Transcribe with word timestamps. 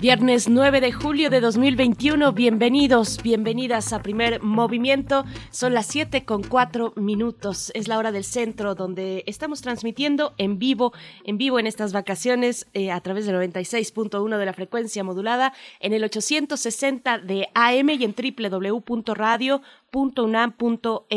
Viernes 0.00 0.48
9 0.48 0.80
de 0.80 0.92
julio 0.92 1.28
de 1.28 1.40
2021, 1.40 2.32
bienvenidos, 2.32 3.20
bienvenidas 3.20 3.92
a 3.92 4.00
Primer 4.00 4.40
Movimiento. 4.40 5.24
Son 5.50 5.74
las 5.74 5.86
7 5.86 6.24
con 6.24 6.44
4 6.44 6.92
minutos, 6.94 7.72
es 7.74 7.88
la 7.88 7.98
hora 7.98 8.12
del 8.12 8.22
centro 8.22 8.76
donde 8.76 9.24
estamos 9.26 9.60
transmitiendo 9.60 10.34
en 10.38 10.60
vivo, 10.60 10.92
en 11.24 11.36
vivo 11.36 11.58
en 11.58 11.66
estas 11.66 11.92
vacaciones 11.92 12.68
eh, 12.74 12.92
a 12.92 13.00
través 13.00 13.26
del 13.26 13.34
96.1 13.34 14.38
de 14.38 14.46
la 14.46 14.52
frecuencia 14.52 15.02
modulada, 15.02 15.52
en 15.80 15.92
el 15.92 16.04
860 16.04 17.18
de 17.18 17.48
AM 17.54 17.90
y 17.90 18.04
en 18.04 18.14
www.radio 18.14 19.62
.unam.mx. 19.92 21.08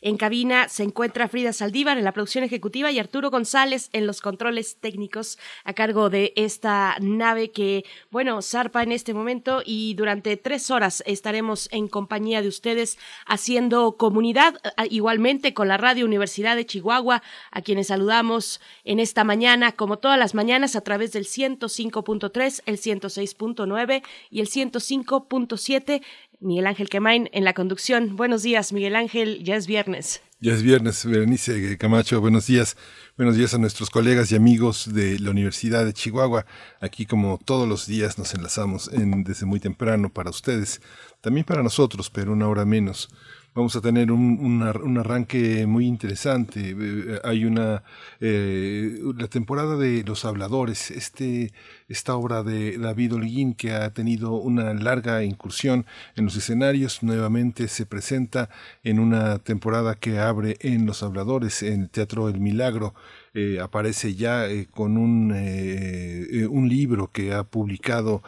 En 0.00 0.16
cabina 0.16 0.68
se 0.68 0.82
encuentra 0.84 1.28
Frida 1.28 1.52
Saldívar 1.52 1.98
en 1.98 2.04
la 2.04 2.12
producción 2.12 2.44
ejecutiva 2.44 2.90
y 2.90 2.98
Arturo 2.98 3.30
González 3.30 3.90
en 3.92 4.06
los 4.06 4.20
controles 4.20 4.76
técnicos 4.80 5.38
a 5.64 5.72
cargo 5.72 6.10
de 6.10 6.32
esta 6.36 6.96
nave 7.00 7.50
que, 7.50 7.84
bueno, 8.10 8.42
zarpa 8.42 8.82
en 8.82 8.92
este 8.92 9.14
momento 9.14 9.62
y 9.64 9.94
durante 9.94 10.36
tres 10.36 10.70
horas 10.70 11.02
estaremos 11.06 11.68
en 11.72 11.88
compañía 11.88 12.42
de 12.42 12.48
ustedes 12.48 12.98
haciendo 13.26 13.96
comunidad 13.96 14.60
igualmente 14.90 15.54
con 15.54 15.68
la 15.68 15.76
Radio 15.76 16.04
Universidad 16.04 16.56
de 16.56 16.66
Chihuahua, 16.66 17.22
a 17.50 17.62
quienes 17.62 17.88
saludamos 17.88 18.60
en 18.84 19.00
esta 19.00 19.24
mañana, 19.24 19.72
como 19.72 19.98
todas 19.98 20.18
las 20.18 20.34
mañanas, 20.34 20.76
a 20.76 20.82
través 20.82 21.12
del 21.12 21.24
105.3, 21.24 22.62
el 22.66 22.78
106.9 22.78 24.02
y 24.30 24.40
el 24.40 24.48
105.7 24.48 26.02
Miguel 26.40 26.68
Ángel 26.68 26.88
Quemain 26.88 27.28
en 27.32 27.44
la 27.44 27.52
conducción. 27.52 28.14
Buenos 28.14 28.42
días, 28.44 28.72
Miguel 28.72 28.94
Ángel, 28.94 29.42
ya 29.42 29.56
es 29.56 29.66
viernes. 29.66 30.22
Ya 30.40 30.52
es 30.52 30.62
viernes, 30.62 31.04
Berenice 31.04 31.76
Camacho, 31.78 32.20
buenos 32.20 32.46
días. 32.46 32.76
Buenos 33.16 33.36
días 33.36 33.54
a 33.54 33.58
nuestros 33.58 33.90
colegas 33.90 34.30
y 34.30 34.36
amigos 34.36 34.94
de 34.94 35.18
la 35.18 35.32
Universidad 35.32 35.84
de 35.84 35.92
Chihuahua. 35.92 36.46
Aquí 36.80 37.06
como 37.06 37.38
todos 37.44 37.68
los 37.68 37.86
días 37.86 38.18
nos 38.18 38.34
enlazamos 38.34 38.88
en, 38.92 39.24
desde 39.24 39.46
muy 39.46 39.58
temprano 39.58 40.12
para 40.12 40.30
ustedes, 40.30 40.80
también 41.20 41.44
para 41.44 41.64
nosotros, 41.64 42.08
pero 42.08 42.32
una 42.32 42.46
hora 42.46 42.64
menos 42.64 43.08
vamos 43.54 43.74
a 43.74 43.80
tener 43.80 44.12
un, 44.12 44.38
un, 44.40 44.98
arranque 44.98 45.66
muy 45.66 45.86
interesante. 45.86 46.76
Eh, 46.78 47.20
hay 47.24 47.44
una 47.44 47.82
eh, 48.20 49.00
la 49.16 49.28
temporada 49.28 49.76
de 49.76 50.04
los 50.04 50.24
habladores, 50.24 50.90
este 50.90 51.52
esta 51.88 52.14
obra 52.16 52.42
de 52.42 52.78
David 52.78 53.14
Holguín 53.14 53.54
que 53.54 53.72
ha 53.72 53.92
tenido 53.92 54.34
una 54.34 54.74
larga 54.74 55.24
incursión 55.24 55.86
en 56.16 56.26
los 56.26 56.36
escenarios, 56.36 57.02
nuevamente 57.02 57.66
se 57.68 57.86
presenta 57.86 58.50
en 58.84 59.00
una 59.00 59.38
temporada 59.38 59.94
que 59.94 60.18
abre 60.18 60.56
en 60.60 60.86
Los 60.86 61.02
Habladores, 61.02 61.62
en 61.62 61.82
el 61.82 61.90
Teatro 61.90 62.28
El 62.28 62.40
Milagro. 62.40 62.94
Eh, 63.34 63.60
aparece 63.60 64.14
ya 64.14 64.46
con 64.70 64.96
un, 64.96 65.32
un 66.50 66.68
libro 66.68 67.10
que 67.10 67.32
ha 67.32 67.44
publicado, 67.44 68.22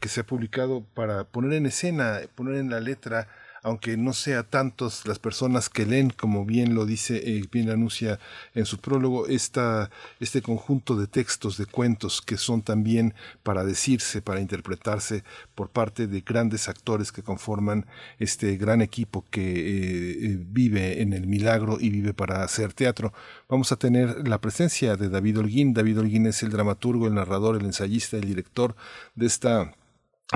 que 0.00 0.08
se 0.08 0.20
ha 0.20 0.26
publicado 0.26 0.84
para 0.94 1.24
poner 1.24 1.54
en 1.54 1.66
escena, 1.66 2.20
poner 2.34 2.56
en 2.56 2.70
la 2.70 2.80
letra 2.80 3.28
aunque 3.64 3.96
no 3.96 4.12
sea 4.12 4.42
tantos 4.42 5.06
las 5.06 5.18
personas 5.18 5.70
que 5.70 5.86
leen, 5.86 6.10
como 6.10 6.44
bien 6.44 6.74
lo 6.74 6.84
dice, 6.84 7.16
eh, 7.16 7.42
bien 7.50 7.70
anuncia 7.70 8.20
en 8.54 8.66
su 8.66 8.78
prólogo, 8.78 9.26
esta, 9.26 9.90
este 10.20 10.42
conjunto 10.42 10.96
de 10.96 11.06
textos, 11.06 11.56
de 11.56 11.64
cuentos 11.64 12.20
que 12.20 12.36
son 12.36 12.60
también 12.60 13.14
para 13.42 13.64
decirse, 13.64 14.20
para 14.20 14.42
interpretarse 14.42 15.24
por 15.54 15.70
parte 15.70 16.06
de 16.06 16.20
grandes 16.20 16.68
actores 16.68 17.10
que 17.10 17.22
conforman 17.22 17.86
este 18.18 18.58
gran 18.58 18.82
equipo 18.82 19.24
que 19.30 19.40
eh, 19.40 20.26
eh, 20.26 20.38
vive 20.38 21.00
en 21.00 21.14
el 21.14 21.26
milagro 21.26 21.78
y 21.80 21.88
vive 21.88 22.12
para 22.12 22.44
hacer 22.44 22.74
teatro. 22.74 23.14
Vamos 23.48 23.72
a 23.72 23.76
tener 23.76 24.28
la 24.28 24.42
presencia 24.42 24.96
de 24.96 25.08
David 25.08 25.38
Holguín. 25.38 25.72
David 25.72 26.00
Holguín 26.00 26.26
es 26.26 26.42
el 26.42 26.50
dramaturgo, 26.50 27.06
el 27.06 27.14
narrador, 27.14 27.56
el 27.56 27.64
ensayista, 27.64 28.18
el 28.18 28.26
director 28.26 28.76
de 29.14 29.24
esta 29.24 29.72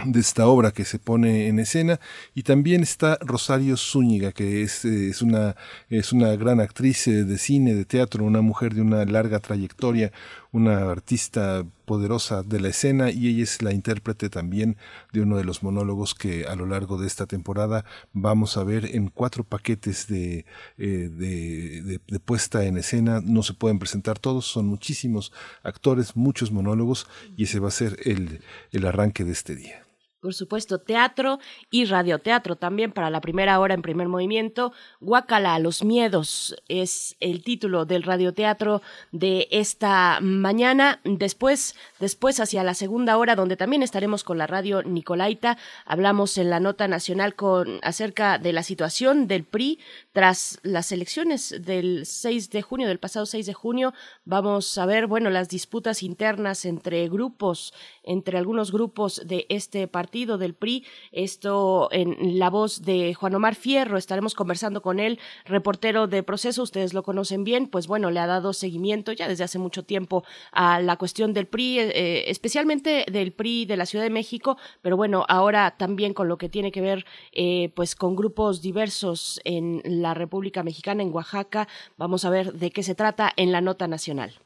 de 0.05 0.21
esta 0.21 0.47
obra 0.47 0.71
que 0.71 0.85
se 0.85 0.99
pone 0.99 1.49
en 1.49 1.59
escena. 1.59 2.01
Y 2.35 2.43
también 2.43 2.83
está 2.83 3.19
Rosario 3.21 3.77
Zúñiga 3.77 4.33
que 4.33 4.63
es, 4.63 4.85
eh, 4.85 5.09
es, 5.11 5.23
una, 5.23 5.57
es 5.89 6.13
una 6.13 6.37
gran 6.37 6.61
actriz 6.61 7.07
eh, 7.09 7.25
de 7.25 7.39
cine, 7.39 7.75
de 7.75 7.85
teatro, 7.85 8.25
una 8.25 8.43
mujer 8.43 8.75
de 8.75 8.83
una 8.83 9.05
larga 9.05 9.41
trayectoria, 9.41 10.13
una 10.53 10.91
artista 10.91 11.65
poderosa 11.85 12.43
de 12.43 12.61
la 12.61 12.69
escena 12.69 13.11
y 13.11 13.29
ella 13.29 13.43
es 13.43 13.63
la 13.63 13.73
intérprete 13.73 14.31
también 14.31 14.77
de 15.13 15.23
uno 15.23 15.37
de 15.37 15.45
los 15.45 15.63
monólogos 15.63 16.15
que 16.15 16.47
a 16.47 16.55
lo 16.55 16.67
largo 16.67 16.99
de 16.99 17.07
esta 17.07 17.27
temporada 17.27 17.85
vamos 18.13 18.57
a 18.57 18.65
ver 18.65 18.95
en 18.95 19.09
cuatro 19.09 19.45
paquetes 19.45 20.07
de, 20.07 20.45
eh, 20.77 21.09
de, 21.11 22.01
de, 22.07 22.21
puesta 22.21 22.65
en 22.65 22.79
escena. 22.79 23.21
No 23.25 23.43
se 23.43 23.55
pueden 23.55 23.79
presentar 23.79 24.19
todos, 24.19 24.47
son 24.47 24.67
muchísimos 24.67 25.33
actores, 25.63 26.17
muchos 26.17 26.53
monólogos 26.53 27.07
y 27.37 27.45
ese 27.45 27.61
va 27.61 27.69
a 27.69 27.73
ser 27.73 27.99
el, 28.05 28.41
el 28.73 28.87
arranque 28.87 29.25
de 29.25 29.33
este 29.33 29.55
día. 29.55 29.88
Por 30.21 30.35
supuesto, 30.35 30.81
teatro 30.81 31.39
y 31.71 31.85
radioteatro 31.85 32.57
también 32.57 32.91
para 32.91 33.09
la 33.09 33.21
primera 33.21 33.61
hora 33.61 33.75
en 33.75 33.83
primer 33.83 34.09
movimiento. 34.09 34.73
Guacala 34.99 35.57
los 35.61 35.85
miedos 35.85 36.57
es 36.67 37.17
el 37.21 37.45
título 37.45 37.85
del 37.85 38.03
radioteatro 38.03 38.83
de 39.13 39.47
esta 39.53 40.19
mañana. 40.21 41.01
Después, 41.05 41.77
después 42.01 42.41
hacia 42.41 42.65
la 42.65 42.75
segunda 42.75 43.17
hora, 43.17 43.37
donde 43.37 43.57
también 43.57 43.85
estaremos 43.85 44.25
con 44.25 44.39
la 44.39 44.49
radio 44.49 44.83
Nicolaita, 44.83 45.57
hablamos 45.87 46.37
en 46.37 46.51
la 46.51 46.59
nota 46.59 46.89
nacional 46.89 47.37
con 47.37 47.79
acerca 47.83 48.39
de 48.39 48.53
la 48.53 48.65
situación 48.65 49.29
del 49.29 49.45
PRI 49.45 49.79
tras 50.11 50.59
las 50.65 50.91
elecciones 50.91 51.55
del 51.61 52.07
6 52.07 52.51
de 52.51 52.63
junio, 52.63 52.89
del 52.89 52.99
pasado 52.99 53.25
6 53.25 53.47
de 53.47 53.55
junio. 53.55 53.95
Vamos 54.25 54.79
a 54.79 54.87
ver, 54.87 55.07
bueno, 55.07 55.31
las 55.31 55.49
disputas 55.49 56.03
internas 56.03 56.65
entre 56.65 57.09
grupos, 57.09 57.73
entre 58.03 58.37
algunos 58.37 58.73
grupos 58.73 59.23
de 59.25 59.47
este 59.49 59.87
partido 59.87 60.08
partido 60.09 60.39
del 60.39 60.55
PRI. 60.55 60.87
Esto 61.13 61.91
en 61.93 62.39
la 62.39 62.49
voz 62.49 62.81
de 62.81 63.13
Juan 63.13 63.35
Omar 63.35 63.55
Fierro. 63.55 63.99
Estaremos 63.99 64.35
conversando 64.35 64.81
con 64.81 65.01
él, 65.01 65.19
reportero 65.45 66.07
de 66.07 66.23
proceso. 66.23 66.63
Ustedes 66.63 66.95
lo 66.95 67.03
conocen 67.03 67.45
bien. 67.45 67.67
Pues 67.67 67.87
bueno, 67.87 68.11
le 68.11 68.21
ha 68.21 68.27
dado 68.27 68.55
seguimiento 68.55 69.13
ya 69.13 69.29
desde 69.29 69.45
hace 69.45 69.59
mucho 69.59 69.83
tiempo 69.85 70.25
a 70.51 70.81
la 70.81 70.97
cuestión 70.97 71.35
del 71.35 71.47
PRI, 71.47 71.81
eh, 71.81 72.31
especialmente 72.31 73.05
del 73.13 73.33
PRI 73.33 73.67
de 73.67 73.77
la 73.77 73.85
Ciudad 73.85 74.05
de 74.05 74.09
México. 74.09 74.57
Pero 74.81 74.97
bueno, 74.97 75.27
ahora 75.29 75.77
también 75.77 76.15
con 76.15 76.27
lo 76.27 76.39
que 76.39 76.49
tiene 76.49 76.73
que 76.73 76.81
ver 76.81 77.05
eh, 77.33 77.71
pues 77.77 77.95
con 77.95 78.17
grupos 78.17 78.63
diversos 78.63 79.43
en 79.45 79.83
la 79.85 80.15
República 80.15 80.63
Mexicana, 80.63 81.03
en 81.03 81.13
Oaxaca. 81.13 81.69
Vamos 81.99 82.25
a 82.25 82.31
ver 82.31 82.55
de 82.55 82.71
qué 82.71 82.83
se 82.83 82.95
trata 82.95 83.31
en 83.37 83.53
la 83.53 83.61
nota 83.61 83.87
nacional. 83.89 84.41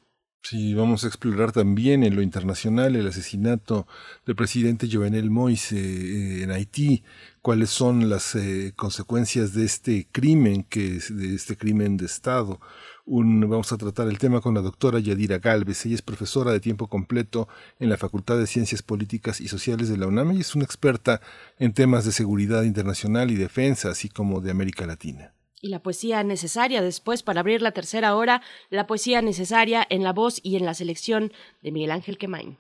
Sí, 0.44 0.74
vamos 0.74 1.04
a 1.04 1.06
explorar 1.06 1.52
también 1.52 2.02
en 2.02 2.16
lo 2.16 2.20
internacional 2.22 2.96
el 2.96 3.06
asesinato 3.06 3.86
del 4.26 4.34
presidente 4.34 4.88
Jovenel 4.90 5.30
Moise 5.30 5.78
eh, 5.78 6.42
en 6.42 6.50
Haití, 6.50 7.04
cuáles 7.40 7.70
son 7.70 8.10
las 8.10 8.34
eh, 8.34 8.72
consecuencias 8.74 9.54
de 9.54 9.64
este 9.64 10.08
crimen, 10.10 10.64
que 10.64 10.98
de 11.10 11.34
este 11.36 11.56
crimen 11.56 11.96
de 11.96 12.06
Estado. 12.06 12.60
Un, 13.06 13.40
vamos 13.48 13.72
a 13.72 13.78
tratar 13.78 14.08
el 14.08 14.18
tema 14.18 14.40
con 14.40 14.54
la 14.54 14.62
doctora 14.62 14.98
Yadira 14.98 15.38
Galvez. 15.38 15.86
Ella 15.86 15.94
es 15.94 16.02
profesora 16.02 16.50
de 16.50 16.60
tiempo 16.60 16.88
completo 16.88 17.48
en 17.78 17.88
la 17.88 17.96
Facultad 17.96 18.36
de 18.36 18.48
Ciencias 18.48 18.82
Políticas 18.82 19.40
y 19.40 19.46
Sociales 19.46 19.88
de 19.88 19.96
la 19.96 20.08
UNAM 20.08 20.32
y 20.32 20.40
es 20.40 20.56
una 20.56 20.64
experta 20.64 21.20
en 21.60 21.72
temas 21.72 22.04
de 22.04 22.12
seguridad 22.12 22.64
internacional 22.64 23.30
y 23.30 23.36
defensa, 23.36 23.90
así 23.90 24.08
como 24.08 24.40
de 24.40 24.50
América 24.50 24.86
Latina 24.86 25.32
y 25.62 25.68
la 25.68 25.82
poesía 25.82 26.22
necesaria 26.24 26.82
después 26.82 27.22
para 27.22 27.40
abrir 27.40 27.62
la 27.62 27.72
tercera 27.72 28.14
hora, 28.14 28.42
la 28.68 28.86
poesía 28.86 29.22
necesaria 29.22 29.86
en 29.88 30.02
la 30.02 30.12
voz 30.12 30.40
y 30.42 30.56
en 30.56 30.66
la 30.66 30.74
selección 30.74 31.32
de 31.62 31.72
Miguel 31.72 31.92
Ángel 31.92 32.18
Quemain. 32.18 32.58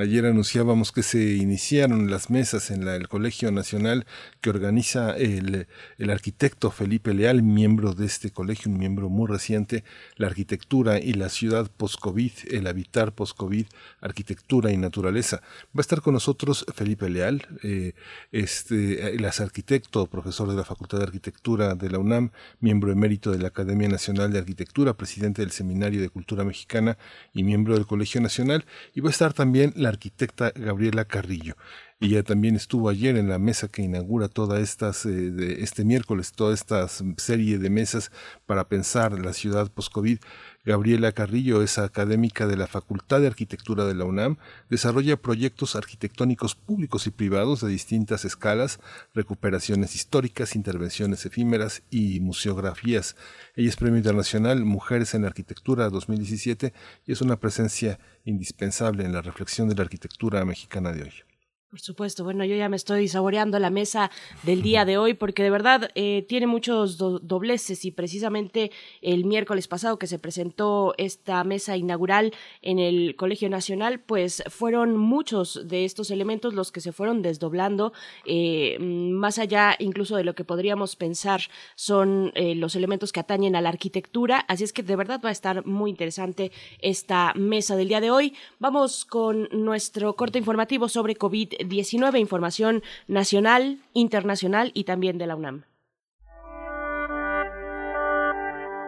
Ayer 0.00 0.26
anunciábamos 0.26 0.90
que 0.90 1.04
se 1.04 1.36
iniciaron 1.36 2.10
las 2.10 2.28
mesas 2.28 2.72
en 2.72 2.88
el 2.88 3.06
Colegio 3.06 3.52
Nacional 3.52 4.04
que 4.40 4.50
organiza 4.50 5.16
el, 5.16 5.68
el, 5.96 6.10
arquitecto 6.10 6.72
Felipe 6.72 7.14
Leal, 7.14 7.44
miembro 7.44 7.94
de 7.94 8.04
este 8.04 8.32
colegio, 8.32 8.72
un 8.72 8.78
miembro 8.78 9.08
muy 9.08 9.28
reciente, 9.28 9.84
la 10.16 10.26
arquitectura 10.26 10.98
y 10.98 11.12
la 11.12 11.28
ciudad 11.28 11.70
post-COVID, 11.70 12.32
el 12.50 12.66
habitar 12.66 13.12
post-COVID, 13.12 13.66
arquitectura 14.00 14.72
y 14.72 14.76
naturaleza. 14.76 15.36
Va 15.66 15.78
a 15.78 15.82
estar 15.82 16.00
con 16.00 16.14
nosotros 16.14 16.66
Felipe 16.74 17.08
Leal, 17.08 17.46
eh, 17.62 17.92
este, 18.32 19.14
el 19.14 19.24
arquitecto, 19.24 20.08
profesor 20.08 20.48
de 20.48 20.56
la 20.56 20.64
Facultad 20.64 20.98
de 20.98 21.04
Arquitectura 21.04 21.76
de 21.76 21.90
la 21.90 22.00
UNAM, 22.00 22.32
miembro 22.58 22.90
emérito 22.90 23.30
de 23.30 23.38
la 23.38 23.48
Academia 23.48 23.88
Nacional 23.88 24.32
de 24.32 24.40
Arquitectura, 24.40 24.96
presidente 24.96 25.42
del 25.42 25.52
Seminario 25.52 26.00
de 26.00 26.08
Cultura 26.08 26.42
Mexicana 26.42 26.98
y 27.32 27.44
miembro 27.44 27.74
del 27.74 27.86
Colegio 27.86 28.20
Nacional, 28.20 28.64
y 28.96 29.00
va 29.00 29.10
a 29.10 29.12
estar 29.12 29.32
también 29.32 29.59
la 29.74 29.88
arquitecta 29.88 30.52
Gabriela 30.54 31.04
Carrillo. 31.04 31.56
Ella 32.00 32.22
también 32.22 32.56
estuvo 32.56 32.88
ayer 32.88 33.16
en 33.16 33.28
la 33.28 33.38
mesa 33.38 33.68
que 33.68 33.82
inaugura 33.82 34.28
toda 34.28 34.60
estas, 34.60 35.04
de 35.04 35.62
este 35.62 35.84
miércoles, 35.84 36.32
toda 36.32 36.54
esta 36.54 36.88
serie 37.18 37.58
de 37.58 37.68
mesas 37.68 38.10
para 38.46 38.68
pensar 38.68 39.18
la 39.18 39.34
ciudad 39.34 39.70
post-COVID. 39.70 40.18
Gabriela 40.62 41.12
Carrillo 41.12 41.62
es 41.62 41.78
académica 41.78 42.46
de 42.46 42.58
la 42.58 42.66
Facultad 42.66 43.20
de 43.20 43.26
Arquitectura 43.28 43.86
de 43.86 43.94
la 43.94 44.04
UNAM, 44.04 44.36
desarrolla 44.68 45.16
proyectos 45.16 45.74
arquitectónicos 45.74 46.54
públicos 46.54 47.06
y 47.06 47.10
privados 47.10 47.62
de 47.62 47.68
distintas 47.68 48.26
escalas, 48.26 48.78
recuperaciones 49.14 49.94
históricas, 49.94 50.54
intervenciones 50.54 51.24
efímeras 51.24 51.82
y 51.88 52.20
museografías. 52.20 53.16
Ella 53.56 53.70
es 53.70 53.76
Premio 53.76 53.96
Internacional 53.96 54.62
Mujeres 54.66 55.14
en 55.14 55.24
Arquitectura 55.24 55.88
2017 55.88 56.74
y 57.06 57.12
es 57.12 57.22
una 57.22 57.36
presencia 57.36 57.98
indispensable 58.24 59.06
en 59.06 59.12
la 59.12 59.22
reflexión 59.22 59.66
de 59.68 59.76
la 59.76 59.82
arquitectura 59.82 60.44
mexicana 60.44 60.92
de 60.92 61.04
hoy. 61.04 61.29
Por 61.70 61.78
supuesto, 61.78 62.24
bueno, 62.24 62.44
yo 62.44 62.56
ya 62.56 62.68
me 62.68 62.74
estoy 62.74 63.06
saboreando 63.06 63.60
la 63.60 63.70
mesa 63.70 64.10
del 64.42 64.60
día 64.60 64.84
de 64.84 64.98
hoy 64.98 65.14
porque 65.14 65.44
de 65.44 65.50
verdad 65.50 65.92
eh, 65.94 66.26
tiene 66.28 66.48
muchos 66.48 66.98
dobleces 66.98 67.84
y 67.84 67.92
precisamente 67.92 68.72
el 69.02 69.24
miércoles 69.24 69.68
pasado 69.68 69.96
que 69.96 70.08
se 70.08 70.18
presentó 70.18 70.94
esta 70.98 71.44
mesa 71.44 71.76
inaugural 71.76 72.34
en 72.60 72.80
el 72.80 73.14
Colegio 73.14 73.48
Nacional, 73.48 74.00
pues 74.00 74.42
fueron 74.48 74.96
muchos 74.96 75.68
de 75.68 75.84
estos 75.84 76.10
elementos 76.10 76.54
los 76.54 76.72
que 76.72 76.80
se 76.80 76.90
fueron 76.90 77.22
desdoblando, 77.22 77.92
eh, 78.26 78.76
más 78.80 79.38
allá 79.38 79.76
incluso 79.78 80.16
de 80.16 80.24
lo 80.24 80.34
que 80.34 80.42
podríamos 80.42 80.96
pensar 80.96 81.42
son 81.76 82.32
eh, 82.34 82.56
los 82.56 82.74
elementos 82.74 83.12
que 83.12 83.20
atañen 83.20 83.54
a 83.54 83.60
la 83.60 83.68
arquitectura, 83.68 84.40
así 84.48 84.64
es 84.64 84.72
que 84.72 84.82
de 84.82 84.96
verdad 84.96 85.20
va 85.24 85.28
a 85.28 85.32
estar 85.32 85.64
muy 85.64 85.90
interesante 85.90 86.50
esta 86.80 87.32
mesa 87.36 87.76
del 87.76 87.86
día 87.86 88.00
de 88.00 88.10
hoy. 88.10 88.34
Vamos 88.58 89.04
con 89.04 89.48
nuestro 89.52 90.16
corte 90.16 90.38
informativo 90.38 90.88
sobre 90.88 91.14
COVID 91.14 91.59
19 91.64 92.18
información 92.18 92.82
nacional, 93.08 93.80
internacional 93.92 94.70
y 94.74 94.84
también 94.84 95.18
de 95.18 95.26
la 95.26 95.36
UNAM. 95.36 95.64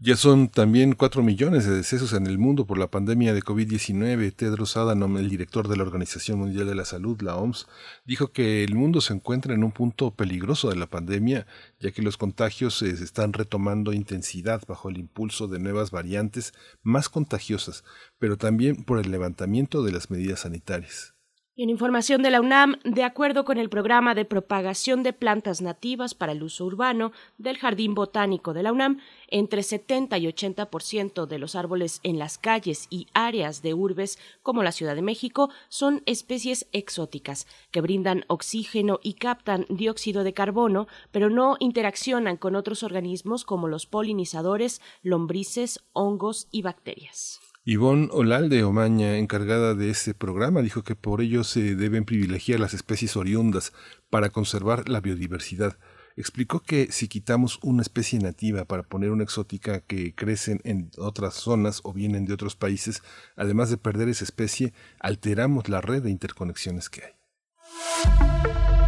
Ya 0.05 0.17
son 0.17 0.50
también 0.50 0.95
cuatro 0.95 1.23
millones 1.23 1.65
de 1.65 1.77
decesos 1.77 2.11
en 2.11 2.27
el 2.27 2.38
mundo 2.38 2.65
por 2.65 2.77
la 2.77 2.91
pandemia 2.91 3.33
de 3.33 3.41
COVID-19. 3.41 4.35
Tedros 4.35 4.75
Adhanom, 4.75 5.15
el 5.15 5.29
director 5.29 5.69
de 5.69 5.77
la 5.77 5.83
Organización 5.83 6.39
Mundial 6.39 6.67
de 6.67 6.75
la 6.75 6.83
Salud, 6.83 7.21
la 7.21 7.38
OMS, 7.38 7.67
dijo 8.03 8.33
que 8.33 8.65
el 8.65 8.75
mundo 8.75 9.00
se 9.00 9.13
encuentra 9.13 9.53
en 9.53 9.63
un 9.63 9.71
punto 9.71 10.13
peligroso 10.13 10.69
de 10.69 10.75
la 10.75 10.88
pandemia, 10.88 11.47
ya 11.79 11.91
que 11.91 12.01
los 12.01 12.17
contagios 12.17 12.79
se 12.79 12.89
están 12.89 13.31
retomando 13.31 13.94
intensidad 13.94 14.61
bajo 14.67 14.89
el 14.89 14.97
impulso 14.97 15.47
de 15.47 15.59
nuevas 15.59 15.91
variantes 15.91 16.51
más 16.81 17.07
contagiosas, 17.07 17.85
pero 18.19 18.35
también 18.35 18.83
por 18.83 18.99
el 18.99 19.09
levantamiento 19.09 19.83
de 19.83 19.94
las 19.94 20.11
medidas 20.11 20.41
sanitarias. 20.41 21.13
En 21.55 21.69
información 21.69 22.23
de 22.23 22.31
la 22.31 22.41
UNAM, 22.41 22.79
de 22.83 23.03
acuerdo 23.03 23.45
con 23.45 23.59
el 23.59 23.69
programa 23.69 24.15
de 24.15 24.25
propagación 24.25 25.03
de 25.03 25.13
plantas 25.13 25.61
nativas 25.61 26.15
para 26.15 26.31
el 26.31 26.41
uso 26.41 26.65
urbano 26.65 27.11
del 27.38 27.59
Jardín 27.59 27.94
Botánico 27.94 28.53
de 28.53 28.63
la 28.63 28.71
UNAM, 28.71 29.01
entre 29.27 29.61
70 29.61 30.17
y 30.17 30.25
80% 30.25 31.27
de 31.27 31.38
los 31.38 31.53
árboles 31.53 32.00
en 32.01 32.17
las 32.17 32.39
calles 32.39 32.88
y 32.89 33.05
áreas 33.13 33.61
de 33.61 33.75
urbes 33.75 34.17
como 34.41 34.63
la 34.63 34.71
Ciudad 34.71 34.95
de 34.95 35.03
México 35.03 35.51
son 35.69 36.01
especies 36.07 36.67
exóticas 36.71 37.45
que 37.69 37.81
brindan 37.81 38.25
oxígeno 38.29 38.99
y 39.03 39.13
captan 39.13 39.67
dióxido 39.69 40.23
de 40.23 40.33
carbono, 40.33 40.88
pero 41.11 41.29
no 41.29 41.57
interaccionan 41.59 42.38
con 42.38 42.56
otros 42.56 42.81
organismos 42.81 43.45
como 43.45 43.67
los 43.67 43.85
polinizadores, 43.85 44.81
lombrices, 45.03 45.83
hongos 45.94 46.47
y 46.49 46.63
bacterias. 46.63 47.43
Ivonne 47.65 48.10
Olalde 48.12 48.65
Omaña, 48.65 49.18
encargada 49.18 49.74
de 49.74 49.89
este 49.89 50.13
programa, 50.13 50.62
dijo 50.62 50.83
que 50.83 50.98
por 50.98 51.21
ello 51.21 51.45
se 51.45 51.75
deben 51.75 52.04
privilegiar 52.04 52.60
las 52.60 52.74
especies 52.74 53.15
oriundas 53.15 53.71
para 54.10 54.31
conservar 54.31 54.89
la 54.89 55.00
biodiversidad. 55.00 55.77
Explicó 56.18 56.60
que 56.60 56.92
si 56.92 57.07
quitamos 57.07 57.60
una 57.63 57.81
especie 57.81 58.19
nativa 58.19 58.65
para 58.65 58.83
poner 58.83 59.12
una 59.12 59.24
exótica 59.24 59.80
que 59.80 60.13
crecen 60.13 60.60
en 60.65 60.92
otras 60.98 61.36
zonas 61.36 61.80
o 61.83 61.94
vienen 61.94 62.25
de 62.25 62.33
otros 62.33 62.57
países, 62.57 63.01
además 63.38 63.69
de 63.69 63.77
perder 63.77 64.09
esa 64.09 64.25
especie, 64.25 64.74
alteramos 65.00 65.69
la 65.69 65.80
red 65.80 66.04
de 66.04 66.12
interconexiones 66.12 66.89
que 66.89 67.04
hay. 67.04 68.82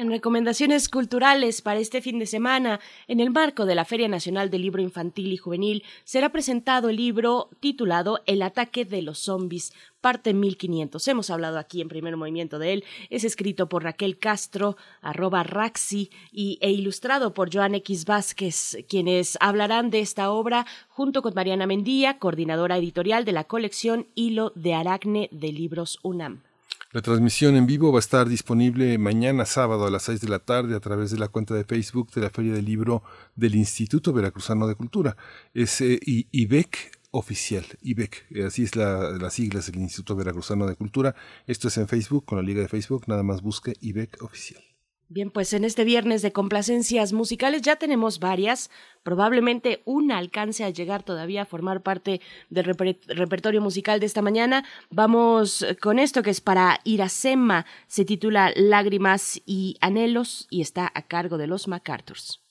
En 0.00 0.08
recomendaciones 0.08 0.88
culturales 0.88 1.60
para 1.60 1.78
este 1.78 2.00
fin 2.00 2.18
de 2.18 2.24
semana, 2.24 2.80
en 3.06 3.20
el 3.20 3.28
marco 3.28 3.66
de 3.66 3.74
la 3.74 3.84
Feria 3.84 4.08
Nacional 4.08 4.48
del 4.48 4.62
Libro 4.62 4.80
Infantil 4.80 5.30
y 5.30 5.36
Juvenil, 5.36 5.84
será 6.04 6.30
presentado 6.30 6.88
el 6.88 6.96
libro 6.96 7.50
titulado 7.60 8.22
El 8.24 8.40
ataque 8.40 8.86
de 8.86 9.02
los 9.02 9.18
zombies, 9.18 9.74
parte 10.00 10.32
1500. 10.32 11.06
Hemos 11.06 11.28
hablado 11.28 11.58
aquí 11.58 11.82
en 11.82 11.88
primer 11.88 12.16
movimiento 12.16 12.58
de 12.58 12.72
él. 12.72 12.84
Es 13.10 13.24
escrito 13.24 13.68
por 13.68 13.84
Raquel 13.84 14.18
Castro, 14.18 14.78
arroba 15.02 15.42
Raxi, 15.42 16.08
y, 16.32 16.56
e 16.62 16.70
ilustrado 16.70 17.34
por 17.34 17.54
Joan 17.54 17.74
X 17.74 18.06
Vázquez, 18.06 18.78
quienes 18.88 19.36
hablarán 19.38 19.90
de 19.90 20.00
esta 20.00 20.30
obra 20.30 20.64
junto 20.88 21.20
con 21.20 21.34
Mariana 21.34 21.66
Mendía, 21.66 22.18
coordinadora 22.18 22.78
editorial 22.78 23.26
de 23.26 23.32
la 23.32 23.44
colección 23.44 24.06
Hilo 24.14 24.54
de 24.54 24.72
Aracne 24.72 25.28
de 25.30 25.52
Libros 25.52 25.98
UNAM. 26.02 26.49
La 26.92 27.02
transmisión 27.02 27.56
en 27.56 27.66
vivo 27.66 27.92
va 27.92 27.98
a 27.98 28.00
estar 28.00 28.28
disponible 28.28 28.98
mañana 28.98 29.44
sábado 29.46 29.86
a 29.86 29.90
las 29.90 30.02
6 30.02 30.22
de 30.22 30.28
la 30.28 30.40
tarde 30.40 30.74
a 30.74 30.80
través 30.80 31.12
de 31.12 31.18
la 31.18 31.28
cuenta 31.28 31.54
de 31.54 31.64
Facebook 31.64 32.10
de 32.10 32.22
la 32.22 32.30
Feria 32.30 32.52
del 32.52 32.64
Libro 32.64 33.04
del 33.36 33.54
Instituto 33.54 34.12
Veracruzano 34.12 34.66
de 34.66 34.74
Cultura. 34.74 35.16
Es 35.54 35.80
eh, 35.82 36.00
IBEC 36.02 36.98
oficial, 37.12 37.64
IBEC, 37.82 38.26
así 38.44 38.64
es 38.64 38.74
la, 38.76 39.10
las 39.12 39.34
siglas 39.34 39.66
del 39.66 39.80
Instituto 39.80 40.16
Veracruzano 40.16 40.66
de 40.66 40.74
Cultura. 40.74 41.14
Esto 41.46 41.68
es 41.68 41.76
en 41.76 41.86
Facebook, 41.86 42.24
con 42.24 42.38
la 42.38 42.42
liga 42.42 42.60
de 42.60 42.68
Facebook, 42.68 43.04
nada 43.06 43.22
más 43.22 43.40
busque 43.40 43.74
IBEC 43.80 44.22
oficial. 44.22 44.69
Bien, 45.12 45.32
pues 45.32 45.52
en 45.54 45.64
este 45.64 45.82
viernes 45.82 46.22
de 46.22 46.30
complacencias 46.30 47.12
musicales 47.12 47.62
ya 47.62 47.74
tenemos 47.74 48.20
varias, 48.20 48.70
probablemente 49.02 49.82
una 49.84 50.18
alcance 50.18 50.62
a 50.62 50.70
llegar 50.70 51.02
todavía 51.02 51.42
a 51.42 51.46
formar 51.46 51.82
parte 51.82 52.20
del 52.48 52.64
repertorio 52.64 53.60
musical 53.60 53.98
de 53.98 54.06
esta 54.06 54.22
mañana. 54.22 54.64
Vamos 54.88 55.66
con 55.80 55.98
esto 55.98 56.22
que 56.22 56.30
es 56.30 56.40
para 56.40 56.78
Iracema, 56.84 57.66
se 57.88 58.04
titula 58.04 58.52
Lágrimas 58.54 59.42
y 59.44 59.76
Anhelos 59.80 60.46
y 60.48 60.60
está 60.60 60.92
a 60.94 61.02
cargo 61.02 61.38
de 61.38 61.48
los 61.48 61.66
MacArthurs. 61.66 62.44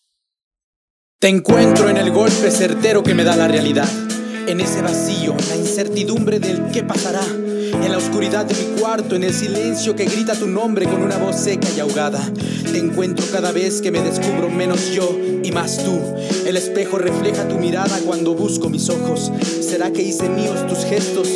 Te 1.17 1.29
encuentro 1.29 1.87
en 1.87 1.95
el 1.95 2.11
golpe 2.11 2.51
certero 2.51 3.03
que 3.03 3.13
me 3.13 3.23
da 3.23 3.37
la 3.37 3.47
realidad, 3.47 3.87
en 4.49 4.61
ese 4.61 4.81
vacío, 4.81 5.35
la 5.47 5.55
incertidumbre 5.55 6.39
del 6.39 6.71
qué 6.71 6.81
pasará 6.81 7.21
en 7.23 7.91
la 7.91 7.99
oscuridad 7.99 8.45
de 8.45 8.55
mi 8.55 8.79
cuarto, 8.79 9.15
en 9.15 9.23
el 9.23 9.33
silencio 9.33 9.95
que 9.95 10.05
grita 10.05 10.33
tu 10.33 10.47
nombre 10.47 10.87
con 10.87 11.03
una 11.03 11.17
voz 11.17 11.35
seca 11.35 11.67
y 11.75 11.79
ahogada. 11.79 12.19
Te 12.63 12.79
encuentro 12.79 13.23
cada 13.31 13.51
vez 13.51 13.79
que 13.79 13.91
me 13.91 14.01
descubro 14.01 14.49
menos 14.49 14.91
yo 14.91 15.15
y 15.43 15.51
más 15.51 15.83
tú. 15.83 15.99
El 16.47 16.57
espejo 16.57 16.97
refleja 16.97 17.47
tu 17.47 17.55
mirada 17.55 17.99
cuando 18.03 18.33
busco 18.33 18.69
mis 18.69 18.89
ojos. 18.89 19.31
¿Será 19.61 19.91
que 19.91 20.01
hice 20.01 20.27
míos 20.29 20.65
tus 20.67 20.79
gestos? 20.79 21.29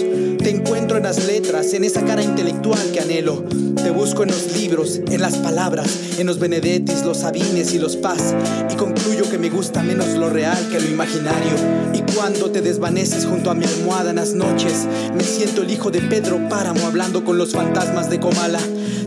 Te 0.43 0.49
encuentro 0.49 0.97
en 0.97 1.03
las 1.03 1.25
letras, 1.25 1.73
en 1.73 1.85
esa 1.85 2.03
cara 2.03 2.21
intelectual 2.21 2.91
que 2.91 2.99
anhelo. 2.99 3.45
Te 3.81 3.91
busco 3.91 4.23
en 4.23 4.29
los 4.29 4.53
libros, 4.57 4.99
en 5.09 5.21
las 5.21 5.37
palabras, 5.37 5.87
en 6.17 6.27
los 6.27 6.37
Benedettis, 6.37 7.05
los 7.05 7.19
Sabines 7.19 7.73
y 7.73 7.79
los 7.79 7.95
Paz. 7.95 8.35
Y 8.69 8.75
concluyo 8.75 9.29
que 9.31 9.37
me 9.37 9.49
gusta 9.49 9.81
menos 9.81 10.09
lo 10.17 10.29
real 10.29 10.57
que 10.69 10.81
lo 10.81 10.89
imaginario. 10.89 11.53
Y 11.93 12.01
cuando 12.13 12.51
te 12.51 12.61
desvaneces 12.61 13.25
junto 13.25 13.51
a 13.51 13.53
mi 13.53 13.63
almohada 13.63 14.09
en 14.09 14.17
las 14.17 14.33
noches, 14.33 14.85
me 15.15 15.23
siento 15.23 15.61
el 15.61 15.71
hijo 15.71 15.91
de 15.91 16.01
Pedro 16.01 16.49
Páramo 16.49 16.87
hablando 16.87 17.23
con 17.23 17.37
los 17.37 17.53
fantasmas 17.53 18.09
de 18.09 18.19
Comala. 18.19 18.59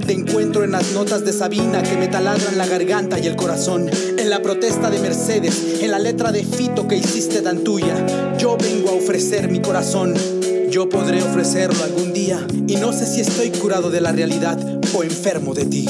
Te 0.06 0.14
encuentro 0.14 0.64
en 0.64 0.70
las 0.70 0.92
notas 0.92 1.22
de 1.26 1.34
Sabina 1.34 1.82
que 1.82 1.98
me 1.98 2.08
taladran 2.08 2.56
la 2.56 2.66
garganta 2.66 3.18
y 3.18 3.26
el 3.26 3.36
corazón. 3.36 3.90
En 4.16 4.30
la 4.30 4.40
protesta 4.40 4.88
de 4.88 5.00
Mercedes, 5.00 5.82
en 5.82 5.90
la 5.90 5.98
letra 5.98 6.32
de 6.32 6.44
Fito 6.44 6.88
que 6.88 6.96
hiciste 6.96 7.42
tan 7.42 7.58
tuya. 7.58 7.94
Yo 8.38 8.56
vengo 8.56 8.88
a 8.88 8.94
ofrecer 8.94 9.50
mi 9.50 9.60
corazón. 9.60 10.14
Yo 10.70 10.88
podré 10.88 11.22
ofrecerlo 11.22 11.82
algún 11.84 12.12
día 12.12 12.44
y 12.66 12.76
no 12.76 12.92
sé 12.92 13.06
si 13.06 13.20
estoy 13.20 13.50
curado 13.50 13.90
de 13.90 14.00
la 14.00 14.12
realidad 14.12 14.58
o 14.94 15.02
enfermo 15.02 15.54
de 15.54 15.64
ti. 15.64 15.86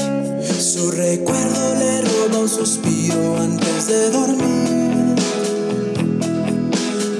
Su 0.59 0.91
recuerdo 0.91 1.75
le 1.79 2.01
roba 2.01 2.39
un 2.39 2.49
suspiro 2.49 3.37
antes 3.37 3.87
de 3.87 4.11
dormir. 4.11 5.15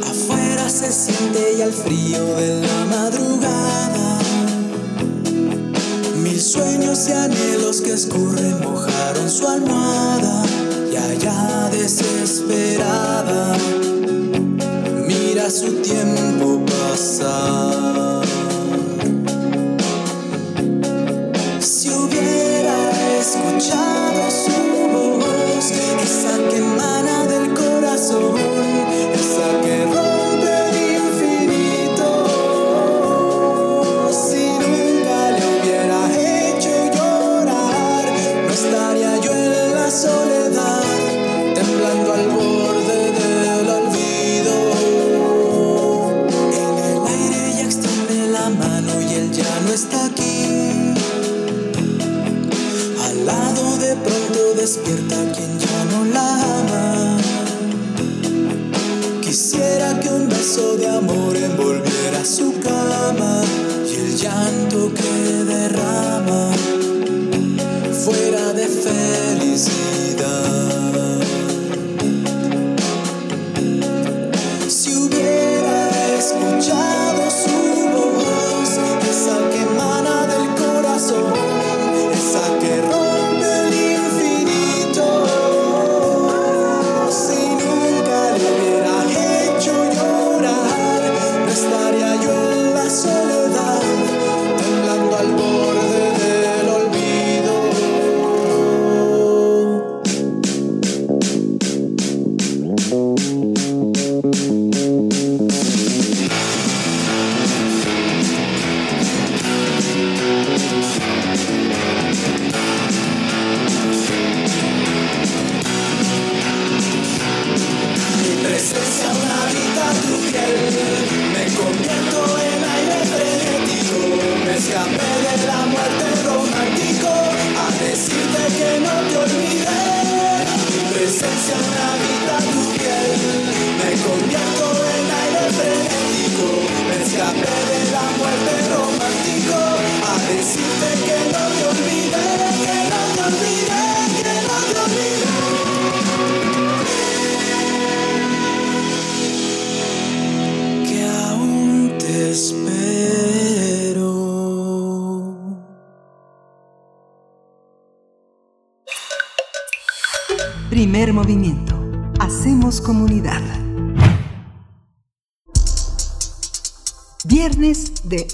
Afuera 0.06 0.70
se 0.70 0.92
siente 0.92 1.56
ya 1.58 1.66
el 1.66 1.74
frío 1.74 2.24
de 2.36 2.62
la 2.62 2.86
madrugada. 2.86 4.20
Mil 6.22 6.40
sueños 6.40 7.10
y 7.10 7.12
anhelos 7.12 7.82
que 7.82 7.94
escurren 7.94 8.62
mojaron 8.62 9.30
su 9.30 9.48
almohada. 9.48 10.44
Y 10.92 10.96
allá 10.96 11.70
desesperada, 11.72 13.58
mira 15.08 15.50
su 15.50 15.74
tiempo 15.82 16.67
pasar. 16.98 18.25
Si 21.60 21.89
hubiera 21.89 22.77
escuchado 23.20 24.17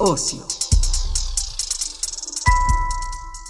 ocio. 0.04 0.46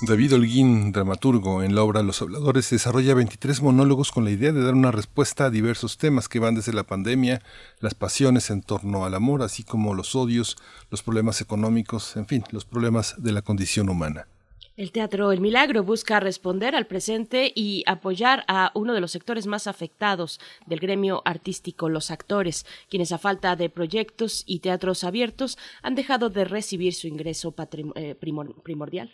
David 0.01 0.35
Holguín, 0.35 0.91
dramaturgo 0.91 1.63
en 1.63 1.73
la 1.73 1.81
obra 1.81 2.03
Los 2.03 2.21
Habladores, 2.21 2.69
desarrolla 2.69 3.15
23 3.15 3.61
monólogos 3.63 4.11
con 4.11 4.23
la 4.23 4.31
idea 4.31 4.51
de 4.51 4.61
dar 4.61 4.75
una 4.75 4.91
respuesta 4.91 5.45
a 5.45 5.49
diversos 5.49 5.97
temas 5.97 6.29
que 6.29 6.39
van 6.39 6.53
desde 6.53 6.73
la 6.73 6.83
pandemia, 6.83 7.41
las 7.79 7.95
pasiones 7.95 8.51
en 8.51 8.61
torno 8.61 9.05
al 9.05 9.15
amor, 9.15 9.41
así 9.41 9.63
como 9.63 9.95
los 9.95 10.15
odios, 10.15 10.57
los 10.91 11.01
problemas 11.01 11.41
económicos, 11.41 12.15
en 12.17 12.27
fin, 12.27 12.43
los 12.51 12.65
problemas 12.65 13.15
de 13.17 13.31
la 13.31 13.41
condición 13.41 13.89
humana. 13.89 14.27
El 14.75 14.91
Teatro 14.91 15.31
El 15.31 15.39
Milagro 15.39 15.83
busca 15.83 16.19
responder 16.19 16.75
al 16.75 16.87
presente 16.87 17.51
y 17.53 17.83
apoyar 17.85 18.43
a 18.47 18.71
uno 18.73 18.93
de 18.95 19.01
los 19.01 19.11
sectores 19.11 19.45
más 19.45 19.67
afectados 19.67 20.39
del 20.65 20.79
gremio 20.79 21.21
artístico, 21.25 21.89
los 21.89 22.09
actores, 22.09 22.65
quienes 22.89 23.11
a 23.11 23.19
falta 23.19 23.55
de 23.55 23.69
proyectos 23.69 24.43
y 24.47 24.59
teatros 24.59 25.03
abiertos 25.03 25.59
han 25.83 25.93
dejado 25.93 26.29
de 26.29 26.45
recibir 26.45 26.95
su 26.95 27.07
ingreso 27.07 27.53
eh, 27.95 28.15
primor- 28.19 28.55
primordial. 28.63 29.11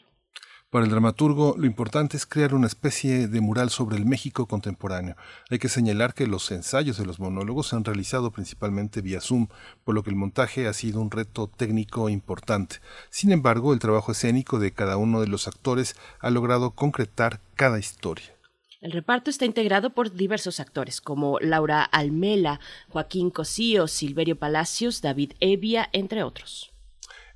Para 0.71 0.85
el 0.85 0.91
dramaturgo, 0.91 1.55
lo 1.57 1.65
importante 1.65 2.15
es 2.15 2.27
crear 2.27 2.53
una 2.53 2.67
especie 2.67 3.27
de 3.27 3.41
mural 3.41 3.71
sobre 3.71 3.97
el 3.97 4.05
México 4.05 4.45
contemporáneo. 4.45 5.15
Hay 5.49 5.57
que 5.57 5.67
señalar 5.67 6.13
que 6.13 6.27
los 6.27 6.51
ensayos 6.51 6.99
de 6.99 7.07
los 7.07 7.19
monólogos 7.19 7.69
se 7.69 7.75
han 7.75 7.83
realizado 7.83 8.29
principalmente 8.29 9.01
vía 9.01 9.19
Zoom, 9.19 9.47
por 9.83 9.95
lo 9.95 10.03
que 10.03 10.11
el 10.11 10.15
montaje 10.15 10.67
ha 10.67 10.73
sido 10.73 11.01
un 11.01 11.09
reto 11.09 11.47
técnico 11.47 12.07
importante. 12.07 12.81
Sin 13.09 13.31
embargo, 13.31 13.73
el 13.73 13.79
trabajo 13.79 14.11
escénico 14.11 14.59
de 14.59 14.71
cada 14.71 14.97
uno 14.97 15.21
de 15.21 15.27
los 15.27 15.47
actores 15.47 15.95
ha 16.19 16.29
logrado 16.29 16.69
concretar 16.75 17.41
cada 17.55 17.79
historia. 17.79 18.35
El 18.79 18.91
reparto 18.91 19.31
está 19.31 19.45
integrado 19.45 19.89
por 19.95 20.13
diversos 20.13 20.59
actores 20.59 21.01
como 21.01 21.39
Laura 21.39 21.83
Almela, 21.83 22.59
Joaquín 22.89 23.31
Cosío, 23.31 23.87
Silverio 23.87 24.37
Palacios, 24.37 25.01
David 25.01 25.31
Evia, 25.39 25.89
entre 25.93 26.21
otros. 26.21 26.68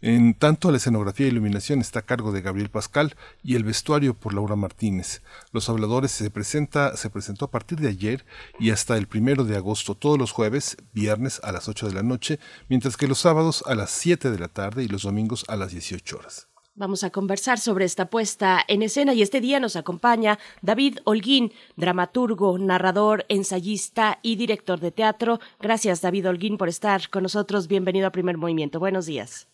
En 0.05 0.33
tanto, 0.33 0.69
la 0.69 0.75
escenografía 0.75 1.27
e 1.27 1.29
iluminación 1.29 1.79
está 1.79 1.99
a 1.99 2.05
cargo 2.05 2.33
de 2.33 2.41
Gabriel 2.41 2.69
Pascal 2.69 3.15
y 3.41 3.55
el 3.55 3.63
vestuario 3.63 4.13
por 4.13 4.33
Laura 4.33 4.57
Martínez. 4.57 5.21
Los 5.53 5.69
Habladores 5.69 6.11
se, 6.11 6.29
presenta, 6.29 6.97
se 6.97 7.09
presentó 7.09 7.45
a 7.45 7.51
partir 7.51 7.79
de 7.79 7.87
ayer 7.87 8.25
y 8.59 8.71
hasta 8.71 8.97
el 8.97 9.07
primero 9.07 9.45
de 9.45 9.55
agosto 9.55 9.95
todos 9.95 10.19
los 10.19 10.33
jueves, 10.33 10.75
viernes 10.91 11.39
a 11.41 11.53
las 11.53 11.69
8 11.69 11.87
de 11.87 11.93
la 11.93 12.03
noche, 12.03 12.37
mientras 12.67 12.97
que 12.97 13.07
los 13.07 13.19
sábados 13.19 13.63
a 13.65 13.75
las 13.75 13.91
7 13.91 14.29
de 14.29 14.39
la 14.39 14.49
tarde 14.49 14.83
y 14.83 14.89
los 14.89 15.03
domingos 15.03 15.45
a 15.47 15.55
las 15.55 15.71
18 15.71 16.17
horas. 16.17 16.49
Vamos 16.75 17.05
a 17.05 17.09
conversar 17.09 17.57
sobre 17.57 17.85
esta 17.85 18.09
puesta 18.09 18.59
en 18.67 18.81
escena 18.81 19.13
y 19.13 19.21
este 19.21 19.39
día 19.39 19.61
nos 19.61 19.77
acompaña 19.77 20.37
David 20.61 20.97
Holguín, 21.05 21.53
dramaturgo, 21.77 22.57
narrador, 22.57 23.25
ensayista 23.29 24.19
y 24.21 24.35
director 24.35 24.81
de 24.81 24.91
teatro. 24.91 25.39
Gracias 25.61 26.01
David 26.01 26.27
Holguín 26.27 26.57
por 26.57 26.67
estar 26.67 27.09
con 27.09 27.23
nosotros. 27.23 27.69
Bienvenido 27.69 28.07
a 28.07 28.11
Primer 28.11 28.37
Movimiento. 28.37 28.81
Buenos 28.81 29.05
días. 29.05 29.47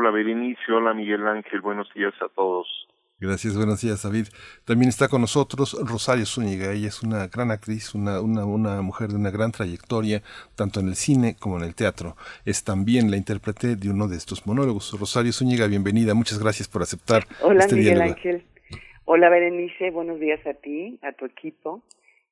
Berenice, 0.00 0.72
hola 0.72 0.94
Miguel 0.94 1.26
Ángel, 1.26 1.60
buenos 1.60 1.92
días 1.94 2.14
a 2.20 2.28
todos. 2.34 2.66
Gracias, 3.20 3.56
buenos 3.56 3.80
días, 3.80 4.02
David. 4.02 4.26
También 4.64 4.88
está 4.88 5.06
con 5.06 5.20
nosotros 5.20 5.76
Rosario 5.88 6.26
Zúñiga. 6.26 6.72
Ella 6.72 6.88
es 6.88 7.04
una 7.04 7.28
gran 7.28 7.52
actriz, 7.52 7.94
una, 7.94 8.20
una, 8.20 8.44
una, 8.44 8.82
mujer 8.82 9.10
de 9.10 9.16
una 9.16 9.30
gran 9.30 9.52
trayectoria, 9.52 10.22
tanto 10.56 10.80
en 10.80 10.88
el 10.88 10.96
cine 10.96 11.36
como 11.38 11.56
en 11.58 11.62
el 11.62 11.76
teatro. 11.76 12.16
Es 12.44 12.64
también 12.64 13.12
la 13.12 13.16
intérprete 13.16 13.76
de 13.76 13.90
uno 13.90 14.08
de 14.08 14.16
estos 14.16 14.44
monólogos. 14.44 14.98
Rosario 14.98 15.32
Zúñiga, 15.32 15.68
bienvenida. 15.68 16.14
Muchas 16.14 16.42
gracias 16.42 16.66
por 16.66 16.82
aceptar. 16.82 17.22
Hola, 17.40 17.60
este 17.60 17.76
Miguel 17.76 17.94
diálogo. 17.94 18.16
Ángel. 18.16 18.44
Hola, 19.04 19.28
Berenice. 19.28 19.90
Buenos 19.92 20.18
días 20.18 20.44
a 20.44 20.54
ti, 20.54 20.98
a 21.02 21.12
tu 21.12 21.26
equipo 21.26 21.80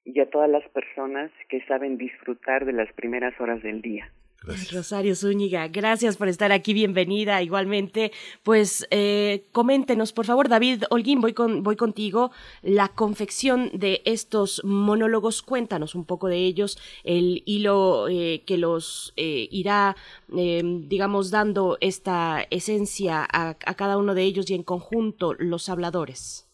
y 0.04 0.18
a 0.18 0.28
todas 0.28 0.50
las 0.50 0.68
personas 0.70 1.30
que 1.48 1.64
saben 1.66 1.98
disfrutar 1.98 2.64
de 2.64 2.72
las 2.72 2.92
primeras 2.94 3.38
horas 3.40 3.62
del 3.62 3.80
día. 3.80 4.10
Gracias. 4.42 4.72
Rosario 4.72 5.14
Zúñiga, 5.14 5.68
gracias 5.68 6.16
por 6.16 6.28
estar 6.28 6.50
aquí, 6.50 6.72
bienvenida. 6.72 7.42
Igualmente, 7.42 8.10
pues 8.42 8.88
eh, 8.90 9.44
coméntenos, 9.52 10.14
por 10.14 10.24
favor, 10.24 10.48
David 10.48 10.84
Holguín, 10.88 11.20
voy, 11.20 11.34
con, 11.34 11.62
voy 11.62 11.76
contigo. 11.76 12.30
La 12.62 12.88
confección 12.88 13.68
de 13.74 14.00
estos 14.06 14.62
monólogos, 14.64 15.42
cuéntanos 15.42 15.94
un 15.94 16.06
poco 16.06 16.28
de 16.28 16.38
ellos, 16.38 16.78
el 17.04 17.42
hilo 17.44 18.08
eh, 18.08 18.42
que 18.46 18.56
los 18.56 19.12
eh, 19.18 19.46
irá, 19.50 19.94
eh, 20.34 20.62
digamos, 20.64 21.30
dando 21.30 21.76
esta 21.82 22.42
esencia 22.50 23.26
a, 23.30 23.50
a 23.50 23.74
cada 23.74 23.98
uno 23.98 24.14
de 24.14 24.22
ellos 24.22 24.50
y 24.50 24.54
en 24.54 24.62
conjunto 24.62 25.34
los 25.38 25.68
habladores. 25.68 26.50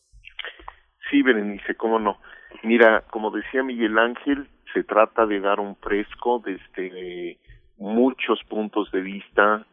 Sí, 1.08 1.22
Berenice, 1.22 1.76
cómo 1.76 2.00
no. 2.00 2.18
Mira, 2.64 3.04
como 3.12 3.30
decía 3.30 3.62
Miguel 3.62 3.96
Ángel, 3.96 4.48
se 4.74 4.82
trata 4.82 5.24
de 5.24 5.38
dar 5.38 5.60
un 5.60 5.76
fresco 5.76 6.42
desde 6.44 7.38
muchos 7.76 8.42
puntos 8.45 8.90
de 8.90 9.00
vista, 9.00 9.66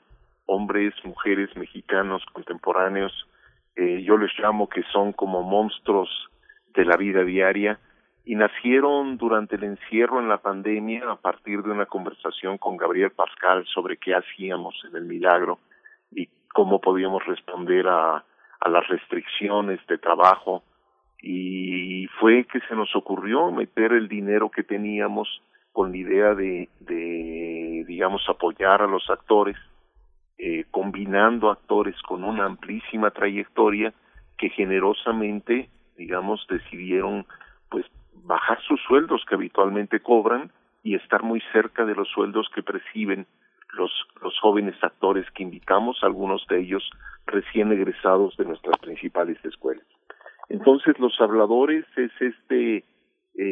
hombres, 0.45 0.93
mujeres, 1.03 1.55
mexicanos, 1.55 2.23
contemporáneos, 2.33 3.13
eh, 3.75 4.03
yo 4.03 4.17
les 4.17 4.31
llamo 4.37 4.69
que 4.69 4.83
son 4.91 5.13
como 5.13 5.41
monstruos 5.43 6.09
de 6.75 6.85
la 6.85 6.97
vida 6.97 7.23
diaria, 7.23 7.79
y 8.25 8.35
nacieron 8.35 9.17
durante 9.17 9.57
el 9.57 9.63
encierro 9.65 10.19
en 10.19 10.29
la 10.29 10.37
pandemia 10.37 11.11
a 11.11 11.15
partir 11.17 11.61
de 11.61 11.71
una 11.71 11.85
conversación 11.85 12.57
con 12.57 12.77
Gabriel 12.77 13.11
Pascal 13.11 13.65
sobre 13.65 13.97
qué 13.97 14.15
hacíamos 14.15 14.75
en 14.89 14.95
el 14.95 15.03
milagro 15.03 15.59
y 16.09 16.29
cómo 16.53 16.79
podíamos 16.79 17.25
responder 17.25 17.85
a, 17.87 18.23
a 18.61 18.69
las 18.69 18.87
restricciones 18.87 19.85
de 19.87 19.97
trabajo. 19.97 20.63
Y 21.21 22.07
fue 22.19 22.45
que 22.45 22.61
se 22.61 22.75
nos 22.75 22.95
ocurrió 22.95 23.51
meter 23.51 23.91
el 23.91 24.07
dinero 24.07 24.49
que 24.49 24.63
teníamos 24.63 25.41
con 25.73 25.91
la 25.91 25.97
idea 25.97 26.35
de, 26.35 26.69
de 26.79 27.83
digamos, 27.87 28.21
apoyar 28.29 28.81
a 28.81 28.87
los 28.87 29.09
actores, 29.09 29.57
eh, 30.37 30.65
combinando 30.71 31.49
actores 31.49 31.99
con 32.03 32.23
una 32.23 32.45
amplísima 32.45 33.11
trayectoria 33.11 33.93
que 34.37 34.49
generosamente, 34.49 35.69
digamos, 35.97 36.45
decidieron 36.47 37.25
pues 37.69 37.85
bajar 38.23 38.61
sus 38.61 38.79
sueldos 38.87 39.25
que 39.27 39.35
habitualmente 39.35 39.99
cobran 39.99 40.51
y 40.83 40.95
estar 40.95 41.23
muy 41.23 41.41
cerca 41.51 41.85
de 41.85 41.95
los 41.95 42.07
sueldos 42.09 42.47
que 42.53 42.61
perciben 42.61 43.25
los, 43.73 43.91
los 44.21 44.39
jóvenes 44.39 44.75
actores 44.83 45.29
que 45.31 45.43
invitamos, 45.43 45.97
algunos 46.03 46.45
de 46.47 46.59
ellos 46.59 46.87
recién 47.25 47.71
egresados 47.71 48.37
de 48.37 48.45
nuestras 48.45 48.77
principales 48.77 49.43
escuelas. 49.43 49.85
Entonces, 50.49 50.99
los 50.99 51.19
habladores 51.19 51.85
es 51.95 52.11
este 52.19 52.83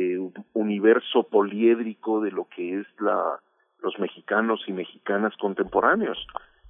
eh, 0.02 0.32
universo 0.54 1.24
poliédrico 1.24 2.22
de 2.22 2.32
lo 2.32 2.48
que 2.50 2.80
es 2.80 2.88
la, 3.00 3.40
los 3.82 3.98
mexicanos 4.00 4.62
y 4.68 4.74
mexicanas 4.74 5.36
contemporáneos, 5.38 6.18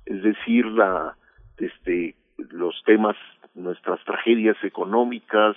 es 0.06 0.24
decir, 0.24 0.66
la, 0.66 1.16
este, 1.58 2.16
los 2.38 2.82
temas, 2.86 3.16
nuestras 3.54 4.04
tragedias 4.06 4.58
económicas, 4.64 5.56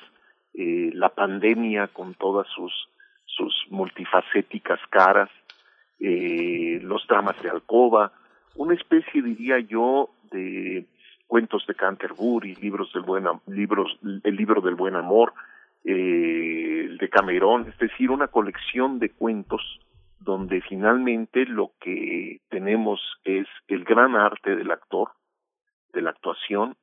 eh, 0.55 0.91
la 0.95 1.09
pandemia 1.09 1.89
con 1.89 2.15
todas 2.15 2.47
sus, 2.55 2.73
sus 3.27 3.53
multifacéticas 3.71 4.81
caras, 4.91 5.31
eh, 6.01 6.81
los 6.83 7.07
dramas 7.07 7.41
de 7.43 7.51
alcoba, 7.51 8.13
una 8.57 8.75
especie, 8.75 9.23
diría 9.23 9.59
yo, 9.61 10.11
de 10.31 10.87
cuentos 11.27 11.67
de 11.67 11.75
Canterbury, 11.75 12.55
libros 12.57 12.93
del 12.93 13.03
buen 13.03 13.25
libros, 13.47 13.99
el 14.03 14.37
libro 14.37 14.61
del 14.61 14.75
buen 14.75 14.95
amor, 14.95 15.33
eh, 15.85 16.87
el 16.87 16.99
de 16.99 17.09
Camerón, 17.09 17.67
es 17.69 17.79
decir, 17.79 18.11
una 18.11 18.29
colección 18.29 18.99
de 18.99 19.11
cuentos 19.11 19.81
donde 20.19 20.63
finalmente 20.63 21.45
lo 21.45 21.73
que 21.81 22.41
tenemos 22.49 23.01
es 23.25 23.47
el 23.69 23.85
gran 23.85 24.17
arte 24.17 24.57
del 24.57 24.71
actor, 24.71 25.11
de 25.93 26.01
la 26.01 26.11
actuación, 26.11 26.77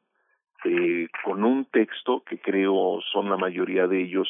eh, 0.63 1.07
con 1.23 1.43
un 1.43 1.65
texto 1.65 2.23
que 2.23 2.39
creo 2.39 2.99
son 3.11 3.31
la 3.31 3.37
mayoría 3.37 3.87
de 3.87 4.03
ellos 4.03 4.29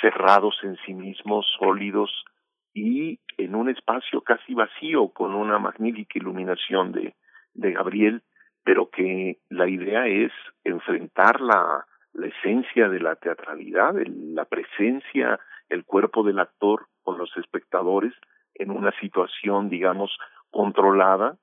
cerrados 0.00 0.58
en 0.62 0.76
sí 0.86 0.94
mismos, 0.94 1.46
sólidos 1.58 2.24
y 2.72 3.20
en 3.36 3.54
un 3.54 3.68
espacio 3.68 4.22
casi 4.22 4.54
vacío 4.54 5.10
con 5.10 5.34
una 5.34 5.58
magnífica 5.58 6.18
iluminación 6.18 6.92
de, 6.92 7.14
de 7.52 7.72
Gabriel, 7.72 8.22
pero 8.64 8.88
que 8.88 9.38
la 9.50 9.68
idea 9.68 10.06
es 10.06 10.32
enfrentar 10.64 11.42
la, 11.42 11.84
la 12.12 12.26
esencia 12.26 12.88
de 12.88 13.00
la 13.00 13.16
teatralidad, 13.16 13.98
el, 13.98 14.34
la 14.34 14.44
presencia, 14.44 15.38
el 15.68 15.84
cuerpo 15.84 16.22
del 16.22 16.38
actor 16.38 16.86
con 17.02 17.18
los 17.18 17.36
espectadores 17.36 18.12
en 18.54 18.70
una 18.70 18.92
situación, 19.00 19.68
digamos, 19.68 20.16
controlada 20.50 21.36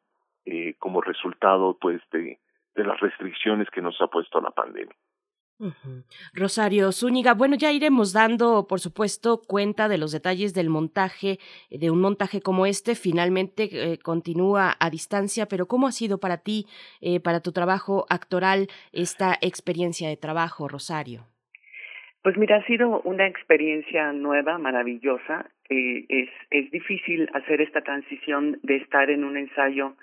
eh, 0.46 0.76
como 0.80 1.02
resultado, 1.02 1.78
pues, 1.80 2.02
de, 2.12 2.40
de 2.76 2.84
las 2.84 3.00
restricciones 3.00 3.70
que 3.70 3.82
nos 3.82 4.00
ha 4.02 4.08
puesto 4.08 4.40
la 4.42 4.52
pandemia. 4.52 4.96
Rosario 6.34 6.91
Zúñiga, 6.91 7.34
bueno, 7.34 7.56
ya 7.56 7.72
iremos 7.72 8.13
dando, 8.13 8.67
por 8.67 8.80
supuesto, 8.80 9.41
cuenta 9.48 9.88
de 9.88 9.98
los 9.98 10.12
detalles 10.12 10.54
del 10.54 10.70
montaje, 10.70 11.39
de 11.72 11.89
un 11.89 12.00
montaje 12.00 12.41
como 12.41 12.65
este, 12.65 12.93
finalmente 12.96 13.70
eh, 13.72 13.98
continúa 13.98 14.76
a 14.80 14.89
distancia, 14.89 15.48
pero 15.48 15.67
¿cómo 15.67 15.88
ha 15.88 15.91
sido 15.91 16.20
para 16.20 16.38
ti, 16.38 16.65
eh, 17.02 17.20
para 17.20 17.41
tu 17.41 17.52
trabajo 17.52 18.06
actoral, 18.10 18.67
esta 18.91 19.34
experiencia 19.41 20.10
de 20.10 20.17
trabajo, 20.17 20.67
Rosario? 20.67 21.26
Pues 22.22 22.38
mira, 22.38 22.58
ha 22.58 22.65
sido 22.65 23.02
una 23.02 23.26
experiencia 23.26 24.12
nueva, 24.12 24.58
maravillosa. 24.58 25.50
Eh, 25.70 26.06
es, 26.10 26.30
es 26.52 26.70
difícil 26.72 27.30
hacer 27.34 27.62
esta 27.62 27.82
transición 27.82 28.60
de 28.63 28.78
estar 28.78 29.10
en 29.10 29.24
un 29.24 29.38
ensayo 29.38 29.96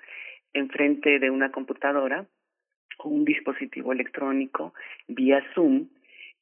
enfrente 0.52 1.18
de 1.18 1.30
una 1.30 1.50
computadora 1.50 2.26
un 3.02 3.24
dispositivo 3.24 3.92
electrónico 3.92 4.74
vía 5.08 5.42
Zoom 5.54 5.88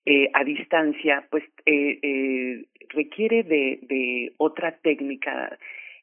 eh, 0.04 0.28
a 0.34 0.44
distancia, 0.44 1.26
pues 1.30 1.44
eh, 1.64 1.98
eh, 2.02 2.64
requiere 2.88 3.42
de, 3.44 3.78
de 3.82 4.32
otra 4.36 4.72
técnica, 4.78 5.58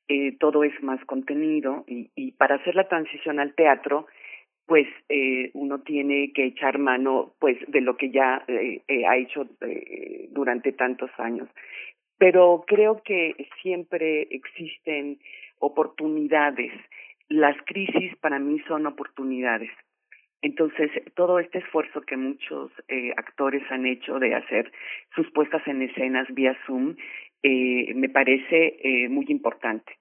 eh, 0.08 0.38
todo 0.40 0.64
es 0.64 0.74
más 0.82 1.04
contenido 1.06 1.84
y, 1.88 2.10
y 2.16 2.32
para 2.32 2.56
hacer 2.56 2.76
la 2.76 2.88
transición 2.88 3.40
al 3.40 3.54
teatro, 3.56 4.08
pues 4.70 4.88
eh, 5.10 5.50
uno 5.54 5.80
tiene 5.82 6.32
que 6.32 6.46
echar 6.46 6.78
mano 6.78 7.34
pues 7.40 7.58
de 7.68 7.82
lo 7.82 7.98
que 7.98 8.12
ya 8.12 8.44
eh, 8.48 8.82
eh, 8.88 9.06
ha 9.06 9.18
hecho 9.18 9.48
durante 10.30 10.72
tantos 10.74 11.10
años. 11.18 11.50
Pero 12.20 12.64
creo 12.68 13.02
que 13.04 13.34
siempre 13.62 14.28
existen 14.30 15.18
oportunidades. 15.58 16.72
Las 17.30 17.58
crisis 17.66 18.16
para 18.18 18.38
mí 18.38 18.60
son 18.68 18.86
oportunidades 18.86 19.72
entonces, 20.42 20.90
todo 21.16 21.40
este 21.40 21.60
esfuerzo 21.60 22.02
que 22.02 22.16
muchos 22.16 22.72
eh, 22.88 23.12
actores 23.18 23.62
han 23.70 23.86
hecho 23.86 24.20
de 24.20 24.36
hacer 24.36 24.72
sus 25.14 25.30
puestas 25.32 25.66
en 25.68 25.82
escenas 25.82 26.28
vía 26.34 26.58
Zoom, 26.66 26.96
eh, 27.44 27.94
me 27.94 28.08
parece 28.10 28.80
eh, 28.82 29.10
muy 29.10 29.26
importante, 29.28 29.98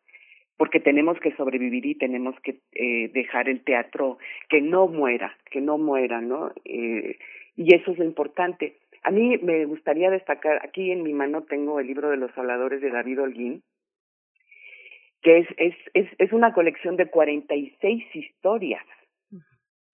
porque 0.57 0.79
tenemos 0.79 1.19
que 1.19 1.35
sobrevivir 1.35 1.87
y 1.87 1.95
tenemos 1.97 2.39
que 2.41 2.61
eh, 2.73 3.11
dejar 3.13 3.49
el 3.49 3.65
teatro 3.65 4.19
que 4.49 4.61
no 4.61 4.87
muera, 4.87 5.37
que 5.51 5.61
no 5.61 5.77
muera, 5.77 6.21
¿no? 6.21 6.53
Eh, 6.65 7.19
y 7.57 7.75
eso 7.75 7.91
es 7.91 7.99
lo 7.99 8.05
importante. 8.05 8.77
A 9.03 9.11
mí 9.11 9.39
me 9.39 9.65
gustaría 9.65 10.11
destacar, 10.11 10.61
aquí 10.65 10.93
en 10.93 11.03
mi 11.03 11.15
mano 11.15 11.43
tengo 11.43 11.81
el 11.81 11.89
libro 11.89 12.11
de 12.11 12.17
los 12.17 12.37
habladores 12.39 12.81
de 12.81 12.91
David 12.91 13.23
Holguín, 13.23 13.63
que 15.23 15.39
es, 15.39 15.49
es, 15.57 15.75
es, 15.95 16.09
es 16.19 16.33
una 16.33 16.53
colección 16.53 16.97
de 16.97 17.07
46 17.07 18.05
historias 18.15 18.85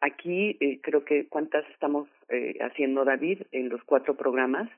Aquí 0.04 0.58
eh, 0.60 0.80
creo 0.82 1.02
que 1.02 1.26
cuántas 1.28 1.64
estamos 1.70 2.06
eh, 2.28 2.58
haciendo, 2.60 3.06
David, 3.06 3.40
en 3.52 3.70
los 3.70 3.82
cuatro 3.84 4.14
programas. 4.14 4.68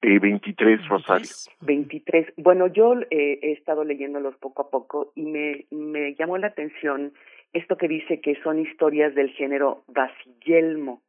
Eh, 0.00 0.20
23, 0.20 0.86
Rosario. 0.86 1.26
23. 1.62 2.34
Bueno, 2.36 2.68
yo 2.68 2.94
eh, 3.10 3.40
he 3.42 3.50
estado 3.50 3.82
leyéndolos 3.82 4.36
poco 4.36 4.62
a 4.62 4.70
poco 4.70 5.10
y 5.16 5.22
me, 5.22 5.64
me 5.72 6.14
llamó 6.14 6.38
la 6.38 6.46
atención 6.46 7.14
esto 7.52 7.76
que 7.76 7.88
dice 7.88 8.20
que 8.20 8.40
son 8.44 8.60
historias 8.60 9.12
del 9.16 9.30
género 9.30 9.82
Basillelmo. 9.88 11.02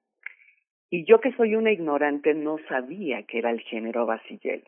Y 0.90 1.06
yo 1.06 1.22
que 1.22 1.32
soy 1.34 1.56
una 1.56 1.72
ignorante 1.72 2.34
no 2.34 2.58
sabía 2.68 3.22
que 3.28 3.38
era 3.38 3.52
el 3.52 3.62
género 3.62 4.08
Basillelmo. 4.08 4.66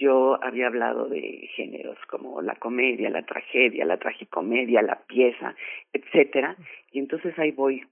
Yo 0.00 0.42
había 0.42 0.66
hablado 0.66 1.08
de 1.08 1.46
géneros 1.54 1.98
como 2.08 2.40
la 2.40 2.54
comedia, 2.54 3.10
la 3.10 3.22
tragedia, 3.22 3.84
la 3.84 3.98
tragicomedia, 3.98 4.80
la 4.80 5.02
pieza, 5.06 5.54
etcétera, 5.92 6.56
y 6.90 6.98
entonces 6.98 7.38
ahí 7.38 7.50
voy 7.50 7.84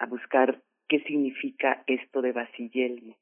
a 0.00 0.06
buscar 0.06 0.62
qué 0.88 1.00
significa 1.00 1.84
esto 1.86 2.22
de 2.22 2.32
Basillelmo. 2.32 3.14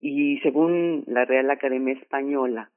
Y 0.00 0.38
según 0.44 1.02
la 1.08 1.24
Real 1.24 1.50
Academia 1.50 1.94
Española, 1.94 2.70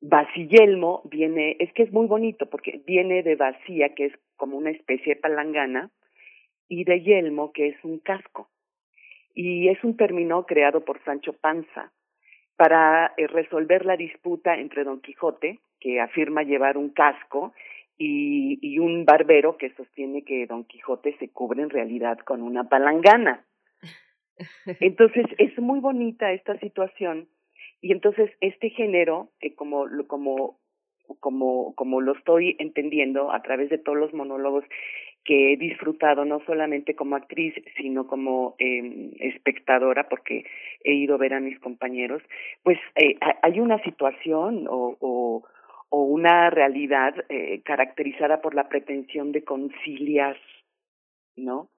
Basillelmo 0.00 1.02
viene, 1.04 1.56
es 1.60 1.72
que 1.72 1.84
es 1.84 1.92
muy 1.92 2.08
bonito 2.08 2.50
porque 2.50 2.82
viene 2.84 3.22
de 3.22 3.36
vacía, 3.36 3.94
que 3.94 4.06
es 4.06 4.12
como 4.36 4.58
una 4.58 4.70
especie 4.70 5.14
de 5.14 5.20
palangana, 5.20 5.90
y 6.68 6.82
de 6.82 7.00
yelmo, 7.00 7.52
que 7.52 7.68
es 7.68 7.84
un 7.84 8.00
casco. 8.00 8.48
Y 9.34 9.68
es 9.68 9.82
un 9.84 9.96
término 9.96 10.46
creado 10.46 10.84
por 10.84 11.02
Sancho 11.04 11.32
Panza, 11.34 11.92
para 12.56 13.12
eh, 13.16 13.26
resolver 13.26 13.84
la 13.84 13.96
disputa 13.96 14.54
entre 14.56 14.84
Don 14.84 15.00
Quijote, 15.00 15.60
que 15.80 16.00
afirma 16.00 16.42
llevar 16.42 16.76
un 16.76 16.90
casco, 16.90 17.52
y, 17.96 18.58
y 18.60 18.80
un 18.80 19.04
barbero 19.04 19.56
que 19.56 19.70
sostiene 19.74 20.24
que 20.24 20.46
Don 20.46 20.64
Quijote 20.64 21.16
se 21.18 21.28
cubre 21.28 21.62
en 21.62 21.70
realidad 21.70 22.18
con 22.18 22.42
una 22.42 22.68
palangana. 22.68 23.44
Entonces 24.80 25.26
es 25.38 25.56
muy 25.58 25.78
bonita 25.78 26.32
esta 26.32 26.58
situación 26.58 27.28
y 27.84 27.92
entonces 27.92 28.30
este 28.40 28.70
género, 28.70 29.28
que 29.40 29.54
como, 29.54 29.84
como, 30.06 30.58
como, 31.20 31.74
como 31.74 32.00
lo 32.00 32.16
estoy 32.16 32.56
entendiendo 32.58 33.30
a 33.30 33.42
través 33.42 33.68
de 33.68 33.76
todos 33.76 33.98
los 33.98 34.14
monólogos 34.14 34.64
que 35.24 35.52
he 35.52 35.56
disfrutado 35.56 36.24
no 36.24 36.40
solamente 36.44 36.94
como 36.94 37.16
actriz, 37.16 37.54
sino 37.76 38.06
como 38.06 38.54
eh, 38.58 39.10
espectadora, 39.20 40.08
porque 40.08 40.44
he 40.84 40.92
ido 40.92 41.14
a 41.14 41.18
ver 41.18 41.34
a 41.34 41.40
mis 41.40 41.58
compañeros, 41.60 42.22
pues 42.62 42.78
eh, 42.94 43.16
hay 43.42 43.58
una 43.58 43.82
situación 43.82 44.66
o, 44.68 44.96
o, 45.00 45.44
o 45.88 46.02
una 46.02 46.50
realidad 46.50 47.14
eh, 47.30 47.62
caracterizada 47.64 48.42
por 48.42 48.54
la 48.54 48.68
pretensión 48.68 49.32
de 49.32 49.44
conciliar, 49.44 50.36
¿no? 51.36 51.70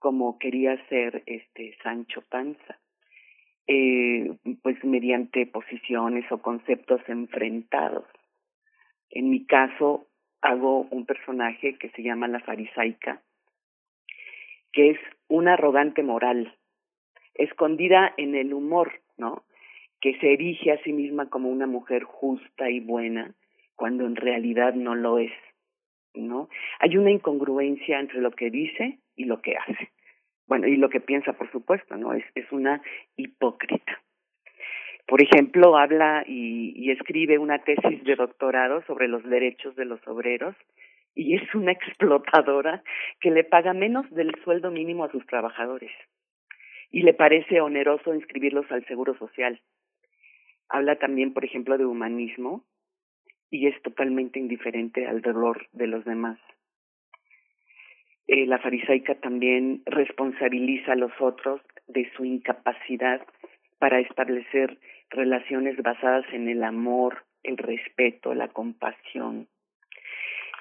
Como 0.00 0.38
quería 0.38 0.76
ser 0.88 1.22
este 1.26 1.76
Sancho 1.82 2.22
Panza, 2.28 2.78
eh, 3.68 4.36
pues 4.62 4.82
mediante 4.82 5.46
posiciones 5.46 6.24
o 6.32 6.38
conceptos 6.38 7.00
enfrentados. 7.06 8.06
En 9.10 9.30
mi 9.30 9.46
caso, 9.46 10.07
hago 10.40 10.82
un 10.90 11.06
personaje 11.06 11.76
que 11.78 11.90
se 11.90 12.02
llama 12.02 12.28
la 12.28 12.40
farisaica, 12.40 13.22
que 14.72 14.90
es 14.90 14.98
una 15.28 15.54
arrogante 15.54 16.02
moral, 16.02 16.54
escondida 17.34 18.12
en 18.16 18.34
el 18.34 18.52
humor, 18.52 18.92
¿no? 19.16 19.44
Que 20.00 20.18
se 20.18 20.32
erige 20.32 20.72
a 20.72 20.82
sí 20.82 20.92
misma 20.92 21.28
como 21.28 21.48
una 21.50 21.66
mujer 21.66 22.04
justa 22.04 22.70
y 22.70 22.80
buena, 22.80 23.34
cuando 23.76 24.06
en 24.06 24.16
realidad 24.16 24.74
no 24.74 24.94
lo 24.94 25.18
es, 25.18 25.32
¿no? 26.14 26.48
Hay 26.80 26.96
una 26.96 27.10
incongruencia 27.10 27.98
entre 28.00 28.20
lo 28.20 28.30
que 28.30 28.50
dice 28.50 28.98
y 29.16 29.24
lo 29.24 29.40
que 29.40 29.56
hace. 29.56 29.90
Bueno, 30.46 30.66
y 30.66 30.76
lo 30.76 30.88
que 30.88 31.00
piensa, 31.00 31.34
por 31.34 31.50
supuesto, 31.52 31.96
¿no? 31.96 32.14
Es, 32.14 32.24
es 32.34 32.50
una 32.52 32.80
hipócrita. 33.16 34.00
Por 35.08 35.22
ejemplo, 35.22 35.78
habla 35.78 36.22
y, 36.26 36.90
escribe 36.90 37.38
una 37.38 37.60
tesis 37.60 38.04
de 38.04 38.14
doctorado 38.14 38.82
sobre 38.82 39.08
los 39.08 39.24
derechos 39.24 39.74
de 39.74 39.86
los 39.86 40.06
obreros 40.06 40.54
y 41.14 41.34
es 41.34 41.54
una 41.54 41.72
explotadora 41.78 42.82
que 43.18 43.30
le 43.30 43.42
paga 43.42 43.72
menos 43.72 44.08
del 44.10 44.34
sueldo 44.44 44.70
mínimo 44.70 45.04
a 45.04 45.10
sus 45.10 45.26
trabajadores 45.26 45.90
y 46.90 47.02
le 47.02 47.14
parece 47.14 47.62
oneroso 47.62 48.14
inscribirlos 48.14 48.70
al 48.70 48.84
seguro 48.84 49.16
social. 49.16 49.58
Habla 50.68 50.96
también, 50.96 51.32
por 51.32 51.46
ejemplo, 51.46 51.78
de 51.78 51.86
humanismo 51.86 52.64
y 53.50 53.66
es 53.66 53.80
totalmente 53.80 54.38
indiferente 54.38 55.06
al 55.06 55.22
dolor 55.22 55.68
de 55.72 55.86
los 55.86 56.04
demás. 56.04 56.38
Eh, 58.26 58.44
la 58.44 58.58
farisaica 58.58 59.14
también 59.14 59.80
responsabiliza 59.86 60.92
a 60.92 60.96
los 60.96 61.12
otros 61.18 61.62
de 61.86 62.10
su 62.14 62.26
incapacidad 62.26 63.26
para 63.78 64.00
establecer 64.00 64.78
relaciones 65.10 65.76
basadas 65.82 66.24
en 66.32 66.48
el 66.48 66.62
amor, 66.64 67.24
el 67.42 67.56
respeto, 67.56 68.34
la 68.34 68.48
compasión. 68.48 69.48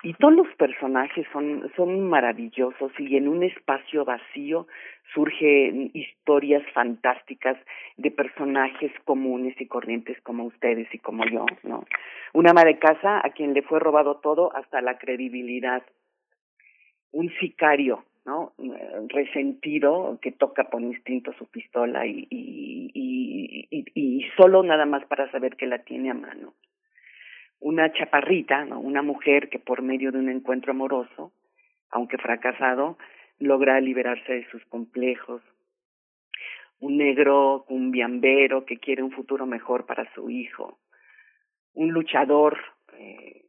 Y 0.04 0.14
todos 0.14 0.34
los 0.36 0.48
personajes 0.56 1.26
son, 1.34 1.72
son 1.76 2.08
maravillosos 2.08 2.92
y 3.00 3.18
en 3.18 3.28
un 3.28 3.44
espacio 3.44 4.06
vacío 4.06 4.68
surgen 5.14 5.90
historias 5.94 6.64
fantásticas 6.74 7.58
de 7.98 8.12
personajes 8.12 8.92
comunes 9.06 9.60
y 9.60 9.68
corrientes 9.68 10.22
como 10.22 10.44
ustedes 10.46 10.88
y 10.94 11.00
como 11.00 11.26
yo, 11.26 11.46
¿no? 11.64 11.84
Un 12.34 12.48
ama 12.48 12.64
de 12.64 12.78
casa 12.78 13.22
a 13.26 13.32
quien 13.32 13.54
le 13.54 13.64
fue 13.64 13.80
robado 13.80 14.18
todo 14.18 14.56
hasta 14.56 14.82
la 14.82 15.00
credibilidad. 15.00 15.84
Un 17.12 17.30
sicario 17.40 18.04
¿no? 18.28 18.52
resentido 19.08 20.20
que 20.22 20.34
toca 20.34 20.66
por 20.66 20.82
instinto 20.82 21.32
su 21.40 21.50
pistola 21.50 22.06
y, 22.06 22.28
y, 22.30 24.28
solo 24.36 24.62
nada 24.62 24.86
más 24.86 25.06
para 25.06 25.32
saber 25.32 25.56
que 25.56 25.66
la 25.66 25.80
tiene 25.80 26.12
a 26.12 26.14
mano. 26.14 26.54
Una 27.60 27.92
chaparrita, 27.92 28.66
¿no? 28.66 28.80
una 28.80 29.02
mujer 29.02 29.50
que 29.50 29.58
por 29.58 29.82
medio 29.82 30.12
de 30.12 30.20
un 30.20 30.30
encuentro 30.30 30.72
amoroso, 30.72 31.32
aunque 31.90 32.18
fracasado, 32.18 32.98
logra 33.40 33.80
liberarse 33.80 34.34
de 34.34 34.50
sus 34.52 34.64
complejos. 34.66 35.42
Un 36.80 36.98
negro 36.98 37.64
cumbiambero 37.68 38.66
que 38.66 38.78
quiere 38.78 39.02
un 39.02 39.12
futuro 39.12 39.48
mejor 39.48 39.86
para 39.86 40.14
su 40.14 40.30
hijo. 40.30 40.78
Un 41.74 41.92
luchador, 41.92 42.60
eh, 42.94 43.46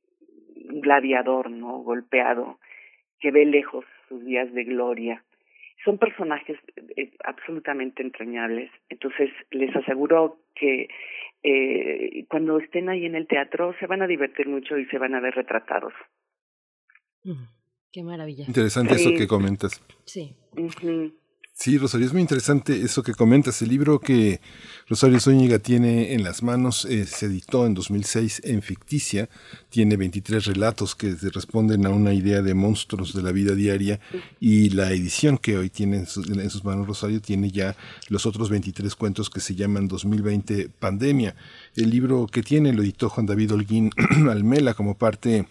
un 0.71 0.81
gladiador, 0.81 1.51
¿no? 1.51 1.79
Golpeado, 1.81 2.59
que 3.21 3.31
ve 3.31 3.45
lejos 3.45 3.85
sus 4.09 4.25
días 4.25 4.53
de 4.53 4.65
gloria. 4.65 5.25
Son 5.85 5.99
personajes 5.99 6.59
eh, 6.97 7.13
absolutamente 7.25 8.03
entrañables. 8.03 8.71
Entonces, 8.89 9.31
les 9.51 9.75
aseguro 9.77 10.41
que 10.55 10.89
eh, 11.43 12.27
cuando 12.29 12.59
estén 12.59 12.89
ahí 12.89 13.05
en 13.05 13.15
el 13.15 13.27
teatro 13.27 13.75
se 13.79 13.87
van 13.87 14.03
a 14.03 14.07
divertir 14.07 14.49
mucho 14.49 14.77
y 14.77 14.87
se 14.87 14.99
van 14.99 15.15
a 15.15 15.21
ver 15.21 15.35
retratados. 15.35 15.93
Mm, 17.23 17.45
qué 17.93 18.03
maravilla. 18.03 18.45
Interesante 18.47 18.95
eso 18.95 19.11
que 19.17 19.29
comentas. 19.29 19.81
Sí. 20.05 20.35
Sí, 21.61 21.77
Rosario, 21.77 22.07
es 22.07 22.13
muy 22.13 22.23
interesante 22.23 22.83
eso 22.83 23.03
que 23.03 23.15
comentas. 23.15 23.63
El 23.63 23.71
libro 23.71 23.99
que 23.99 24.41
Rosario 24.87 25.19
Zúñiga 25.19 25.59
tiene 25.59 26.13
en 26.15 26.23
las 26.23 26.45
manos 26.45 26.85
eh, 26.85 27.05
se 27.05 27.27
editó 27.27 27.67
en 27.67 27.75
2006 27.75 28.43
en 28.45 28.63
ficticia. 28.63 29.29
Tiene 29.69 29.97
23 29.97 30.45
relatos 30.47 30.95
que 30.95 31.17
responden 31.33 31.85
a 31.85 31.89
una 31.89 32.15
idea 32.15 32.43
de 32.43 32.55
monstruos 32.55 33.13
de 33.13 33.25
la 33.25 33.33
vida 33.33 33.57
diaria 33.57 33.99
y 34.39 34.71
la 34.71 34.93
edición 34.93 35.37
que 35.37 35.59
hoy 35.59 35.69
tiene 35.69 35.97
en 35.97 36.41
en 36.41 36.51
sus 36.51 36.63
manos 36.63 36.87
Rosario 36.87 37.21
tiene 37.21 37.51
ya 37.51 37.75
los 38.09 38.25
otros 38.25 38.51
23 38.51 38.95
cuentos 38.95 39.29
que 39.29 39.41
se 39.41 39.57
llaman 39.57 39.89
2020 39.89 40.69
Pandemia. 40.79 41.35
El 41.75 41.91
libro 41.91 42.29
que 42.29 42.45
tiene 42.45 42.73
lo 42.73 42.83
editó 42.83 43.09
Juan 43.09 43.27
David 43.27 43.55
Holguín 43.55 43.91
Almela 44.31 44.75
como 44.75 44.97
parte 44.97 45.49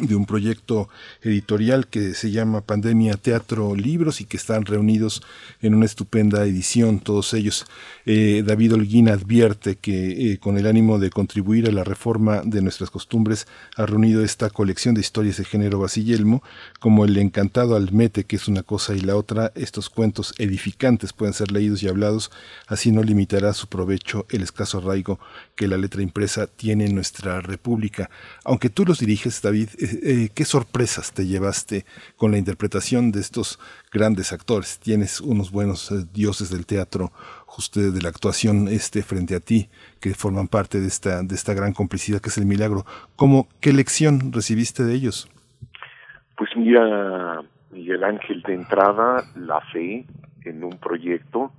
de 0.00 0.16
un 0.16 0.24
proyecto 0.24 0.88
editorial 1.20 1.86
que 1.86 2.14
se 2.14 2.30
llama 2.30 2.62
Pandemia 2.62 3.14
Teatro 3.14 3.76
Libros 3.76 4.22
y 4.22 4.24
que 4.24 4.38
están 4.38 4.64
reunidos 4.64 5.22
en 5.60 5.74
una 5.74 5.84
estupenda 5.84 6.44
edición 6.46 6.98
todos 6.98 7.34
ellos. 7.34 7.66
Eh, 8.06 8.42
David 8.44 8.74
Holguín 8.74 9.10
advierte 9.10 9.76
que 9.76 10.32
eh, 10.32 10.38
con 10.38 10.56
el 10.56 10.66
ánimo 10.66 10.98
de 10.98 11.10
contribuir 11.10 11.68
a 11.68 11.72
la 11.72 11.84
reforma 11.84 12.40
de 12.42 12.62
nuestras 12.62 12.90
costumbres 12.90 13.46
ha 13.76 13.84
reunido 13.84 14.24
esta 14.24 14.48
colección 14.48 14.94
de 14.94 15.02
historias 15.02 15.36
de 15.36 15.44
género 15.44 15.78
Basillelmo 15.78 16.42
como 16.80 17.04
El 17.04 17.16
encantado 17.18 17.76
Almete 17.76 18.24
que 18.24 18.36
es 18.36 18.48
una 18.48 18.62
cosa 18.62 18.94
y 18.94 19.00
la 19.00 19.16
otra. 19.16 19.52
Estos 19.54 19.90
cuentos 19.90 20.34
edificantes 20.38 21.12
pueden 21.12 21.34
ser 21.34 21.52
leídos 21.52 21.82
y 21.82 21.88
hablados, 21.88 22.30
así 22.66 22.92
no 22.92 23.02
limitará 23.02 23.52
su 23.52 23.68
provecho 23.68 24.26
el 24.30 24.42
escaso 24.42 24.78
arraigo 24.78 25.20
que 25.54 25.68
la 25.68 25.76
letra 25.76 26.02
impresa 26.02 26.46
tiene 26.46 26.86
en 26.86 26.94
nuestra 26.94 27.40
república. 27.40 28.08
Aunque 28.44 28.70
tú 28.70 28.86
los 28.86 28.98
diriges, 28.98 29.42
David, 29.42 29.68
eh, 29.82 30.28
¿qué 30.34 30.44
sorpresas 30.44 31.12
te 31.12 31.26
llevaste 31.26 31.84
con 32.16 32.30
la 32.30 32.38
interpretación 32.38 33.10
de 33.10 33.20
estos 33.20 33.58
grandes 33.92 34.32
actores? 34.32 34.78
Tienes 34.78 35.20
unos 35.20 35.50
buenos 35.50 35.90
eh, 35.90 36.04
dioses 36.12 36.50
del 36.50 36.66
teatro, 36.66 37.10
justo 37.46 37.80
de 37.80 38.00
la 38.00 38.08
actuación 38.08 38.68
este 38.68 39.02
frente 39.02 39.34
a 39.34 39.40
ti, 39.40 39.68
que 40.00 40.14
forman 40.14 40.48
parte 40.48 40.80
de 40.80 40.86
esta, 40.86 41.22
de 41.22 41.34
esta 41.34 41.54
gran 41.54 41.72
complicidad 41.72 42.20
que 42.20 42.28
es 42.28 42.38
el 42.38 42.46
milagro. 42.46 42.84
¿Cómo, 43.16 43.48
¿Qué 43.60 43.72
lección 43.72 44.32
recibiste 44.32 44.84
de 44.84 44.94
ellos? 44.94 45.28
Pues 46.36 46.50
mira, 46.56 47.42
Miguel 47.72 48.04
Ángel, 48.04 48.42
de 48.42 48.54
entrada, 48.54 49.24
la 49.34 49.60
fe 49.72 50.06
en 50.44 50.64
un 50.64 50.78
proyecto, 50.78 51.52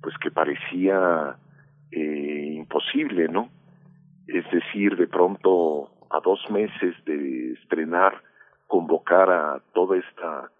pues 0.00 0.14
que 0.18 0.30
parecía 0.30 1.36
eh, 1.90 2.54
imposible, 2.56 3.28
¿no? 3.28 3.48
Es 4.26 4.44
decir, 4.50 4.96
de 4.96 5.06
pronto 5.06 5.90
a 6.10 6.20
dos 6.20 6.40
meses 6.50 6.94
de 7.04 7.52
estrenar, 7.52 8.22
convocar 8.66 9.30
a 9.30 9.62
toda 9.72 9.98
esta 9.98 10.50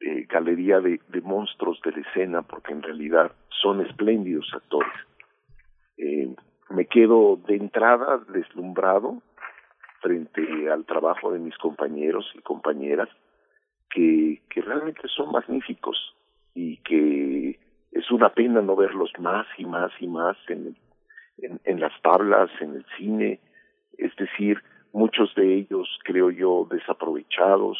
eh, 0.00 0.26
galería 0.28 0.80
de, 0.80 1.00
monstruos 1.22 1.80
de 1.82 1.92
la 1.92 2.00
escena, 2.00 2.42
porque 2.42 2.72
en 2.72 2.82
realidad 2.82 3.32
son 3.62 3.84
espléndidos 3.84 4.50
actores. 4.54 4.92
Eh, 5.98 6.34
me 6.70 6.86
quedo 6.86 7.36
de 7.46 7.56
entrada 7.56 8.18
deslumbrado 8.28 9.22
frente 10.00 10.70
al 10.70 10.86
trabajo 10.86 11.32
de 11.32 11.38
mis 11.38 11.56
compañeros 11.58 12.30
y 12.34 12.40
compañeras 12.40 13.08
que, 13.90 14.42
que 14.48 14.62
realmente 14.62 15.06
son 15.08 15.32
magníficos 15.32 16.14
y 16.54 16.78
que 16.78 17.58
es 17.92 18.10
una 18.10 18.30
pena 18.30 18.62
no 18.62 18.76
verlos 18.76 19.10
más 19.18 19.46
y 19.58 19.66
más 19.66 19.90
y 20.00 20.06
más 20.06 20.36
en, 20.48 20.76
en, 21.38 21.60
en 21.64 21.80
las 21.80 21.92
tablas, 22.02 22.50
en 22.60 22.76
el 22.76 22.86
cine, 22.96 23.40
es 23.98 24.14
decir, 24.16 24.62
muchos 24.92 25.34
de 25.34 25.54
ellos 25.54 25.88
creo 26.04 26.30
yo 26.30 26.66
desaprovechados 26.70 27.78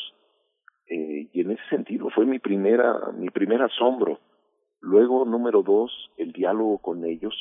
eh, 0.88 1.28
y 1.32 1.40
en 1.40 1.52
ese 1.52 1.62
sentido 1.70 2.10
fue 2.10 2.26
mi 2.26 2.38
primera 2.38 3.12
mi 3.16 3.30
primer 3.30 3.62
asombro. 3.62 4.18
Luego 4.80 5.24
número 5.24 5.62
dos 5.62 5.92
el 6.16 6.32
diálogo 6.32 6.78
con 6.78 7.04
ellos 7.04 7.34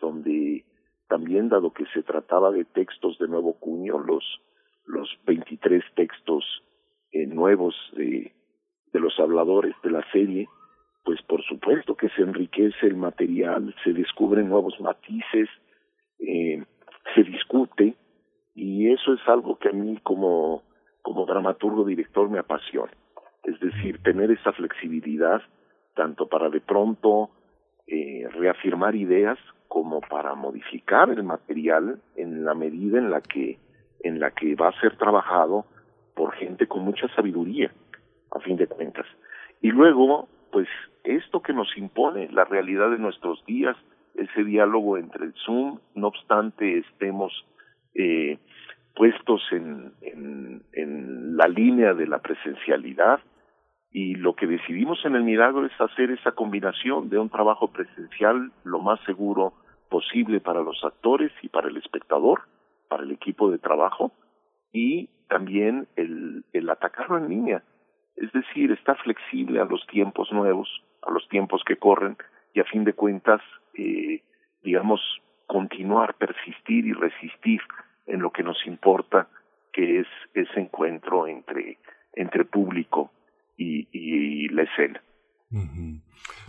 donde 0.00 0.64
también 1.08 1.48
dado 1.48 1.72
que 1.72 1.86
se 1.94 2.02
trataba 2.02 2.50
de 2.50 2.64
textos 2.64 3.18
de 3.18 3.28
nuevo 3.28 3.54
cuño 3.58 3.98
los 3.98 4.24
los 4.86 5.08
23 5.26 5.82
textos 5.94 6.44
eh, 7.12 7.26
nuevos 7.26 7.74
de 7.96 8.32
de 8.92 9.00
los 9.00 9.18
habladores 9.18 9.74
de 9.82 9.90
la 9.90 10.04
serie 10.12 10.48
pues 11.04 11.20
por 11.22 11.42
supuesto 11.44 11.96
que 11.96 12.08
se 12.10 12.22
enriquece 12.22 12.86
el 12.86 12.96
material 12.96 13.74
se 13.84 13.92
descubren 13.92 14.48
nuevos 14.48 14.80
matices 14.80 15.48
eh, 16.18 16.64
se 17.14 17.22
discute 17.22 17.94
y 18.56 18.90
eso 18.90 19.12
es 19.12 19.20
algo 19.28 19.58
que 19.58 19.68
a 19.68 19.72
mí 19.72 19.98
como 20.02 20.62
como 21.02 21.24
dramaturgo 21.24 21.84
director 21.84 22.28
me 22.28 22.40
apasiona. 22.40 22.90
Es 23.44 23.60
decir 23.60 24.02
tener 24.02 24.32
esa 24.32 24.52
flexibilidad 24.52 25.40
tanto 25.94 26.26
para 26.26 26.48
de 26.48 26.60
pronto 26.60 27.30
eh, 27.86 28.26
reafirmar 28.32 28.96
ideas 28.96 29.38
como 29.68 30.00
para 30.00 30.34
modificar 30.34 31.10
el 31.10 31.22
material 31.22 32.00
en 32.16 32.44
la 32.44 32.54
medida 32.54 32.98
en 32.98 33.10
la 33.10 33.20
que 33.20 33.58
en 34.00 34.18
la 34.18 34.32
que 34.32 34.56
va 34.56 34.68
a 34.68 34.80
ser 34.80 34.96
trabajado 34.96 35.66
por 36.14 36.32
gente 36.32 36.66
con 36.66 36.82
mucha 36.82 37.06
sabiduría 37.14 37.70
a 38.32 38.40
fin 38.40 38.56
de 38.56 38.66
cuentas. 38.66 39.06
Y 39.60 39.70
luego 39.70 40.28
pues 40.50 40.68
esto 41.04 41.42
que 41.42 41.52
nos 41.52 41.68
impone 41.76 42.28
la 42.32 42.44
realidad 42.44 42.90
de 42.90 42.98
nuestros 42.98 43.44
días 43.44 43.76
ese 44.14 44.44
diálogo 44.44 44.96
entre 44.96 45.26
el 45.26 45.34
Zoom 45.44 45.78
no 45.94 46.08
obstante 46.08 46.78
estemos 46.78 47.32
eh, 47.96 48.38
puestos 48.94 49.42
en, 49.52 49.92
en, 50.02 51.36
la 51.36 51.48
línea 51.48 51.92
de 51.92 52.06
la 52.06 52.18
presencialidad 52.18 53.20
y 53.92 54.14
lo 54.14 54.34
que 54.34 54.46
decidimos 54.46 55.04
en 55.04 55.16
el 55.16 55.22
milagro 55.22 55.66
es 55.66 55.80
hacer 55.80 56.10
esa 56.10 56.32
combinación 56.32 57.10
de 57.10 57.18
un 57.18 57.28
trabajo 57.28 57.68
presencial 57.68 58.52
lo 58.64 58.78
más 58.80 58.98
seguro 59.04 59.52
posible 59.90 60.40
para 60.40 60.62
los 60.62 60.82
actores 60.82 61.30
y 61.42 61.48
para 61.48 61.68
el 61.68 61.76
espectador, 61.76 62.42
para 62.88 63.02
el 63.02 63.10
equipo 63.10 63.50
de 63.50 63.58
trabajo 63.58 64.12
y 64.72 65.08
también 65.28 65.88
el, 65.96 66.44
el 66.52 66.70
atacarlo 66.70 67.18
en 67.18 67.28
línea. 67.28 67.62
Es 68.16 68.32
decir, 68.32 68.72
está 68.72 68.94
flexible 68.94 69.60
a 69.60 69.66
los 69.66 69.86
tiempos 69.86 70.32
nuevos, 70.32 70.68
a 71.02 71.10
los 71.10 71.28
tiempos 71.28 71.62
que 71.66 71.76
corren 71.76 72.16
y 72.54 72.60
a 72.60 72.64
fin 72.64 72.84
de 72.84 72.94
cuentas, 72.94 73.42
eh, 73.74 74.22
digamos, 74.62 75.00
continuar, 75.46 76.14
persistir 76.16 76.86
y 76.86 76.92
resistir 76.92 77.60
en 78.06 78.20
lo 78.20 78.30
que 78.30 78.42
nos 78.42 78.56
importa, 78.66 79.28
que 79.72 80.00
es 80.00 80.06
ese 80.34 80.60
encuentro 80.60 81.26
entre, 81.26 81.78
entre 82.14 82.44
público 82.44 83.10
y, 83.56 84.48
la 84.48 84.62
escena. 84.62 85.02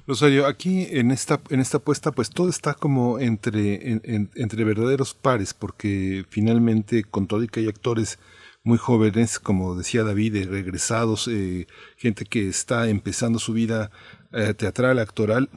Rosario, 0.06 0.46
aquí 0.46 0.88
en 0.92 1.12
esta, 1.12 1.42
en 1.50 1.60
esta 1.60 1.80
puesta, 1.80 2.12
pues 2.12 2.30
todo 2.30 2.50
está 2.50 2.74
como 2.74 3.20
entre, 3.20 3.92
en, 3.92 4.30
entre 4.36 4.64
verdaderos 4.64 5.14
pares, 5.14 5.54
porque 5.54 6.24
finalmente 6.30 7.04
con 7.04 7.28
todo 7.28 7.44
y 7.44 7.48
que 7.48 7.62
hay 7.62 7.68
actores 7.68 8.20
muy 8.68 8.78
jóvenes, 8.78 9.40
como 9.40 9.76
decía 9.76 10.04
David, 10.04 10.36
eh, 10.36 10.46
regresados, 10.46 11.30
eh, 11.30 11.68
gente 11.96 12.26
que 12.26 12.50
está 12.50 12.90
empezando 12.90 13.40
su 13.40 13.54
vida 13.54 13.92
eh, 14.34 14.54
teatral, 14.54 15.00
actoral, 15.00 15.50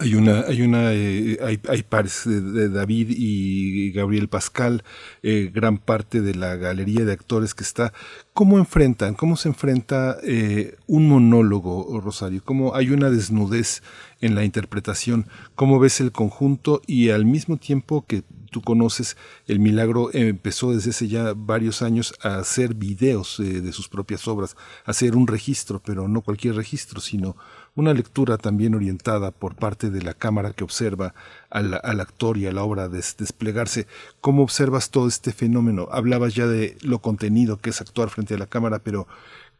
hay 0.00 0.16
una, 0.16 0.40
hay 0.40 0.62
una, 0.62 0.92
eh, 0.92 1.38
hay, 1.42 1.60
hay, 1.68 1.82
pares 1.84 2.22
de, 2.24 2.68
David 2.68 3.08
y 3.10 3.92
Gabriel 3.92 4.28
Pascal, 4.28 4.82
eh, 5.22 5.50
gran 5.54 5.78
parte 5.78 6.20
de 6.20 6.34
la 6.34 6.56
galería 6.56 7.04
de 7.04 7.12
actores 7.12 7.54
que 7.54 7.62
está. 7.62 7.92
¿Cómo 8.32 8.58
enfrentan, 8.58 9.14
cómo 9.14 9.36
se 9.36 9.48
enfrenta 9.48 10.16
eh, 10.24 10.76
un 10.88 11.08
monólogo, 11.08 12.00
Rosario? 12.00 12.42
¿Cómo 12.44 12.74
hay 12.74 12.90
una 12.90 13.10
desnudez 13.10 13.82
en 14.20 14.34
la 14.34 14.44
interpretación? 14.44 15.28
¿Cómo 15.54 15.78
ves 15.78 16.00
el 16.00 16.10
conjunto? 16.10 16.82
Y 16.86 17.10
al 17.10 17.24
mismo 17.24 17.56
tiempo 17.56 18.04
que 18.06 18.24
tú 18.50 18.62
conoces, 18.62 19.16
el 19.46 19.60
milagro 19.60 20.10
empezó 20.12 20.72
desde 20.72 20.90
hace 20.90 21.06
ya 21.06 21.32
varios 21.34 21.82
años 21.82 22.12
a 22.22 22.38
hacer 22.38 22.74
videos 22.74 23.36
de 23.38 23.72
sus 23.72 23.88
propias 23.88 24.26
obras, 24.26 24.56
a 24.84 24.90
hacer 24.90 25.14
un 25.14 25.28
registro, 25.28 25.80
pero 25.84 26.08
no 26.08 26.22
cualquier 26.22 26.56
registro, 26.56 27.00
sino 27.00 27.36
una 27.76 27.92
lectura 27.92 28.38
también 28.38 28.74
orientada 28.74 29.30
por 29.30 29.54
parte 29.54 29.90
de 29.90 30.02
la 30.02 30.14
cámara 30.14 30.52
que 30.52 30.64
observa 30.64 31.14
al, 31.50 31.74
actor 32.00 32.38
y 32.38 32.46
a 32.46 32.52
la 32.52 32.64
obra 32.64 32.88
desplegarse. 32.88 33.86
¿Cómo 34.20 34.42
observas 34.42 34.90
todo 34.90 35.06
este 35.06 35.30
fenómeno? 35.30 35.86
Hablabas 35.92 36.34
ya 36.34 36.46
de 36.46 36.76
lo 36.82 36.98
contenido 37.00 37.58
que 37.58 37.70
es 37.70 37.80
actuar 37.80 38.08
frente 38.08 38.34
a 38.34 38.38
la 38.38 38.46
cámara, 38.46 38.80
pero 38.82 39.06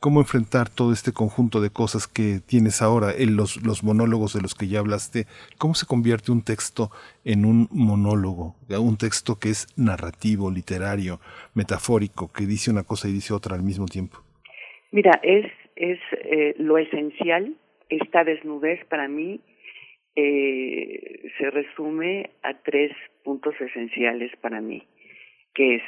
¿cómo 0.01 0.21
enfrentar 0.21 0.71
todo 0.71 0.95
este 0.95 1.13
conjunto 1.13 1.61
de 1.61 1.69
cosas 1.69 2.07
que 2.07 2.41
tienes 2.45 2.81
ahora, 2.81 3.13
en 3.17 3.37
los, 3.37 3.61
monólogos 3.83 4.33
de 4.33 4.41
los 4.41 4.55
que 4.55 4.69
ya 4.69 4.79
hablaste? 4.79 5.27
¿Cómo 5.59 5.75
se 5.75 5.85
convierte 5.85 6.33
un 6.33 6.43
texto 6.43 6.91
en 7.23 7.45
un 7.45 7.69
monólogo? 7.71 8.57
Un 8.71 8.97
texto 8.97 9.39
que 9.39 9.51
es 9.51 9.67
narrativo, 9.77 10.51
literario, 10.51 11.21
metafórico, 11.53 12.33
que 12.33 12.47
dice 12.47 12.71
una 12.71 12.83
cosa 12.83 13.09
y 13.09 13.13
dice 13.13 13.35
otra 13.35 13.57
al 13.57 13.63
mismo 13.63 13.85
tiempo. 13.85 14.23
Mira, 14.91 15.21
es, 15.23 15.45
es 15.75 15.99
eh, 16.13 16.55
lo 16.59 16.79
esencial 16.79 17.55
esta 17.89 18.25
desnudez 18.25 18.85
para 18.87 19.09
mí 19.09 19.41
eh, 20.15 21.31
se 21.39 21.51
resume 21.51 22.31
a 22.43 22.55
tres 22.63 22.93
puntos 23.25 23.55
esenciales 23.61 24.35
para 24.41 24.61
mí, 24.61 24.83
que 25.55 25.77
es 25.77 25.83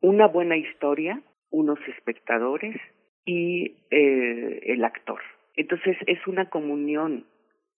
una 0.00 0.26
buena 0.26 0.56
historia, 0.56 1.22
unos 1.50 1.78
espectadores 1.88 2.76
y 3.24 3.76
eh, 3.90 4.60
el 4.64 4.84
actor. 4.84 5.20
Entonces 5.56 5.96
es 6.06 6.26
una 6.26 6.48
comunión 6.48 7.26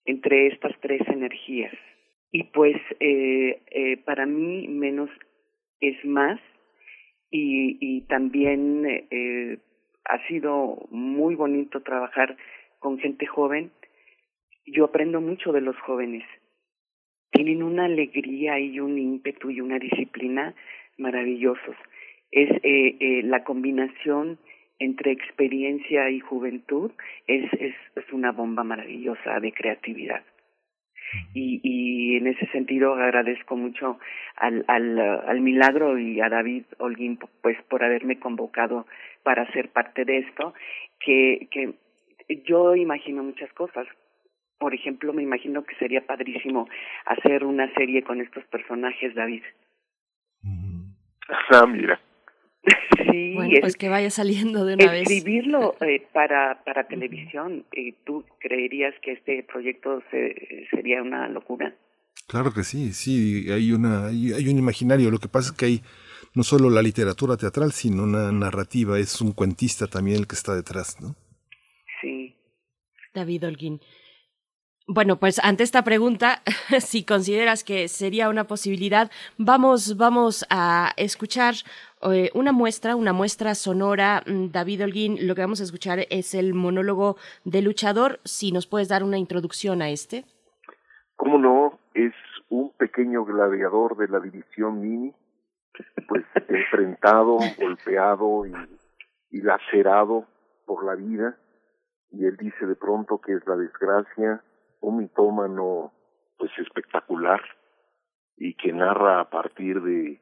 entre 0.05 0.49
estas 0.49 0.73
tres 0.81 1.01
energías. 1.09 1.75
Y 2.31 2.45
pues 2.45 2.77
eh, 3.01 3.61
eh, 3.71 3.97
para 3.99 4.27
mí 4.27 4.69
menos 4.69 5.11
es 5.81 6.03
más 6.05 6.41
y, 7.31 7.77
y 7.81 8.03
también 8.03 8.87
eh, 9.11 9.59
ha 10.05 10.27
sido 10.29 10.87
muy 10.91 11.35
bonito 11.35 11.83
trabajar 11.83 12.37
con 12.83 12.99
gente 12.99 13.27
joven, 13.27 13.71
yo 14.67 14.85
aprendo 14.85 15.21
mucho 15.21 15.53
de 15.53 15.61
los 15.61 15.77
jóvenes. 15.79 16.25
Tienen 17.31 17.63
una 17.63 17.87
alegría 17.87 18.59
y 18.59 18.81
un 18.81 18.99
ímpetu 18.99 19.51
y 19.51 19.61
una 19.61 19.79
disciplina 19.79 20.55
maravillosos. 20.99 21.77
Es 22.31 22.51
eh, 22.63 22.97
eh, 23.01 23.23
la 23.25 23.45
combinación 23.45 24.39
entre 24.79 25.13
experiencia 25.13 26.11
y 26.11 26.21
juventud 26.21 26.91
es, 27.27 27.51
es, 27.55 27.75
es 27.95 28.13
una 28.13 28.33
bomba 28.33 28.65
maravillosa 28.65 29.39
de 29.41 29.53
creatividad. 29.53 30.25
Y, 31.35 31.61
y 31.63 32.17
en 32.17 32.27
ese 32.27 32.47
sentido 32.47 32.95
agradezco 32.95 33.55
mucho 33.55 33.99
al, 34.37 34.65
al, 34.67 34.99
al 34.99 35.41
milagro 35.41 35.99
y 35.99 36.21
a 36.21 36.29
David 36.29 36.65
Holguín 36.79 37.19
pues 37.43 37.57
por 37.69 37.85
haberme 37.85 38.19
convocado 38.19 38.87
para 39.23 39.51
ser 39.53 39.69
parte 39.69 40.05
de 40.05 40.19
esto, 40.19 40.55
que, 40.99 41.49
que 41.51 41.75
yo 42.47 42.75
imagino 42.77 43.23
muchas 43.23 43.53
cosas. 43.53 43.87
Por 44.59 44.75
ejemplo, 44.75 45.13
me 45.13 45.23
imagino 45.23 45.65
que 45.65 45.75
sería 45.77 46.07
padrísimo 46.07 46.69
hacer 47.07 47.45
una 47.45 47.73
serie 47.75 48.03
con 48.03 48.21
estos 48.21 48.45
personajes, 48.45 49.15
David. 49.15 49.43
Ah, 51.51 51.67
mira. 51.67 52.01
sí, 53.11 53.35
bueno, 53.35 53.57
pues 53.61 53.77
que 53.77 53.89
vaya 53.89 54.11
saliendo 54.11 54.65
de 54.65 54.75
una 54.75 54.93
vez. 54.93 55.03
Escribirlo 55.03 55.75
eh, 55.81 56.07
para, 56.13 56.63
para 56.65 56.85
televisión, 56.85 57.65
eh, 57.73 57.95
¿tú 58.05 58.25
creerías 58.39 58.95
que 59.03 59.13
este 59.13 59.43
proyecto 59.43 60.03
se, 60.11 60.67
sería 60.71 61.03
una 61.03 61.29
locura? 61.29 61.75
Claro 62.29 62.53
que 62.53 62.63
sí, 62.63 62.93
sí, 62.93 63.51
hay, 63.51 63.73
una, 63.73 64.07
hay, 64.07 64.33
hay 64.33 64.49
un 64.49 64.59
imaginario. 64.59 65.11
Lo 65.11 65.19
que 65.19 65.29
pasa 65.29 65.51
es 65.51 65.59
que 65.59 65.65
hay 65.65 65.83
no 66.35 66.45
solo 66.45 66.71
la 66.71 66.83
literatura 66.83 67.37
teatral, 67.37 67.73
sino 67.73 68.05
una 68.05 68.31
narrativa. 68.31 68.99
Es 68.99 69.21
un 69.21 69.33
cuentista 69.33 69.87
también 69.87 70.19
el 70.19 70.27
que 70.27 70.37
está 70.37 70.55
detrás, 70.55 71.01
¿no? 71.01 71.17
David 73.15 73.45
Holguín. 73.45 73.81
Bueno, 74.89 75.17
pues 75.17 75.39
ante 75.39 75.63
esta 75.63 75.85
pregunta, 75.85 76.43
si 76.81 77.05
consideras 77.05 77.63
que 77.63 77.89
sería 77.89 78.29
una 78.29 78.45
posibilidad, 78.45 79.11
vamos, 79.39 79.97
vamos 79.97 80.45
a 80.51 80.93
escuchar 80.97 81.55
eh, 82.11 82.31
una 82.35 82.51
muestra, 82.53 82.97
una 82.97 83.13
muestra 83.13 83.55
sonora. 83.55 84.23
Mm, 84.27 84.49
David 84.51 84.83
Holguín, 84.83 85.27
lo 85.27 85.35
que 85.35 85.43
vamos 85.43 85.61
a 85.61 85.65
escuchar 85.65 86.01
es 86.11 86.35
el 86.35 86.53
monólogo 86.53 87.17
de 87.45 87.63
luchador. 87.63 88.19
Si 88.25 88.51
nos 88.51 88.67
puedes 88.67 88.89
dar 88.89 89.05
una 89.05 89.19
introducción 89.19 89.83
a 89.83 89.91
este. 89.91 90.25
¿Cómo 91.15 91.39
no? 91.39 91.79
Es 91.95 92.13
un 92.49 92.73
pequeño 92.77 93.25
gladiador 93.25 93.97
de 93.97 94.09
la 94.09 94.19
división 94.19 94.81
mini, 94.81 95.15
pues 96.09 96.25
enfrentado, 96.49 97.39
golpeado 97.57 98.45
y 99.31 99.41
lacerado 99.41 100.27
por 100.67 100.85
la 100.85 100.97
vida, 100.97 101.37
y 102.13 102.27
él 102.27 102.37
dice 102.37 102.67
de 102.67 102.77
pronto 102.77 103.21
que 103.21 103.33
es 103.33 103.47
la 103.47 103.57
desgracia, 103.57 104.43
un 104.81 104.99
mitómano 104.99 105.93
pues 106.39 106.51
espectacular 106.59 107.41
y 108.37 108.55
que 108.55 108.73
narra 108.73 109.21
a 109.21 109.31
partir 109.31 109.81
de, 109.83 110.21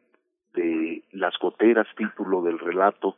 de 0.55 1.05
Las 1.13 1.35
Goteras, 1.39 1.87
título 1.97 2.43
del 2.43 2.59
relato, 2.59 3.17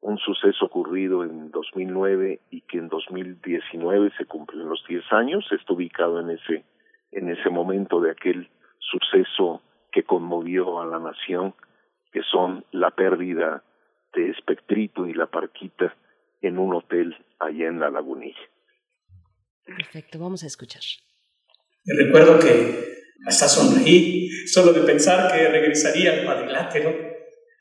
un 0.00 0.18
suceso 0.18 0.66
ocurrido 0.66 1.22
en 1.22 1.50
2009 1.50 2.40
y 2.50 2.60
que 2.62 2.78
en 2.78 2.88
2019 2.88 4.10
se 4.18 4.26
cumplen 4.26 4.68
los 4.68 4.84
10 4.88 5.12
años, 5.12 5.46
está 5.52 5.72
ubicado 5.72 6.20
en 6.20 6.30
ese, 6.30 6.64
en 7.12 7.28
ese 7.30 7.50
momento 7.50 8.00
de 8.00 8.10
aquel 8.10 8.50
suceso 8.78 9.62
que 9.92 10.02
conmovió 10.02 10.80
a 10.80 10.86
la 10.86 10.98
nación, 10.98 11.54
que 12.12 12.22
son 12.22 12.64
la 12.72 12.90
pérdida 12.90 13.62
de 14.12 14.30
Espectrito 14.30 15.06
y 15.06 15.14
la 15.14 15.26
Parquita 15.26 15.94
en 16.42 16.58
un 16.58 16.74
hotel 16.74 17.16
allá 17.42 17.68
en 17.68 17.80
la 17.80 17.90
Lagunilla. 17.90 18.38
Perfecto, 19.64 20.18
vamos 20.18 20.42
a 20.42 20.46
escuchar. 20.46 20.82
recuerdo 21.84 22.38
que 22.38 22.92
hasta 23.26 23.48
sonreí 23.48 24.28
solo 24.46 24.72
de 24.72 24.80
pensar 24.82 25.32
que 25.32 25.48
regresaría 25.48 26.12
al 26.12 26.24
cuadrilátero, 26.24 27.12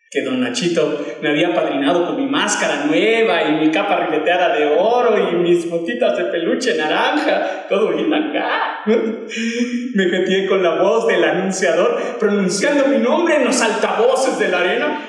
que 0.09 0.23
don 0.23 0.41
Nachito 0.41 1.05
me 1.21 1.29
había 1.29 1.53
padrinado 1.53 2.05
con 2.05 2.17
mi 2.17 2.29
máscara 2.29 2.85
nueva 2.85 3.43
y 3.43 3.53
mi 3.53 3.71
capa 3.71 4.07
rileteada 4.07 4.53
de 4.57 4.65
oro 4.65 5.29
y 5.29 5.35
mis 5.35 5.69
botitas 5.69 6.17
de 6.17 6.25
peluche 6.25 6.75
naranja, 6.75 7.65
todo 7.69 7.95
bien 7.95 8.13
acá. 8.13 8.81
Me 8.85 10.07
metí 10.07 10.47
con 10.47 10.61
la 10.63 10.81
voz 10.81 11.07
del 11.07 11.23
anunciador 11.23 12.17
pronunciando 12.19 12.87
mi 12.87 12.97
nombre 12.97 13.35
en 13.35 13.45
los 13.45 13.61
altavoces 13.61 14.37
de 14.37 14.49
la 14.49 14.59
arena, 14.59 15.07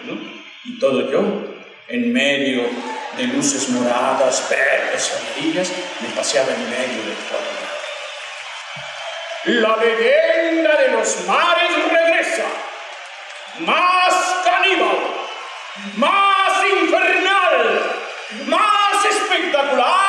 y 0.65 0.79
todo 0.79 1.11
yo, 1.11 1.45
en 1.89 2.13
medio 2.13 2.63
de 3.17 3.25
luces 3.25 3.69
moradas, 3.71 4.49
verdes 4.49 5.13
amarillas, 5.13 5.69
me 6.01 6.09
paseaba 6.09 6.53
en 6.53 6.71
medio 6.71 7.05
del 7.05 7.17
cuadrilátero. 7.29 7.73
La 9.45 9.77
leyenda 9.77 10.77
de 10.77 10.89
los 10.89 11.27
mares 11.27 11.71
regresa, 11.91 12.47
más 13.59 14.15
caníbal, 14.45 14.99
más 15.97 16.65
infernal, 16.65 17.93
más 18.47 19.05
espectacular 19.05 20.02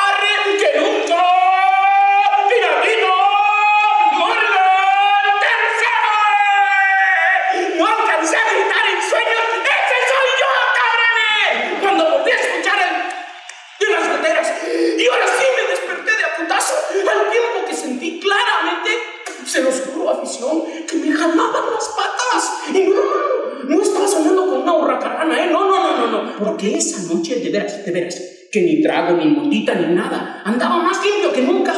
¿eh? 25.32 25.48
No, 25.50 25.66
no, 25.66 25.82
no, 25.82 26.06
no, 26.06 26.22
no. 26.22 26.38
Porque 26.38 26.76
esa 26.76 27.02
noche, 27.12 27.36
de 27.36 27.50
veras, 27.50 27.84
de 27.84 27.92
veras, 27.92 28.20
que 28.50 28.62
ni 28.62 28.82
trago, 28.82 29.16
ni 29.16 29.26
motita, 29.26 29.74
ni 29.74 29.94
nada, 29.94 30.42
andaba 30.44 30.82
más 30.82 31.04
limpio 31.04 31.32
que 31.32 31.42
nunca. 31.42 31.72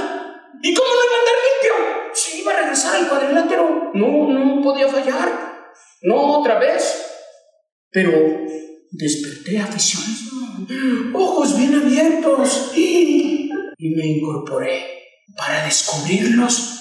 ¿Y 0.63 0.75
cómo 0.75 0.89
no 0.89 1.05
iba 1.05 1.17
a 1.17 1.21
andar 1.21 1.35
limpio? 1.47 2.13
Si 2.15 2.41
iba 2.41 2.53
a 2.53 2.61
regresar 2.61 2.97
al 2.97 3.09
cuadrilátero, 3.09 3.91
no, 3.95 4.29
no 4.29 4.63
podía 4.63 4.89
fallar. 4.89 5.67
No 6.03 6.39
otra 6.39 6.59
vez. 6.59 7.03
Pero 7.91 8.11
desperté 8.91 9.59
afición, 9.59 10.03
ojos 11.15 11.57
bien 11.57 11.75
abiertos, 11.75 12.73
y, 12.75 13.51
y 13.79 13.95
me 13.95 14.07
incorporé 14.07 14.85
para 15.37 15.65
descubrirlos 15.65 16.77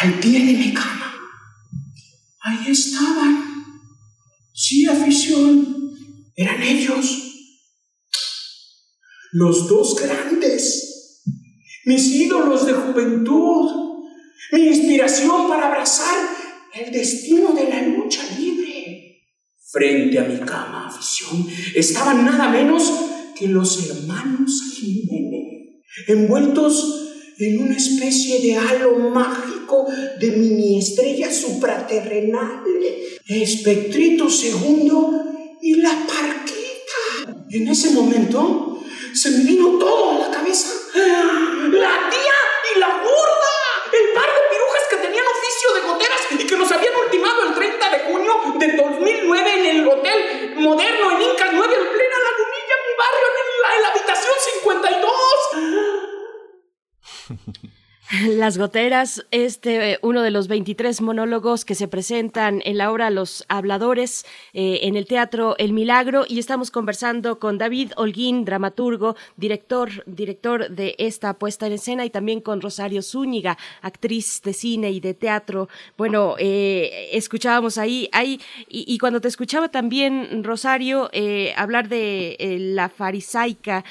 al 0.00 0.14
pie 0.14 0.44
de 0.46 0.52
mi 0.54 0.74
cama. 0.74 1.14
Ahí 2.42 2.70
estaban. 2.70 3.44
Sí, 4.52 4.86
afición. 4.86 5.69
Eran 6.40 6.62
ellos. 6.62 7.06
Los 9.32 9.68
dos 9.68 9.94
grandes. 9.94 11.22
Mis 11.84 12.06
ídolos 12.06 12.64
de 12.64 12.72
juventud. 12.72 14.00
Mi 14.52 14.68
inspiración 14.68 15.48
para 15.48 15.66
abrazar 15.66 16.16
el 16.72 16.90
destino 16.92 17.52
de 17.52 17.68
la 17.68 17.82
lucha 17.82 18.22
libre. 18.38 19.20
Frente 19.70 20.18
a 20.18 20.24
mi 20.24 20.38
cama, 20.38 20.88
afición, 20.88 21.46
estaban 21.74 22.24
nada 22.24 22.48
menos 22.48 22.90
que 23.38 23.46
los 23.46 23.88
hermanos 23.88 24.62
Jiménez, 24.74 25.82
envueltos 26.08 27.12
en 27.38 27.60
una 27.60 27.76
especie 27.76 28.40
de 28.40 28.56
halo 28.56 28.98
mágico 29.10 29.86
de 30.18 30.30
mini 30.32 30.78
estrella 30.78 31.30
supraterrenal, 31.32 32.64
espectrito 33.28 34.28
segundo 34.28 35.29
y 35.62 35.76
la 35.76 35.90
parquita. 36.06 37.36
En 37.50 37.68
ese 37.68 37.90
momento 37.90 38.82
se 39.14 39.30
me 39.30 39.44
vino 39.44 39.78
todo 39.78 40.12
a 40.12 40.18
la 40.28 40.30
cabeza. 40.30 40.68
La 40.94 42.10
tía 42.10 42.38
y 42.74 42.78
la 42.78 42.88
gorda, 42.88 43.56
el 43.92 44.12
par 44.14 44.26
de 44.26 44.40
pirujas 44.50 44.84
que 44.90 44.96
tenían 44.96 45.24
oficio 45.26 45.74
de 45.74 45.80
goteras 45.82 46.20
y 46.30 46.46
que 46.46 46.56
nos 46.56 46.70
habían 46.70 46.96
ultimado 46.96 47.42
el 47.48 47.54
30 47.54 47.90
de 47.90 47.98
junio 48.00 48.32
de 48.58 48.66
2009 48.76 49.52
en 49.52 49.66
el 49.66 49.88
hotel 49.88 50.54
moderno 50.56 51.10
en 51.12 51.22
Incas 51.22 51.50
9 51.52 51.74
en 51.74 51.88
plena 51.92 52.16
lagunilla, 52.28 52.76
mi 52.86 52.94
barrio, 52.98 53.26
en 53.40 53.46
la, 53.62 53.68
en 53.76 53.82
la 53.82 53.88
habitación 53.88 54.34
52. 57.30 57.70
Las 58.10 58.58
goteras, 58.58 59.24
este, 59.30 60.00
uno 60.02 60.22
de 60.22 60.32
los 60.32 60.48
23 60.48 61.00
monólogos 61.00 61.64
que 61.64 61.76
se 61.76 61.86
presentan 61.86 62.60
en 62.64 62.76
la 62.76 62.90
obra 62.90 63.08
Los 63.08 63.44
Habladores 63.48 64.26
eh, 64.52 64.80
en 64.82 64.96
el 64.96 65.06
Teatro 65.06 65.54
El 65.58 65.72
Milagro 65.72 66.24
y 66.28 66.40
estamos 66.40 66.72
conversando 66.72 67.38
con 67.38 67.56
David 67.56 67.92
Holguín, 67.96 68.44
dramaturgo, 68.44 69.14
director, 69.36 70.02
director 70.06 70.70
de 70.70 70.96
esta 70.98 71.34
puesta 71.34 71.68
en 71.68 71.74
escena 71.74 72.04
y 72.04 72.10
también 72.10 72.40
con 72.40 72.60
Rosario 72.60 73.00
Zúñiga, 73.00 73.56
actriz 73.80 74.42
de 74.42 74.54
cine 74.54 74.90
y 74.90 74.98
de 74.98 75.14
teatro. 75.14 75.68
Bueno, 75.96 76.34
eh, 76.40 77.10
escuchábamos 77.12 77.78
ahí, 77.78 78.08
ahí 78.10 78.40
y, 78.68 78.92
y, 78.92 78.98
cuando 78.98 79.20
te 79.20 79.28
escuchaba 79.28 79.68
también, 79.68 80.42
Rosario, 80.42 81.10
eh, 81.12 81.54
hablar 81.56 81.88
de 81.88 82.36
la 82.58 82.88
farisaica, 82.88 83.84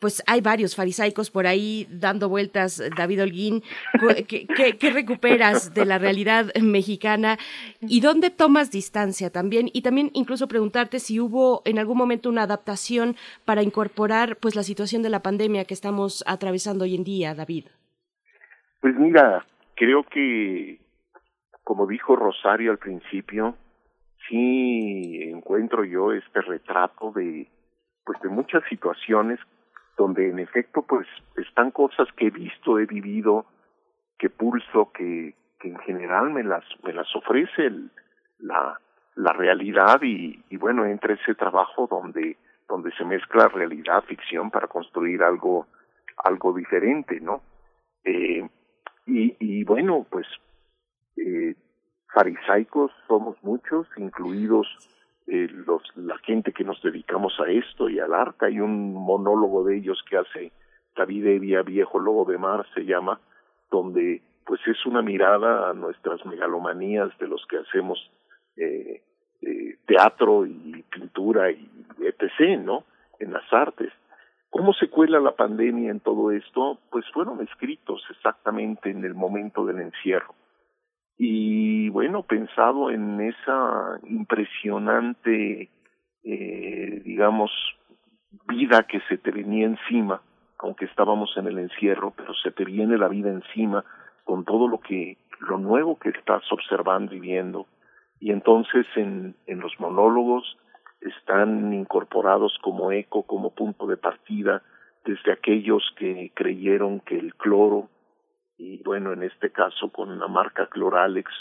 pues 0.00 0.22
hay 0.26 0.40
varios 0.40 0.74
farisaicos 0.74 1.30
por 1.30 1.46
ahí 1.46 1.86
dando 1.90 2.28
vueltas, 2.28 2.82
David 2.96 3.22
Holguín. 3.22 3.62
¿Qué, 4.26 4.46
qué, 4.46 4.76
qué 4.78 4.90
recuperas 4.90 5.74
de 5.74 5.84
la 5.84 5.98
realidad 5.98 6.46
mexicana 6.60 7.38
y 7.80 8.00
dónde 8.00 8.30
tomas 8.30 8.70
distancia 8.70 9.30
también? 9.30 9.68
Y 9.72 9.82
también 9.82 10.10
incluso 10.14 10.48
preguntarte 10.48 10.98
si 10.98 11.20
hubo 11.20 11.62
en 11.64 11.78
algún 11.78 11.98
momento 11.98 12.28
una 12.30 12.42
adaptación 12.42 13.16
para 13.44 13.62
incorporar 13.62 14.36
pues 14.36 14.56
la 14.56 14.62
situación 14.62 15.02
de 15.02 15.10
la 15.10 15.22
pandemia 15.22 15.66
que 15.66 15.74
estamos 15.74 16.24
atravesando 16.26 16.84
hoy 16.84 16.94
en 16.94 17.04
día, 17.04 17.34
David. 17.34 17.66
Pues 18.80 18.96
mira, 18.96 19.44
creo 19.74 20.02
que, 20.04 20.80
como 21.62 21.86
dijo 21.86 22.16
Rosario 22.16 22.70
al 22.70 22.78
principio, 22.78 23.54
sí 24.28 25.22
encuentro 25.24 25.84
yo 25.84 26.12
este 26.12 26.40
retrato 26.40 27.12
de 27.12 27.48
pues 28.04 28.20
de 28.22 28.30
muchas 28.30 28.62
situaciones 28.68 29.38
donde 30.00 30.30
en 30.30 30.38
efecto 30.38 30.80
pues 30.80 31.06
están 31.36 31.72
cosas 31.72 32.08
que 32.16 32.28
he 32.28 32.30
visto, 32.30 32.78
he 32.78 32.86
vivido, 32.86 33.44
que 34.18 34.30
pulso, 34.30 34.90
que, 34.92 35.34
que 35.58 35.68
en 35.68 35.78
general 35.80 36.30
me 36.30 36.42
las, 36.42 36.64
me 36.82 36.94
las 36.94 37.14
ofrece 37.14 37.66
el, 37.66 37.90
la, 38.38 38.80
la 39.16 39.32
realidad 39.34 40.00
y, 40.00 40.42
bueno, 40.56 40.86
entre 40.86 41.14
ese 41.14 41.34
trabajo 41.34 41.86
donde, 41.86 42.38
donde 42.66 42.90
se 42.92 43.04
mezcla 43.04 43.48
realidad, 43.48 44.02
ficción 44.04 44.50
para 44.50 44.68
construir 44.68 45.22
algo, 45.22 45.66
algo 46.24 46.54
diferente, 46.54 47.20
¿no? 47.20 47.42
Eh, 48.02 48.48
y, 49.04 49.36
y 49.38 49.64
bueno, 49.64 50.06
pues 50.08 50.26
eh, 51.18 51.54
farisaicos 52.14 52.90
somos 53.06 53.36
muchos, 53.42 53.86
incluidos 53.98 54.66
eh, 55.32 55.48
los, 55.64 55.82
la 55.94 56.18
gente 56.18 56.52
que 56.52 56.64
nos 56.64 56.82
dedicamos 56.82 57.38
a 57.38 57.48
esto 57.48 57.88
y 57.88 58.00
al 58.00 58.12
arte. 58.12 58.46
Hay 58.46 58.58
un 58.58 58.92
monólogo 58.92 59.62
de 59.62 59.76
ellos 59.76 60.02
que 60.08 60.16
hace 60.16 60.50
David 60.96 61.24
Evia, 61.24 61.62
Viejo 61.62 62.00
Lobo 62.00 62.24
de 62.24 62.36
Mar, 62.36 62.66
se 62.74 62.84
llama, 62.84 63.20
donde 63.70 64.22
pues 64.44 64.60
es 64.66 64.84
una 64.86 65.02
mirada 65.02 65.70
a 65.70 65.72
nuestras 65.72 66.26
megalomanías 66.26 67.16
de 67.18 67.28
los 67.28 67.46
que 67.46 67.58
hacemos 67.58 68.10
eh, 68.56 69.02
eh, 69.42 69.78
teatro 69.86 70.44
y 70.46 70.84
pintura 70.90 71.52
y 71.52 71.70
etc., 72.00 72.58
¿no? 72.58 72.82
En 73.20 73.32
las 73.32 73.44
artes. 73.52 73.92
¿Cómo 74.50 74.72
se 74.72 74.90
cuela 74.90 75.20
la 75.20 75.36
pandemia 75.36 75.92
en 75.92 76.00
todo 76.00 76.32
esto? 76.32 76.80
Pues 76.90 77.04
fueron 77.12 77.40
escritos 77.40 78.02
exactamente 78.10 78.90
en 78.90 79.04
el 79.04 79.14
momento 79.14 79.64
del 79.64 79.78
encierro. 79.78 80.34
Y 81.22 81.90
bueno, 81.90 82.22
pensado 82.22 82.90
en 82.90 83.20
esa 83.20 84.00
impresionante, 84.04 85.68
eh, 86.24 87.02
digamos, 87.04 87.50
vida 88.48 88.84
que 88.84 89.00
se 89.00 89.18
te 89.18 89.30
venía 89.30 89.66
encima, 89.66 90.22
aunque 90.60 90.86
estábamos 90.86 91.36
en 91.36 91.46
el 91.46 91.58
encierro, 91.58 92.14
pero 92.16 92.32
se 92.42 92.52
te 92.52 92.64
viene 92.64 92.96
la 92.96 93.08
vida 93.08 93.28
encima 93.28 93.84
con 94.24 94.46
todo 94.46 94.66
lo 94.66 94.80
que, 94.80 95.18
lo 95.40 95.58
nuevo 95.58 95.98
que 95.98 96.08
estás 96.08 96.42
observando 96.50 97.14
y 97.14 97.20
viendo. 97.20 97.66
Y 98.18 98.32
entonces 98.32 98.86
en, 98.96 99.36
en 99.46 99.60
los 99.60 99.78
monólogos 99.78 100.56
están 101.02 101.74
incorporados 101.74 102.56
como 102.62 102.92
eco, 102.92 103.24
como 103.24 103.50
punto 103.50 103.86
de 103.86 103.98
partida, 103.98 104.62
desde 105.04 105.32
aquellos 105.32 105.82
que 105.98 106.32
creyeron 106.34 107.00
que 107.00 107.18
el 107.18 107.34
cloro, 107.34 107.90
y 108.60 108.82
bueno, 108.84 109.14
en 109.14 109.22
este 109.22 109.50
caso 109.50 109.88
con 109.88 110.18
la 110.18 110.28
marca 110.28 110.66
Cloralex, 110.66 111.32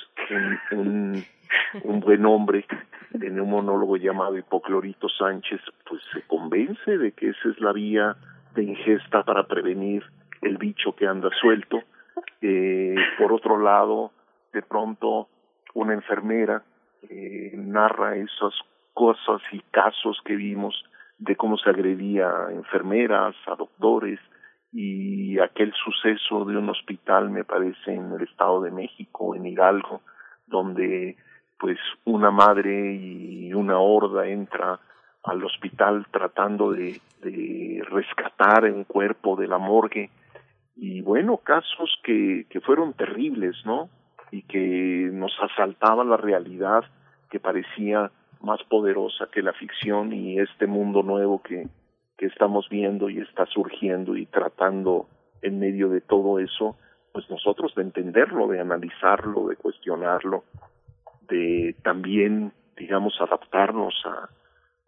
un, 0.71 1.21
un, 1.83 1.99
buen 1.99 2.25
hombre, 2.25 2.65
en 3.13 3.41
un 3.41 3.49
monólogo 3.49 3.97
llamado 3.97 4.37
Hipoclorito 4.37 5.09
Sánchez, 5.09 5.59
pues 5.87 6.01
se 6.13 6.21
convence 6.21 6.97
de 6.97 7.11
que 7.11 7.31
esa 7.31 7.49
es 7.49 7.59
la 7.59 7.73
vía 7.73 8.15
de 8.55 8.63
ingesta 8.63 9.23
para 9.23 9.45
prevenir 9.47 10.05
el 10.41 10.57
bicho 10.57 10.95
que 10.95 11.07
anda 11.07 11.29
suelto. 11.41 11.83
Eh, 12.41 12.95
por 13.17 13.33
otro 13.33 13.59
lado, 13.59 14.13
de 14.53 14.61
pronto, 14.61 15.27
una 15.73 15.93
enfermera 15.95 16.63
eh, 17.09 17.51
narra 17.53 18.15
esas 18.15 18.53
cosas 18.93 19.41
y 19.51 19.59
casos 19.71 20.17
que 20.23 20.37
vimos 20.37 20.85
de 21.17 21.35
cómo 21.35 21.57
se 21.57 21.69
agredía 21.69 22.29
a 22.29 22.53
enfermeras, 22.53 23.35
a 23.45 23.55
doctores, 23.55 24.21
y 24.71 25.39
aquel 25.39 25.73
suceso 25.73 26.45
de 26.45 26.57
un 26.57 26.69
hospital, 26.69 27.29
me 27.29 27.43
parece, 27.43 27.93
en 27.93 28.11
el 28.13 28.21
Estado 28.23 28.61
de 28.61 28.71
México, 28.71 29.35
en 29.35 29.45
Hidalgo, 29.45 30.01
donde 30.47 31.17
pues 31.59 31.77
una 32.05 32.31
madre 32.31 32.93
y 32.93 33.53
una 33.53 33.79
horda 33.79 34.27
entra 34.27 34.79
al 35.23 35.43
hospital 35.43 36.05
tratando 36.11 36.71
de, 36.71 37.01
rescatar 37.89 38.63
un 38.65 38.85
cuerpo 38.85 39.35
de 39.35 39.47
la 39.47 39.57
morgue 39.57 40.09
y 40.75 41.01
bueno, 41.01 41.37
casos 41.37 41.99
que, 42.03 42.45
que 42.49 42.61
fueron 42.61 42.93
terribles, 42.93 43.55
¿no? 43.65 43.89
Y 44.31 44.43
que 44.43 45.09
nos 45.11 45.33
asaltaba 45.41 46.05
la 46.05 46.15
realidad 46.15 46.85
que 47.29 47.39
parecía 47.39 48.11
más 48.41 48.63
poderosa 48.63 49.27
que 49.31 49.41
la 49.41 49.51
ficción 49.53 50.13
y 50.13 50.39
este 50.39 50.67
mundo 50.67 51.03
nuevo 51.03 51.41
que, 51.41 51.67
que 52.19 52.25
estamos 52.25 52.67
viendo 52.69 53.09
y 53.09 53.19
está 53.19 53.45
surgiendo 53.45 54.17
y 54.17 54.25
tratando 54.25 55.07
en 55.41 55.57
medio 55.57 55.87
de 55.87 56.01
todo 56.01 56.37
eso, 56.39 56.75
pues 57.13 57.29
nosotros 57.29 57.73
de 57.75 57.83
entenderlo, 57.83 58.47
de 58.47 58.59
analizarlo, 58.59 59.47
de 59.47 59.55
cuestionarlo, 59.55 60.43
de 61.29 61.77
también, 61.81 62.51
digamos, 62.75 63.13
adaptarnos 63.21 63.95
a, 64.05 64.29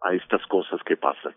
a 0.02 0.14
estas 0.14 0.46
cosas 0.46 0.82
que 0.84 0.98
pasan. 0.98 1.34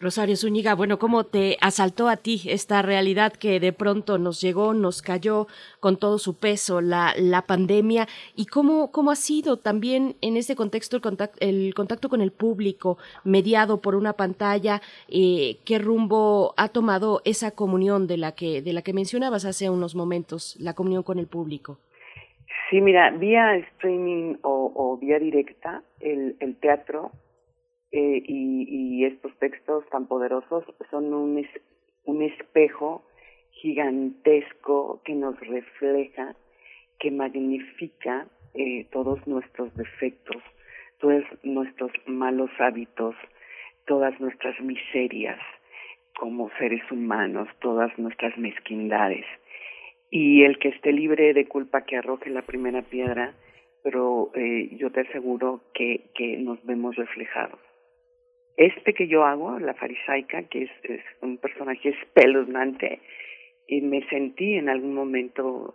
Rosario 0.00 0.36
Zúñiga, 0.36 0.74
bueno, 0.74 0.98
¿cómo 0.98 1.24
te 1.24 1.56
asaltó 1.62 2.08
a 2.08 2.18
ti 2.18 2.42
esta 2.46 2.82
realidad 2.82 3.32
que 3.32 3.58
de 3.58 3.72
pronto 3.72 4.18
nos 4.18 4.40
llegó, 4.42 4.74
nos 4.74 5.00
cayó 5.00 5.46
con 5.80 5.96
todo 5.96 6.18
su 6.18 6.36
peso, 6.38 6.82
la, 6.82 7.14
la 7.16 7.42
pandemia? 7.42 8.06
¿Y 8.36 8.46
cómo, 8.46 8.92
cómo 8.92 9.10
ha 9.10 9.16
sido 9.16 9.56
también 9.56 10.16
en 10.20 10.36
este 10.36 10.54
contexto 10.56 10.96
el 10.96 11.02
contacto, 11.02 11.38
el 11.40 11.72
contacto 11.74 12.10
con 12.10 12.20
el 12.20 12.32
público, 12.32 12.98
mediado 13.24 13.80
por 13.80 13.94
una 13.94 14.12
pantalla? 14.12 14.82
Eh, 15.08 15.56
¿Qué 15.64 15.78
rumbo 15.78 16.52
ha 16.58 16.68
tomado 16.68 17.22
esa 17.24 17.52
comunión 17.52 18.06
de 18.06 18.18
la, 18.18 18.32
que, 18.32 18.60
de 18.60 18.72
la 18.74 18.82
que 18.82 18.92
mencionabas 18.92 19.46
hace 19.46 19.70
unos 19.70 19.94
momentos, 19.94 20.54
la 20.60 20.74
comunión 20.74 21.02
con 21.02 21.18
el 21.18 21.28
público? 21.28 21.78
Sí, 22.68 22.80
mira, 22.80 23.10
vía 23.10 23.56
streaming 23.56 24.36
o, 24.42 24.72
o 24.74 24.98
vía 24.98 25.18
directa, 25.18 25.82
el, 26.00 26.36
el 26.40 26.56
teatro 26.56 27.10
eh, 27.96 28.24
y, 28.26 29.04
estos 29.04 29.32
textos 29.38 29.88
tan 29.88 30.08
poderosos 30.08 30.64
son 30.90 31.14
un, 31.14 31.46
un 32.06 32.22
espejo 32.22 33.04
gigantesco 33.52 35.00
que 35.04 35.14
nos 35.14 35.38
refleja, 35.38 36.34
que 36.98 37.12
magnifica 37.12 38.26
eh, 38.54 38.86
todos 38.90 39.24
nuestros 39.28 39.72
defectos, 39.76 40.42
todos 40.98 41.22
nuestros 41.44 41.92
malos 42.06 42.50
hábitos, 42.58 43.14
todas 43.86 44.18
nuestras 44.18 44.58
miserias 44.60 45.38
como 46.18 46.50
seres 46.58 46.82
humanos, 46.90 47.48
todas 47.60 47.96
nuestras 47.96 48.36
mezquindades. 48.36 49.26
Y 50.10 50.42
el 50.42 50.58
que 50.58 50.70
esté 50.70 50.92
libre 50.92 51.32
de 51.32 51.46
culpa 51.46 51.84
que 51.84 51.96
arroje 51.96 52.28
la 52.28 52.42
primera 52.42 52.82
piedra, 52.82 53.34
pero 53.84 54.32
eh, 54.34 54.70
yo 54.78 54.90
te 54.90 55.02
aseguro 55.02 55.60
que, 55.74 56.10
que 56.16 56.38
nos 56.38 56.64
vemos 56.66 56.96
reflejados. 56.96 57.63
Este 58.56 58.94
que 58.94 59.08
yo 59.08 59.24
hago, 59.24 59.58
la 59.58 59.74
farisaica, 59.74 60.44
que 60.44 60.64
es, 60.64 60.70
un 61.20 61.38
personaje 61.38 61.90
espeluznante, 61.90 63.00
y 63.66 63.80
me 63.80 64.06
sentí 64.08 64.54
en 64.54 64.68
algún 64.68 64.94
momento 64.94 65.74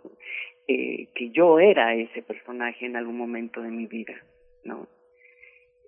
eh, 0.66 1.08
que 1.14 1.30
yo 1.30 1.58
era 1.58 1.94
ese 1.94 2.22
personaje 2.22 2.86
en 2.86 2.96
algún 2.96 3.18
momento 3.18 3.60
de 3.60 3.70
mi 3.70 3.86
vida, 3.86 4.14
¿no? 4.64 4.86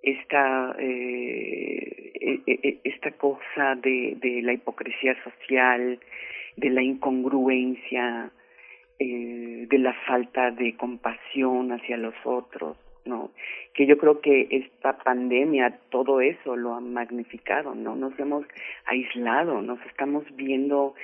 Esta, 0.02 0.74
eh, 0.78 2.12
e, 2.20 2.40
e, 2.46 2.58
e, 2.62 2.80
esta 2.84 3.12
cosa 3.12 3.76
de, 3.76 4.16
de 4.20 4.42
la 4.42 4.52
hipocresía 4.52 5.14
social, 5.22 6.00
de 6.56 6.70
la 6.70 6.82
incongruencia, 6.82 8.32
eh, 8.98 9.66
de 9.68 9.78
la 9.78 9.94
falta 10.06 10.50
de 10.50 10.76
compasión 10.76 11.72
hacia 11.72 11.96
los 11.96 12.14
otros, 12.24 12.76
¿no? 13.04 13.30
Que 13.74 13.86
yo 13.86 13.98
creo 13.98 14.20
que 14.20 14.48
esta 14.50 14.98
pandemia, 14.98 15.78
todo 15.90 16.20
eso 16.20 16.56
lo 16.56 16.74
ha 16.74 16.80
magnificado, 16.80 17.74
¿no? 17.74 17.96
Nos 17.96 18.18
hemos 18.18 18.44
aislado, 18.86 19.62
nos 19.62 19.80
estamos 19.86 20.24
viendo 20.36 20.94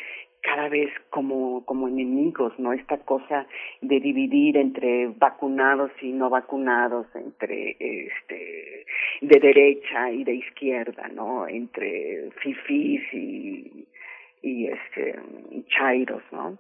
cada 0.41 0.69
vez 0.69 0.91
como, 1.11 1.65
como 1.65 1.89
enemigos, 1.89 2.53
¿no? 2.59 2.73
Esta 2.73 2.99
cosa 2.99 3.47
de 3.81 4.01
dividir 4.01 4.57
entre 4.57 5.09
vacunados 5.09 5.91
y 6.01 6.13
no 6.13 6.31
vacunados, 6.31 7.07
entre 7.15 7.77
este 7.81 8.87
de 9.21 9.41
derecha 9.41 10.11
y 10.11 10.25
de 10.25 10.35
izquierda, 10.35 11.09
¿no? 11.09 11.49
Entre 11.49 12.31
fifís 12.41 13.03
y, 13.13 13.87
y 14.43 14.67
este 14.67 15.19
chairos, 15.69 16.23
¿no? 16.31 16.57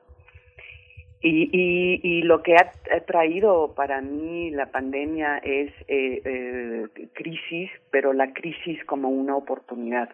Y, 1.20 1.50
y, 1.52 2.00
y 2.02 2.22
lo 2.22 2.42
que 2.42 2.54
ha, 2.54 2.70
traído 3.06 3.74
para 3.74 4.00
mí 4.00 4.50
la 4.50 4.66
pandemia 4.66 5.38
es 5.38 5.72
eh, 5.88 6.22
eh, 6.24 7.08
crisis, 7.14 7.70
pero 7.90 8.12
la 8.12 8.32
crisis 8.32 8.84
como 8.84 9.08
una 9.08 9.34
oportunidad, 9.34 10.10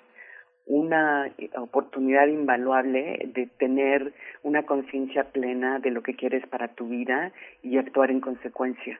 una 0.64 1.30
oportunidad 1.56 2.26
invaluable 2.28 3.30
de 3.34 3.46
tener 3.58 4.14
una 4.42 4.62
conciencia 4.62 5.24
plena 5.24 5.78
de 5.78 5.90
lo 5.90 6.02
que 6.02 6.14
quieres 6.14 6.46
para 6.46 6.68
tu 6.68 6.88
vida 6.88 7.32
y 7.62 7.76
actuar 7.76 8.10
en 8.10 8.20
consecuencia. 8.20 8.98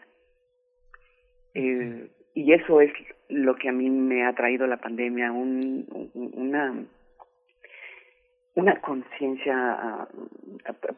Eh, 1.55 2.09
y 2.35 2.53
eso 2.53 2.83
es 2.83 2.93
lo 3.31 3.55
que 3.57 3.71
a 3.71 3.73
mí 3.73 3.89
me 3.89 4.27
ha 4.27 4.35
traído 4.35 4.67
la 4.67 4.77
pandemia, 4.77 5.33
un, 5.33 5.87
una 6.35 6.75
una 8.55 8.81
conciencia 8.81 9.55
ah, 9.57 10.09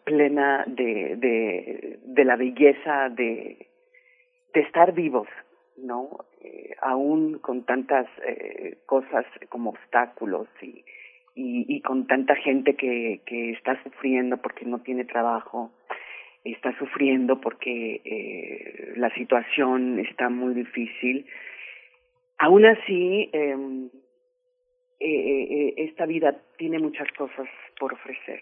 plena 0.05 0.65
de, 0.67 1.17
de, 2.05 2.25
la 2.25 2.37
belleza 2.37 3.09
de, 3.11 3.69
estar 4.55 4.93
vivos, 4.95 5.29
¿no? 5.77 6.25
Eh, 6.43 6.75
aún 6.81 7.39
con 7.41 7.65
tantas 7.65 8.07
eh, 8.27 8.79
cosas 8.87 9.27
como 9.51 9.71
obstáculos 9.71 10.49
y, 10.63 10.85
y, 11.35 11.67
y, 11.69 11.81
con 11.83 12.07
tanta 12.07 12.35
gente 12.37 12.75
que, 12.75 13.21
que 13.27 13.51
está 13.51 13.83
sufriendo 13.83 14.39
porque 14.39 14.65
no 14.65 14.79
tiene 14.79 15.05
trabajo, 15.05 15.73
está 16.53 16.77
sufriendo 16.79 17.41
porque 17.41 18.01
eh, 18.05 18.93
la 18.97 19.13
situación 19.15 19.99
está 19.99 20.29
muy 20.29 20.55
difícil. 20.55 21.27
Aún 22.39 22.67
así, 22.67 23.31
eh, 23.33 23.57
eh, 24.99 25.07
eh, 25.07 25.47
eh, 25.51 25.75
esta 25.89 26.07
vida 26.07 26.41
tiene 26.59 26.79
muchas 26.79 27.09
cosas 27.17 27.47
por 27.79 27.93
ofrecer. 27.93 28.41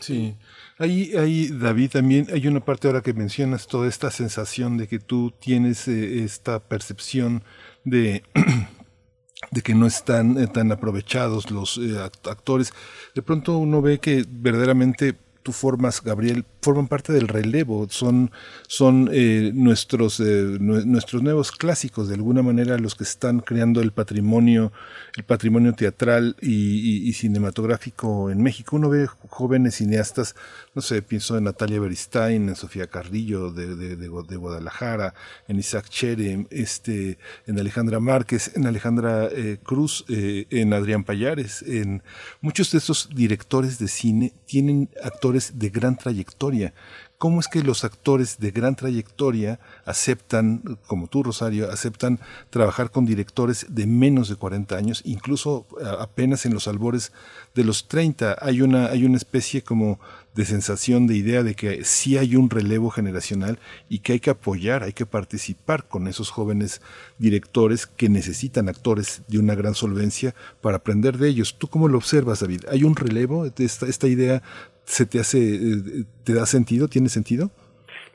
Sí, 0.00 0.34
ahí, 0.78 1.12
ahí 1.16 1.48
David 1.48 1.90
también 1.92 2.26
hay 2.32 2.46
una 2.48 2.60
parte 2.60 2.88
ahora 2.88 3.02
que 3.02 3.12
mencionas 3.12 3.66
toda 3.68 3.88
esta 3.88 4.10
sensación 4.10 4.78
de 4.78 4.88
que 4.88 4.98
tú 4.98 5.30
tienes 5.30 5.86
esta 5.86 6.66
percepción 6.66 7.44
de 7.84 8.22
de 9.52 9.60
que 9.62 9.74
no 9.74 9.86
están 9.86 10.50
tan 10.52 10.72
aprovechados 10.72 11.50
los 11.50 11.78
actores. 12.24 12.72
De 13.14 13.22
pronto 13.22 13.58
uno 13.58 13.82
ve 13.82 13.98
que 13.98 14.24
verdaderamente 14.28 15.14
tú 15.46 15.52
formas, 15.52 16.02
Gabriel, 16.02 16.44
forman 16.60 16.88
parte 16.88 17.12
del 17.12 17.28
relevo, 17.28 17.86
son, 17.88 18.32
son 18.66 19.08
eh, 19.12 19.52
nuestros, 19.54 20.18
eh, 20.18 20.56
nuestros 20.58 21.22
nuevos 21.22 21.52
clásicos, 21.52 22.08
de 22.08 22.16
alguna 22.16 22.42
manera 22.42 22.76
los 22.78 22.96
que 22.96 23.04
están 23.04 23.38
creando 23.38 23.80
el 23.80 23.92
patrimonio, 23.92 24.72
el 25.16 25.22
patrimonio 25.22 25.72
teatral 25.74 26.34
y, 26.42 27.12
cinematográfico 27.12 28.28
en 28.28 28.42
México. 28.42 28.74
Uno 28.74 28.88
ve 28.88 29.06
jóvenes 29.06 29.76
cineastas, 29.76 30.34
no 30.74 30.82
sé, 30.82 31.00
pienso 31.00 31.38
en 31.38 31.44
Natalia 31.44 31.78
Beristain, 31.78 32.48
en 32.48 32.56
Sofía 32.56 32.88
Carrillo 32.88 33.52
de, 33.52 33.76
de, 33.76 33.94
de, 33.94 34.36
Guadalajara, 34.36 35.14
en 35.46 35.60
Isaac 35.60 35.88
Chere, 35.88 36.48
este, 36.50 37.18
en 37.46 37.60
Alejandra 37.60 38.00
Márquez, 38.00 38.50
en 38.56 38.66
Alejandra 38.66 39.28
eh, 39.30 39.58
Cruz, 39.62 40.04
en 40.08 40.72
Adrián 40.72 41.04
Payares, 41.04 41.62
en 41.62 42.02
muchos 42.40 42.72
de 42.72 42.78
esos 42.78 43.08
directores 43.14 43.78
de 43.78 43.86
cine 43.86 44.32
tienen 44.46 44.88
actores 45.04 45.35
de 45.58 45.70
gran 45.70 45.96
trayectoria. 45.96 46.72
¿Cómo 47.18 47.40
es 47.40 47.48
que 47.48 47.62
los 47.62 47.84
actores 47.84 48.38
de 48.38 48.50
gran 48.50 48.76
trayectoria 48.76 49.58
aceptan, 49.86 50.78
como 50.86 51.06
tú 51.06 51.22
Rosario, 51.22 51.70
aceptan 51.70 52.20
trabajar 52.50 52.90
con 52.90 53.06
directores 53.06 53.66
de 53.70 53.86
menos 53.86 54.28
de 54.28 54.36
40 54.36 54.76
años, 54.76 55.00
incluso 55.06 55.66
apenas 55.98 56.44
en 56.44 56.52
los 56.52 56.68
albores 56.68 57.12
de 57.54 57.64
los 57.64 57.88
30? 57.88 58.36
Hay 58.42 58.60
una, 58.60 58.88
hay 58.88 59.06
una 59.06 59.16
especie 59.16 59.62
como 59.62 59.98
de 60.34 60.44
sensación, 60.44 61.06
de 61.06 61.16
idea 61.16 61.42
de 61.42 61.54
que 61.54 61.82
sí 61.84 62.18
hay 62.18 62.36
un 62.36 62.50
relevo 62.50 62.90
generacional 62.90 63.58
y 63.88 64.00
que 64.00 64.12
hay 64.12 64.20
que 64.20 64.28
apoyar, 64.28 64.82
hay 64.82 64.92
que 64.92 65.06
participar 65.06 65.88
con 65.88 66.08
esos 66.08 66.30
jóvenes 66.30 66.82
directores 67.18 67.86
que 67.86 68.10
necesitan 68.10 68.68
actores 68.68 69.22
de 69.28 69.38
una 69.38 69.54
gran 69.54 69.74
solvencia 69.74 70.34
para 70.60 70.76
aprender 70.76 71.16
de 71.16 71.30
ellos. 71.30 71.56
¿Tú 71.56 71.68
cómo 71.68 71.88
lo 71.88 71.96
observas, 71.96 72.40
David? 72.40 72.64
¿Hay 72.70 72.84
un 72.84 72.94
relevo? 72.94 73.46
¿Esta, 73.46 73.86
esta 73.86 74.06
idea 74.06 74.42
se 74.86 75.04
te 75.04 75.18
hace, 75.18 75.38
eh, 75.38 76.04
te 76.24 76.34
da 76.34 76.46
sentido? 76.46 76.88
¿Tiene 76.88 77.08
sentido? 77.08 77.50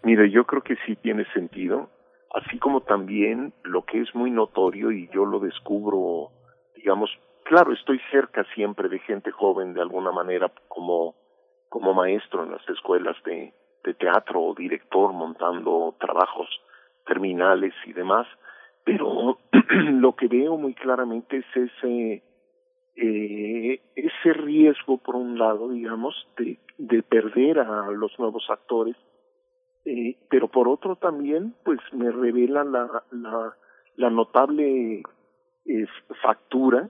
Mira, 0.04 0.26
yo 0.26 0.46
creo 0.46 0.64
que 0.64 0.78
sí 0.86 0.96
tiene 0.96 1.26
sentido, 1.34 1.90
así 2.34 2.58
como 2.58 2.82
también 2.82 3.54
lo 3.64 3.84
que 3.84 4.02
es 4.02 4.16
muy 4.16 4.32
notorio 4.32 4.92
y 4.92 5.10
yo 5.14 5.26
lo 5.26 5.40
descubro, 5.40 6.32
digamos, 6.76 7.12
claro, 7.44 7.74
estoy 7.74 8.00
cerca 8.10 8.46
siempre 8.56 8.90
de 8.90 9.00
gente 9.00 9.32
joven 9.32 9.74
de 9.74 9.82
alguna 9.82 10.12
manera 10.12 10.52
como 10.68 11.16
como 11.70 11.94
maestro 11.94 12.44
en 12.44 12.52
las 12.52 12.68
escuelas 12.68 13.16
de, 13.24 13.54
de 13.86 13.94
teatro 13.94 14.42
o 14.42 14.54
director 14.54 15.14
montando 15.14 15.96
trabajos 16.02 16.50
terminales 17.06 17.74
y 17.86 17.94
demás, 17.94 18.28
pero 18.84 19.38
lo 19.92 20.14
que 20.16 20.28
veo 20.28 20.58
muy 20.58 20.74
claramente 20.74 21.38
es 21.38 21.46
ese 21.56 22.24
eh, 22.96 23.82
ese 23.96 24.34
riesgo 24.34 24.98
por 24.98 25.16
un 25.16 25.38
lado 25.38 25.70
digamos 25.70 26.16
de, 26.38 26.60
de 26.78 27.04
perder 27.04 27.60
a 27.60 27.90
los 27.92 28.18
nuevos 28.20 28.44
actores 28.50 28.96
eh, 29.86 30.18
pero 30.30 30.50
por 30.50 30.68
otro 30.68 30.96
también 30.96 31.56
pues 31.64 31.80
me 31.94 32.12
revela 32.12 32.64
la 32.64 33.04
la, 33.12 33.56
la 33.96 34.10
notable 34.10 35.04
factura 36.22 36.90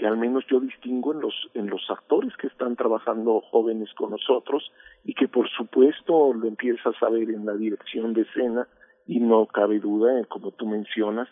que 0.00 0.06
al 0.06 0.16
menos 0.16 0.46
yo 0.48 0.60
distingo 0.60 1.12
en 1.12 1.20
los 1.20 1.34
en 1.52 1.68
los 1.68 1.82
actores 1.90 2.34
que 2.38 2.46
están 2.46 2.74
trabajando 2.74 3.42
jóvenes 3.50 3.92
con 3.92 4.10
nosotros 4.12 4.72
y 5.04 5.12
que 5.12 5.28
por 5.28 5.50
supuesto 5.50 6.32
lo 6.32 6.48
empiezas 6.48 6.94
a 7.02 7.10
ver 7.10 7.28
en 7.28 7.44
la 7.44 7.52
dirección 7.52 8.14
de 8.14 8.22
escena 8.22 8.66
y 9.06 9.20
no 9.20 9.44
cabe 9.44 9.78
duda 9.78 10.24
como 10.30 10.52
tú 10.52 10.66
mencionas 10.66 11.28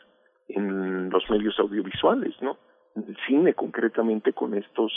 en 0.49 1.09
los 1.09 1.29
medios 1.31 1.59
audiovisuales 1.59 2.35
no 2.43 2.59
el 3.07 3.17
cine 3.27 3.55
concretamente 3.55 4.33
con 4.33 4.55
estos 4.55 4.93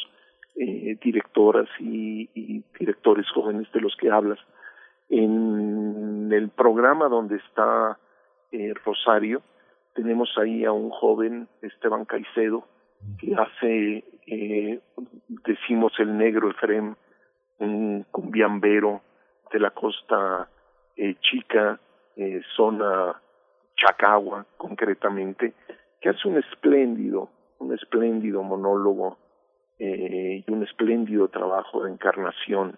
eh, 0.55 0.97
directoras 1.03 1.67
y, 1.79 2.63
directores 2.79 3.29
jóvenes 3.31 3.71
de 3.71 3.81
los 3.81 3.95
que 3.95 4.09
hablas. 4.09 4.39
En 5.09 6.31
el 6.31 6.49
programa 6.49 7.07
donde 7.09 7.37
está 7.37 7.97
eh, 8.51 8.73
Rosario 8.85 9.41
tenemos 9.93 10.29
ahí 10.37 10.63
a 10.63 10.71
un 10.71 10.89
joven 10.89 11.47
Esteban 11.61 12.05
Caicedo 12.05 12.65
que 13.19 13.35
hace, 13.35 14.03
eh, 14.27 14.79
decimos 15.45 15.93
el 15.99 16.17
negro 16.17 16.49
Efrem, 16.49 16.95
un 17.59 18.05
cumbiambero 18.11 19.01
de 19.51 19.59
la 19.59 19.71
costa 19.71 20.47
eh, 20.95 21.15
chica, 21.19 21.79
eh, 22.15 22.41
zona 22.55 23.19
Chacagua 23.75 24.45
concretamente, 24.57 25.53
que 25.99 26.09
hace 26.09 26.27
un 26.27 26.37
espléndido, 26.37 27.29
un 27.61 27.73
espléndido 27.73 28.43
monólogo 28.43 29.17
eh, 29.79 30.43
y 30.45 30.51
un 30.51 30.63
espléndido 30.63 31.27
trabajo 31.29 31.83
de 31.83 31.91
encarnación 31.91 32.77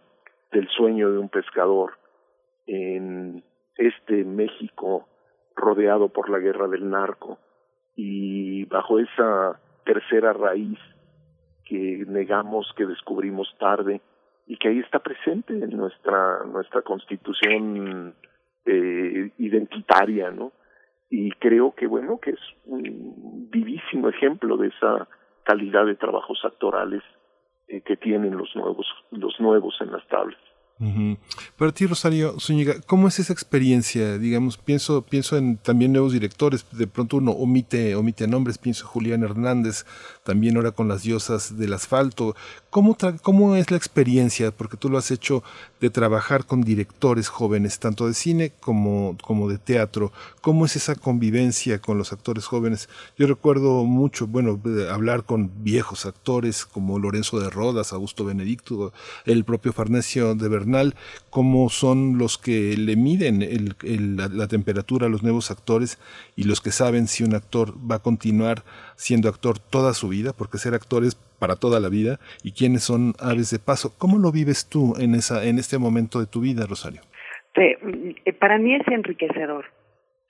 del 0.51 0.67
sueño 0.69 1.11
de 1.11 1.17
un 1.17 1.29
pescador 1.29 1.97
en 2.67 3.43
este 3.77 4.23
México 4.23 5.07
rodeado 5.55 6.09
por 6.09 6.29
la 6.29 6.39
guerra 6.39 6.67
del 6.67 6.89
narco 6.89 7.39
y 7.95 8.65
bajo 8.65 8.99
esa 8.99 9.59
tercera 9.86 10.34
raíz 10.34 10.79
que 11.65 12.03
negamos, 12.07 12.71
que 12.75 12.86
descubrimos 12.86 13.47
tarde 13.59 14.01
y 14.47 14.57
que 14.57 14.67
ahí 14.67 14.79
está 14.79 14.99
presente 14.99 15.53
en 15.53 15.69
nuestra 15.77 16.43
nuestra 16.45 16.81
constitución 16.81 18.13
eh, 18.65 19.31
identitaria, 19.38 20.31
¿no? 20.31 20.51
Y 21.16 21.30
creo 21.34 21.76
que 21.76 21.86
bueno 21.86 22.20
que 22.20 22.32
es 22.32 22.39
un 22.66 23.47
vivísimo 23.51 24.09
ejemplo 24.09 24.57
de 24.57 24.70
esa 24.70 25.07
calidad 25.43 25.86
de 25.86 25.93
trabajos 25.93 26.39
actorales 26.43 27.03
eh, 27.68 27.82
que 27.82 27.95
tienen 27.97 28.36
los 28.36 28.49
nuevos 28.55 28.88
los 29.11 29.39
nuevos 29.39 29.76
en 29.82 29.91
las 29.91 30.07
tablas. 30.07 30.39
Para 31.57 31.72
ti, 31.72 31.86
Rosario 31.86 32.39
Zúñiga, 32.39 32.74
¿cómo 32.88 33.07
es 33.07 33.20
esa 33.20 33.32
experiencia? 33.32 34.18
Digamos, 34.18 34.57
pienso, 34.57 35.01
pienso 35.03 35.38
en 35.38 35.57
también 35.57 35.93
nuevos 35.93 36.11
directores, 36.11 36.66
de 36.72 36.88
pronto 36.88 37.18
uno 37.18 37.32
omite, 37.32 37.95
omite 37.95 38.28
nombres, 38.28 38.57
pienso 38.57 38.84
en 38.84 38.89
Julián 38.89 39.24
Hernández, 39.24 39.86
también 40.26 40.57
ahora 40.57 40.72
con 40.72 40.88
las 40.88 41.03
diosas 41.03 41.57
del 41.57 41.74
asfalto. 41.74 42.36
¿Cómo, 42.70 42.97
¿Cómo 43.22 43.55
es 43.55 43.72
la 43.72 43.78
experiencia? 43.78 44.51
Porque 44.51 44.76
tú 44.76 44.89
lo 44.89 44.97
has 44.97 45.11
hecho 45.11 45.43
de 45.84 45.89
trabajar 45.89 46.45
con 46.45 46.61
directores 46.61 47.27
jóvenes, 47.27 47.77
tanto 47.77 48.07
de 48.07 48.13
cine 48.13 48.53
como, 48.61 49.17
como 49.21 49.49
de 49.49 49.57
teatro. 49.57 50.13
¿Cómo 50.39 50.65
es 50.65 50.77
esa 50.77 50.95
convivencia 50.95 51.79
con 51.79 51.97
los 51.97 52.13
actores 52.13 52.45
jóvenes? 52.45 52.88
Yo 53.17 53.27
recuerdo 53.27 53.84
mucho, 53.84 54.25
bueno, 54.25 54.61
hablar 54.89 55.25
con 55.25 55.51
viejos 55.61 56.05
actores 56.05 56.65
como 56.65 56.99
Lorenzo 56.99 57.38
de 57.38 57.49
Rodas, 57.49 57.91
Augusto 57.91 58.23
Benedicto, 58.23 58.93
el 59.25 59.43
propio 59.43 59.73
Farnesio 59.73 60.36
de 60.36 60.47
Bernal, 60.47 60.95
cómo 61.29 61.69
son 61.69 62.17
los 62.17 62.38
que 62.38 62.77
le 62.77 62.95
miden 62.95 63.75
la, 64.15 64.47
temperatura 64.47 65.07
a 65.07 65.09
los 65.09 65.21
nuevos 65.21 65.51
actores 65.51 65.97
y 66.38 66.43
los 66.43 66.61
que 66.61 66.71
saben 66.71 67.09
si 67.09 67.25
un 67.25 67.36
actor 67.36 67.75
va 67.75 67.95
a 67.95 67.99
continuar 67.99 68.63
siendo 68.95 69.29
actor 69.29 69.59
toda 69.59 69.93
su 69.93 70.09
vida, 70.09 70.33
porque 70.37 70.57
ser 70.57 70.73
actor 70.73 71.03
es 71.03 71.15
para 71.39 71.55
toda 71.55 71.79
la 71.79 71.89
vida, 71.89 72.19
y 72.43 72.53
quiénes 72.53 72.83
son 72.83 73.13
aves 73.19 73.51
de 73.51 73.59
paso. 73.59 73.93
¿Cómo 73.97 74.17
lo 74.17 74.31
vives 74.31 74.69
tú 74.69 74.95
en, 74.99 75.15
esa, 75.15 75.45
en 75.45 75.59
este 75.59 75.77
momento 75.77 76.19
de 76.19 76.27
tu 76.27 76.41
vida, 76.41 76.65
Rosario? 76.67 77.01
Eh, 77.55 78.33
para 78.39 78.57
mí 78.57 78.75
es 78.75 78.87
enriquecedor. 78.87 79.65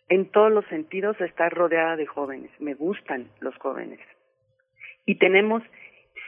En 0.10 0.26
todos 0.26 0.52
los 0.52 0.66
sentidos 0.66 1.20
estar 1.22 1.54
rodeada 1.54 1.96
de 1.96 2.06
jóvenes. 2.06 2.52
Me 2.60 2.74
gustan 2.74 3.30
los 3.40 3.56
jóvenes. 3.58 4.00
Y 5.06 5.16
tenemos 5.16 5.64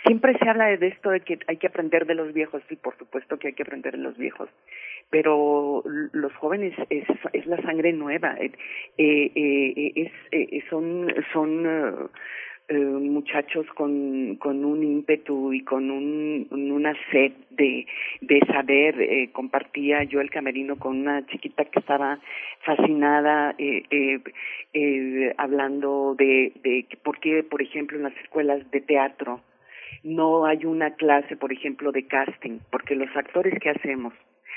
siempre 0.06 0.38
se 0.38 0.49
habla 0.49 0.76
de 0.78 0.88
esto 0.88 1.10
de 1.10 1.22
que 1.22 1.39
hay 1.47 1.58
que 1.58 1.68
aprender 1.68 2.06
de 2.06 2.16
los 2.16 2.34
viejos, 2.34 2.62
sí, 2.70 2.76
por 2.76 2.97
supuesto 2.97 3.38
que 3.38 3.49
hay 3.49 3.53
que 3.53 3.64
aprender 3.64 3.93
de 3.93 4.03
los 4.03 4.18
viejos, 4.18 4.49
pero 5.10 5.84
los 6.14 6.34
jóvenes 6.36 6.74
es, 6.89 7.06
es 7.34 7.45
la 7.45 7.62
sangre 7.62 7.93
nueva, 7.93 8.36
eh, 8.39 8.51
eh, 8.97 9.32
eh 9.36 9.91
es, 9.95 10.12
eh, 10.32 10.64
son, 10.70 11.14
son 11.34 12.10
muchachos 12.68 13.68
con, 13.76 14.38
con 14.38 14.66
un 14.66 14.84
ímpetu 14.84 15.53
y 15.53 15.64
con 15.64 15.91
un, 15.91 16.47
una 16.49 16.95
sed 17.12 17.32
de, 17.51 17.86
de 18.22 18.39
saber. 18.47 19.30
compartía 19.34 20.03
yo 20.03 20.20
el 20.20 20.32
camerino 20.32 20.76
con 20.78 20.97
una 20.97 21.24
chiquita 21.28 21.66
que 21.66 21.80
estaba 21.80 22.20
fascinada 22.62 23.53
eh, 24.78 25.34
hablando 25.38 26.16
de, 26.18 26.51
de 26.64 26.86
por 27.03 27.20
qué, 27.20 27.43
por 27.43 27.62
ejemplo, 27.62 27.97
en 27.97 28.03
las 28.03 28.18
escuelas 28.18 28.70
de 28.72 28.82
teatro 28.82 29.41
no 30.06 30.45
hay 30.45 30.66
una 30.66 30.91
clase, 30.91 31.36
por 31.36 31.51
ejemplo, 31.51 31.91
de 31.91 32.06
casting, 32.06 32.60
porque 32.70 32.95
los 32.95 33.10
actores 33.18 33.58
que 33.60 33.72
hacemos, 33.72 34.14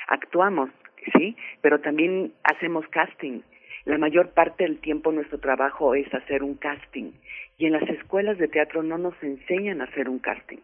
actuamos, 0.07 0.69
¿sí? 1.17 1.37
Pero 1.63 1.81
también 1.81 2.35
hacemos 2.45 2.87
casting. 2.89 3.41
La 3.87 3.97
mayor 3.97 4.35
parte 4.35 4.65
del 4.65 4.79
tiempo 4.79 5.11
nuestro 5.11 5.39
trabajo 5.39 5.95
es 5.95 6.13
hacer 6.13 6.43
un 6.43 6.55
casting 6.57 7.13
y 7.57 7.65
en 7.65 7.73
las 7.73 7.89
escuelas 7.89 8.37
de 8.37 8.49
teatro 8.49 8.83
no 8.83 8.99
nos 8.99 9.15
enseñan 9.23 9.81
a 9.81 9.85
hacer 9.85 10.11
un 10.11 10.19
casting. 10.19 10.59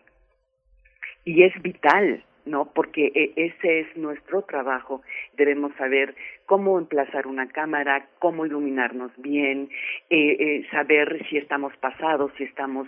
Y 1.24 1.44
es 1.44 1.62
vital, 1.62 2.22
¿no? 2.44 2.72
Porque 2.74 3.12
e, 3.14 3.32
ese 3.36 3.80
es 3.80 3.96
nuestro 3.96 4.42
trabajo. 4.42 5.02
Debemos 5.36 5.74
saber 5.76 6.14
cómo 6.46 6.78
emplazar 6.78 7.26
una 7.26 7.48
cámara, 7.48 8.06
cómo 8.18 8.46
iluminarnos 8.46 9.12
bien, 9.18 9.68
eh, 10.10 10.36
eh, 10.38 10.66
saber 10.70 11.24
si 11.28 11.38
estamos 11.38 11.76
pasados, 11.78 12.32
si 12.36 12.44
estamos 12.44 12.86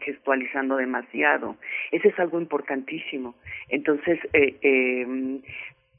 gestualizando 0.00 0.76
demasiado. 0.76 1.56
Ese 1.92 2.08
es 2.08 2.18
algo 2.18 2.40
importantísimo. 2.40 3.34
Entonces, 3.68 4.18
eh, 4.32 4.56
eh, 4.62 5.40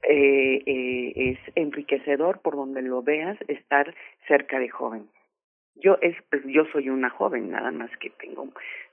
eh, 0.08 0.62
eh, 0.68 1.14
es 1.16 1.40
enriquecedor 1.56 2.40
por 2.42 2.56
donde 2.56 2.82
lo 2.84 3.02
veas 3.02 3.38
estar 3.48 3.94
cerca 4.28 4.60
de 4.60 4.70
jóvenes. 4.70 5.08
Yo 5.84 5.98
es 6.02 6.16
pues, 6.30 6.42
yo 6.46 6.64
soy 6.72 6.90
una 6.90 7.10
joven, 7.10 7.52
nada 7.52 7.70
más 7.70 7.90
que 8.00 8.10
tengo 8.10 8.48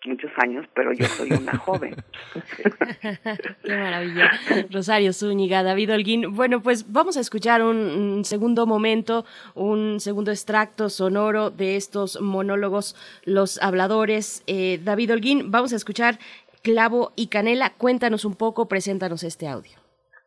muchos 0.05 0.31
años, 0.39 0.67
pero 0.75 0.93
yo 0.93 1.07
soy 1.07 1.31
una 1.33 1.57
joven. 1.57 1.95
Qué 3.65 3.77
maravilla. 3.77 4.33
Rosario 4.71 5.13
Zúñiga, 5.13 5.63
David 5.63 5.95
Holguín. 5.95 6.35
Bueno, 6.35 6.61
pues 6.61 6.93
vamos 6.93 7.17
a 7.17 7.21
escuchar 7.21 7.63
un, 7.63 8.25
segundo 8.25 8.67
momento, 8.67 9.25
un 9.55 10.01
segundo 10.01 10.33
extracto 10.33 10.89
sonoro 10.89 11.51
de 11.51 11.77
estos 11.77 12.21
monólogos, 12.21 12.97
los 13.25 13.63
habladores. 13.63 14.43
Eh, 14.49 14.81
David 14.83 15.13
Holguín, 15.13 15.53
vamos 15.53 15.73
a 15.73 15.77
escuchar 15.77 16.19
Clavo 16.63 17.13
y 17.15 17.29
Canela. 17.29 17.71
Cuéntanos 17.79 18.25
un 18.25 18.35
poco, 18.35 18.67
preséntanos 18.67 19.23
este 19.23 19.47
audio. 19.47 19.79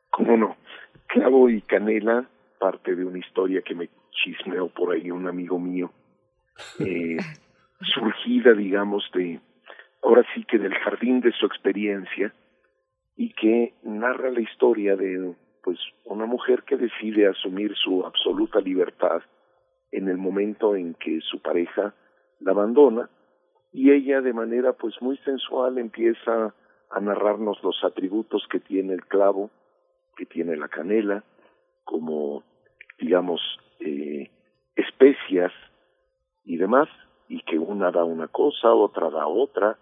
¿Cómo 0.10 0.38
no? 0.38 0.56
Clavo 1.08 1.50
y 1.50 1.62
Canela, 1.62 2.30
parte 2.60 2.96
de 2.96 3.04
una 3.04 3.20
historia 3.20 3.62
que 3.62 3.76
me 3.76 3.90
chismeó 4.12 4.70
por 4.70 4.94
ahí 4.94 5.12
un 5.12 5.28
amigo 5.28 5.60
mío 5.60 5.92
eh, 6.80 7.18
surgida, 7.82 8.54
digamos, 8.54 9.10
de, 9.14 9.40
ahora 10.04 10.26
sí 10.34 10.44
que 10.46 10.58
del 10.58 10.74
jardín 10.76 11.22
de 11.22 11.32
su 11.32 11.46
experiencia 11.46 12.34
y 13.16 13.34
que 13.34 13.74
narra 13.84 14.30
la 14.32 14.42
historia 14.42 14.96
de, 14.96 15.36
pues, 15.64 15.80
una 16.04 16.26
mujer 16.26 16.64
que 16.64 16.78
decide 16.78 17.28
asumir 17.28 17.74
su 17.76 18.06
absoluta 18.06 18.60
libertad 18.60 19.22
en 19.92 20.10
el 20.10 20.18
momento 20.18 20.76
en 20.76 20.94
que 20.96 21.22
su 21.22 21.42
pareja 21.42 21.94
la 22.40 22.52
abandona 22.52 23.10
y 23.72 23.92
ella 23.92 24.22
de 24.22 24.34
manera 24.34 24.74
pues 24.74 25.02
muy 25.02 25.18
sensual 25.18 25.78
empieza 25.78 26.54
a 26.90 27.00
narrarnos 27.02 27.62
los 27.64 27.84
atributos 27.84 28.48
que 28.50 28.60
tiene 28.60 28.94
el 28.94 29.06
clavo, 29.06 29.50
que 30.16 30.26
tiene 30.26 30.56
la 30.56 30.70
canela, 30.70 31.24
como 31.84 32.44
digamos 33.00 33.42
eh, 33.80 34.30
especias 34.76 35.52
y 36.46 36.58
demás, 36.58 36.88
y 37.28 37.42
que 37.42 37.58
una 37.58 37.92
da 37.92 38.04
una 38.04 38.28
cosa, 38.28 38.74
otra 38.74 39.10
da 39.10 39.28
otra, 39.28 39.78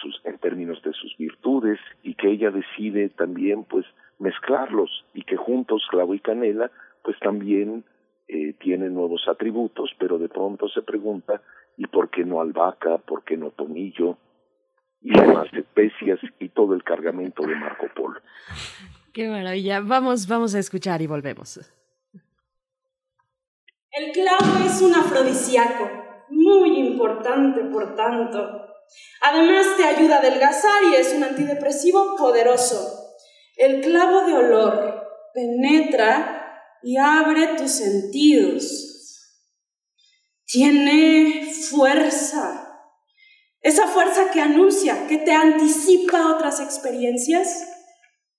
sus, 0.00 0.20
en 0.24 0.38
términos 0.38 0.82
de 0.82 0.92
sus 0.92 1.16
virtudes, 1.16 1.78
y 2.02 2.14
que 2.14 2.30
ella 2.30 2.50
decide 2.50 3.10
también 3.10 3.64
pues 3.64 3.86
mezclarlos, 4.18 5.04
y 5.14 5.22
que 5.22 5.36
juntos 5.36 5.86
clavo 5.90 6.14
y 6.14 6.20
canela 6.20 6.70
pues 7.02 7.18
también 7.20 7.84
eh, 8.26 8.54
tienen 8.54 8.94
nuevos 8.94 9.28
atributos, 9.28 9.90
pero 9.98 10.18
de 10.18 10.28
pronto 10.28 10.68
se 10.68 10.80
pregunta, 10.80 11.42
¿y 11.76 11.86
por 11.86 12.08
qué 12.08 12.24
no 12.24 12.40
albahaca? 12.40 12.98
¿Por 12.98 13.22
qué 13.24 13.36
no 13.36 13.50
tomillo? 13.50 14.16
Y 15.02 15.12
demás 15.12 15.48
especias 15.52 16.18
y 16.40 16.48
todo 16.48 16.74
el 16.74 16.82
cargamento 16.82 17.46
de 17.46 17.54
Marco 17.56 17.86
Polo. 17.94 18.20
Qué 19.12 19.28
maravilla. 19.28 19.80
Vamos, 19.80 20.26
vamos 20.26 20.54
a 20.54 20.58
escuchar 20.58 21.02
y 21.02 21.06
volvemos. 21.06 21.60
El 23.96 24.10
clavo 24.10 24.66
es 24.66 24.82
un 24.82 24.92
afrodisíaco, 24.92 25.88
muy 26.28 26.80
importante 26.80 27.60
por 27.72 27.94
tanto. 27.94 28.40
Además 29.20 29.76
te 29.76 29.84
ayuda 29.84 30.16
a 30.16 30.18
adelgazar 30.18 30.82
y 30.82 30.96
es 30.96 31.12
un 31.12 31.22
antidepresivo 31.22 32.16
poderoso. 32.16 33.14
El 33.56 33.82
clavo 33.82 34.26
de 34.26 34.34
olor 34.34 35.06
penetra 35.32 36.60
y 36.82 36.96
abre 36.96 37.54
tus 37.56 37.70
sentidos. 37.70 39.38
Tiene 40.44 41.48
fuerza. 41.70 42.80
Esa 43.60 43.86
fuerza 43.86 44.32
que 44.32 44.40
anuncia, 44.40 45.06
que 45.06 45.18
te 45.18 45.30
anticipa 45.30 46.34
otras 46.34 46.58
experiencias. 46.58 47.64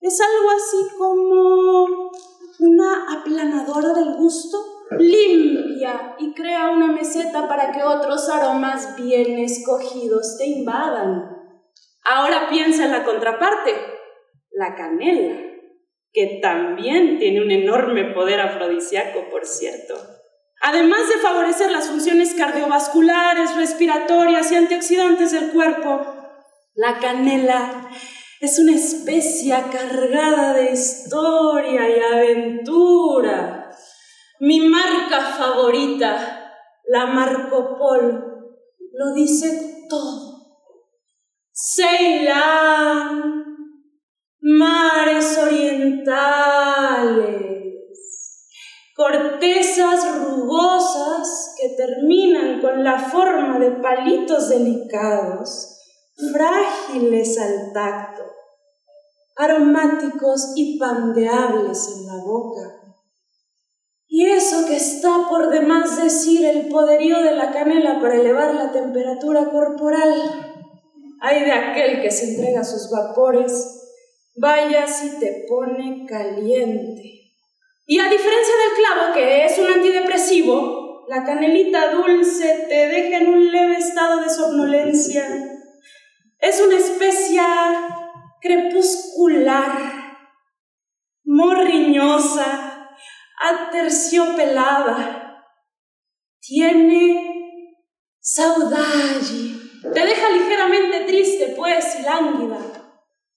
Es 0.02 0.20
algo 0.20 0.50
así 0.50 0.96
como 0.98 2.10
una 2.58 3.18
aplanadora 3.18 3.94
del 3.94 4.16
gusto 4.16 4.75
limpia 4.90 6.16
y 6.18 6.32
crea 6.34 6.70
una 6.70 6.86
meseta 6.86 7.48
para 7.48 7.72
que 7.72 7.82
otros 7.82 8.28
aromas 8.28 8.96
bien 8.96 9.38
escogidos 9.38 10.36
te 10.38 10.46
invadan. 10.46 11.36
Ahora 12.04 12.48
piensa 12.48 12.84
en 12.84 12.92
la 12.92 13.04
contraparte, 13.04 13.72
la 14.52 14.74
canela, 14.74 15.40
que 16.12 16.38
también 16.40 17.18
tiene 17.18 17.42
un 17.42 17.50
enorme 17.50 18.04
poder 18.14 18.40
afrodisíaco, 18.40 19.28
por 19.30 19.44
cierto. 19.44 19.94
Además 20.62 21.08
de 21.08 21.16
favorecer 21.16 21.70
las 21.70 21.88
funciones 21.88 22.34
cardiovasculares, 22.34 23.56
respiratorias 23.56 24.50
y 24.50 24.54
antioxidantes 24.54 25.32
del 25.32 25.50
cuerpo, 25.50 26.06
la 26.74 26.98
canela 26.98 27.90
es 28.40 28.58
una 28.58 28.74
especia 28.74 29.64
cargada 29.70 30.54
de 30.54 30.72
historia 30.72 31.88
y 31.88 32.00
aventura 32.14 33.65
mi 34.40 34.60
marca 34.68 35.20
favorita, 35.20 36.52
la 36.88 37.06
Marco 37.06 37.78
Polo, 37.78 38.36
lo 38.92 39.14
dice 39.14 39.86
todo. 39.88 40.36
Ceilán, 41.52 43.44
mares 44.40 45.38
orientales, 45.38 46.36
cortezas 48.94 50.18
rugosas 50.18 51.54
que 51.58 51.70
terminan 51.76 52.60
con 52.60 52.84
la 52.84 52.98
forma 52.98 53.58
de 53.58 53.70
palitos 53.70 54.50
delicados, 54.50 55.80
frágiles 56.30 57.38
al 57.38 57.72
tacto, 57.72 58.22
aromáticos 59.36 60.52
y 60.56 60.78
pandeables 60.78 61.88
en 61.96 62.06
la 62.06 62.22
boca 62.22 62.85
y 64.16 64.24
eso 64.30 64.66
que 64.66 64.76
está 64.76 65.28
por 65.28 65.50
demás 65.50 66.02
decir 66.02 66.42
el 66.42 66.68
poderío 66.68 67.22
de 67.22 67.32
la 67.32 67.52
canela 67.52 68.00
para 68.00 68.14
elevar 68.14 68.54
la 68.54 68.72
temperatura 68.72 69.50
corporal. 69.50 70.14
Hay 71.20 71.44
de 71.44 71.52
aquel 71.52 72.00
que 72.00 72.10
se 72.10 72.30
entrega 72.30 72.62
a 72.62 72.64
sus 72.64 72.90
vapores, 72.90 73.92
vaya 74.34 74.86
si 74.86 75.20
te 75.20 75.44
pone 75.46 76.06
caliente. 76.08 77.30
Y 77.84 77.98
a 77.98 78.08
diferencia 78.08 78.54
del 78.56 78.76
clavo, 78.78 79.12
que 79.12 79.44
es 79.44 79.58
un 79.58 79.66
antidepresivo, 79.66 81.04
la 81.08 81.22
canelita 81.22 81.90
dulce 81.90 82.64
te 82.70 82.88
deja 82.88 83.18
en 83.18 83.28
un 83.28 83.52
leve 83.52 83.76
estado 83.76 84.22
de 84.22 84.30
somnolencia. 84.30 85.26
Es 86.38 86.62
una 86.62 86.78
especia 86.78 87.44
crepuscular, 88.40 90.16
morriñosa, 91.22 92.65
aterciopelada, 93.36 95.44
tiene 96.40 97.74
saudade, 98.20 99.54
te 99.82 100.00
deja 100.00 100.28
ligeramente 100.30 101.00
triste, 101.00 101.54
pues, 101.56 101.98
y 102.00 102.02
lánguida. 102.02 102.58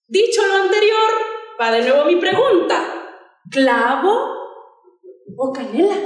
Dicho 0.07 0.45
lo 0.47 0.63
anterior, 0.63 1.11
va 1.59 1.71
de 1.71 1.81
nuevo 1.81 2.05
mi 2.05 2.15
pregunta, 2.15 2.81
¿clavo 3.51 4.37
o 5.37 5.53
canela? 5.53 5.97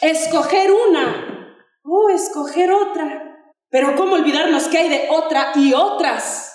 Escoger 0.00 0.72
una 0.72 1.54
o 1.84 2.08
escoger 2.10 2.72
otra. 2.72 3.24
Pero 3.70 3.94
¿cómo 3.96 4.14
olvidarnos 4.14 4.66
que 4.68 4.78
hay 4.78 4.88
de 4.88 5.08
otra 5.10 5.52
y 5.54 5.74
otras? 5.74 6.47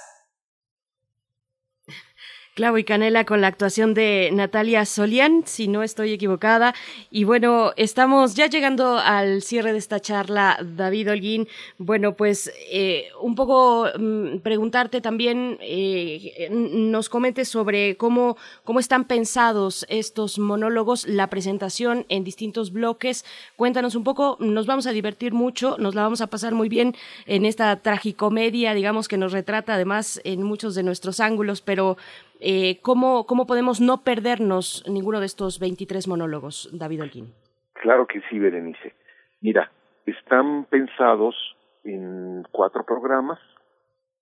Clavo 2.54 2.78
y 2.78 2.84
Canela 2.84 3.26
con 3.26 3.42
la 3.42 3.48
actuación 3.48 3.96
de 3.96 4.30
Natalia 4.32 4.86
Solián, 4.86 5.42
si 5.46 5.68
no 5.68 5.82
estoy 5.82 6.14
equivocada. 6.14 6.76
Y 7.10 7.24
bueno, 7.24 7.72
estamos 7.78 8.36
ya 8.36 8.46
llegando 8.46 9.00
al 9.00 9.42
cierre 9.42 9.72
de 9.72 9.80
esta 9.80 10.00
charla, 10.00 10.60
David 10.64 11.10
Holguín. 11.10 11.48
Bueno, 11.80 12.16
pues 12.16 12.54
eh, 12.70 13.08
un 13.20 13.34
poco 13.34 13.88
mm, 13.98 14.38
preguntarte 14.44 15.02
también, 15.02 15.58
eh, 15.62 16.48
nos 16.52 17.10
comentes 17.10 17.50
sobre 17.50 17.98
cómo, 17.98 18.38
cómo 18.64 18.80
están 18.80 19.06
pensados 19.06 19.88
estos 19.90 20.38
monólogos, 20.38 21.08
la 21.08 21.32
presentación 21.32 22.06
en 22.10 22.24
distintos 22.24 22.72
bloques. 22.72 23.26
Cuéntanos 23.56 23.96
un 23.96 24.04
poco, 24.04 24.38
nos 24.40 24.68
vamos 24.68 24.86
a 24.86 24.92
divertir 24.92 25.34
mucho, 25.34 25.76
nos 25.80 25.96
la 25.96 26.04
vamos 26.04 26.22
a 26.22 26.28
pasar 26.28 26.54
muy 26.54 26.70
bien 26.70 26.96
en 27.26 27.46
esta 27.46 27.76
tragicomedia, 27.82 28.76
digamos, 28.76 29.08
que 29.08 29.18
nos 29.18 29.32
retrata 29.32 29.74
además 29.74 30.22
en 30.24 30.44
muchos 30.44 30.76
de 30.76 30.84
nuestros 30.84 31.20
ángulos, 31.20 31.62
pero 31.62 31.98
eh, 32.44 32.80
¿cómo, 32.82 33.26
¿Cómo 33.26 33.48
podemos 33.48 33.82
no 33.82 34.04
perdernos 34.04 34.84
ninguno 34.88 35.20
de 35.20 35.26
estos 35.26 35.60
23 35.60 36.08
monólogos, 36.08 36.70
David 36.74 37.02
Holguín? 37.02 37.34
Claro 37.74 38.06
que 38.06 38.22
sí, 38.30 38.38
Berenice. 38.38 38.94
Mira, 39.42 39.72
están 40.06 40.66
pensados 40.66 41.36
en 41.84 42.44
cuatro 42.52 42.86
programas. 42.86 43.40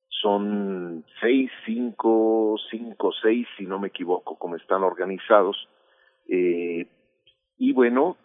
Son 0.08 1.04
seis, 1.20 1.52
cinco, 1.66 2.56
cinco, 2.70 3.12
seis, 3.22 3.48
si 3.58 3.66
no 3.66 3.80
me 3.80 3.88
equivoco, 3.88 4.38
como 4.38 4.56
están 4.56 4.84
organizados. 4.84 5.68
Eh, 6.28 6.88
y 7.58 7.74
bueno, 7.74 8.18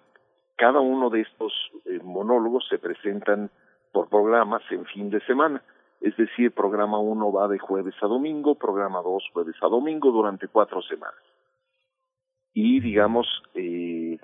cada 0.56 0.80
uno 0.80 1.10
de 1.10 1.22
estos 1.22 1.52
eh, 1.86 2.00
monólogos 2.02 2.66
se 2.68 2.78
presentan 2.78 3.50
por 3.92 4.08
programas 4.08 4.62
en 4.70 4.84
fin 4.86 5.10
de 5.10 5.20
semana. 5.26 5.62
Es 6.00 6.16
decir, 6.16 6.52
programa 6.52 6.98
1 6.98 7.32
va 7.32 7.48
de 7.48 7.58
jueves 7.58 7.94
a 8.02 8.06
domingo, 8.06 8.54
programa 8.54 9.00
2 9.02 9.30
jueves 9.32 9.56
a 9.62 9.68
domingo 9.68 10.10
durante 10.10 10.48
cuatro 10.48 10.82
semanas. 10.82 11.20
Y 12.52 12.80
digamos, 12.80 13.26
eh, 13.54 14.18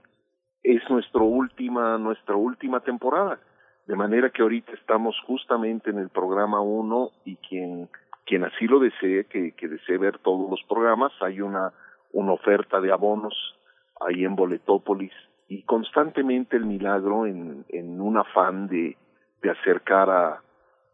es 0.62 0.90
nuestro 0.90 1.24
última, 1.24 1.98
nuestra 1.98 2.36
última 2.36 2.80
temporada. 2.80 3.38
De 3.86 3.96
manera 3.96 4.30
que 4.30 4.42
ahorita 4.42 4.72
estamos 4.72 5.16
justamente 5.26 5.90
en 5.90 5.98
el 5.98 6.08
programa 6.08 6.60
1 6.60 7.10
y 7.24 7.36
quien, 7.36 7.88
quien 8.24 8.44
así 8.44 8.66
lo 8.66 8.78
desee, 8.78 9.24
que, 9.24 9.52
que 9.52 9.68
desee 9.68 9.98
ver 9.98 10.18
todos 10.18 10.48
los 10.48 10.62
programas, 10.68 11.12
hay 11.20 11.40
una, 11.40 11.72
una 12.12 12.32
oferta 12.32 12.80
de 12.80 12.92
abonos 12.92 13.34
ahí 14.00 14.24
en 14.24 14.36
Boletópolis 14.36 15.12
y 15.48 15.62
constantemente 15.64 16.56
el 16.56 16.64
milagro 16.64 17.26
en, 17.26 17.64
en 17.68 18.00
un 18.00 18.18
afán 18.18 18.68
de, 18.68 18.96
de 19.42 19.50
acercar 19.50 20.08
a, 20.10 20.42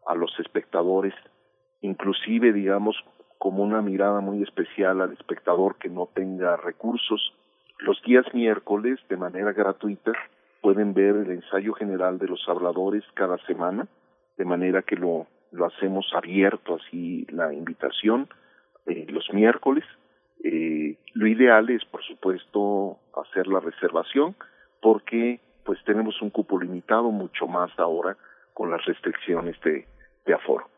a 0.09 0.15
los 0.15 0.37
espectadores, 0.39 1.13
inclusive 1.81 2.51
digamos 2.51 2.97
como 3.37 3.63
una 3.63 3.81
mirada 3.81 4.19
muy 4.19 4.41
especial 4.41 5.01
al 5.01 5.13
espectador 5.13 5.77
que 5.77 5.87
no 5.87 6.09
tenga 6.13 6.57
recursos. 6.57 7.33
Los 7.77 8.01
días 8.03 8.25
miércoles, 8.33 8.99
de 9.07 9.17
manera 9.17 9.53
gratuita, 9.53 10.11
pueden 10.61 10.93
ver 10.93 11.15
el 11.15 11.31
ensayo 11.31 11.73
general 11.73 12.17
de 12.17 12.27
los 12.27 12.43
habladores 12.49 13.03
cada 13.13 13.37
semana, 13.45 13.87
de 14.35 14.45
manera 14.45 14.81
que 14.81 14.95
lo, 14.95 15.27
lo 15.51 15.65
hacemos 15.67 16.11
abierto, 16.13 16.75
así 16.75 17.25
la 17.29 17.53
invitación, 17.53 18.27
eh, 18.87 19.05
los 19.09 19.31
miércoles. 19.31 19.85
Eh, 20.43 20.97
lo 21.13 21.27
ideal 21.27 21.69
es, 21.69 21.85
por 21.85 22.03
supuesto, 22.03 22.97
hacer 23.13 23.47
la 23.47 23.59
reservación, 23.59 24.35
porque 24.81 25.39
pues 25.63 25.77
tenemos 25.85 26.19
un 26.21 26.31
cupo 26.31 26.59
limitado, 26.59 27.11
mucho 27.11 27.47
más 27.47 27.69
ahora 27.77 28.17
con 28.53 28.71
las 28.71 28.83
restricciones 28.85 29.55
de, 29.61 29.85
de 30.29 30.35
aforo. 30.35 30.69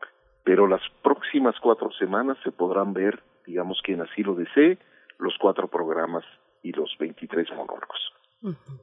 Pero 0.44 0.66
las 0.66 0.80
próximas 1.02 1.54
cuatro 1.60 1.92
semanas 1.92 2.36
se 2.42 2.50
podrán 2.50 2.92
ver, 2.92 3.22
digamos, 3.46 3.80
quien 3.82 4.00
así 4.00 4.22
lo 4.22 4.34
desee, 4.34 4.78
los 5.18 5.34
cuatro 5.38 5.68
programas 5.68 6.24
y 6.62 6.72
los 6.72 6.90
23 6.98 7.48
monólogos. 7.50 8.12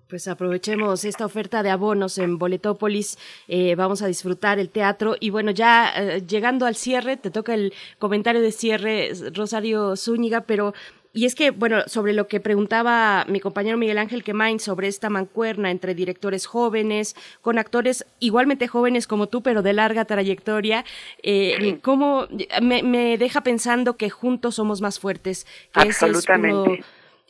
Pues 0.08 0.30
aprovechemos 0.30 1.04
esta 1.04 1.26
oferta 1.26 1.64
de 1.64 1.70
abonos 1.70 2.18
en 2.18 2.38
Boletópolis, 2.38 3.18
eh, 3.50 3.76
vamos 3.76 4.02
a 4.02 4.08
disfrutar 4.08 4.58
el 4.58 4.70
teatro 4.70 5.18
y 5.20 5.32
bueno, 5.32 5.52
ya 5.52 5.92
eh, 5.98 6.22
llegando 6.26 6.66
al 6.66 6.76
cierre, 6.76 7.18
te 7.18 7.30
toca 7.30 7.54
el 7.54 7.74
comentario 7.98 8.40
de 8.40 8.54
cierre, 8.54 9.12
Rosario 9.34 9.98
Zúñiga, 9.98 10.42
pero 10.42 10.74
y 11.12 11.26
es 11.26 11.36
que, 11.36 11.52
bueno, 11.52 11.82
sobre 11.88 12.14
lo 12.14 12.28
que 12.28 12.40
preguntaba 12.40 13.26
mi 13.28 13.40
compañero 13.40 13.78
Miguel 13.78 13.98
Ángel 13.98 14.24
Quemain 14.24 14.60
sobre 14.60 14.88
esta 14.88 15.10
mancuerna 15.10 15.72
entre 15.72 15.96
directores 15.96 16.46
jóvenes, 16.46 17.16
con 17.42 17.58
actores 17.58 18.06
igualmente 18.20 18.68
jóvenes 18.68 19.08
como 19.08 19.28
tú, 19.28 19.42
pero 19.42 19.62
de 19.62 19.74
larga 19.74 20.06
trayectoria, 20.06 20.86
eh, 21.24 21.80
¿cómo 21.82 22.28
me, 22.62 22.84
me, 22.84 23.18
deja 23.18 23.42
pensando 23.42 23.98
que 23.98 24.10
juntos 24.10 24.56
somos 24.56 24.82
más 24.82 25.00
fuertes? 25.00 25.46
Que 25.74 25.82
Absolutamente 25.82 26.84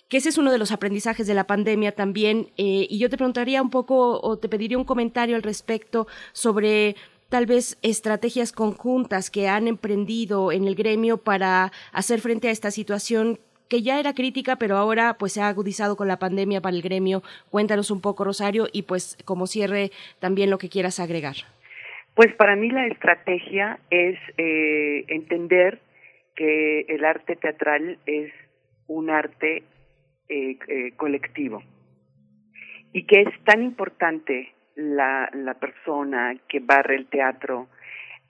que 0.09 0.17
ese 0.17 0.29
es 0.29 0.37
uno 0.39 0.51
de 0.51 0.57
los 0.57 0.71
aprendizajes 0.71 1.27
de 1.27 1.35
la 1.35 1.45
pandemia 1.45 1.93
también. 1.93 2.49
Eh, 2.57 2.87
y 2.89 2.97
yo 2.97 3.09
te 3.09 3.17
preguntaría 3.17 3.61
un 3.61 3.69
poco 3.69 4.19
o 4.19 4.37
te 4.37 4.49
pediría 4.49 4.77
un 4.77 4.83
comentario 4.83 5.35
al 5.35 5.43
respecto 5.43 6.07
sobre 6.33 6.95
tal 7.29 7.45
vez 7.45 7.77
estrategias 7.83 8.51
conjuntas 8.51 9.29
que 9.29 9.47
han 9.47 9.67
emprendido 9.67 10.51
en 10.51 10.65
el 10.65 10.73
gremio 10.73 11.17
para 11.17 11.71
hacer 11.91 12.21
frente 12.21 12.47
a 12.47 12.51
esta 12.51 12.71
situación 12.71 13.39
que 13.69 13.81
ya 13.81 13.99
era 13.99 14.13
crítica, 14.13 14.55
pero 14.57 14.77
ahora 14.77 15.15
pues 15.17 15.33
se 15.33 15.41
ha 15.41 15.47
agudizado 15.47 15.95
con 15.95 16.07
la 16.07 16.19
pandemia 16.19 16.61
para 16.61 16.75
el 16.75 16.81
gremio. 16.81 17.21
Cuéntanos 17.49 17.91
un 17.91 18.01
poco, 18.01 18.23
Rosario, 18.23 18.67
y 18.73 18.83
pues 18.83 19.17
como 19.25 19.47
cierre 19.47 19.91
también 20.19 20.49
lo 20.49 20.57
que 20.57 20.69
quieras 20.69 20.99
agregar. 20.99 21.35
Pues 22.15 22.33
para 22.35 22.55
mí 22.55 22.69
la 22.69 22.87
estrategia 22.87 23.79
es 23.89 24.17
eh, 24.37 25.05
entender 25.07 25.79
que 26.35 26.81
el 26.89 27.05
arte 27.05 27.35
teatral 27.35 27.97
es 28.05 28.33
un 28.87 29.09
arte 29.09 29.63
eh, 30.27 30.57
eh, 30.67 30.91
colectivo 30.97 31.63
y 32.91 33.05
que 33.05 33.21
es 33.21 33.43
tan 33.45 33.63
importante 33.63 34.51
la, 34.75 35.29
la 35.33 35.53
persona 35.53 36.35
que 36.47 36.59
barre 36.59 36.95
el 36.95 37.07
teatro 37.07 37.67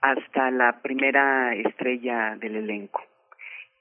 hasta 0.02 0.52
la 0.52 0.82
primera 0.82 1.54
estrella 1.56 2.36
del 2.40 2.58
elenco, 2.58 3.02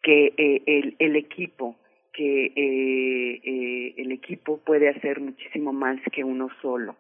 que 0.03 0.35
eh, 0.37 0.63
el, 0.67 0.97
el 0.99 1.17
equipo, 1.17 1.77
que 2.13 2.47
eh, 2.47 3.41
eh, 3.45 3.95
el 3.97 4.13
equipo 4.13 4.59
puede 4.59 4.89
hacer 4.89 5.21
muchísimo 5.21 5.73
más 5.73 6.01
que 6.13 6.25
uno 6.25 6.49
solo. 6.61 6.97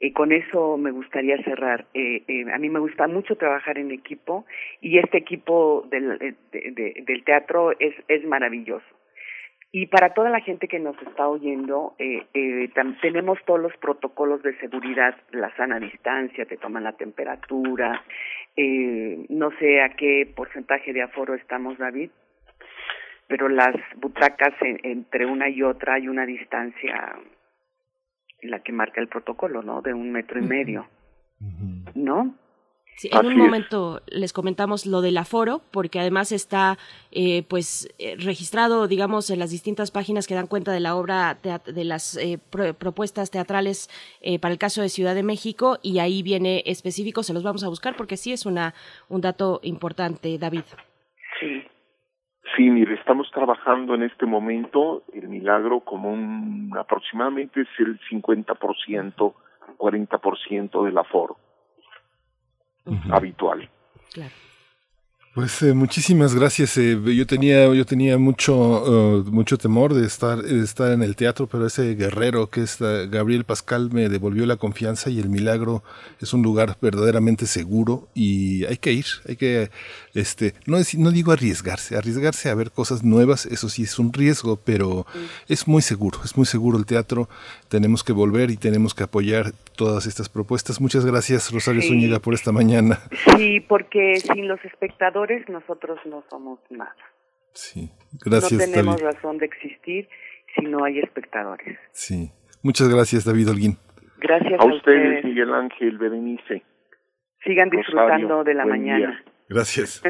Y 0.00 0.12
con 0.12 0.32
eso 0.32 0.76
me 0.76 0.90
gustaría 0.90 1.42
cerrar. 1.44 1.86
A 2.52 2.58
mí 2.58 2.68
me 2.68 2.80
gusta 2.80 3.06
mucho 3.06 3.36
trabajar 3.36 3.78
en 3.78 3.90
equipo 3.90 4.44
y 4.80 4.98
este 4.98 5.18
equipo 5.18 5.86
del, 5.88 6.18
de, 6.18 6.34
de, 6.52 7.04
del 7.06 7.24
teatro 7.24 7.72
es, 7.78 7.94
es 8.08 8.24
maravilloso. 8.24 8.84
Y 9.76 9.86
para 9.86 10.14
toda 10.14 10.30
la 10.30 10.38
gente 10.38 10.68
que 10.68 10.78
nos 10.78 10.96
está 11.02 11.26
oyendo, 11.26 11.96
eh, 11.98 12.28
eh, 12.32 12.70
tenemos 13.02 13.40
todos 13.44 13.58
los 13.58 13.76
protocolos 13.78 14.40
de 14.44 14.56
seguridad, 14.60 15.16
la 15.32 15.52
sana 15.56 15.80
distancia, 15.80 16.46
te 16.46 16.56
toman 16.56 16.84
la 16.84 16.92
temperatura, 16.92 18.04
eh, 18.56 19.26
no 19.30 19.50
sé 19.58 19.82
a 19.82 19.88
qué 19.96 20.32
porcentaje 20.32 20.92
de 20.92 21.02
aforo 21.02 21.34
estamos, 21.34 21.76
David, 21.76 22.12
pero 23.26 23.48
las 23.48 23.74
butacas 23.96 24.54
en, 24.60 24.78
entre 24.84 25.26
una 25.26 25.48
y 25.48 25.64
otra 25.64 25.94
hay 25.94 26.06
una 26.06 26.24
distancia, 26.24 27.18
la 28.42 28.60
que 28.60 28.70
marca 28.70 29.00
el 29.00 29.08
protocolo, 29.08 29.64
¿no? 29.64 29.82
De 29.82 29.92
un 29.92 30.12
metro 30.12 30.38
y 30.38 30.46
medio, 30.46 30.86
¿no? 31.96 32.32
Sí, 32.96 33.08
en 33.12 33.26
un 33.26 33.36
momento 33.36 34.00
les 34.06 34.32
comentamos 34.32 34.86
lo 34.86 35.00
del 35.00 35.16
aforo, 35.16 35.62
porque 35.72 35.98
además 35.98 36.30
está 36.30 36.78
eh, 37.10 37.42
pues 37.48 37.92
eh, 37.98 38.16
registrado, 38.18 38.86
digamos, 38.86 39.30
en 39.30 39.40
las 39.40 39.50
distintas 39.50 39.90
páginas 39.90 40.28
que 40.28 40.34
dan 40.34 40.46
cuenta 40.46 40.70
de 40.70 40.80
la 40.80 40.94
obra, 40.94 41.34
de 41.34 41.84
las 41.84 42.16
eh, 42.16 42.38
pro 42.50 42.72
propuestas 42.74 43.30
teatrales 43.30 43.88
eh, 44.20 44.38
para 44.38 44.52
el 44.52 44.58
caso 44.58 44.80
de 44.80 44.88
Ciudad 44.88 45.14
de 45.14 45.24
México, 45.24 45.78
y 45.82 45.98
ahí 45.98 46.22
viene 46.22 46.62
específico, 46.66 47.24
se 47.24 47.34
los 47.34 47.42
vamos 47.42 47.64
a 47.64 47.68
buscar 47.68 47.96
porque 47.96 48.16
sí 48.16 48.32
es 48.32 48.46
una 48.46 48.74
un 49.08 49.20
dato 49.20 49.60
importante, 49.62 50.38
David. 50.38 50.64
Sí. 51.40 51.64
Sí, 52.56 52.70
mire, 52.70 52.94
estamos 52.94 53.28
trabajando 53.32 53.94
en 53.94 54.04
este 54.04 54.26
momento 54.26 55.02
el 55.12 55.28
milagro 55.28 55.80
como 55.80 56.12
un 56.12 56.70
aproximadamente 56.78 57.62
es 57.62 57.68
el 57.78 57.98
50%, 58.08 59.34
40% 59.78 60.84
del 60.84 60.98
aforo 60.98 61.36
uh 62.86 62.92
-huh. 62.92 63.16
habitual. 63.16 63.68
Claro. 64.12 64.32
Pues 65.34 65.60
eh, 65.62 65.74
muchísimas 65.74 66.32
gracias. 66.32 66.78
Eh, 66.78 66.96
yo 67.12 67.26
tenía 67.26 67.66
yo 67.74 67.84
tenía 67.84 68.16
mucho 68.18 68.54
uh, 68.54 69.24
mucho 69.32 69.58
temor 69.58 69.92
de 69.92 70.06
estar 70.06 70.40
de 70.40 70.62
estar 70.62 70.92
en 70.92 71.02
el 71.02 71.16
teatro, 71.16 71.48
pero 71.48 71.66
ese 71.66 71.96
guerrero 71.96 72.50
que 72.50 72.62
es 72.62 72.80
uh, 72.80 73.10
Gabriel 73.10 73.42
Pascal 73.42 73.90
me 73.90 74.08
devolvió 74.08 74.46
la 74.46 74.58
confianza 74.58 75.10
y 75.10 75.18
el 75.18 75.28
milagro 75.28 75.82
es 76.20 76.34
un 76.34 76.42
lugar 76.42 76.78
verdaderamente 76.80 77.46
seguro 77.46 78.06
y 78.14 78.64
hay 78.66 78.76
que 78.76 78.92
ir, 78.92 79.06
hay 79.28 79.34
que 79.34 79.72
este 80.14 80.54
no 80.66 80.76
es, 80.76 80.94
no 80.96 81.10
digo 81.10 81.32
arriesgarse, 81.32 81.96
arriesgarse 81.96 82.48
a 82.48 82.54
ver 82.54 82.70
cosas 82.70 83.02
nuevas, 83.02 83.44
eso 83.46 83.68
sí 83.68 83.82
es 83.82 83.98
un 83.98 84.12
riesgo, 84.12 84.54
pero 84.64 85.04
es 85.48 85.66
muy 85.66 85.82
seguro, 85.82 86.20
es 86.24 86.36
muy 86.36 86.46
seguro 86.46 86.78
el 86.78 86.86
teatro. 86.86 87.28
Tenemos 87.68 88.04
que 88.04 88.12
volver 88.12 88.52
y 88.52 88.56
tenemos 88.56 88.94
que 88.94 89.02
apoyar 89.02 89.52
todas 89.76 90.06
estas 90.06 90.28
propuestas. 90.28 90.80
Muchas 90.80 91.04
gracias 91.04 91.52
Rosario 91.52 91.82
sí. 91.82 91.88
Zúñiga 91.88 92.18
por 92.20 92.34
esta 92.34 92.52
mañana. 92.52 92.98
Sí, 93.36 93.60
porque 93.60 94.16
sin 94.16 94.48
los 94.48 94.64
espectadores 94.64 95.48
nosotros 95.48 95.98
no 96.06 96.24
somos 96.30 96.58
nada. 96.70 96.96
Sí, 97.52 97.90
gracias. 98.24 98.52
No 98.52 98.72
tenemos 98.72 99.00
David. 99.00 99.14
razón 99.14 99.38
de 99.38 99.46
existir 99.46 100.08
si 100.56 100.64
no 100.66 100.84
hay 100.84 100.98
espectadores. 101.00 101.78
Sí, 101.92 102.30
muchas 102.62 102.88
gracias 102.88 103.24
David 103.24 103.50
Holguín. 103.50 103.76
Gracias 104.18 104.58
a, 104.60 104.62
a 104.62 104.66
ustedes, 104.66 104.78
ustedes, 104.78 105.24
Miguel 105.24 105.52
Ángel, 105.52 105.98
Berenice. 105.98 106.62
Sigan 107.44 107.68
disfrutando 107.70 108.28
Rosario, 108.28 108.44
de 108.44 108.54
la 108.54 108.64
mañana. 108.66 108.98
Día. 108.98 109.24
Gracias. 109.48 110.00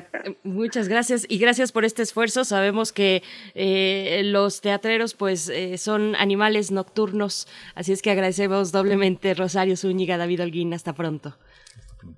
Muchas 0.44 0.88
gracias 0.88 1.26
y 1.28 1.38
gracias 1.38 1.72
por 1.72 1.84
este 1.84 2.02
esfuerzo. 2.02 2.44
Sabemos 2.44 2.92
que 2.92 3.22
eh, 3.54 4.22
los 4.24 4.60
teatreros 4.60 5.14
pues 5.14 5.48
eh, 5.48 5.76
son 5.76 6.14
animales 6.14 6.70
nocturnos, 6.70 7.48
así 7.74 7.92
es 7.92 8.00
que 8.00 8.10
agradecemos 8.10 8.70
doblemente 8.70 9.34
Rosario 9.34 9.76
Zúñiga, 9.76 10.16
David 10.18 10.42
Holguín. 10.42 10.72
Hasta 10.72 10.94
pronto. 10.94 11.36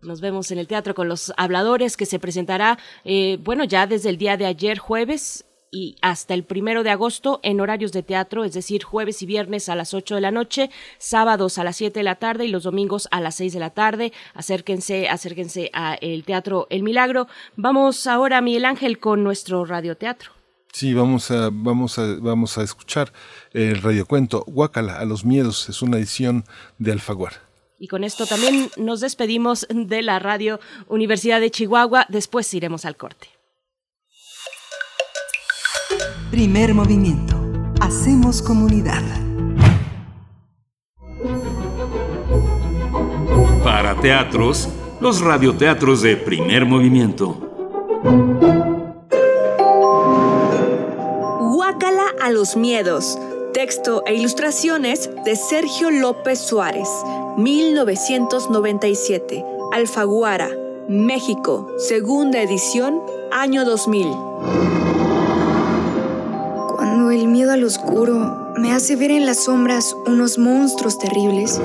Nos 0.03 0.21
vemos 0.21 0.51
en 0.51 0.59
el 0.59 0.67
teatro 0.67 0.95
con 0.95 1.09
los 1.09 1.33
habladores 1.37 1.97
que 1.97 2.07
se 2.07 2.19
presentará, 2.19 2.79
eh, 3.05 3.39
bueno, 3.41 3.65
ya 3.65 3.87
desde 3.87 4.11
el 4.11 4.19
día 4.19 4.37
de 4.37 4.47
ayer, 4.47 4.79
jueves, 4.79 5.46
y 5.71 5.97
hasta 6.01 6.35
el 6.35 6.45
primero 6.45 6.83
de 6.83 6.91
agosto 6.91 7.41
en 7.43 7.61
horarios 7.61 7.93
de 7.93 8.03
teatro, 8.03 8.45
es 8.45 8.53
decir, 8.53 8.85
jueves 8.85 9.23
y 9.23 9.27
viernes 9.27 9.69
a 9.69 9.75
las 9.75 9.95
8 9.95 10.15
de 10.15 10.21
la 10.21 10.31
noche, 10.31 10.71
sábados 10.99 11.59
a 11.59 11.65
las 11.65 11.77
7 11.77 11.99
de 11.99 12.05
la 12.05 12.17
tarde 12.17 12.47
y 12.47 12.49
los 12.49 12.63
domingos 12.63 13.09
a 13.11 13.21
las 13.21 13.35
6 13.37 13.53
de 13.53 13.61
la 13.61 13.71
tarde. 13.71 14.13
Acérquense, 14.35 15.09
acérquense 15.09 15.71
al 15.73 16.25
Teatro 16.25 16.67
El 16.71 16.83
Milagro. 16.83 17.29
Vamos 17.57 18.07
ahora, 18.07 18.41
Miguel 18.41 18.65
Ángel, 18.65 18.99
con 18.99 19.25
nuestro 19.25 19.65
radioteatro. 19.65 20.33
Sí, 20.73 20.93
vamos 20.93 21.31
a, 21.31 21.49
vamos 21.51 21.99
a, 21.99 22.17
vamos 22.21 22.59
a 22.59 22.63
escuchar 22.63 23.13
el 23.53 23.81
radiocuento 23.81 24.45
Guácala 24.47 24.99
a 24.99 25.05
los 25.07 25.25
miedos. 25.25 25.69
Es 25.69 25.81
una 25.81 25.97
edición 25.97 26.45
de 26.79 26.93
Alfaguara. 26.93 27.41
Y 27.79 27.89
con 27.89 28.05
esto 28.05 28.27
también 28.27 28.71
nos 28.77 29.01
despedimos 29.01 29.67
de 29.71 30.03
la 30.03 30.19
radio 30.19 30.61
Universidad 30.89 31.41
de 31.41 31.51
Chihuahua. 31.51 32.07
Después 32.09 32.53
iremos 32.55 32.85
al 32.85 32.97
corte. 32.97 33.36
Primer 36.31 36.75
movimiento. 36.75 37.35
Hacemos 37.81 38.43
comunidad. 38.43 39.03
Para 43.63 43.95
teatros, 44.01 44.69
los 45.01 45.21
radioteatros 45.21 46.03
de 46.03 46.17
primer 46.17 46.67
movimiento. 46.67 47.37
Guácala 51.41 52.05
a 52.21 52.31
los 52.31 52.57
miedos. 52.57 53.19
Texto 53.53 54.03
e 54.07 54.15
ilustraciones 54.15 55.11
de 55.25 55.37
Sergio 55.37 55.91
López 55.91 56.39
Suárez, 56.39 56.89
1997. 57.39 59.45
Alfaguara, 59.73 60.51
México, 60.89 61.69
segunda 61.79 62.41
edición, 62.43 63.01
año 63.33 63.65
2000. 63.65 64.09
El 67.11 67.29
miedo 67.29 67.53
al 67.53 67.63
oscuro 67.63 68.53
me 68.57 68.73
hace 68.73 68.97
ver 68.97 69.13
en 69.13 69.27
las 69.27 69.45
sombras 69.45 69.95
unos 70.07 70.39
monstruos 70.39 70.99
terribles. 70.99 71.59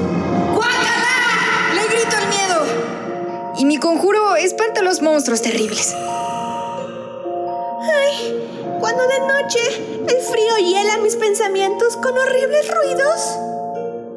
¡Guácala! 0.54 1.74
Le 1.74 1.88
grito 1.88 2.16
el 2.22 2.28
miedo. 2.28 3.56
Y 3.58 3.66
mi 3.66 3.78
conjuro 3.78 4.36
espanta 4.36 4.82
a 4.82 4.84
los 4.84 5.02
monstruos 5.02 5.42
terribles. 5.42 5.96
Ay, 7.82 8.36
cuando 8.80 9.04
de 9.08 9.20
noche 9.20 9.60
el 10.08 10.22
frío 10.22 10.58
hiela 10.60 10.98
mis 10.98 11.16
pensamientos 11.16 11.98
con 11.98 12.16
horribles 12.18 12.68
ruidos. 12.76 13.38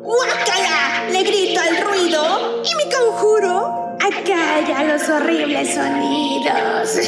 ¡Guácala! 0.03 1.09
Le 1.11 1.23
grito 1.23 1.61
al 1.61 1.87
ruido 1.87 2.63
y 2.65 2.75
mi 2.77 2.93
conjuro 2.93 3.97
acalla 3.99 4.85
los 4.85 5.09
horribles 5.09 5.75
sonidos. 5.75 6.99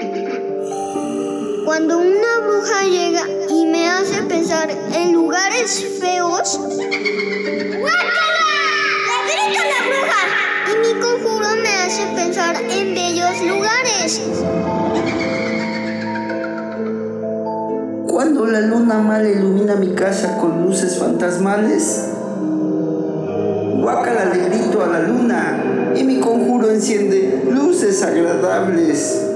Cuando 1.70 1.98
una 1.98 2.40
bruja 2.44 2.82
llega 2.82 3.22
y 3.48 3.64
me 3.64 3.88
hace 3.88 4.24
pensar 4.24 4.68
en 4.92 5.12
lugares 5.12 5.86
feos. 6.00 6.58
¡Guácala! 6.58 6.88
¡Le 9.06 9.34
grito 9.46 9.60
a 9.60 9.66
la 9.70 9.80
bruja! 9.86 10.20
Y 10.66 10.74
mi 10.80 10.92
conjuro 11.00 11.46
me 11.62 11.68
hace 11.68 12.02
pensar 12.16 12.56
en 12.56 12.92
bellos 12.92 13.40
lugares. 13.42 14.20
Cuando 18.08 18.46
la 18.46 18.62
luna 18.62 18.98
mal 18.98 19.24
ilumina 19.24 19.76
mi 19.76 19.94
casa 19.94 20.38
con 20.38 20.64
luces 20.64 20.98
fantasmales. 20.98 22.08
Guácala 23.80 24.24
le 24.24 24.48
grito 24.48 24.82
a 24.82 24.88
la 24.88 24.98
luna 25.02 25.92
y 25.94 26.02
mi 26.02 26.18
conjuro 26.18 26.68
enciende 26.68 27.44
luces 27.48 28.02
agradables. 28.02 29.29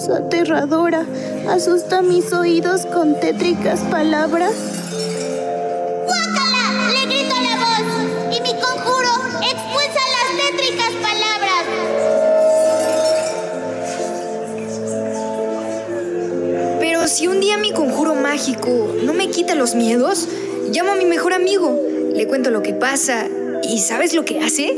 Voz 0.00 0.08
aterradora 0.08 1.04
asusta 1.48 2.02
mis 2.02 2.32
oídos 2.32 2.86
con 2.86 3.18
tétricas 3.20 3.80
palabras. 3.80 4.52
¡Guácala! 6.06 6.90
Le 6.92 7.06
grito 7.06 7.34
a 7.34 7.42
la 7.42 7.56
voz 7.56 8.36
y 8.36 8.40
mi 8.40 8.52
conjuro 8.60 9.10
expulsa 9.42 10.00
las 10.16 10.28
tétricas 10.46 10.92
palabras. 11.02 11.64
Pero 16.80 17.08
si 17.08 17.26
un 17.26 17.40
día 17.40 17.58
mi 17.58 17.72
conjuro 17.72 18.14
mágico 18.14 18.94
no 19.04 19.12
me 19.12 19.28
quita 19.28 19.54
los 19.54 19.74
miedos, 19.74 20.28
llamo 20.70 20.92
a 20.92 20.96
mi 20.96 21.04
mejor 21.04 21.34
amigo, 21.34 21.78
le 22.14 22.26
cuento 22.26 22.50
lo 22.50 22.62
que 22.62 22.72
pasa 22.72 23.26
y 23.62 23.78
¿sabes 23.80 24.14
lo 24.14 24.24
que 24.24 24.40
hace? 24.40 24.74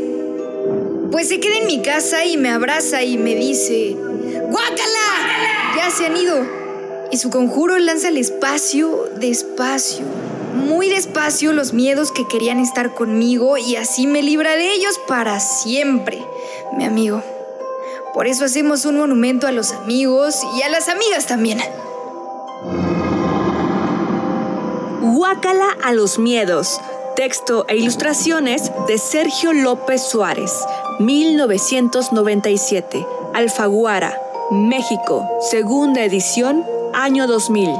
Pues 1.12 1.28
se 1.28 1.40
queda 1.40 1.58
en 1.58 1.66
mi 1.66 1.82
casa 1.82 2.24
y 2.24 2.38
me 2.38 2.48
abraza 2.48 3.04
y 3.04 3.18
me 3.18 3.34
dice, 3.34 3.96
¡Guácala! 4.52 5.74
Ya 5.76 5.90
se 5.90 6.04
han 6.04 6.14
ido. 6.14 6.44
Y 7.10 7.16
su 7.16 7.30
conjuro 7.30 7.78
lanza 7.78 8.08
al 8.08 8.18
espacio, 8.18 9.08
despacio, 9.16 10.04
muy 10.54 10.90
despacio 10.90 11.54
los 11.54 11.72
miedos 11.72 12.12
que 12.12 12.28
querían 12.28 12.60
estar 12.60 12.92
conmigo 12.92 13.56
y 13.56 13.76
así 13.76 14.06
me 14.06 14.22
libra 14.22 14.50
de 14.50 14.74
ellos 14.74 15.00
para 15.08 15.40
siempre, 15.40 16.22
mi 16.76 16.84
amigo. 16.84 17.22
Por 18.12 18.26
eso 18.26 18.44
hacemos 18.44 18.84
un 18.84 18.98
monumento 18.98 19.46
a 19.46 19.52
los 19.52 19.72
amigos 19.72 20.42
y 20.58 20.62
a 20.62 20.68
las 20.68 20.90
amigas 20.90 21.24
también. 21.26 21.58
Guácala 25.00 25.78
a 25.82 25.94
los 25.94 26.18
miedos. 26.18 26.78
Texto 27.16 27.64
e 27.68 27.76
ilustraciones 27.76 28.70
de 28.86 28.98
Sergio 28.98 29.54
López 29.54 30.02
Suárez, 30.02 30.52
1997. 30.98 33.06
Alfaguara, 33.34 34.21
México, 34.50 35.26
segunda 35.40 36.04
edición, 36.04 36.64
año 36.92 37.26
2000. 37.26 37.70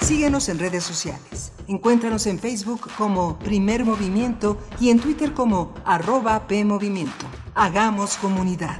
Síguenos 0.00 0.48
en 0.48 0.58
redes 0.58 0.84
sociales. 0.84 1.52
Encuéntranos 1.66 2.26
en 2.26 2.38
Facebook 2.38 2.88
como 2.96 3.38
Primer 3.38 3.84
Movimiento 3.84 4.58
y 4.78 4.90
en 4.90 5.00
Twitter 5.00 5.32
como 5.32 5.72
arroba 5.84 6.46
PMovimiento. 6.46 7.26
Hagamos 7.54 8.16
comunidad. 8.18 8.78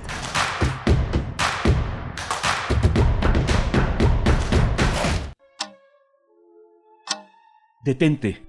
Detente. 7.89 8.47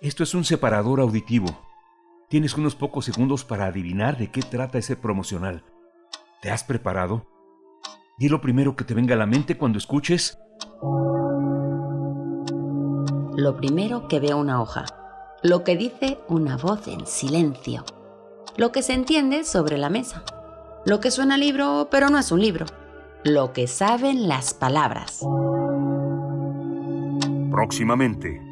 Esto 0.00 0.24
es 0.24 0.34
un 0.34 0.42
separador 0.42 0.98
auditivo. 0.98 1.46
Tienes 2.28 2.56
unos 2.56 2.74
pocos 2.74 3.04
segundos 3.04 3.44
para 3.44 3.66
adivinar 3.66 4.18
de 4.18 4.32
qué 4.32 4.42
trata 4.42 4.76
ese 4.78 4.96
promocional. 4.96 5.62
¿Te 6.40 6.50
has 6.50 6.64
preparado? 6.64 7.24
Di 8.18 8.28
lo 8.28 8.40
primero 8.40 8.74
que 8.74 8.82
te 8.82 8.94
venga 8.94 9.14
a 9.14 9.18
la 9.18 9.26
mente 9.26 9.56
cuando 9.56 9.78
escuches. 9.78 10.36
Lo 13.36 13.56
primero 13.56 14.08
que 14.08 14.18
veo 14.18 14.36
una 14.36 14.60
hoja. 14.60 14.84
Lo 15.44 15.62
que 15.62 15.76
dice 15.76 16.18
una 16.26 16.56
voz 16.56 16.88
en 16.88 17.06
silencio. 17.06 17.84
Lo 18.56 18.72
que 18.72 18.82
se 18.82 18.94
entiende 18.94 19.44
sobre 19.44 19.78
la 19.78 19.90
mesa. 19.90 20.24
Lo 20.84 20.98
que 20.98 21.12
suena 21.12 21.38
libro, 21.38 21.86
pero 21.88 22.10
no 22.10 22.18
es 22.18 22.32
un 22.32 22.40
libro. 22.40 22.66
Lo 23.22 23.52
que 23.52 23.68
saben 23.68 24.26
las 24.26 24.54
palabras. 24.54 25.24
Próximamente 27.48 28.51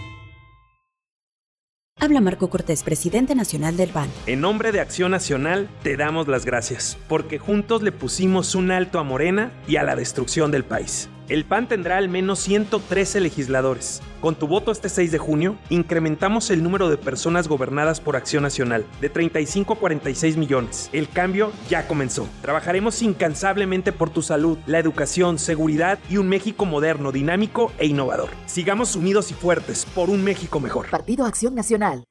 Habla 2.03 2.19
Marco 2.19 2.49
Cortés, 2.49 2.81
presidente 2.81 3.35
nacional 3.35 3.77
del 3.77 3.89
PAN. 3.91 4.09
En 4.25 4.41
nombre 4.41 4.71
de 4.71 4.79
Acción 4.79 5.11
Nacional, 5.11 5.69
te 5.83 5.97
damos 5.97 6.27
las 6.27 6.45
gracias, 6.45 6.97
porque 7.07 7.37
juntos 7.37 7.83
le 7.83 7.91
pusimos 7.91 8.55
un 8.55 8.71
alto 8.71 8.97
a 8.97 9.03
Morena 9.03 9.51
y 9.67 9.75
a 9.75 9.83
la 9.83 9.95
destrucción 9.95 10.49
del 10.49 10.65
país. 10.65 11.09
El 11.31 11.45
PAN 11.45 11.69
tendrá 11.69 11.95
al 11.95 12.09
menos 12.09 12.39
113 12.39 13.21
legisladores. 13.21 14.01
Con 14.19 14.35
tu 14.35 14.49
voto 14.49 14.69
este 14.69 14.89
6 14.89 15.13
de 15.13 15.17
junio, 15.17 15.55
incrementamos 15.69 16.49
el 16.49 16.61
número 16.61 16.89
de 16.89 16.97
personas 16.97 17.47
gobernadas 17.47 18.01
por 18.01 18.17
Acción 18.17 18.43
Nacional 18.43 18.85
de 18.99 19.07
35 19.07 19.71
a 19.71 19.75
46 19.77 20.35
millones. 20.35 20.89
El 20.91 21.07
cambio 21.07 21.53
ya 21.69 21.87
comenzó. 21.87 22.27
Trabajaremos 22.41 23.01
incansablemente 23.01 23.93
por 23.93 24.09
tu 24.09 24.21
salud, 24.21 24.57
la 24.65 24.79
educación, 24.79 25.39
seguridad 25.39 25.99
y 26.09 26.17
un 26.17 26.27
México 26.27 26.65
moderno, 26.65 27.13
dinámico 27.13 27.71
e 27.77 27.85
innovador. 27.85 28.31
Sigamos 28.45 28.97
unidos 28.97 29.31
y 29.31 29.33
fuertes 29.33 29.85
por 29.85 30.09
un 30.09 30.25
México 30.25 30.59
mejor. 30.59 30.89
Partido 30.89 31.25
Acción 31.25 31.55
Nacional. 31.55 32.03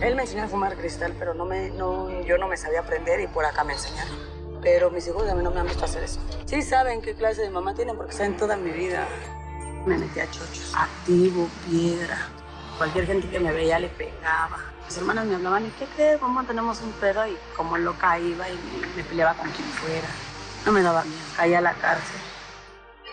Él 0.00 0.14
me 0.14 0.22
enseñó 0.22 0.44
a 0.44 0.48
fumar 0.48 0.76
cristal, 0.76 1.12
pero 1.18 1.34
no 1.34 1.44
me, 1.44 1.70
no, 1.70 2.24
yo 2.24 2.38
no 2.38 2.46
me 2.46 2.56
sabía 2.56 2.78
aprender 2.78 3.18
y 3.18 3.26
por 3.26 3.44
acá 3.44 3.64
me 3.64 3.72
enseñaron. 3.72 4.35
Pero 4.66 4.90
mis 4.90 5.06
hijos 5.06 5.26
a 5.28 5.34
mí 5.36 5.44
no 5.44 5.52
me 5.52 5.60
han 5.60 5.68
visto 5.68 5.84
hacer 5.84 6.02
eso. 6.02 6.18
Sí 6.44 6.60
saben 6.60 7.00
qué 7.00 7.14
clase 7.14 7.42
de 7.42 7.50
mamá 7.50 7.76
tienen 7.76 7.96
porque 7.96 8.12
saben 8.12 8.36
toda 8.36 8.56
mi 8.56 8.72
vida. 8.72 9.06
Me 9.86 9.96
metí 9.96 10.18
a 10.18 10.28
chochos. 10.28 10.74
Activo, 10.74 11.48
piedra. 11.70 12.18
Cualquier 12.76 13.06
gente 13.06 13.28
que 13.28 13.38
me 13.38 13.52
veía 13.52 13.78
le 13.78 13.86
pegaba. 13.90 14.58
Mis 14.84 14.98
hermanas 14.98 15.26
me 15.26 15.36
hablaban, 15.36 15.66
¿y 15.66 15.70
qué 15.78 15.86
crees? 15.94 16.18
¿Cómo 16.18 16.42
tenemos 16.42 16.80
un 16.80 16.90
pedo? 16.94 17.24
Y 17.28 17.36
como 17.56 17.78
loca 17.78 18.18
iba 18.18 18.50
y 18.50 18.58
me 18.96 19.04
peleaba 19.04 19.34
con 19.34 19.48
quien 19.52 19.68
fuera. 19.68 20.08
No 20.66 20.72
me 20.72 20.82
daba 20.82 21.04
miedo, 21.04 21.22
caía 21.36 21.58
a 21.58 21.62
la 21.62 21.74
cárcel. 21.74 22.16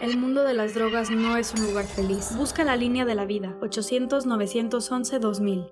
El 0.02 0.18
mundo 0.18 0.44
de 0.44 0.56
las 0.56 0.74
drogas 0.74 1.12
no 1.12 1.38
es 1.38 1.54
un 1.54 1.68
lugar 1.68 1.86
feliz. 1.86 2.36
Busca 2.36 2.64
la 2.64 2.76
línea 2.76 3.06
de 3.06 3.14
la 3.14 3.26
vida. 3.26 3.54
800-911-2000. 3.62 5.72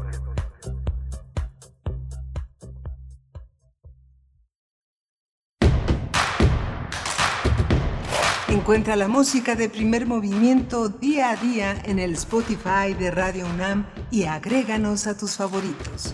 Encuentra 8.61 8.95
la 8.95 9.07
música 9.07 9.55
de 9.55 9.69
primer 9.69 10.05
movimiento 10.05 10.87
día 10.87 11.31
a 11.31 11.35
día 11.35 11.81
en 11.83 11.97
el 11.97 12.13
Spotify 12.13 12.93
de 12.93 13.09
Radio 13.09 13.47
UNAM 13.47 13.87
y 14.11 14.25
agréganos 14.25 15.07
a 15.07 15.17
tus 15.17 15.35
favoritos. 15.35 16.13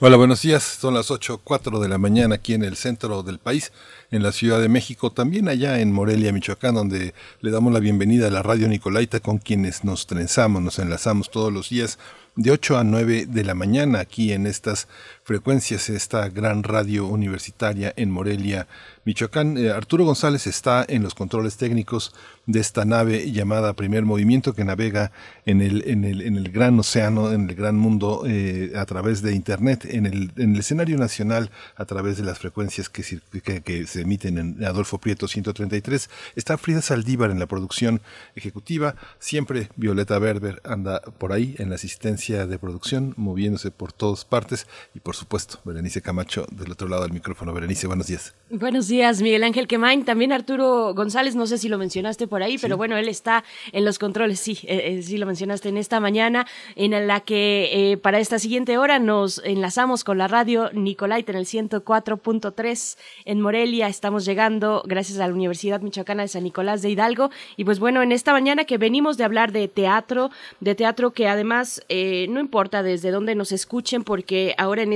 Hola, 0.00 0.16
buenos 0.16 0.42
días. 0.42 0.62
Son 0.62 0.94
las 0.94 1.10
8.04 1.10 1.80
de 1.80 1.88
la 1.88 1.98
mañana 1.98 2.36
aquí 2.36 2.54
en 2.54 2.62
el 2.62 2.76
centro 2.76 3.24
del 3.24 3.38
país, 3.38 3.72
en 4.10 4.22
la 4.22 4.30
Ciudad 4.30 4.60
de 4.60 4.68
México, 4.68 5.10
también 5.10 5.48
allá 5.48 5.80
en 5.80 5.90
Morelia, 5.90 6.32
Michoacán, 6.32 6.76
donde 6.76 7.14
le 7.40 7.50
damos 7.50 7.72
la 7.72 7.80
bienvenida 7.80 8.28
a 8.28 8.30
la 8.30 8.44
Radio 8.44 8.68
Nicolaita 8.68 9.18
con 9.18 9.38
quienes 9.38 9.82
nos 9.82 10.06
trenzamos, 10.06 10.62
nos 10.62 10.78
enlazamos 10.78 11.32
todos 11.32 11.52
los 11.52 11.70
días 11.70 11.98
de 12.36 12.52
8 12.52 12.78
a 12.78 12.84
9 12.84 13.26
de 13.26 13.42
la 13.42 13.54
mañana 13.54 13.98
aquí 13.98 14.32
en 14.32 14.46
estas 14.46 14.86
frecuencias, 15.28 15.90
esta 15.90 16.30
gran 16.30 16.62
radio 16.62 17.06
universitaria 17.06 17.92
en 17.96 18.10
Morelia, 18.10 18.66
Michoacán. 19.04 19.58
Eh, 19.58 19.70
Arturo 19.70 20.06
González 20.06 20.46
está 20.46 20.86
en 20.88 21.02
los 21.02 21.14
controles 21.14 21.58
técnicos 21.58 22.14
de 22.46 22.60
esta 22.60 22.86
nave 22.86 23.30
llamada 23.30 23.74
Primer 23.74 24.06
Movimiento 24.06 24.54
que 24.54 24.64
navega 24.64 25.12
en 25.44 25.60
el, 25.60 25.86
en 25.86 26.04
el, 26.04 26.22
en 26.22 26.36
el 26.36 26.50
gran 26.50 26.80
océano, 26.80 27.30
en 27.30 27.50
el 27.50 27.54
gran 27.54 27.76
mundo 27.76 28.22
eh, 28.26 28.72
a 28.74 28.86
través 28.86 29.20
de 29.20 29.34
Internet, 29.34 29.84
en 29.84 30.06
el, 30.06 30.32
en 30.36 30.54
el 30.54 30.60
escenario 30.60 30.96
nacional 30.96 31.50
a 31.76 31.84
través 31.84 32.16
de 32.16 32.24
las 32.24 32.38
frecuencias 32.38 32.88
que, 32.88 33.02
que, 33.42 33.60
que 33.60 33.86
se 33.86 34.00
emiten 34.00 34.38
en 34.38 34.64
Adolfo 34.64 34.96
Prieto 34.96 35.28
133. 35.28 36.08
Está 36.36 36.56
Frida 36.56 36.80
Saldívar 36.80 37.30
en 37.30 37.38
la 37.38 37.46
producción 37.46 38.00
ejecutiva, 38.34 38.94
siempre 39.18 39.68
Violeta 39.76 40.18
Berber 40.18 40.62
anda 40.64 41.02
por 41.02 41.34
ahí 41.34 41.54
en 41.58 41.68
la 41.68 41.74
asistencia 41.74 42.46
de 42.46 42.58
producción, 42.58 43.12
moviéndose 43.18 43.70
por 43.70 43.92
todas 43.92 44.24
partes 44.24 44.66
y 44.94 45.00
por 45.00 45.17
supuesto. 45.18 45.58
Berenice 45.64 46.00
Camacho 46.00 46.46
del 46.50 46.72
otro 46.72 46.88
lado 46.88 47.02
del 47.02 47.12
micrófono. 47.12 47.52
Berenice, 47.52 47.86
buenos 47.86 48.06
días. 48.06 48.34
Buenos 48.50 48.88
días, 48.88 49.20
Miguel 49.20 49.44
Ángel 49.44 49.66
Quemain, 49.66 50.06
también 50.06 50.32
Arturo 50.32 50.94
González, 50.94 51.36
no 51.36 51.46
sé 51.46 51.58
si 51.58 51.68
lo 51.68 51.76
mencionaste 51.76 52.26
por 52.26 52.42
ahí, 52.42 52.56
pero 52.56 52.78
bueno, 52.78 52.96
él 52.96 53.06
está 53.08 53.44
en 53.72 53.84
los 53.84 53.98
controles, 53.98 54.40
sí, 54.40 54.58
eh, 54.62 54.84
eh, 54.86 55.02
sí 55.02 55.18
lo 55.18 55.26
mencionaste 55.26 55.68
en 55.68 55.76
esta 55.76 56.00
mañana, 56.00 56.46
en 56.74 57.06
la 57.06 57.20
que 57.20 57.68
eh, 57.72 57.96
para 57.98 58.20
esta 58.20 58.38
siguiente 58.38 58.78
hora 58.78 58.98
nos 58.98 59.42
enlazamos 59.44 60.02
con 60.02 60.16
la 60.16 60.28
radio 60.28 60.70
Nicolaita 60.72 61.32
en 61.32 61.38
el 61.38 61.44
104.3 61.44 62.96
en 63.26 63.40
Morelia, 63.42 63.86
estamos 63.88 64.24
llegando 64.24 64.82
gracias 64.86 65.18
a 65.20 65.26
la 65.26 65.34
Universidad 65.34 65.82
Michoacana 65.82 66.22
de 66.22 66.28
San 66.28 66.44
Nicolás 66.44 66.80
de 66.80 66.88
Hidalgo. 66.88 67.30
Y 67.58 67.64
pues 67.64 67.80
bueno, 67.80 68.00
en 68.00 68.12
esta 68.12 68.32
mañana 68.32 68.64
que 68.64 68.78
venimos 68.78 69.18
de 69.18 69.24
hablar 69.24 69.52
de 69.52 69.68
teatro, 69.68 70.30
de 70.60 70.74
teatro 70.74 71.12
que 71.12 71.28
además 71.28 71.82
no 71.90 72.40
importa 72.40 72.82
desde 72.82 73.10
dónde 73.10 73.34
nos 73.34 73.52
escuchen, 73.52 74.04
porque 74.04 74.54
ahora 74.56 74.82
en, 74.82 74.92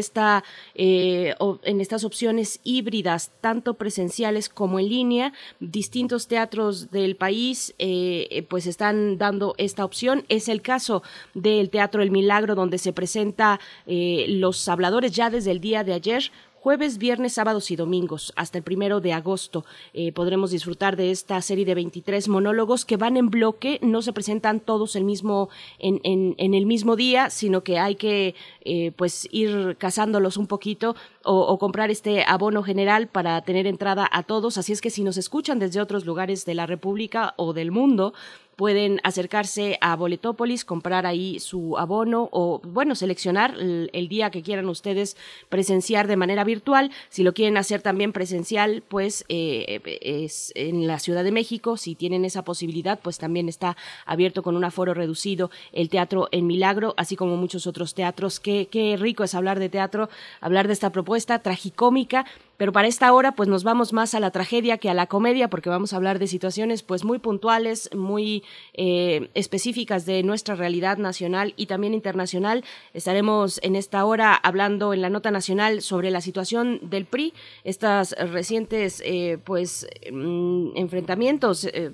eh, 0.75 1.35
en 1.63 1.81
estas 1.81 2.05
opciones 2.05 2.61
híbridas, 2.65 3.31
tanto 3.41 3.75
presenciales 3.75 4.49
como 4.49 4.79
en 4.79 4.89
línea, 4.89 5.33
distintos 5.61 6.27
teatros 6.27 6.91
del 6.91 7.17
país 7.17 7.75
eh, 7.79 8.47
pues 8.49 8.67
están 8.67 9.19
dando 9.19 9.55
esta 9.59 9.85
opción. 9.85 10.25
Es 10.29 10.49
el 10.49 10.63
caso 10.63 11.03
del 11.35 11.71
Teatro 11.71 12.03
El 12.03 12.11
Milagro, 12.11 12.55
donde 12.55 12.79
se 12.79 12.93
presenta 12.93 13.61
eh, 13.87 14.27
Los 14.29 14.69
Habladores 14.69 15.13
ya 15.13 15.31
desde 15.31 15.51
el 15.51 15.61
día 15.61 15.85
de 15.85 15.95
ayer 15.95 16.31
jueves, 16.63 16.99
viernes, 16.99 17.33
sábados 17.33 17.73
y 17.73 17.77
domingos. 17.77 18.33
Hasta 18.37 18.57
el 18.57 18.63
primero 18.63 19.01
de 19.01 19.13
agosto 19.13 19.65
eh, 19.95 20.13
podremos 20.13 20.53
disfrutar 20.53 20.95
de 20.95 21.11
esta 21.11 21.43
serie 21.43 21.65
de 21.65 21.75
23 21.75 22.29
monólogos 22.29 22.85
que 22.85 22.97
van 22.97 23.17
en 23.17 23.31
bloque, 23.31 23.81
no 23.83 24.01
se 24.01 24.13
presentan 24.13 24.61
todos 24.61 24.95
el 24.95 25.03
mismo, 25.03 25.49
en, 25.81 26.37
el 26.39 26.67
mismo 26.67 26.95
día, 26.95 27.31
sino 27.31 27.65
que 27.65 27.81
hay 27.81 27.97
que 27.97 28.37
eh, 28.65 28.93
pues 28.93 29.27
ir 29.33 29.77
cazándolos 29.77 30.37
un 30.37 30.47
poquito 30.47 30.95
o, 31.25 31.59
comprar 31.59 31.91
este 31.91 32.25
abono 32.25 32.63
general 32.63 33.09
para 33.09 33.43
tener 33.43 33.67
entrada 33.67 34.09
a 34.13 34.23
todos. 34.23 34.57
Así 34.57 34.73
es 34.73 34.81
que 34.81 34.91
si 34.91 35.03
nos 35.03 35.17
escuchan 35.17 35.59
desde 35.59 35.81
otros 35.81 36.07
lugares 36.07 36.45
de 36.45 36.55
la 36.55 36.67
República 36.67 37.35
o 37.39 37.55
del 37.55 37.73
mundo, 37.73 38.15
pueden 38.63 39.01
acercarse 39.03 39.77
a 39.81 39.97
Boletópolis, 39.97 40.65
comprar 40.65 41.05
ahí 41.05 41.41
su 41.41 41.77
abono 41.79 42.29
o, 42.31 42.61
bueno, 42.63 42.95
seleccionar 42.95 43.57
el, 43.59 44.09
día 44.09 44.31
que 44.31 44.45
quieran 44.45 44.69
ustedes 44.69 45.17
presenciar 45.49 46.07
de 46.07 46.15
manera 46.15 46.45
virtual. 46.45 46.93
Si 47.09 47.25
lo 47.25 47.35
quieren 47.35 47.57
hacer 47.57 47.83
también 47.83 48.13
presencial, 48.13 48.85
pues 48.87 49.25
eh, 49.29 49.81
es 50.01 50.53
en 50.55 50.87
la 50.87 51.01
Ciudad 51.01 51.25
de 51.25 51.33
México. 51.33 51.77
Si 51.77 51.97
tienen 51.97 52.25
esa 52.25 52.45
posibilidad, 52.45 53.01
pues 53.01 53.19
también 53.19 53.49
está 53.49 53.77
abierto 54.07 54.45
con 54.45 54.55
un 54.55 54.63
aforo 54.63 54.95
reducido 54.95 55.51
el 55.73 55.89
Teatro 55.89 56.29
en 56.31 56.47
Milagro, 56.47 56.95
así 56.97 57.17
como 57.17 57.37
muchos 57.37 57.67
otros 57.67 57.95
teatros. 57.95 58.39
Qué, 58.39 58.69
qué 58.71 58.97
rico 58.97 59.25
es 59.25 59.35
hablar 59.35 59.59
de 59.59 59.71
teatro, 59.71 60.09
hablar 60.41 60.69
de 60.69 60.75
esta 60.75 60.91
propuesta 60.91 61.41
tragicómica 61.41 62.27
pero 62.63 62.71
para 62.71 62.87
esta 62.87 63.13
hora 63.13 63.33
pues 63.33 63.49
nos 63.49 63.65
vamos 63.65 63.93
más 63.93 64.15
a 64.15 64.21
la 64.21 64.31
tragedia 64.31 64.79
que 64.79 64.89
a 64.89 64.95
la 64.95 65.09
comedia 65.09 65.51
porque 65.51 65.69
vamos 65.69 65.93
a 65.93 65.97
hablar 65.97 66.21
de 66.21 66.29
situaciones 66.29 66.85
pues 66.85 67.03
muy 67.03 67.19
puntuales, 67.19 67.91
muy 67.93 68.45
eh, 68.75 69.31
específicas 69.35 70.07
de 70.07 70.23
nuestra 70.23 70.55
realidad 70.55 70.97
nacional 70.97 71.55
y 71.57 71.67
también 71.67 71.93
internacional. 71.93 72.63
Estaremos 72.95 73.59
en 73.65 73.75
esta 73.75 74.05
hora 74.05 74.37
hablando 74.37 74.95
en 74.95 75.03
la 75.03 75.11
nota 75.11 75.33
nacional 75.33 75.83
sobre 75.83 76.13
la 76.13 76.21
situación 76.21 76.79
del 76.83 77.05
PRI, 77.05 77.35
estas 77.65 78.13
recientes 78.13 79.03
eh, 79.05 79.39
pues 79.43 79.89
mm, 80.13 80.77
enfrentamientos 80.77 81.65
eh, 81.65 81.91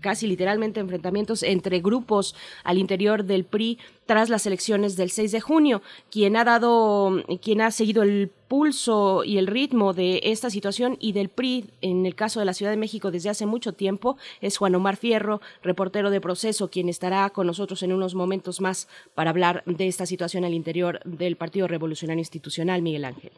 casi 0.00 0.26
literalmente 0.26 0.80
enfrentamientos 0.80 1.42
entre 1.42 1.80
grupos 1.80 2.34
al 2.62 2.78
interior 2.78 3.24
del 3.24 3.44
PRI 3.44 3.78
tras 4.06 4.28
las 4.28 4.46
elecciones 4.46 4.96
del 4.96 5.10
6 5.10 5.32
de 5.32 5.40
junio. 5.40 5.82
Quien 6.10 6.36
ha 6.36 6.44
dado, 6.44 7.22
quien 7.42 7.60
ha 7.60 7.70
seguido 7.70 8.02
el 8.02 8.30
pulso 8.48 9.24
y 9.24 9.38
el 9.38 9.46
ritmo 9.46 9.94
de 9.94 10.20
esta 10.24 10.50
situación 10.50 10.96
y 11.00 11.12
del 11.12 11.28
PRI 11.28 11.66
en 11.80 12.06
el 12.06 12.14
caso 12.14 12.40
de 12.40 12.46
la 12.46 12.54
Ciudad 12.54 12.70
de 12.70 12.76
México 12.76 13.10
desde 13.10 13.30
hace 13.30 13.46
mucho 13.46 13.72
tiempo 13.72 14.16
es 14.40 14.58
Juan 14.58 14.74
Omar 14.74 14.96
Fierro, 14.96 15.40
reportero 15.62 16.10
de 16.10 16.20
proceso, 16.20 16.70
quien 16.70 16.88
estará 16.88 17.30
con 17.30 17.46
nosotros 17.46 17.82
en 17.82 17.92
unos 17.92 18.14
momentos 18.14 18.60
más 18.60 18.88
para 19.14 19.30
hablar 19.30 19.62
de 19.66 19.88
esta 19.88 20.06
situación 20.06 20.44
al 20.44 20.54
interior 20.54 21.00
del 21.04 21.36
Partido 21.36 21.66
Revolucionario 21.66 22.20
Institucional, 22.20 22.82
Miguel 22.82 23.06
Ángel. 23.06 23.32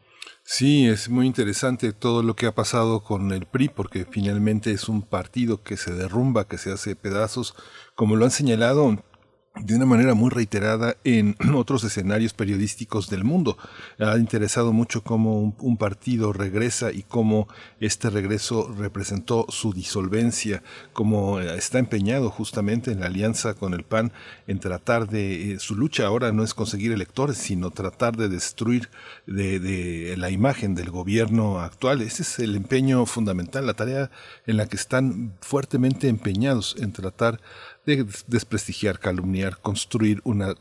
Sí, 0.49 0.87
es 0.87 1.09
muy 1.09 1.27
interesante 1.27 1.93
todo 1.93 2.23
lo 2.23 2.37
que 2.37 2.47
ha 2.47 2.55
pasado 2.55 3.03
con 3.03 3.33
el 3.33 3.47
PRI, 3.47 3.69
porque 3.69 4.07
finalmente 4.09 4.71
es 4.71 4.89
un 4.89 5.03
partido 5.03 5.65
que 5.65 5.77
se 5.77 5.93
derrumba, 5.93 6.47
que 6.47 6.57
se 6.57 6.71
hace 6.71 6.95
pedazos, 6.95 7.57
como 7.97 8.15
lo 8.15 8.25
han 8.25 8.31
señalado 8.31 9.03
de 9.61 9.75
una 9.75 9.87
manera 9.87 10.15
muy 10.15 10.31
reiterada 10.31 10.97
en 11.05 11.37
otros 11.55 11.83
escenarios 11.85 12.33
periodísticos 12.33 13.09
del 13.09 13.25
mundo. 13.25 13.57
Ha 13.99 14.17
interesado 14.19 14.73
mucho 14.73 15.03
cómo 15.03 15.55
un, 15.59 15.77
partido 15.77 16.33
regresa 16.33 16.91
y 16.91 17.03
cómo 17.03 17.49
este 17.81 18.09
regreso 18.09 18.73
representó 18.79 19.47
su 19.51 19.73
disolvencia, 19.73 20.63
cómo 20.93 21.39
eh, 21.39 21.57
está 21.57 21.79
empeñado 21.79 22.31
justamente 22.31 22.93
en 22.93 23.01
la 23.01 23.07
alianza 23.07 23.55
con 23.55 23.75
el 23.75 23.85
PAN 23.85 24.13
en 24.47 24.59
tratar 24.59 25.09
de, 25.09 25.53
eh, 25.53 25.59
su 25.59 25.75
lucha 25.75 26.07
ahora 26.07 26.33
no 26.33 26.43
es 26.43 26.55
conseguir 26.55 26.93
electores, 26.93 27.37
sino 27.37 27.71
tratar 27.71 28.17
de 28.17 28.29
destruir 28.29 28.89
de, 29.27 29.61
de 29.61 30.17
la 30.17 30.31
imagen 30.31 30.75
del 30.75 30.91
gobierno 30.91 31.61
actual. 31.61 32.01
Ese 32.01 32.23
es 32.23 32.39
el 32.39 32.57
empeño 32.57 33.05
fundamental, 33.05 33.67
la 33.67 33.75
tarea 33.75 34.11
en 34.47 34.57
la 34.57 34.67
que 34.67 34.77
están 34.77 35.35
fuertemente 35.41 36.09
empeñados 36.09 36.77
en 36.79 36.93
tratar 36.93 37.41
de 37.87 38.05
desprestigiar, 38.27 38.99
calumniar, 38.99 39.59
construir 39.59 40.21
una, 40.25 40.55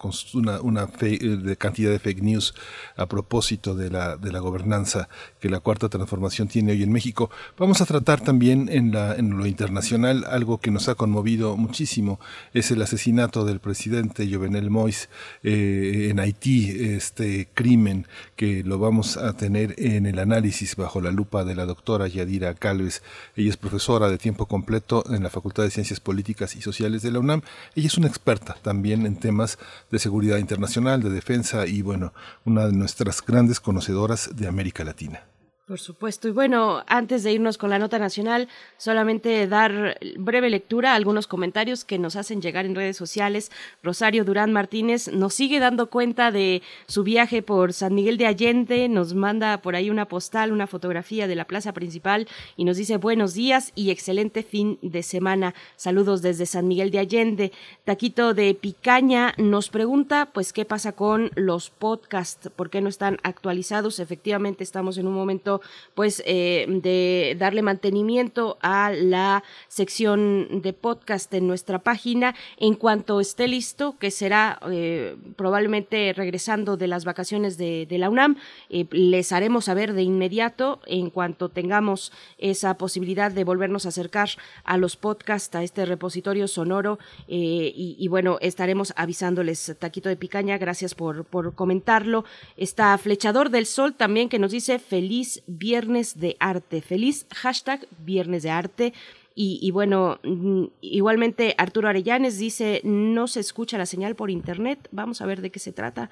eh, 1.02 1.56
cantidad 1.58 1.92
de 1.92 2.00
fake 2.00 2.22
news 2.22 2.54
a 2.96 3.08
propósito 3.08 3.76
de 3.76 3.90
la, 3.90 4.40
gobernanza 4.40 5.10
que 5.40 5.50
la 5.50 5.60
cuarta 5.60 5.90
transformación 5.90 6.48
tiene 6.48 6.74
hoy 6.74 6.84
en 6.84 6.92
México. 6.92 7.32
Vamos 7.58 7.82
a 7.82 7.86
tratar 7.86 8.22
también 8.22 8.70
en 8.70 8.92
lo 8.92 9.46
internacional 9.48 10.26
algo 10.30 10.60
que 10.60 10.72
nos 10.72 10.88
ha 10.88 10.96
conmovido 10.96 11.58
muchísimo, 11.58 12.20
es 12.54 12.70
el 12.72 12.82
asesinato 12.82 13.44
del 13.44 13.60
presidente 13.60 14.30
Jovenel 14.32 14.70
Mois 14.70 15.10
eh, 15.44 16.10
en 16.12 16.20
Haití, 16.20 16.70
este 16.96 17.48
crimen 17.54 18.08
que 18.36 18.64
lo 18.64 18.78
vamos 18.78 19.18
a 19.18 19.34
tener 19.34 19.74
en 19.78 20.06
el 20.06 20.20
análisis 20.20 20.76
bajo 20.76 21.02
la 21.02 21.12
lupa 21.12 21.44
de 21.44 21.56
la 21.56 21.66
doctora 21.66 22.08
Yadira 22.08 22.54
Calves. 22.54 23.02
Ella 23.36 23.50
es 23.50 23.58
profesora 23.58 24.10
de 24.10 24.18
tiempo 24.18 24.46
completo 24.46 25.04
en 25.10 25.24
la 25.24 25.30
Facultad 25.30 25.64
de 25.64 25.72
Ciencias 25.72 26.00
Políticas 26.00 26.56
y 26.56 26.62
Sociales 26.62 27.02
de 27.02 27.15
la 27.16 27.22
UNAM. 27.22 27.42
Ella 27.76 27.88
es 27.88 27.98
una 27.98 28.08
experta 28.08 28.56
también 28.62 29.06
en 29.06 29.16
temas 29.18 29.58
de 29.92 30.00
seguridad 30.00 30.38
internacional, 30.38 31.02
de 31.02 31.10
defensa 31.10 31.66
y 31.66 31.82
bueno, 31.82 32.14
una 32.46 32.68
de 32.68 32.74
nuestras 32.74 33.26
grandes 33.26 33.60
conocedoras 33.60 34.30
de 34.36 34.48
América 34.48 34.84
Latina. 34.84 35.24
Por 35.68 35.80
supuesto. 35.80 36.28
Y 36.28 36.32
bueno, 36.32 36.84
antes 36.86 37.24
de 37.24 37.34
irnos 37.34 37.58
con 37.58 37.72
la 37.72 37.80
nota 37.80 37.98
nacional, 37.98 38.48
solamente 38.78 39.48
dar 39.48 39.98
breve 40.16 40.52
lectura 40.52 40.92
a 40.92 40.96
algunos 40.96 41.26
comentarios 41.26 41.84
que 41.86 41.98
nos 41.98 42.16
hacen 42.16 42.40
llegar 42.40 42.68
en 42.68 42.76
redes 42.76 42.98
sociales. 42.98 43.52
Rosario 43.82 44.24
Durán 44.24 44.54
Martínez 44.54 45.08
nos 45.08 45.34
sigue 45.34 45.60
dando 45.60 45.90
cuenta 45.90 46.30
de 46.30 46.62
su 46.88 47.02
viaje 47.02 47.42
por 47.42 47.74
San 47.74 47.96
Miguel 47.96 48.18
de 48.18 48.28
Allende, 48.28 48.88
nos 48.90 49.16
manda 49.16 49.60
por 49.64 49.76
ahí 49.76 49.90
una 49.90 50.08
postal, 50.08 50.52
una 50.52 50.68
fotografía 50.68 51.26
de 51.28 51.34
la 51.34 51.46
plaza 51.46 51.74
principal 51.74 52.28
y 52.56 52.64
nos 52.64 52.78
dice 52.78 52.98
buenos 52.98 53.34
días 53.34 53.72
y 53.74 53.90
excelente 53.90 54.44
fin 54.44 54.78
de 54.84 55.02
semana. 55.02 55.56
Saludos 55.78 56.22
desde 56.22 56.46
San 56.46 56.68
Miguel 56.68 56.92
de 56.92 57.00
Allende. 57.00 57.52
Taquito 57.86 58.36
de 58.36 58.54
Picaña 58.54 59.34
nos 59.40 59.70
pregunta, 59.70 60.30
pues, 60.32 60.54
¿qué 60.54 60.64
pasa 60.64 60.92
con 60.92 61.32
los 61.34 61.72
podcasts? 61.72 62.52
¿Por 62.56 62.70
qué 62.70 62.82
no 62.82 62.90
están 62.90 63.18
actualizados? 63.24 64.00
Efectivamente, 64.00 64.64
estamos 64.64 65.00
en 65.00 65.08
un 65.08 65.16
momento 65.16 65.55
pues 65.94 66.22
eh, 66.26 66.66
de 66.68 67.36
darle 67.40 67.62
mantenimiento 67.62 68.58
a 68.62 68.92
la 68.92 69.44
sección 69.68 70.62
de 70.62 70.74
podcast 70.74 71.34
en 71.34 71.48
nuestra 71.48 71.80
página 71.80 72.36
en 72.58 72.76
cuanto 72.76 73.20
esté 73.20 73.48
listo, 73.48 73.98
que 73.98 74.12
será 74.12 74.60
eh, 74.70 75.16
probablemente 75.36 76.14
regresando 76.14 76.78
de 76.78 76.88
las 76.88 77.06
vacaciones 77.06 77.58
de, 77.58 77.88
la 77.90 78.10
UNAM. 78.10 78.38
Eh, 78.70 78.86
les 78.92 79.32
haremos 79.32 79.66
saber 79.66 79.94
de 79.94 80.04
inmediato 80.04 80.82
en 80.86 81.10
cuanto 81.10 81.50
tengamos 81.50 82.12
esa 82.38 82.78
posibilidad 82.78 83.32
de 83.32 83.44
volvernos 83.44 83.86
a 83.86 83.90
acercar 83.90 84.30
a 84.64 84.78
los 84.78 84.98
podcasts, 84.98 85.56
a 85.56 85.64
este 85.64 85.86
repositorio 85.86 86.48
sonoro 86.48 87.00
y, 87.28 88.08
bueno, 88.10 88.38
estaremos 88.42 88.94
avisándoles. 88.98 89.76
Taquito 89.80 90.10
de 90.10 90.16
Picaña, 90.16 90.58
gracias 90.58 90.96
por, 90.96 91.26
por 91.26 91.56
comentarlo. 91.56 92.26
Está 92.58 92.98
Flechador 92.98 93.50
del 93.50 93.66
Sol 93.66 93.94
también 93.94 94.30
que 94.30 94.40
nos 94.40 94.52
dice 94.52 94.80
feliz 94.80 95.44
Viernes 95.48 96.20
de 96.20 96.38
Arte. 96.40 96.82
Feliz 96.82 97.26
hashtag 97.34 97.88
Viernes 98.00 98.44
de 98.44 98.50
Arte. 98.50 98.94
Y, 99.38 99.70
bueno, 99.72 100.18
mm, 100.24 100.64
igualmente 100.80 101.56
Arturo 101.58 101.90
Arellanes 101.90 102.38
dice, 102.38 102.80
no 102.86 103.28
se 103.28 103.42
escucha 103.42 103.78
la 103.78 103.86
señal 103.86 104.16
por 104.16 104.32
internet, 104.32 104.88
vamos 104.94 105.20
a 105.20 105.26
ver 105.26 105.42
de 105.42 105.50
qué 105.50 105.60
se 105.60 105.74
trata. 105.74 106.10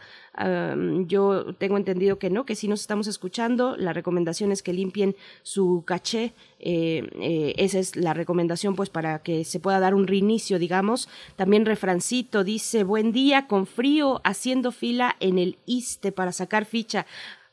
yo 1.07 1.53
tengo 1.55 1.77
entendido 1.77 2.19
que 2.19 2.29
no, 2.29 2.45
que 2.45 2.55
sí 2.55 2.67
nos 2.67 2.81
estamos 2.81 3.07
escuchando. 3.07 3.77
La 3.77 3.93
recomendación 3.93 4.51
es 4.51 4.61
que 4.61 4.73
limpien 4.73 5.15
su 5.41 5.83
caché. 5.85 6.33
Eh, 6.59 7.09
eh, 7.21 7.53
esa 7.57 7.79
es 7.79 7.95
la 7.95 8.13
recomendación 8.13 8.75
pues 8.75 8.89
para 8.89 9.19
que 9.19 9.45
se 9.45 9.61
pueda 9.61 9.79
dar 9.79 9.93
un 9.93 10.05
reinicio, 10.05 10.59
digamos. 10.59 11.07
También 11.37 11.65
Refrancito 11.65 12.43
dice, 12.43 12.83
buen 12.83 13.13
día, 13.13 13.47
con 13.47 13.67
frío, 13.67 14.19
haciendo 14.25 14.73
fila 14.73 15.15
en 15.21 15.39
el 15.39 15.57
ISTE 15.65 16.11
para 16.11 16.33
sacar 16.33 16.65
ficha. 16.65 17.05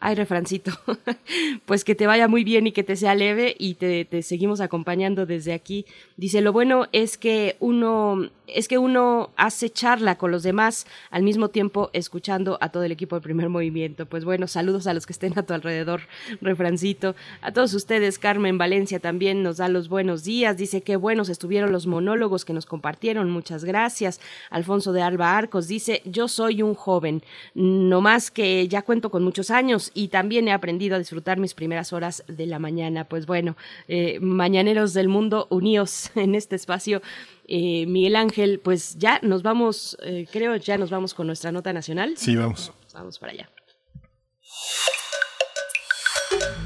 Ay, 0.03 0.15
refrancito, 0.15 0.73
pues 1.67 1.85
que 1.85 1.95
te 1.95 2.07
vaya 2.07 2.27
muy 2.27 2.43
bien 2.43 2.67
y 2.67 2.73
que 2.73 2.83
te 2.83 2.97
sea 2.97 3.15
leve 3.15 3.55
y 3.59 3.75
te, 3.75 4.07
te, 4.07 4.23
seguimos 4.23 4.63
acompañando 4.63 5.27
desde 5.27 5.53
aquí. 5.53 5.85
Dice, 6.17 6.41
lo 6.41 6.55
bueno 6.55 6.87
es 6.93 7.19
que 7.19 7.57
uno 7.61 8.31
es 8.55 8.69
que 8.69 8.79
uno 8.79 9.31
hace 9.37 9.71
charla 9.71 10.17
con 10.17 10.31
los 10.31 10.43
demás 10.43 10.87
al 11.11 11.23
mismo 11.23 11.49
tiempo 11.49 11.91
escuchando 11.93 12.59
a 12.61 12.71
todo 12.71 12.85
el 12.85 12.93
equipo 12.93 13.17
del 13.17 13.23
primer 13.23 13.49
movimiento. 13.49 14.07
Pues 14.07 14.25
bueno, 14.25 14.47
saludos 14.47 14.87
a 14.87 14.95
los 14.95 15.07
que 15.07 15.13
estén 15.13 15.39
a 15.39 15.43
tu 15.43 15.55
alrededor, 15.55 16.03
refrancito. 16.41 17.15
A 17.41 17.53
todos 17.53 17.75
ustedes, 17.75 18.19
Carmen 18.19 18.59
Valencia 18.59 19.01
también 19.01 19.43
nos 19.43 19.59
da 19.59 19.69
los 19.69 19.89
buenos 19.89 20.25
días. 20.25 20.57
Dice 20.57 20.83
que 20.83 20.97
buenos 20.97 21.29
estuvieron 21.29 21.73
los 21.73 21.87
monólogos 21.87 22.45
que 22.45 22.53
nos 22.53 22.67
compartieron. 22.67 23.31
Muchas 23.31 23.65
gracias. 23.65 24.21
Alfonso 24.51 24.93
de 24.93 25.03
Alba 25.03 25.37
Arcos 25.37 25.69
dice, 25.69 26.03
yo 26.05 26.29
soy 26.29 26.63
un 26.63 26.75
joven, 26.75 27.23
no 27.55 28.01
más 28.01 28.31
que 28.31 28.67
ya 28.69 28.83
cuento 28.83 29.11
con 29.11 29.25
muchos 29.25 29.51
años 29.51 29.91
y 29.95 30.09
también 30.09 30.49
he 30.49 30.53
aprendido 30.53 30.97
a 30.97 30.99
disfrutar 30.99 31.39
mis 31.39 31.55
primeras 31.55 31.93
horas 31.93 32.25
de 32.29 32.47
la 32.47 32.59
mañana. 32.59 33.05
Pues 33.05 33.27
bueno, 33.27 33.57
eh, 33.89 34.19
mañaneros 34.21 34.95
del 34.95 35.09
mundo 35.09 35.47
unidos 35.51 36.11
en 36.15 36.35
este 36.35 36.57
espacio 36.57 37.03
eh, 37.51 37.85
Miguel 37.87 38.15
Ángel, 38.15 38.61
pues 38.61 38.97
ya 38.97 39.19
nos 39.23 39.43
vamos, 39.43 39.99
eh, 40.03 40.27
creo, 40.31 40.55
ya 40.57 40.79
nos 40.79 40.89
vamos 40.89 41.15
con 41.15 41.27
nuestra 41.27 41.51
nota 41.51 41.73
nacional. 41.73 42.15
Sí, 42.17 42.37
vamos. 42.37 42.73
Vamos 42.95 43.19
para 43.19 43.33
allá. 43.33 43.51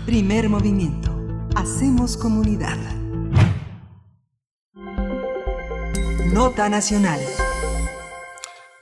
Primer 0.04 0.50
movimiento. 0.50 1.10
Hacemos 1.56 2.18
comunidad. 2.18 2.76
Nota 6.32 6.68
nacional 6.68 7.20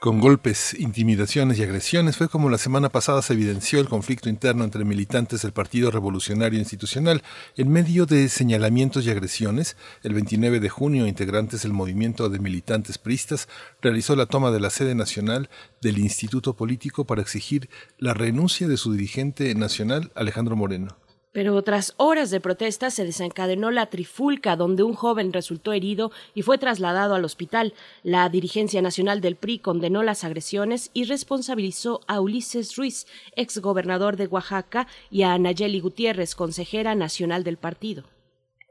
con 0.03 0.19
golpes, 0.19 0.75
intimidaciones 0.77 1.57
y 1.57 1.63
agresiones 1.63 2.17
fue 2.17 2.27
como 2.27 2.49
la 2.49 2.57
semana 2.57 2.89
pasada 2.89 3.21
se 3.21 3.31
evidenció 3.31 3.79
el 3.79 3.87
conflicto 3.87 4.27
interno 4.27 4.65
entre 4.65 4.83
militantes 4.83 5.43
del 5.43 5.53
Partido 5.53 5.91
Revolucionario 5.91 6.59
Institucional. 6.59 7.23
En 7.55 7.71
medio 7.71 8.05
de 8.05 8.27
señalamientos 8.27 9.05
y 9.05 9.11
agresiones, 9.11 9.77
el 10.03 10.13
29 10.13 10.59
de 10.59 10.67
junio, 10.67 11.07
integrantes 11.07 11.61
del 11.61 11.71
movimiento 11.71 12.27
de 12.27 12.39
militantes 12.39 12.97
pristas 12.97 13.47
realizó 13.81 14.17
la 14.17 14.25
toma 14.25 14.51
de 14.51 14.59
la 14.59 14.71
sede 14.71 14.93
nacional 14.93 15.49
del 15.81 15.97
Instituto 15.99 16.53
Político 16.57 17.05
para 17.05 17.21
exigir 17.21 17.69
la 17.97 18.13
renuncia 18.13 18.67
de 18.67 18.75
su 18.75 18.91
dirigente 18.91 19.55
nacional, 19.55 20.11
Alejandro 20.15 20.57
Moreno. 20.57 20.97
Pero 21.33 21.59
tras 21.63 21.95
horas 21.97 22.29
de 22.29 22.39
protesta 22.39 22.91
se 22.91 23.05
desencadenó 23.05 23.71
la 23.71 23.87
trifulca 23.87 24.55
donde 24.55 24.83
un 24.83 24.93
joven 24.93 25.33
resultó 25.33 25.73
herido 25.73 26.11
y 26.35 26.43
fue 26.43 26.59
trasladado 26.59 27.15
al 27.15 27.25
hospital. 27.25 27.73
La 28.03 28.29
dirigencia 28.29 28.83
nacional 28.83 29.19
del 29.19 29.35
PRI 29.35 29.57
condenó 29.57 30.03
las 30.03 30.23
agresiones 30.23 30.91
y 30.93 31.05
responsabilizó 31.05 32.01
a 32.05 32.21
Ulises 32.21 32.77
Ruiz, 32.77 33.07
exgobernador 33.35 34.15
de 34.15 34.27
Oaxaca, 34.27 34.87
y 35.09 35.23
a 35.23 35.35
Nayeli 35.39 35.79
Gutiérrez, 35.79 36.35
consejera 36.35 36.93
nacional 36.93 37.43
del 37.43 37.57
partido. 37.57 38.03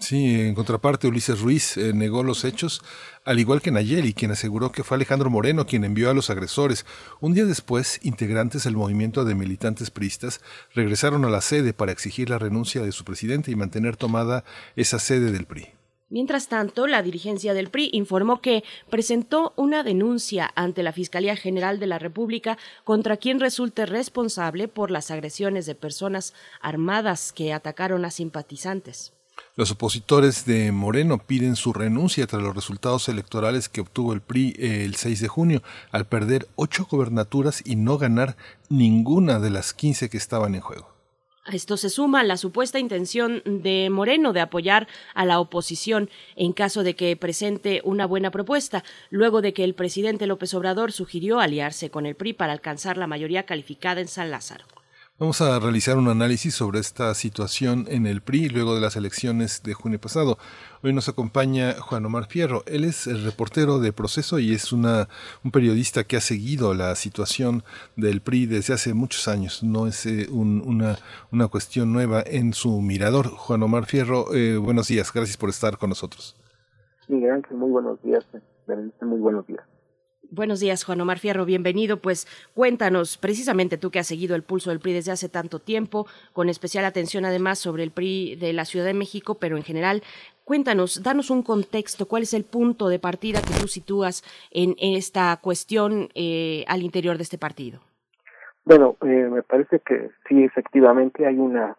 Sí, 0.02 0.40
en 0.40 0.56
contraparte, 0.56 1.06
Ulises 1.06 1.40
Ruiz 1.40 1.76
eh, 1.76 1.92
negó 1.94 2.24
los 2.24 2.44
hechos, 2.44 2.82
al 3.24 3.38
igual 3.38 3.62
que 3.62 3.70
Nayeli, 3.70 4.14
quien 4.14 4.32
aseguró 4.32 4.72
que 4.72 4.82
fue 4.82 4.96
Alejandro 4.96 5.30
Moreno 5.30 5.64
quien 5.64 5.84
envió 5.84 6.10
a 6.10 6.12
los 6.12 6.28
agresores. 6.28 6.84
Un 7.20 7.34
día 7.34 7.44
después, 7.44 8.00
integrantes 8.02 8.64
del 8.64 8.74
movimiento 8.74 9.24
de 9.24 9.36
militantes 9.36 9.92
priistas 9.92 10.40
regresaron 10.74 11.24
a 11.24 11.30
la 11.30 11.40
sede 11.40 11.72
para 11.72 11.92
exigir 11.92 12.30
la 12.30 12.40
renuncia 12.40 12.82
de 12.82 12.90
su 12.90 13.04
presidente 13.04 13.52
y 13.52 13.54
mantener 13.54 13.96
tomada 13.96 14.42
esa 14.74 14.98
sede 14.98 15.30
del 15.30 15.46
PRI. 15.46 15.68
Mientras 16.08 16.48
tanto, 16.48 16.88
la 16.88 17.04
dirigencia 17.04 17.54
del 17.54 17.70
PRI 17.70 17.90
informó 17.92 18.40
que 18.40 18.64
presentó 18.90 19.52
una 19.54 19.84
denuncia 19.84 20.50
ante 20.56 20.82
la 20.82 20.92
Fiscalía 20.92 21.36
General 21.36 21.78
de 21.78 21.86
la 21.86 22.00
República 22.00 22.58
contra 22.82 23.18
quien 23.18 23.38
resulte 23.38 23.86
responsable 23.86 24.66
por 24.66 24.90
las 24.90 25.12
agresiones 25.12 25.64
de 25.64 25.76
personas 25.76 26.34
armadas 26.60 27.32
que 27.32 27.52
atacaron 27.52 28.04
a 28.04 28.10
simpatizantes. 28.10 29.12
Los 29.54 29.70
opositores 29.70 30.46
de 30.46 30.72
Moreno 30.72 31.18
piden 31.18 31.56
su 31.56 31.74
renuncia 31.74 32.26
tras 32.26 32.42
los 32.42 32.54
resultados 32.54 33.10
electorales 33.10 33.68
que 33.68 33.82
obtuvo 33.82 34.14
el 34.14 34.22
PRI 34.22 34.54
eh, 34.58 34.84
el 34.86 34.94
6 34.94 35.20
de 35.20 35.28
junio, 35.28 35.62
al 35.90 36.06
perder 36.06 36.48
ocho 36.56 36.86
gobernaturas 36.90 37.62
y 37.66 37.76
no 37.76 37.98
ganar 37.98 38.38
ninguna 38.70 39.40
de 39.40 39.50
las 39.50 39.74
15 39.74 40.08
que 40.08 40.16
estaban 40.16 40.54
en 40.54 40.62
juego. 40.62 40.88
esto 41.52 41.76
se 41.76 41.90
suma 41.90 42.24
la 42.24 42.38
supuesta 42.38 42.78
intención 42.78 43.42
de 43.44 43.90
Moreno 43.90 44.32
de 44.32 44.40
apoyar 44.40 44.88
a 45.12 45.26
la 45.26 45.38
oposición 45.38 46.08
en 46.34 46.54
caso 46.54 46.82
de 46.82 46.96
que 46.96 47.14
presente 47.14 47.82
una 47.84 48.06
buena 48.06 48.30
propuesta, 48.30 48.84
luego 49.10 49.42
de 49.42 49.52
que 49.52 49.64
el 49.64 49.74
presidente 49.74 50.26
López 50.26 50.54
Obrador 50.54 50.92
sugirió 50.92 51.40
aliarse 51.40 51.90
con 51.90 52.06
el 52.06 52.14
PRI 52.14 52.32
para 52.32 52.54
alcanzar 52.54 52.96
la 52.96 53.06
mayoría 53.06 53.44
calificada 53.44 54.00
en 54.00 54.08
San 54.08 54.30
Lázaro. 54.30 54.64
Vamos 55.18 55.40
a 55.40 55.60
realizar 55.60 55.98
un 55.98 56.08
análisis 56.08 56.54
sobre 56.54 56.80
esta 56.80 57.14
situación 57.14 57.84
en 57.88 58.06
el 58.06 58.22
PRI 58.22 58.48
luego 58.48 58.74
de 58.74 58.80
las 58.80 58.96
elecciones 58.96 59.62
de 59.62 59.74
junio 59.74 60.00
pasado. 60.00 60.38
Hoy 60.82 60.92
nos 60.92 61.08
acompaña 61.08 61.74
Juan 61.74 62.04
Omar 62.06 62.26
Fierro. 62.26 62.62
Él 62.66 62.84
es 62.84 63.06
el 63.06 63.22
reportero 63.22 63.78
de 63.78 63.92
Proceso 63.92 64.38
y 64.38 64.52
es 64.52 64.72
una, 64.72 65.08
un 65.44 65.50
periodista 65.52 66.04
que 66.04 66.16
ha 66.16 66.20
seguido 66.20 66.74
la 66.74 66.96
situación 66.96 67.62
del 67.94 68.20
PRI 68.20 68.46
desde 68.46 68.74
hace 68.74 68.94
muchos 68.94 69.28
años. 69.28 69.62
No 69.62 69.86
es 69.86 70.06
eh, 70.06 70.28
una, 70.30 70.96
una 71.30 71.48
cuestión 71.48 71.92
nueva 71.92 72.24
en 72.26 72.54
su 72.54 72.80
mirador. 72.80 73.28
Juan 73.28 73.62
Omar 73.62 73.84
Fierro, 73.84 74.34
eh, 74.34 74.56
buenos 74.56 74.88
días. 74.88 75.12
Gracias 75.12 75.36
por 75.36 75.50
estar 75.50 75.76
con 75.76 75.90
nosotros. 75.90 76.36
Muy 77.08 77.70
buenos 77.70 78.02
días. 78.02 78.26
Muy 79.02 79.20
buenos 79.20 79.46
días. 79.46 79.71
Buenos 80.34 80.60
días, 80.60 80.82
Juan 80.84 80.98
Omar 80.98 81.18
Fierro, 81.18 81.44
bienvenido. 81.44 81.98
Pues 81.98 82.26
cuéntanos, 82.54 83.18
precisamente 83.18 83.76
tú 83.76 83.90
que 83.90 83.98
has 83.98 84.06
seguido 84.06 84.34
el 84.34 84.42
pulso 84.42 84.70
del 84.70 84.80
PRI 84.80 84.94
desde 84.94 85.12
hace 85.12 85.28
tanto 85.28 85.58
tiempo, 85.58 86.06
con 86.32 86.48
especial 86.48 86.86
atención 86.86 87.26
además 87.26 87.58
sobre 87.58 87.82
el 87.82 87.90
PRI 87.90 88.36
de 88.36 88.54
la 88.54 88.64
Ciudad 88.64 88.86
de 88.86 88.94
México, 88.94 89.36
pero 89.38 89.58
en 89.58 89.62
general, 89.62 90.02
cuéntanos, 90.46 91.02
danos 91.02 91.28
un 91.28 91.42
contexto, 91.42 92.08
cuál 92.08 92.22
es 92.22 92.32
el 92.32 92.44
punto 92.44 92.88
de 92.88 92.98
partida 92.98 93.42
que 93.42 93.60
tú 93.60 93.68
sitúas 93.68 94.24
en, 94.50 94.74
esta 94.78 95.36
cuestión 95.36 96.08
eh, 96.14 96.64
al 96.66 96.80
interior 96.80 97.18
de 97.18 97.24
este 97.24 97.36
partido. 97.36 97.80
Bueno, 98.64 98.96
eh, 99.02 99.28
me 99.30 99.42
parece 99.42 99.80
que 99.80 100.12
sí, 100.30 100.44
efectivamente 100.44 101.26
hay 101.26 101.36
una 101.36 101.76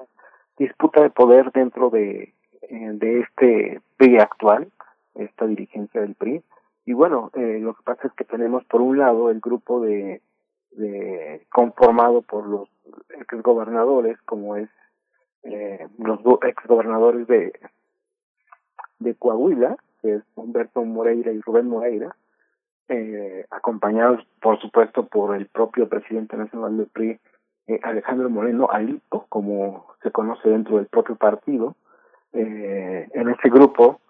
disputa 0.59 1.01
de 1.01 1.09
poder 1.09 1.51
dentro 1.53 1.89
de, 1.89 2.35
eh, 2.69 2.89
de 2.93 3.21
este 3.21 3.81
PRI 3.97 4.19
actual, 4.19 4.71
esta 5.15 5.47
dirigencia 5.47 6.01
del 6.01 6.13
PRI 6.13 6.43
y 6.85 6.93
bueno, 6.93 7.31
eh, 7.33 7.59
lo 7.61 7.73
que 7.73 7.83
pasa 7.83 8.07
es 8.07 8.13
que 8.13 8.25
tenemos 8.25 8.63
por 8.65 8.81
un 8.81 8.97
lado 8.97 9.29
el 9.29 9.39
grupo 9.39 9.81
de, 9.81 10.21
de 10.71 11.45
conformado 11.51 12.21
por 12.21 12.47
los 12.47 12.69
exgobernadores, 13.19 14.21
como 14.23 14.55
es 14.55 14.69
eh, 15.43 15.87
los 15.97 16.19
exgobernadores 16.43 17.27
de, 17.27 17.53
de 18.99 19.15
Coahuila, 19.15 19.77
que 20.01 20.15
es 20.15 20.23
Humberto 20.35 20.83
Moreira 20.83 21.31
y 21.31 21.41
Rubén 21.41 21.67
Moreira, 21.67 22.15
eh, 22.89 23.45
acompañados 23.49 24.25
por 24.41 24.59
supuesto 24.59 25.07
por 25.07 25.35
el 25.35 25.47
propio 25.47 25.87
presidente 25.87 26.35
nacional 26.35 26.77
del 26.77 26.87
PRI, 26.87 27.19
eh, 27.67 27.79
Alejandro 27.81 28.29
Moreno 28.29 28.67
Alito, 28.69 29.25
como 29.29 29.87
se 30.01 30.11
conoce 30.11 30.49
dentro 30.49 30.77
del 30.77 30.87
propio 30.87 31.15
partido. 31.15 31.75
Eh, 32.33 33.09
en 33.13 33.29
ese 33.29 33.49
grupo 33.49 34.01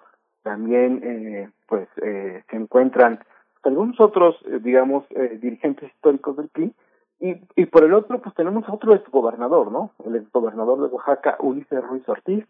también 0.44 1.02
eh, 1.03 1.49
pues 1.68 1.88
eh, 2.02 2.44
se 2.49 2.56
encuentran 2.56 3.20
algunos 3.64 3.99
otros 3.99 4.36
eh, 4.45 4.60
digamos 4.61 5.06
eh, 5.11 5.40
dirigentes 5.41 5.90
históricos 5.91 6.38
del 6.38 6.49
PRI 6.49 6.74
y, 7.20 7.36
y 7.56 7.65
por 7.65 7.84
el 7.84 7.94
otro 7.94 8.22
pues 8.22 8.36
tenemos 8.36 8.65
otro 8.70 8.94
exgobernador 8.94 9.72
no 9.72 9.91
el 10.06 10.18
exgobernador 10.18 10.82
de 10.82 10.94
Oaxaca 10.94 11.38
Ulises 11.40 11.84
Ruiz 11.84 12.07
Ortiz 12.07 12.45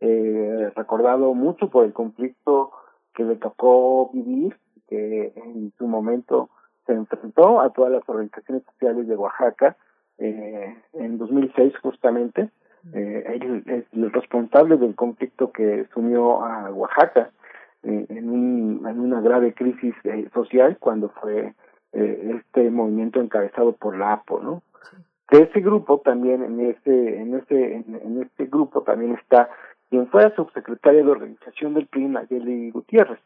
eh, 0.00 0.70
recordado 0.76 1.34
mucho 1.34 1.68
por 1.70 1.84
el 1.84 1.92
conflicto 1.92 2.70
que 3.14 3.24
le 3.24 3.36
tocó 3.36 4.10
vivir 4.12 4.56
que 4.88 5.32
en 5.34 5.72
su 5.76 5.86
momento 5.86 6.50
se 6.86 6.92
enfrentó 6.92 7.60
a 7.60 7.70
todas 7.70 7.92
las 7.92 8.08
organizaciones 8.08 8.62
sociales 8.64 9.08
de 9.08 9.16
Oaxaca 9.16 9.76
eh, 10.18 10.76
en 10.92 11.18
2006 11.18 11.74
justamente 11.82 12.50
eh, 12.94 13.24
él 13.40 13.64
es 13.66 13.84
el 13.92 14.12
responsable 14.12 14.76
del 14.76 14.94
conflicto 14.94 15.50
que 15.50 15.86
sumió 15.92 16.44
a 16.44 16.70
Oaxaca 16.70 17.30
eh, 17.82 18.06
en, 18.08 18.30
un, 18.30 18.86
en 18.86 19.00
una 19.00 19.20
grave 19.20 19.54
crisis 19.54 19.94
eh, 20.04 20.28
social 20.34 20.76
cuando 20.78 21.10
fue 21.10 21.54
eh, 21.92 22.36
este 22.36 22.70
movimiento 22.70 23.20
encabezado 23.20 23.72
por 23.72 23.96
la 23.96 24.14
APO, 24.14 24.40
¿no? 24.40 24.62
De 25.30 25.42
ese 25.42 25.60
grupo 25.60 26.00
también, 26.00 26.42
en 26.42 26.60
ese, 26.60 27.20
en 27.20 27.34
ese, 27.34 27.74
en, 27.74 28.22
este 28.22 28.46
grupo 28.46 28.82
también 28.82 29.14
está 29.14 29.50
quien 29.90 30.06
fue 30.08 30.34
subsecretaria 30.34 31.02
de 31.02 31.10
organización 31.10 31.74
del 31.74 31.86
PRI, 31.86 32.06
Nayeli 32.06 32.70
Gutiérrez, 32.70 33.20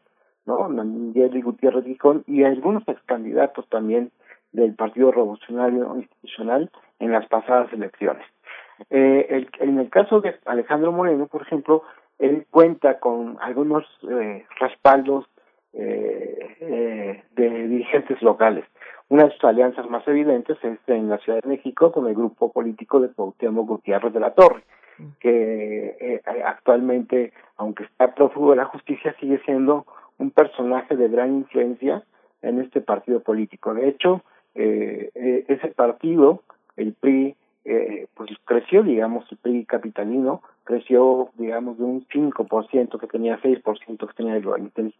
¿no? 0.45 0.67
Nayeli 0.69 1.41
Gutiérrez 1.41 1.85
Gijón 1.85 2.23
y 2.27 2.43
algunos 2.43 2.87
ex 2.87 3.01
candidatos 3.03 3.67
también 3.69 4.11
del 4.51 4.75
Partido 4.75 5.11
Revolucionario 5.11 5.95
Institucional 5.97 6.69
en 6.99 7.11
las 7.11 7.25
pasadas 7.27 7.71
elecciones. 7.73 8.25
Eh, 8.89 9.27
el, 9.29 9.49
en 9.59 9.79
el 9.79 9.89
caso 9.89 10.21
de 10.21 10.35
Alejandro 10.45 10.91
Moreno, 10.91 11.27
por 11.27 11.41
ejemplo, 11.41 11.83
él 12.19 12.45
cuenta 12.49 12.99
con 12.99 13.37
algunos 13.41 13.85
eh, 14.09 14.45
respaldos 14.59 15.25
eh, 15.73 16.55
eh, 16.59 17.23
de 17.35 17.67
dirigentes 17.67 18.21
locales. 18.21 18.63
Una 19.09 19.25
de 19.25 19.31
sus 19.31 19.43
alianzas 19.43 19.89
más 19.89 20.07
evidentes 20.07 20.57
es 20.63 20.77
en 20.87 21.09
la 21.09 21.17
Ciudad 21.17 21.41
de 21.41 21.49
México 21.49 21.91
con 21.91 22.07
el 22.07 22.13
grupo 22.13 22.51
político 22.51 22.99
de 22.99 23.09
Cuauhtémoc 23.09 23.67
Gutiérrez 23.67 24.13
de 24.13 24.19
la 24.19 24.35
Torre, 24.35 24.63
que 25.19 25.97
eh, 25.99 26.21
actualmente, 26.45 27.33
aunque 27.57 27.83
está 27.85 28.13
prófugo 28.13 28.51
de 28.51 28.57
la 28.57 28.65
justicia, 28.65 29.15
sigue 29.19 29.41
siendo 29.45 29.85
un 30.19 30.31
personaje 30.31 30.95
de 30.95 31.09
gran 31.09 31.33
influencia 31.37 32.03
en 32.41 32.61
este 32.61 32.81
partido 32.81 33.21
político. 33.21 33.73
De 33.73 33.87
hecho, 33.87 34.21
eh, 34.55 35.09
ese 35.47 35.69
partido, 35.69 36.43
el 36.77 36.93
PRI, 36.93 37.35
eh, 37.65 38.07
pues 38.13 38.29
creció, 38.45 38.83
digamos, 38.83 39.25
el 39.31 39.37
PRI 39.37 39.65
capitalino 39.65 40.41
creció, 40.63 41.29
digamos, 41.35 41.77
de 41.77 41.83
un 41.83 42.07
5% 42.07 42.99
que 42.99 43.07
tenía 43.07 43.39
6% 43.41 44.07
que 44.07 44.13
tenía 44.13 44.39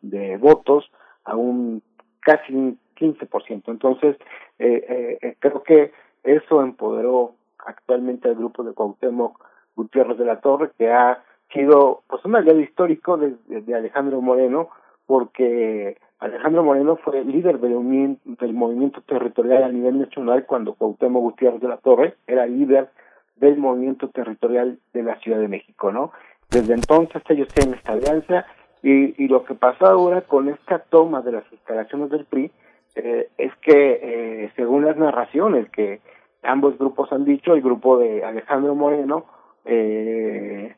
de, 0.01 0.37
votos 0.37 0.89
a 1.25 1.35
un 1.35 1.81
casi 2.21 2.53
un 2.53 2.79
15%. 2.95 3.63
Entonces, 3.67 4.17
eh, 4.59 4.85
eh, 4.87 5.17
eh, 5.21 5.35
creo 5.39 5.63
que 5.63 5.91
eso 6.23 6.61
empoderó 6.61 7.35
actualmente 7.65 8.29
al 8.29 8.35
grupo 8.35 8.63
de 8.63 8.73
Cuauhtémoc 8.73 9.43
Gutiérrez 9.75 10.17
de 10.17 10.25
la 10.25 10.39
Torre, 10.39 10.71
que 10.77 10.91
ha 10.91 11.23
sido 11.51 12.03
pues 12.07 12.23
un 12.25 12.35
aliado 12.35 12.59
histórico 12.59 13.17
de, 13.17 13.35
de 13.47 13.75
Alejandro 13.75 14.21
Moreno, 14.21 14.69
porque 15.05 15.97
Alejandro 16.19 16.63
Moreno 16.63 16.95
fue 16.97 17.23
líder 17.23 17.59
del, 17.59 17.73
movimiento 17.73 19.01
territorial 19.01 19.63
a 19.63 19.69
nivel 19.69 19.99
nacional 19.99 20.45
cuando 20.45 20.73
Cuauhtémoc 20.73 21.21
Gutiérrez 21.21 21.61
de 21.61 21.67
la 21.67 21.77
Torre 21.77 22.15
era 22.27 22.45
líder 22.45 22.89
del 23.35 23.57
movimiento 23.57 24.09
territorial 24.09 24.79
de 24.93 25.03
la 25.03 25.19
Ciudad 25.19 25.39
de 25.39 25.47
México, 25.47 25.91
¿no? 25.91 26.11
Desde 26.49 26.73
entonces 26.73 27.21
ellos 27.29 27.47
tienen 27.49 27.75
esta 27.75 27.93
alianza 27.93 28.45
y, 28.81 29.21
y 29.23 29.27
lo 29.27 29.43
que 29.43 29.55
pasa 29.55 29.87
ahora 29.87 30.21
con 30.21 30.49
esta 30.49 30.79
toma 30.79 31.21
de 31.21 31.33
las 31.33 31.51
instalaciones 31.51 32.09
del 32.09 32.25
PRI 32.25 32.51
eh, 32.95 33.29
es 33.37 33.55
que, 33.57 33.99
eh, 34.01 34.51
según 34.55 34.85
las 34.85 34.97
narraciones 34.97 35.69
que 35.69 36.01
ambos 36.43 36.77
grupos 36.77 37.11
han 37.11 37.25
dicho, 37.25 37.53
el 37.53 37.61
grupo 37.61 37.97
de 37.97 38.23
Alejandro 38.23 38.75
Moreno 38.75 39.25
eh, 39.65 40.75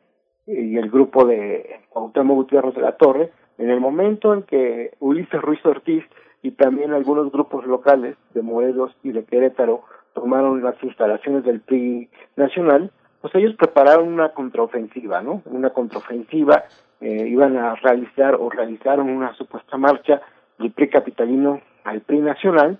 y 0.48 0.78
el 0.78 0.90
grupo 0.90 1.26
de 1.26 1.82
Cuauhtémoc 1.90 2.36
Gutiérrez 2.36 2.76
de 2.76 2.82
la 2.82 2.96
Torre, 2.96 3.32
en 3.58 3.70
el 3.70 3.80
momento 3.80 4.34
en 4.34 4.44
que 4.44 4.92
Ulises 5.00 5.42
Ruiz 5.42 5.66
Ortiz 5.66 6.04
y 6.42 6.52
también 6.52 6.94
algunos 6.94 7.32
grupos 7.32 7.66
locales 7.66 8.16
de 8.34 8.42
Morelos 8.42 8.96
y 9.04 9.12
de 9.12 9.24
Querétaro 9.24 9.84
tomaron 10.14 10.64
las 10.64 10.82
instalaciones 10.84 11.44
del 11.44 11.62
PRI 11.62 12.10
nacional, 12.36 12.92
pues 13.22 13.34
ellos 13.36 13.56
prepararon 13.56 14.08
una 14.08 14.30
contraofensiva, 14.30 15.22
¿no? 15.22 15.42
Una 15.46 15.72
contraofensiva, 15.72 16.66
eh, 17.02 17.28
iban 17.28 17.58
a 17.58 17.76
realizar 17.76 18.36
o 18.36 18.50
realizaron 18.50 19.10
una 19.10 19.34
supuesta 19.34 19.78
marcha 19.78 20.22
del 20.60 20.72
PRI 20.72 20.90
capitalino 20.90 21.62
al 21.84 22.02
PRI 22.02 22.20
nacional 22.20 22.80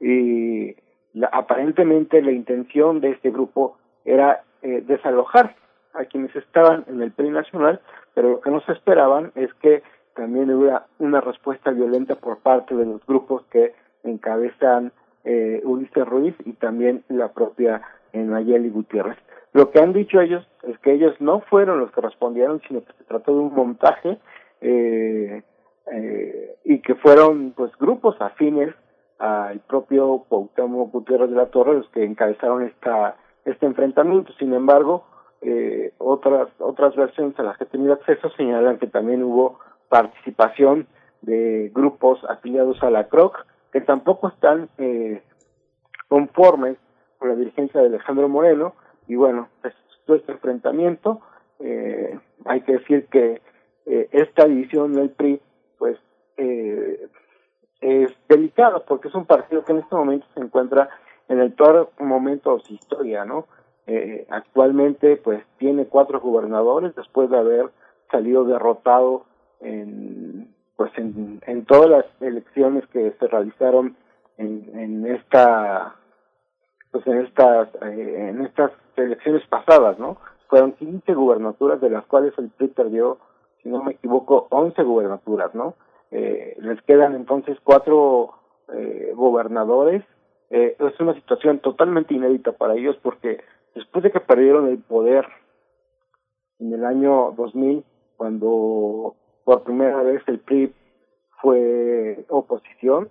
y 0.00 0.74
la, 1.14 1.28
aparentemente 1.32 2.20
la 2.20 2.32
intención 2.32 3.00
de 3.00 3.10
este 3.10 3.30
grupo 3.30 3.78
era 4.04 4.42
eh, 4.62 4.82
desalojar 4.86 5.54
a 5.94 6.04
quienes 6.06 6.34
estaban 6.34 6.84
en 6.88 7.00
el 7.00 7.12
PRI 7.12 7.30
nacional, 7.30 7.80
pero 8.14 8.30
lo 8.30 8.40
que 8.40 8.50
no 8.50 8.60
se 8.62 8.72
esperaban 8.72 9.30
es 9.36 9.52
que 9.54 9.82
también 10.14 10.52
hubiera 10.52 10.86
una 10.98 11.20
respuesta 11.20 11.70
violenta 11.70 12.14
por 12.16 12.38
parte 12.38 12.74
de 12.74 12.86
los 12.86 13.04
grupos 13.06 13.44
que 13.50 13.74
encabezan 14.02 14.92
eh, 15.24 15.60
Ulises 15.64 16.06
Ruiz 16.06 16.34
y 16.44 16.52
también 16.52 17.04
la 17.08 17.32
propia 17.32 17.82
eh, 18.12 18.18
Nayeli 18.18 18.70
Gutiérrez. 18.70 19.18
Lo 19.52 19.70
que 19.70 19.80
han 19.80 19.92
dicho 19.92 20.20
ellos 20.20 20.46
es 20.64 20.78
que 20.80 20.92
ellos 20.92 21.14
no 21.20 21.40
fueron 21.40 21.78
los 21.78 21.92
que 21.92 22.00
respondieron, 22.00 22.60
sino 22.66 22.84
que 22.84 22.92
se 22.92 23.04
trató 23.04 23.32
de 23.32 23.38
un 23.38 23.54
montaje 23.54 24.18
eh, 24.60 25.42
eh, 25.92 26.56
y 26.64 26.80
que 26.80 26.94
fueron 26.96 27.52
pues 27.52 27.70
grupos 27.78 28.20
afines 28.20 28.74
al 29.18 29.60
propio 29.60 30.24
Cuauhtémoc 30.28 30.90
Gutiérrez 30.90 31.30
de 31.30 31.36
la 31.36 31.46
Torre 31.46 31.74
los 31.74 31.88
que 31.90 32.04
encabezaron 32.04 32.64
esta 32.64 33.16
este 33.44 33.66
enfrentamiento. 33.66 34.32
Sin 34.38 34.54
embargo, 34.54 35.04
eh, 35.40 35.92
otras 35.98 36.48
otras 36.58 36.96
versiones 36.96 37.38
a 37.38 37.42
las 37.42 37.56
que 37.58 37.64
he 37.64 37.68
tenido 37.68 37.92
acceso 37.92 38.30
señalan 38.30 38.78
que 38.78 38.86
también 38.86 39.22
hubo 39.22 39.60
participación 39.94 40.88
de 41.22 41.70
grupos 41.72 42.18
afiliados 42.28 42.82
a 42.82 42.90
la 42.90 43.06
CROC 43.06 43.46
que 43.72 43.80
tampoco 43.80 44.26
están 44.26 44.68
eh, 44.76 45.22
conformes 46.08 46.76
con 47.18 47.28
la 47.28 47.36
dirigencia 47.36 47.80
de 47.80 47.86
Alejandro 47.86 48.28
Moreno 48.28 48.74
y 49.06 49.14
bueno, 49.14 49.50
pues 49.62 49.72
todo 50.04 50.16
este 50.16 50.32
enfrentamiento. 50.32 51.20
Eh, 51.60 52.18
hay 52.44 52.62
que 52.62 52.72
decir 52.72 53.06
que 53.06 53.40
eh, 53.86 54.08
esta 54.10 54.46
división 54.46 54.94
del 54.94 55.10
PRI, 55.10 55.40
pues, 55.78 55.96
eh, 56.38 57.06
es 57.80 58.10
delicada 58.28 58.80
porque 58.80 59.06
es 59.06 59.14
un 59.14 59.26
partido 59.26 59.64
que 59.64 59.70
en 59.70 59.78
este 59.78 59.94
momento 59.94 60.26
se 60.34 60.40
encuentra 60.40 60.88
en 61.28 61.38
el 61.38 61.52
peor 61.52 61.90
momento 62.00 62.56
de 62.56 62.64
su 62.64 62.74
historia, 62.74 63.24
¿no? 63.24 63.46
Eh, 63.86 64.26
actualmente, 64.28 65.16
pues, 65.18 65.44
tiene 65.58 65.86
cuatro 65.86 66.20
gobernadores 66.20 66.96
después 66.96 67.30
de 67.30 67.38
haber 67.38 67.70
salido 68.10 68.42
derrotado 68.42 69.26
en, 69.60 70.54
pues, 70.76 70.92
en, 70.96 71.40
en 71.46 71.64
todas 71.64 71.90
las 71.90 72.04
elecciones 72.20 72.86
que 72.88 73.12
se 73.18 73.26
realizaron 73.26 73.96
en, 74.38 74.70
en 74.78 75.06
esta, 75.06 75.96
pues, 76.90 77.06
en 77.06 77.18
estas, 77.24 77.68
eh, 77.82 78.28
en 78.30 78.42
estas 78.44 78.72
elecciones 78.96 79.46
pasadas, 79.48 79.98
¿no? 79.98 80.18
Fueron 80.48 80.72
15 80.72 81.14
gubernaturas 81.14 81.80
de 81.80 81.90
las 81.90 82.04
cuales 82.06 82.32
el 82.38 82.50
PRI 82.50 82.68
perdió, 82.68 83.18
si 83.62 83.68
no 83.68 83.82
me 83.82 83.92
equivoco, 83.92 84.46
11 84.50 84.82
gubernaturas, 84.82 85.54
¿no? 85.54 85.74
Eh, 86.10 86.56
les 86.60 86.80
quedan 86.82 87.16
entonces 87.16 87.58
cuatro 87.64 88.34
eh, 88.72 89.12
gobernadores. 89.14 90.04
Eh, 90.50 90.76
es 90.78 91.00
una 91.00 91.14
situación 91.14 91.58
totalmente 91.58 92.14
inédita 92.14 92.52
para 92.52 92.74
ellos 92.74 92.96
porque 93.02 93.40
después 93.74 94.04
de 94.04 94.12
que 94.12 94.20
perdieron 94.20 94.68
el 94.68 94.78
poder 94.78 95.26
en 96.60 96.72
el 96.72 96.84
año 96.84 97.32
2000, 97.36 97.84
cuando 98.16 99.16
por 99.44 99.62
primera 99.62 100.02
vez 100.02 100.22
el 100.26 100.38
PRI 100.40 100.72
fue 101.40 102.24
oposición, 102.28 103.08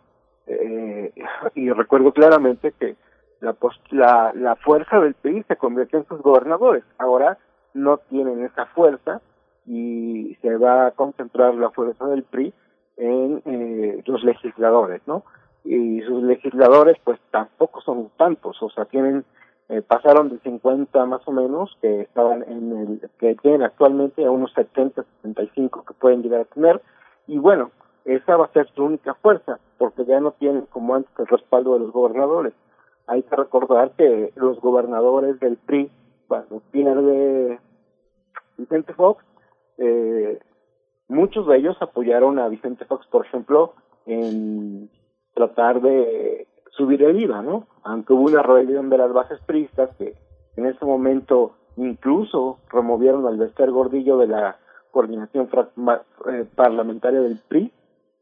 eh, 0.48 1.14
y 1.56 1.70
recuerdo 1.72 2.12
claramente 2.12 2.74
que 2.80 2.96
la, 3.40 3.56
la, 3.92 4.34
la 4.36 4.56
fuerza 4.58 5.00
del 5.00 5.14
PRI 5.14 5.44
se 5.48 5.56
convirtió 5.56 6.00
en 6.00 6.08
sus 6.08 6.22
gobernadores. 6.22 6.84
Ahora 6.98 7.38
no 7.74 7.98
tienen 7.98 8.44
esa 8.44 8.66
fuerza 8.68 9.22
y 9.66 10.36
se 10.42 10.58
va 10.58 10.88
a 10.88 10.92
concentrar 10.92 11.54
la 11.56 11.70
fuerza 11.72 12.06
del 12.08 12.24
PRI 12.24 12.54
en 12.98 13.42
eh, 13.46 14.04
los 14.06 14.24
legisladores, 14.24 15.02
¿no? 15.08 15.24
Y 15.64 16.02
sus 16.02 16.24
legisladores, 16.24 16.98
pues 17.04 17.20
tampoco 17.32 17.82
son 17.82 18.10
tantos, 18.18 18.62
o 18.62 18.70
sea, 18.70 18.86
tienen 18.86 19.24
eh, 19.70 19.82
pasaron 19.82 20.30
de 20.30 20.40
50 20.40 21.06
más 21.06 21.22
o 21.28 21.32
menos 21.32 21.78
que 21.82 22.02
estaban 22.02 22.44
en 22.44 22.78
el 22.78 23.10
que 23.20 23.36
tienen 23.36 23.64
actualmente 23.64 24.26
a 24.26 24.32
unos 24.32 24.52
70, 24.54 25.04
75 25.22 25.86
que 25.86 25.94
pueden 25.94 26.22
llegar 26.22 26.42
a 26.42 26.46
tener 26.46 26.82
y 27.28 27.38
bueno, 27.38 27.72
esa 28.06 28.36
va 28.36 28.46
a 28.46 28.52
ser 28.52 28.70
su 28.76 28.84
única 28.84 29.14
fuerza 29.16 29.60
porque 29.78 30.06
ya 30.06 30.20
no 30.20 30.32
tienen 30.32 30.66
como 30.68 30.96
antes 30.96 31.12
el 31.18 31.28
respaldo 31.28 31.74
de 31.74 31.80
los 31.80 31.92
gobernadores. 31.92 32.54
Hay 33.08 33.24
que 33.24 33.36
recordar 33.36 33.92
que 33.92 34.32
los 34.36 34.60
gobernadores 34.60 35.40
del 35.40 35.58
PRI 35.58 35.90
cuando 36.28 36.62
pierde 36.72 37.60
Vicente 38.58 38.94
Fox 38.94 39.24
eh, 39.78 40.40
muchos 41.08 41.48
de 41.48 41.58
ellos 41.58 41.78
apoyaron 41.80 42.40
a 42.40 42.48
Vicente 42.48 42.86
Fox, 42.86 43.06
por 43.08 43.26
ejemplo, 43.26 43.74
en 44.06 44.90
tratar 45.34 45.82
de 45.82 46.48
subir 46.76 47.04
el 47.04 47.20
IVA, 47.20 47.42
¿no? 47.42 47.68
Aunque 47.84 48.14
hubo 48.14 48.24
una 48.24 48.42
rebelión 48.42 48.90
de 48.90 48.98
las 48.98 49.14
bases 49.14 49.40
priistas 49.46 49.90
que 49.98 50.16
en 50.56 50.66
ese 50.66 50.86
momento 50.86 51.56
incluso 51.78 52.60
removieron 52.72 53.26
al 53.26 53.38
Bester 53.38 53.72
Gordillo 53.72 54.18
de 54.18 54.28
la 54.28 54.58
coordinación 54.92 55.50
eh, 56.30 56.46
parlamentaria 56.56 57.20
del 57.22 57.40
PRI 57.48 57.72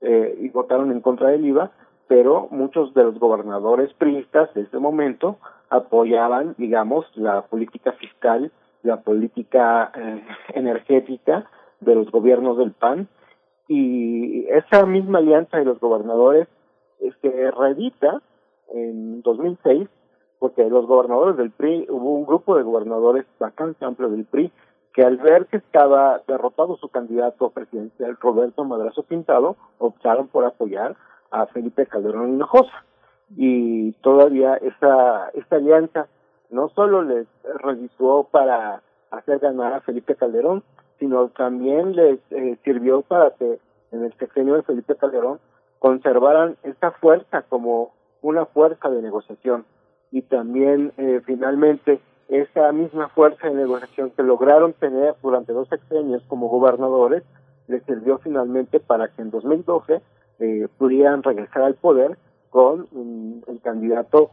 eh, 0.02 0.38
y 0.40 0.49
votaron 0.49 0.91
en 0.91 1.02
contra 1.02 1.30
del 1.30 1.45
IVA, 1.45 1.72
pero 2.07 2.48
muchos 2.52 2.94
de 2.94 3.03
los 3.03 3.19
gobernadores 3.19 3.94
priistas 3.94 4.53
de 4.53 4.61
ese 4.61 4.80
momento 4.80 5.38
apoyaban, 5.69 6.56
digamos, 6.57 7.06
la 7.15 7.44
política 7.44 7.94
fiscal, 7.94 8.52
la 8.84 9.02
política 9.02 9.91
eh, 9.95 10.23
energética 10.53 11.45
de 11.80 11.95
los 11.95 12.11
gobiernos 12.11 12.57
del 12.57 12.72
PAN 12.72 13.07
y 13.68 14.45
esa 14.49 14.86
misma 14.86 15.19
alianza 15.19 15.57
de 15.57 15.65
los 15.65 15.80
gobernadores 15.80 16.48
este 16.99 17.52
reedita 17.52 18.22
en 18.73 19.22
2006 19.22 19.88
porque 20.39 20.68
los 20.68 20.88
gobernadores 20.88 21.38
del 21.38 21.52
PRI 21.52 21.85
hubo 21.89 22.15
un 22.15 22.26
grupo 22.26 22.57
de 22.57 22.64
gobernadores 22.64 23.26
bastante 23.39 23.85
amplio 23.85 24.10
del 24.10 24.26
PRI 24.26 24.52
que 24.91 25.03
al 25.03 25.18
ver 25.18 25.45
que 25.45 25.57
estaba 25.57 26.22
derrotado 26.27 26.77
su 26.77 26.89
candidato 26.89 27.52
presidencial 27.52 28.18
Roberto 28.19 28.64
Madrazo 28.64 29.03
Pintado 29.03 29.56
optaron 29.77 30.27
por 30.27 30.43
apoyar 30.45 30.95
a 31.30 31.45
Felipe 31.45 31.85
Calderón 31.85 32.34
Hinojosa. 32.34 32.85
Y 33.38 33.93
todavía 34.02 34.56
esa 34.56 35.30
esta 35.35 35.57
alianza 35.57 36.07
no 36.49 36.69
solo 36.69 37.03
les 37.03 37.27
redituó 37.60 38.23
para 38.26 38.81
hacer 39.11 39.39
ganar 39.39 39.73
a 39.73 39.81
Felipe 39.81 40.15
Calderón 40.15 40.64
sino 41.02 41.30
también 41.30 41.95
les 41.95 42.19
eh, 42.30 42.57
sirvió 42.64 43.02
para 43.02 43.31
que 43.31 43.60
en 43.91 44.03
el 44.03 44.14
sexenio 44.18 44.56
de 44.56 44.64
Felipe 44.64 44.95
Calderón 44.95 45.39
conservaran 45.80 46.57
esta 46.64 46.91
fuerza 46.91 47.41
como 47.43 47.91
una 48.22 48.45
fuerza 48.45 48.89
de 48.89 49.02
negociación 49.02 49.65
y 50.11 50.23
también 50.23 50.93
eh, 50.98 51.22
finalmente 51.26 51.99
esa 52.27 52.72
misma 52.72 53.10
fuerza 53.10 53.48
de 53.48 53.56
negociación 53.56 54.11
que 54.11 54.23
lograron 54.23 54.73
tener 54.73 55.15
durante 55.22 55.53
dos 55.53 55.68
sexenios 55.68 56.23
como 56.27 56.49
gobernadores 56.49 57.23
les 57.68 57.84
sirvió 57.84 58.19
finalmente 58.19 58.80
para 58.80 59.10
que 59.10 59.22
en 59.22 59.31
2012 59.31 60.02
eh, 60.39 60.68
pudieran 60.77 61.23
regresar 61.23 61.64
al 61.64 61.76
poder 61.76 62.18
con 62.49 62.88
el 63.48 63.61
candidato 63.61 64.31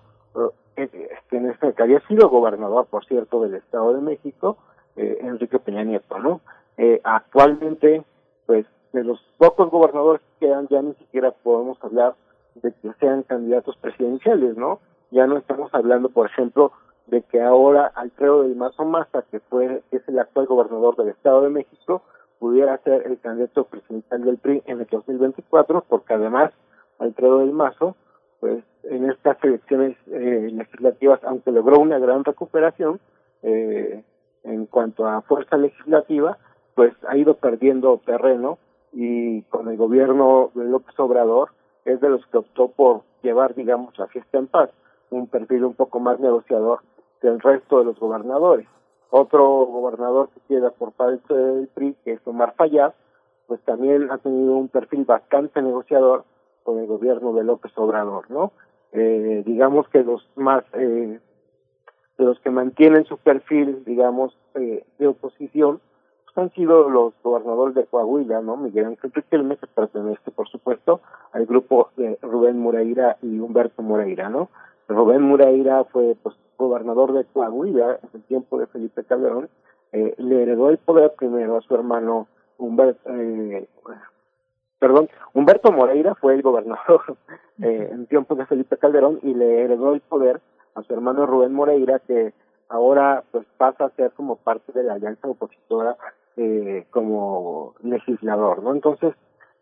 eh, 0.77 1.19
que, 1.29 1.37
en 1.37 1.51
este, 1.51 1.73
que 1.73 1.83
había 1.83 2.01
sido 2.07 2.29
gobernador, 2.29 2.87
por 2.87 3.05
cierto, 3.05 3.43
del 3.43 3.55
Estado 3.55 3.95
de 3.95 4.01
México, 4.01 4.59
eh, 4.97 5.19
Enrique 5.23 5.59
Peña 5.59 5.83
Nieto, 5.83 6.19
¿no? 6.19 6.41
Eh, 6.77 7.01
actualmente, 7.03 8.05
pues, 8.47 8.67
de 8.93 9.03
los 9.03 9.21
pocos 9.39 9.71
gobernadores 9.71 10.23
que 10.23 10.47
quedan, 10.47 10.69
ya 10.69 10.81
ni 10.81 10.95
siquiera 10.95 11.33
podemos 11.33 11.83
hablar 11.83 12.15
de 12.63 12.73
que 12.73 12.93
sean 13.01 13.23
candidatos 13.23 13.77
presidenciales, 13.77 14.57
¿no? 14.57 14.81
Ya 15.11 15.27
no 15.27 15.39
estamos 15.39 15.73
hablando, 15.75 16.09
por 16.11 16.27
ejemplo, 16.27 16.73
de 17.07 17.23
que 17.23 17.41
ahora 17.41 17.91
Alfredo 17.95 18.43
del 18.43 18.57
Mazo 18.57 18.85
Maza, 18.85 19.25
que 19.31 19.41
fue, 19.41 19.83
es 19.91 20.07
el 20.09 20.19
actual 20.19 20.47
gobernador 20.47 20.97
del 20.97 21.09
Estado 21.09 21.43
de 21.43 21.51
México, 21.51 22.03
pudiera 22.39 22.79
ser 22.79 23.07
el 23.07 23.19
candidato 23.19 23.65
presidencial 23.65 24.25
del 24.25 24.39
PRI 24.39 24.63
en 24.67 24.81
el 24.81 24.87
2024, 24.87 25.85
porque 25.89 26.15
además 26.15 26.53
Alfredo 26.99 27.39
del 27.39 27.53
Mazo, 27.53 27.97
pues 28.41 28.63
en 28.85 29.11
estas 29.11 29.43
elecciones 29.43 29.97
eh, 30.07 30.51
legislativas, 30.53 31.21
aunque 31.25 31.51
logró 31.51 31.81
una 31.81 31.99
gran 31.99 32.25
recuperación, 32.25 33.01
eh, 33.43 34.03
en 34.45 34.67
cuanto 34.67 35.07
a 35.07 35.23
fuerza 35.23 35.57
legislativa, 35.57 36.39
pues 36.75 36.93
ha 37.09 37.17
ido 37.17 37.35
perdiendo 37.35 38.01
terreno 38.05 38.59
y 38.93 39.43
con 39.43 39.69
el 39.69 39.77
gobierno 39.77 40.51
de 40.55 40.65
López 40.65 40.99
Obrador 40.99 41.51
es 41.93 42.01
de 42.01 42.09
los 42.09 42.25
que 42.27 42.39
optó 42.39 42.69
por 42.69 43.03
llevar, 43.23 43.55
digamos, 43.55 43.99
la 43.99 44.07
fiesta 44.07 44.39
en 44.39 44.47
paz, 44.47 44.71
un 45.11 45.27
perfil 45.27 45.65
un 45.65 45.75
poco 45.75 46.01
más 46.01 46.21
negociador 46.21 46.81
que 47.21 47.29
el 47.29 47.41
resto 47.41 47.79
de 47.79 47.85
los 47.87 47.99
gobernadores. 47.99 48.67
Otro 49.11 49.65
gobernador 49.67 50.29
que 50.31 50.41
queda 50.49 50.71
por 50.71 50.93
parte 50.93 51.35
del 51.35 51.69
PRI, 51.69 51.97
que 52.05 52.13
es 52.13 52.21
Omar 52.27 52.55
Fayad, 52.57 52.93
pues 53.47 53.61
también 53.63 54.11
ha 54.11 54.19
tenido 54.19 54.55
un 54.55 54.69
perfil 54.69 55.05
bastante 55.05 55.63
negociador 55.63 56.25
con 56.63 56.79
el 56.79 56.87
gobierno 56.87 57.33
de 57.33 57.45
López 57.45 57.73
Obrador, 57.77 58.31
¿no? 58.31 58.53
Eh, 58.93 59.43
digamos 59.47 59.89
que 59.89 60.03
los 60.03 60.29
más 60.37 60.65
eh, 60.75 61.19
de 62.19 62.25
los 62.25 62.39
que 62.41 62.51
mantienen 62.51 63.07
su 63.07 63.17
perfil, 63.17 63.85
digamos, 63.85 64.37
eh, 64.55 64.85
de 64.99 65.07
oposición, 65.07 65.81
han 66.37 66.51
sido 66.53 66.89
los 66.89 67.15
gobernadores 67.23 67.75
de 67.75 67.87
Coahuila, 67.87 68.41
¿no? 68.41 68.57
Miguel 68.57 68.87
Ángel 68.87 69.13
Riquelme, 69.13 69.57
que 69.57 69.67
pertenece, 69.67 70.31
por 70.31 70.49
supuesto, 70.49 71.01
al 71.33 71.47
grupo 71.47 71.91
de 71.97 72.19
Rubén 72.23 72.59
Moreira 72.59 73.17
y 73.23 73.39
Humberto 73.39 73.83
Moreira, 73.83 74.29
¿no? 74.29 74.49
Rubén 74.89 75.23
Moreira 75.23 75.85
fue, 75.85 76.17
pues, 76.23 76.35
gobernador 76.59 77.13
de 77.13 77.25
Coahuila 77.25 77.99
en 78.03 78.09
el 78.15 78.23
tiempo 78.25 78.59
de 78.59 78.67
Felipe 78.67 79.05
Calderón, 79.05 79.49
eh, 79.93 80.15
le 80.19 80.43
heredó 80.43 80.71
el 80.71 80.79
poder 80.79 81.15
primero 81.15 81.57
a 81.57 81.61
su 81.63 81.75
hermano 81.75 82.27
Humberto, 82.59 83.01
eh, 83.15 83.69
perdón, 84.79 85.09
Humberto 85.33 85.73
Moreira 85.73 86.15
fue 86.17 86.35
el 86.35 86.43
gobernador 86.43 87.17
eh, 87.63 87.89
en 87.91 88.07
tiempo 88.07 88.35
de 88.35 88.47
Felipe 88.47 88.77
Calderón 88.77 89.21
y 89.23 89.35
le 89.35 89.63
heredó 89.63 89.95
el 89.95 90.01
poder 90.01 90.41
a 90.75 90.83
su 90.83 90.93
hermano 90.93 91.27
Rubén 91.27 91.55
Moreira, 91.55 92.01
que 92.01 92.35
ahora 92.69 93.25
pues 93.31 93.47
pasa 93.57 93.87
a 93.87 93.91
ser 93.91 94.13
como 94.13 94.37
parte 94.37 94.73
de 94.73 94.83
la 94.83 94.95
alianza 94.95 95.29
opositora 95.29 95.97
eh, 96.39 96.87
como 96.91 97.75
legislador, 97.83 98.63
¿no? 98.63 98.73
Entonces, 98.73 99.15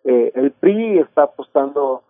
eh, 0.04 0.30
el 0.34 0.52
PRI 0.52 0.98
está 0.98 1.24
apostando 1.24 2.02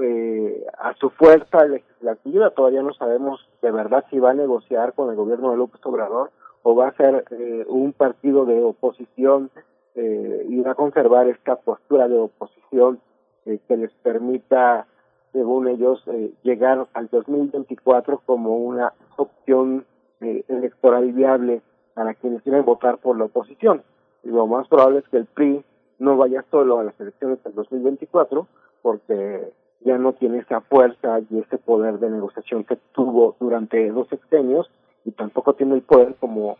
eh, 0.00 0.64
a 0.78 0.94
su 0.94 1.10
fuerza 1.10 1.66
legislativa, 1.66 2.50
todavía 2.50 2.82
no 2.82 2.94
sabemos 2.94 3.46
de 3.60 3.70
verdad 3.70 4.04
si 4.08 4.18
va 4.18 4.30
a 4.30 4.34
negociar 4.34 4.94
con 4.94 5.10
el 5.10 5.16
gobierno 5.16 5.50
de 5.50 5.58
López 5.58 5.84
Obrador 5.84 6.30
o 6.62 6.74
va 6.74 6.88
a 6.88 6.96
ser 6.96 7.24
eh, 7.30 7.66
un 7.68 7.92
partido 7.92 8.46
de 8.46 8.62
oposición 8.62 9.50
eh, 9.94 10.46
y 10.48 10.60
va 10.60 10.70
a 10.70 10.76
conservar 10.76 11.28
esta 11.28 11.56
postura 11.56 12.08
de 12.08 12.18
oposición 12.18 13.00
eh, 13.44 13.58
que 13.68 13.76
les 13.76 13.92
permita 14.02 14.86
según 15.32 15.68
ellos, 15.68 16.02
eh, 16.06 16.32
llegar 16.42 16.86
al 16.92 17.08
2024 17.08 18.22
como 18.24 18.56
una 18.56 18.92
opción 19.16 19.86
eh, 20.20 20.44
electoral 20.48 21.10
viable 21.12 21.62
para 21.94 22.14
quienes 22.14 22.42
quieren 22.42 22.64
votar 22.64 22.98
por 22.98 23.18
la 23.18 23.24
oposición. 23.24 23.82
Y 24.24 24.28
lo 24.28 24.46
más 24.46 24.68
probable 24.68 25.00
es 25.00 25.08
que 25.08 25.18
el 25.18 25.26
PRI 25.26 25.64
no 25.98 26.16
vaya 26.16 26.44
solo 26.50 26.78
a 26.78 26.84
las 26.84 26.98
elecciones 27.00 27.42
del 27.44 27.54
2024 27.54 28.46
porque 28.82 29.52
ya 29.80 29.98
no 29.98 30.12
tiene 30.14 30.38
esa 30.38 30.60
fuerza 30.60 31.20
y 31.30 31.38
ese 31.38 31.58
poder 31.58 31.98
de 31.98 32.10
negociación 32.10 32.64
que 32.64 32.76
tuvo 32.92 33.36
durante 33.40 33.90
dos 33.90 34.08
sexenios 34.08 34.70
y 35.04 35.12
tampoco 35.12 35.54
tiene 35.54 35.74
el 35.74 35.82
poder 35.82 36.14
como 36.16 36.52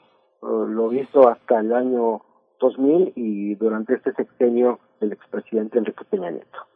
eh, 0.42 0.46
lo 0.68 0.92
hizo 0.92 1.28
hasta 1.28 1.60
el 1.60 1.72
año 1.72 2.22
2000 2.60 3.12
y 3.16 3.54
durante 3.56 3.94
este 3.94 4.12
sexenio 4.12 4.78
el 5.00 5.12
expresidente 5.12 5.78
Enrique 5.78 6.04
Peña 6.08 6.30
Nieto. 6.30 6.71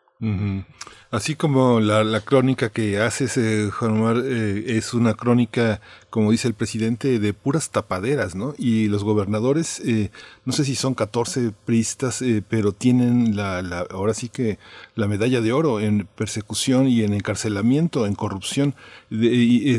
Así 1.10 1.34
como 1.34 1.78
la, 1.80 2.02
la, 2.02 2.22
crónica 2.22 2.70
que 2.70 2.98
haces, 2.98 3.36
eh, 3.36 3.70
Juan 3.70 3.98
Omar, 3.98 4.22
eh, 4.24 4.64
es 4.78 4.94
una 4.94 5.12
crónica, 5.12 5.82
como 6.08 6.30
dice 6.30 6.48
el 6.48 6.54
presidente, 6.54 7.18
de 7.18 7.34
puras 7.34 7.70
tapaderas, 7.70 8.34
¿no? 8.34 8.54
Y 8.56 8.88
los 8.88 9.04
gobernadores, 9.04 9.80
eh, 9.80 10.10
no 10.46 10.54
sé 10.54 10.64
si 10.64 10.74
son 10.74 10.94
14 10.94 11.52
pristas, 11.66 12.22
eh, 12.22 12.42
pero 12.48 12.72
tienen 12.72 13.36
la, 13.36 13.60
la, 13.60 13.80
ahora 13.90 14.14
sí 14.14 14.30
que 14.30 14.58
la 14.94 15.06
medalla 15.06 15.42
de 15.42 15.52
oro 15.52 15.80
en 15.80 16.08
persecución 16.16 16.88
y 16.88 17.02
en 17.02 17.12
encarcelamiento, 17.12 18.06
en 18.06 18.14
corrupción. 18.14 18.74
De, 19.10 19.28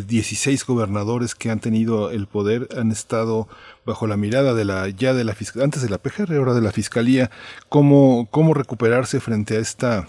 16 0.07 0.65
gobernadores 0.68 1.34
que 1.34 1.49
han 1.49 1.59
tenido 1.59 2.11
el 2.11 2.27
poder 2.27 2.69
han 2.77 2.91
estado 2.91 3.47
bajo 3.88 4.05
la 4.05 4.18
mirada 4.18 4.53
de 4.53 4.65
la 4.65 4.88
ya 4.89 5.15
de 5.15 5.23
la 5.23 5.35
antes 5.64 5.81
de 5.81 5.89
la 5.89 5.97
PGR, 5.97 6.35
ahora 6.35 6.53
de 6.53 6.61
la 6.61 6.72
fiscalía, 6.72 7.31
cómo 7.69 8.27
cómo 8.30 8.53
recuperarse 8.53 9.19
frente 9.19 9.57
a 9.57 9.59
esta 9.59 10.07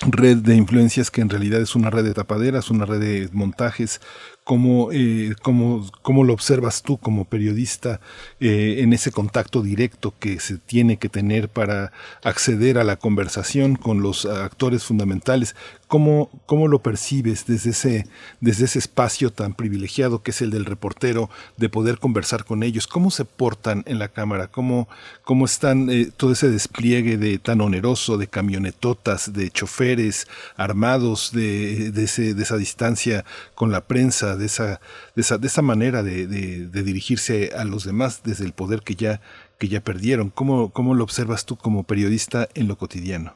red 0.00 0.38
de 0.38 0.56
influencias 0.56 1.10
que 1.10 1.20
en 1.20 1.30
realidad 1.30 1.60
es 1.60 1.74
una 1.76 1.90
red 1.90 2.04
de 2.04 2.14
tapaderas, 2.14 2.70
una 2.70 2.84
red 2.86 3.00
de 3.00 3.28
montajes, 3.32 4.00
¿Cómo, 4.44 4.90
eh, 4.90 5.34
cómo, 5.40 5.88
cómo, 6.02 6.24
lo 6.24 6.32
observas 6.32 6.82
tú 6.82 6.98
como 6.98 7.26
periodista 7.26 8.00
eh, 8.40 8.78
en 8.80 8.92
ese 8.92 9.12
contacto 9.12 9.62
directo 9.62 10.14
que 10.18 10.40
se 10.40 10.58
tiene 10.58 10.96
que 10.96 11.08
tener 11.08 11.48
para 11.48 11.92
acceder 12.24 12.76
a 12.76 12.82
la 12.82 12.96
conversación 12.96 13.76
con 13.76 14.02
los 14.02 14.26
actores 14.26 14.82
fundamentales? 14.82 15.54
¿Cómo, 15.92 16.30
cómo 16.46 16.68
lo 16.68 16.82
percibes 16.82 17.44
desde 17.44 17.68
ese, 17.68 18.06
desde 18.40 18.64
ese 18.64 18.78
espacio 18.78 19.30
tan 19.30 19.52
privilegiado 19.52 20.22
que 20.22 20.30
es 20.30 20.40
el 20.40 20.50
del 20.50 20.64
reportero, 20.64 21.28
de 21.58 21.68
poder 21.68 21.98
conversar 21.98 22.46
con 22.46 22.62
ellos? 22.62 22.86
¿Cómo 22.86 23.10
se 23.10 23.26
portan 23.26 23.82
en 23.86 23.98
la 23.98 24.08
cámara? 24.08 24.46
¿Cómo, 24.46 24.88
cómo 25.22 25.44
están 25.44 25.90
eh, 25.90 26.10
todo 26.16 26.32
ese 26.32 26.48
despliegue 26.48 27.18
de 27.18 27.38
tan 27.38 27.60
oneroso, 27.60 28.16
de 28.16 28.26
camionetotas, 28.26 29.34
de 29.34 29.50
choferes 29.50 30.26
armados, 30.56 31.30
de, 31.30 31.92
de, 31.92 32.04
ese, 32.04 32.32
de 32.32 32.42
esa 32.42 32.56
distancia 32.56 33.26
con 33.54 33.70
la 33.70 33.82
prensa? 33.82 34.31
De 34.36 34.46
esa, 34.46 34.80
de 35.14 35.22
esa, 35.22 35.38
de 35.38 35.46
esa 35.46 35.62
manera 35.62 36.02
de, 36.02 36.26
de, 36.26 36.82
dirigirse 36.82 37.50
a 37.56 37.64
los 37.64 37.84
demás 37.84 38.22
desde 38.22 38.44
el 38.44 38.52
poder 38.52 38.80
que 38.80 38.94
ya, 38.94 39.20
que 39.58 39.68
ya 39.68 39.80
perdieron. 39.80 40.30
¿Cómo, 40.30 40.72
¿Cómo 40.72 40.94
lo 40.94 41.04
observas 41.04 41.46
tú 41.46 41.56
como 41.56 41.84
periodista 41.84 42.48
en 42.54 42.68
lo 42.68 42.76
cotidiano? 42.76 43.34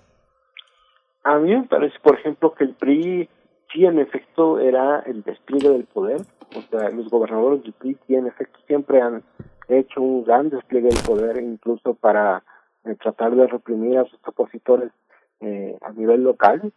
A 1.25 1.39
mí 1.39 1.55
me 1.55 1.65
parece, 1.65 1.99
por 2.03 2.19
ejemplo, 2.19 2.55
que 2.55 2.65
el 2.65 2.75
PRI 2.75 3.29
sí 3.73 3.85
en 3.85 3.99
efecto 3.99 4.61
era 4.61 5.01
el 5.01 5.23
despliegue 5.23 5.71
del 5.71 5.85
poder. 5.85 6.21
O 6.55 6.63
sea, 6.71 6.91
los 6.91 7.09
gobernadores 7.09 7.63
del 7.63 7.73
PRI 7.73 7.99
sí 8.07 8.15
en 8.15 8.27
efecto 8.27 8.59
siempre 8.67 9.01
han 9.01 9.23
hecho 9.69 10.01
un 10.01 10.25
gran 10.25 10.51
despliegue 10.51 10.89
del 10.89 11.03
poder, 11.05 11.43
incluso 11.43 11.95
para 11.95 12.43
eh, 12.85 12.95
tratar 13.01 13.35
de 13.35 13.47
reprimir 13.47 13.99
a 13.99 14.05
sus 14.05 14.21
opositores 14.27 14.93
eh, 15.41 15.77
a 15.83 15.93
nivel 15.93 16.23
local, 16.23 16.73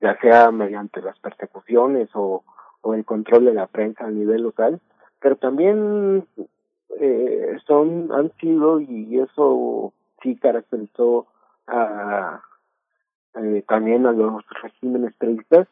ya 0.00 0.18
sea 0.20 0.50
mediante 0.50 1.00
las 1.00 1.18
persecuciones 1.18 2.08
o, 2.14 2.44
o 2.82 2.94
el 2.94 3.04
control 3.04 3.46
de 3.46 3.54
la 3.54 3.66
prensa 3.66 4.06
a 4.06 4.10
nivel 4.10 4.42
local, 4.42 4.80
pero 5.20 5.36
también 5.36 6.26
eh, 7.00 7.56
son 7.66 8.10
han 8.12 8.32
sido 8.38 8.80
y 8.80 9.18
eso 9.18 9.92
sí 10.22 10.36
caracterizó 10.36 11.26
a 11.66 12.42
eh, 13.36 13.62
también 13.68 14.06
a 14.06 14.12
los 14.12 14.42
regímenes 14.62 15.14
periodistas, 15.14 15.68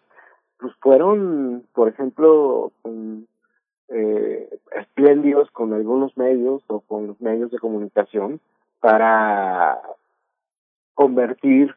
pues 0.59 0.75
fueron, 0.83 1.65
por 1.73 1.89
ejemplo, 1.89 2.73
eh, 3.89 4.59
espléndidos 4.77 5.51
con 5.51 5.73
algunos 5.73 6.17
medios 6.17 6.63
o 6.67 6.81
con 6.81 7.07
los 7.07 7.21
medios 7.23 7.51
de 7.51 7.59
comunicación 7.59 8.41
para 8.81 9.81
convertir 10.93 11.75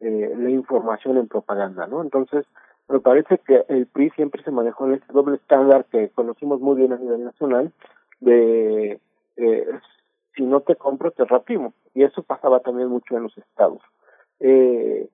eh, 0.00 0.34
la 0.36 0.50
información 0.50 1.16
en 1.16 1.28
propaganda, 1.28 1.86
¿no? 1.86 2.02
Entonces, 2.02 2.44
me 2.90 3.00
parece 3.00 3.38
que 3.38 3.64
el 3.68 3.86
PRI 3.86 4.10
siempre 4.10 4.42
se 4.42 4.50
manejó 4.50 4.86
en 4.86 4.94
este 4.94 5.12
doble 5.12 5.36
estándar 5.36 5.84
que 5.86 6.08
conocimos 6.10 6.60
muy 6.60 6.76
bien 6.76 6.92
a 6.92 6.98
nivel 6.98 7.24
nacional 7.24 7.72
de 8.20 9.00
eh, 9.36 9.66
si 10.34 10.42
no 10.42 10.60
te 10.60 10.74
compro 10.76 11.10
te 11.12 11.24
rapimo 11.24 11.72
y 11.94 12.02
eso 12.02 12.22
pasaba 12.22 12.60
también 12.60 12.88
mucho 12.88 13.16
en 13.16 13.22
los 13.24 13.38
estados. 13.38 13.80
Eh, 14.40 15.08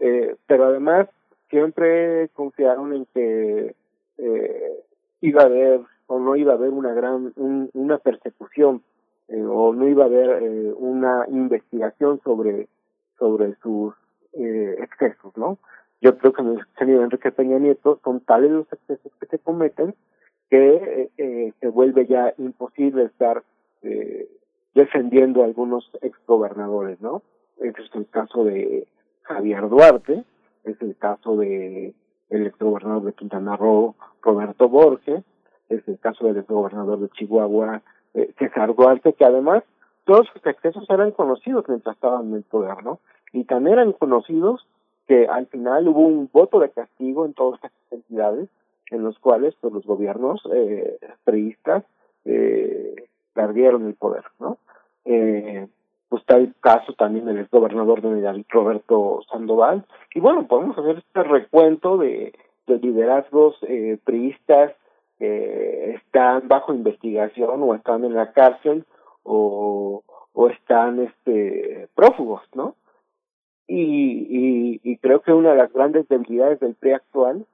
eh, 0.00 0.36
pero 0.46 0.66
además 0.66 1.08
siempre 1.48 2.28
confiaron 2.34 2.92
en 2.92 3.06
que 3.14 3.74
eh, 4.18 4.84
iba 5.20 5.42
a 5.42 5.46
haber 5.46 5.80
o 6.08 6.18
no 6.18 6.36
iba 6.36 6.52
a 6.52 6.56
haber 6.56 6.70
una 6.70 6.92
gran 6.92 7.32
un, 7.36 7.70
una 7.72 7.98
persecución 7.98 8.82
eh, 9.28 9.42
o 9.42 9.72
no 9.72 9.88
iba 9.88 10.04
a 10.04 10.06
haber 10.06 10.42
eh, 10.42 10.72
una 10.76 11.24
investigación 11.28 12.20
sobre 12.22 12.68
sobre 13.18 13.54
sus 13.62 13.94
eh, 14.34 14.76
excesos 14.80 15.36
no 15.36 15.58
yo 16.02 16.18
creo 16.18 16.32
que 16.32 16.42
en 16.42 16.48
el 16.48 16.86
de 16.86 17.02
Enrique 17.02 17.30
Peña 17.30 17.58
Nieto 17.58 18.00
son 18.04 18.20
tales 18.20 18.50
los 18.50 18.72
excesos 18.72 19.12
que 19.20 19.26
se 19.26 19.38
cometen 19.38 19.94
que 20.50 20.74
eh, 20.74 21.10
eh, 21.16 21.52
se 21.60 21.68
vuelve 21.68 22.06
ya 22.06 22.34
imposible 22.36 23.04
estar 23.04 23.42
eh, 23.82 24.28
defendiendo 24.74 25.42
a 25.42 25.46
algunos 25.46 25.88
exgobernadores, 26.02 27.00
¿no? 27.00 27.22
Este 27.60 27.82
es 27.82 27.94
el 27.94 28.06
caso 28.08 28.44
de 28.44 28.86
Javier 29.22 29.68
Duarte, 29.68 30.24
es 30.64 30.82
el 30.82 30.96
caso 30.96 31.36
de 31.36 31.94
el 32.30 32.46
exgobernador 32.46 33.04
de 33.04 33.12
Quintana 33.12 33.56
Roo, 33.56 33.94
Roberto 34.22 34.68
Borges, 34.68 35.22
es 35.68 35.86
el 35.86 35.98
caso 35.98 36.26
del 36.26 36.38
exgobernador 36.38 36.98
de 36.98 37.08
Chihuahua, 37.10 37.82
eh, 38.14 38.32
César 38.38 38.74
Duarte, 38.74 39.12
que 39.12 39.24
además 39.24 39.62
todos 40.04 40.26
sus 40.32 40.44
excesos 40.46 40.84
eran 40.90 41.12
conocidos 41.12 41.64
mientras 41.68 41.94
estaban 41.94 42.28
en 42.28 42.34
el 42.34 42.42
poder, 42.42 42.82
¿no? 42.82 42.98
Y 43.32 43.44
tan 43.44 43.66
eran 43.66 43.92
conocidos 43.92 44.66
que 45.06 45.26
al 45.26 45.46
final 45.46 45.88
hubo 45.88 46.00
un 46.00 46.28
voto 46.32 46.60
de 46.60 46.70
castigo 46.70 47.26
en 47.26 47.34
todas 47.34 47.56
estas 47.56 47.72
entidades 47.90 48.48
en 48.90 49.02
los 49.02 49.18
cuales 49.18 49.54
pues, 49.60 49.72
los 49.72 49.86
gobiernos 49.86 50.42
eh, 50.52 50.98
priistas 51.24 51.84
eh, 52.24 52.94
perdieron 53.32 53.86
el 53.86 53.94
poder, 53.94 54.24
¿no? 54.38 54.58
Eh, 55.04 55.66
pues 56.08 56.20
está 56.20 56.36
el 56.36 56.54
caso 56.60 56.92
también 56.92 57.24
del 57.24 57.38
exgobernador 57.38 58.02
de 58.02 58.10
Nayarit, 58.10 58.46
Roberto 58.50 59.20
Sandoval, 59.30 59.86
y 60.14 60.20
bueno, 60.20 60.46
podemos 60.46 60.76
hacer 60.76 60.98
este 60.98 61.22
recuento 61.22 61.96
de, 61.96 62.34
de 62.66 62.78
liderazgos 62.78 63.56
eh, 63.62 63.98
priistas 64.04 64.72
que 65.18 65.94
están 65.94 66.48
bajo 66.48 66.74
investigación 66.74 67.62
o 67.62 67.74
están 67.74 68.04
en 68.04 68.14
la 68.14 68.32
cárcel 68.32 68.84
o, 69.22 70.02
o 70.34 70.48
están 70.48 71.00
este 71.00 71.88
prófugos, 71.94 72.42
¿no? 72.54 72.74
Y, 73.66 73.80
y, 73.80 74.80
y 74.82 74.96
creo 74.98 75.22
que 75.22 75.32
una 75.32 75.50
de 75.50 75.56
las 75.56 75.72
grandes 75.72 76.08
debilidades 76.08 76.60
del 76.60 76.74
PRI 76.74 76.92
actual 76.92 77.46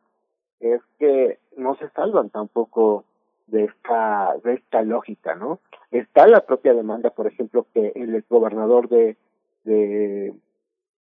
es 0.60 0.80
que 0.98 1.38
no 1.56 1.76
se 1.76 1.88
salvan 1.90 2.30
tampoco 2.30 3.04
de 3.46 3.64
esta, 3.64 4.34
de 4.44 4.54
esta 4.54 4.82
lógica, 4.82 5.34
¿no? 5.34 5.60
Está 5.90 6.26
la 6.26 6.40
propia 6.40 6.74
demanda, 6.74 7.10
por 7.10 7.26
ejemplo, 7.26 7.66
que 7.72 7.92
el 7.94 8.14
exgobernador 8.14 8.88
de, 8.88 9.16
de, 9.64 10.34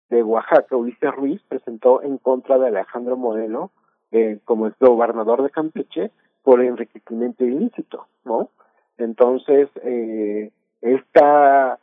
de 0.09 0.23
Oaxaca, 0.23 0.77
Ulises 0.77 1.15
Ruiz, 1.15 1.43
presentó 1.49 2.03
en 2.03 2.19
contra 2.19 2.59
de 2.59 2.69
Alejandro 2.69 3.17
Moreno 3.17 3.71
eh, 4.13 4.39
como 4.45 4.67
exgobernador 4.67 5.43
de 5.43 5.51
Campeche 5.51 6.11
por 6.43 6.63
enriquecimiento 6.63 7.45
ilícito, 7.45 8.07
¿no? 8.25 8.51
Entonces, 8.99 9.69
eh, 9.83 10.51
esta 10.81 11.79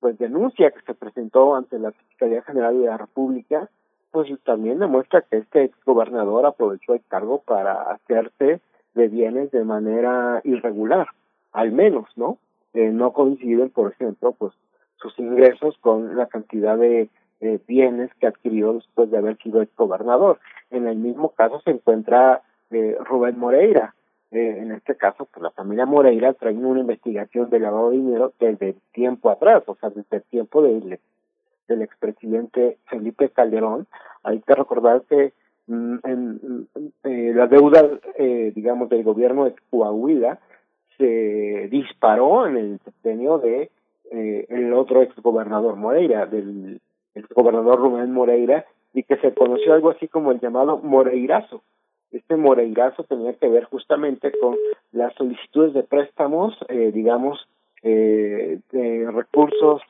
pues 0.00 0.18
denuncia 0.18 0.70
que 0.70 0.80
se 0.82 0.94
presentó 0.94 1.54
ante 1.54 1.78
la 1.78 1.92
Fiscalía 1.92 2.42
General 2.42 2.78
de 2.78 2.86
la 2.86 2.96
República, 2.96 3.68
pues 4.10 4.28
también 4.44 4.78
demuestra 4.78 5.22
que 5.22 5.38
este 5.38 5.64
ex 5.64 5.84
gobernador 5.84 6.46
aprovechó 6.46 6.94
el 6.94 7.02
cargo 7.08 7.42
para 7.42 7.82
hacerse 7.82 8.60
de 8.94 9.08
bienes 9.08 9.50
de 9.50 9.64
manera 9.64 10.40
irregular, 10.44 11.08
al 11.52 11.72
menos, 11.72 12.08
¿no? 12.16 12.38
Eh, 12.74 12.90
no 12.90 13.12
coinciden, 13.12 13.70
por 13.70 13.92
ejemplo, 13.92 14.32
pues 14.32 14.52
sus 14.96 15.18
ingresos 15.18 15.76
con 15.80 16.16
la 16.16 16.26
cantidad 16.26 16.76
de 16.76 17.08
bienes 17.68 18.10
que 18.18 18.26
adquirió 18.26 18.72
después 18.72 19.10
de 19.10 19.18
haber 19.18 19.36
sido 19.38 19.62
ex 19.62 19.74
gobernador. 19.76 20.40
En 20.70 20.88
el 20.88 20.96
mismo 20.96 21.30
caso 21.30 21.60
se 21.60 21.70
encuentra 21.70 22.42
eh, 22.70 22.96
Rubén 23.00 23.38
Moreira, 23.38 23.94
eh, 24.30 24.58
en 24.58 24.72
este 24.72 24.96
caso, 24.96 25.26
pues 25.32 25.42
la 25.42 25.50
familia 25.50 25.86
Moreira 25.86 26.34
trae 26.34 26.54
una 26.54 26.80
investigación 26.80 27.48
de 27.50 27.60
lavado 27.60 27.90
de 27.90 27.96
dinero 27.96 28.32
desde 28.38 28.76
tiempo 28.92 29.30
atrás, 29.30 29.62
o 29.66 29.74
sea, 29.76 29.90
desde 29.90 30.18
el 30.18 30.22
tiempo 30.24 30.62
del, 30.62 30.98
del 31.68 31.82
expresidente 31.82 32.78
Felipe 32.86 33.30
Calderón. 33.30 33.86
Hay 34.22 34.40
que 34.40 34.54
recordar 34.54 35.02
que 35.08 35.32
mm, 35.66 35.96
en, 36.04 36.68
eh, 37.04 37.32
la 37.34 37.46
deuda, 37.46 37.88
eh, 38.16 38.52
digamos, 38.54 38.88
del 38.88 39.02
gobierno 39.02 39.44
de 39.46 39.54
Coahuila 39.70 40.38
se 40.98 41.68
disparó 41.70 42.46
en 42.46 42.56
el 42.56 42.80
sexenio 42.84 43.38
de 43.38 43.70
eh, 44.10 44.46
el 44.48 44.72
otro 44.72 45.02
exgobernador 45.02 45.76
Moreira, 45.76 46.26
del 46.26 46.80
exgobernador 47.14 47.78
Rubén 47.78 48.12
Moreira, 48.12 48.64
y 48.92 49.02
que 49.04 49.16
se 49.18 49.32
conoció 49.34 49.74
algo 49.74 49.90
así 49.90 50.08
como 50.08 50.32
el 50.32 50.40
llamado 50.40 50.78
Moreirazo. 50.78 51.62
Este 52.12 52.36
Moreirazo 52.36 53.04
tenía 53.04 53.34
que 53.34 53.48
ver 53.48 53.64
justamente 53.64 54.32
con 54.40 54.56
las 54.92 55.14
solicitudes 55.14 55.74
de 55.74 55.82
préstamos, 55.82 56.56
eh, 56.68 56.90
digamos, 56.92 57.46
eh, 57.82 58.60
de 58.72 59.10
recursos. 59.10 59.82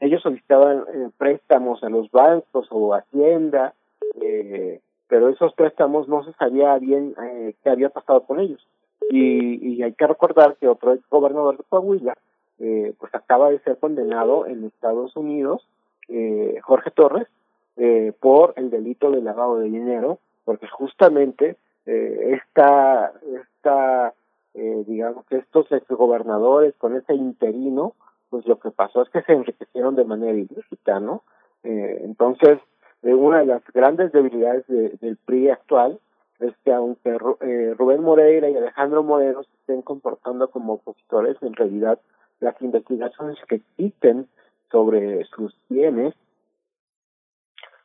Ellos 0.00 0.22
solicitaban 0.22 0.84
eh, 0.92 1.10
préstamos 1.18 1.82
a 1.82 1.88
los 1.88 2.10
bancos 2.10 2.66
o 2.70 2.94
Hacienda, 2.94 3.74
eh, 4.20 4.80
pero 5.08 5.28
esos 5.28 5.52
préstamos 5.54 6.08
no 6.08 6.24
se 6.24 6.32
sabía 6.32 6.78
bien 6.78 7.14
eh, 7.22 7.54
qué 7.62 7.70
había 7.70 7.90
pasado 7.90 8.22
con 8.22 8.40
ellos. 8.40 8.66
Y, 9.10 9.74
y 9.74 9.82
hay 9.82 9.92
que 9.92 10.06
recordar 10.06 10.56
que 10.56 10.68
otro 10.68 10.94
ex 10.94 11.08
gobernador 11.08 11.58
de 11.58 11.64
Coahuila, 11.68 12.16
eh, 12.58 12.94
pues 12.98 13.14
acaba 13.14 13.50
de 13.50 13.58
ser 13.60 13.78
condenado 13.78 14.46
en 14.46 14.64
Estados 14.64 15.14
Unidos, 15.14 15.66
eh, 16.08 16.58
Jorge 16.62 16.90
Torres, 16.90 17.28
eh, 17.76 18.12
por 18.18 18.54
el 18.56 18.70
delito 18.70 19.10
de 19.10 19.20
lavado 19.20 19.58
de 19.58 19.68
dinero, 19.68 20.18
porque 20.44 20.66
justamente 20.66 21.56
eh, 21.86 22.40
esta, 22.40 23.12
esta 23.40 24.14
eh, 24.54 24.84
digamos 24.86 25.26
que 25.26 25.36
estos 25.36 25.70
exgobernadores 25.70 26.74
con 26.76 26.96
ese 26.96 27.14
interino, 27.14 27.94
pues 28.30 28.46
lo 28.46 28.58
que 28.58 28.70
pasó 28.70 29.02
es 29.02 29.10
que 29.10 29.22
se 29.22 29.32
enriquecieron 29.32 29.96
de 29.96 30.04
manera 30.04 30.36
ilícita, 30.36 30.98
¿no? 30.98 31.22
Eh, 31.62 32.00
entonces, 32.04 32.58
eh, 33.02 33.14
una 33.14 33.40
de 33.40 33.46
las 33.46 33.62
grandes 33.72 34.12
debilidades 34.12 34.66
de, 34.66 34.90
del 35.00 35.16
PRI 35.16 35.50
actual 35.50 36.00
es 36.40 36.54
que 36.64 36.72
aunque 36.72 37.16
eh, 37.40 37.74
Rubén 37.78 38.02
Moreira 38.02 38.48
y 38.48 38.56
Alejandro 38.56 39.02
Moreno 39.02 39.42
se 39.42 39.52
estén 39.60 39.82
comportando 39.82 40.50
como 40.50 40.74
opositores, 40.74 41.36
en 41.42 41.54
realidad 41.54 41.98
las 42.40 42.60
investigaciones 42.60 43.38
que 43.48 43.56
existen 43.56 44.28
sobre 44.70 45.24
sus 45.26 45.56
bienes 45.68 46.14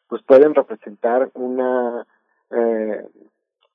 pues 0.07 0.21
pueden 0.23 0.53
representar 0.53 1.31
una 1.35 2.05
eh, 2.49 3.07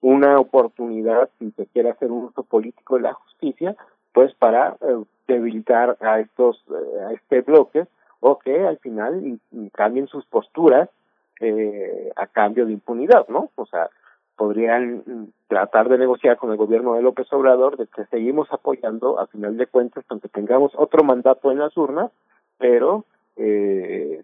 una 0.01 0.39
oportunidad 0.39 1.31
si 1.39 1.51
se 1.53 1.67
quiere 1.67 1.91
hacer 1.91 2.11
un 2.11 2.25
uso 2.27 2.43
político 2.43 2.97
de 2.97 3.03
la 3.03 3.15
justicia 3.15 3.77
pues 4.13 4.35
para 4.35 4.77
eh, 4.81 5.03
debilitar 5.27 5.97
a 6.01 6.21
estos 6.21 6.63
eh, 6.71 7.01
a 7.09 7.13
este 7.13 7.41
bloque 7.41 7.87
o 8.21 8.39
que 8.39 8.67
al 8.67 8.79
final 8.79 9.27
y, 9.27 9.71
cambien 9.71 10.07
sus 10.07 10.25
posturas 10.27 10.89
eh, 11.41 12.11
a 12.17 12.27
cambio 12.27 12.67
de 12.67 12.73
impunidad 12.73 13.27
no 13.29 13.51
o 13.57 13.67
sea 13.67 13.89
podrían 14.37 15.33
tratar 15.49 15.89
de 15.89 15.99
negociar 15.99 16.37
con 16.37 16.51
el 16.51 16.59
gobierno 16.59 16.95
de 16.95 17.03
López 17.03 17.33
Obrador 17.33 17.79
de 17.79 17.87
que 17.87 18.05
seguimos 18.07 18.53
apoyando 18.53 19.19
a 19.19 19.27
final 19.27 19.57
de 19.57 19.67
cuentas 19.67 20.05
aunque 20.09 20.29
tengamos 20.29 20.73
otro 20.77 21.05
mandato 21.05 21.51
en 21.51 21.59
las 21.59 21.77
urnas 21.77 22.11
pero 22.59 23.05
eh, 23.37 24.23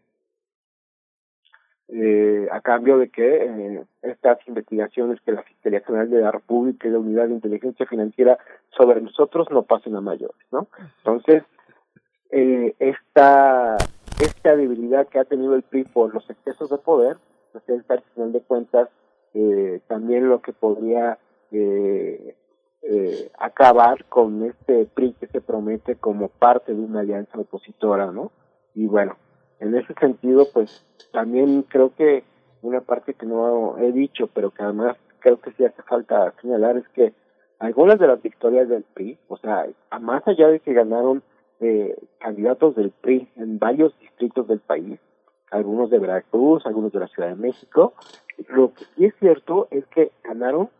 eh, 1.88 2.48
a 2.50 2.60
cambio 2.60 2.98
de 2.98 3.10
que 3.10 3.44
eh, 3.44 3.84
estas 4.02 4.38
investigaciones 4.48 5.20
que 5.20 5.32
la 5.32 5.42
Fiscalía 5.42 5.80
General 5.80 6.10
de 6.10 6.20
la 6.20 6.30
República 6.30 6.88
y 6.88 6.90
la 6.90 6.98
Unidad 6.98 7.28
de 7.28 7.34
Inteligencia 7.34 7.86
Financiera 7.86 8.38
sobre 8.76 9.00
nosotros 9.00 9.48
no 9.50 9.62
pasen 9.62 9.96
a 9.96 10.00
mayores, 10.00 10.46
¿no? 10.50 10.68
Entonces, 10.98 11.42
eh, 12.30 12.74
esta 12.78 13.76
esta 14.20 14.56
debilidad 14.56 15.08
que 15.08 15.18
ha 15.18 15.24
tenido 15.24 15.54
el 15.54 15.62
PRI 15.62 15.84
por 15.84 16.14
los 16.14 16.28
excesos 16.30 16.70
de 16.70 16.78
poder, 16.78 17.16
pues 17.52 17.68
es 17.68 17.90
al 17.90 18.02
final 18.14 18.32
de 18.32 18.40
cuentas 18.40 18.88
eh, 19.34 19.80
también 19.88 20.28
lo 20.28 20.40
que 20.42 20.52
podría 20.52 21.18
eh, 21.50 22.36
eh, 22.82 23.30
acabar 23.38 24.04
con 24.06 24.44
este 24.44 24.86
PRI 24.86 25.14
que 25.14 25.26
se 25.26 25.40
promete 25.40 25.96
como 25.96 26.28
parte 26.28 26.74
de 26.74 26.80
una 26.80 27.00
alianza 27.00 27.38
opositora, 27.38 28.10
¿no? 28.10 28.32
Y 28.74 28.86
bueno, 28.86 29.16
en 29.62 29.76
ese 29.76 29.94
sentido, 29.94 30.46
pues 30.52 30.84
también 31.12 31.62
creo 31.62 31.94
que 31.94 32.24
una 32.62 32.80
parte 32.80 33.14
que 33.14 33.26
no 33.26 33.78
he 33.78 33.92
dicho, 33.92 34.28
pero 34.34 34.50
que 34.50 34.62
además 34.62 34.96
creo 35.20 35.40
que 35.40 35.52
sí 35.52 35.64
hace 35.64 35.82
falta 35.82 36.34
señalar 36.42 36.76
es 36.76 36.88
que 36.88 37.12
algunas 37.60 37.98
de 38.00 38.08
las 38.08 38.20
victorias 38.20 38.68
del 38.68 38.82
PRI, 38.82 39.18
o 39.28 39.36
sea, 39.36 39.68
más 40.00 40.26
allá 40.26 40.48
de 40.48 40.58
que 40.58 40.72
ganaron 40.72 41.22
eh, 41.60 41.96
candidatos 42.18 42.74
del 42.74 42.90
PRI 42.90 43.28
en 43.36 43.60
varios 43.60 43.96
distritos 44.00 44.48
del 44.48 44.58
país, 44.58 44.98
algunos 45.52 45.90
de 45.90 46.00
Veracruz, 46.00 46.66
algunos 46.66 46.90
de 46.90 46.98
la 46.98 47.06
Ciudad 47.06 47.28
de 47.28 47.36
México, 47.36 47.94
lo 48.48 48.74
que 48.74 48.84
sí 48.96 49.04
es 49.04 49.14
cierto 49.20 49.68
es 49.70 49.86
que 49.86 50.10
ganaron 50.24 50.70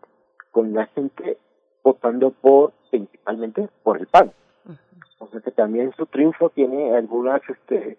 con 0.51 0.75
la 0.75 0.87
gente 0.87 1.39
votando 1.85 2.33
por, 2.33 2.73
principalmente, 2.91 3.69
por 3.85 3.99
el 3.99 4.09
PAN. 4.09 4.33
O 5.19 5.29
sea 5.29 5.41
que 5.41 5.53
también 5.53 5.93
su 5.97 6.07
triunfo 6.07 6.51
tiene 6.51 6.97
algunas, 6.97 7.43
este, 7.49 7.97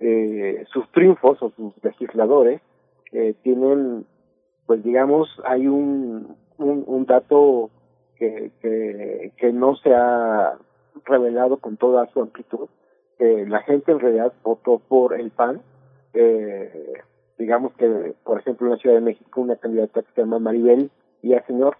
eh, 0.00 0.64
sus 0.72 0.90
triunfos 0.92 1.42
o 1.42 1.50
sus 1.50 1.72
legisladores 1.82 2.60
eh, 3.12 3.34
tienen, 3.42 4.06
pues 4.66 4.82
digamos, 4.82 5.28
hay 5.44 5.66
un, 5.66 6.36
un, 6.58 6.84
un 6.86 7.06
dato 7.06 7.70
que, 8.16 8.50
que, 8.60 9.32
que 9.36 9.52
no 9.52 9.76
se 9.76 9.94
ha 9.94 10.58
revelado 11.04 11.58
con 11.58 11.76
toda 11.76 12.06
su 12.12 12.20
amplitud. 12.20 12.68
Eh, 13.18 13.44
la 13.46 13.60
gente 13.60 13.92
en 13.92 14.00
realidad 14.00 14.32
votó 14.42 14.78
por 14.78 15.18
el 15.18 15.30
PAN. 15.30 15.60
Eh, 16.14 16.94
digamos 17.38 17.72
que, 17.74 18.14
por 18.24 18.40
ejemplo, 18.40 18.66
en 18.66 18.72
la 18.72 18.78
Ciudad 18.78 18.96
de 18.96 19.02
México, 19.02 19.40
una 19.40 19.56
candidata 19.56 20.02
que 20.02 20.12
se 20.14 20.20
llama 20.22 20.38
Maribel 20.38 20.90
señor 21.46 21.76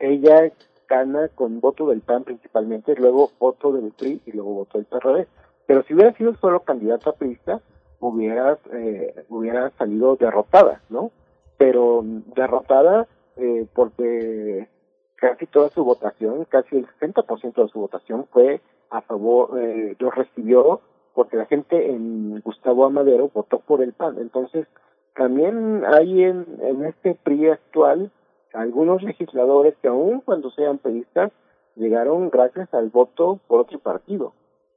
ella 0.00 0.52
gana 0.88 1.28
con 1.28 1.60
voto 1.60 1.88
del 1.88 2.00
PAN 2.00 2.24
principalmente, 2.24 2.94
luego 2.96 3.30
voto 3.38 3.72
del 3.72 3.92
PRI 3.92 4.20
y 4.26 4.32
luego 4.32 4.54
voto 4.54 4.78
del 4.78 4.86
PRD. 4.86 5.26
Pero 5.66 5.82
si 5.84 5.94
hubiera 5.94 6.12
sido 6.14 6.34
solo 6.36 6.60
candidata 6.60 7.12
priista, 7.12 7.60
hubiera, 8.00 8.58
eh, 8.72 9.24
hubiera 9.28 9.70
salido 9.70 10.16
derrotada, 10.16 10.82
¿no? 10.90 11.10
Pero 11.56 12.02
derrotada 12.04 13.06
eh, 13.36 13.66
porque 13.74 14.68
casi 15.16 15.46
toda 15.46 15.70
su 15.70 15.84
votación, 15.84 16.44
casi 16.44 16.76
el 16.76 16.86
60% 16.86 17.62
de 17.62 17.68
su 17.68 17.80
votación 17.80 18.26
fue 18.30 18.60
a 18.90 19.00
favor, 19.00 19.58
eh, 19.58 19.96
lo 19.98 20.10
recibió 20.10 20.80
porque 21.14 21.36
la 21.36 21.46
gente 21.46 21.90
en 21.90 22.40
Gustavo 22.40 22.84
Amadero 22.84 23.30
votó 23.32 23.60
por 23.60 23.82
el 23.82 23.92
PAN. 23.92 24.18
Entonces, 24.18 24.66
también 25.14 25.84
hay 25.86 26.24
en, 26.24 26.44
en 26.60 26.84
este 26.84 27.14
PRI 27.14 27.50
actual 27.50 28.10
algunos 28.52 29.02
legisladores 29.02 29.74
que 29.80 29.88
aún 29.88 30.20
cuando 30.20 30.50
sean 30.50 30.78
periodistas 30.78 31.32
llegaron 31.76 32.30
gracias 32.30 32.72
al 32.74 32.90
voto 32.90 33.40
por 33.46 33.60
otro 33.60 33.78
partido 33.78 34.32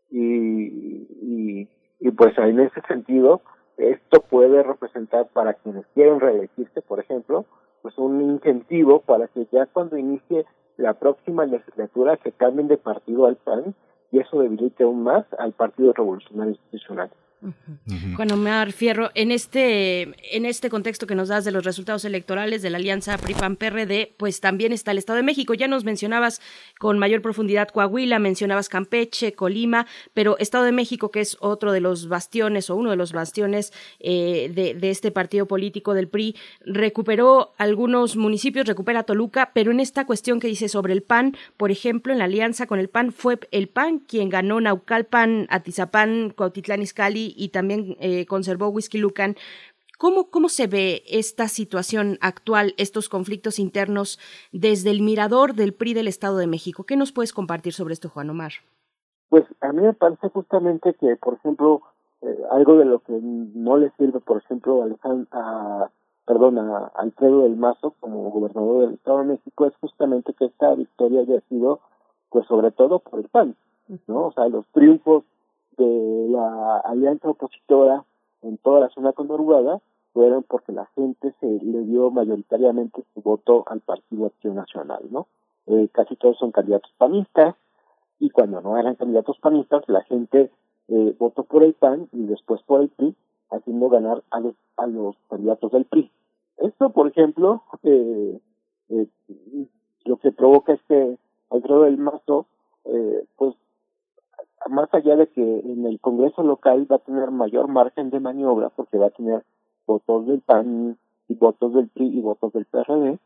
y, 0.10 0.20
y, 0.22 1.70
y 2.00 2.12
pues 2.12 2.38
en 2.38 2.60
ese 2.60 2.82
sentido 2.88 3.42
esto 3.78 4.22
puede 4.22 4.64
representar 4.64 5.28
para 5.34 5.54
quienes 5.54 5.86
quieren 5.94 6.20
reelegirse 6.20 6.82
por 6.82 7.00
ejemplo 7.00 7.46
pues 7.82 7.98
un 7.98 8.22
incentivo 8.22 9.02
para 9.02 9.28
que 9.28 9.48
ya 9.52 9.66
cuando 9.68 9.98
inicie 9.98 10.46
la 10.78 10.94
próxima 10.94 11.46
legislatura 11.46 12.18
se 12.24 12.32
cambien 12.32 12.68
de 12.68 12.78
partido 12.78 13.26
al 13.26 13.36
PAN 13.38 13.76
y 14.12 14.20
eso 14.20 14.40
debilite 14.40 14.84
aún 14.84 15.04
más 15.04 15.26
al 15.38 15.54
Partido 15.54 15.94
Revolucionario 15.94 16.54
Institucional. 16.54 17.10
Juan 18.16 18.32
Omar 18.32 18.72
Fierro, 18.72 19.12
en 19.14 19.32
este, 19.32 20.36
en 20.36 20.46
este 20.46 20.70
contexto 20.70 21.06
que 21.06 21.14
nos 21.14 21.30
das 21.30 21.46
de 21.46 21.52
los 21.52 21.64
resultados 21.64 22.04
electorales 22.04 22.64
de 22.64 22.72
la 22.72 22.78
alianza 22.78 23.16
PRI-PAN-PRD, 23.16 24.16
pues 24.18 24.42
también 24.42 24.74
está 24.74 24.92
el 24.92 24.98
Estado 24.98 25.18
de 25.18 25.24
México. 25.24 25.54
Ya 25.54 25.68
nos 25.68 25.84
mencionabas 25.84 26.42
con 26.80 26.98
mayor 26.98 27.22
profundidad 27.22 27.68
Coahuila, 27.68 28.18
mencionabas 28.18 28.70
Campeche, 28.70 29.34
Colima, 29.34 29.86
pero 30.16 30.38
Estado 30.40 30.64
de 30.64 30.72
México, 30.72 31.12
que 31.12 31.22
es 31.22 31.38
otro 31.40 31.72
de 31.72 31.80
los 31.80 32.08
bastiones 32.08 32.72
o 32.72 32.76
uno 32.76 32.90
de 32.90 32.96
los 32.96 33.14
bastiones 33.14 33.72
eh, 34.00 34.52
de, 34.54 34.74
de, 34.74 34.90
este 34.90 35.12
partido 35.12 35.48
político 35.48 35.94
del 35.94 36.08
PRI, 36.08 36.36
recuperó 36.66 37.54
algunos 37.58 38.16
municipios, 38.16 38.66
recupera 38.66 39.04
Toluca, 39.04 39.52
pero 39.54 39.72
en 39.72 39.80
esta 39.80 40.08
cuestión 40.08 40.40
que 40.40 40.48
dice 40.48 40.70
sobre 40.70 40.94
el 40.94 41.04
PAN, 41.04 41.38
por 41.56 41.70
ejemplo, 41.70 42.14
en 42.14 42.20
la 42.20 42.26
alianza 42.26 42.66
con 42.66 42.80
el 42.80 42.90
PAN, 42.90 43.12
fue 43.12 43.38
el 43.52 43.68
PAN 43.68 44.00
quien 44.00 44.30
ganó 44.30 44.60
Naucalpan, 44.60 45.46
Atizapán, 45.52 46.34
Cuautitlán 46.36 46.82
Izcalli 46.82 47.27
y 47.36 47.50
también 47.50 47.96
eh, 48.00 48.26
conservó 48.26 48.70
Whisky 48.70 48.98
Lucan. 48.98 49.36
¿Cómo, 49.98 50.30
¿Cómo 50.30 50.48
se 50.48 50.68
ve 50.68 51.02
esta 51.10 51.48
situación 51.48 52.20
actual, 52.22 52.76
estos 52.78 53.10
conflictos 53.10 53.58
internos 53.58 54.20
desde 54.52 54.92
el 54.92 55.02
mirador 55.02 55.56
del 55.56 55.74
PRI 55.74 55.96
del 55.96 56.08
Estado 56.08 56.38
de 56.38 56.46
México? 56.46 56.84
¿Qué 56.84 56.96
nos 56.96 57.12
puedes 57.12 57.34
compartir 57.34 57.74
sobre 57.74 57.94
esto, 57.94 58.10
Juan 58.10 58.30
Omar? 58.30 58.52
Pues 59.30 59.44
a 59.62 59.74
mí 59.74 59.82
me 59.82 59.94
parece 59.94 60.30
justamente 60.30 60.94
que, 60.94 61.16
por 61.16 61.34
ejemplo, 61.34 61.82
eh, 62.22 62.44
algo 62.52 62.78
de 62.78 62.86
lo 62.86 63.00
que 63.00 63.14
no 63.22 63.78
le 63.78 63.92
sirve, 63.98 64.20
por 64.20 64.38
ejemplo, 64.38 64.86
a, 65.32 65.90
perdón, 66.26 66.60
a 66.60 66.92
Alfredo 66.96 67.44
del 67.44 67.56
Mazo 67.56 67.96
como 68.00 68.30
gobernador 68.30 68.82
del 68.82 68.94
Estado 68.96 69.20
de 69.20 69.26
México 69.26 69.66
es 69.66 69.76
justamente 69.82 70.34
que 70.34 70.46
esta 70.46 70.76
victoria 70.76 71.22
haya 71.22 71.42
sido, 71.50 71.80
pues 72.30 72.46
sobre 72.48 72.72
todo 72.72 73.00
por 73.00 73.20
el 73.20 73.30
PAN, 73.30 73.56
¿no? 74.08 74.28
O 74.28 74.32
sea, 74.32 74.48
los 74.48 74.66
triunfos 74.68 75.24
de 75.78 76.28
la 76.30 76.80
alianza 76.80 77.30
opositora 77.30 78.04
en 78.42 78.58
toda 78.58 78.82
la 78.82 78.90
zona 78.90 79.14
conurbada 79.14 79.82
fueron 80.14 80.44
porque 80.44 80.72
la 80.72 80.86
gente 80.96 81.34
se 81.40 81.48
le 81.48 81.84
dio 81.84 82.10
mayoritariamente 82.12 83.04
su 83.14 83.22
voto 83.22 83.64
al 83.68 83.82
Partido 83.82 84.26
Acción 84.26 84.56
Nacional, 84.56 85.04
¿no? 85.12 85.28
Eh, 85.68 85.90
casi 85.92 86.16
todos 86.16 86.38
son 86.38 86.52
candidatos 86.52 86.92
panistas, 86.98 87.56
y 88.20 88.30
cuando 88.30 88.62
no 88.62 88.78
eran 88.78 88.96
candidatos 88.96 89.38
panistas, 89.40 89.84
la 89.88 90.04
gente 90.04 90.50
eh, 90.88 91.16
votó 91.20 91.44
por 91.44 91.64
el 91.64 91.74
PAN 91.74 92.10
y 92.12 92.24
después 92.24 92.62
por 92.64 92.82
el 92.82 92.90
PRI, 92.90 93.16
haciendo 93.52 93.90
ganar 93.90 94.24
a 94.32 94.40
los, 94.40 94.56
a 94.78 94.88
los 94.88 95.16
candidatos 95.30 95.72
del 95.72 95.86
PRI. 95.86 96.12
Esto, 96.58 96.90
por 96.90 97.08
ejemplo, 97.08 97.64
eh, 97.84 98.40
eh, 98.90 99.08
lo 100.06 100.18
que 100.18 100.32
provoca 100.32 100.74
es 100.74 100.82
que 100.88 101.18
Alfredo 101.52 101.84
del 101.84 101.98
Mazo, 101.98 102.48
eh, 102.86 103.26
pues, 103.36 103.56
más 104.70 104.94
allá 104.94 105.16
de 105.16 105.28
que 105.28 105.42
en 105.42 105.86
el 105.86 106.00
Congreso 106.00 106.44
local 106.44 106.88
va 106.92 106.98
a 106.98 107.00
tener 107.00 107.32
mayor 107.32 107.68
margen 107.68 108.10
de 108.10 108.20
maniobra, 108.20 108.70
porque 108.70 108.98
va 108.98 109.08
a 109.08 109.12
tener 109.12 109.44
votos 109.86 110.28
del 110.28 110.42
PAN 110.42 110.98
y 111.28 111.36
votos 111.36 111.74
del 111.74 111.88
PRI 111.90 112.08
y 112.18 112.22
votos 112.22 112.54
del 112.54 112.66
PRD, 112.66 113.20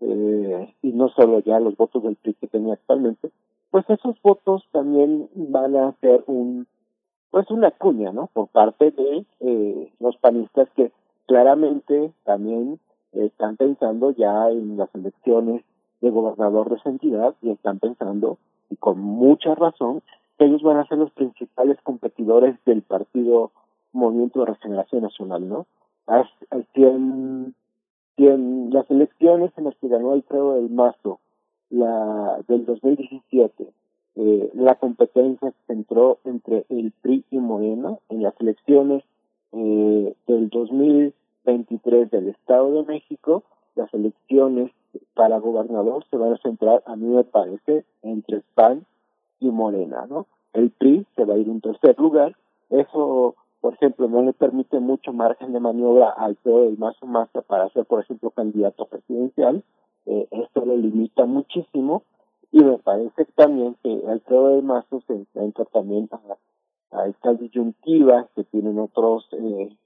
eh, 0.00 0.74
y 0.82 0.92
no 0.92 1.08
solo 1.10 1.40
ya 1.40 1.60
los 1.60 1.76
votos 1.76 2.02
del 2.02 2.16
PRI 2.16 2.34
que 2.34 2.46
tenía 2.46 2.74
actualmente, 2.74 3.30
pues 3.70 3.88
esos 3.88 4.20
votos 4.22 4.64
también 4.72 5.28
van 5.34 5.76
a 5.76 5.92
ser 6.00 6.22
un 6.26 6.66
pues 7.30 7.50
una 7.50 7.72
cuña, 7.72 8.12
¿no? 8.12 8.28
Por 8.32 8.46
parte 8.46 8.92
de 8.92 9.26
eh, 9.40 9.92
los 9.98 10.16
panistas 10.18 10.68
que 10.76 10.92
claramente 11.26 12.12
también 12.22 12.78
están 13.10 13.56
pensando 13.56 14.12
ya 14.12 14.50
en 14.50 14.76
las 14.76 14.94
elecciones 14.94 15.64
de 16.00 16.10
gobernador 16.10 16.70
de 16.70 16.76
esa 16.76 16.90
entidad 16.90 17.34
y 17.42 17.50
están 17.50 17.80
pensando, 17.80 18.38
y 18.70 18.76
con 18.76 19.00
mucha 19.00 19.54
razón, 19.54 20.02
ellos 20.38 20.62
van 20.62 20.78
a 20.78 20.86
ser 20.86 20.98
los 20.98 21.12
principales 21.12 21.78
competidores 21.82 22.56
del 22.64 22.82
partido 22.82 23.52
Movimiento 23.92 24.40
de 24.40 24.46
Regeneración 24.46 25.02
Nacional, 25.02 25.48
¿no? 25.48 25.66
Si 26.74 26.82
en, 26.82 27.54
si 28.16 28.26
en 28.26 28.70
las 28.72 28.90
elecciones 28.90 29.52
en 29.56 29.64
las 29.64 29.76
que 29.76 29.88
ganó 29.88 30.12
Alfredo 30.12 30.54
del 30.54 30.70
Mazo, 30.70 31.20
la 31.70 32.40
del 32.48 32.66
2017, 32.66 33.72
eh, 34.16 34.50
la 34.54 34.74
competencia 34.76 35.50
se 35.50 35.66
centró 35.66 36.18
entre 36.24 36.66
el 36.68 36.92
PRI 37.02 37.24
y 37.30 37.38
Morena 37.38 37.98
en 38.08 38.22
las 38.22 38.38
elecciones 38.40 39.02
eh, 39.52 40.14
del 40.26 40.48
2023 40.50 42.10
del 42.10 42.28
Estado 42.28 42.72
de 42.72 42.84
México, 42.84 43.44
las 43.76 43.92
elecciones 43.94 44.70
para 45.14 45.38
gobernador 45.38 46.04
se 46.10 46.16
van 46.16 46.32
a 46.32 46.38
centrar, 46.38 46.82
a 46.86 46.96
mí 46.96 47.06
me 47.06 47.24
parece, 47.24 47.84
entre 48.02 48.42
PAN 48.54 48.84
y 49.48 49.50
Morena, 49.50 50.06
¿no? 50.08 50.26
El 50.52 50.70
PRI 50.70 51.06
se 51.16 51.24
va 51.24 51.34
a 51.34 51.38
ir 51.38 51.48
en 51.48 51.60
tercer 51.60 51.98
lugar, 51.98 52.36
eso, 52.70 53.34
por 53.60 53.74
ejemplo, 53.74 54.08
no 54.08 54.22
le 54.22 54.32
permite 54.32 54.80
mucho 54.80 55.12
margen 55.12 55.52
de 55.52 55.60
maniobra 55.60 56.10
al 56.10 56.36
PRI 56.36 56.52
del 56.52 56.78
Mazo 56.78 57.06
Maza 57.06 57.42
para 57.42 57.68
ser, 57.70 57.86
por 57.86 58.00
ejemplo, 58.00 58.30
candidato 58.30 58.86
presidencial, 58.86 59.62
eh, 60.06 60.28
esto 60.30 60.64
lo 60.64 60.76
limita 60.76 61.24
muchísimo, 61.24 62.02
y 62.54 62.62
me 62.62 62.78
parece 62.78 63.24
también 63.34 63.76
que 63.82 64.00
Alfredo 64.06 64.50
del 64.50 64.62
Mazo 64.62 65.02
se 65.08 65.14
enfrenta 65.14 65.64
también 65.64 66.08
a, 66.92 67.06
estas 67.08 67.40
disyuntivas 67.40 68.28
que 68.36 68.44
tienen 68.44 68.78
otros 68.78 69.26
eh, 69.32 69.76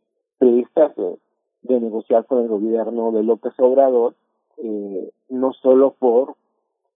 de, 0.40 1.18
de, 1.62 1.80
negociar 1.80 2.26
con 2.26 2.42
el 2.42 2.48
gobierno 2.48 3.10
de 3.12 3.22
López 3.22 3.54
Obrador, 3.58 4.14
eh, 4.58 5.10
no 5.30 5.54
solo 5.54 5.94
por 5.98 6.36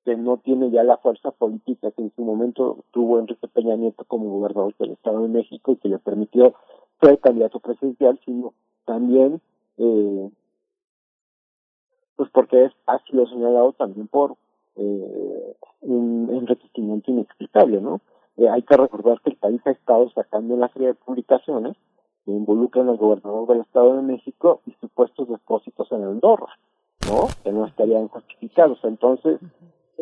que 0.05 0.17
no 0.17 0.39
tiene 0.39 0.71
ya 0.71 0.83
la 0.83 0.97
fuerza 0.97 1.31
política 1.31 1.91
que 1.93 2.03
en 2.03 2.13
su 2.15 2.23
momento 2.23 2.85
tuvo 2.91 3.19
Enrique 3.19 3.49
Peña 3.49 3.77
Nieto 3.77 4.05
como 4.05 4.31
gobernador 4.31 4.75
del 4.79 4.93
Estado 4.93 5.23
de 5.23 5.29
México 5.29 5.73
y 5.73 5.77
que 5.77 5.89
le 5.89 5.99
permitió 5.99 6.55
ser 7.01 7.19
candidato 7.21 7.61
presidencial, 7.61 8.19
sino 8.25 8.55
también 8.85 9.41
eh, 9.79 10.31
pues 12.17 12.31
porque 12.31 12.67
es, 12.67 12.73
ha 12.87 12.99
sido 13.05 13.27
señalado 13.27 13.73
también 13.73 14.07
por 14.09 14.37
eh, 14.77 15.57
un 15.81 16.31
enriquecimiento 16.33 17.11
inexplicable, 17.11 17.81
¿no? 17.81 18.01
Eh, 18.37 18.49
hay 18.49 18.63
que 18.63 18.77
recordar 18.77 19.21
que 19.21 19.31
el 19.31 19.37
país 19.37 19.61
ha 19.67 19.71
estado 19.71 20.09
sacando 20.11 20.55
una 20.55 20.69
serie 20.69 20.89
de 20.89 20.95
publicaciones 20.95 21.77
que 22.25 22.31
involucran 22.31 22.89
al 22.89 22.97
gobernador 22.97 23.49
del 23.49 23.61
Estado 23.61 23.97
de 23.97 24.03
México 24.03 24.61
y 24.67 24.73
supuestos 24.81 25.29
depósitos 25.29 25.91
en 25.93 26.05
Andorra, 26.05 26.59
¿no? 27.09 27.27
Que 27.43 27.53
no 27.53 27.67
estarían 27.67 28.09
justificados. 28.09 28.79
Entonces, 28.85 29.41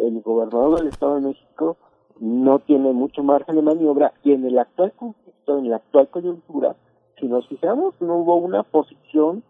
el 0.00 0.20
gobernador 0.22 0.78
del 0.78 0.88
Estado 0.88 1.16
de 1.16 1.28
México 1.28 1.76
no 2.18 2.58
tiene 2.58 2.92
mucho 2.92 3.22
margen 3.22 3.56
de 3.56 3.62
maniobra 3.62 4.12
y 4.22 4.32
en 4.32 4.44
el 4.44 4.58
actual 4.58 4.92
conflicto, 4.92 5.58
en 5.58 5.70
la 5.70 5.76
actual 5.76 6.08
coyuntura, 6.08 6.76
si 7.20 7.26
nos 7.26 7.46
fijamos, 7.48 7.94
no 8.00 8.16
hubo 8.18 8.36
una 8.36 8.62
posición 8.62 9.42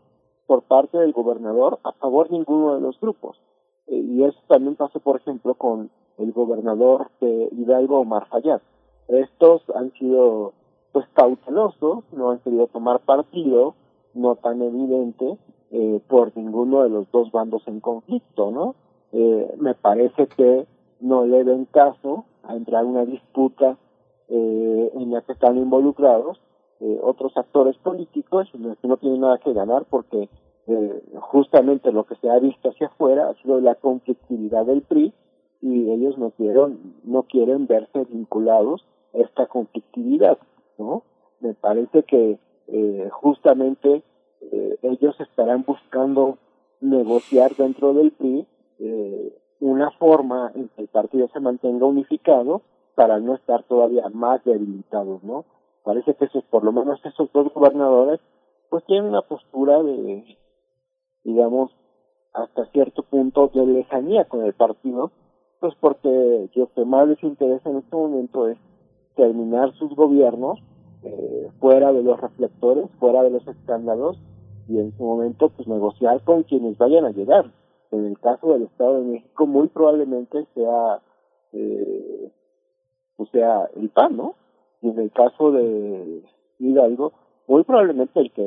por 0.46 0.62
parte 0.62 0.98
del 0.98 1.12
gobernador 1.12 1.78
a 1.84 1.92
favor 1.92 2.28
de 2.28 2.38
ninguno 2.38 2.74
de 2.74 2.80
los 2.80 2.98
grupos. 3.00 3.40
Eh, 3.86 3.96
y 3.96 4.24
eso 4.24 4.38
también 4.48 4.74
pasó, 4.74 4.98
por 4.98 5.16
ejemplo, 5.16 5.54
con 5.54 5.90
el 6.18 6.32
gobernador 6.32 7.10
Hidalgo, 7.20 8.00
Omar 8.00 8.26
Fayad. 8.26 8.60
Estos 9.08 9.62
han 9.74 9.92
sido 9.92 10.52
pues 10.92 11.06
cautelosos, 11.14 12.04
no 12.12 12.30
han 12.30 12.40
querido 12.40 12.66
tomar 12.66 13.00
partido, 13.00 13.74
no 14.14 14.34
tan 14.34 14.60
evidente, 14.60 15.38
eh, 15.70 16.00
por 16.08 16.36
ninguno 16.36 16.82
de 16.82 16.90
los 16.90 17.10
dos 17.12 17.30
bandos 17.30 17.62
en 17.68 17.78
conflicto, 17.78 18.50
¿no? 18.50 18.74
Eh, 19.12 19.54
me 19.58 19.74
parece 19.74 20.26
que 20.28 20.66
no 21.00 21.26
le 21.26 21.44
den 21.44 21.64
caso 21.66 22.24
a 22.42 22.54
entrar 22.54 22.84
en 22.84 22.90
una 22.90 23.04
disputa 23.04 23.76
eh, 24.28 24.90
en 24.94 25.10
la 25.10 25.22
que 25.22 25.32
están 25.32 25.56
involucrados 25.56 26.40
eh, 26.80 26.98
otros 27.02 27.36
actores 27.36 27.76
políticos. 27.78 28.48
Que 28.52 28.88
no 28.88 28.96
tienen 28.96 29.20
nada 29.20 29.38
que 29.38 29.52
ganar 29.52 29.84
porque 29.88 30.28
eh, 30.66 31.02
justamente 31.20 31.92
lo 31.92 32.04
que 32.04 32.16
se 32.16 32.30
ha 32.30 32.38
visto 32.38 32.70
hacia 32.70 32.86
afuera 32.86 33.28
ha 33.28 33.34
sido 33.42 33.60
la 33.60 33.74
conflictividad 33.74 34.64
del 34.64 34.82
PRI 34.82 35.12
y 35.62 35.90
ellos 35.90 36.16
no 36.16 36.30
quieren 36.30 36.94
no 37.04 37.24
quieren 37.24 37.66
verse 37.66 38.04
vinculados 38.04 38.86
a 39.12 39.18
esta 39.18 39.46
conflictividad 39.46 40.38
no 40.78 41.02
me 41.40 41.52
parece 41.52 42.02
que 42.04 42.38
eh, 42.68 43.08
justamente 43.10 44.02
ellos 44.82 45.20
estarán 45.20 45.64
buscando 45.66 46.38
negociar 46.80 47.54
dentro 47.56 47.92
del 47.92 48.10
PRI 48.12 48.46
eh, 48.80 49.38
una 49.60 49.90
forma 49.92 50.52
en 50.54 50.68
que 50.68 50.82
el 50.82 50.88
partido 50.88 51.28
se 51.32 51.40
mantenga 51.40 51.86
unificado 51.86 52.62
para 52.94 53.18
no 53.18 53.34
estar 53.34 53.62
todavía 53.64 54.08
más 54.12 54.42
debilitados 54.44 55.22
no 55.22 55.44
parece 55.84 56.14
que 56.14 56.26
esos 56.26 56.44
por 56.44 56.64
lo 56.64 56.72
menos 56.72 57.00
esos 57.04 57.30
dos 57.32 57.52
gobernadores 57.54 58.20
pues 58.68 58.84
tienen 58.84 59.08
una 59.08 59.22
postura 59.22 59.82
de 59.82 60.38
digamos, 61.24 61.70
hasta 62.32 62.66
cierto 62.66 63.02
punto 63.02 63.50
de 63.52 63.66
lejanía 63.66 64.24
con 64.26 64.44
el 64.44 64.54
partido, 64.54 65.10
pues 65.60 65.74
porque 65.80 66.48
lo 66.54 66.72
que 66.72 66.84
más 66.84 67.08
les 67.08 67.22
interesa 67.22 67.68
en 67.70 67.78
este 67.78 67.96
momento 67.96 68.48
es 68.48 68.58
terminar 69.16 69.72
sus 69.74 69.94
gobiernos 69.94 70.58
eh, 71.02 71.50
fuera 71.58 71.92
de 71.92 72.02
los 72.02 72.20
reflectores, 72.20 72.86
fuera 72.98 73.22
de 73.22 73.30
los 73.30 73.46
escándalos 73.46 74.18
y 74.68 74.78
en 74.78 74.96
su 74.96 75.02
momento 75.02 75.50
pues 75.50 75.66
negociar 75.68 76.22
con 76.22 76.44
quienes 76.44 76.78
vayan 76.78 77.04
a 77.04 77.10
llegar. 77.10 77.50
En 77.92 78.06
el 78.06 78.18
caso 78.18 78.52
del 78.52 78.62
Estado 78.64 78.98
de 78.98 79.04
México 79.04 79.46
muy 79.46 79.68
probablemente 79.68 80.46
sea 80.54 81.00
eh, 81.52 82.30
pues 83.16 83.30
sea 83.30 83.68
el 83.76 83.88
PAN, 83.90 84.16
¿no? 84.16 84.34
Y 84.82 84.90
en 84.90 84.98
el 84.98 85.10
caso 85.10 85.52
de 85.52 86.22
Hidalgo 86.58 87.12
muy 87.50 87.64
probablemente 87.64 88.20
el 88.20 88.30
que 88.30 88.44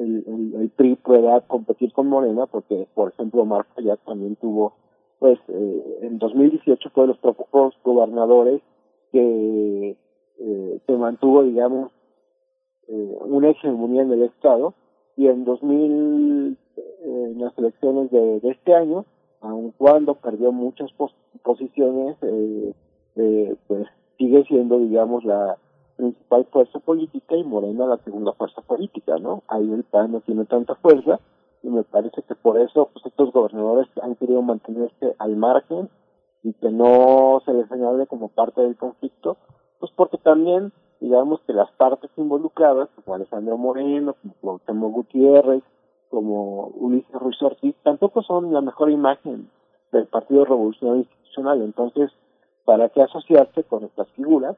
el, 0.00 0.52
el, 0.56 0.68
PRI 0.70 0.96
pueda 0.96 1.42
competir 1.42 1.92
con 1.92 2.08
Morena, 2.08 2.46
porque, 2.46 2.88
por 2.92 3.12
ejemplo, 3.12 3.44
Marco 3.44 3.80
ya 3.80 3.96
también 3.98 4.34
tuvo, 4.34 4.72
pues, 5.20 5.38
eh, 5.46 5.98
en 6.02 6.18
2018 6.18 6.90
fue 6.90 7.04
de 7.04 7.06
los 7.06 7.18
pocos 7.18 7.72
gobernadores 7.84 8.60
que 9.12 9.96
eh, 10.40 10.80
se 10.84 10.92
mantuvo, 10.96 11.44
digamos, 11.44 11.92
eh, 12.88 13.16
una 13.20 13.50
hegemonía 13.50 14.02
en 14.02 14.10
el 14.10 14.22
Estado, 14.24 14.74
y 15.16 15.28
en 15.28 15.44
2000, 15.44 16.50
eh, 16.50 16.56
en 16.76 17.40
las 17.40 17.56
elecciones 17.58 18.10
de, 18.10 18.40
de, 18.40 18.50
este 18.50 18.74
año, 18.74 19.04
aun 19.40 19.72
cuando 19.76 20.14
perdió 20.14 20.52
muchas 20.52 20.92
pos 20.92 21.14
posiciones, 21.42 22.16
eh, 22.22 22.74
eh, 23.16 23.56
pues 23.66 23.86
sigue 24.18 24.44
siendo, 24.44 24.78
digamos, 24.78 25.24
la 25.24 25.56
principal 25.96 26.46
fuerza 26.46 26.78
política 26.80 27.36
y 27.36 27.44
Morena 27.44 27.86
la 27.86 27.98
segunda 27.98 28.32
fuerza 28.32 28.62
política, 28.62 29.18
¿no? 29.18 29.42
Ahí 29.48 29.70
el 29.72 29.84
PAN 29.84 30.12
no 30.12 30.20
tiene 30.20 30.44
tanta 30.44 30.74
fuerza 30.76 31.20
y 31.62 31.68
me 31.68 31.84
parece 31.84 32.22
que 32.22 32.34
por 32.34 32.58
eso 32.58 32.88
pues 32.92 33.06
estos 33.06 33.32
gobernadores 33.32 33.88
han 34.02 34.16
querido 34.16 34.42
mantenerse 34.42 35.14
al 35.18 35.36
margen 35.36 35.88
y 36.42 36.52
que 36.54 36.70
no 36.70 37.40
se 37.44 37.52
les 37.52 37.68
señale 37.68 38.06
como 38.06 38.28
parte 38.28 38.62
del 38.62 38.76
conflicto, 38.76 39.36
pues 39.78 39.92
porque 39.94 40.18
también 40.18 40.72
digamos 41.00 41.40
que 41.46 41.52
las 41.52 41.70
partes 41.72 42.10
involucradas, 42.16 42.88
como 43.04 43.14
Alejandro 43.14 43.56
Moreno, 43.58 44.14
como 44.20 44.34
Cuauhtémoc 44.40 44.92
Gutiérrez, 44.92 45.62
como 46.12 46.66
Ulises 46.76 47.10
Ruiz 47.12 47.42
Ortiz, 47.42 47.74
tampoco 47.82 48.22
son 48.22 48.52
la 48.52 48.60
mejor 48.60 48.90
imagen 48.90 49.50
del 49.90 50.06
Partido 50.06 50.44
Revolucionario 50.44 51.02
Institucional. 51.02 51.62
Entonces, 51.62 52.12
¿para 52.64 52.90
qué 52.90 53.02
asociarse 53.02 53.64
con 53.64 53.82
estas 53.82 54.08
figuras? 54.10 54.56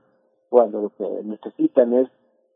cuando 0.55 0.83
lo 0.83 0.91
que 0.91 1.05
necesitan 1.25 1.93
es 1.95 2.09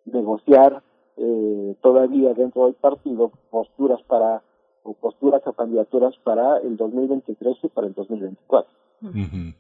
negociar 0.04 0.84
eh, 1.16 1.74
todavía 1.82 2.32
dentro 2.32 2.66
del 2.66 2.74
partido 2.74 3.32
posturas 3.50 4.00
para 4.02 4.40
o 4.84 4.92
posturas 4.92 5.42
o 5.46 5.52
candidaturas 5.52 6.14
para 6.22 6.58
el 6.58 6.76
2023 6.76 7.56
y 7.60 7.68
para 7.68 7.88
el 7.88 7.94
2024. 7.94 8.72
Uh 9.02 9.06
-huh. 9.06 9.54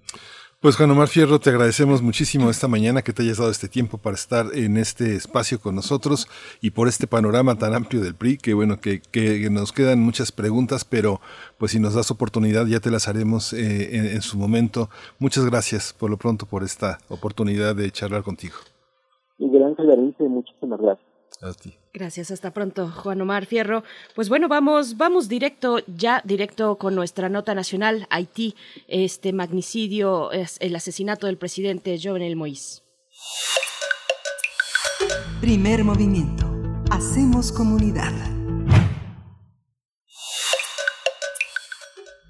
Pues 0.60 0.76
Juan 0.76 0.90
Omar 0.90 1.06
Fierro, 1.06 1.38
te 1.38 1.50
agradecemos 1.50 2.02
muchísimo 2.02 2.50
esta 2.50 2.66
mañana 2.66 3.02
que 3.02 3.12
te 3.12 3.22
hayas 3.22 3.38
dado 3.38 3.48
este 3.48 3.68
tiempo 3.68 3.96
para 3.96 4.16
estar 4.16 4.46
en 4.54 4.76
este 4.76 5.14
espacio 5.14 5.60
con 5.60 5.76
nosotros 5.76 6.26
y 6.60 6.72
por 6.72 6.88
este 6.88 7.06
panorama 7.06 7.54
tan 7.54 7.74
amplio 7.74 8.02
del 8.02 8.16
PRI, 8.16 8.38
que 8.38 8.54
bueno, 8.54 8.78
que, 8.80 9.00
nos 9.52 9.70
quedan 9.70 10.00
muchas 10.00 10.32
preguntas, 10.32 10.84
pero 10.84 11.20
pues 11.58 11.70
si 11.70 11.78
nos 11.78 11.94
das 11.94 12.10
oportunidad 12.10 12.66
ya 12.66 12.80
te 12.80 12.90
las 12.90 13.06
haremos 13.06 13.52
eh, 13.52 14.14
en, 14.14 14.20
su 14.20 14.36
momento. 14.36 14.88
Muchas 15.20 15.46
gracias 15.46 15.94
por 15.96 16.10
lo 16.10 16.16
pronto 16.16 16.44
por 16.44 16.64
esta 16.64 16.98
oportunidad 17.08 17.76
de 17.76 17.92
charlar 17.92 18.24
contigo. 18.24 18.56
Miguel 19.38 19.62
Ángel 19.62 20.12
muchísimas 20.28 20.80
gracias. 20.80 21.17
Gracias, 21.92 22.30
hasta 22.30 22.52
pronto, 22.52 22.88
Juan 22.88 23.20
Omar 23.20 23.46
Fierro. 23.46 23.84
Pues 24.14 24.28
bueno, 24.28 24.48
vamos, 24.48 24.96
vamos 24.96 25.28
directo, 25.28 25.78
ya 25.86 26.20
directo 26.24 26.76
con 26.78 26.94
nuestra 26.94 27.28
nota 27.28 27.54
nacional, 27.54 28.06
Haití, 28.10 28.56
este 28.88 29.32
magnicidio, 29.32 30.32
es 30.32 30.56
el 30.60 30.74
asesinato 30.74 31.26
del 31.26 31.38
presidente 31.38 31.98
Jovenel 32.02 32.36
Moïse. 32.36 32.82
Primer 35.40 35.84
movimiento. 35.84 36.46
Hacemos 36.90 37.52
comunidad. 37.52 38.12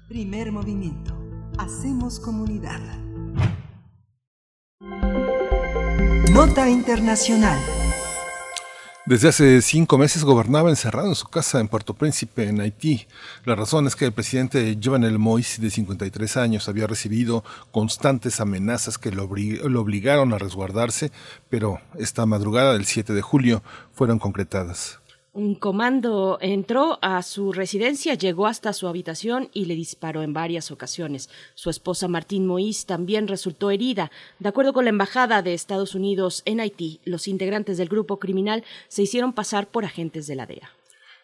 Primer 0.07 0.51
movimiento. 0.51 1.15
Hacemos 1.57 2.19
comunidad. 2.19 2.79
Nota 6.31 6.69
internacional. 6.69 7.59
Desde 9.09 9.29
hace 9.29 9.63
cinco 9.63 9.97
meses 9.97 10.23
gobernaba 10.23 10.69
encerrado 10.69 11.07
en 11.07 11.15
su 11.15 11.27
casa 11.27 11.59
en 11.59 11.67
Puerto 11.67 11.95
Príncipe, 11.95 12.47
en 12.47 12.61
Haití. 12.61 13.07
La 13.43 13.55
razón 13.55 13.87
es 13.87 13.95
que 13.95 14.05
el 14.05 14.11
presidente 14.11 14.77
Jovenel 14.79 15.17
Moïse, 15.17 15.57
de 15.57 15.71
53 15.71 16.37
años, 16.37 16.69
había 16.69 16.85
recibido 16.85 17.43
constantes 17.71 18.39
amenazas 18.39 18.99
que 18.99 19.09
lo, 19.09 19.27
lo 19.27 19.81
obligaron 19.81 20.31
a 20.31 20.37
resguardarse, 20.37 21.11
pero 21.49 21.81
esta 21.97 22.27
madrugada 22.27 22.73
del 22.73 22.85
7 22.85 23.13
de 23.13 23.23
julio 23.23 23.63
fueron 23.95 24.19
concretadas. 24.19 24.99
Un 25.31 25.53
comando 25.53 26.39
entró 26.41 26.97
a 27.03 27.21
su 27.21 27.53
residencia, 27.53 28.15
llegó 28.15 28.47
hasta 28.47 28.73
su 28.73 28.87
habitación 28.87 29.49
y 29.53 29.65
le 29.65 29.75
disparó 29.75 30.23
en 30.23 30.33
varias 30.33 30.71
ocasiones. 30.71 31.29
Su 31.53 31.69
esposa 31.69 32.07
Martín 32.07 32.47
Moïse 32.47 32.83
también 32.85 33.27
resultó 33.27 33.69
herida. 33.69 34.09
De 34.39 34.49
acuerdo 34.49 34.73
con 34.73 34.85
la 34.85 34.89
Embajada 34.89 35.43
de 35.43 35.53
Estados 35.53 35.93
Unidos 35.93 36.41
en 36.45 36.59
Haití, 36.59 36.99
los 37.05 37.27
integrantes 37.27 37.77
del 37.77 37.89
grupo 37.89 38.17
criminal 38.17 38.63
se 38.87 39.03
hicieron 39.03 39.33
pasar 39.33 39.67
por 39.67 39.85
agentes 39.85 40.25
de 40.25 40.35
la 40.35 40.47
DEA. 40.47 40.78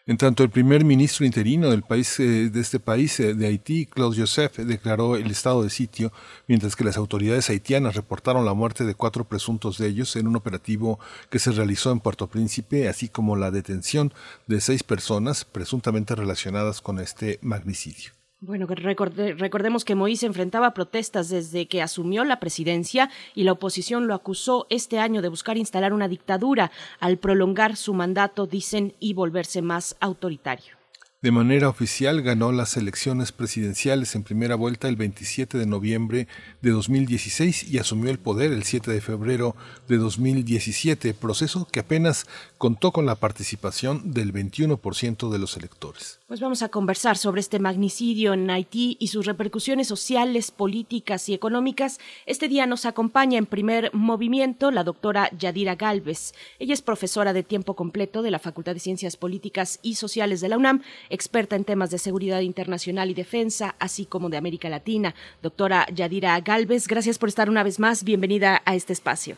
En 0.08 0.18
tanto, 0.18 0.44
el 0.44 0.50
primer 0.50 0.84
ministro 0.84 1.26
interino 1.26 1.68
del 1.68 1.82
país, 1.82 2.20
eh, 2.20 2.48
de 2.48 2.60
este 2.60 2.78
país, 2.78 3.18
eh, 3.18 3.34
de 3.34 3.48
Haití, 3.48 3.86
Claude 3.86 4.20
Joseph, 4.20 4.56
declaró 4.58 5.16
el 5.16 5.28
estado 5.32 5.64
de 5.64 5.70
sitio, 5.70 6.12
mientras 6.46 6.76
que 6.76 6.84
las 6.84 6.96
autoridades 6.96 7.50
haitianas 7.50 7.96
reportaron 7.96 8.44
la 8.44 8.54
muerte 8.54 8.84
de 8.84 8.94
cuatro 8.94 9.24
presuntos 9.24 9.78
de 9.78 9.88
ellos 9.88 10.14
en 10.14 10.28
un 10.28 10.36
operativo 10.36 11.00
que 11.28 11.40
se 11.40 11.50
realizó 11.50 11.90
en 11.90 11.98
Puerto 11.98 12.28
Príncipe, 12.28 12.88
así 12.88 13.08
como 13.08 13.34
la 13.34 13.50
detención 13.50 14.14
de 14.46 14.60
seis 14.60 14.84
personas 14.84 15.44
presuntamente 15.44 16.14
relacionadas 16.14 16.80
con 16.80 17.00
este 17.00 17.40
magnicidio. 17.42 18.15
Bueno, 18.46 18.68
recordemos 18.68 19.84
que 19.84 19.96
Moïse 19.96 20.24
enfrentaba 20.24 20.70
protestas 20.70 21.28
desde 21.28 21.66
que 21.66 21.82
asumió 21.82 22.22
la 22.22 22.38
presidencia 22.38 23.10
y 23.34 23.42
la 23.42 23.50
oposición 23.50 24.06
lo 24.06 24.14
acusó 24.14 24.68
este 24.70 25.00
año 25.00 25.20
de 25.20 25.28
buscar 25.28 25.56
instalar 25.56 25.92
una 25.92 26.06
dictadura 26.06 26.70
al 27.00 27.18
prolongar 27.18 27.74
su 27.74 27.92
mandato, 27.92 28.46
dicen, 28.46 28.94
y 29.00 29.14
volverse 29.14 29.62
más 29.62 29.96
autoritario. 29.98 30.76
De 31.22 31.32
manera 31.32 31.68
oficial 31.68 32.22
ganó 32.22 32.52
las 32.52 32.76
elecciones 32.76 33.32
presidenciales 33.32 34.14
en 34.14 34.22
primera 34.22 34.54
vuelta 34.54 34.86
el 34.86 34.94
27 34.94 35.58
de 35.58 35.66
noviembre 35.66 36.28
de 36.62 36.70
2016 36.70 37.64
y 37.68 37.78
asumió 37.78 38.12
el 38.12 38.20
poder 38.20 38.52
el 38.52 38.62
7 38.62 38.92
de 38.92 39.00
febrero 39.00 39.56
de 39.88 39.96
2017, 39.96 41.14
proceso 41.14 41.66
que 41.72 41.80
apenas 41.80 42.26
contó 42.58 42.92
con 42.92 43.06
la 43.06 43.16
participación 43.16 44.12
del 44.12 44.32
21% 44.32 45.28
de 45.28 45.38
los 45.40 45.56
electores. 45.56 46.20
Pues 46.28 46.40
vamos 46.40 46.64
a 46.64 46.70
conversar 46.70 47.16
sobre 47.16 47.38
este 47.38 47.60
magnicidio 47.60 48.32
en 48.34 48.50
Haití 48.50 48.96
y 48.98 49.06
sus 49.06 49.26
repercusiones 49.26 49.86
sociales, 49.86 50.50
políticas 50.50 51.28
y 51.28 51.34
económicas. 51.34 52.00
Este 52.26 52.48
día 52.48 52.66
nos 52.66 52.84
acompaña 52.84 53.38
en 53.38 53.46
primer 53.46 53.94
movimiento 53.94 54.72
la 54.72 54.82
doctora 54.82 55.30
Yadira 55.38 55.76
Galvez. 55.76 56.32
Ella 56.58 56.74
es 56.74 56.82
profesora 56.82 57.32
de 57.32 57.44
tiempo 57.44 57.74
completo 57.74 58.22
de 58.22 58.32
la 58.32 58.40
Facultad 58.40 58.74
de 58.74 58.80
Ciencias 58.80 59.16
Políticas 59.16 59.78
y 59.84 59.94
Sociales 59.94 60.40
de 60.40 60.48
la 60.48 60.56
UNAM, 60.56 60.82
experta 61.10 61.54
en 61.54 61.62
temas 61.62 61.92
de 61.92 61.98
seguridad 61.98 62.40
internacional 62.40 63.08
y 63.08 63.14
defensa, 63.14 63.76
así 63.78 64.04
como 64.04 64.28
de 64.28 64.36
América 64.36 64.68
Latina. 64.68 65.14
Doctora 65.42 65.86
Yadira 65.94 66.40
Galvez, 66.40 66.88
gracias 66.88 67.20
por 67.20 67.28
estar 67.28 67.48
una 67.48 67.62
vez 67.62 67.78
más. 67.78 68.02
Bienvenida 68.02 68.62
a 68.64 68.74
este 68.74 68.92
espacio. 68.92 69.36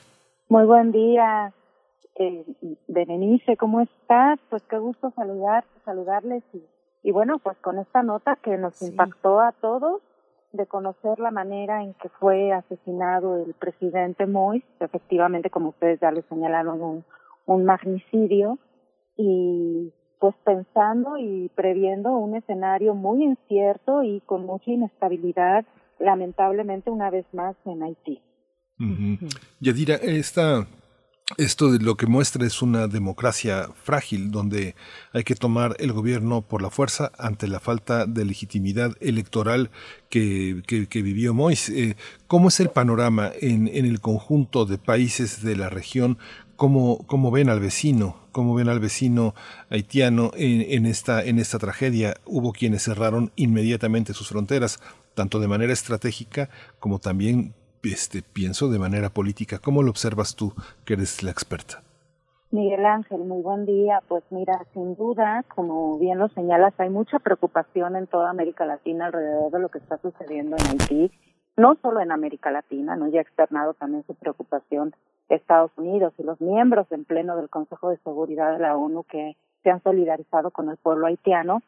Muy 0.49 0.65
buen 0.65 0.91
día. 0.91 1.53
Eh, 2.15 2.47
Berenice, 2.87 3.59
¿cómo 3.59 3.83
estás? 3.83 4.41
Pues 4.49 4.63
qué 4.71 4.79
gusto 4.79 5.13
saludar, 5.15 5.67
saludarles 5.85 6.43
y 6.55 6.63
y 7.03 7.13
bueno, 7.13 7.39
pues 7.39 7.57
con 7.59 7.79
esta 7.79 8.03
nota 8.03 8.37
que 8.43 8.57
nos 8.59 8.81
impactó 8.83 9.41
a 9.41 9.53
todos 9.53 10.03
de 10.53 10.67
conocer 10.67 11.19
la 11.19 11.31
manera 11.31 11.83
en 11.83 11.95
que 11.95 12.09
fue 12.09 12.53
asesinado 12.53 13.37
el 13.37 13.55
presidente 13.55 14.27
Mois, 14.27 14.65
efectivamente, 14.81 15.51
como 15.51 15.71
ustedes 15.71 16.01
ya 16.01 16.11
lo 16.11 16.23
señalaron, 16.23 16.81
un, 16.81 17.05
un 17.47 17.65
magnicidio, 17.65 18.59
y 19.17 19.93
pues 20.21 20.35
pensando 20.45 21.19
y 21.19 21.51
previendo 21.55 22.11
un 22.11 22.37
escenario 22.37 22.95
muy 22.95 23.25
incierto 23.25 24.03
y 24.03 24.21
con 24.21 24.47
mucha 24.47 24.71
inestabilidad, 24.71 25.65
lamentablemente 25.99 26.91
una 26.91 27.11
vez 27.11 27.27
más 27.33 27.57
en 27.65 27.83
Haití. 27.83 28.23
Yadira, 29.61 29.97
esta 29.97 30.67
esto 31.37 31.71
de 31.71 31.79
lo 31.79 31.97
que 31.97 32.07
muestra 32.07 32.47
es 32.47 32.63
una 32.63 32.89
democracia 32.89 33.69
frágil, 33.85 34.31
donde 34.31 34.75
hay 35.13 35.25
que 35.25 35.35
tomar 35.35 35.77
el 35.79 35.93
gobierno 35.93 36.41
por 36.41 36.63
la 36.63 36.71
fuerza 36.71 37.13
ante 37.19 37.49
la 37.49 37.61
falta 37.61 38.07
de 38.07 38.25
legitimidad 38.25 38.93
electoral 39.01 39.71
que, 40.09 40.63
que, 40.67 41.03
vivió 41.03 41.35
Mois. 41.35 41.69
Eh, 41.69 41.97
¿Cómo 42.27 42.49
es 42.49 42.61
el 42.61 42.71
panorama 42.71 43.31
en, 43.41 43.69
en, 43.69 43.85
el 43.85 44.01
conjunto 44.01 44.65
de 44.65 44.79
países 44.79 45.43
de 45.43 45.55
la 45.57 45.69
región? 45.69 46.17
¿Cómo, 46.57 47.05
cómo 47.07 47.31
ven 47.31 47.51
al 47.51 47.61
vecino? 47.61 48.17
¿Cómo 48.33 48.55
ven 48.55 48.69
al 48.71 48.81
vecino 48.81 49.35
haitiano 49.69 50.33
en, 50.35 50.63
en, 50.63 50.87
esta, 50.87 51.23
en 51.23 51.39
esta 51.39 51.59
tragedia? 51.59 52.17
Hubo 52.25 52.53
quienes 52.53 52.85
cerraron 52.85 53.33
inmediatamente 53.37 54.15
sus 54.15 54.29
fronteras, 54.29 54.81
tanto 55.15 55.41
de 55.41 55.49
manera 55.49 55.75
estratégica 55.75 56.49
como 56.81 56.99
también 57.01 57.55
este, 57.93 58.23
pienso 58.23 58.69
de 58.69 58.79
manera 58.79 59.11
política. 59.11 59.59
¿Cómo 59.59 59.83
lo 59.83 59.91
observas 59.91 60.37
tú, 60.37 60.53
que 60.85 60.95
eres 60.95 61.23
la 61.23 61.31
experta? 61.31 61.83
Miguel 62.51 62.87
Ángel, 62.87 63.21
muy 63.21 63.43
buen 63.43 63.67
día. 63.67 64.01
Pues 64.09 64.25
mira, 64.31 64.65
sin 64.73 64.95
duda, 64.97 65.45
como 65.55 65.99
bien 65.99 66.19
lo 66.19 66.29
señalas, 66.29 66.73
hay 66.79 66.89
mucha 66.89 67.19
preocupación 67.19 67.97
en 67.97 68.07
toda 68.07 68.31
América 68.31 68.65
Latina 68.65 69.07
alrededor 69.07 69.51
de 69.53 69.59
lo 69.59 69.69
que 69.69 69.79
está 69.79 69.99
sucediendo 69.99 70.57
en 70.57 70.67
Haití, 70.71 71.13
no 71.57 71.77
solo 71.83 72.01
en 72.01 72.11
América 72.11 72.51
Latina, 72.51 72.97
no 72.97 73.09
ya 73.09 73.21
externado 73.21 73.75
también 73.75 74.05
su 74.07 74.15
preocupación 74.15 74.95
Estados 75.29 75.71
Unidos 75.77 76.15
y 76.19 76.23
los 76.23 76.41
miembros 76.41 76.87
en 76.91 77.05
pleno 77.05 77.37
del 77.37 77.51
Consejo 77.51 77.91
de 77.91 77.99
Seguridad 77.99 78.53
de 78.53 78.61
la 78.61 78.77
ONU 78.77 79.05
que 79.05 79.37
se 79.63 79.71
han 79.71 79.83
solidarizado 79.83 80.51
con 80.51 80.71
el 80.71 80.77
pueblo 80.79 81.07
haitiano, 81.07 81.63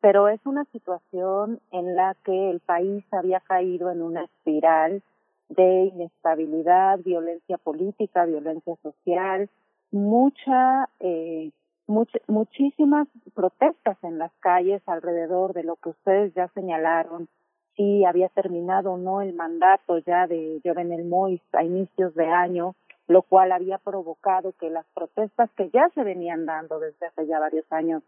pero 0.00 0.28
es 0.28 0.40
una 0.44 0.64
situación 0.66 1.60
en 1.70 1.96
la 1.96 2.14
que 2.24 2.50
el 2.50 2.60
país 2.60 3.04
había 3.12 3.40
caído 3.40 3.90
en 3.90 4.02
una 4.02 4.24
espiral 4.24 5.02
de 5.48 5.90
inestabilidad, 5.94 6.98
violencia 6.98 7.58
política, 7.58 8.24
violencia 8.24 8.76
social, 8.82 9.48
mucha, 9.90 10.88
eh, 11.00 11.50
muchísimas 11.86 13.08
protestas 13.34 13.96
en 14.02 14.18
las 14.18 14.32
calles 14.40 14.82
alrededor 14.86 15.52
de 15.52 15.64
lo 15.64 15.76
que 15.76 15.90
ustedes 15.90 16.34
ya 16.34 16.48
señalaron, 16.48 17.28
si 17.76 18.04
había 18.04 18.28
terminado 18.30 18.92
o 18.92 18.98
no 18.98 19.20
el 19.20 19.34
mandato 19.34 19.98
ya 19.98 20.26
de 20.26 20.60
Jovenel 20.64 21.04
Mois 21.04 21.42
a 21.52 21.62
inicios 21.62 22.14
de 22.14 22.26
año, 22.26 22.74
lo 23.06 23.22
cual 23.22 23.52
había 23.52 23.78
provocado 23.78 24.52
que 24.52 24.70
las 24.70 24.86
protestas 24.94 25.50
que 25.56 25.70
ya 25.70 25.90
se 25.94 26.02
venían 26.02 26.46
dando 26.46 26.80
desde 26.80 27.06
hace 27.06 27.26
ya 27.26 27.38
varios 27.38 27.70
años 27.70 28.02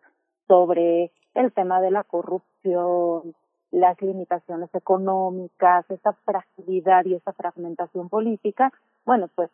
sobre 0.48 1.12
el 1.34 1.52
tema 1.52 1.80
de 1.80 1.90
la 1.90 2.02
corrupción, 2.02 3.34
las 3.70 4.00
limitaciones 4.00 4.74
económicas, 4.74 5.84
esa 5.90 6.12
fragilidad 6.24 7.04
y 7.04 7.14
esa 7.14 7.32
fragmentación 7.32 8.08
política, 8.08 8.72
bueno, 9.04 9.28
pues 9.34 9.50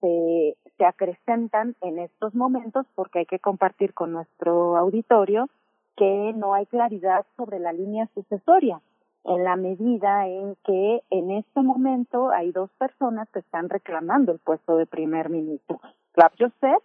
se, 0.00 0.56
acrecentan 0.84 1.74
en 1.80 1.98
estos 1.98 2.34
momentos 2.34 2.86
porque 2.94 3.20
hay 3.20 3.26
que 3.26 3.38
compartir 3.38 3.94
con 3.94 4.12
nuestro 4.12 4.76
auditorio 4.76 5.48
que 5.96 6.32
no 6.36 6.54
hay 6.54 6.66
claridad 6.66 7.24
sobre 7.36 7.58
la 7.58 7.72
línea 7.72 8.08
sucesoria, 8.14 8.80
en 9.24 9.42
la 9.42 9.56
medida 9.56 10.28
en 10.28 10.54
que 10.64 11.02
en 11.10 11.30
este 11.30 11.62
momento 11.62 12.30
hay 12.30 12.52
dos 12.52 12.70
personas 12.78 13.28
que 13.30 13.40
están 13.40 13.68
reclamando 13.68 14.32
el 14.32 14.38
puesto 14.38 14.76
de 14.76 14.86
primer 14.86 15.30
ministro. 15.30 15.80
Clap 16.12 16.34
Joseph, 16.38 16.82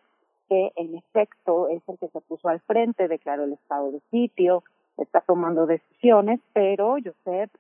que 0.49 0.71
en 0.75 0.95
efecto 0.95 1.67
es 1.67 1.83
el 1.87 1.97
que 1.99 2.07
se 2.07 2.21
puso 2.21 2.47
al 2.47 2.61
frente, 2.61 3.07
declaró 3.07 3.43
el 3.43 3.53
estado 3.53 3.91
de 3.91 3.99
sitio, 4.09 4.63
está 4.97 5.21
tomando 5.21 5.65
decisiones, 5.65 6.39
pero 6.53 6.95
Josep 7.03 7.51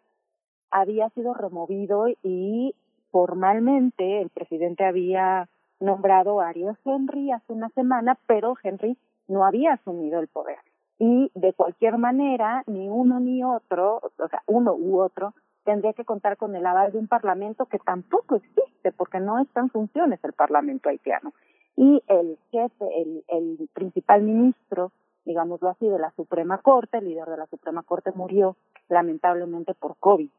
había 0.71 1.09
sido 1.09 1.33
removido 1.33 2.07
y 2.23 2.73
formalmente 3.11 4.21
el 4.21 4.29
presidente 4.29 4.85
había 4.85 5.49
nombrado 5.79 6.39
a 6.39 6.49
Ariel 6.49 6.77
Henry 6.85 7.31
hace 7.31 7.53
una 7.53 7.69
semana, 7.69 8.17
pero 8.27 8.55
Henry 8.63 8.97
no 9.27 9.45
había 9.45 9.73
asumido 9.73 10.19
el 10.19 10.27
poder. 10.27 10.59
Y 10.99 11.31
de 11.33 11.53
cualquier 11.53 11.97
manera, 11.97 12.63
ni 12.67 12.87
uno 12.87 13.19
ni 13.19 13.43
otro, 13.43 13.99
o 14.17 14.27
sea, 14.27 14.43
uno 14.45 14.73
u 14.73 14.99
otro, 14.99 15.33
tendría 15.63 15.93
que 15.93 16.05
contar 16.05 16.37
con 16.37 16.55
el 16.55 16.65
aval 16.65 16.91
de 16.91 16.99
un 16.99 17.07
parlamento 17.07 17.65
que 17.65 17.79
tampoco 17.79 18.35
existe, 18.35 18.91
porque 18.91 19.19
no 19.19 19.39
está 19.39 19.61
en 19.61 19.69
funciones 19.69 20.19
el 20.23 20.33
parlamento 20.33 20.89
haitiano. 20.89 21.33
Y 21.75 22.03
el 22.07 22.37
jefe, 22.51 22.85
el, 23.01 23.23
el 23.27 23.69
principal 23.73 24.21
ministro, 24.21 24.91
digámoslo 25.25 25.69
así, 25.69 25.87
de 25.87 25.99
la 25.99 26.11
Suprema 26.11 26.57
Corte, 26.59 26.97
el 26.97 27.05
líder 27.05 27.29
de 27.29 27.37
la 27.37 27.47
Suprema 27.47 27.83
Corte 27.83 28.11
murió 28.13 28.55
lamentablemente 28.89 29.73
por 29.73 29.95
COVID 29.97 30.29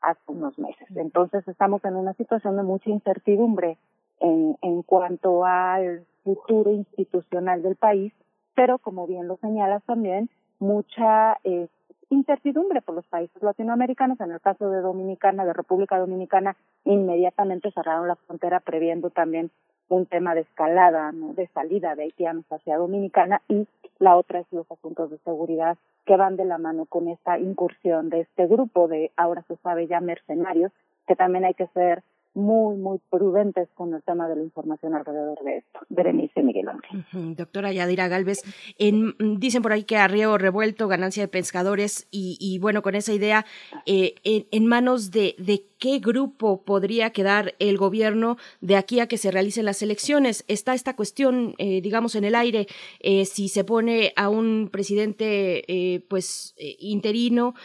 hace 0.00 0.20
unos 0.26 0.58
meses. 0.58 0.88
Entonces 0.96 1.46
estamos 1.46 1.84
en 1.84 1.96
una 1.96 2.14
situación 2.14 2.56
de 2.56 2.62
mucha 2.62 2.90
incertidumbre 2.90 3.78
en, 4.20 4.56
en 4.62 4.82
cuanto 4.82 5.44
al 5.44 6.04
futuro 6.24 6.70
institucional 6.70 7.62
del 7.62 7.76
país, 7.76 8.12
pero 8.54 8.78
como 8.78 9.06
bien 9.06 9.28
lo 9.28 9.36
señalas 9.36 9.82
también, 9.84 10.28
mucha 10.58 11.38
eh, 11.44 11.68
incertidumbre 12.10 12.82
por 12.82 12.94
los 12.94 13.06
países 13.06 13.42
latinoamericanos. 13.42 14.20
En 14.20 14.30
el 14.30 14.40
caso 14.40 14.70
de 14.70 14.80
Dominicana, 14.80 15.44
de 15.44 15.52
República 15.52 15.98
Dominicana, 15.98 16.56
inmediatamente 16.84 17.72
cerraron 17.72 18.08
la 18.08 18.16
frontera 18.16 18.60
previendo 18.60 19.10
también 19.10 19.50
un 19.88 20.06
tema 20.06 20.34
de 20.34 20.42
escalada, 20.42 21.12
¿no? 21.12 21.34
de 21.34 21.48
salida 21.48 21.94
de 21.94 22.04
haitianos 22.04 22.44
hacia 22.50 22.78
Dominicana 22.78 23.42
y 23.48 23.66
la 24.02 24.16
otra 24.16 24.40
es 24.40 24.46
los 24.50 24.68
asuntos 24.70 25.10
de 25.10 25.18
seguridad 25.18 25.78
que 26.04 26.16
van 26.16 26.36
de 26.36 26.44
la 26.44 26.58
mano 26.58 26.86
con 26.86 27.08
esta 27.08 27.38
incursión 27.38 28.10
de 28.10 28.22
este 28.22 28.48
grupo 28.48 28.88
de, 28.88 29.12
ahora 29.16 29.44
se 29.46 29.56
sabe 29.58 29.86
ya, 29.86 30.00
mercenarios, 30.00 30.72
que 31.06 31.14
también 31.14 31.44
hay 31.44 31.54
que 31.54 31.68
ser 31.68 32.02
muy, 32.34 32.76
muy 32.76 32.98
prudentes 33.10 33.68
con 33.74 33.94
el 33.94 34.02
tema 34.02 34.26
de 34.26 34.36
la 34.36 34.42
información 34.42 34.94
alrededor 34.94 35.38
de 35.44 35.58
esto. 35.58 35.80
Berenice 35.88 36.42
Miguel 36.42 36.68
Ángel. 36.68 37.36
Doctora 37.36 37.72
Yadira 37.72 38.08
Galvez, 38.08 38.42
en, 38.78 39.14
dicen 39.38 39.62
por 39.62 39.72
ahí 39.72 39.84
que 39.84 39.98
arreo 39.98 40.38
revuelto, 40.38 40.88
ganancia 40.88 41.22
de 41.22 41.28
pescadores, 41.28 42.08
y, 42.10 42.38
y 42.40 42.58
bueno, 42.58 42.82
con 42.82 42.94
esa 42.94 43.12
idea, 43.12 43.44
eh, 43.86 44.14
en, 44.24 44.66
manos 44.66 45.10
de 45.10 45.36
qué 45.82 45.98
grupo 45.98 46.62
podría 46.62 47.10
quedar 47.10 47.56
el 47.58 47.76
gobierno 47.76 48.36
de 48.60 48.76
aquí 48.76 49.00
a 49.00 49.08
que 49.08 49.18
se 49.18 49.32
realicen 49.32 49.64
las 49.64 49.82
elecciones. 49.82 50.44
Está 50.46 50.74
esta 50.74 50.94
cuestión, 50.94 51.56
eh, 51.58 51.80
digamos, 51.80 52.14
en 52.14 52.22
el 52.22 52.36
aire, 52.36 52.68
eh, 53.00 53.24
si 53.24 53.48
se 53.48 53.64
pone 53.64 54.12
a 54.14 54.28
un 54.28 54.68
presidente, 54.70 55.64
eh, 55.66 55.98
pues, 56.06 56.54
eh, 56.56 56.76
interino, 56.78 57.56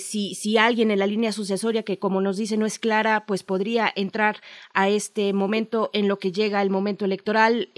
si, 0.00 0.34
si 0.34 0.58
alguien 0.58 0.90
en 0.90 0.98
la 0.98 1.06
línea 1.06 1.30
sucesoria, 1.30 1.84
que 1.84 2.00
como 2.00 2.20
nos 2.20 2.36
dice 2.36 2.56
no 2.56 2.66
es 2.66 2.80
clara, 2.80 3.26
pues 3.26 3.44
podría 3.44 3.92
entrar 3.94 4.40
a 4.74 4.88
este 4.88 5.32
momento 5.32 5.90
en 5.92 6.08
lo 6.08 6.18
que 6.18 6.32
llega 6.32 6.62
el 6.62 6.70
momento 6.70 7.04
electoral. 7.04 7.68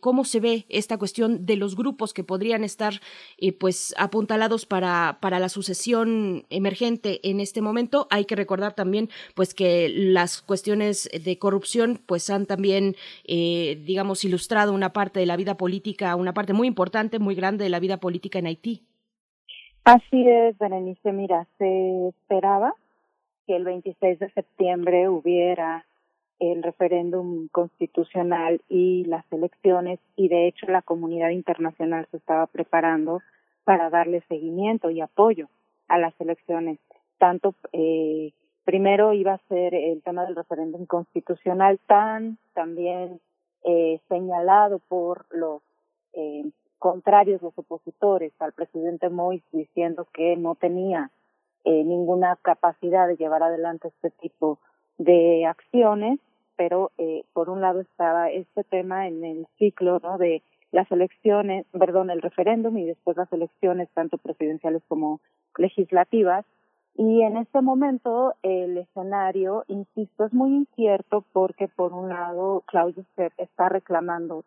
¿Cómo 0.00 0.24
se 0.24 0.40
ve 0.40 0.64
esta 0.70 0.96
cuestión 0.96 1.44
de 1.44 1.56
los 1.56 1.76
grupos 1.76 2.14
que 2.14 2.24
podrían 2.24 2.64
estar, 2.64 3.00
pues, 3.60 3.94
apuntalados 3.98 4.64
para, 4.64 5.18
para 5.20 5.38
la 5.38 5.48
sucesión 5.50 6.46
emergente 6.48 7.20
en 7.28 7.40
este 7.40 7.60
momento? 7.60 8.06
Hay 8.10 8.24
que 8.24 8.36
recordar 8.36 8.74
también 8.74 9.10
pues 9.34 9.54
que 9.54 9.88
las 9.88 10.42
cuestiones 10.42 11.08
de 11.12 11.38
corrupción 11.38 12.00
pues 12.04 12.30
han 12.30 12.46
también, 12.46 12.94
eh, 13.26 13.82
digamos, 13.84 14.24
ilustrado 14.24 14.72
una 14.72 14.92
parte 14.92 15.20
de 15.20 15.26
la 15.26 15.36
vida 15.36 15.56
política, 15.56 16.16
una 16.16 16.34
parte 16.34 16.52
muy 16.52 16.68
importante, 16.68 17.18
muy 17.18 17.34
grande 17.34 17.64
de 17.64 17.70
la 17.70 17.80
vida 17.80 17.98
política 17.98 18.38
en 18.38 18.46
Haití. 18.46 18.82
Así 19.84 20.28
es, 20.28 20.58
Berenice. 20.58 21.12
Mira, 21.12 21.46
se 21.58 22.08
esperaba 22.08 22.74
que 23.46 23.56
el 23.56 23.64
26 23.64 24.18
de 24.18 24.30
septiembre 24.32 25.08
hubiera 25.08 25.86
el 26.38 26.62
referéndum 26.62 27.48
constitucional 27.48 28.60
y 28.68 29.04
las 29.04 29.24
elecciones 29.32 29.98
y 30.14 30.28
de 30.28 30.46
hecho 30.46 30.66
la 30.66 30.82
comunidad 30.82 31.30
internacional 31.30 32.06
se 32.10 32.18
estaba 32.18 32.46
preparando 32.46 33.22
para 33.64 33.90
darle 33.90 34.22
seguimiento 34.28 34.90
y 34.90 35.00
apoyo 35.00 35.48
a 35.88 35.98
las 35.98 36.14
elecciones 36.20 36.78
tanto 37.18 37.54
eh, 37.72 38.32
primero 38.68 39.14
iba 39.14 39.32
a 39.32 39.48
ser 39.48 39.74
el 39.74 40.02
tema 40.02 40.26
del 40.26 40.36
referéndum 40.36 40.84
constitucional 40.84 41.80
tan 41.86 42.36
también 42.52 43.18
eh, 43.64 43.98
señalado 44.10 44.78
por 44.88 45.24
los 45.30 45.62
eh, 46.12 46.44
contrarios, 46.78 47.40
los 47.40 47.56
opositores 47.56 48.30
al 48.38 48.52
presidente 48.52 49.08
Moïse 49.08 49.48
diciendo 49.52 50.06
que 50.12 50.36
no 50.36 50.54
tenía 50.54 51.10
eh, 51.64 51.82
ninguna 51.82 52.36
capacidad 52.42 53.08
de 53.08 53.16
llevar 53.16 53.42
adelante 53.42 53.88
este 53.88 54.10
tipo 54.10 54.58
de 54.98 55.46
acciones, 55.46 56.20
pero 56.56 56.90
eh, 56.98 57.24
por 57.32 57.48
un 57.48 57.62
lado 57.62 57.80
estaba 57.80 58.30
este 58.30 58.64
tema 58.64 59.08
en 59.08 59.24
el 59.24 59.46
ciclo 59.56 59.98
¿no? 60.02 60.18
de 60.18 60.42
las 60.72 60.92
elecciones, 60.92 61.64
perdón, 61.72 62.10
el 62.10 62.20
referéndum 62.20 62.76
y 62.76 62.84
después 62.84 63.16
las 63.16 63.32
elecciones 63.32 63.88
tanto 63.94 64.18
presidenciales 64.18 64.82
como 64.88 65.22
legislativas, 65.56 66.44
y 66.98 67.22
en 67.22 67.36
este 67.36 67.62
momento 67.62 68.34
el 68.42 68.76
escenario, 68.76 69.64
insisto, 69.68 70.26
es 70.26 70.34
muy 70.34 70.50
incierto 70.50 71.24
porque 71.32 71.68
por 71.68 71.94
un 71.94 72.08
lado 72.10 72.64
Claudio 72.66 73.04
está 73.38 73.68
reclamando, 73.70 74.44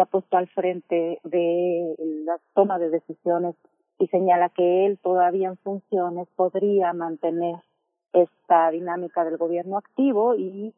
ha 0.00 0.06
puesto 0.06 0.36
al 0.36 0.48
frente 0.48 1.20
de 1.24 1.94
la 2.24 2.38
toma 2.54 2.78
de 2.78 2.90
decisiones 2.90 3.54
y 3.98 4.06
señala 4.08 4.48
que 4.48 4.86
él 4.86 4.98
todavía 4.98 5.48
en 5.48 5.58
funciones 5.58 6.26
podría 6.36 6.92
mantener 6.92 7.56
esta 8.12 8.70
dinámica 8.70 9.24
del 9.24 9.36
gobierno 9.36 9.76
activo 9.76 10.34
y 10.34 10.74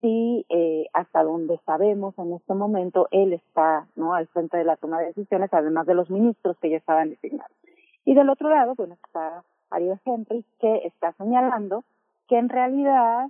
si 0.00 0.46
eh, 0.48 0.86
hasta 0.94 1.22
donde 1.24 1.58
sabemos 1.66 2.16
en 2.18 2.32
este 2.32 2.54
momento 2.54 3.08
él 3.10 3.32
está 3.32 3.86
no 3.96 4.14
al 4.14 4.28
frente 4.28 4.56
de 4.56 4.64
la 4.64 4.76
toma 4.76 5.00
de 5.00 5.06
decisiones 5.06 5.52
además 5.52 5.86
de 5.86 5.94
los 5.94 6.08
ministros 6.08 6.56
que 6.58 6.70
ya 6.70 6.76
estaban 6.76 7.10
designados. 7.10 7.54
Y 8.04 8.14
del 8.14 8.30
otro 8.30 8.48
lado 8.48 8.74
bueno 8.76 8.94
está 8.94 9.42
Ariel 9.70 10.00
Henry, 10.04 10.44
que 10.58 10.86
está 10.86 11.12
señalando 11.12 11.84
que 12.28 12.38
en 12.38 12.48
realidad 12.48 13.28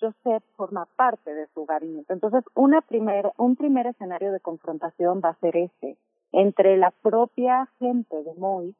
Joseph 0.00 0.42
forma 0.56 0.86
parte 0.96 1.34
de 1.34 1.46
su 1.54 1.66
gabinete. 1.66 2.12
Entonces, 2.12 2.44
una 2.54 2.80
primer, 2.80 3.32
un 3.36 3.56
primer 3.56 3.86
escenario 3.86 4.32
de 4.32 4.40
confrontación 4.40 5.20
va 5.24 5.30
a 5.30 5.40
ser 5.40 5.56
este, 5.56 5.96
entre 6.32 6.76
la 6.76 6.90
propia 6.90 7.68
gente 7.78 8.22
de 8.22 8.34
Mois, 8.34 8.74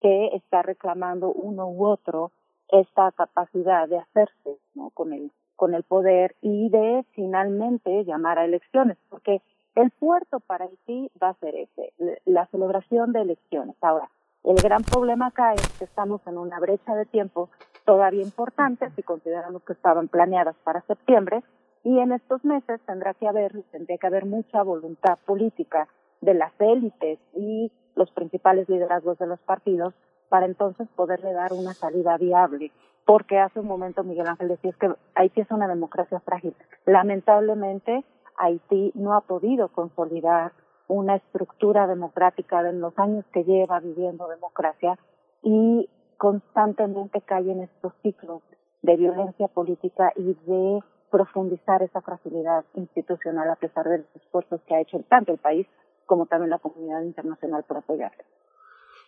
que 0.00 0.28
está 0.34 0.62
reclamando 0.62 1.32
uno 1.32 1.68
u 1.68 1.86
otro 1.86 2.30
esta 2.68 3.10
capacidad 3.12 3.88
de 3.88 3.98
hacerse 3.98 4.58
¿no? 4.74 4.90
con, 4.90 5.12
el, 5.12 5.30
con 5.56 5.74
el 5.74 5.82
poder 5.82 6.36
y 6.40 6.68
de 6.70 7.04
finalmente 7.12 8.04
llamar 8.04 8.38
a 8.38 8.44
elecciones, 8.44 8.96
porque 9.08 9.42
el 9.74 9.90
puerto 9.90 10.40
para 10.40 10.64
Haití 10.64 11.10
va 11.22 11.30
a 11.30 11.34
ser 11.34 11.54
ese, 11.54 11.92
la 12.24 12.46
celebración 12.46 13.12
de 13.12 13.22
elecciones. 13.22 13.76
Ahora, 13.80 14.10
el 14.44 14.56
gran 14.56 14.82
problema 14.82 15.26
acá 15.26 15.54
es 15.54 15.78
que 15.78 15.84
estamos 15.84 16.20
en 16.26 16.38
una 16.38 16.58
brecha 16.58 16.94
de 16.94 17.06
tiempo 17.06 17.50
todavía 17.84 18.22
importante 18.22 18.90
si 18.96 19.02
consideramos 19.02 19.62
que 19.62 19.72
estaban 19.72 20.08
planeadas 20.08 20.56
para 20.64 20.80
septiembre 20.82 21.42
y 21.82 21.98
en 21.98 22.12
estos 22.12 22.44
meses 22.44 22.80
tendrá 22.86 23.14
que 23.14 23.28
haber 23.28 23.52
tendría 23.70 23.98
que 23.98 24.06
haber 24.06 24.26
mucha 24.26 24.62
voluntad 24.62 25.18
política 25.26 25.88
de 26.20 26.34
las 26.34 26.52
élites 26.58 27.18
y 27.34 27.72
los 27.94 28.10
principales 28.10 28.68
liderazgos 28.68 29.18
de 29.18 29.26
los 29.26 29.40
partidos 29.40 29.94
para 30.28 30.46
entonces 30.46 30.88
poderle 30.94 31.32
dar 31.32 31.52
una 31.52 31.74
salida 31.74 32.16
viable. 32.16 32.70
Porque 33.04 33.38
hace 33.38 33.60
un 33.60 33.66
momento 33.66 34.04
Miguel 34.04 34.28
Ángel 34.28 34.48
decía 34.48 34.72
que 34.78 34.94
Haití 35.14 35.40
es 35.40 35.50
una 35.50 35.66
democracia 35.66 36.20
frágil. 36.20 36.54
Lamentablemente 36.86 38.04
Haití 38.36 38.92
no 38.94 39.14
ha 39.14 39.22
podido 39.22 39.68
consolidar 39.68 40.52
una 40.90 41.16
estructura 41.16 41.86
democrática 41.86 42.68
en 42.68 42.80
los 42.80 42.98
años 42.98 43.24
que 43.32 43.44
lleva 43.44 43.78
viviendo 43.78 44.26
democracia 44.28 44.98
y 45.42 45.88
constantemente 46.18 47.20
cae 47.20 47.50
en 47.50 47.62
estos 47.62 47.92
ciclos 48.02 48.42
de 48.82 48.96
violencia 48.96 49.46
política 49.48 50.12
y 50.16 50.34
de 50.46 50.80
profundizar 51.10 51.82
esa 51.82 52.00
fragilidad 52.00 52.64
institucional 52.74 53.48
a 53.50 53.56
pesar 53.56 53.88
de 53.88 53.98
los 53.98 54.16
esfuerzos 54.16 54.60
que 54.66 54.74
ha 54.74 54.80
hecho 54.80 54.98
tanto 55.08 55.32
el 55.32 55.38
país 55.38 55.66
como 56.06 56.26
también 56.26 56.50
la 56.50 56.58
comunidad 56.58 57.02
internacional 57.02 57.62
por 57.64 57.78
apoyarle. 57.78 58.24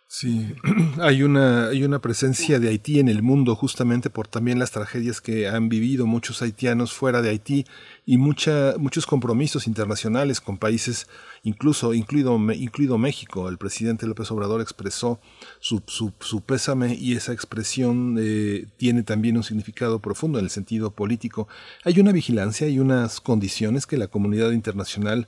Sí, 0.07 0.53
hay 1.01 1.23
una, 1.23 1.69
hay 1.69 1.83
una 1.83 1.99
presencia 1.99 2.59
de 2.59 2.69
Haití 2.69 2.99
en 2.99 3.07
el 3.07 3.23
mundo 3.23 3.55
justamente 3.55 4.11
por 4.11 4.27
también 4.27 4.59
las 4.59 4.69
tragedias 4.69 5.21
que 5.21 5.47
han 5.47 5.69
vivido 5.69 6.05
muchos 6.05 6.41
haitianos 6.43 6.93
fuera 6.93 7.23
de 7.23 7.29
Haití 7.29 7.65
y 8.05 8.17
mucha, 8.17 8.75
muchos 8.77 9.07
compromisos 9.07 9.65
internacionales 9.65 10.39
con 10.39 10.59
países, 10.59 11.07
incluso 11.41 11.95
incluido, 11.95 12.37
incluido 12.53 12.99
México. 12.99 13.49
El 13.49 13.57
presidente 13.57 14.05
López 14.05 14.29
Obrador 14.29 14.61
expresó 14.61 15.19
su, 15.59 15.81
su, 15.87 16.41
pésame 16.41 16.93
y 16.93 17.15
esa 17.15 17.33
expresión 17.33 18.17
eh, 18.19 18.67
tiene 18.77 19.01
también 19.01 19.37
un 19.37 19.43
significado 19.43 19.99
profundo 19.99 20.37
en 20.37 20.45
el 20.45 20.51
sentido 20.51 20.91
político. 20.91 21.47
Hay 21.85 21.99
una 21.99 22.11
vigilancia 22.11 22.67
y 22.67 22.77
unas 22.77 23.19
condiciones 23.19 23.87
que 23.87 23.97
la 23.97 24.07
comunidad 24.07 24.51
internacional 24.51 25.27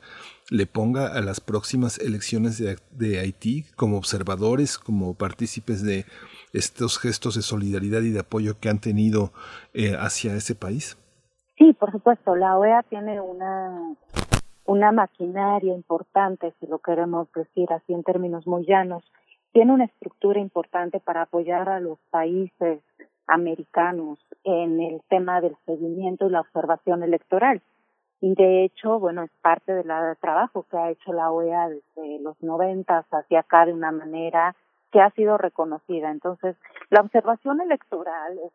le 0.50 0.66
ponga 0.66 1.08
a 1.08 1.22
las 1.22 1.40
próximas 1.40 1.98
elecciones 2.00 2.58
de, 2.58 2.78
de, 2.92 3.20
Haití 3.20 3.66
como 3.76 3.98
observadores, 3.98 4.78
como 4.78 5.14
partícipes 5.16 5.84
de 5.84 6.06
estos 6.54 7.00
gestos 7.00 7.36
de 7.36 7.42
solidaridad 7.42 8.02
y 8.02 8.12
de 8.12 8.20
apoyo 8.20 8.60
que 8.60 8.70
han 8.70 8.80
tenido 8.80 9.32
eh, 9.74 9.96
hacia 9.98 10.36
ese 10.36 10.56
país? 10.56 10.98
Sí, 11.58 11.74
por 11.74 11.92
supuesto, 11.92 12.36
la 12.36 12.58
OEA 12.58 12.84
tiene 12.90 13.20
una 13.22 13.96
una 14.66 14.92
maquinaria 14.92 15.74
importante, 15.74 16.54
si 16.60 16.68
lo 16.68 16.80
queremos 16.80 17.32
decir 17.34 17.72
así 17.72 17.94
en 17.94 18.04
términos 18.04 18.48
muy 18.48 18.66
llanos, 18.66 19.04
tiene 19.54 19.72
una 19.72 19.86
estructura 19.86 20.40
importante 20.40 21.00
para 21.00 21.24
apoyar 21.24 21.70
a 21.70 21.80
los 21.80 22.00
países 22.10 22.82
americanos 23.28 24.20
en 24.44 24.82
el 24.82 25.02
tema 25.08 25.40
del 25.40 25.56
seguimiento 25.66 26.28
y 26.28 26.32
la 26.32 26.42
observación 26.42 27.04
electoral. 27.04 27.62
Y 28.26 28.34
de 28.34 28.64
hecho, 28.64 28.98
bueno, 28.98 29.22
es 29.22 29.30
parte 29.44 29.72
del 29.72 29.86
trabajo 30.20 30.66
que 30.72 30.78
ha 30.78 30.90
hecho 30.90 31.14
la 31.14 31.30
OEA 31.30 31.70
desde 31.70 32.20
los 32.22 32.42
noventas 32.42 33.06
hacia 33.12 33.42
acá 33.42 33.68
de 33.68 33.74
una 33.74 33.92
manera 33.92 34.56
que 34.92 35.00
ha 35.00 35.12
sido 35.12 35.38
reconocida. 35.38 36.10
Entonces, 36.10 36.56
la 36.90 37.02
observación 37.02 37.62
electoral 37.62 38.40
es 38.44 38.52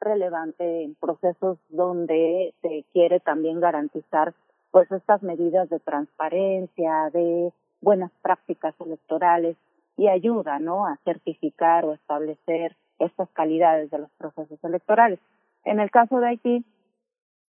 relevante 0.00 0.84
en 0.84 0.94
procesos 0.94 1.58
donde 1.68 2.54
se 2.62 2.86
quiere 2.94 3.20
también 3.20 3.60
garantizar 3.60 4.32
pues 4.70 4.90
estas 4.90 5.22
medidas 5.22 5.68
de 5.68 5.78
transparencia, 5.80 7.10
de 7.12 7.52
buenas 7.82 8.12
prácticas 8.22 8.74
electorales 8.80 9.58
y 9.98 10.08
ayuda, 10.08 10.58
¿no? 10.58 10.86
A 10.86 10.96
certificar 11.04 11.84
o 11.84 11.92
establecer 11.92 12.76
estas 12.98 13.28
calidades 13.34 13.90
de 13.90 13.98
los 13.98 14.10
procesos 14.12 14.58
electorales. 14.64 15.18
En 15.64 15.80
el 15.80 15.90
caso 15.90 16.18
de 16.18 16.28
Haití, 16.28 16.64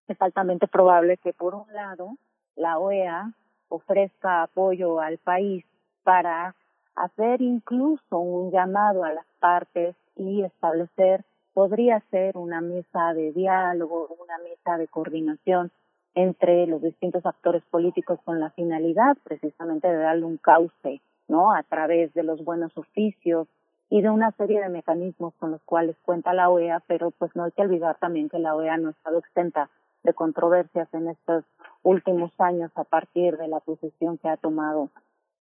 es 0.08 0.20
altamente 0.20 0.66
probable 0.66 1.16
que 1.18 1.32
por 1.32 1.54
un 1.54 1.72
lado 1.72 2.16
la 2.56 2.78
OEA 2.78 3.32
ofrezca 3.68 4.42
apoyo 4.42 5.00
al 5.00 5.18
país 5.18 5.64
para 6.02 6.54
hacer 6.96 7.42
incluso 7.42 8.18
un 8.18 8.50
llamado 8.50 9.04
a 9.04 9.12
las 9.12 9.26
partes 9.38 9.94
y 10.16 10.42
establecer, 10.42 11.24
podría 11.54 12.00
ser 12.10 12.36
una 12.36 12.60
mesa 12.60 13.14
de 13.14 13.32
diálogo, 13.32 14.08
una 14.20 14.38
mesa 14.38 14.76
de 14.78 14.88
coordinación 14.88 15.70
entre 16.14 16.66
los 16.66 16.82
distintos 16.82 17.24
actores 17.24 17.62
políticos 17.70 18.18
con 18.24 18.40
la 18.40 18.50
finalidad 18.50 19.16
precisamente 19.22 19.86
de 19.86 19.98
darle 19.98 20.24
un 20.24 20.38
cauce, 20.38 21.00
¿no? 21.28 21.52
A 21.52 21.62
través 21.62 22.12
de 22.14 22.24
los 22.24 22.44
buenos 22.44 22.76
oficios 22.76 23.46
y 23.90 24.02
de 24.02 24.10
una 24.10 24.32
serie 24.32 24.60
de 24.60 24.68
mecanismos 24.68 25.34
con 25.38 25.52
los 25.52 25.62
cuales 25.62 25.96
cuenta 26.04 26.34
la 26.34 26.50
OEA, 26.50 26.82
pero 26.86 27.10
pues 27.12 27.34
no 27.36 27.44
hay 27.44 27.52
que 27.52 27.62
olvidar 27.62 27.96
también 27.98 28.28
que 28.28 28.38
la 28.38 28.54
OEA 28.54 28.76
no 28.76 28.88
ha 28.88 28.92
estado 28.92 29.18
exenta 29.18 29.70
de 30.08 30.14
controversias 30.14 30.88
en 30.94 31.08
estos 31.08 31.44
últimos 31.82 32.32
años 32.38 32.72
a 32.76 32.84
partir 32.84 33.36
de 33.36 33.46
la 33.46 33.60
posición 33.60 34.16
que 34.16 34.28
ha 34.28 34.38
tomado 34.38 34.88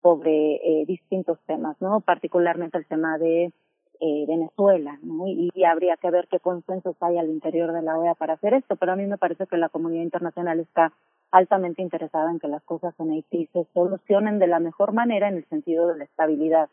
sobre 0.02 0.56
eh, 0.56 0.84
distintos 0.86 1.38
temas, 1.47 1.76
¿no? 1.80 2.01
Particularmente 2.01 2.76
el 2.76 2.86
tema 2.86 3.16
de 3.16 3.52
eh, 4.01 4.24
Venezuela, 4.26 4.98
¿no? 5.02 5.28
Y, 5.28 5.51
habría 5.64 5.97
que 5.97 6.10
ver 6.10 6.26
qué 6.28 6.40
consensos 6.40 6.97
hay 7.01 7.16
al 7.16 7.30
interior 7.30 7.72
de 7.72 7.82
la 7.82 7.97
OEA 7.97 8.14
para 8.14 8.34
hacer 8.34 8.55
esto, 8.55 8.74
pero 8.74 8.93
a 8.93 8.97
mí 8.97 9.06
me 9.06 9.18
parece 9.18 9.47
que 9.47 9.56
la 9.56 9.68
comunidad 9.68 10.02
internacional 10.02 10.59
está 10.59 10.93
altamente 11.30 11.80
interesada 11.80 12.30
en 12.30 12.40
que 12.40 12.48
las 12.48 12.62
cosas 12.64 12.93
en 12.98 13.12
Haití 13.12 13.48
se 13.52 13.66
solucionen 13.72 14.40
de 14.40 14.48
la 14.48 14.59
mejor 14.59 14.93
manera 14.93 15.28
en 15.28 15.36
el 15.36 15.44
sentido 15.47 15.86
de 15.88 15.98
la 15.98 16.05
estabilidad 16.05 16.68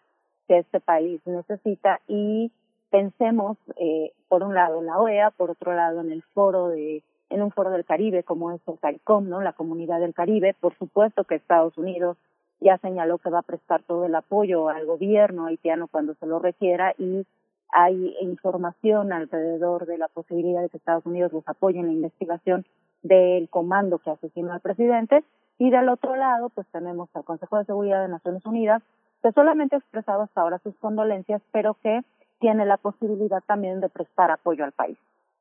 que 0.48 0.58
este 0.58 0.80
país 0.80 1.22
necesita 1.26 2.02
y 2.08 2.52
pensemos 2.90 3.58
eh, 3.78 4.14
por 4.28 4.44
un 4.44 4.56
lado 4.56 4.80
en 4.80 4.88
la 4.88 5.00
OEA, 5.00 5.32
por 5.32 5.52
otro 5.52 5.76
lado 5.76 6.02
en 6.02 6.12
el 6.12 6.24
foro 6.34 6.70
de 6.70 7.04
en 7.34 7.42
un 7.42 7.52
foro 7.52 7.72
del 7.72 7.86
Caribe 7.86 8.24
como 8.24 8.52
es 8.52 8.62
el 8.68 8.80
CARICOM, 8.80 9.28
¿no? 9.28 9.42
La 9.42 9.54
Comunidad 9.54 10.00
del 10.00 10.14
Caribe, 10.14 10.56
por 10.60 10.78
supuesto 10.78 11.24
que 11.24 11.36
Estados 11.36 11.78
Unidos 11.78 12.18
ya 12.60 12.78
señaló 12.78 13.18
que 13.18 13.30
va 13.30 13.40
a 13.40 13.44
prestar 13.44 13.82
todo 13.84 14.06
el 14.06 14.16
apoyo 14.16 14.70
al 14.70 14.86
gobierno 14.86 15.48
haitiano 15.48 15.88
cuando 15.88 16.14
se 16.16 16.28
lo 16.28 16.40
requiera 16.40 16.94
y 16.98 17.26
hay 17.70 18.16
información 18.22 19.12
alrededor 19.12 19.88
de 19.88 19.98
la 19.98 20.08
posibilidad 20.08 20.62
de 20.62 20.70
que 20.70 20.78
Estados 20.78 21.06
Unidos 21.06 21.34
los 21.34 21.48
apoye 21.48 21.80
en 21.80 21.88
la 21.88 21.94
investigación 21.94 22.66
del 23.02 23.50
comando 23.50 23.98
que 23.98 24.12
asesinó 24.12 24.54
al 24.54 24.62
presidente. 24.62 25.24
Y 25.58 25.72
del 25.72 25.90
otro 25.90 26.16
lado, 26.16 26.50
pues 26.50 26.68
tenemos 26.72 27.10
al 27.16 27.24
Consejo 27.24 27.58
de 27.58 27.66
Seguridad 27.66 28.02
de 28.04 28.10
Naciones 28.10 28.46
Unidas, 28.46 28.82
que 29.24 29.32
solamente 29.32 29.76
ha 29.76 29.80
expresado 29.80 30.22
hasta 30.22 30.42
ahora 30.42 30.60
sus 30.60 30.76
condolencias, 30.78 31.42
pero 31.52 31.76
que 31.82 32.02
tiene 32.40 32.66
la 32.66 32.78
posibilidad 32.78 33.42
también 33.46 33.80
de 33.82 33.90
prestar 33.90 34.30
apoyo 34.30 34.64
al 34.64 34.72
país. 34.72 34.98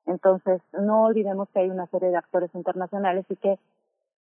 Entonces, 0.06 0.60
no 0.72 1.04
olvidemos 1.04 1.48
que 1.50 1.60
hay 1.60 1.70
una 1.70 1.86
serie 1.86 2.10
de 2.10 2.16
actores 2.16 2.54
internacionales 2.54 3.24
y 3.28 3.36
que 3.36 3.58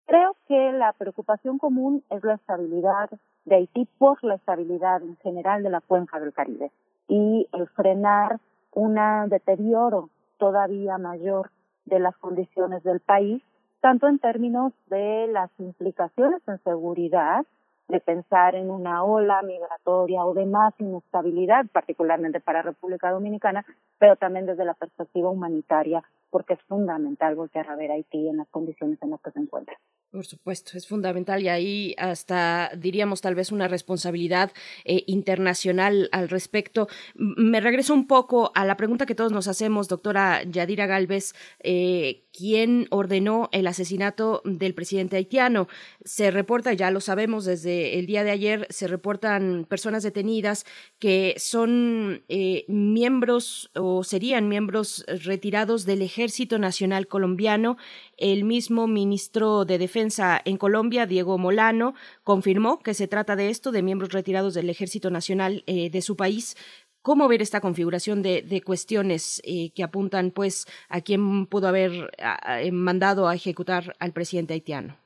Creo 0.08 0.38
que 0.48 0.72
la 0.72 0.94
preocupación 0.94 1.58
común 1.58 2.02
es 2.10 2.24
la 2.24 2.36
estabilidad 2.36 3.10
de 3.44 3.56
Haití 3.56 3.90
por 3.98 4.24
la 4.24 4.36
estabilidad 4.36 5.02
en 5.02 5.18
general 5.18 5.64
de 5.64 5.70
la 5.70 5.82
cuenca 5.82 6.18
del 6.18 6.32
Caribe 6.32 6.72
y 7.10 7.46
el 7.52 7.68
frenar 7.68 8.40
un 8.74 8.96
deterioro 9.28 10.10
todavía 10.38 10.98
mayor 10.98 11.52
de 11.84 12.00
las 12.00 12.16
condiciones 12.18 12.84
del 12.84 13.02
país, 13.02 13.44
tanto 13.82 14.08
en 14.08 14.20
términos 14.20 14.72
de 14.90 15.28
las 15.28 15.50
implicaciones 15.60 16.42
en 16.48 16.64
seguridad, 16.64 17.46
de 17.88 18.00
pensar 18.00 18.56
en 18.56 18.70
una 18.70 19.04
ola 19.04 19.42
migratoria 19.42 20.26
o 20.26 20.34
de 20.34 20.46
más 20.46 20.74
inestabilidad, 20.80 21.66
particularmente 21.72 22.40
para 22.40 22.62
República 22.62 23.12
Dominicana, 23.12 23.66
pero 23.98 24.16
también 24.16 24.46
desde 24.46 24.66
la 24.66 24.74
perspectiva 24.74 25.30
humanitaria, 25.30 26.04
porque 26.30 26.54
es 26.54 26.62
fundamental 26.64 27.36
voltear 27.36 27.70
a 27.70 27.76
ver 27.76 27.92
Haití 27.92 28.28
en 28.28 28.38
las 28.38 28.48
condiciones 28.50 29.02
en 29.02 29.12
las 29.12 29.22
que 29.22 29.32
se 29.32 29.40
encuentra. 29.40 29.78
Por 30.10 30.26
supuesto, 30.26 30.78
es 30.78 30.88
fundamental 30.88 31.44
y 31.44 31.50
ahí 31.50 31.96
hasta 31.98 32.72
diríamos 32.78 33.20
tal 33.20 33.36
vez 33.36 33.52
una 33.52 33.68
responsabilidad 33.68 34.54
eh, 34.86 35.04
internacional 35.06 36.08
al 36.14 36.30
respecto. 36.30 36.88
Me 37.16 37.60
regreso 37.60 37.94
un 37.94 38.08
poco 38.08 38.52
a 38.56 38.64
la 38.64 38.78
pregunta 38.78 39.06
que 39.06 39.16
todos 39.16 39.34
nos 39.34 39.50
hacemos, 39.50 39.90
doctora 39.90 40.44
Yadira 40.44 40.86
Galvez, 40.86 41.34
eh, 41.60 42.24
¿quién 42.32 42.88
ordenó 42.90 43.50
el 43.52 43.68
asesinato 43.68 44.42
del 44.46 44.74
presidente 44.74 45.18
haitiano? 45.18 45.68
Se 46.06 46.32
reporta, 46.32 46.72
ya 46.72 46.90
lo 46.90 47.02
sabemos 47.02 47.44
desde 47.44 48.00
el 48.00 48.06
día 48.06 48.24
de 48.24 48.32
ayer, 48.32 48.66
se 48.70 48.88
reportan 48.88 49.66
personas 49.68 50.04
detenidas 50.04 50.66
que 51.00 51.36
son 51.38 52.24
eh, 52.30 52.64
miembros 52.70 53.72
o 53.76 54.06
serían 54.06 54.48
miembros 54.48 55.04
retirados 55.08 55.86
del 55.86 56.02
Ejército 56.02 56.27
Nacional 56.60 57.08
Colombiano. 57.08 57.78
El 58.18 58.44
mismo 58.44 58.88
ministro 58.88 59.66
de 59.66 59.78
Defensa 59.78 60.40
en 60.44 60.58
Colombia, 60.58 61.06
Diego 61.06 61.38
Molano, 61.38 61.94
confirmó 62.24 62.80
que 62.80 62.94
se 62.94 63.08
trata 63.08 63.36
de 63.36 63.50
esto, 63.50 63.72
de 63.72 63.84
miembros 63.84 64.12
retirados 64.12 64.54
del 64.54 64.70
Ejército 64.70 65.10
Nacional 65.10 65.64
eh, 65.68 65.90
de 65.90 66.02
su 66.02 66.16
país. 66.16 66.56
¿Cómo 67.02 67.28
ver 67.28 67.42
esta 67.42 67.62
configuración 67.62 68.22
de, 68.22 68.62
cuestiones 68.66 69.42
eh, 69.46 69.72
que 69.74 69.84
apuntan 69.84 70.32
pues 70.32 70.66
a 70.90 71.00
quién 71.00 71.46
pudo 71.46 71.70
haber 71.70 72.12
eh, 72.18 72.72
mandado 72.74 73.30
a 73.30 73.36
ejecutar 73.36 73.96
al 74.00 74.12
presidente 74.12 74.54
haitiano? 74.54 74.98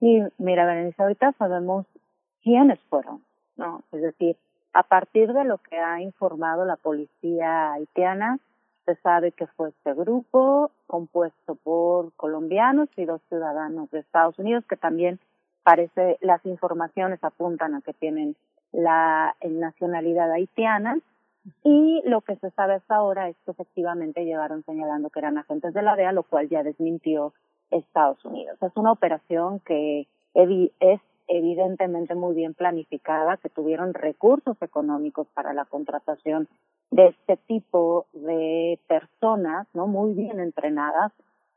Sí, 0.00 0.20
mira, 0.38 0.64
Berenice, 0.64 1.02
ahorita 1.02 1.32
sabemos 1.38 1.86
quiénes 2.42 2.80
fueron, 2.88 3.22
¿no? 3.56 3.82
Es 3.92 4.00
decir, 4.00 4.36
a 4.72 4.82
partir 4.82 5.32
de 5.32 5.44
lo 5.44 5.58
que 5.58 5.76
ha 5.76 6.00
informado 6.00 6.64
la 6.64 6.76
policía 6.76 7.74
haitiana, 7.74 8.38
se 8.84 8.96
sabe 8.96 9.32
que 9.32 9.46
fue 9.46 9.70
este 9.70 9.94
grupo 9.94 10.70
compuesto 10.86 11.54
por 11.56 12.12
colombianos 12.14 12.88
y 12.96 13.04
dos 13.04 13.20
ciudadanos 13.28 13.90
de 13.90 14.00
Estados 14.00 14.38
Unidos 14.38 14.64
que 14.68 14.76
también 14.76 15.20
parece 15.62 16.18
las 16.20 16.44
informaciones 16.44 17.22
apuntan 17.22 17.74
a 17.74 17.82
que 17.82 17.92
tienen 17.92 18.36
la 18.72 19.36
nacionalidad 19.42 20.30
haitiana 20.32 20.98
y 21.64 22.02
lo 22.04 22.20
que 22.20 22.36
se 22.36 22.50
sabe 22.50 22.74
hasta 22.74 22.96
ahora 22.96 23.28
es 23.28 23.36
que 23.44 23.50
efectivamente 23.50 24.24
llegaron 24.24 24.64
señalando 24.64 25.10
que 25.10 25.18
eran 25.20 25.38
agentes 25.38 25.74
de 25.74 25.82
la 25.82 25.96
DEA, 25.96 26.12
lo 26.12 26.22
cual 26.22 26.48
ya 26.48 26.62
desmintió 26.62 27.32
Estados 27.70 28.24
Unidos. 28.24 28.58
Es 28.62 28.72
una 28.76 28.92
operación 28.92 29.60
que 29.60 30.06
es 30.34 31.00
evidentemente 31.28 32.14
muy 32.14 32.34
bien 32.34 32.54
planificada, 32.54 33.36
que 33.38 33.48
tuvieron 33.48 33.94
recursos 33.94 34.56
económicos 34.60 35.26
para 35.34 35.52
la 35.52 35.64
contratación 35.64 36.48
de 36.92 37.08
este 37.08 37.36
tipo 37.48 38.06
de 38.12 38.78
personas, 38.86 39.66
¿no? 39.74 39.88
Muy 39.88 40.14
bien 40.14 40.38
entrenadas. 40.38 41.10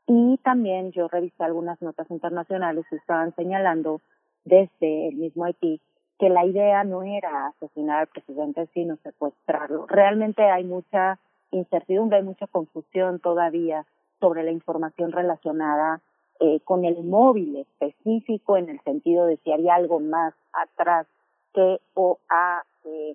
Y 0.08 0.38
también 0.38 0.92
yo 0.92 1.08
revisé 1.08 1.44
algunas 1.44 1.80
notas 1.82 2.10
internacionales 2.10 2.84
que 2.90 2.96
estaban 2.96 3.34
señalando 3.36 4.00
desde 4.44 5.08
el 5.08 5.16
mismo 5.16 5.44
Haití 5.44 5.80
que 6.18 6.30
la 6.30 6.46
idea 6.46 6.82
no 6.84 7.02
era 7.02 7.48
asesinar 7.48 8.00
al 8.00 8.06
presidente, 8.06 8.66
sino 8.72 8.96
secuestrarlo. 8.96 9.86
Realmente 9.86 10.42
hay 10.42 10.64
mucha 10.64 11.18
incertidumbre, 11.50 12.18
hay 12.18 12.24
mucha 12.24 12.46
confusión 12.46 13.20
todavía 13.20 13.84
sobre 14.18 14.42
la 14.42 14.50
información 14.50 15.12
relacionada 15.12 16.00
eh, 16.40 16.60
con 16.60 16.84
el 16.86 17.04
móvil 17.04 17.56
específico 17.56 18.56
en 18.56 18.70
el 18.70 18.80
sentido 18.80 19.26
de 19.26 19.36
si 19.38 19.52
había 19.52 19.74
algo 19.74 20.00
más 20.00 20.34
atrás 20.52 21.06
que 21.52 21.80
o 21.94 22.18
a 22.30 22.62
eh, 22.84 23.14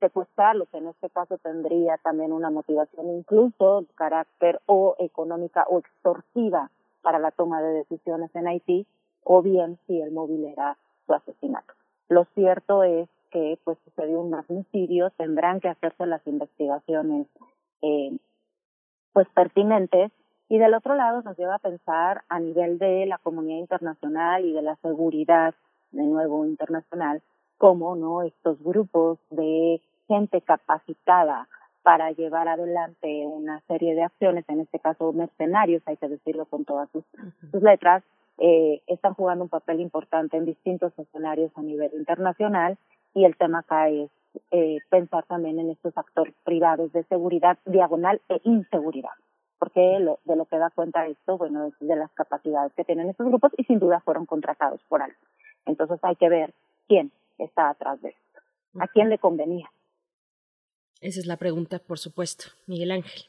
secuestrarlo, 0.00 0.66
que 0.66 0.78
en 0.78 0.88
este 0.88 1.10
caso 1.10 1.38
tendría 1.38 1.98
también 1.98 2.32
una 2.32 2.50
motivación 2.50 3.10
incluso 3.10 3.82
de 3.82 3.94
carácter 3.94 4.60
o 4.66 4.96
económica 4.98 5.64
o 5.68 5.78
extorsiva 5.78 6.70
para 7.02 7.18
la 7.18 7.30
toma 7.30 7.62
de 7.62 7.72
decisiones 7.74 8.34
en 8.34 8.48
Haití, 8.48 8.86
o 9.22 9.42
bien 9.42 9.78
si 9.86 10.00
el 10.00 10.10
móvil 10.10 10.44
era 10.46 10.76
su 11.06 11.14
asesinato. 11.14 11.74
Lo 12.08 12.24
cierto 12.34 12.82
es 12.82 13.08
que 13.30 13.58
pues 13.64 13.78
sucedió 13.84 14.20
un 14.20 14.30
magnicidio, 14.30 15.10
tendrán 15.10 15.60
que 15.60 15.68
hacerse 15.68 16.06
las 16.06 16.26
investigaciones 16.26 17.28
eh, 17.82 18.18
pues 19.12 19.28
pertinentes 19.34 20.12
Y 20.48 20.58
del 20.58 20.74
otro 20.74 20.96
lado 20.96 21.22
nos 21.22 21.36
lleva 21.38 21.54
a 21.54 21.60
pensar 21.60 22.24
a 22.28 22.40
nivel 22.40 22.78
de 22.78 23.06
la 23.06 23.18
comunidad 23.18 23.60
internacional 23.60 24.44
y 24.44 24.52
de 24.52 24.62
la 24.62 24.74
seguridad, 24.82 25.54
de 25.92 26.02
nuevo 26.02 26.44
internacional, 26.44 27.22
cómo 27.56 27.94
no 27.94 28.22
estos 28.22 28.60
grupos 28.62 29.18
de 29.30 29.80
gente 30.10 30.40
capacitada 30.40 31.46
para 31.82 32.10
llevar 32.10 32.48
adelante 32.48 33.24
una 33.26 33.60
serie 33.68 33.94
de 33.94 34.02
acciones, 34.02 34.44
en 34.48 34.60
este 34.60 34.80
caso 34.80 35.12
mercenarios, 35.12 35.82
hay 35.86 35.96
que 35.96 36.08
decirlo 36.08 36.46
con 36.46 36.64
todas 36.64 36.90
sus, 36.90 37.04
sus 37.52 37.62
letras, 37.62 38.02
eh, 38.38 38.82
están 38.88 39.14
jugando 39.14 39.44
un 39.44 39.48
papel 39.48 39.80
importante 39.80 40.36
en 40.36 40.46
distintos 40.46 40.92
escenarios 40.98 41.52
a 41.54 41.62
nivel 41.62 41.92
internacional 41.94 42.76
y 43.14 43.24
el 43.24 43.36
tema 43.36 43.60
acá 43.60 43.88
es 43.88 44.10
eh, 44.50 44.78
pensar 44.88 45.24
también 45.26 45.60
en 45.60 45.70
estos 45.70 45.96
actores 45.96 46.34
privados 46.42 46.92
de 46.92 47.04
seguridad 47.04 47.58
diagonal 47.64 48.20
e 48.28 48.40
inseguridad, 48.42 49.14
porque 49.60 49.98
lo, 50.00 50.18
de 50.24 50.34
lo 50.34 50.46
que 50.46 50.58
da 50.58 50.70
cuenta 50.70 51.06
esto, 51.06 51.38
bueno, 51.38 51.66
es 51.66 51.74
de 51.78 51.96
las 51.96 52.10
capacidades 52.12 52.72
que 52.74 52.84
tienen 52.84 53.10
estos 53.10 53.28
grupos 53.28 53.52
y 53.56 53.64
sin 53.64 53.78
duda 53.78 54.00
fueron 54.00 54.26
contratados 54.26 54.80
por 54.88 55.02
algo. 55.02 55.18
Entonces 55.66 56.00
hay 56.02 56.16
que 56.16 56.28
ver 56.28 56.52
quién 56.88 57.12
está 57.38 57.70
atrás 57.70 58.02
de 58.02 58.08
esto, 58.10 58.40
a 58.80 58.88
quién 58.88 59.08
le 59.08 59.18
convenía. 59.18 59.70
Esa 61.00 61.20
es 61.20 61.26
la 61.26 61.36
pregunta, 61.36 61.78
por 61.78 61.98
supuesto, 61.98 62.44
Miguel 62.66 62.90
Ángel. 62.90 63.24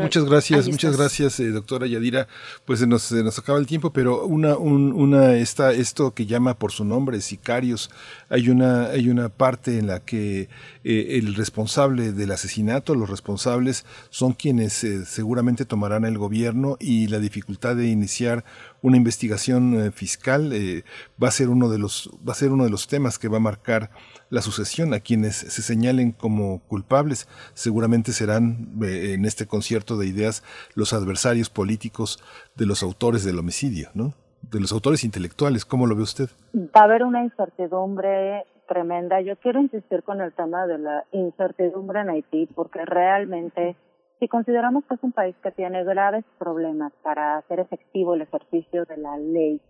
Muchas 0.00 0.24
gracias, 0.24 0.68
muchas 0.68 0.96
gracias, 0.96 1.38
eh, 1.38 1.50
doctora 1.50 1.86
Yadira. 1.86 2.26
Pues 2.64 2.80
se 2.80 2.86
nos, 2.86 3.02
se 3.02 3.22
nos 3.22 3.38
acaba 3.38 3.58
el 3.58 3.66
tiempo, 3.66 3.92
pero 3.92 4.26
una, 4.26 4.56
un, 4.56 4.92
una, 4.92 5.36
esta, 5.36 5.72
esto 5.72 6.12
que 6.12 6.26
llama 6.26 6.58
por 6.58 6.72
su 6.72 6.84
nombre, 6.84 7.20
sicarios, 7.20 7.90
hay 8.28 8.50
una, 8.50 8.86
hay 8.86 9.08
una 9.08 9.28
parte 9.28 9.78
en 9.78 9.86
la 9.86 10.00
que 10.00 10.48
eh, 10.82 11.18
el 11.18 11.36
responsable 11.36 12.12
del 12.12 12.32
asesinato, 12.32 12.96
los 12.96 13.08
responsables 13.08 13.86
son 14.10 14.32
quienes 14.32 14.82
eh, 14.82 15.04
seguramente 15.06 15.64
tomarán 15.64 16.04
el 16.04 16.18
gobierno 16.18 16.76
y 16.80 17.06
la 17.06 17.20
dificultad 17.20 17.76
de 17.76 17.86
iniciar 17.86 18.44
una 18.82 18.96
investigación 18.96 19.92
fiscal 19.92 20.52
va 21.22 21.28
a 21.28 21.30
ser 21.30 21.48
uno 21.48 21.68
de 21.68 21.78
los, 21.78 22.10
va 22.26 22.32
a 22.32 22.36
ser 22.36 22.50
uno 22.50 22.64
de 22.64 22.70
los 22.70 22.88
temas 22.88 23.18
que 23.18 23.28
va 23.28 23.36
a 23.36 23.40
marcar 23.40 23.90
la 24.30 24.40
sucesión 24.42 24.94
a 24.94 25.00
quienes 25.00 25.36
se 25.36 25.62
señalen 25.62 26.12
como 26.12 26.60
culpables. 26.60 27.28
Seguramente 27.52 28.12
serán 28.12 28.68
eh, 28.82 29.14
en 29.14 29.24
este 29.24 29.46
concierto 29.46 29.98
de 29.98 30.06
ideas 30.06 30.42
los 30.74 30.92
adversarios 30.92 31.50
políticos 31.50 32.22
de 32.54 32.66
los 32.66 32.82
autores 32.82 33.24
del 33.24 33.38
homicidio, 33.38 33.90
¿no? 33.94 34.14
De 34.42 34.60
los 34.60 34.72
autores 34.72 35.04
intelectuales. 35.04 35.64
¿Cómo 35.64 35.86
lo 35.86 35.96
ve 35.96 36.02
usted? 36.02 36.30
Va 36.54 36.80
a 36.80 36.84
haber 36.84 37.02
una 37.02 37.22
incertidumbre 37.22 38.44
tremenda. 38.66 39.20
Yo 39.20 39.36
quiero 39.36 39.60
insistir 39.60 40.02
con 40.02 40.20
el 40.20 40.32
tema 40.32 40.66
de 40.66 40.78
la 40.78 41.04
incertidumbre 41.12 42.00
en 42.00 42.10
Haití 42.10 42.48
porque 42.54 42.84
realmente 42.86 43.76
si 44.20 44.28
consideramos 44.28 44.84
que 44.84 44.94
es 44.94 45.02
un 45.02 45.12
país 45.12 45.34
que 45.42 45.50
tiene 45.50 45.82
graves 45.82 46.26
problemas 46.38 46.92
para 47.02 47.38
hacer 47.38 47.58
efectivo 47.58 48.14
el 48.14 48.20
ejercicio 48.20 48.84
de 48.84 48.98
la 48.98 49.16
ley, 49.16 49.62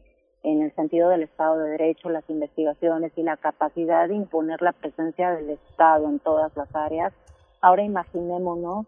en 0.43 0.63
el 0.63 0.75
sentido 0.75 1.09
del 1.09 1.23
Estado 1.23 1.59
de 1.59 1.71
Derecho, 1.71 2.11
las 2.11 2.29
investigaciones 2.29 3.13
y 3.15 3.23
la 3.23 3.37
capacidad 3.37 4.09
de 4.09 4.17
imponer 4.17 4.61
la 4.61 4.73
presencia 4.73 5.31
del 5.31 5.51
Estado 5.51 6.09
en 6.09 6.19
todas 6.19 6.55
las 6.57 6.75
áreas. 6.75 7.13
Ahora 7.61 7.85
imaginémonos 7.85 8.87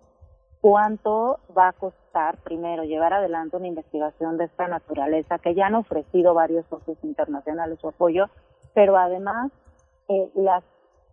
cuánto 0.61 1.39
va 1.57 1.69
a 1.69 1.73
costar 1.73 2.39
primero 2.39 2.83
llevar 2.83 3.13
adelante 3.13 3.57
una 3.57 3.69
investigación 3.69 4.39
de 4.39 4.47
esta 4.47 4.67
naturaleza 4.67 5.39
que 5.39 5.55
ya 5.55 5.67
han 5.67 5.77
ofrecido 5.77 6.35
varios 6.35 6.67
socios 6.67 6.99
internacionales 7.05 7.79
su 7.81 7.89
apoyo, 7.89 8.27
pero 8.75 8.97
además 8.97 9.53
eh, 10.09 10.29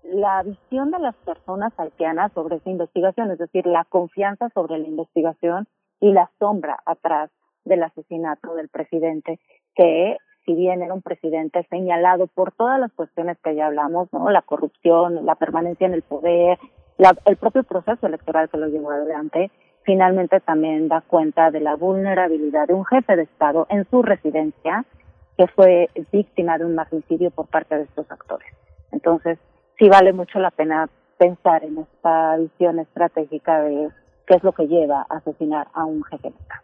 la 0.04 0.44
visión 0.44 0.92
de 0.92 1.00
las 1.00 1.16
personas 1.16 1.74
haitianas 1.78 2.32
sobre 2.34 2.58
esa 2.58 2.70
investigación, 2.70 3.32
es 3.32 3.38
decir, 3.38 3.66
la 3.66 3.86
confianza 3.86 4.50
sobre 4.50 4.78
la 4.78 4.88
investigación 4.88 5.68
y 6.00 6.12
la 6.12 6.30
sombra 6.40 6.80
atrás 6.86 7.30
del 7.66 7.84
asesinato 7.84 8.56
del 8.56 8.70
presidente, 8.70 9.40
que 9.76 10.18
si 10.46 10.56
bien 10.56 10.82
era 10.82 10.94
un 10.94 11.02
presidente 11.02 11.66
señalado 11.70 12.28
por 12.28 12.52
todas 12.54 12.80
las 12.80 12.92
cuestiones 12.94 13.38
que 13.44 13.56
ya 13.56 13.68
hablamos, 13.68 14.12
¿no? 14.12 14.30
La 14.32 14.42
corrupción, 14.42 15.26
la 15.26 15.36
permanencia 15.36 15.86
en 15.86 15.94
el 15.94 16.02
poder, 16.02 16.58
el 17.26 17.38
propio 17.38 17.64
proceso 17.64 18.08
electoral 18.08 18.50
que 18.50 18.58
lo 18.58 18.68
llevó 18.68 18.92
adelante, 18.92 19.52
finalmente 19.84 20.40
también 20.40 20.88
da 20.88 21.02
cuenta 21.02 21.52
de 21.52 21.60
la 21.60 21.76
vulnerabilidad 21.76 22.68
de 22.68 22.74
un 22.74 22.86
jefe 22.86 23.16
de 23.16 23.24
Estado 23.24 23.68
en 23.70 23.88
su 23.90 24.02
residencia 24.02 24.86
que 25.38 25.48
fue 25.48 25.90
víctima 26.12 26.58
de 26.58 26.66
un 26.66 26.76
magnicidio 26.76 27.32
por 27.32 27.48
parte 27.48 27.78
de 27.78 27.84
estos 27.84 28.10
actores. 28.12 28.48
Entonces, 28.92 29.38
sí 29.80 29.90
vale 29.90 30.14
mucho 30.14 30.40
la 30.40 30.52
pena 30.52 30.90
pensar 31.18 31.64
en 31.64 31.80
esta 31.80 32.38
visión 32.38 32.80
estratégica 32.80 33.62
de 33.62 33.90
qué 34.28 34.36
es 34.36 34.44
lo 34.44 34.52
que 34.52 34.68
lleva 34.68 35.08
a 35.10 35.18
asesinar 35.18 35.68
a 35.74 35.86
un 35.86 36.04
jefe 36.04 36.30
de 36.30 36.36
Estado. 36.36 36.62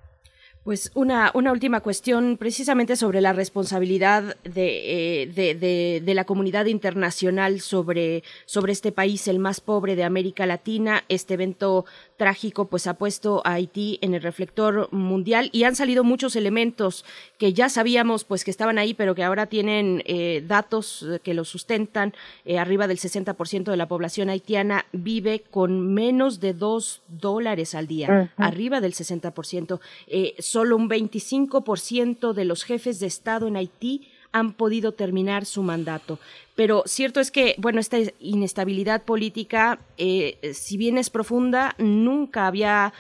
Pues 0.64 0.92
una, 0.96 1.30
una 1.36 1.52
última 1.52 1.82
cuestión 1.82 2.38
precisamente 2.38 2.96
sobre 2.96 3.22
la 3.22 3.34
responsabilidad 3.34 4.36
de, 4.44 5.22
eh, 5.22 5.28
de, 5.28 6.02
de, 6.04 6.14
la 6.16 6.24
comunidad 6.24 6.66
internacional 6.66 7.60
sobre, 7.60 8.24
sobre 8.46 8.72
este 8.72 8.92
país, 8.92 9.28
el 9.28 9.38
más 9.38 9.62
pobre 9.62 9.96
de 9.96 10.04
América 10.04 10.48
Latina. 10.48 11.04
Este 11.08 11.36
evento 11.36 11.86
trágico 12.18 12.66
pues 12.66 12.88
ha 12.88 12.96
puesto 12.96 13.42
a 13.46 13.54
Haití 13.54 14.00
en 14.02 14.14
el 14.14 14.22
reflector 14.22 14.92
mundial 14.92 15.50
y 15.52 15.64
han 15.64 15.76
salido 15.76 16.04
muchos 16.04 16.36
elementos 16.36 17.06
que 17.38 17.54
ya 17.54 17.70
sabíamos 17.70 18.24
pues 18.24 18.44
que 18.44 18.52
estaban 18.52 18.78
ahí, 18.78 18.94
pero 18.94 19.16
que 19.16 19.24
ahora 19.24 19.48
tienen 19.48 20.04
eh, 20.06 20.44
datos 20.48 21.06
que 21.24 21.34
lo 21.34 21.46
sustentan. 21.46 22.14
Eh, 22.46 22.58
arriba 22.58 22.88
del 22.88 23.00
60% 23.00 23.66
de 23.66 23.78
la 23.78 23.88
población 23.88 24.30
haitiana 24.30 24.86
vive 24.92 25.44
con 25.52 25.94
menos 25.94 26.40
de 26.40 26.54
dos 26.54 27.02
dólares 27.08 27.76
al 27.76 27.88
día, 27.88 28.32
arriba 28.38 28.82
del 28.82 28.94
60%. 28.94 29.80
Eh, 30.08 30.36
solo 30.40 30.76
un 30.76 30.90
25% 30.90 32.34
de 32.34 32.46
los 32.46 32.64
jefes 32.64 33.00
de 33.00 33.08
Estado 33.08 33.48
en 33.48 33.58
Haití 33.58 34.08
han 34.32 34.52
podido 34.52 34.92
terminar 34.92 35.46
su 35.46 35.64
mandato. 35.64 36.20
Pero 36.56 36.84
cierto 36.86 37.20
es 37.20 37.32
que, 37.32 37.56
bueno, 37.58 37.80
esta 37.80 37.98
inestabilidad 38.20 39.04
política, 39.04 39.80
eh, 39.98 40.52
si 40.54 40.78
bien 40.78 40.98
es 40.98 41.10
profunda, 41.10 41.76
nunca 41.78 42.48
había 42.48 42.94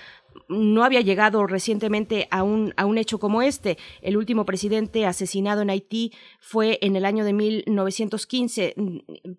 no 0.48 0.84
había 0.84 1.02
llegado 1.02 1.48
recientemente 1.48 2.28
a 2.32 2.44
un, 2.44 2.74
a 2.78 2.86
un 2.86 2.98
hecho 2.98 3.20
como 3.20 3.42
este. 3.42 3.78
El 4.02 4.18
último 4.18 4.46
presidente 4.46 5.06
asesinado 5.06 5.62
en 5.62 5.70
Haití 5.70 6.12
fue 6.40 6.78
en 6.82 6.96
el 6.96 7.06
año 7.06 7.24
de 7.26 7.34
1915. 7.34 8.76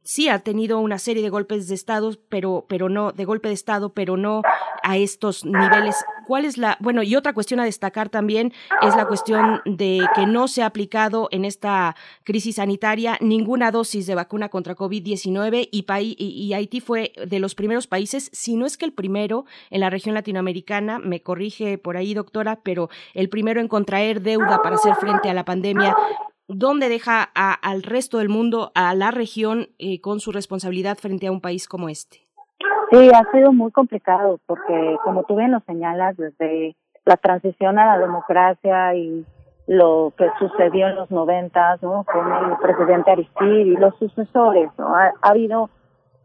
Sí 0.02 0.28
ha 0.28 0.40
tenido 0.40 0.78
una 0.80 0.98
serie 0.98 1.22
de 1.22 1.28
golpes 1.28 1.68
de 1.68 1.74
Estado, 1.74 2.16
pero, 2.28 2.66
pero 2.68 2.88
no, 2.88 3.12
de 3.12 3.24
golpe 3.24 3.48
de 3.48 3.54
Estado, 3.54 3.92
pero 3.92 4.16
no 4.16 4.42
a 4.82 4.96
estos 4.96 5.44
niveles. 5.44 5.96
¿Cuál 6.26 6.44
es 6.44 6.58
la, 6.58 6.76
bueno, 6.80 7.04
y 7.04 7.14
otra 7.14 7.32
cuestión 7.32 7.60
a 7.60 7.64
destacar 7.64 8.08
también 8.08 8.52
es 8.82 8.96
la 8.96 9.06
cuestión 9.06 9.60
de 9.64 10.04
que 10.16 10.26
no 10.26 10.48
se 10.48 10.62
ha 10.62 10.66
aplicado 10.66 11.28
en 11.30 11.44
esta 11.44 11.94
crisis 12.24 12.56
sanitaria 12.56 13.16
ninguna 13.20 13.70
dosis 13.70 14.06
de 14.06 14.16
vacuna 14.16 14.48
contra 14.48 14.74
COVID-19 14.74 15.68
y, 15.70 16.52
Haití 16.52 16.80
fue 16.80 17.12
de 17.24 17.38
los 17.38 17.54
primeros 17.54 17.86
países, 17.86 18.28
si 18.32 18.56
no 18.56 18.66
es 18.66 18.76
que 18.76 18.86
el 18.86 18.92
primero 18.92 19.44
en 19.70 19.80
la 19.80 19.88
región 19.88 20.16
latinoamericana 20.16 20.98
me 20.98 21.22
corrige 21.22 21.78
por 21.78 21.96
ahí, 21.96 22.12
doctora, 22.12 22.58
pero 22.64 22.90
el 23.14 23.28
primero 23.28 23.60
en 23.60 23.68
contraer 23.68 24.20
deuda 24.20 24.62
para 24.62 24.76
hacer 24.76 24.96
frente 24.96 25.30
a 25.30 25.34
la 25.34 25.44
pandemia. 25.44 25.94
¿Dónde 26.48 26.88
deja 26.88 27.22
al 27.22 27.84
resto 27.84 28.18
del 28.18 28.28
mundo, 28.28 28.72
a 28.74 28.94
la 28.94 29.12
región, 29.12 29.68
eh, 29.78 30.00
con 30.00 30.18
su 30.18 30.32
responsabilidad 30.32 30.98
frente 30.98 31.28
a 31.28 31.32
un 31.32 31.40
país 31.40 31.68
como 31.68 31.88
este? 31.88 32.25
Sí, 32.90 33.10
ha 33.12 33.30
sido 33.32 33.52
muy 33.52 33.72
complicado 33.72 34.38
porque, 34.46 34.96
como 35.04 35.24
tú 35.24 35.36
bien 35.36 35.52
lo 35.52 35.60
señalas, 35.60 36.16
desde 36.16 36.76
la 37.04 37.16
transición 37.16 37.78
a 37.78 37.86
la 37.86 37.98
democracia 37.98 38.94
y 38.94 39.24
lo 39.66 40.12
que 40.16 40.28
sucedió 40.38 40.88
en 40.88 40.96
los 40.96 41.10
noventas, 41.10 41.82
¿no? 41.82 42.04
Con 42.04 42.26
el 42.32 42.56
presidente 42.58 43.10
Aristide 43.10 43.62
y 43.62 43.76
los 43.76 43.96
sucesores, 43.98 44.70
¿no? 44.78 44.94
Ha, 44.94 45.12
habido 45.22 45.70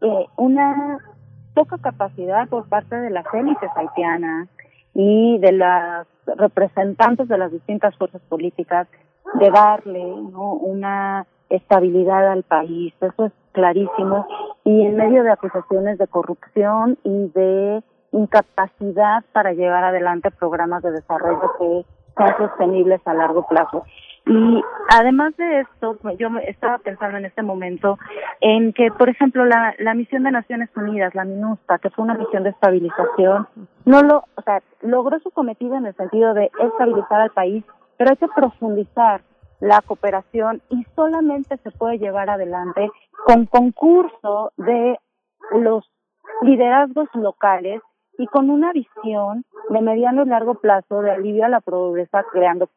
eh, 0.00 0.26
una 0.36 0.98
poca 1.54 1.78
capacidad 1.78 2.48
por 2.48 2.68
parte 2.68 2.96
de 2.96 3.10
las 3.10 3.26
élites 3.34 3.70
haitianas 3.74 4.48
y 4.94 5.38
de 5.38 5.52
las 5.52 6.06
representantes 6.36 7.28
de 7.28 7.38
las 7.38 7.50
distintas 7.50 7.96
fuerzas 7.96 8.22
políticas 8.28 8.86
de 9.34 9.50
darle 9.50 10.02
¿no? 10.02 10.54
una 10.54 11.26
estabilidad 11.56 12.30
al 12.30 12.42
país. 12.42 12.94
Eso 13.00 13.26
es 13.26 13.32
clarísimo. 13.52 14.26
Y 14.64 14.86
en 14.86 14.96
medio 14.96 15.22
de 15.22 15.32
acusaciones 15.32 15.98
de 15.98 16.06
corrupción 16.06 16.98
y 17.04 17.28
de 17.28 17.82
incapacidad 18.12 19.24
para 19.32 19.52
llevar 19.52 19.84
adelante 19.84 20.30
programas 20.30 20.82
de 20.82 20.92
desarrollo 20.92 21.52
que 21.58 21.84
son 22.16 22.36
sostenibles 22.36 23.00
a 23.06 23.14
largo 23.14 23.46
plazo. 23.46 23.84
Y 24.24 24.62
además 24.94 25.36
de 25.36 25.60
esto, 25.60 25.98
yo 26.16 26.28
estaba 26.46 26.78
pensando 26.78 27.18
en 27.18 27.24
este 27.24 27.42
momento 27.42 27.98
en 28.40 28.72
que, 28.72 28.90
por 28.92 29.08
ejemplo, 29.08 29.44
la, 29.44 29.74
la 29.78 29.94
misión 29.94 30.22
de 30.22 30.30
Naciones 30.30 30.70
Unidas, 30.76 31.14
la 31.14 31.24
MINUSTA, 31.24 31.78
que 31.78 31.90
fue 31.90 32.04
una 32.04 32.14
misión 32.14 32.44
de 32.44 32.50
estabilización, 32.50 33.48
no 33.84 34.02
lo, 34.02 34.24
o 34.36 34.42
sea, 34.42 34.62
logró 34.80 35.18
su 35.20 35.30
cometido 35.32 35.76
en 35.76 35.86
el 35.86 35.96
sentido 35.96 36.34
de 36.34 36.52
estabilizar 36.60 37.20
al 37.20 37.30
país, 37.30 37.64
pero 37.96 38.10
hay 38.10 38.16
que 38.16 38.28
profundizar 38.28 39.22
la 39.62 39.80
cooperación 39.80 40.60
y 40.70 40.84
solamente 40.96 41.56
se 41.58 41.70
puede 41.70 41.98
llevar 41.98 42.28
adelante 42.28 42.90
con 43.24 43.46
concurso 43.46 44.50
de 44.56 44.98
los 45.52 45.88
liderazgos 46.40 47.08
locales 47.14 47.80
y 48.18 48.26
con 48.26 48.50
una 48.50 48.72
visión 48.72 49.44
de 49.68 49.80
mediano 49.80 50.24
y 50.24 50.28
largo 50.28 50.56
plazo 50.56 51.00
de 51.02 51.12
alivio 51.12 51.44
a 51.44 51.48
la 51.48 51.60
pobreza 51.60 52.24
creando 52.32 52.70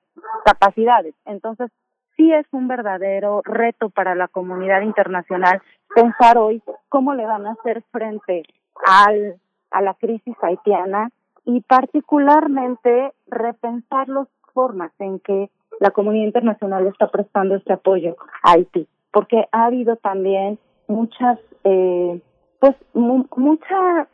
capacidades. 0.46 1.16
Entonces, 1.26 1.72
sí 2.16 2.32
es 2.32 2.46
un 2.52 2.68
verdadero 2.68 3.42
reto 3.44 3.90
para 3.90 4.14
la 4.14 4.28
comunidad 4.28 4.82
internacional 4.82 5.64
pensar 5.96 6.38
hoy 6.38 6.62
cómo 6.88 7.16
le 7.16 7.26
van 7.26 7.48
a 7.48 7.54
hacer 7.54 7.82
frente 7.92 8.44
al, 8.86 9.40
a 9.72 9.82
la 9.82 9.96
crisis 9.96 10.36
haitiana 10.40 11.10
y 11.46 11.62
particularmente 11.62 13.12
repensar 13.26 14.08
las 14.08 14.28
formas 14.54 14.92
en 15.00 15.20
que 15.20 15.50
la 15.80 15.92
comunidad 15.92 16.26
internacional 16.26 16.88
está 16.88 17.08
prestando 17.10 17.56
este 17.56 17.74
apoyo 17.74 18.16
a 18.44 18.54
Haití, 18.54 18.88
porque 19.12 19.48
ha 19.52 19.66
habido 19.66 19.96
también 19.98 20.60
muchas, 20.88 21.40
eh, 21.64 22.22
pues, 22.60 22.76
mucha, 22.94 24.08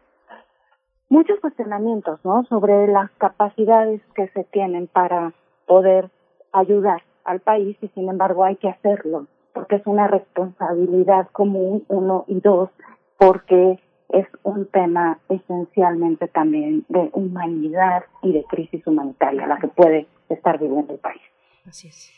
muchos 1.09 1.39
cuestionamientos, 1.39 2.19
¿no? 2.23 2.43
Sobre 2.45 2.87
las 2.87 3.11
capacidades 3.11 4.01
que 4.15 4.27
se 4.29 4.43
tienen 4.45 4.87
para 4.87 5.33
poder 5.67 6.09
ayudar 6.51 7.01
al 7.23 7.39
país 7.39 7.77
y 7.81 7.87
sin 7.89 8.09
embargo 8.09 8.43
hay 8.43 8.55
que 8.55 8.69
hacerlo 8.69 9.27
porque 9.53 9.77
es 9.77 9.85
una 9.85 10.07
responsabilidad 10.07 11.27
común, 11.31 11.83
uno 11.87 12.25
y 12.27 12.39
dos, 12.39 12.69
porque 13.17 13.79
es 14.09 14.27
un 14.43 14.65
tema 14.67 15.19
esencialmente 15.29 16.27
también 16.27 16.85
de 16.89 17.09
humanidad 17.13 18.03
y 18.21 18.33
de 18.33 18.43
crisis 18.45 18.85
humanitaria 18.85 19.47
la 19.47 19.57
que 19.57 19.67
puede 19.67 20.07
estar 20.29 20.59
viviendo 20.59 20.93
el 20.93 20.99
país. 20.99 21.21
Así 21.67 21.87
es. 21.87 22.09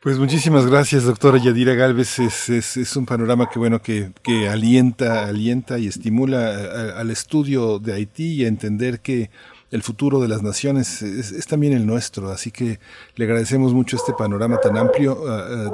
Pues 0.00 0.16
muchísimas 0.16 0.64
gracias, 0.66 1.04
doctora 1.04 1.38
Yadira 1.38 1.74
Galvez. 1.74 2.20
Es, 2.20 2.48
es, 2.48 2.76
es 2.76 2.96
un 2.96 3.04
panorama 3.04 3.48
que 3.50 3.58
bueno 3.58 3.82
que, 3.82 4.12
que 4.22 4.48
alienta, 4.48 5.24
alienta 5.24 5.78
y 5.78 5.88
estimula 5.88 6.94
al 6.96 7.10
estudio 7.10 7.80
de 7.80 7.94
Haití 7.94 8.34
y 8.34 8.44
a 8.44 8.48
entender 8.48 9.00
que 9.00 9.28
el 9.70 9.82
futuro 9.82 10.20
de 10.20 10.28
las 10.28 10.42
naciones 10.42 11.02
es, 11.02 11.46
también 11.48 11.72
el 11.72 11.84
nuestro. 11.84 12.30
Así 12.30 12.52
que 12.52 12.78
le 13.16 13.24
agradecemos 13.24 13.74
mucho 13.74 13.96
este 13.96 14.12
panorama 14.12 14.58
tan 14.58 14.76
amplio. 14.76 15.16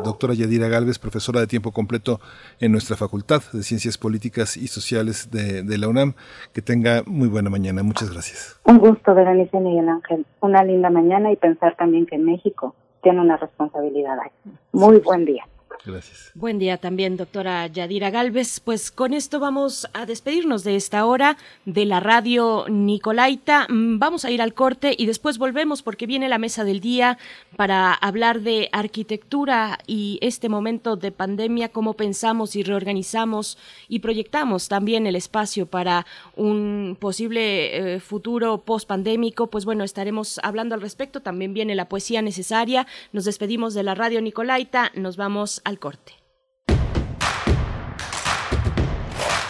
doctora 0.02 0.32
Yadira 0.32 0.68
Galvez, 0.68 0.98
profesora 0.98 1.40
de 1.40 1.46
tiempo 1.46 1.70
completo 1.70 2.18
en 2.60 2.72
nuestra 2.72 2.96
Facultad 2.96 3.42
de 3.52 3.62
Ciencias 3.62 3.98
Políticas 3.98 4.56
y 4.56 4.68
Sociales 4.68 5.30
de, 5.30 5.62
de 5.62 5.78
la 5.78 5.88
UNAM. 5.88 6.14
Que 6.54 6.62
tenga 6.62 7.02
muy 7.06 7.28
buena 7.28 7.50
mañana. 7.50 7.82
Muchas 7.82 8.10
gracias. 8.10 8.58
Un 8.64 8.78
gusto, 8.78 9.14
Berenice 9.14 9.60
Miguel 9.60 9.88
Ángel. 9.88 10.24
Una 10.40 10.64
linda 10.64 10.88
mañana 10.88 11.30
y 11.30 11.36
pensar 11.36 11.76
también 11.76 12.06
que 12.06 12.16
México 12.16 12.74
tiene 13.04 13.20
una 13.20 13.36
responsabilidad 13.36 14.18
ahí. 14.18 14.30
Muy 14.72 14.98
buen 14.98 15.24
día. 15.24 15.46
Gracias. 15.86 16.30
Buen 16.34 16.58
día 16.58 16.78
también, 16.78 17.18
doctora 17.18 17.66
Yadira 17.66 18.08
Galvez. 18.08 18.58
Pues 18.60 18.90
con 18.90 19.12
esto 19.12 19.38
vamos 19.38 19.86
a 19.92 20.06
despedirnos 20.06 20.64
de 20.64 20.76
esta 20.76 21.04
hora 21.04 21.36
de 21.66 21.84
la 21.84 22.00
radio 22.00 22.64
Nicolaita. 22.70 23.66
Mm, 23.68 23.98
vamos 23.98 24.24
a 24.24 24.30
ir 24.30 24.40
al 24.40 24.54
corte 24.54 24.94
y 24.96 25.04
después 25.04 25.36
volvemos 25.36 25.82
porque 25.82 26.06
viene 26.06 26.30
la 26.30 26.38
mesa 26.38 26.64
del 26.64 26.80
día 26.80 27.18
para 27.56 27.92
hablar 27.92 28.40
de 28.40 28.70
arquitectura 28.72 29.78
y 29.86 30.18
este 30.22 30.48
momento 30.48 30.96
de 30.96 31.12
pandemia, 31.12 31.68
cómo 31.68 31.92
pensamos 31.92 32.56
y 32.56 32.62
reorganizamos 32.62 33.58
y 33.86 33.98
proyectamos 33.98 34.68
también 34.68 35.06
el 35.06 35.16
espacio 35.16 35.66
para 35.66 36.06
un 36.34 36.96
posible 36.98 37.96
eh, 37.96 38.00
futuro 38.00 38.62
post-pandémico. 38.62 39.48
Pues 39.48 39.66
bueno, 39.66 39.84
estaremos 39.84 40.40
hablando 40.42 40.74
al 40.74 40.80
respecto. 40.80 41.20
También 41.20 41.52
viene 41.52 41.74
la 41.74 41.90
poesía 41.90 42.22
necesaria. 42.22 42.86
Nos 43.12 43.26
despedimos 43.26 43.74
de 43.74 43.82
la 43.82 43.94
radio 43.94 44.22
Nicolaita. 44.22 44.90
Nos 44.94 45.18
vamos 45.18 45.60
al 45.64 45.73
corte. 45.78 46.12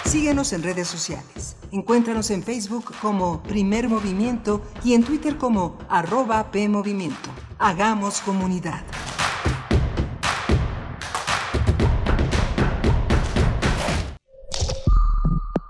Síguenos 0.05 0.53
en 0.53 0.63
redes 0.63 0.87
sociales. 0.87 1.57
Encuéntranos 1.73 2.31
en 2.31 2.45
Facebook 2.45 2.95
como 3.03 3.43
Primer 3.43 3.89
Movimiento 3.89 4.63
y 4.85 4.95
en 4.95 5.03
Twitter 5.03 5.37
como 5.39 5.77
arroba 5.89 6.53
PMovimiento. 6.53 7.31
Hagamos 7.59 8.21
comunidad. 8.21 8.85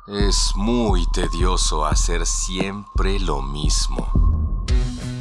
Es 0.06 0.52
muy 0.54 1.06
tedioso 1.12 1.86
hacer 1.86 2.26
siempre 2.26 3.18
lo 3.18 3.40
mismo. 3.40 4.64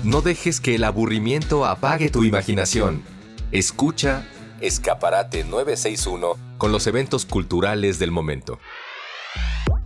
No 0.03 0.21
dejes 0.21 0.59
que 0.59 0.75
el 0.75 0.83
aburrimiento 0.83 1.65
apague 1.65 2.09
tu 2.09 2.25
imaginación. 2.25 3.01
Escucha 3.51 4.27
Escaparate 4.63 5.43
961 5.43 6.37
con 6.57 6.71
los 6.71 6.87
eventos 6.87 7.25
culturales 7.25 7.99
del 7.99 8.11
momento. 8.11 8.59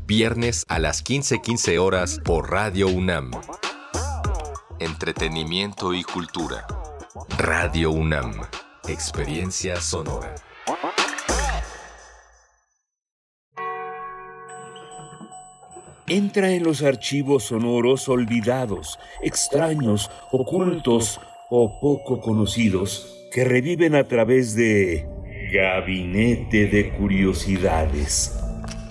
Viernes 0.06 0.66
a 0.68 0.78
las 0.78 1.04
15:15 1.04 1.80
horas 1.80 2.22
por 2.24 2.52
Radio 2.52 2.88
UNAM. 2.88 3.32
Entretenimiento 4.78 5.96
y 5.96 6.04
cultura. 6.04 6.68
Radio 7.40 7.90
UNAM. 7.90 8.34
Experiencia 8.88 9.82
sonora. 9.82 10.36
Entra 16.06 16.52
en 16.52 16.64
los 16.64 16.84
archivos 16.84 17.46
sonoros 17.46 18.08
olvidados, 18.08 19.00
extraños, 19.24 20.12
ocultos 20.32 21.20
o 21.50 21.80
poco 21.80 22.20
conocidos 22.20 23.28
que 23.32 23.44
reviven 23.44 23.96
a 23.96 24.04
través 24.06 24.56
de 24.56 25.08
Gabinete 25.52 26.68
de 26.68 26.92
Curiosidades, 26.92 28.38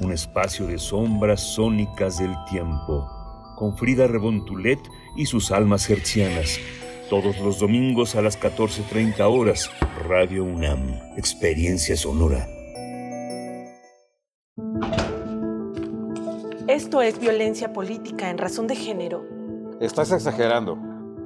un 0.01 0.13
espacio 0.13 0.67
de 0.67 0.79
sombras 0.79 1.41
sónicas 1.41 2.19
del 2.19 2.35
tiempo, 2.51 3.07
con 3.57 3.77
Frida 3.77 4.07
Rebontulet 4.07 4.79
y 5.17 5.27
sus 5.27 5.51
almas 5.51 5.89
hercianas. 5.91 6.59
Todos 7.11 7.39
los 7.39 7.61
domingos 7.61 8.17
a 8.17 8.23
las 8.23 8.41
14.30 8.41 9.21
horas, 9.31 9.71
Radio 10.09 10.45
UNAM, 10.45 10.95
Experiencia 11.17 11.97
Sonora. 11.97 12.49
Esto 16.67 17.01
es 17.01 17.19
violencia 17.21 17.73
política 17.73 18.29
en 18.29 18.39
razón 18.39 18.67
de 18.67 18.75
género. 18.75 19.25
Estás 19.81 20.11
exagerando. 20.11 20.96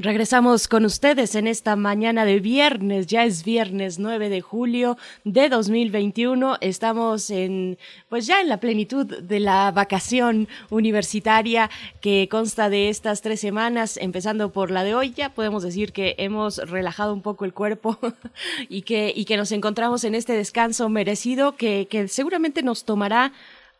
Regresamos 0.00 0.68
con 0.68 0.84
ustedes 0.84 1.34
en 1.34 1.48
esta 1.48 1.74
mañana 1.74 2.24
de 2.24 2.38
viernes, 2.38 3.08
ya 3.08 3.24
es 3.24 3.42
viernes 3.42 3.98
9 3.98 4.28
de 4.28 4.40
julio 4.40 4.96
de 5.24 5.48
2021. 5.48 6.58
Estamos 6.60 7.30
en, 7.30 7.78
pues 8.08 8.24
ya 8.24 8.40
en 8.40 8.48
la 8.48 8.60
plenitud 8.60 9.06
de 9.06 9.40
la 9.40 9.72
vacación 9.72 10.46
universitaria 10.70 11.68
que 12.00 12.28
consta 12.30 12.70
de 12.70 12.90
estas 12.90 13.22
tres 13.22 13.40
semanas, 13.40 13.96
empezando 13.96 14.52
por 14.52 14.70
la 14.70 14.84
de 14.84 14.94
hoy. 14.94 15.14
Ya 15.16 15.30
podemos 15.30 15.64
decir 15.64 15.92
que 15.92 16.14
hemos 16.18 16.58
relajado 16.58 17.12
un 17.12 17.20
poco 17.20 17.44
el 17.44 17.52
cuerpo 17.52 17.98
y 18.68 18.82
que, 18.82 19.12
y 19.12 19.24
que 19.24 19.36
nos 19.36 19.50
encontramos 19.50 20.04
en 20.04 20.14
este 20.14 20.34
descanso 20.34 20.88
merecido 20.88 21.56
que, 21.56 21.88
que 21.90 22.06
seguramente 22.06 22.62
nos 22.62 22.84
tomará 22.84 23.32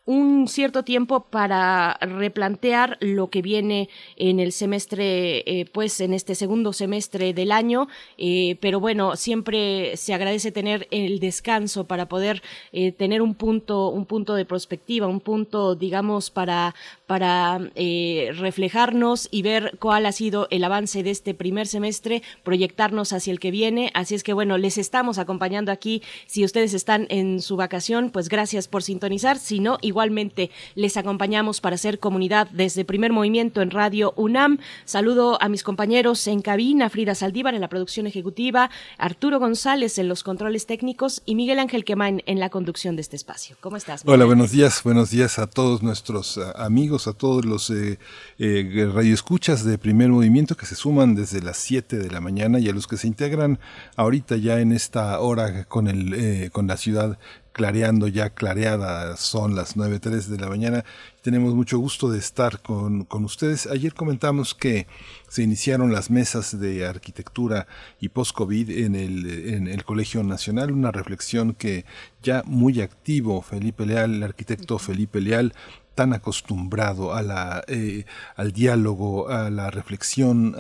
un 0.09 0.49
cierto 0.49 0.85
tiempo 0.85 1.27
para 1.29 1.99
replantear 2.01 2.97
lo 3.01 3.29
que 3.29 3.43
viene 3.43 3.91
en 4.17 4.41
el 4.41 4.53
semestre, 4.53 5.41
eh, 5.41 5.67
pues 5.71 6.01
en 6.01 6.15
este 6.15 6.35
segundo 6.35 6.73
semestre 6.73 7.35
del 7.35 7.53
año, 7.53 7.89
eh, 8.17 8.57
pero 8.63 8.81
bueno, 8.81 9.17
siempre 9.17 9.99
se 9.99 10.15
agradece 10.15 10.51
tener 10.51 10.89
el 10.93 11.21
descanso 11.21 11.87
para 11.87 12.09
poder 12.09 12.43
eh, 12.73 12.91
tener 12.91 13.21
un 13.21 13.35
punto, 13.35 13.91
un 13.91 14.07
punto 14.07 14.35
de 14.35 14.47
perspectiva, 14.47 15.07
un 15.07 15.21
punto, 15.21 15.75
digamos, 15.75 16.31
para, 16.31 16.75
para 17.07 17.59
reflejarnos 17.59 19.29
y 19.31 19.43
ver 19.43 19.77
cuál 19.79 20.07
ha 20.07 20.13
sido 20.13 20.49
el 20.51 20.65
avance 20.65 21.03
de 21.03 21.11
este 21.11 21.35
primer 21.35 21.67
semestre, 21.67 22.23
proyectarnos 22.45 23.13
hacia 23.13 23.31
el 23.31 23.41
que 23.41 23.51
viene. 23.51 23.91
Así 23.93 24.15
es 24.15 24.23
que 24.23 24.33
bueno, 24.33 24.57
les 24.57 24.79
estamos 24.79 25.19
acompañando 25.19 25.71
aquí. 25.71 26.03
Si 26.27 26.47
ustedes 26.47 26.73
están 26.73 27.07
en 27.11 27.43
su 27.43 27.57
vacación, 27.57 28.09
pues 28.09 28.31
gracias 28.31 28.69
por 28.69 28.83
sintonizar. 28.83 29.37
Si 29.39 29.61
no, 29.61 29.77
igual 29.83 29.98
Igualmente 29.99 30.53
les 30.77 30.97
acompañamos 30.97 31.61
para 31.61 31.75
hacer 31.75 31.99
comunidad 31.99 32.49
desde 32.53 32.85
Primer 32.85 33.13
Movimiento 33.13 33.63
en 33.63 33.73
Radio 33.73 34.15
UNAM. 34.15 34.59
Saludo 34.85 35.43
a 35.43 35.49
mis 35.49 35.65
compañeros 35.65 36.25
en 36.29 36.41
cabina, 36.41 36.89
Frida 36.89 37.17
Saldívar 37.17 37.57
en 37.57 37.61
la 37.61 37.69
producción 37.69 38.07
ejecutiva, 38.07 38.71
Arturo 38.97 39.41
González 39.41 39.99
en 39.99 40.07
los 40.07 40.23
controles 40.23 40.67
técnicos 40.67 41.23
y 41.27 41.35
Miguel 41.35 41.59
Ángel 41.59 41.85
Quemain 41.85 42.23
en 42.27 42.39
la 42.39 42.49
conducción 42.49 42.95
de 42.95 43.03
este 43.03 43.17
espacio. 43.17 43.57
¿Cómo 43.61 43.77
estás? 43.77 44.05
Hola, 44.07 44.25
buenos 44.25 44.53
días, 44.53 44.85
buenos 44.85 45.11
días 45.11 45.41
a 45.41 45.49
todos 45.49 45.83
nuestros 45.83 46.39
amigos, 46.55 47.09
a 47.09 47.13
todos 47.13 47.45
los 47.45 47.69
eh, 47.71 47.99
eh, 48.39 48.91
radioescuchas 48.95 49.65
de 49.65 49.79
Primer 49.79 50.11
Movimiento 50.11 50.57
que 50.57 50.67
se 50.67 50.77
suman 50.77 51.17
desde 51.17 51.43
las 51.43 51.57
7 51.57 51.99
de 51.99 52.09
la 52.09 52.21
mañana 52.21 52.61
y 52.61 52.69
a 52.69 52.73
los 52.73 52.87
que 52.87 52.97
se 52.97 53.09
integran 53.09 53.59
ahorita 53.97 54.37
ya 54.37 54.61
en 54.61 54.71
esta 54.71 55.19
hora 55.19 55.65
con, 55.65 55.89
el, 55.89 56.15
eh, 56.15 56.51
con 56.53 56.69
la 56.69 56.77
ciudad 56.77 57.19
clareando 57.59 58.07
ya 58.07 58.31
clareada, 58.31 59.17
son 59.17 59.57
las 59.57 59.77
9.03 59.77 60.27
de 60.27 60.39
la 60.39 60.49
mañana. 60.49 60.85
Tenemos 61.23 61.57
mucho 61.57 61.81
gusto 61.81 62.09
de 62.09 62.21
estar 62.21 62.63
con, 62.63 63.03
con, 63.03 63.25
ustedes. 63.25 63.67
Ayer 63.67 63.95
comentamos 63.95 64.55
que 64.55 64.87
se 65.29 65.43
iniciaron 65.43 65.91
las 65.91 66.09
mesas 66.09 66.61
de 66.61 66.87
arquitectura 66.87 67.67
y 67.99 68.11
post-COVID 68.11 68.71
en 68.71 68.95
el, 68.95 69.49
en 69.55 69.67
el 69.67 69.83
Colegio 69.83 70.23
Nacional, 70.23 70.71
una 70.71 70.93
reflexión 70.93 71.53
que 71.53 71.85
ya 72.23 72.45
muy 72.47 72.81
activo 72.81 73.43
Felipe 73.43 73.85
Leal, 73.85 74.15
el 74.15 74.23
arquitecto 74.23 74.79
Felipe 74.79 75.21
Leal, 75.21 75.53
tan 75.99 76.13
acostumbrado 76.13 77.13
a 77.13 77.23
la, 77.23 77.65
eh, 77.67 78.05
al 78.37 78.53
diálogo, 78.53 79.31
a 79.31 79.51
la 79.51 79.69
reflexión, 79.69 80.55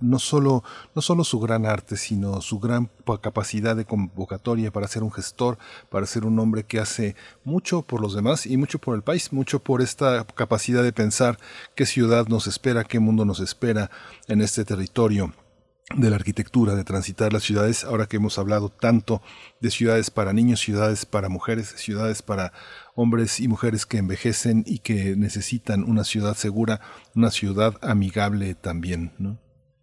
no, 0.00 0.18
solo, 0.18 0.64
no 0.94 1.02
solo 1.02 1.24
su 1.24 1.38
gran 1.40 1.66
arte, 1.66 1.98
sino 1.98 2.40
su 2.40 2.58
gran 2.58 2.88
capacidad 3.20 3.76
de 3.76 3.84
convocatoria 3.84 4.72
para 4.72 4.88
ser 4.88 5.02
un 5.02 5.12
gestor, 5.12 5.58
para 5.90 6.06
ser 6.06 6.24
un 6.24 6.38
hombre 6.38 6.64
que 6.64 6.80
hace 6.80 7.16
mucho 7.44 7.82
por 7.82 8.00
los 8.00 8.14
demás 8.14 8.46
y 8.46 8.56
mucho 8.56 8.78
por 8.78 8.96
el 8.96 9.02
país, 9.02 9.30
mucho 9.30 9.62
por 9.62 9.82
esta 9.82 10.24
capacidad 10.24 10.82
de 10.82 10.94
pensar 10.94 11.38
qué 11.74 11.84
ciudad 11.84 12.26
nos 12.28 12.46
espera, 12.46 12.84
qué 12.84 12.98
mundo 12.98 13.26
nos 13.26 13.40
espera 13.40 13.90
en 14.26 14.40
este 14.40 14.64
territorio 14.64 15.34
de 15.96 16.10
la 16.10 16.16
arquitectura, 16.16 16.74
de 16.74 16.84
transitar 16.84 17.32
las 17.32 17.42
ciudades, 17.42 17.84
ahora 17.84 18.06
que 18.06 18.16
hemos 18.16 18.38
hablado 18.38 18.68
tanto 18.68 19.22
de 19.60 19.70
ciudades 19.70 20.10
para 20.10 20.34
niños, 20.34 20.60
ciudades 20.60 21.06
para 21.06 21.30
mujeres, 21.30 21.68
ciudades 21.76 22.20
para 22.20 22.52
hombres 22.98 23.38
y 23.38 23.46
mujeres 23.46 23.86
que 23.86 23.98
envejecen 23.98 24.64
y 24.66 24.80
que 24.80 25.14
necesitan 25.14 25.84
una 25.84 26.02
ciudad 26.02 26.34
segura, 26.34 26.80
una 27.14 27.30
ciudad 27.30 27.78
amigable 27.80 28.56
también, 28.56 29.12
¿no? 29.18 29.38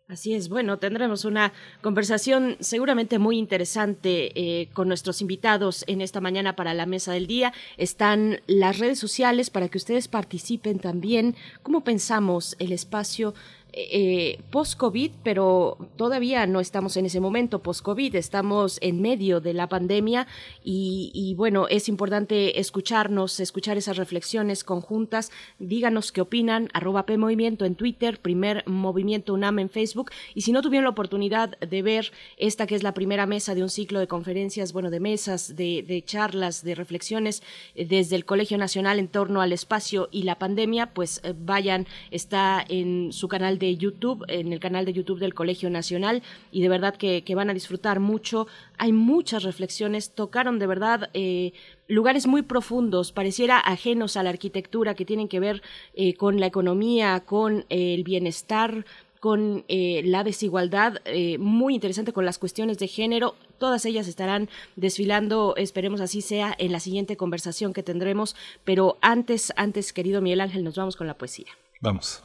Así 0.08 0.36
es, 0.36 0.50
bueno, 0.50 0.78
tendremos 0.78 1.26
una 1.26 1.52
conversación 1.82 2.58
seguramente 2.60 3.18
muy 3.18 3.40
interesante 3.40 4.32
eh, 4.36 4.70
con 4.74 4.88
nuestros 4.88 5.20
invitados 5.20 5.84
en 5.88 6.00
esta 6.00 6.22
mañana 6.22 6.56
para 6.56 6.76
la 6.76 6.86
mesa 6.86 7.12
del 7.14 7.26
día. 7.26 7.54
Están 7.78 8.42
las 8.46 8.78
redes 8.78 9.00
sociales 9.00 9.50
para 9.50 9.68
que 9.68 9.80
ustedes 9.80 10.08
participen 10.08 10.78
también. 10.78 11.36
¿Cómo 11.64 11.84
pensamos 11.84 12.56
el 12.60 12.72
espacio 12.72 13.34
eh, 13.78 14.40
post-COVID, 14.52 15.12
pero 15.22 15.78
todavía 15.98 16.48
no 16.48 16.62
estamos 16.62 16.96
en 16.96 17.08
ese 17.08 17.20
momento 17.20 17.62
post-COVID, 17.62 18.16
estamos 18.16 18.78
en 18.82 19.02
medio 19.02 19.42
de 19.42 19.54
la 19.54 19.68
pandemia 19.68 20.28
y, 20.64 21.34
bueno, 21.36 21.68
es 21.68 21.90
importante 21.90 22.62
escucharnos, 22.62 23.42
escuchar 23.42 23.78
esas 23.78 23.98
reflexiones 23.98 24.64
conjuntas. 24.64 25.30
Díganos 25.60 26.14
qué 26.14 26.22
opinan, 26.22 26.70
arroba 26.72 27.06
P 27.06 27.18
Movimiento 27.18 27.66
en 27.66 27.76
Twitter, 27.76 28.22
primer 28.22 28.64
Movimiento 28.66 29.34
UNAM 29.34 29.60
en 29.60 29.70
Facebook 29.70 30.12
y 30.34 30.42
si 30.42 30.54
no 30.54 30.62
tuvieron 30.62 30.86
la 30.86 30.92
oportunidad 30.92 31.60
de 31.60 31.82
ver 31.82 32.14
esta 32.38 32.68
que 32.68 32.76
es 32.76 32.84
la 32.84 32.94
primera 32.94 33.26
mesa 33.26 33.56
de 33.56 33.64
un 33.64 33.70
ciclo 33.70 34.00
de 34.00 34.08
conferencias, 34.08 34.72
bueno, 34.72 34.90
de 34.90 35.02
mesas, 35.02 35.58
de, 35.58 36.04
charlas, 36.06 36.64
de 36.64 36.76
reflexiones 36.76 37.44
eh, 37.76 37.86
desde 37.86 38.16
el 38.16 38.24
Colegio 38.24 38.58
Nacional 38.58 39.00
en 39.00 39.10
torno 39.10 39.42
al 39.42 39.52
espacio 39.52 40.08
y 40.12 40.24
la 40.24 40.40
pandemia, 40.40 40.94
pues 40.94 41.20
eh, 41.26 41.34
vayan, 41.38 41.88
está 42.10 42.64
en 42.70 43.12
su 43.12 43.28
canal 43.28 43.60
de 43.60 43.65
YouTube, 43.74 44.24
en 44.28 44.54
el 44.54 44.60
canal 44.60 44.86
de 44.86 44.94
YouTube 44.94 45.20
del 45.20 45.34
Colegio 45.34 45.70
Nacional, 45.70 46.22
y 46.52 46.62
de 46.62 46.70
verdad 46.70 46.96
que, 46.96 47.24
van 47.36 47.50
a 47.50 47.54
disfrutar 47.54 48.00
mucho. 48.00 48.48
Hay 48.78 48.94
muchas 48.94 49.44
reflexiones, 49.44 50.12
tocaron 50.12 50.60
de 50.60 50.68
verdad 50.68 51.10
eh, 51.14 51.54
lugares 51.88 52.28
muy 52.28 52.44
profundos, 52.44 53.12
pareciera 53.12 53.60
ajenos 53.60 54.16
a 54.16 54.24
la 54.24 54.30
arquitectura, 54.30 54.94
que 54.96 55.06
tienen 55.06 55.28
que 55.28 55.40
ver 55.40 55.62
eh, 55.96 56.14
con 56.14 56.40
la 56.40 56.46
economía, 56.46 57.22
con 57.26 57.66
el 57.70 58.04
bienestar, 58.04 58.86
con 59.20 59.66
eh, 59.68 60.02
la 60.06 60.24
desigualdad, 60.24 61.02
muy 61.40 61.74
interesante 61.74 62.14
con 62.14 62.26
las 62.26 62.38
cuestiones 62.38 62.78
de 62.78 62.88
género. 62.88 63.34
Todas 63.58 63.84
ellas 63.86 64.08
estarán 64.08 64.50
desfilando, 64.76 65.56
esperemos 65.58 66.00
así 66.00 66.22
sea, 66.22 66.54
en 66.60 66.72
la 66.72 66.80
siguiente 66.80 67.18
conversación 67.18 67.74
que 67.74 67.82
tendremos. 67.82 68.36
Pero 68.64 68.98
antes, 69.02 69.52
antes, 69.56 69.94
querido 69.94 70.22
Miguel 70.22 70.42
Ángel, 70.42 70.64
nos 70.64 70.76
vamos 70.76 70.96
con 70.96 71.08
la 71.08 71.16
poesía. 71.16 71.48
Vamos. 71.82 72.24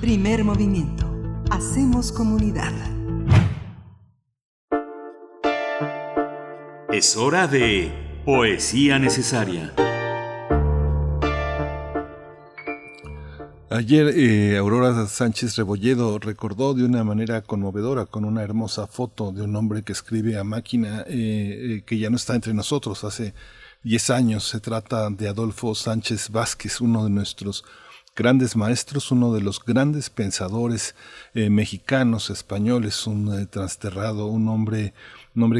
Primer 0.00 0.44
movimiento. 0.44 1.06
Hacemos 1.50 2.12
comunidad. 2.12 2.72
Es 6.92 7.16
hora 7.16 7.46
de 7.46 7.92
Poesía 8.24 8.98
Necesaria. 8.98 9.72
Ayer 13.72 14.12
eh, 14.16 14.56
Aurora 14.58 15.06
Sánchez 15.06 15.54
Rebolledo 15.56 16.18
recordó 16.18 16.74
de 16.74 16.84
una 16.84 17.04
manera 17.04 17.40
conmovedora 17.42 18.04
con 18.04 18.24
una 18.24 18.42
hermosa 18.42 18.88
foto 18.88 19.30
de 19.30 19.42
un 19.42 19.54
hombre 19.54 19.84
que 19.84 19.92
escribe 19.92 20.36
a 20.36 20.42
máquina 20.42 21.04
eh, 21.06 21.76
eh, 21.76 21.82
que 21.86 21.96
ya 21.96 22.10
no 22.10 22.16
está 22.16 22.34
entre 22.34 22.52
nosotros 22.52 23.04
hace 23.04 23.32
10 23.84 24.10
años. 24.10 24.48
Se 24.48 24.58
trata 24.58 25.08
de 25.10 25.28
Adolfo 25.28 25.76
Sánchez 25.76 26.30
Vázquez, 26.30 26.80
uno 26.80 27.04
de 27.04 27.10
nuestros 27.10 27.64
grandes 28.20 28.54
maestros, 28.54 29.10
uno 29.12 29.32
de 29.32 29.40
los 29.40 29.64
grandes 29.64 30.10
pensadores 30.10 30.94
eh, 31.32 31.48
mexicanos, 31.48 32.28
españoles, 32.28 33.06
un 33.06 33.32
eh, 33.32 33.46
transterrado, 33.46 34.26
un 34.26 34.46
hombre, 34.46 34.92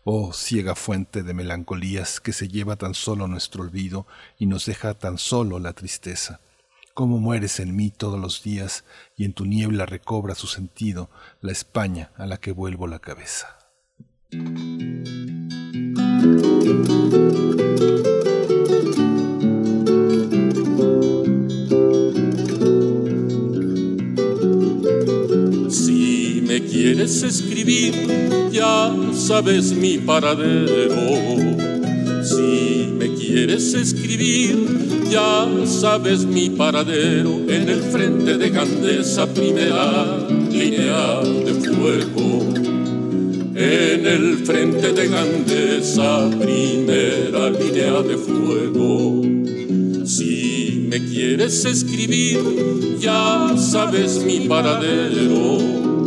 Oh 0.04 0.32
ciega 0.32 0.74
fuente 0.74 1.22
de 1.22 1.34
melancolías 1.34 2.20
que 2.20 2.32
se 2.32 2.48
lleva 2.48 2.76
tan 2.76 2.94
solo 2.94 3.26
nuestro 3.26 3.62
olvido 3.62 4.06
y 4.38 4.46
nos 4.46 4.66
deja 4.66 4.94
tan 4.94 5.18
solo 5.18 5.58
la 5.58 5.72
tristeza. 5.72 6.40
Cómo 6.94 7.18
mueres 7.18 7.60
en 7.60 7.74
mí 7.74 7.90
todos 7.90 8.18
los 8.18 8.42
días 8.42 8.84
y 9.16 9.24
en 9.24 9.32
tu 9.32 9.44
niebla 9.44 9.86
recobra 9.86 10.34
su 10.34 10.46
sentido 10.46 11.10
la 11.40 11.52
España 11.52 12.12
a 12.16 12.26
la 12.26 12.36
que 12.38 12.52
vuelvo 12.52 12.86
la 12.86 13.00
cabeza. 13.00 13.58
Quieres 26.80 27.22
escribir, 27.22 27.92
ya 28.50 28.90
sabes 29.12 29.72
mi 29.72 29.98
paradero. 29.98 30.96
Si 32.22 32.88
me 32.98 33.12
quieres 33.14 33.74
escribir, 33.74 34.56
ya 35.10 35.46
sabes 35.66 36.24
mi 36.24 36.48
paradero 36.48 37.32
en 37.48 37.68
el 37.68 37.82
frente 37.82 38.38
de 38.38 38.48
Gandesa, 38.48 39.26
primera 39.26 40.26
línea 40.50 41.20
de 41.20 41.52
fuego. 41.52 42.54
En 43.54 44.06
el 44.06 44.38
frente 44.46 44.94
de 44.94 45.06
Gandesa, 45.06 46.30
primera 46.30 47.50
línea 47.50 48.00
de 48.00 48.16
fuego. 48.16 49.22
Si 50.06 50.86
me 50.88 50.98
quieres 51.04 51.62
escribir, 51.66 52.40
ya 52.98 53.54
sabes 53.58 54.24
mi 54.24 54.48
paradero. 54.48 55.99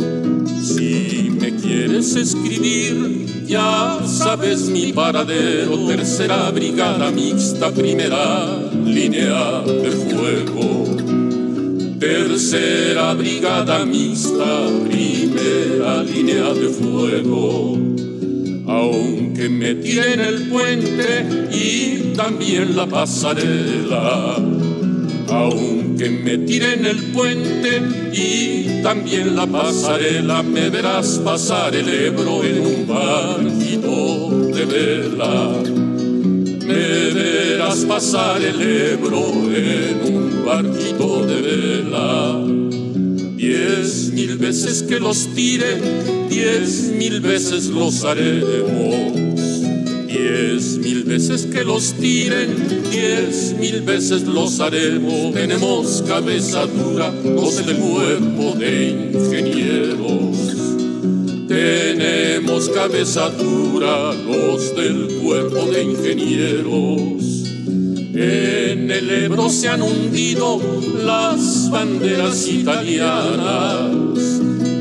Escribir, 2.12 3.46
ya 3.46 3.98
sabes 4.06 4.68
mi 4.68 4.92
paradero. 4.92 5.86
Tercera 5.88 6.50
brigada 6.50 7.10
mixta, 7.10 7.70
primera 7.70 8.60
línea 8.84 9.62
de 9.62 9.90
fuego. 9.90 10.84
Tercera 11.98 13.14
brigada 13.14 13.86
mixta, 13.86 14.68
primera 14.86 16.02
línea 16.02 16.52
de 16.52 16.68
fuego. 16.68 17.78
Aunque 18.66 19.48
me 19.48 19.74
tiren 19.76 20.20
el 20.20 20.48
puente 20.50 21.48
y 21.50 22.12
también 22.14 22.76
la 22.76 22.86
pasarela. 22.86 24.36
Aunque 25.34 26.10
me 26.10 26.38
tiren 26.38 26.86
el 26.86 27.10
puente 27.12 27.82
y 28.12 28.82
también 28.82 29.34
la 29.34 29.46
pasarela, 29.46 30.44
me 30.44 30.70
verás 30.70 31.20
pasar 31.24 31.74
el 31.74 31.88
Ebro 31.88 32.44
en 32.44 32.60
un 32.60 32.86
barquito 32.86 34.30
de 34.54 34.64
vela. 34.64 35.60
Me 36.66 37.10
verás 37.20 37.78
pasar 37.84 38.42
el 38.42 38.60
Ebro 38.62 39.24
en 39.52 40.14
un 40.14 40.44
barquito 40.46 41.26
de 41.26 41.40
vela. 41.42 42.44
Diez 43.36 44.12
mil 44.12 44.38
veces 44.38 44.84
que 44.84 45.00
los 45.00 45.34
tire, 45.34 45.80
diez 46.30 46.92
mil 46.96 47.20
veces 47.20 47.66
los 47.66 48.04
haremos. 48.04 49.33
Diez 50.16 50.78
mil 50.78 51.02
veces 51.02 51.44
que 51.46 51.64
los 51.64 51.94
tiren, 51.94 52.54
diez 52.88 53.56
mil 53.58 53.82
veces 53.82 54.22
los 54.22 54.60
haremos. 54.60 55.34
Tenemos 55.34 56.04
cabeza 56.06 56.66
dura, 56.66 57.12
los 57.24 57.66
del 57.66 57.76
cuerpo 57.76 58.54
de 58.56 59.10
ingenieros. 59.12 60.36
Tenemos 61.48 62.68
cabeza 62.68 63.28
dura, 63.30 64.14
los 64.14 64.76
del 64.76 65.20
cuerpo 65.20 65.66
de 65.66 65.82
ingenieros. 65.82 67.24
En 68.14 68.92
el 68.92 69.10
Ebro 69.10 69.50
se 69.50 69.68
han 69.68 69.82
hundido 69.82 70.60
las 71.04 71.68
banderas 71.72 72.46
italianas. 72.46 73.90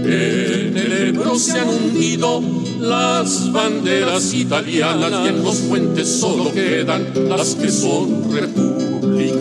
En 0.05 0.77
el 0.77 1.07
Ebro 1.07 1.39
se 1.39 1.53
han 1.53 1.69
hundido 1.69 2.62
las 2.84 3.51
banderas 3.53 4.34
italianas 4.34 5.11
y 5.23 5.27
en 5.30 5.41
los 5.41 5.55
puentes 5.61 6.19
solo 6.19 6.51
quedan 6.53 7.14
las 7.30 7.55
que 7.55 7.72
son 7.72 8.30
republicanas. 8.30 9.31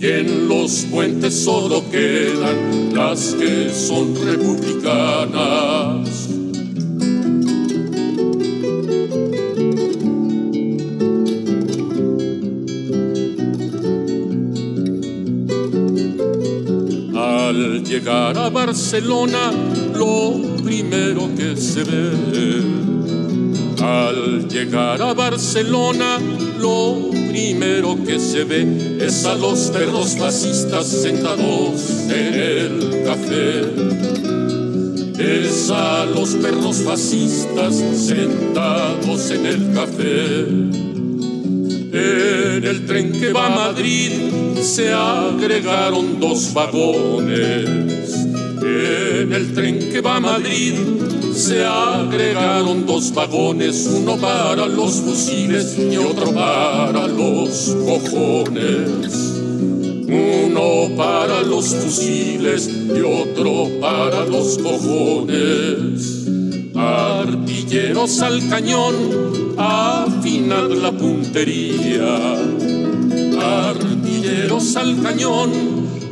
Y 0.00 0.06
en 0.06 0.48
los 0.48 0.86
puentes 0.90 1.44
solo 1.44 1.84
quedan 1.90 2.94
las 2.94 3.34
que 3.34 3.70
son 3.70 4.14
republicanas. 4.24 6.08
Llegar 17.94 18.36
a 18.36 18.48
Barcelona, 18.48 19.52
lo 19.94 20.56
primero 20.64 21.30
que 21.36 21.56
se 21.56 21.84
ve. 21.84 22.60
Al 23.80 24.48
llegar 24.48 25.00
a 25.00 25.14
Barcelona, 25.14 26.18
lo 26.58 27.10
primero 27.28 27.96
que 28.04 28.18
se 28.18 28.42
ve 28.42 28.98
es 29.00 29.24
a 29.24 29.36
los 29.36 29.70
perros 29.70 30.16
fascistas 30.18 30.88
sentados 30.88 31.88
en 32.08 32.34
el 32.34 33.04
café. 33.04 33.62
Es 35.16 35.70
a 35.70 36.04
los 36.06 36.30
perros 36.30 36.78
fascistas 36.78 37.76
sentados 37.76 39.30
en 39.30 39.46
el 39.46 39.72
café. 39.72 40.73
En 41.96 42.64
el 42.64 42.86
tren 42.86 43.12
que 43.12 43.32
va 43.32 43.46
a 43.46 43.50
Madrid 43.50 44.10
se 44.60 44.90
agregaron 44.92 46.18
dos 46.18 46.52
vagones. 46.52 47.68
En 48.60 49.32
el 49.32 49.54
tren 49.54 49.78
que 49.78 50.00
va 50.00 50.16
a 50.16 50.20
Madrid 50.20 50.74
se 51.32 51.64
agregaron 51.64 52.84
dos 52.84 53.14
vagones, 53.14 53.86
uno 53.86 54.16
para 54.16 54.66
los 54.66 54.94
fusiles 55.02 55.78
y 55.78 55.96
otro 55.96 56.32
para 56.32 57.06
los 57.06 57.76
cojones. 57.86 59.30
Uno 60.08 60.96
para 60.96 61.42
los 61.42 61.76
fusiles 61.76 62.68
y 62.68 63.00
otro 63.02 63.68
para 63.80 64.24
los 64.24 64.58
cojones. 64.58 66.23
Artilleros 66.84 68.20
al 68.20 68.46
cañón, 68.50 68.94
afinad 69.56 70.70
la 70.70 70.92
puntería. 70.92 72.34
Artilleros 73.40 74.76
al 74.76 75.02
cañón, 75.02 75.50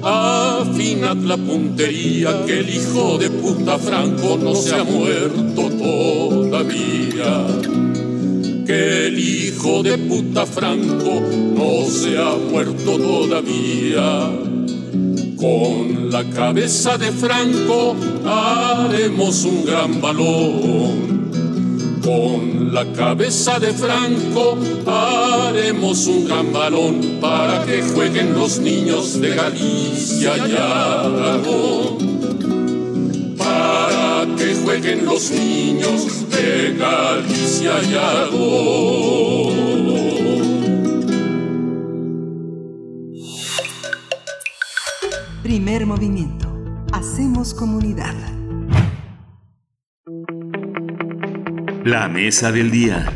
afinad 0.03 1.16
la 1.16 1.36
puntería, 1.36 2.47
que 2.47 2.61
el 2.61 2.70
hijo 2.70 3.19
de 3.19 3.28
puta 3.28 3.78
Franco 3.78 4.39
no 4.43 4.55
se 4.55 4.74
ha 4.74 4.85
muerto 4.85 5.69
todavía. 5.69 7.47
Que 8.66 9.09
el 9.09 9.19
hijo 9.19 9.82
de 9.82 9.99
puta 9.99 10.47
Franco 10.47 11.20
no 11.55 11.85
se 11.86 12.16
ha 12.16 12.35
muerto 12.51 12.97
todavía. 12.97 14.51
Con 15.43 16.09
la 16.12 16.23
cabeza 16.23 16.97
de 16.98 17.10
Franco 17.10 17.97
haremos 18.24 19.44
un 19.44 19.64
gran 19.64 20.01
balón. 20.01 21.32
Con 22.01 22.73
la 22.73 22.85
cabeza 22.93 23.59
de 23.59 23.73
Franco 23.73 24.56
haremos 24.86 26.06
un 26.06 26.28
gran 26.28 26.52
balón 26.52 27.19
para 27.20 27.64
que 27.64 27.82
jueguen 27.82 28.35
los 28.35 28.60
niños 28.60 29.20
de 29.20 29.35
Galicia 29.35 30.36
y 30.36 30.52
Aragón. 30.52 31.98
Para 33.36 34.28
que 34.36 34.55
jueguen 34.55 35.05
los 35.05 35.32
niños 35.32 36.31
de 36.31 36.77
Galicia 36.78 37.73
y 37.82 37.94
Aragón. 37.94 39.51
Movimiento. 45.60 46.48
Hacemos 46.92 47.52
comunidad. 47.52 48.14
La 51.84 52.08
mesa 52.08 52.50
del 52.50 52.70
día. 52.70 53.12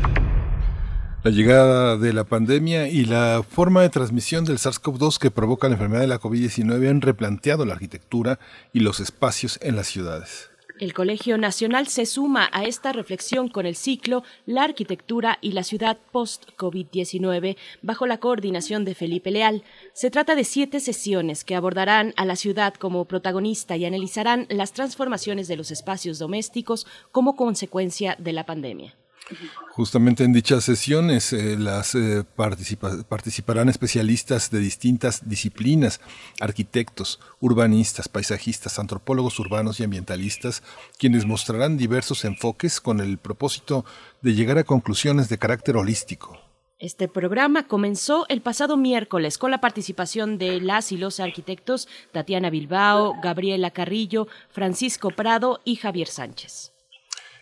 La 1.23 1.31
llegada 1.31 1.97
de 1.97 2.13
la 2.13 2.25
pandemia 2.25 2.89
y 2.89 3.05
la 3.05 3.43
forma 3.47 3.81
de 3.81 3.89
transmisión 3.89 4.45
del 4.45 4.59
SARS-CoV-2 4.59 5.17
que 5.17 5.31
provoca 5.31 5.67
la 5.67 5.73
enfermedad 5.73 6.01
de 6.01 6.07
la 6.07 6.19
COVID-19 6.19 6.87
han 6.87 7.01
replanteado 7.01 7.65
la 7.65 7.73
arquitectura 7.73 8.37
y 8.71 8.81
los 8.81 8.99
espacios 8.99 9.57
en 9.63 9.75
las 9.75 9.87
ciudades. 9.87 10.51
El 10.79 10.93
Colegio 10.93 11.39
Nacional 11.39 11.87
se 11.87 12.05
suma 12.05 12.49
a 12.53 12.63
esta 12.63 12.93
reflexión 12.93 13.47
con 13.47 13.65
el 13.65 13.75
ciclo 13.75 14.23
La 14.45 14.63
arquitectura 14.63 15.39
y 15.41 15.53
la 15.53 15.63
ciudad 15.63 15.97
post-COVID-19 16.11 17.57
bajo 17.81 18.05
la 18.05 18.19
coordinación 18.19 18.85
de 18.85 18.93
Felipe 18.93 19.31
Leal. 19.31 19.63
Se 19.93 20.11
trata 20.11 20.35
de 20.35 20.43
siete 20.43 20.79
sesiones 20.79 21.43
que 21.43 21.55
abordarán 21.55 22.13
a 22.15 22.25
la 22.25 22.35
ciudad 22.35 22.75
como 22.75 23.05
protagonista 23.05 23.75
y 23.75 23.85
analizarán 23.85 24.45
las 24.49 24.71
transformaciones 24.73 25.47
de 25.47 25.55
los 25.55 25.71
espacios 25.71 26.19
domésticos 26.19 26.85
como 27.11 27.35
consecuencia 27.35 28.15
de 28.19 28.33
la 28.33 28.45
pandemia. 28.45 28.95
Justamente 29.71 30.23
en 30.23 30.33
dichas 30.33 30.63
sesiones 30.63 31.33
eh, 31.33 31.57
las 31.57 31.93
eh, 31.95 32.23
participarán 32.35 33.69
especialistas 33.69 34.49
de 34.49 34.59
distintas 34.59 35.27
disciplinas, 35.29 36.01
arquitectos, 36.39 37.19
urbanistas, 37.39 38.09
paisajistas, 38.09 38.79
antropólogos 38.79 39.39
urbanos 39.39 39.79
y 39.79 39.83
ambientalistas, 39.83 40.63
quienes 40.97 41.25
mostrarán 41.25 41.77
diversos 41.77 42.25
enfoques 42.25 42.81
con 42.81 42.99
el 42.99 43.17
propósito 43.17 43.85
de 44.21 44.33
llegar 44.33 44.57
a 44.57 44.63
conclusiones 44.63 45.29
de 45.29 45.37
carácter 45.37 45.77
holístico. 45.77 46.39
Este 46.79 47.07
programa 47.07 47.67
comenzó 47.67 48.27
el 48.29 48.41
pasado 48.41 48.77
miércoles 48.77 49.39
con 49.39 49.49
la 49.49 49.59
participación 49.59 50.37
de 50.37 50.61
las 50.61 50.91
y 50.91 50.97
los 50.97 51.19
arquitectos 51.19 51.87
Tatiana 52.11 52.51
Bilbao, 52.51 53.15
Gabriela 53.21 53.71
Carrillo, 53.71 54.27
Francisco 54.51 55.09
Prado 55.09 55.59
y 55.65 55.77
Javier 55.77 56.07
Sánchez. 56.07 56.76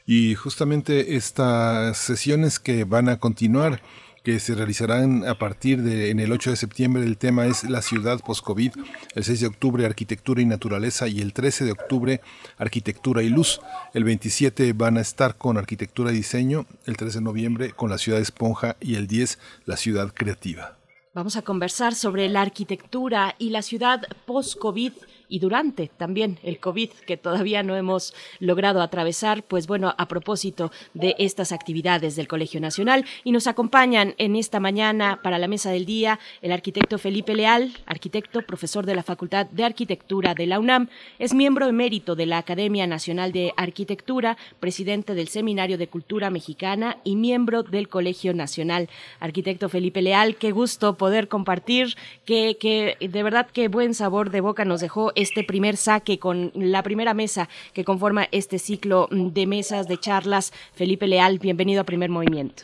Y 0.05 0.35
justamente 0.35 1.15
estas 1.15 1.97
sesiones 1.97 2.59
que 2.59 2.83
van 2.83 3.09
a 3.09 3.17
continuar, 3.17 3.81
que 4.23 4.39
se 4.39 4.53
realizarán 4.53 5.27
a 5.27 5.37
partir 5.37 5.81
de 5.81 6.09
en 6.09 6.19
el 6.19 6.31
8 6.31 6.51
de 6.51 6.55
septiembre, 6.55 7.03
el 7.03 7.17
tema 7.17 7.45
es 7.47 7.63
la 7.63 7.81
ciudad 7.81 8.19
post-COVID, 8.19 8.71
el 9.15 9.23
6 9.23 9.41
de 9.41 9.47
octubre 9.47 9.85
arquitectura 9.85 10.41
y 10.41 10.45
naturaleza 10.45 11.07
y 11.07 11.21
el 11.21 11.33
13 11.33 11.65
de 11.65 11.71
octubre 11.71 12.21
arquitectura 12.57 13.23
y 13.23 13.29
luz. 13.29 13.61
El 13.93 14.03
27 14.03 14.73
van 14.73 14.97
a 14.97 15.01
estar 15.01 15.37
con 15.37 15.57
arquitectura 15.57 16.11
y 16.11 16.15
diseño, 16.15 16.65
el 16.85 16.97
13 16.97 17.19
de 17.19 17.23
noviembre 17.23 17.71
con 17.71 17.89
la 17.89 17.97
ciudad 17.97 18.19
esponja 18.19 18.77
y 18.79 18.95
el 18.95 19.07
10 19.07 19.39
la 19.65 19.77
ciudad 19.77 20.11
creativa. 20.13 20.77
Vamos 21.15 21.35
a 21.37 21.43
conversar 21.43 21.95
sobre 21.95 22.27
la 22.27 22.41
arquitectura 22.41 23.35
y 23.39 23.49
la 23.49 23.61
ciudad 23.61 24.01
post-COVID 24.25 24.91
y 25.27 25.39
durante 25.39 25.87
también 25.87 26.39
el 26.43 26.59
COVID 26.59 26.89
que 27.05 27.17
todavía 27.17 27.63
no 27.63 27.75
hemos 27.75 28.13
logrado 28.39 28.81
atravesar, 28.81 29.43
pues 29.43 29.67
bueno, 29.67 29.93
a 29.97 30.07
propósito 30.07 30.71
de 30.93 31.15
estas 31.19 31.51
actividades 31.51 32.15
del 32.15 32.27
Colegio 32.27 32.59
Nacional 32.59 33.05
y 33.23 33.31
nos 33.31 33.47
acompañan 33.47 34.15
en 34.17 34.35
esta 34.35 34.59
mañana 34.59 35.19
para 35.21 35.39
la 35.39 35.47
mesa 35.47 35.71
del 35.71 35.85
día 35.85 36.19
el 36.41 36.51
arquitecto 36.51 36.97
Felipe 36.97 37.35
Leal, 37.35 37.73
arquitecto, 37.85 38.41
profesor 38.41 38.85
de 38.85 38.95
la 38.95 39.03
Facultad 39.03 39.45
de 39.47 39.63
Arquitectura 39.63 40.33
de 40.33 40.47
la 40.47 40.59
UNAM, 40.59 40.89
es 41.19 41.33
miembro 41.33 41.67
emérito 41.67 42.15
de 42.15 42.25
la 42.25 42.37
Academia 42.37 42.87
Nacional 42.87 43.31
de 43.31 43.53
Arquitectura, 43.57 44.37
presidente 44.59 45.13
del 45.13 45.27
Seminario 45.27 45.77
de 45.77 45.87
Cultura 45.87 46.29
Mexicana 46.29 46.97
y 47.03 47.15
miembro 47.15 47.63
del 47.63 47.89
Colegio 47.89 48.33
Nacional. 48.33 48.89
Arquitecto 49.19 49.69
Felipe 49.69 50.01
Leal, 50.01 50.35
qué 50.35 50.51
gusto 50.51 50.95
poder 50.97 51.27
compartir, 51.27 51.95
que, 52.25 52.57
que 52.59 52.97
de 52.99 53.23
verdad 53.23 53.47
qué 53.51 53.67
buen 53.67 53.93
sabor 53.93 54.29
de 54.29 54.41
boca 54.41 54.65
nos 54.65 54.81
dejó 54.81 55.11
este 55.15 55.43
primer 55.43 55.77
saque 55.77 56.19
con 56.19 56.51
la 56.53 56.83
primera 56.83 57.13
mesa 57.13 57.49
que 57.73 57.83
conforma 57.83 58.27
este 58.31 58.59
ciclo 58.59 59.07
de 59.11 59.47
mesas, 59.47 59.87
de 59.87 59.97
charlas. 59.97 60.53
Felipe 60.73 61.07
Leal, 61.07 61.39
bienvenido 61.39 61.81
a 61.81 61.83
Primer 61.83 62.09
Movimiento. 62.09 62.63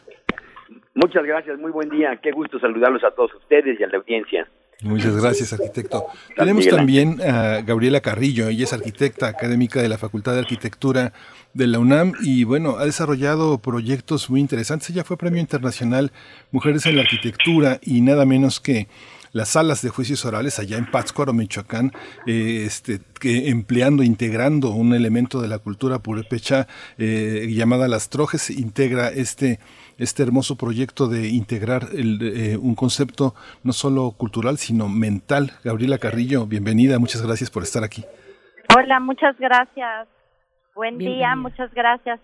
Muchas 0.93 1.23
gracias, 1.23 1.57
muy 1.57 1.71
buen 1.71 1.89
día. 1.89 2.19
Qué 2.21 2.31
gusto 2.31 2.59
saludarlos 2.59 3.03
a 3.03 3.11
todos 3.11 3.33
ustedes 3.35 3.79
y 3.79 3.83
a 3.83 3.87
la 3.87 3.97
audiencia. 3.97 4.47
Muchas 4.83 5.15
gracias, 5.15 5.53
arquitecto. 5.53 6.05
Tenemos 6.35 6.67
también 6.67 7.21
a 7.21 7.61
Gabriela 7.61 8.01
Carrillo, 8.01 8.47
ella 8.47 8.63
es 8.63 8.73
arquitecta 8.73 9.27
académica 9.27 9.79
de 9.79 9.87
la 9.87 9.99
Facultad 9.99 10.33
de 10.33 10.39
Arquitectura 10.39 11.13
de 11.53 11.67
la 11.67 11.77
UNAM 11.77 12.13
y 12.23 12.45
bueno, 12.45 12.77
ha 12.77 12.85
desarrollado 12.85 13.59
proyectos 13.59 14.29
muy 14.31 14.39
interesantes. 14.39 14.89
Ella 14.89 15.03
fue 15.03 15.17
Premio 15.17 15.39
Internacional 15.39 16.11
Mujeres 16.49 16.87
en 16.87 16.95
la 16.95 17.03
Arquitectura 17.03 17.79
y 17.83 18.01
nada 18.01 18.25
menos 18.25 18.59
que 18.59 18.87
las 19.33 19.49
salas 19.49 19.81
de 19.81 19.89
juicios 19.89 20.25
orales 20.25 20.59
allá 20.59 20.77
en 20.77 20.85
Pátzcuaro, 20.85 21.33
Michoacán, 21.33 21.91
eh, 22.25 22.63
este, 22.65 22.99
que 23.19 23.49
empleando, 23.49 24.03
integrando 24.03 24.71
un 24.71 24.93
elemento 24.93 25.41
de 25.41 25.47
la 25.47 25.59
cultura 25.59 25.99
purépecha 25.99 26.67
eh, 26.97 27.47
llamada 27.49 27.87
Las 27.87 28.09
Trojes, 28.09 28.49
integra 28.49 29.09
este 29.09 29.59
este 29.97 30.23
hermoso 30.23 30.57
proyecto 30.57 31.07
de 31.07 31.27
integrar 31.27 31.83
eh, 31.93 32.57
un 32.59 32.73
concepto 32.73 33.35
no 33.63 33.71
solo 33.71 34.11
cultural, 34.17 34.57
sino 34.57 34.89
mental. 34.89 35.51
Gabriela 35.63 35.99
Carrillo, 35.99 36.47
bienvenida, 36.47 36.97
muchas 36.97 37.21
gracias 37.21 37.51
por 37.51 37.61
estar 37.61 37.83
aquí. 37.83 38.03
Hola, 38.75 38.99
muchas 38.99 39.37
gracias. 39.37 40.07
Buen 40.73 40.97
día, 40.97 41.35
muchas 41.35 41.71
gracias 41.75 42.19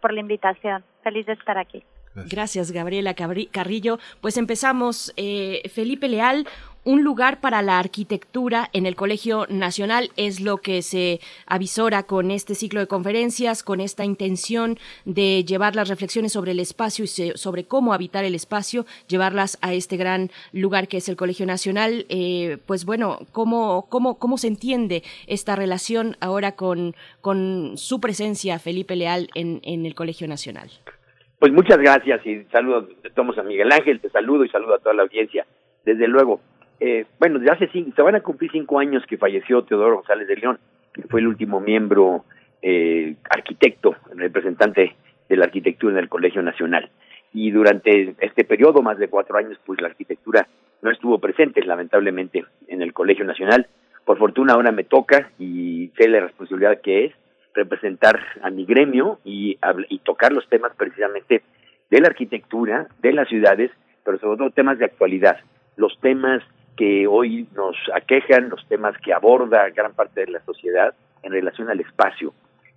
por 0.00 0.12
la 0.12 0.20
invitación. 0.20 0.84
Feliz 1.02 1.26
de 1.26 1.32
estar 1.32 1.58
aquí. 1.58 1.82
Gracias, 2.14 2.72
Gabriela 2.72 3.14
Carrillo. 3.14 3.98
Pues 4.20 4.36
empezamos. 4.36 5.12
Eh, 5.16 5.62
Felipe 5.72 6.08
Leal, 6.08 6.46
un 6.82 7.04
lugar 7.04 7.40
para 7.40 7.60
la 7.60 7.78
arquitectura 7.78 8.70
en 8.72 8.86
el 8.86 8.96
Colegio 8.96 9.46
Nacional 9.50 10.10
es 10.16 10.40
lo 10.40 10.58
que 10.58 10.80
se 10.80 11.20
avisora 11.46 12.04
con 12.04 12.30
este 12.30 12.54
ciclo 12.54 12.80
de 12.80 12.86
conferencias, 12.86 13.62
con 13.62 13.80
esta 13.80 14.04
intención 14.04 14.78
de 15.04 15.44
llevar 15.44 15.76
las 15.76 15.88
reflexiones 15.88 16.32
sobre 16.32 16.52
el 16.52 16.58
espacio 16.58 17.04
y 17.04 17.32
sobre 17.36 17.64
cómo 17.64 17.92
habitar 17.92 18.24
el 18.24 18.34
espacio, 18.34 18.86
llevarlas 19.08 19.58
a 19.60 19.74
este 19.74 19.98
gran 19.98 20.30
lugar 20.52 20.88
que 20.88 20.96
es 20.96 21.08
el 21.10 21.16
Colegio 21.16 21.44
Nacional. 21.44 22.06
Eh, 22.08 22.56
pues 22.64 22.86
bueno, 22.86 23.20
¿cómo, 23.32 23.86
cómo, 23.90 24.18
¿cómo 24.18 24.38
se 24.38 24.48
entiende 24.48 25.02
esta 25.26 25.56
relación 25.56 26.16
ahora 26.20 26.52
con, 26.52 26.96
con 27.20 27.74
su 27.76 28.00
presencia, 28.00 28.58
Felipe 28.58 28.96
Leal, 28.96 29.28
en, 29.34 29.60
en 29.64 29.84
el 29.84 29.94
Colegio 29.94 30.26
Nacional? 30.26 30.70
Pues 31.40 31.54
muchas 31.54 31.78
gracias 31.78 32.20
y 32.26 32.44
saludos, 32.52 32.84
tomamos 33.14 33.38
a 33.38 33.42
Miguel 33.42 33.72
Ángel, 33.72 33.98
te 33.98 34.10
saludo 34.10 34.44
y 34.44 34.50
saludo 34.50 34.74
a 34.74 34.78
toda 34.78 34.94
la 34.94 35.04
audiencia. 35.04 35.46
Desde 35.86 36.06
luego, 36.06 36.42
eh, 36.78 37.06
bueno, 37.18 37.42
ya 37.42 37.54
hace 37.54 37.66
cinco, 37.68 37.92
se 37.96 38.02
van 38.02 38.14
a 38.14 38.20
cumplir 38.20 38.50
cinco 38.52 38.78
años 38.78 39.02
que 39.08 39.16
falleció 39.16 39.62
Teodoro 39.62 39.96
González 39.96 40.28
de 40.28 40.36
León, 40.36 40.58
que 40.92 41.00
fue 41.04 41.20
el 41.20 41.28
último 41.28 41.58
miembro 41.58 42.26
eh, 42.60 43.14
arquitecto, 43.30 43.96
representante 44.14 44.94
de 45.30 45.36
la 45.36 45.46
arquitectura 45.46 45.94
en 45.94 46.00
el 46.00 46.10
Colegio 46.10 46.42
Nacional. 46.42 46.90
Y 47.32 47.50
durante 47.52 48.14
este 48.20 48.44
periodo, 48.44 48.82
más 48.82 48.98
de 48.98 49.08
cuatro 49.08 49.38
años, 49.38 49.58
pues 49.64 49.80
la 49.80 49.88
arquitectura 49.88 50.46
no 50.82 50.90
estuvo 50.90 51.20
presente, 51.20 51.64
lamentablemente, 51.64 52.44
en 52.68 52.82
el 52.82 52.92
Colegio 52.92 53.24
Nacional. 53.24 53.66
Por 54.04 54.18
fortuna 54.18 54.52
ahora 54.52 54.72
me 54.72 54.84
toca 54.84 55.30
y 55.38 55.90
sé 55.96 56.06
la 56.06 56.20
responsabilidad 56.20 56.82
que 56.82 57.06
es 57.06 57.14
representar 57.54 58.20
a 58.42 58.50
mi 58.50 58.64
gremio 58.64 59.18
y, 59.24 59.58
tocar 60.04 60.32
los 60.32 60.48
temas 60.48 60.72
precisamente 60.76 61.42
de 61.90 62.00
la 62.00 62.08
arquitectura, 62.08 62.88
de 63.00 63.12
las 63.12 63.28
ciudades, 63.28 63.70
pero 64.04 64.18
sobre 64.18 64.38
todo 64.38 64.50
temas 64.50 64.78
de 64.78 64.86
actualidad, 64.86 65.38
los 65.76 65.98
temas 66.00 66.42
que 66.76 67.06
hoy 67.06 67.46
nos 67.54 67.76
aquejan, 67.94 68.48
los 68.48 68.66
temas 68.68 68.96
que 68.98 69.12
aborda 69.12 69.68
gran 69.70 69.92
parte 69.94 70.24
de 70.24 70.32
la 70.32 70.40
sociedad 70.44 70.94
en 71.22 71.32
relación 71.32 71.68
al 71.68 71.80
espacio. 71.80 72.32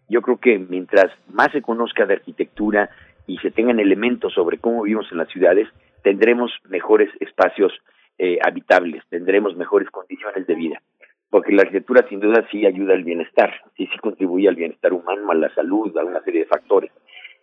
Yo 0.09 0.21
creo 0.21 0.37
que 0.37 0.59
mientras 0.59 1.11
más 1.31 1.51
se 1.51 1.61
conozca 1.61 2.05
de 2.05 2.15
arquitectura 2.15 2.89
y 3.25 3.37
se 3.37 3.51
tengan 3.51 3.79
elementos 3.79 4.33
sobre 4.33 4.57
cómo 4.57 4.83
vivimos 4.83 5.11
en 5.11 5.17
las 5.19 5.29
ciudades, 5.29 5.69
tendremos 6.01 6.51
mejores 6.67 7.09
espacios 7.21 7.71
eh, 8.17 8.37
habitables, 8.45 9.03
tendremos 9.09 9.55
mejores 9.55 9.89
condiciones 9.89 10.45
de 10.45 10.55
vida 10.55 10.81
porque 11.34 11.51
la 11.51 11.64
arquitectura 11.64 12.07
sin 12.07 12.19
duda 12.19 12.45
sí 12.51 12.64
ayuda 12.64 12.93
al 12.93 13.03
bienestar, 13.03 13.51
sí, 13.76 13.89
sí 13.91 13.97
contribuye 13.97 14.47
al 14.47 14.55
bienestar 14.55 14.93
humano, 14.93 15.31
a 15.31 15.34
la 15.34 15.51
salud, 15.55 15.97
a 15.97 16.05
una 16.05 16.22
serie 16.22 16.41
de 16.41 16.45
factores. 16.45 16.91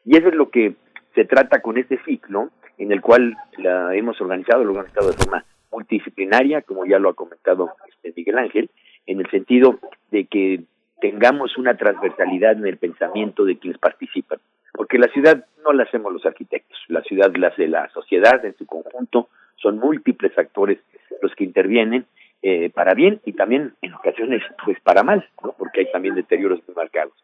Y 0.04 0.16
eso 0.16 0.28
es 0.28 0.34
lo 0.36 0.48
que 0.48 0.76
se 1.16 1.24
trata 1.24 1.60
con 1.60 1.76
este 1.76 1.98
ciclo, 2.04 2.50
en 2.78 2.92
el 2.92 3.00
cual 3.00 3.36
la 3.58 3.92
hemos 3.96 4.20
organizado, 4.20 4.62
lo 4.62 4.70
hemos 4.70 4.84
organizado 4.84 5.10
de 5.10 5.16
forma 5.16 5.44
multidisciplinaria, 5.72 6.62
como 6.62 6.86
ya 6.86 7.00
lo 7.00 7.08
ha 7.08 7.14
comentado 7.14 7.70
este 7.88 8.12
Miguel 8.16 8.38
Ángel, 8.38 8.70
en 9.06 9.18
el 9.18 9.28
sentido 9.28 9.80
de 10.12 10.26
que 10.26 10.60
tengamos 11.00 11.58
una 11.58 11.76
transversalidad 11.76 12.52
en 12.52 12.68
el 12.68 12.76
pensamiento 12.76 13.44
de 13.44 13.58
quienes 13.58 13.80
participan, 13.80 14.38
porque 14.72 14.98
la 14.98 15.08
ciudad 15.08 15.46
no 15.64 15.72
la 15.72 15.82
hacemos 15.82 16.12
los 16.12 16.24
arquitectos, 16.24 16.78
la 16.86 17.02
ciudad 17.02 17.34
la 17.34 17.48
hace 17.48 17.66
la 17.66 17.88
sociedad 17.88 18.44
en 18.44 18.56
su 18.56 18.66
conjunto, 18.66 19.30
son 19.56 19.78
múltiples 19.78 20.38
actores 20.38 20.78
los 21.20 21.34
que 21.34 21.42
intervienen 21.42 22.06
eh, 22.42 22.70
para 22.70 22.94
bien 22.94 23.20
y 23.24 23.32
también 23.32 23.74
en 23.82 23.94
ocasiones 23.94 24.42
pues 24.64 24.78
para 24.80 25.02
mal, 25.02 25.28
¿no? 25.42 25.52
porque 25.52 25.80
hay 25.80 25.92
también 25.92 26.14
deterioros 26.14 26.60
muy 26.66 26.74
marcados. 26.74 27.14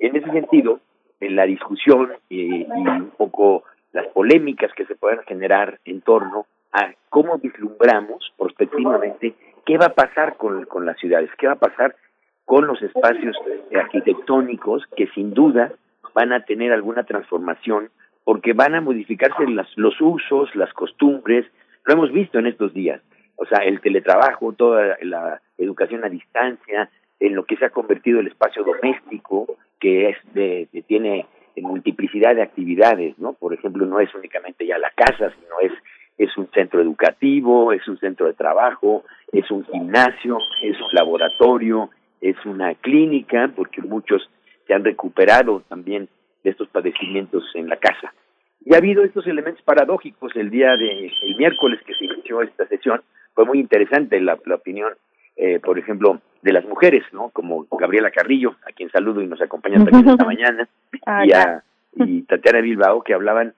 En 0.00 0.16
ese 0.16 0.30
sentido, 0.30 0.80
en 1.20 1.36
la 1.36 1.44
discusión 1.44 2.12
y 2.28 2.64
un 2.64 3.12
poco 3.16 3.64
las 3.92 4.06
polémicas 4.08 4.72
que 4.74 4.86
se 4.86 4.94
puedan 4.94 5.22
generar 5.24 5.80
en 5.84 6.00
torno 6.00 6.46
a 6.72 6.92
cómo 7.08 7.38
vislumbramos 7.38 8.32
prospectivamente 8.38 9.34
¿qué 9.66 9.78
va 9.78 9.86
a 9.86 9.94
pasar 9.94 10.36
con, 10.36 10.64
con 10.66 10.86
las 10.86 10.98
ciudades? 10.98 11.30
¿Qué 11.38 11.46
va 11.46 11.54
a 11.54 11.58
pasar 11.58 11.94
con 12.44 12.66
los 12.66 12.82
espacios 12.82 13.36
arquitectónicos 13.72 14.84
que 14.96 15.06
sin 15.08 15.34
duda 15.34 15.72
van 16.14 16.32
a 16.32 16.44
tener 16.44 16.72
alguna 16.72 17.04
transformación 17.04 17.90
porque 18.24 18.52
van 18.52 18.74
a 18.74 18.80
modificarse 18.80 19.46
las, 19.46 19.68
los 19.76 19.94
usos, 20.00 20.54
las 20.54 20.72
costumbres, 20.72 21.46
lo 21.84 21.94
hemos 21.94 22.12
visto 22.12 22.38
en 22.38 22.46
estos 22.46 22.74
días, 22.74 23.00
o 23.40 23.46
sea, 23.46 23.64
el 23.64 23.80
teletrabajo, 23.80 24.52
toda 24.52 24.98
la 25.00 25.40
educación 25.56 26.04
a 26.04 26.10
distancia, 26.10 26.90
en 27.18 27.34
lo 27.34 27.44
que 27.44 27.56
se 27.56 27.64
ha 27.64 27.70
convertido 27.70 28.20
el 28.20 28.26
espacio 28.26 28.62
doméstico, 28.62 29.56
que 29.78 30.10
es 30.10 30.16
de, 30.34 30.68
que 30.70 30.82
tiene 30.82 31.26
multiplicidad 31.56 32.34
de 32.34 32.42
actividades, 32.42 33.18
¿no? 33.18 33.32
Por 33.32 33.54
ejemplo, 33.54 33.86
no 33.86 33.98
es 34.00 34.14
únicamente 34.14 34.66
ya 34.66 34.78
la 34.78 34.90
casa, 34.90 35.32
sino 35.40 35.60
es 35.60 35.72
es 36.18 36.36
un 36.36 36.50
centro 36.52 36.82
educativo, 36.82 37.72
es 37.72 37.88
un 37.88 37.98
centro 37.98 38.26
de 38.26 38.34
trabajo, 38.34 39.04
es 39.32 39.50
un 39.50 39.64
gimnasio, 39.64 40.38
es 40.62 40.78
un 40.78 40.92
laboratorio, 40.92 41.88
es 42.20 42.36
una 42.44 42.74
clínica, 42.74 43.50
porque 43.56 43.80
muchos 43.80 44.28
se 44.66 44.74
han 44.74 44.84
recuperado 44.84 45.62
también 45.66 46.10
de 46.44 46.50
estos 46.50 46.68
padecimientos 46.68 47.44
en 47.54 47.70
la 47.70 47.78
casa. 47.78 48.12
Y 48.66 48.74
ha 48.74 48.76
habido 48.76 49.02
estos 49.02 49.26
elementos 49.26 49.62
paradójicos 49.64 50.36
el 50.36 50.50
día 50.50 50.76
de 50.76 51.10
el 51.22 51.36
miércoles 51.36 51.80
que 51.86 51.94
se 51.94 52.04
inició 52.04 52.42
esta 52.42 52.66
sesión, 52.66 53.00
fue 53.34 53.44
muy 53.44 53.58
interesante 53.58 54.20
la, 54.20 54.38
la 54.44 54.54
opinión, 54.54 54.92
eh, 55.36 55.60
por 55.60 55.78
ejemplo, 55.78 56.20
de 56.42 56.52
las 56.52 56.64
mujeres, 56.64 57.04
¿no? 57.12 57.30
Como 57.30 57.66
Gabriela 57.70 58.10
Carrillo, 58.10 58.56
a 58.66 58.72
quien 58.72 58.90
saludo 58.90 59.22
y 59.22 59.26
nos 59.26 59.40
acompaña 59.40 59.76
también 59.84 60.08
esta 60.08 60.24
mañana, 60.24 60.68
ah, 61.06 61.24
y, 61.24 61.32
a, 61.32 61.62
y 61.94 62.22
Tatiana 62.22 62.60
Bilbao, 62.60 63.02
que 63.02 63.14
hablaban, 63.14 63.54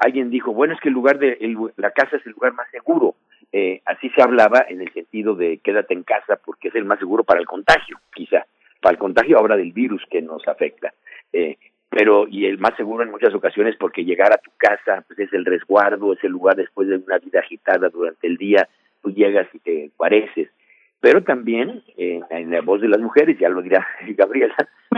alguien 0.00 0.30
dijo, 0.30 0.52
bueno, 0.52 0.74
es 0.74 0.80
que 0.80 0.88
el 0.88 0.94
lugar 0.94 1.18
de 1.18 1.38
la 1.76 1.90
casa 1.90 2.16
es 2.16 2.26
el 2.26 2.32
lugar 2.32 2.54
más 2.54 2.70
seguro. 2.70 3.14
Eh, 3.50 3.80
así 3.86 4.10
se 4.10 4.22
hablaba 4.22 4.66
en 4.68 4.82
el 4.82 4.92
sentido 4.92 5.34
de 5.34 5.58
quédate 5.58 5.94
en 5.94 6.02
casa 6.02 6.38
porque 6.44 6.68
es 6.68 6.74
el 6.74 6.84
más 6.84 6.98
seguro 6.98 7.24
para 7.24 7.40
el 7.40 7.46
contagio, 7.46 7.98
quizá, 8.14 8.44
para 8.82 8.92
el 8.92 8.98
contagio 8.98 9.38
ahora 9.38 9.56
del 9.56 9.72
virus 9.72 10.02
que 10.10 10.20
nos 10.20 10.46
afecta. 10.46 10.92
Eh, 11.32 11.56
pero 11.90 12.28
y 12.28 12.44
el 12.44 12.58
más 12.58 12.76
seguro 12.76 13.02
en 13.02 13.10
muchas 13.10 13.34
ocasiones 13.34 13.74
porque 13.76 14.04
llegar 14.04 14.32
a 14.32 14.38
tu 14.38 14.50
casa 14.58 15.02
pues 15.06 15.18
es 15.18 15.32
el 15.32 15.46
resguardo, 15.46 16.12
es 16.12 16.22
el 16.22 16.32
lugar 16.32 16.56
después 16.56 16.88
de 16.88 16.96
una 16.96 17.18
vida 17.18 17.40
agitada 17.40 17.88
durante 17.88 18.26
el 18.26 18.36
día, 18.36 18.68
llegas 19.04 19.48
y 19.52 19.58
te 19.58 19.90
pareces. 19.96 20.48
Pero 21.00 21.22
también 21.22 21.84
en 21.96 22.50
la 22.50 22.60
voz 22.60 22.80
de 22.80 22.88
las 22.88 23.00
mujeres, 23.00 23.38
ya 23.38 23.48
lo 23.48 23.62
dirá 23.62 23.86
Gabriela, 24.08 24.56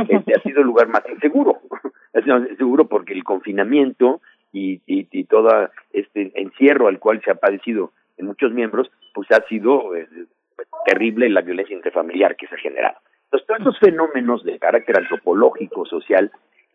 este 0.09 0.35
ha 0.35 0.43
sido 0.43 0.61
el 0.61 0.67
lugar 0.67 0.89
más 0.89 1.03
inseguro, 1.09 1.61
ha 2.15 2.21
sido 2.23 2.47
seguro 2.57 2.89
porque 2.89 3.13
el 3.13 3.25
confinamiento 3.25 4.21
y, 4.53 4.81
y, 4.87 5.07
y 5.11 5.25
todo 5.25 5.69
este 5.93 6.33
encierro 6.35 6.89
al 6.89 6.99
cual 6.99 7.21
se 7.23 7.31
ha 7.31 7.35
padecido 7.35 7.93
en 8.17 8.27
muchos 8.27 8.53
miembros, 8.53 8.91
pues 9.15 9.31
ha 9.33 9.43
sido 9.49 9.95
eh, 9.97 10.07
terrible 10.87 11.29
la 11.29 11.41
violencia 11.41 11.77
intrafamiliar 11.77 12.37
que 12.37 12.47
se 12.47 12.55
ha 12.55 12.59
generado. 12.59 12.97
Entonces, 13.25 13.47
todos 13.47 13.79
fenómenos 13.79 14.45
de 14.45 14.59
carácter 14.59 14.99
antropológico, 14.99 15.87
social, 15.87 16.31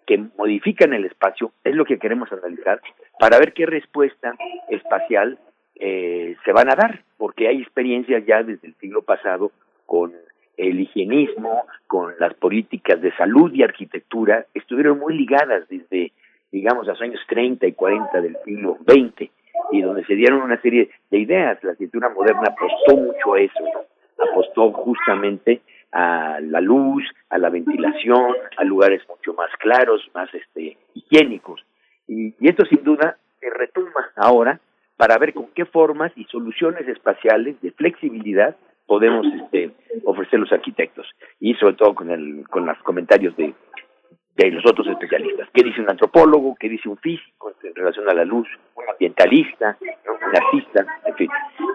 que 0.06 0.24
modifican 0.38 0.94
el 0.94 1.06
espacio, 1.06 1.52
es 1.64 1.76
lo 1.76 1.86
que 1.86 1.98
queremos 1.98 2.32
analizar 2.32 2.80
para 3.20 3.40
ver 3.40 3.54
qué 3.54 3.66
respuesta 3.66 4.36
espacial 4.70 5.40
eh, 5.76 6.36
se 6.44 6.52
van 6.52 6.70
a 6.70 6.76
dar, 6.76 7.02
porque 7.18 7.48
hay 7.48 7.62
experiencias 7.62 8.26
ya 8.26 8.44
desde 8.44 8.68
el 8.68 8.76
siglo 8.76 9.02
pasado 9.02 9.52
con 9.86 10.14
el 10.58 10.80
higienismo, 10.80 11.66
con 11.88 12.14
las 12.20 12.34
políticas 12.36 13.02
de 13.02 13.12
salud 13.16 13.54
y 13.54 13.64
arquitectura, 13.64 14.46
estuvieron 14.54 15.00
muy 15.00 15.18
ligadas 15.18 15.68
desde, 15.70 16.14
digamos, 16.52 16.88
los 16.88 17.02
años 17.02 17.20
30 17.28 17.68
y 17.68 17.74
40 17.74 18.22
del 18.22 18.38
siglo 18.46 18.78
XX, 18.88 19.30
y 19.72 19.82
donde 19.82 20.06
se 20.06 20.16
dieron 20.16 20.42
una 20.42 20.62
serie 20.62 20.92
de 21.10 21.20
ideas. 21.20 21.62
La 21.64 21.72
arquitectura 21.72 22.10
moderna 22.10 22.44
apostó 22.48 22.98
mucho 22.98 23.34
a 23.34 23.42
eso, 23.42 23.64
apostó 24.32 24.72
justamente 24.72 25.62
a 25.92 26.40
la 26.42 26.62
luz, 26.62 27.04
a 27.30 27.38
la 27.38 27.50
ventilación, 27.50 28.36
a 28.58 28.64
lugares 28.64 29.02
mucho 29.08 29.34
más 29.34 29.50
claros, 29.60 30.02
más 30.14 30.34
este 30.34 30.78
higiénicos. 30.94 31.66
Y, 32.08 32.34
esto 32.48 32.66
sin 32.66 32.84
duda 32.84 33.18
se 33.40 33.50
retoma 33.50 34.12
ahora 34.16 34.60
para 34.98 35.18
ver 35.18 35.34
con 35.34 35.48
qué 35.54 35.66
formas 35.66 36.12
y 36.16 36.26
soluciones 36.26 36.88
espaciales 36.88 37.60
de 37.62 37.72
flexibilidad 37.72 38.56
podemos 38.86 39.26
este, 39.26 39.72
ofrecer 40.04 40.40
los 40.40 40.52
arquitectos 40.52 41.08
y 41.40 41.56
sobre 41.56 41.76
todo 41.76 41.96
con 41.96 42.12
el 42.12 42.48
con 42.48 42.66
los 42.66 42.78
comentarios 42.80 43.36
de 43.36 43.54
de 44.36 44.52
los 44.52 44.66
otros 44.66 44.88
especialistas. 44.88 45.48
¿Qué 45.54 45.64
dice 45.64 45.82
un 45.82 45.90
antropólogo? 45.90 46.56
¿Qué 46.60 46.68
dice 46.68 46.90
un 46.90 46.98
físico 46.98 47.54
en 47.64 47.74
relación 47.74 48.10
a 48.10 48.14
la 48.14 48.26
luz? 48.26 48.48
Un 48.76 48.84
ambientalista, 48.90 49.78
un 49.82 50.36
artista, 50.36 50.86
en 51.06 51.16
fin. 51.16 51.30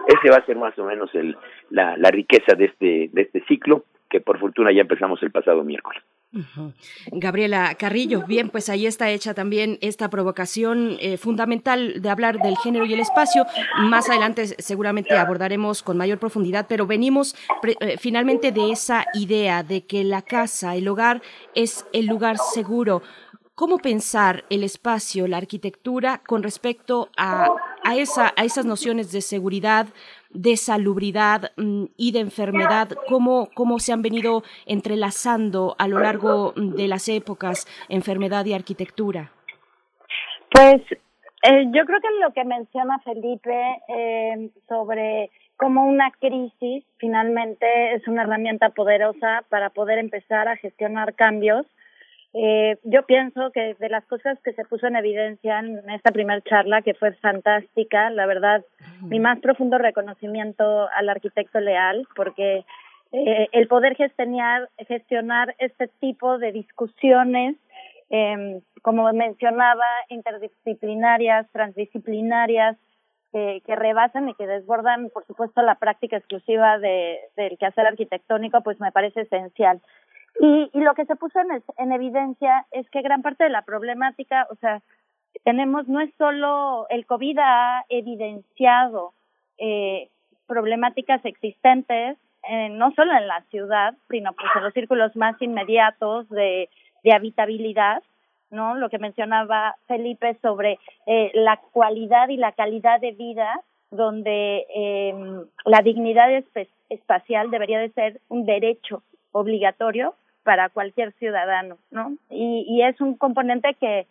Ese 0.07 0.29
va 0.29 0.37
a 0.37 0.45
ser 0.45 0.57
más 0.57 0.77
o 0.77 0.85
menos 0.85 1.13
el, 1.15 1.35
la, 1.71 1.97
la 1.97 2.11
riqueza 2.11 2.53
de 2.55 2.65
este, 2.65 3.09
de 3.11 3.21
este 3.23 3.43
ciclo 3.45 3.85
que 4.09 4.21
por 4.21 4.39
fortuna 4.39 4.71
ya 4.71 4.81
empezamos 4.81 5.21
el 5.23 5.31
pasado 5.31 5.63
miércoles. 5.63 6.03
Gabriela 7.11 7.75
Carrillo, 7.75 8.25
bien, 8.25 8.49
pues 8.49 8.69
ahí 8.69 8.85
está 8.85 9.09
hecha 9.09 9.33
también 9.33 9.77
esta 9.81 10.09
provocación 10.09 10.97
eh, 10.99 11.17
fundamental 11.17 12.01
de 12.01 12.09
hablar 12.09 12.39
del 12.39 12.57
género 12.57 12.85
y 12.85 12.93
el 12.93 13.01
espacio. 13.01 13.45
Más 13.79 14.09
adelante 14.09 14.47
seguramente 14.47 15.17
abordaremos 15.17 15.83
con 15.83 15.97
mayor 15.97 16.19
profundidad, 16.19 16.67
pero 16.69 16.87
venimos 16.87 17.35
eh, 17.81 17.97
finalmente 17.97 18.51
de 18.51 18.71
esa 18.71 19.05
idea 19.13 19.63
de 19.63 19.85
que 19.85 20.03
la 20.03 20.21
casa, 20.21 20.75
el 20.75 20.87
hogar, 20.87 21.21
es 21.53 21.85
el 21.91 22.05
lugar 22.05 22.37
seguro. 22.37 23.01
¿Cómo 23.53 23.77
pensar 23.77 24.45
el 24.49 24.63
espacio, 24.63 25.27
la 25.27 25.37
arquitectura 25.37 26.21
con 26.25 26.41
respecto 26.41 27.09
a, 27.17 27.49
a, 27.83 27.97
esa, 27.97 28.33
a 28.37 28.45
esas 28.45 28.65
nociones 28.65 29.11
de 29.11 29.21
seguridad, 29.21 29.87
de 30.33 30.57
salubridad 30.57 31.51
mm, 31.57 31.85
y 31.97 32.11
de 32.11 32.19
enfermedad, 32.19 32.89
cómo, 33.07 33.49
cómo 33.53 33.79
se 33.79 33.93
han 33.93 34.01
venido 34.01 34.43
entrelazando 34.65 35.75
a 35.77 35.87
lo 35.87 35.99
largo 35.99 36.53
de 36.55 36.87
las 36.87 37.09
épocas, 37.09 37.67
enfermedad 37.89 38.45
y 38.45 38.53
arquitectura. 38.53 39.31
Pues 40.51 40.81
eh, 41.43 41.65
yo 41.73 41.85
creo 41.85 41.99
que 42.01 42.19
lo 42.21 42.33
que 42.33 42.43
menciona 42.43 42.99
Felipe 42.99 43.55
eh, 43.87 44.49
sobre 44.67 45.31
cómo 45.57 45.85
una 45.85 46.11
crisis 46.19 46.83
finalmente 46.97 47.93
es 47.93 48.07
una 48.07 48.23
herramienta 48.23 48.69
poderosa 48.69 49.43
para 49.49 49.69
poder 49.69 49.99
empezar 49.99 50.47
a 50.47 50.57
gestionar 50.57 51.15
cambios 51.15 51.65
eh, 52.33 52.77
yo 52.83 53.05
pienso 53.05 53.51
que 53.51 53.75
de 53.75 53.89
las 53.89 54.05
cosas 54.05 54.39
que 54.43 54.53
se 54.53 54.63
puso 54.65 54.87
en 54.87 54.95
evidencia 54.95 55.59
en 55.59 55.89
esta 55.89 56.11
primera 56.11 56.41
charla, 56.41 56.81
que 56.81 56.93
fue 56.93 57.13
fantástica, 57.13 58.09
la 58.09 58.25
verdad, 58.25 58.63
mi 59.01 59.19
más 59.19 59.39
profundo 59.39 59.77
reconocimiento 59.77 60.87
al 60.95 61.09
arquitecto 61.09 61.59
Leal, 61.59 62.07
porque 62.15 62.63
eh, 63.11 63.47
el 63.51 63.67
poder 63.67 63.95
gestionar, 63.95 64.69
gestionar 64.87 65.55
este 65.59 65.89
tipo 65.99 66.37
de 66.37 66.53
discusiones, 66.53 67.57
eh, 68.09 68.61
como 68.81 69.11
mencionaba, 69.11 69.85
interdisciplinarias, 70.09 71.49
transdisciplinarias, 71.51 72.77
eh, 73.33 73.61
que 73.65 73.75
rebasan 73.77 74.27
y 74.27 74.35
que 74.35 74.45
desbordan, 74.45 75.09
por 75.09 75.25
supuesto, 75.25 75.61
la 75.61 75.75
práctica 75.75 76.17
exclusiva 76.17 76.77
de, 76.79 77.17
del 77.37 77.57
quehacer 77.57 77.87
arquitectónico, 77.87 78.61
pues 78.61 78.77
me 78.81 78.91
parece 78.91 79.21
esencial. 79.21 79.81
Y, 80.39 80.69
y 80.73 80.79
lo 80.79 80.93
que 80.93 81.05
se 81.05 81.15
puso 81.15 81.39
en, 81.39 81.63
en 81.77 81.91
evidencia 81.91 82.65
es 82.71 82.89
que 82.89 83.01
gran 83.01 83.21
parte 83.21 83.43
de 83.43 83.49
la 83.49 83.63
problemática, 83.63 84.47
o 84.49 84.55
sea, 84.55 84.81
tenemos, 85.43 85.87
no 85.87 85.99
es 86.01 86.13
solo 86.17 86.87
el 86.89 87.05
COVID 87.05 87.37
ha 87.39 87.85
evidenciado 87.89 89.13
eh, 89.57 90.09
problemáticas 90.47 91.23
existentes, 91.25 92.17
eh, 92.49 92.69
no 92.69 92.91
solo 92.91 93.13
en 93.13 93.27
la 93.27 93.41
ciudad, 93.51 93.93
sino 94.09 94.33
pues 94.33 94.49
en 94.55 94.63
los 94.63 94.73
círculos 94.73 95.15
más 95.15 95.39
inmediatos 95.41 96.27
de, 96.29 96.69
de 97.03 97.13
habitabilidad, 97.13 98.03
¿no? 98.49 98.75
Lo 98.75 98.89
que 98.89 98.99
mencionaba 98.99 99.75
Felipe 99.87 100.37
sobre 100.41 100.79
eh, 101.05 101.31
la 101.33 101.57
cualidad 101.71 102.29
y 102.29 102.37
la 102.37 102.51
calidad 102.51 102.99
de 102.99 103.11
vida, 103.11 103.61
donde 103.91 104.65
eh, 104.75 105.13
la 105.65 105.81
dignidad 105.81 106.29
espacial 106.89 107.51
debería 107.51 107.79
de 107.79 107.91
ser 107.91 108.21
un 108.29 108.45
derecho 108.45 109.03
obligatorio 109.31 110.15
para 110.43 110.69
cualquier 110.69 111.13
ciudadano, 111.13 111.77
¿no? 111.91 112.13
Y, 112.29 112.65
y 112.67 112.83
es 112.83 112.99
un 113.01 113.15
componente 113.15 113.75
que, 113.75 114.07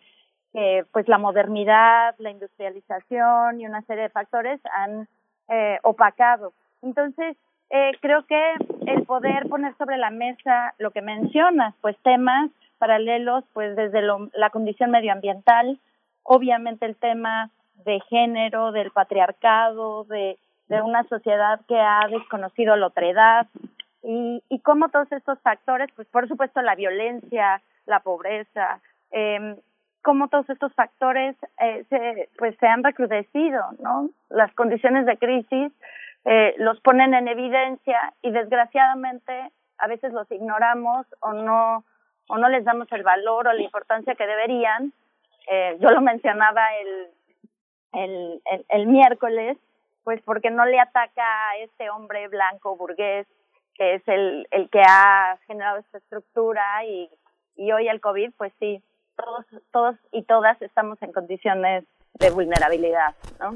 que, 0.53 0.85
pues, 0.91 1.07
la 1.07 1.17
modernidad, 1.17 2.15
la 2.19 2.31
industrialización 2.31 3.59
y 3.59 3.65
una 3.65 3.81
serie 3.83 4.03
de 4.03 4.09
factores 4.09 4.59
han 4.73 5.07
eh, 5.49 5.79
opacado. 5.83 6.53
Entonces, 6.81 7.35
eh, 7.69 7.91
creo 8.01 8.25
que 8.25 8.53
el 8.87 9.03
poder 9.05 9.47
poner 9.47 9.75
sobre 9.77 9.97
la 9.97 10.09
mesa 10.09 10.73
lo 10.77 10.91
que 10.91 11.01
mencionas, 11.01 11.73
pues 11.81 11.97
temas 12.03 12.49
paralelos, 12.79 13.43
pues 13.53 13.75
desde 13.75 14.01
lo, 14.01 14.29
la 14.33 14.49
condición 14.49 14.91
medioambiental, 14.91 15.79
obviamente 16.23 16.85
el 16.85 16.95
tema 16.95 17.49
de 17.85 17.99
género, 18.09 18.71
del 18.71 18.91
patriarcado, 18.91 20.03
de, 20.05 20.37
de 20.67 20.81
una 20.81 21.03
sociedad 21.03 21.61
que 21.67 21.79
ha 21.79 22.07
desconocido 22.09 22.75
la 22.75 22.87
otredad, 22.87 23.47
y, 24.03 24.43
y 24.49 24.59
cómo 24.59 24.89
todos 24.89 25.11
estos 25.11 25.39
factores, 25.41 25.89
pues 25.95 26.07
por 26.09 26.27
supuesto 26.27 26.61
la 26.61 26.75
violencia, 26.75 27.61
la 27.85 27.99
pobreza, 27.99 28.79
eh, 29.11 29.55
cómo 30.01 30.27
todos 30.27 30.49
estos 30.49 30.73
factores 30.73 31.35
eh, 31.59 31.85
se, 31.89 32.29
pues 32.37 32.55
se 32.59 32.67
han 32.67 32.83
recrudecido, 32.83 33.63
¿no? 33.79 34.09
Las 34.29 34.51
condiciones 34.53 35.05
de 35.05 35.17
crisis 35.17 35.71
eh, 36.25 36.55
los 36.57 36.79
ponen 36.81 37.13
en 37.13 37.27
evidencia 37.27 38.13
y 38.21 38.31
desgraciadamente 38.31 39.51
a 39.77 39.87
veces 39.87 40.13
los 40.13 40.31
ignoramos 40.31 41.05
o 41.19 41.33
no 41.33 41.83
o 42.27 42.37
no 42.37 42.47
les 42.47 42.63
damos 42.63 42.89
el 42.91 43.03
valor 43.03 43.47
o 43.47 43.53
la 43.53 43.61
importancia 43.61 44.15
que 44.15 44.25
deberían. 44.25 44.93
Eh, 45.51 45.77
yo 45.81 45.89
lo 45.89 46.01
mencionaba 46.01 46.61
el, 46.77 47.07
el, 47.93 48.41
el, 48.45 48.65
el 48.69 48.87
miércoles, 48.87 49.57
pues 50.03 50.21
porque 50.21 50.49
no 50.49 50.65
le 50.65 50.79
ataca 50.79 51.49
a 51.49 51.57
este 51.57 51.89
hombre 51.89 52.27
blanco 52.29 52.77
burgués 52.77 53.27
que 53.75 53.95
es 53.95 54.07
el, 54.07 54.47
el 54.51 54.69
que 54.69 54.81
ha 54.81 55.37
generado 55.47 55.79
esta 55.79 55.97
estructura 55.97 56.85
y, 56.85 57.09
y 57.55 57.71
hoy 57.71 57.87
el 57.87 58.01
COVID, 58.01 58.31
pues 58.37 58.53
sí, 58.59 58.81
todos, 59.15 59.45
todos 59.71 59.95
y 60.11 60.23
todas 60.23 60.61
estamos 60.61 61.01
en 61.01 61.11
condiciones 61.11 61.85
de 62.19 62.29
vulnerabilidad, 62.29 63.15
¿no? 63.39 63.53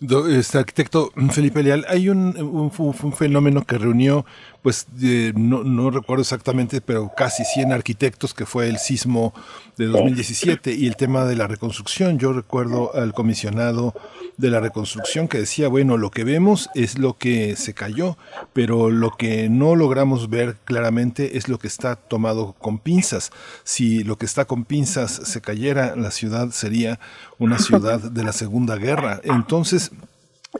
Este 0.00 0.58
arquitecto 0.58 1.10
Felipe 1.32 1.62
Leal, 1.62 1.84
hay 1.88 2.08
un, 2.08 2.34
un 2.38 3.12
fenómeno 3.12 3.64
que 3.64 3.76
reunió, 3.76 4.24
pues 4.62 4.86
no, 5.34 5.64
no, 5.64 5.90
recuerdo 5.90 6.22
exactamente, 6.22 6.80
pero 6.80 7.10
casi 7.16 7.44
100 7.44 7.72
arquitectos, 7.72 8.34
que 8.34 8.44
fue 8.44 8.68
el 8.68 8.78
sismo 8.78 9.32
de 9.78 9.86
2017 9.86 10.74
y 10.74 10.86
el 10.86 10.96
tema 10.96 11.24
de 11.24 11.36
la 11.36 11.46
reconstrucción. 11.46 12.18
Yo 12.18 12.32
recuerdo 12.32 12.94
al 12.94 13.14
comisionado 13.14 13.94
de 14.36 14.50
la 14.50 14.60
reconstrucción 14.60 15.28
que 15.28 15.38
decía, 15.38 15.68
bueno, 15.68 15.96
lo 15.96 16.10
que 16.10 16.24
vemos 16.24 16.68
es 16.74 16.98
lo 16.98 17.16
que 17.16 17.56
se 17.56 17.72
cayó, 17.72 18.18
pero 18.52 18.90
lo 18.90 19.12
que 19.12 19.48
no 19.48 19.76
logramos 19.76 20.28
ver 20.28 20.56
claramente 20.64 21.38
es 21.38 21.48
lo 21.48 21.58
que 21.58 21.68
está 21.68 21.96
tomado 21.96 22.54
con 22.58 22.78
pinzas. 22.78 23.30
Si 23.64 24.04
lo 24.04 24.16
que 24.16 24.26
está 24.26 24.44
con 24.44 24.64
pinzas 24.64 25.10
se 25.24 25.40
cayera, 25.40 25.96
la 25.96 26.10
ciudad 26.10 26.50
sería 26.50 27.00
una 27.38 27.58
ciudad 27.58 28.00
de 28.00 28.24
la 28.24 28.32
Segunda 28.32 28.76
Guerra. 28.76 29.20
Entonces, 29.24 29.90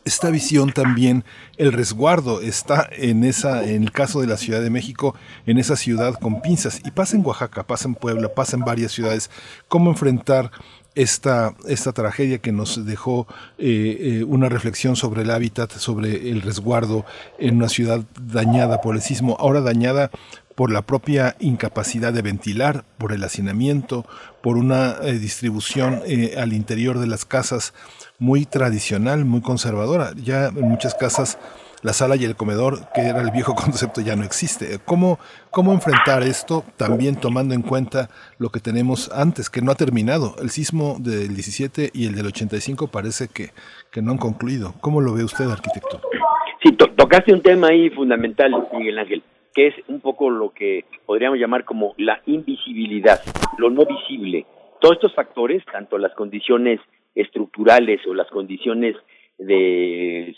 esta 0.04 0.30
visión 0.30 0.72
también, 0.72 1.24
el 1.56 1.72
resguardo 1.72 2.40
está 2.40 2.88
en 2.92 3.24
esa, 3.24 3.64
en 3.64 3.82
el 3.82 3.92
caso 3.92 4.20
de 4.20 4.28
la 4.28 4.36
Ciudad 4.36 4.60
de 4.60 4.70
México, 4.70 5.14
en 5.46 5.58
esa 5.58 5.76
ciudad 5.76 6.14
con 6.14 6.40
pinzas. 6.42 6.80
Y 6.84 6.90
pasa 6.92 7.16
en 7.16 7.26
Oaxaca, 7.26 7.64
pasa 7.64 7.88
en 7.88 7.94
Puebla, 7.94 8.28
pasa 8.32 8.56
en 8.56 8.64
varias 8.64 8.92
ciudades. 8.92 9.30
¿Cómo 9.68 9.90
enfrentar 9.90 10.52
esta, 10.94 11.54
esta 11.68 11.92
tragedia 11.92 12.38
que 12.38 12.52
nos 12.52 12.84
dejó 12.84 13.26
eh, 13.58 14.20
eh, 14.20 14.24
una 14.24 14.48
reflexión 14.48 14.96
sobre 14.96 15.22
el 15.22 15.30
hábitat, 15.30 15.72
sobre 15.72 16.30
el 16.30 16.42
resguardo 16.42 17.04
en 17.38 17.56
una 17.56 17.68
ciudad 17.68 18.04
dañada 18.20 18.80
por 18.80 18.94
el 18.94 19.02
sismo, 19.02 19.36
ahora 19.40 19.60
dañada 19.60 20.10
por 20.54 20.70
la 20.70 20.82
propia 20.82 21.36
incapacidad 21.40 22.12
de 22.12 22.22
ventilar, 22.22 22.84
por 22.98 23.12
el 23.12 23.24
hacinamiento, 23.24 24.04
por 24.42 24.56
una 24.56 24.96
eh, 25.02 25.12
distribución 25.14 26.02
al 26.36 26.52
interior 26.52 26.98
de 26.98 27.06
las 27.06 27.24
casas 27.24 27.72
muy 28.20 28.44
tradicional, 28.44 29.24
muy 29.24 29.40
conservadora. 29.40 30.10
Ya 30.22 30.48
en 30.48 30.68
muchas 30.68 30.94
casas 30.94 31.38
la 31.82 31.94
sala 31.94 32.16
y 32.16 32.24
el 32.24 32.36
comedor, 32.36 32.92
que 32.94 33.00
era 33.00 33.22
el 33.22 33.30
viejo 33.30 33.54
concepto, 33.56 34.00
ya 34.00 34.14
no 34.14 34.22
existe. 34.22 34.78
¿Cómo, 34.84 35.18
cómo 35.50 35.72
enfrentar 35.72 36.22
esto 36.22 36.62
también 36.76 37.16
tomando 37.16 37.54
en 37.54 37.62
cuenta 37.62 38.08
lo 38.38 38.50
que 38.50 38.60
tenemos 38.60 39.10
antes, 39.12 39.50
que 39.50 39.62
no 39.62 39.72
ha 39.72 39.74
terminado? 39.74 40.36
El 40.40 40.50
sismo 40.50 40.96
del 41.00 41.34
17 41.34 41.90
y 41.92 42.06
el 42.06 42.14
del 42.14 42.26
85 42.26 42.88
parece 42.88 43.28
que, 43.28 43.48
que 43.90 44.02
no 44.02 44.12
han 44.12 44.18
concluido. 44.18 44.74
¿Cómo 44.80 45.00
lo 45.00 45.14
ve 45.14 45.24
usted, 45.24 45.50
arquitecto? 45.50 46.00
Sí, 46.62 46.72
tocaste 46.72 47.32
un 47.32 47.40
tema 47.40 47.68
ahí 47.68 47.88
fundamental, 47.88 48.52
Miguel 48.74 48.98
Ángel, 48.98 49.22
que 49.54 49.68
es 49.68 49.74
un 49.88 50.00
poco 50.00 50.28
lo 50.28 50.50
que 50.50 50.84
podríamos 51.06 51.38
llamar 51.38 51.64
como 51.64 51.94
la 51.96 52.20
invisibilidad, 52.26 53.22
lo 53.56 53.70
no 53.70 53.86
visible. 53.86 54.44
Todos 54.78 54.96
estos 54.96 55.14
factores, 55.14 55.64
tanto 55.72 55.96
las 55.96 56.12
condiciones 56.14 56.80
estructurales 57.14 58.00
o 58.06 58.14
las 58.14 58.28
condiciones 58.28 58.96
de 59.38 60.34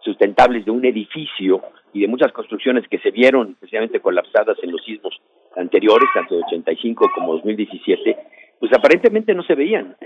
sustentables 0.00 0.64
de 0.64 0.70
un 0.70 0.84
edificio 0.84 1.62
y 1.92 2.00
de 2.02 2.08
muchas 2.08 2.32
construcciones 2.32 2.86
que 2.88 2.98
se 2.98 3.10
vieron 3.10 3.52
especialmente 3.52 4.00
colapsadas 4.00 4.58
en 4.62 4.72
los 4.72 4.84
sismos 4.84 5.20
anteriores, 5.56 6.08
tanto 6.14 6.36
de 6.36 6.42
85 6.44 7.10
como 7.14 7.34
2017, 7.34 8.16
pues 8.58 8.72
aparentemente 8.72 9.34
no 9.34 9.42
se 9.42 9.54
veían. 9.54 9.96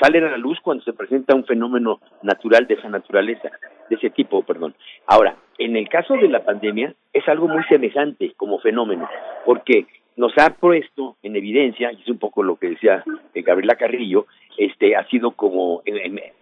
Salen 0.00 0.24
a 0.24 0.30
la 0.30 0.36
luz 0.36 0.58
cuando 0.60 0.84
se 0.84 0.92
presenta 0.92 1.34
un 1.34 1.44
fenómeno 1.44 2.00
natural 2.22 2.66
de 2.66 2.74
esa 2.74 2.88
naturaleza, 2.88 3.50
de 3.88 3.96
ese 3.96 4.10
tipo, 4.10 4.42
perdón. 4.42 4.74
Ahora, 5.06 5.36
en 5.58 5.76
el 5.76 5.88
caso 5.88 6.14
de 6.14 6.28
la 6.28 6.44
pandemia 6.44 6.94
es 7.12 7.26
algo 7.28 7.48
muy 7.48 7.64
semejante 7.64 8.32
como 8.36 8.58
fenómeno, 8.58 9.08
porque 9.44 9.86
nos 10.16 10.32
ha 10.38 10.50
puesto 10.50 11.16
en 11.22 11.36
evidencia, 11.36 11.92
y 11.92 12.00
es 12.00 12.08
un 12.08 12.18
poco 12.18 12.42
lo 12.42 12.56
que 12.56 12.70
decía 12.70 13.04
eh, 13.34 13.42
Gabriela 13.42 13.76
Carrillo, 13.76 14.26
este, 14.56 14.96
ha 14.96 15.06
sido 15.08 15.32
como, 15.32 15.82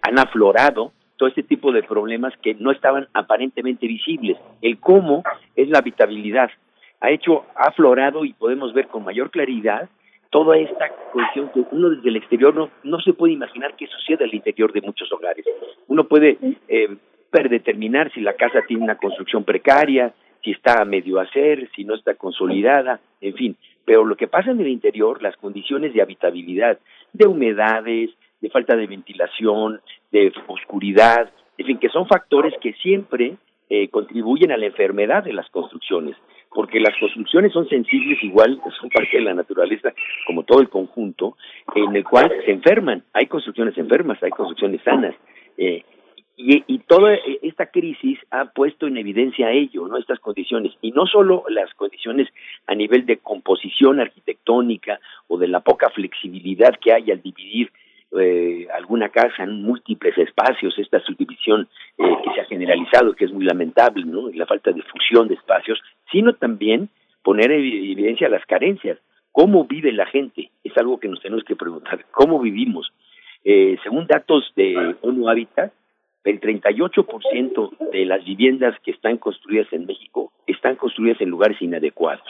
han 0.02 0.18
aflorado 0.18 0.92
todo 1.16 1.28
este 1.28 1.42
tipo 1.42 1.72
de 1.72 1.82
problemas 1.82 2.32
que 2.42 2.54
no 2.54 2.70
estaban 2.70 3.08
aparentemente 3.12 3.86
visibles. 3.86 4.36
El 4.62 4.78
cómo 4.78 5.22
es 5.56 5.68
la 5.68 5.78
habitabilidad. 5.78 6.50
Ha 7.00 7.10
hecho, 7.10 7.44
ha 7.56 7.68
aflorado 7.68 8.24
y 8.24 8.32
podemos 8.32 8.72
ver 8.72 8.88
con 8.88 9.04
mayor 9.04 9.30
claridad 9.30 9.88
toda 10.30 10.56
esta 10.58 10.88
cuestión 11.12 11.50
que 11.50 11.62
uno 11.70 11.90
desde 11.90 12.08
el 12.08 12.16
exterior 12.16 12.54
no, 12.54 12.70
no 12.82 12.98
se 13.00 13.12
puede 13.12 13.34
imaginar 13.34 13.76
que 13.76 13.86
sucede 13.86 14.24
al 14.24 14.34
interior 14.34 14.72
de 14.72 14.80
muchos 14.80 15.10
hogares. 15.12 15.44
Uno 15.86 16.04
puede 16.08 16.38
eh, 16.66 16.96
predeterminar 17.30 18.12
si 18.12 18.20
la 18.20 18.32
casa 18.34 18.62
tiene 18.66 18.82
una 18.82 18.96
construcción 18.96 19.44
precaria, 19.44 20.12
si 20.44 20.50
está 20.50 20.82
a 20.82 20.84
medio 20.84 21.18
hacer, 21.18 21.68
si 21.74 21.84
no 21.84 21.94
está 21.94 22.14
consolidada, 22.14 23.00
en 23.20 23.34
fin. 23.34 23.56
Pero 23.84 24.04
lo 24.04 24.16
que 24.16 24.28
pasa 24.28 24.50
en 24.50 24.60
el 24.60 24.68
interior, 24.68 25.22
las 25.22 25.36
condiciones 25.36 25.94
de 25.94 26.02
habitabilidad, 26.02 26.78
de 27.12 27.26
humedades, 27.26 28.10
de 28.40 28.50
falta 28.50 28.76
de 28.76 28.86
ventilación, 28.86 29.80
de 30.12 30.32
oscuridad, 30.46 31.30
en 31.56 31.66
fin, 31.66 31.78
que 31.78 31.88
son 31.88 32.06
factores 32.06 32.52
que 32.60 32.74
siempre 32.74 33.36
eh, 33.70 33.88
contribuyen 33.88 34.52
a 34.52 34.56
la 34.58 34.66
enfermedad 34.66 35.24
de 35.24 35.32
las 35.32 35.48
construcciones, 35.50 36.16
porque 36.50 36.78
las 36.78 36.96
construcciones 37.00 37.52
son 37.52 37.68
sensibles 37.68 38.22
igual, 38.22 38.60
son 38.78 38.90
parte 38.90 39.16
de 39.16 39.22
la 39.22 39.34
naturaleza, 39.34 39.94
como 40.26 40.42
todo 40.42 40.60
el 40.60 40.68
conjunto, 40.68 41.36
en 41.74 41.96
el 41.96 42.04
cual 42.04 42.30
se 42.44 42.50
enferman. 42.50 43.02
Hay 43.12 43.26
construcciones 43.26 43.76
enfermas, 43.78 44.22
hay 44.22 44.30
construcciones 44.30 44.82
sanas. 44.82 45.14
Eh, 45.56 45.84
y, 46.36 46.64
y, 46.66 46.78
toda 46.80 47.14
esta 47.42 47.66
crisis 47.66 48.18
ha 48.30 48.46
puesto 48.46 48.86
en 48.86 48.96
evidencia 48.96 49.50
ello, 49.50 49.86
¿no? 49.86 49.96
Estas 49.96 50.18
condiciones. 50.18 50.72
Y 50.82 50.90
no 50.90 51.06
solo 51.06 51.44
las 51.48 51.72
condiciones 51.74 52.28
a 52.66 52.74
nivel 52.74 53.06
de 53.06 53.18
composición 53.18 54.00
arquitectónica 54.00 54.98
o 55.28 55.38
de 55.38 55.48
la 55.48 55.60
poca 55.60 55.90
flexibilidad 55.90 56.74
que 56.80 56.92
hay 56.92 57.10
al 57.10 57.22
dividir 57.22 57.70
eh, 58.16 58.68
alguna 58.72 59.08
casa 59.08 59.42
en 59.42 59.62
múltiples 59.62 60.16
espacios, 60.18 60.78
esta 60.78 61.00
subdivisión 61.00 61.68
eh, 61.98 62.04
que 62.22 62.34
se 62.34 62.40
ha 62.40 62.44
generalizado, 62.44 63.14
que 63.14 63.24
es 63.24 63.32
muy 63.32 63.44
lamentable, 63.44 64.04
¿no? 64.04 64.30
Y 64.30 64.34
la 64.34 64.46
falta 64.46 64.70
de 64.70 64.82
fusión 64.82 65.26
de 65.26 65.34
espacios, 65.34 65.80
sino 66.12 66.32
también 66.34 66.88
poner 67.22 67.50
en 67.50 67.60
evidencia 67.64 68.28
las 68.28 68.46
carencias. 68.46 68.98
¿Cómo 69.32 69.64
vive 69.64 69.90
la 69.90 70.06
gente? 70.06 70.50
Es 70.62 70.76
algo 70.78 71.00
que 71.00 71.08
nos 71.08 71.20
tenemos 71.20 71.42
que 71.42 71.56
preguntar. 71.56 72.04
¿Cómo 72.12 72.38
vivimos? 72.38 72.92
Eh, 73.42 73.76
según 73.82 74.06
datos 74.06 74.52
de 74.54 74.94
ONU 75.02 75.28
Habitat, 75.28 75.72
el 76.24 76.40
38% 76.40 77.90
de 77.92 78.06
las 78.06 78.24
viviendas 78.24 78.78
que 78.80 78.90
están 78.90 79.18
construidas 79.18 79.70
en 79.72 79.86
México 79.86 80.32
están 80.46 80.76
construidas 80.76 81.20
en 81.20 81.30
lugares 81.30 81.60
inadecuados. 81.60 82.26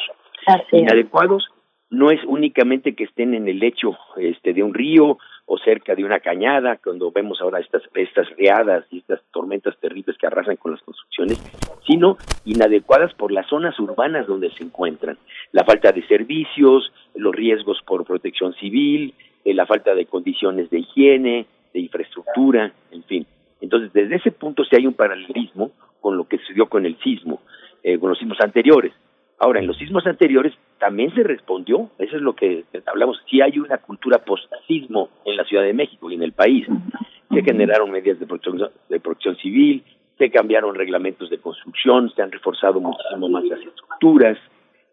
inadecuados 0.72 1.48
no 1.90 2.10
es 2.10 2.20
únicamente 2.26 2.94
que 2.94 3.04
estén 3.04 3.34
en 3.34 3.46
el 3.48 3.60
lecho 3.60 3.96
este, 4.16 4.52
de 4.52 4.62
un 4.62 4.74
río 4.74 5.18
o 5.46 5.58
cerca 5.58 5.94
de 5.94 6.04
una 6.04 6.20
cañada, 6.20 6.78
cuando 6.82 7.12
vemos 7.12 7.40
ahora 7.40 7.60
estas, 7.60 7.82
estas 7.94 8.28
riadas 8.36 8.84
y 8.90 8.98
estas 8.98 9.20
tormentas 9.30 9.78
terribles 9.78 10.16
que 10.18 10.26
arrasan 10.26 10.56
con 10.56 10.72
las 10.72 10.82
construcciones, 10.82 11.38
sino 11.86 12.16
inadecuadas 12.44 13.12
por 13.14 13.30
las 13.30 13.46
zonas 13.46 13.78
urbanas 13.78 14.26
donde 14.26 14.50
se 14.50 14.64
encuentran. 14.64 15.18
La 15.52 15.64
falta 15.64 15.92
de 15.92 16.06
servicios, 16.06 16.90
los 17.14 17.34
riesgos 17.34 17.80
por 17.86 18.04
protección 18.04 18.54
civil, 18.54 19.14
eh, 19.44 19.52
la 19.52 19.66
falta 19.66 19.94
de 19.94 20.06
condiciones 20.06 20.70
de 20.70 20.78
higiene, 20.78 21.46
de 21.74 21.80
infraestructura, 21.80 22.72
en 22.90 23.02
fin. 23.04 23.26
Entonces, 23.64 23.94
desde 23.94 24.16
ese 24.16 24.30
punto 24.30 24.62
sí 24.64 24.76
hay 24.76 24.86
un 24.86 24.92
paralelismo 24.92 25.70
con 26.02 26.18
lo 26.18 26.28
que 26.28 26.36
sucedió 26.36 26.68
con 26.68 26.84
el 26.84 26.98
sismo, 26.98 27.40
eh, 27.82 27.98
con 27.98 28.10
los 28.10 28.18
sismos 28.18 28.38
anteriores. 28.40 28.92
Ahora, 29.38 29.60
en 29.60 29.66
los 29.66 29.78
sismos 29.78 30.06
anteriores 30.06 30.52
también 30.78 31.14
se 31.14 31.22
respondió, 31.22 31.90
eso 31.98 32.16
es 32.16 32.22
lo 32.22 32.34
que 32.34 32.64
hablamos, 32.84 33.22
sí 33.28 33.40
hay 33.40 33.58
una 33.58 33.78
cultura 33.78 34.18
post-sismo 34.18 35.08
en 35.24 35.36
la 35.38 35.44
Ciudad 35.44 35.62
de 35.62 35.72
México 35.72 36.10
y 36.10 36.14
en 36.14 36.22
el 36.22 36.32
país. 36.32 36.66
Se 37.30 37.42
generaron 37.42 37.90
medidas 37.90 38.20
de 38.20 38.26
protección, 38.26 38.70
de 38.90 39.00
protección 39.00 39.36
civil, 39.36 39.82
se 40.18 40.30
cambiaron 40.30 40.74
reglamentos 40.74 41.30
de 41.30 41.38
construcción, 41.38 42.12
se 42.14 42.20
han 42.20 42.30
reforzado 42.30 42.80
muchísimo 42.80 43.30
más 43.30 43.44
las 43.44 43.60
estructuras, 43.60 44.36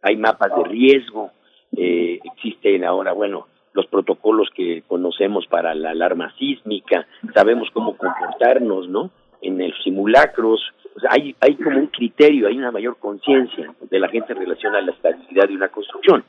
hay 0.01 0.15
mapas 0.15 0.55
de 0.55 0.63
riesgo, 0.63 1.31
eh, 1.75 2.19
existen 2.23 2.85
ahora, 2.85 3.11
bueno, 3.11 3.47
los 3.73 3.87
protocolos 3.87 4.49
que 4.55 4.83
conocemos 4.87 5.47
para 5.47 5.73
la 5.73 5.91
alarma 5.91 6.33
sísmica, 6.37 7.07
sabemos 7.33 7.69
cómo 7.73 7.95
comportarnos, 7.95 8.89
¿no? 8.89 9.11
En 9.41 9.57
los 9.57 9.81
simulacros, 9.83 10.61
o 10.95 10.99
sea, 10.99 11.11
hay, 11.13 11.35
hay 11.39 11.55
como 11.55 11.79
un 11.79 11.87
criterio, 11.87 12.47
hay 12.47 12.57
una 12.57 12.71
mayor 12.71 12.97
conciencia 12.97 13.73
de 13.89 13.99
la 13.99 14.09
gente 14.09 14.33
en 14.33 14.39
relación 14.39 14.75
a 14.75 14.81
la 14.81 14.91
estabilidad 14.91 15.47
de 15.47 15.55
una 15.55 15.69
construcción. 15.69 16.23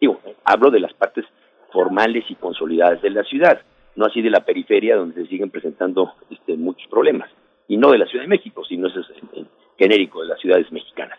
Digo, 0.00 0.20
hablo 0.44 0.70
de 0.70 0.80
las 0.80 0.92
partes 0.94 1.24
formales 1.72 2.24
y 2.28 2.34
consolidadas 2.34 3.00
de 3.02 3.10
la 3.10 3.22
ciudad, 3.24 3.60
no 3.96 4.06
así 4.06 4.22
de 4.22 4.30
la 4.30 4.44
periferia 4.44 4.96
donde 4.96 5.22
se 5.22 5.28
siguen 5.28 5.50
presentando 5.50 6.12
este, 6.30 6.56
muchos 6.56 6.88
problemas. 6.88 7.30
y 7.68 7.76
no 7.76 7.92
de 7.92 7.98
la 7.98 8.06
Ciudad 8.06 8.24
de 8.24 8.28
México, 8.28 8.64
sino 8.64 8.88
es 8.88 8.96
el, 8.96 9.46
genérico 9.78 10.22
de 10.22 10.28
las 10.28 10.40
ciudades 10.40 10.70
mexicanas. 10.72 11.18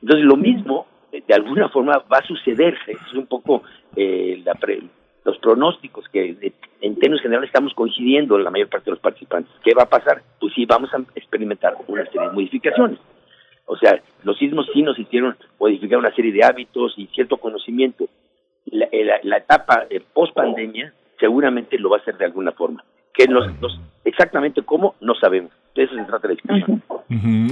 Entonces, 0.00 0.24
lo 0.24 0.36
mismo, 0.36 0.86
de 1.10 1.34
alguna 1.34 1.68
forma, 1.70 1.98
va 2.10 2.18
a 2.18 2.26
sucederse, 2.26 2.92
es 2.92 3.14
un 3.14 3.26
poco 3.26 3.62
eh, 3.96 4.40
la 4.44 4.54
los 5.28 5.38
pronósticos 5.38 6.08
que 6.08 6.54
en 6.80 6.98
términos 6.98 7.20
generales 7.20 7.48
estamos 7.48 7.74
coincidiendo 7.74 8.38
la 8.38 8.50
mayor 8.50 8.68
parte 8.68 8.86
de 8.86 8.92
los 8.92 9.00
participantes. 9.00 9.52
¿Qué 9.62 9.74
va 9.74 9.82
a 9.82 9.88
pasar? 9.88 10.22
Pues 10.40 10.54
sí, 10.54 10.64
vamos 10.64 10.88
a 10.94 11.02
experimentar 11.14 11.76
una 11.86 12.04
serie 12.06 12.28
de 12.28 12.34
modificaciones. 12.34 12.98
O 13.66 13.76
sea, 13.76 14.00
los 14.24 14.38
sismos 14.38 14.66
sí 14.72 14.80
nos 14.80 14.98
hicieron 14.98 15.36
modificar 15.60 15.98
una 15.98 16.14
serie 16.14 16.32
de 16.32 16.42
hábitos 16.42 16.94
y 16.96 17.06
cierto 17.08 17.36
conocimiento. 17.36 18.08
La, 18.70 18.88
la, 19.22 19.36
etapa 19.36 19.86
post 20.14 20.34
pandemia 20.34 20.94
seguramente 21.20 21.78
lo 21.78 21.90
va 21.90 21.98
a 21.98 22.00
hacer 22.00 22.16
de 22.16 22.24
alguna 22.24 22.52
forma. 22.52 22.82
Que 23.18 23.26
exactamente 24.04 24.62
cómo, 24.62 24.94
no 25.00 25.14
sabemos. 25.16 25.50
De 25.74 25.82
eso 25.82 25.94
se 25.94 26.04
trata 26.04 26.28
la 26.28 26.34
discusión. 26.34 26.82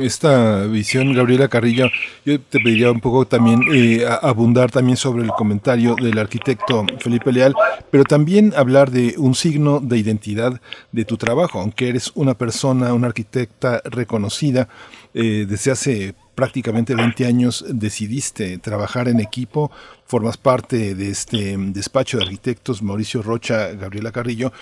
Esta 0.01 0.65
visión, 0.67 1.13
Gabriela 1.13 1.49
Carrillo, 1.49 1.89
yo 2.25 2.41
te 2.41 2.61
pediría 2.61 2.93
un 2.93 3.01
poco 3.01 3.27
también 3.27 3.63
eh, 3.73 4.05
abundar 4.23 4.71
también 4.71 4.97
sobre 4.97 5.25
el 5.25 5.31
comentario 5.31 5.97
del 5.97 6.19
arquitecto 6.19 6.87
Felipe 7.01 7.33
Leal, 7.33 7.55
pero 7.91 8.05
también 8.05 8.53
hablar 8.57 8.93
de 8.93 9.15
un 9.19 9.35
signo 9.35 9.81
de 9.81 9.99
identidad 9.99 10.61
de 10.93 11.05
tu 11.05 11.17
trabajo, 11.17 11.61
aunque 11.61 11.89
eres 11.89 12.13
una 12.15 12.35
persona, 12.35 12.95
una 12.95 13.09
arquitecta 13.09 13.83
reconocida 13.85 14.69
eh, 15.15 15.47
desde 15.49 15.73
hace 15.73 16.15
prácticamente 16.37 16.95
20 16.95 17.27
años 17.27 17.65
decidiste 17.67 18.59
trabajar 18.59 19.09
en 19.09 19.19
equipo, 19.21 19.73
formas 20.05 20.37
parte 20.37 20.95
de 20.95 21.09
este 21.09 21.57
despacho 21.57 22.19
de 22.19 22.25
arquitectos 22.25 22.83
Mauricio 22.83 23.23
Rocha, 23.23 23.73
Gabriela 23.73 24.13
Carrillo, 24.13 24.53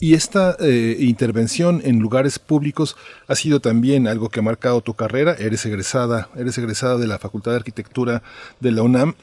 y 0.00 0.14
esta 0.14 0.56
eh, 0.60 0.96
intervención 1.00 1.80
en 1.84 1.98
lugares 1.98 2.38
públicos 2.38 2.96
ha 3.26 3.34
sido 3.34 3.60
también 3.60 4.06
algo 4.06 4.28
que 4.28 4.40
ha 4.40 4.42
marcado 4.42 4.80
tu 4.80 4.94
carrera. 4.94 5.34
Eres 5.38 5.66
egresada, 5.66 6.28
eres 6.36 6.56
egresada 6.58 6.98
de 6.98 7.06
la 7.06 7.18
Facultad 7.18 7.52
de 7.52 7.58
Arquitectura 7.58 8.22
de 8.60 8.70
la 8.72 8.82
UNAM. 8.82 9.14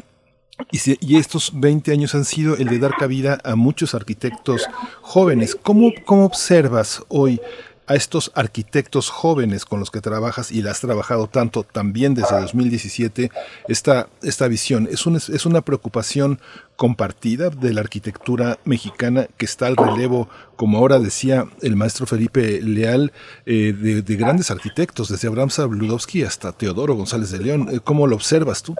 Y, 0.71 0.79
y, 1.05 1.17
estos 1.17 1.51
20 1.59 1.91
años 1.91 2.15
han 2.15 2.23
sido 2.23 2.55
el 2.55 2.67
de 2.69 2.79
dar 2.79 2.95
cabida 2.97 3.39
a 3.43 3.55
muchos 3.55 3.93
arquitectos 3.93 4.65
jóvenes. 5.01 5.53
¿Cómo, 5.53 5.91
cómo 6.05 6.25
observas 6.25 7.03
hoy 7.09 7.41
a 7.87 7.95
estos 7.95 8.31
arquitectos 8.35 9.09
jóvenes 9.09 9.65
con 9.65 9.79
los 9.79 9.91
que 9.91 10.01
trabajas 10.01 10.51
y 10.51 10.61
la 10.61 10.71
has 10.71 10.81
trabajado 10.81 11.27
tanto 11.27 11.63
también 11.63 12.13
desde 12.13 12.39
2017, 12.39 13.31
esta, 13.67 14.07
esta 14.23 14.47
visión? 14.47 14.87
¿Es, 14.91 15.05
un, 15.05 15.15
¿Es 15.15 15.45
una 15.45 15.61
preocupación 15.61 16.39
compartida 16.75 17.49
de 17.49 17.73
la 17.73 17.81
arquitectura 17.81 18.57
mexicana 18.65 19.27
que 19.37 19.45
está 19.45 19.67
al 19.67 19.77
relevo, 19.77 20.29
como 20.55 20.77
ahora 20.77 20.99
decía 20.99 21.45
el 21.61 21.75
maestro 21.75 22.05
Felipe 22.05 22.61
Leal, 22.61 23.11
eh, 23.45 23.73
de, 23.73 24.15
grandes 24.15 24.51
arquitectos, 24.51 25.09
desde 25.09 25.27
Abraham 25.27 25.49
Sabludowski 25.49 26.23
hasta 26.23 26.51
Teodoro 26.51 26.95
González 26.95 27.31
de 27.31 27.39
León? 27.39 27.67
Eh, 27.71 27.79
¿Cómo 27.83 28.07
lo 28.07 28.15
observas 28.15 28.63
tú? 28.63 28.75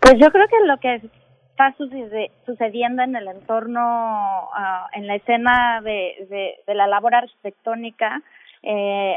Pues 0.00 0.14
yo 0.18 0.30
creo 0.30 0.46
que 0.48 0.66
lo 0.66 0.78
que 0.78 1.19
está 1.60 1.76
sucediendo 2.46 3.02
en 3.02 3.16
el 3.16 3.28
entorno, 3.28 3.80
ah, 3.80 4.88
en 4.92 5.06
la 5.06 5.16
escena 5.16 5.80
de, 5.82 6.56
de, 6.66 6.74
la 6.74 6.86
labor 6.86 7.14
arquitectónica, 7.14 8.22
eh, 8.62 9.16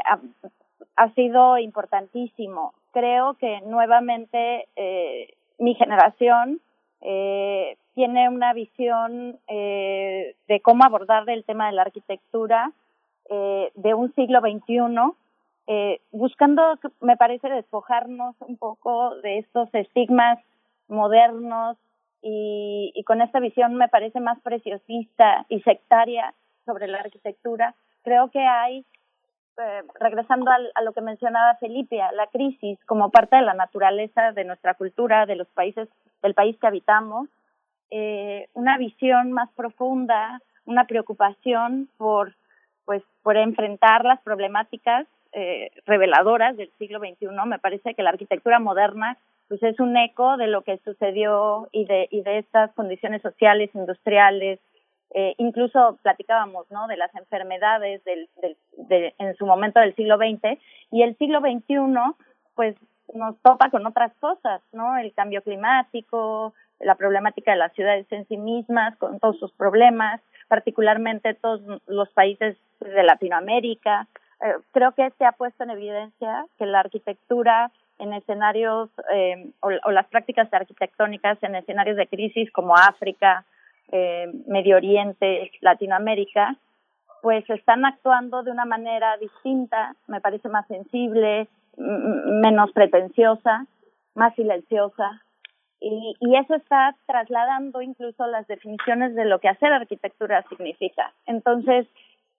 ha, 0.95 1.09
sido 1.13 1.57
importantísimo. 1.57 2.73
Creo 2.91 3.35
que 3.35 3.61
nuevamente 3.61 4.67
eh, 4.75 5.33
mi 5.57 5.73
generación 5.75 6.59
eh, 7.01 7.77
tiene 7.95 8.29
una 8.29 8.53
visión 8.53 9.39
eh, 9.47 10.35
de 10.47 10.59
cómo 10.61 10.83
abordar 10.83 11.29
el 11.29 11.45
tema 11.45 11.67
de 11.67 11.73
la 11.73 11.83
arquitectura 11.83 12.71
eh, 13.29 13.71
de 13.75 13.93
un 13.93 14.13
siglo 14.15 14.41
XXI, 14.41 14.79
eh, 15.67 16.01
buscando, 16.11 16.61
me 16.99 17.15
parece, 17.15 17.47
despojarnos 17.49 18.35
un 18.41 18.57
poco 18.57 19.15
de 19.21 19.39
estos 19.39 19.73
estigmas 19.73 20.39
modernos 20.89 21.77
y, 22.23 23.03
con 23.05 23.21
esta 23.21 23.39
visión 23.39 23.75
me 23.75 23.89
parece 23.89 24.19
más 24.21 24.39
preciosista 24.39 25.45
y 25.49 25.61
sectaria 25.61 26.33
sobre 26.65 26.87
la 26.87 26.99
arquitectura. 26.99 27.75
Creo 28.03 28.31
que 28.31 28.39
hay 28.39 28.85
eh, 29.57 29.81
regresando 29.99 30.49
a 30.49 30.81
lo 30.81 30.93
que 30.93 31.01
mencionaba 31.01 31.55
Felipe, 31.55 31.97
la 32.13 32.27
crisis 32.27 32.79
como 32.85 33.11
parte 33.11 33.35
de 33.35 33.41
la 33.41 33.53
naturaleza 33.53 34.31
de 34.31 34.45
nuestra 34.45 34.73
cultura, 34.73 35.25
de 35.25 35.35
los 35.35 35.47
países, 35.49 35.89
del 36.21 36.33
país 36.33 36.57
que 36.59 36.67
habitamos, 36.67 37.27
eh, 37.91 38.47
una 38.53 38.77
visión 38.77 39.33
más 39.33 39.49
profunda, 39.51 40.39
una 40.65 40.85
preocupación 40.85 41.89
por, 41.97 42.33
pues, 42.85 43.03
por 43.21 43.37
enfrentar 43.37 44.05
las 44.05 44.21
problemáticas 44.21 45.05
eh, 45.33 45.71
reveladoras 45.85 46.55
del 46.55 46.71
siglo 46.79 46.99
XXI. 46.99 47.27
Me 47.45 47.59
parece 47.59 47.93
que 47.93 48.03
la 48.03 48.11
arquitectura 48.11 48.59
moderna 48.59 49.17
pues 49.47 49.61
es 49.63 49.79
un 49.79 49.95
eco 49.97 50.37
de 50.37 50.47
lo 50.47 50.63
que 50.63 50.79
sucedió 50.79 51.67
y 51.71 51.85
de, 51.85 52.07
y 52.11 52.21
de 52.21 52.39
estas 52.39 52.71
condiciones 52.73 53.21
sociales, 53.21 53.69
industriales, 53.73 54.59
eh, 55.13 55.35
incluso 55.37 55.99
platicábamos 56.01 56.69
¿no? 56.71 56.87
de 56.87 56.97
las 56.97 57.13
enfermedades 57.15 58.03
del, 58.03 58.29
del, 58.41 58.57
de, 58.77 59.13
en 59.19 59.35
su 59.35 59.45
momento 59.45 59.79
del 59.79 59.95
siglo 59.95 60.17
XX 60.17 60.59
y 60.91 61.03
el 61.03 61.15
siglo 61.17 61.39
XXI 61.39 61.75
pues 62.55 62.75
nos 63.13 63.37
topa 63.41 63.69
con 63.69 63.85
otras 63.85 64.13
cosas, 64.19 64.61
¿no? 64.71 64.97
El 64.97 65.13
cambio 65.13 65.41
climático, 65.43 66.53
la 66.79 66.95
problemática 66.95 67.51
de 67.51 67.57
las 67.57 67.73
ciudades 67.73 68.07
en 68.11 68.27
sí 68.27 68.37
mismas, 68.37 68.95
con 68.97 69.19
todos 69.19 69.37
sus 69.39 69.51
problemas, 69.53 70.21
particularmente 70.47 71.33
todos 71.33 71.61
los 71.87 72.09
países 72.09 72.57
de 72.79 73.03
Latinoamérica. 73.03 74.07
Eh, 74.41 74.53
creo 74.71 74.93
que 74.93 75.11
se 75.17 75.25
ha 75.25 75.33
puesto 75.33 75.63
en 75.63 75.71
evidencia 75.71 76.45
que 76.57 76.65
la 76.65 76.79
arquitectura 76.79 77.71
en 78.03 78.13
escenarios 78.13 78.89
eh, 79.13 79.51
o, 79.61 79.91
las 79.91 80.07
prácticas 80.07 80.53
arquitectónicas 80.53 81.41
en 81.41 81.55
escenarios 81.55 81.97
de 81.97 82.07
crisis 82.07 82.51
como 82.51 82.75
África, 82.75 83.45
eh, 83.91 84.31
Medio 84.47 84.75
Oriente, 84.75 85.51
Latinoamérica, 85.61 86.55
pues 87.21 87.49
están 87.49 87.85
actuando 87.85 88.43
de 88.43 88.51
una 88.51 88.65
manera 88.65 89.17
distinta, 89.17 89.95
me 90.07 90.19
parece 90.19 90.49
más 90.49 90.67
sensible, 90.67 91.47
menos 91.77 92.71
pretenciosa, 92.73 93.65
más 94.13 94.35
silenciosa. 94.35 95.21
Y, 95.79 96.15
y 96.19 96.35
eso 96.35 96.55
está 96.55 96.95
trasladando 97.05 97.81
incluso 97.81 98.27
las 98.27 98.45
definiciones 98.47 99.15
de 99.15 99.25
lo 99.25 99.39
que 99.39 99.49
hacer 99.49 99.71
arquitectura 99.71 100.43
significa. 100.49 101.13
Entonces, 101.25 101.87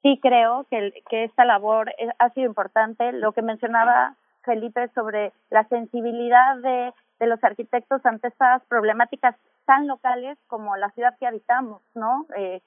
sí 0.02 0.18
creo 0.20 0.66
que, 0.70 0.92
que 1.08 1.24
esta 1.24 1.44
labor 1.44 1.92
ha 2.18 2.30
sido 2.30 2.46
importante. 2.46 3.12
Lo 3.12 3.32
que 3.32 3.42
mencionaba 3.42 4.16
Felipe 4.44 4.88
sobre 4.94 5.32
la 5.50 5.64
sensibilidad 5.68 6.56
de, 6.56 6.92
de 7.20 7.26
los 7.26 7.42
arquitectos 7.42 8.04
ante 8.04 8.28
estas 8.28 8.62
problemáticas 8.66 9.36
tan 9.66 9.86
locales 9.86 10.38
como 10.46 10.76
la 10.76 10.90
ciudad 10.90 11.16
que 11.18 11.26
habitamos, 11.26 11.82
¿no? 11.94 12.26
Eh, 12.36 12.60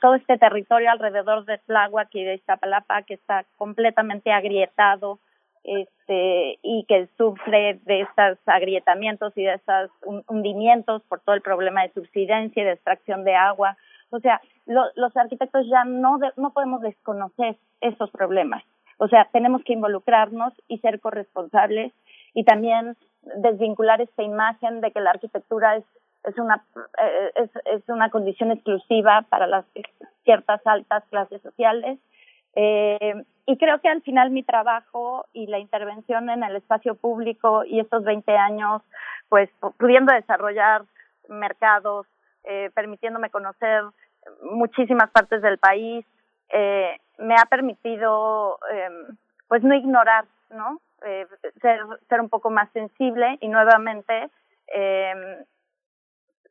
todo 0.00 0.14
este 0.14 0.38
territorio 0.38 0.90
alrededor 0.90 1.44
de 1.44 1.58
Tláhuac 1.58 2.08
y 2.14 2.24
de 2.24 2.34
Iztapalapa 2.34 3.02
que 3.02 3.14
está 3.14 3.44
completamente 3.56 4.32
agrietado 4.32 5.18
este 5.64 6.58
y 6.62 6.84
que 6.88 7.08
sufre 7.18 7.80
de 7.84 8.02
estos 8.02 8.38
agrietamientos 8.46 9.36
y 9.36 9.42
de 9.42 9.54
estos 9.54 9.90
hundimientos 10.28 11.02
por 11.08 11.20
todo 11.20 11.34
el 11.34 11.42
problema 11.42 11.82
de 11.82 11.92
subsidencia 11.92 12.62
y 12.62 12.66
de 12.66 12.72
extracción 12.72 13.24
de 13.24 13.34
agua. 13.34 13.76
O 14.10 14.20
sea, 14.20 14.40
lo, 14.66 14.84
los 14.94 15.14
arquitectos 15.16 15.66
ya 15.68 15.84
no, 15.84 16.18
no 16.36 16.52
podemos 16.52 16.80
desconocer 16.80 17.56
esos 17.80 18.10
problemas. 18.10 18.62
O 18.98 19.08
sea, 19.08 19.28
tenemos 19.32 19.62
que 19.64 19.72
involucrarnos 19.72 20.52
y 20.68 20.78
ser 20.78 21.00
corresponsables 21.00 21.92
y 22.34 22.44
también 22.44 22.96
desvincular 23.36 24.00
esta 24.00 24.22
imagen 24.22 24.80
de 24.80 24.90
que 24.92 25.00
la 25.00 25.10
arquitectura 25.10 25.76
es 25.76 25.84
es 26.24 26.38
una 26.38 26.64
eh, 27.00 27.48
es, 27.64 27.88
una 27.88 28.10
condición 28.10 28.50
exclusiva 28.50 29.24
para 29.28 29.46
las 29.46 29.64
ciertas 30.24 30.60
altas 30.66 31.04
clases 31.10 31.40
sociales. 31.42 31.98
Eh, 32.54 33.14
y 33.46 33.56
creo 33.56 33.80
que 33.80 33.88
al 33.88 34.02
final 34.02 34.30
mi 34.30 34.42
trabajo 34.42 35.26
y 35.32 35.46
la 35.46 35.58
intervención 35.58 36.28
en 36.28 36.42
el 36.42 36.56
espacio 36.56 36.94
público 36.96 37.64
y 37.64 37.80
estos 37.80 38.04
20 38.04 38.36
años 38.36 38.82
pues 39.28 39.50
pudiendo 39.78 40.12
desarrollar 40.12 40.82
mercados 41.28 42.06
eh, 42.44 42.70
permitiéndome 42.74 43.30
conocer 43.30 43.84
muchísimas 44.42 45.10
partes 45.10 45.42
del 45.42 45.58
país 45.58 46.04
eh, 46.50 46.98
me 47.18 47.34
ha 47.34 47.44
permitido 47.46 48.58
eh, 48.72 48.88
pues 49.48 49.62
no 49.62 49.74
ignorar 49.74 50.24
no 50.50 50.80
eh, 51.04 51.26
ser, 51.60 51.80
ser 52.08 52.20
un 52.20 52.28
poco 52.28 52.50
más 52.50 52.70
sensible 52.72 53.38
y 53.40 53.48
nuevamente 53.48 54.30
eh, 54.74 55.44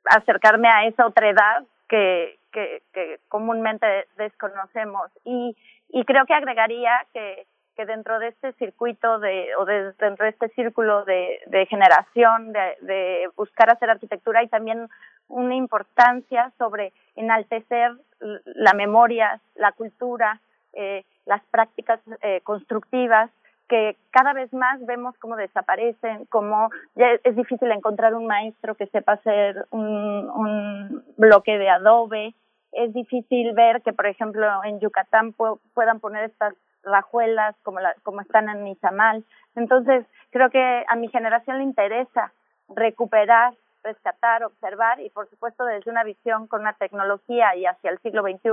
acercarme 0.06 0.70
a 0.70 0.86
esa 0.86 1.06
otra 1.06 1.30
edad 1.30 1.64
que, 1.90 2.40
que, 2.52 2.82
comúnmente 3.28 4.08
desconocemos. 4.18 5.12
Y, 5.24 5.56
y 5.90 6.04
creo 6.06 6.26
que 6.26 6.34
agregaría 6.34 7.06
que, 7.14 7.46
que 7.76 7.86
dentro 7.86 8.18
de 8.20 8.30
este 8.30 8.54
circuito 8.54 9.20
de, 9.20 9.56
o 9.58 9.66
de, 9.66 9.94
dentro 10.00 10.24
de 10.24 10.32
este 10.32 10.50
círculo 10.50 11.06
de, 11.06 11.40
de 11.48 11.66
generación, 11.68 12.54
de, 12.54 12.78
de 12.82 13.30
buscar 13.36 13.70
hacer 13.70 13.90
arquitectura, 13.90 14.40
hay 14.40 14.48
también 14.48 14.88
una 15.28 15.56
importancia 15.56 16.52
sobre 16.58 16.94
enaltecer 17.16 17.92
la 18.20 18.74
memoria, 18.74 19.40
la 19.56 19.72
cultura, 19.72 20.40
eh, 20.74 21.04
las 21.26 21.44
prácticas 21.46 22.00
eh, 22.22 22.42
constructivas 22.44 23.30
que 23.68 23.98
cada 24.12 24.34
vez 24.34 24.54
más 24.54 24.84
vemos 24.86 25.18
cómo 25.20 25.36
desaparecen, 25.36 26.26
cómo 26.30 26.70
ya 26.96 27.08
es 27.24 27.36
difícil 27.36 27.70
encontrar 27.72 28.16
un 28.16 28.26
maestro 28.26 28.76
que 28.76 28.88
sepa 28.88 29.14
hacer 29.14 29.66
un, 29.72 30.30
un 30.30 31.04
bloque 31.18 31.58
de 31.58 31.70
adobe, 31.70 32.34
es 32.72 32.94
difícil 32.94 33.54
ver 33.54 33.82
que, 33.82 33.94
por 33.94 34.08
ejemplo, 34.08 34.46
en 34.64 34.80
Yucatán 34.80 35.34
puedan 35.74 36.00
poner 36.00 36.26
estas 36.26 36.54
rajuelas 36.84 37.56
como, 37.64 37.80
la, 37.80 37.94
como 38.04 38.22
están 38.22 38.50
en 38.50 38.68
Izamal. 38.68 39.24
Entonces, 39.56 40.06
creo 40.30 40.50
que 40.50 40.84
a 40.88 40.96
mi 40.96 41.08
generación 41.10 41.58
le 41.58 41.64
interesa 41.64 42.32
recuperar, 42.70 43.54
rescatar, 43.88 44.44
observar 44.44 45.00
y, 45.00 45.10
por 45.10 45.30
supuesto, 45.30 45.66
desde 45.66 45.90
una 45.90 46.04
visión 46.04 46.48
con 46.48 46.62
una 46.62 46.74
tecnología 46.74 47.56
y 47.56 47.66
hacia 47.66 47.92
el 47.92 48.00
siglo 48.00 48.22
XXI, 48.22 48.52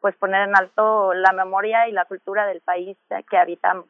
pues 0.00 0.16
poner 0.16 0.48
en 0.48 0.56
alto 0.56 1.12
la 1.14 1.32
memoria 1.32 1.88
y 1.88 1.92
la 1.92 2.04
cultura 2.04 2.46
del 2.46 2.60
país 2.60 2.96
que 3.28 3.36
habitamos. 3.36 3.86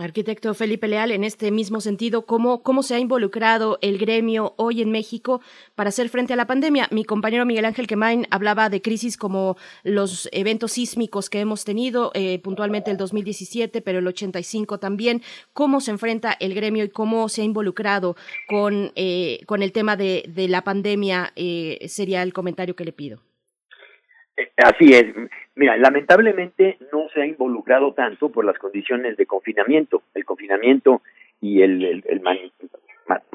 Arquitecto 0.00 0.54
Felipe 0.54 0.86
Leal, 0.86 1.10
en 1.10 1.24
este 1.24 1.50
mismo 1.50 1.80
sentido, 1.80 2.24
¿cómo, 2.24 2.62
¿cómo 2.62 2.84
se 2.84 2.94
ha 2.94 3.00
involucrado 3.00 3.78
el 3.82 3.98
gremio 3.98 4.54
hoy 4.56 4.80
en 4.80 4.92
México 4.92 5.40
para 5.74 5.88
hacer 5.88 6.08
frente 6.08 6.32
a 6.32 6.36
la 6.36 6.46
pandemia? 6.46 6.86
Mi 6.92 7.04
compañero 7.04 7.44
Miguel 7.44 7.64
Ángel 7.64 7.88
Quemain 7.88 8.28
hablaba 8.30 8.68
de 8.68 8.80
crisis 8.80 9.16
como 9.16 9.56
los 9.82 10.28
eventos 10.30 10.72
sísmicos 10.72 11.28
que 11.28 11.40
hemos 11.40 11.64
tenido, 11.64 12.12
eh, 12.14 12.38
puntualmente 12.38 12.92
el 12.92 12.96
2017, 12.96 13.82
pero 13.82 13.98
el 13.98 14.06
85 14.06 14.78
también. 14.78 15.20
¿Cómo 15.52 15.80
se 15.80 15.90
enfrenta 15.90 16.36
el 16.38 16.54
gremio 16.54 16.84
y 16.84 16.90
cómo 16.90 17.28
se 17.28 17.42
ha 17.42 17.44
involucrado 17.44 18.14
con, 18.46 18.92
eh, 18.94 19.40
con 19.46 19.64
el 19.64 19.72
tema 19.72 19.96
de, 19.96 20.22
la 20.48 20.62
pandemia? 20.62 21.32
Eh, 21.34 21.86
sería 21.88 22.22
el 22.22 22.32
comentario 22.32 22.76
que 22.76 22.84
le 22.84 22.92
pido. 22.92 23.20
Así 24.56 24.92
es. 24.94 25.06
Mira, 25.60 25.76
lamentablemente 25.76 26.78
no 26.90 27.10
se 27.12 27.20
ha 27.20 27.26
involucrado 27.26 27.92
tanto 27.92 28.30
por 28.30 28.46
las 28.46 28.56
condiciones 28.56 29.18
de 29.18 29.26
confinamiento. 29.26 30.02
El 30.14 30.24
confinamiento 30.24 31.02
y 31.38 31.60
el, 31.60 32.02
el, 32.06 32.22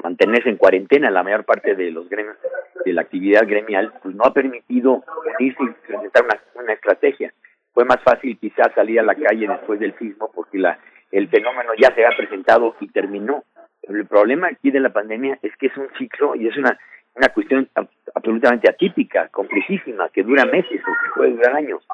mantenerse 0.02 0.48
en 0.48 0.56
cuarentena 0.56 1.08
la 1.12 1.22
mayor 1.22 1.44
parte 1.44 1.76
de 1.76 1.92
los 1.92 2.08
gremios, 2.08 2.36
de 2.84 2.92
la 2.94 3.02
actividad 3.02 3.46
gremial, 3.46 3.92
pues 4.02 4.12
no 4.16 4.24
ha 4.24 4.34
permitido 4.34 5.04
unirse 5.38 5.62
y 5.62 5.86
presentar 5.86 6.24
una, 6.24 6.62
una 6.64 6.72
estrategia. 6.72 7.32
Fue 7.72 7.84
más 7.84 8.02
fácil 8.02 8.36
quizás 8.40 8.74
salir 8.74 8.98
a 8.98 9.04
la 9.04 9.14
calle 9.14 9.46
después 9.46 9.78
del 9.78 9.96
sismo 9.96 10.28
porque 10.34 10.58
la, 10.58 10.80
el 11.12 11.28
fenómeno 11.28 11.74
ya 11.80 11.94
se 11.94 12.04
ha 12.04 12.10
presentado 12.16 12.74
y 12.80 12.88
terminó. 12.88 13.44
Pero 13.82 14.00
el 14.00 14.06
problema 14.06 14.48
aquí 14.48 14.72
de 14.72 14.80
la 14.80 14.92
pandemia 14.92 15.38
es 15.42 15.56
que 15.58 15.68
es 15.68 15.76
un 15.76 15.86
ciclo 15.96 16.34
y 16.34 16.48
es 16.48 16.56
una 16.56 16.76
una 17.16 17.28
cuestión 17.28 17.68
absolutamente 18.14 18.68
atípica, 18.68 19.28
complejísima, 19.28 20.08
que 20.10 20.22
dura 20.22 20.44
meses 20.44 20.80
o 20.82 20.92
que 20.92 21.10
puede 21.14 21.30
durar 21.32 21.56
años. 21.56 21.86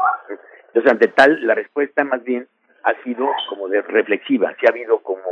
Entonces, 0.67 0.91
ante 0.91 1.09
tal, 1.09 1.47
la 1.47 1.55
respuesta 1.55 2.03
más 2.05 2.23
bien 2.25 2.47
ha 2.83 2.95
sido 3.05 3.29
como 3.49 3.69
de 3.69 3.83
reflexiva, 3.83 4.55
se 4.61 4.67
ha 4.67 4.71
habido 4.71 4.99
como 5.01 5.23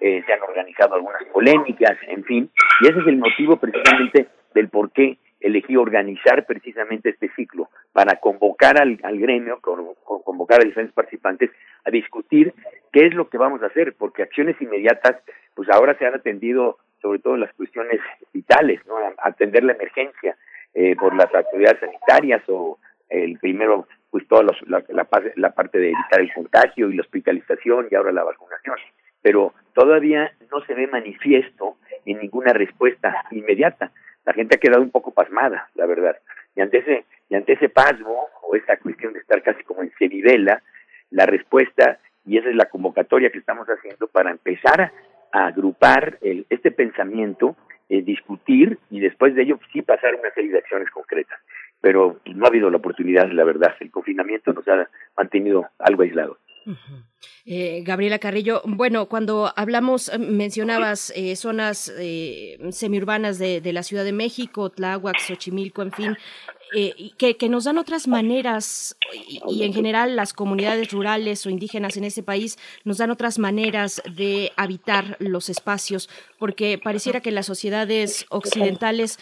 eh, 0.00 0.22
se 0.26 0.32
han 0.32 0.42
organizado 0.42 0.96
algunas 0.96 1.22
polémicas, 1.32 1.96
en 2.08 2.24
fin, 2.24 2.50
y 2.80 2.88
ese 2.88 2.98
es 2.98 3.06
el 3.06 3.16
motivo 3.16 3.56
precisamente 3.56 4.28
del 4.54 4.68
por 4.68 4.90
qué 4.90 5.18
elegí 5.40 5.76
organizar 5.76 6.44
precisamente 6.46 7.10
este 7.10 7.30
ciclo, 7.36 7.68
para 7.92 8.18
convocar 8.18 8.80
al, 8.80 8.98
al 9.02 9.18
gremio, 9.18 9.60
convocar 9.60 10.60
a 10.60 10.64
diferentes 10.64 10.94
participantes 10.94 11.50
a 11.84 11.90
discutir 11.90 12.52
qué 12.92 13.06
es 13.06 13.14
lo 13.14 13.28
que 13.28 13.38
vamos 13.38 13.62
a 13.62 13.66
hacer, 13.66 13.94
porque 13.96 14.22
acciones 14.22 14.60
inmediatas, 14.60 15.22
pues 15.54 15.68
ahora 15.70 15.96
se 15.98 16.06
han 16.06 16.14
atendido 16.14 16.78
sobre 17.00 17.18
todo 17.18 17.36
las 17.36 17.52
cuestiones 17.54 18.00
vitales, 18.32 18.84
¿no? 18.86 18.96
atender 19.18 19.64
la 19.64 19.72
emergencia 19.72 20.36
eh, 20.74 20.94
por 20.96 21.14
las 21.14 21.34
autoridades 21.34 21.80
sanitarias 21.80 22.42
o 22.48 22.78
el 23.08 23.38
primero, 23.38 23.86
pues 24.10 24.26
toda 24.28 24.42
la, 24.42 24.84
la, 25.36 25.50
parte 25.50 25.78
de 25.78 25.90
evitar 25.90 26.20
el 26.20 26.32
contagio 26.32 26.90
y 26.90 26.96
la 26.96 27.02
hospitalización 27.02 27.88
y 27.90 27.94
ahora 27.94 28.12
la 28.12 28.24
vacunación. 28.24 28.76
Pero 29.22 29.54
todavía 29.74 30.32
no 30.50 30.60
se 30.66 30.74
ve 30.74 30.86
manifiesto 30.86 31.76
en 32.04 32.18
ninguna 32.18 32.52
respuesta 32.52 33.24
inmediata. 33.30 33.92
La 34.24 34.32
gente 34.32 34.56
ha 34.56 34.60
quedado 34.60 34.82
un 34.82 34.90
poco 34.90 35.12
pasmada, 35.12 35.68
la 35.74 35.86
verdad. 35.86 36.16
Y 36.54 36.60
ante 36.60 36.78
ese, 36.78 37.04
y 37.28 37.36
ante 37.36 37.54
ese 37.54 37.68
pasmo 37.68 38.28
o 38.42 38.56
esa 38.56 38.76
cuestión 38.76 39.12
de 39.12 39.20
estar 39.20 39.42
casi 39.42 39.62
como 39.64 39.82
en 39.82 39.92
semivela, 39.98 40.62
la 41.10 41.26
respuesta, 41.26 41.98
y 42.24 42.38
esa 42.38 42.48
es 42.48 42.56
la 42.56 42.66
convocatoria 42.66 43.30
que 43.30 43.38
estamos 43.38 43.68
haciendo 43.68 44.08
para 44.08 44.30
empezar 44.30 44.92
agrupar 45.44 46.18
el, 46.22 46.46
este 46.48 46.70
pensamiento, 46.70 47.56
eh, 47.88 48.02
discutir 48.02 48.78
y 48.90 49.00
después 49.00 49.34
de 49.34 49.42
ello 49.42 49.58
sí 49.72 49.82
pasar 49.82 50.14
una 50.14 50.30
serie 50.30 50.50
de 50.52 50.58
acciones 50.58 50.90
concretas. 50.90 51.38
Pero 51.80 52.20
no 52.24 52.44
ha 52.44 52.48
habido 52.48 52.70
la 52.70 52.78
oportunidad, 52.78 53.30
la 53.30 53.44
verdad. 53.44 53.74
El 53.80 53.90
confinamiento 53.90 54.52
nos 54.52 54.66
ha 54.68 54.88
mantenido 55.16 55.66
algo 55.78 56.02
aislados. 56.02 56.38
Eh, 57.44 57.82
Gabriela 57.84 58.18
Carrillo, 58.18 58.60
bueno, 58.64 59.06
cuando 59.06 59.52
hablamos, 59.56 60.08
eh, 60.08 60.18
mencionabas 60.18 61.12
eh, 61.14 61.36
zonas 61.36 61.92
semiurbanas 62.70 63.38
de, 63.38 63.72
la 63.72 63.82
Ciudad 63.82 64.04
de 64.04 64.12
México, 64.12 64.70
Tláhuac, 64.70 65.18
Xochimilco, 65.20 65.82
en 65.82 65.92
fin, 65.92 66.16
que, 67.18 67.48
nos 67.48 67.64
dan 67.64 67.78
otras 67.78 68.08
maneras 68.08 68.96
y, 69.48 69.62
en 69.62 69.72
general 69.72 70.16
las 70.16 70.32
comunidades 70.32 70.90
rurales 70.90 71.46
o 71.46 71.50
indígenas 71.50 71.96
en 71.96 72.04
ese 72.04 72.24
país 72.24 72.58
nos 72.84 72.98
dan 72.98 73.10
otras 73.10 73.38
maneras 73.38 74.02
de 74.16 74.52
habitar 74.56 75.16
los 75.20 75.48
espacios, 75.48 76.10
porque 76.38 76.78
pareciera 76.82 77.20
que 77.20 77.28
en 77.28 77.36
las 77.36 77.46
sociedades 77.46 78.26
occidentales 78.30 79.20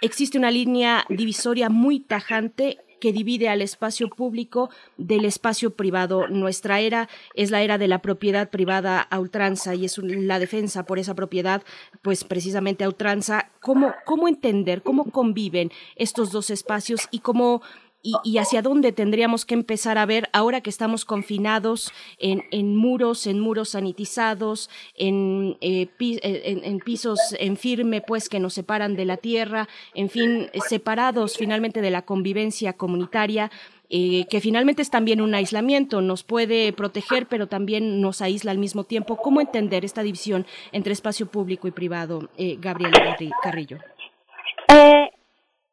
existe 0.00 0.38
una 0.38 0.50
línea 0.50 1.04
divisoria 1.08 1.68
muy 1.68 2.00
tajante 2.00 2.78
que 3.00 3.12
divide 3.12 3.48
al 3.48 3.62
espacio 3.62 4.08
público 4.08 4.70
del 4.96 5.24
espacio 5.24 5.70
privado. 5.74 6.28
Nuestra 6.28 6.80
era 6.80 7.08
es 7.34 7.50
la 7.50 7.62
era 7.62 7.78
de 7.78 7.88
la 7.88 8.02
propiedad 8.02 8.50
privada 8.50 9.00
a 9.00 9.18
ultranza 9.18 9.74
y 9.74 9.86
es 9.86 9.98
la 9.98 10.38
defensa 10.38 10.84
por 10.84 10.98
esa 10.98 11.14
propiedad, 11.14 11.62
pues 12.02 12.24
precisamente 12.24 12.84
a 12.84 12.88
ultranza. 12.88 13.50
¿Cómo, 13.60 13.94
cómo 14.04 14.28
entender, 14.28 14.82
cómo 14.82 15.10
conviven 15.10 15.72
estos 15.96 16.30
dos 16.30 16.50
espacios 16.50 17.08
y 17.10 17.20
cómo 17.20 17.62
y, 18.02 18.38
hacia 18.38 18.62
dónde 18.62 18.92
tendríamos 18.92 19.44
que 19.44 19.54
empezar 19.54 19.98
a 19.98 20.06
ver 20.06 20.28
ahora 20.32 20.60
que 20.60 20.70
estamos 20.70 21.04
confinados 21.04 21.92
en, 22.18 22.44
en 22.50 22.76
muros, 22.76 23.26
en 23.26 23.40
muros 23.40 23.70
sanitizados, 23.70 24.70
en, 24.96 25.56
eh, 25.60 25.88
eh, 25.98 26.60
en, 26.64 26.78
pisos 26.78 27.18
en 27.38 27.56
firme, 27.56 28.00
pues 28.00 28.28
que 28.28 28.40
nos 28.40 28.54
separan 28.54 28.96
de 28.96 29.04
la 29.04 29.16
tierra, 29.16 29.68
en 29.94 30.08
fin, 30.08 30.48
separados 30.68 31.36
finalmente 31.36 31.82
de 31.82 31.90
la 31.90 32.02
convivencia 32.02 32.72
comunitaria. 32.72 33.50
Eh, 33.92 34.26
que 34.30 34.40
finalmente 34.40 34.82
es 34.82 34.90
también 34.90 35.20
un 35.20 35.34
aislamiento, 35.34 36.00
nos 36.00 36.22
puede 36.22 36.72
proteger, 36.72 37.26
pero 37.26 37.48
también 37.48 38.00
nos 38.00 38.22
aísla 38.22 38.52
al 38.52 38.58
mismo 38.58 38.84
tiempo. 38.84 39.16
¿Cómo 39.16 39.40
entender 39.40 39.84
esta 39.84 40.04
división 40.04 40.46
entre 40.70 40.92
espacio 40.92 41.26
público 41.26 41.66
y 41.66 41.72
privado, 41.72 42.28
eh, 42.36 42.56
Gabriela 42.60 43.16
Carrillo? 43.42 43.78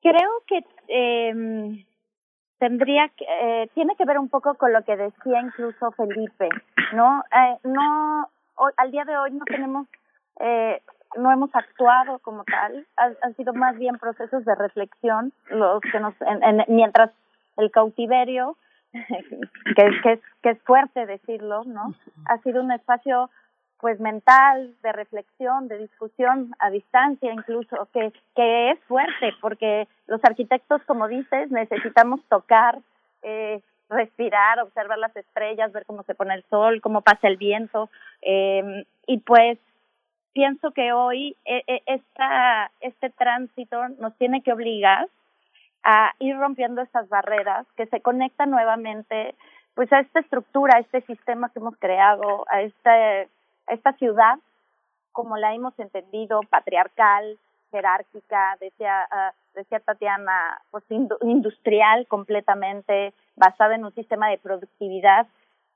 Creo 0.01 0.31
que 0.47 0.63
eh, 0.87 1.85
tendría 2.59 3.09
que, 3.09 3.25
eh, 3.25 3.69
tiene 3.73 3.95
que 3.95 4.05
ver 4.05 4.17
un 4.17 4.29
poco 4.29 4.55
con 4.55 4.73
lo 4.73 4.83
que 4.83 4.97
decía 4.97 5.41
incluso 5.41 5.91
Felipe, 5.91 6.49
¿no? 6.93 7.23
Eh, 7.31 7.57
no, 7.63 8.29
al 8.77 8.91
día 8.91 9.05
de 9.05 9.17
hoy 9.17 9.31
no 9.31 9.45
tenemos, 9.45 9.87
eh, 10.39 10.81
no 11.17 11.31
hemos 11.31 11.53
actuado 11.55 12.19
como 12.19 12.43
tal, 12.43 12.85
han, 12.95 13.15
han 13.21 13.35
sido 13.35 13.53
más 13.53 13.77
bien 13.77 13.97
procesos 13.97 14.43
de 14.45 14.55
reflexión 14.55 15.33
los 15.49 15.81
que 15.81 15.99
nos, 15.99 16.13
en, 16.21 16.43
en, 16.43 16.65
mientras 16.67 17.11
el 17.57 17.71
cautiverio, 17.71 18.57
que, 18.91 20.01
que, 20.03 20.19
que 20.41 20.49
es 20.49 20.61
fuerte 20.63 21.05
decirlo, 21.05 21.63
¿no? 21.65 21.93
Ha 22.25 22.37
sido 22.39 22.63
un 22.63 22.71
espacio 22.71 23.29
pues 23.79 23.99
mental, 23.99 24.73
de 24.81 24.91
reflexión, 24.91 25.67
de 25.67 25.77
discusión 25.77 26.51
a 26.59 26.69
distancia 26.69 27.31
incluso, 27.31 27.87
que, 27.93 28.11
que 28.35 28.71
es 28.71 28.79
fuerte, 28.85 29.33
porque 29.41 29.87
los 30.07 30.23
arquitectos, 30.23 30.81
como 30.83 31.07
dices, 31.07 31.51
necesitamos 31.51 32.21
tocar, 32.27 32.79
eh, 33.21 33.61
respirar, 33.89 34.59
observar 34.59 34.97
las 34.97 35.15
estrellas, 35.15 35.71
ver 35.71 35.85
cómo 35.85 36.03
se 36.03 36.15
pone 36.15 36.33
el 36.33 36.43
sol, 36.49 36.81
cómo 36.81 37.01
pasa 37.01 37.27
el 37.27 37.37
viento, 37.37 37.89
eh, 38.21 38.83
y 39.05 39.19
pues 39.19 39.59
pienso 40.33 40.71
que 40.71 40.91
hoy 40.91 41.35
eh, 41.45 41.81
esta, 41.85 42.71
este 42.81 43.09
tránsito 43.11 43.89
nos 43.99 44.15
tiene 44.17 44.41
que 44.41 44.53
obligar 44.53 45.07
a 45.83 46.13
ir 46.19 46.35
rompiendo 46.35 46.81
estas 46.81 47.07
barreras, 47.09 47.65
que 47.77 47.85
se 47.85 48.01
conectan 48.01 48.49
nuevamente 48.49 49.35
pues 49.73 49.93
a 49.93 49.99
esta 49.99 50.19
estructura, 50.21 50.77
a 50.77 50.79
este 50.79 51.01
sistema 51.01 51.49
que 51.49 51.59
hemos 51.59 51.77
creado, 51.77 52.45
a 52.49 52.61
este 52.61 53.29
esta 53.67 53.93
ciudad, 53.93 54.39
como 55.11 55.37
la 55.37 55.53
hemos 55.53 55.77
entendido, 55.79 56.41
patriarcal, 56.49 57.37
jerárquica, 57.71 58.57
decía, 58.59 59.07
uh, 59.11 59.35
decía 59.55 59.79
Tatiana, 59.79 60.61
pues 60.71 60.83
industrial 61.21 62.07
completamente, 62.07 63.13
basada 63.35 63.75
en 63.75 63.85
un 63.85 63.93
sistema 63.93 64.29
de 64.29 64.37
productividad. 64.37 65.27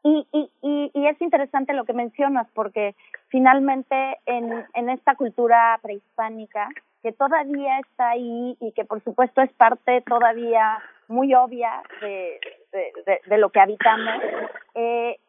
Y, 0.04 0.28
y, 0.32 0.92
y, 0.94 1.08
es 1.08 1.22
interesante 1.22 1.74
lo 1.74 1.86
que 1.86 1.94
mencionas, 1.94 2.48
porque 2.56 2.96
finalmente 3.28 4.18
en, 4.26 4.66
en 4.74 4.90
esta 4.90 5.14
cultura 5.16 5.78
prehispánica, 5.84 6.70
que 7.04 7.12
todavía 7.12 7.80
está 7.80 8.10
ahí 8.10 8.58
y 8.60 8.72
que 8.72 8.86
por 8.86 9.04
supuesto 9.04 9.42
es 9.42 9.52
parte 9.54 10.02
todavía 10.02 10.80
muy 11.08 11.34
obvia 11.34 11.84
de, 12.00 12.40
de, 12.72 13.22
de, 13.26 13.38
lo 13.38 13.50
que 13.50 13.60
habitamos, 13.60 14.22
eh, 14.76 15.20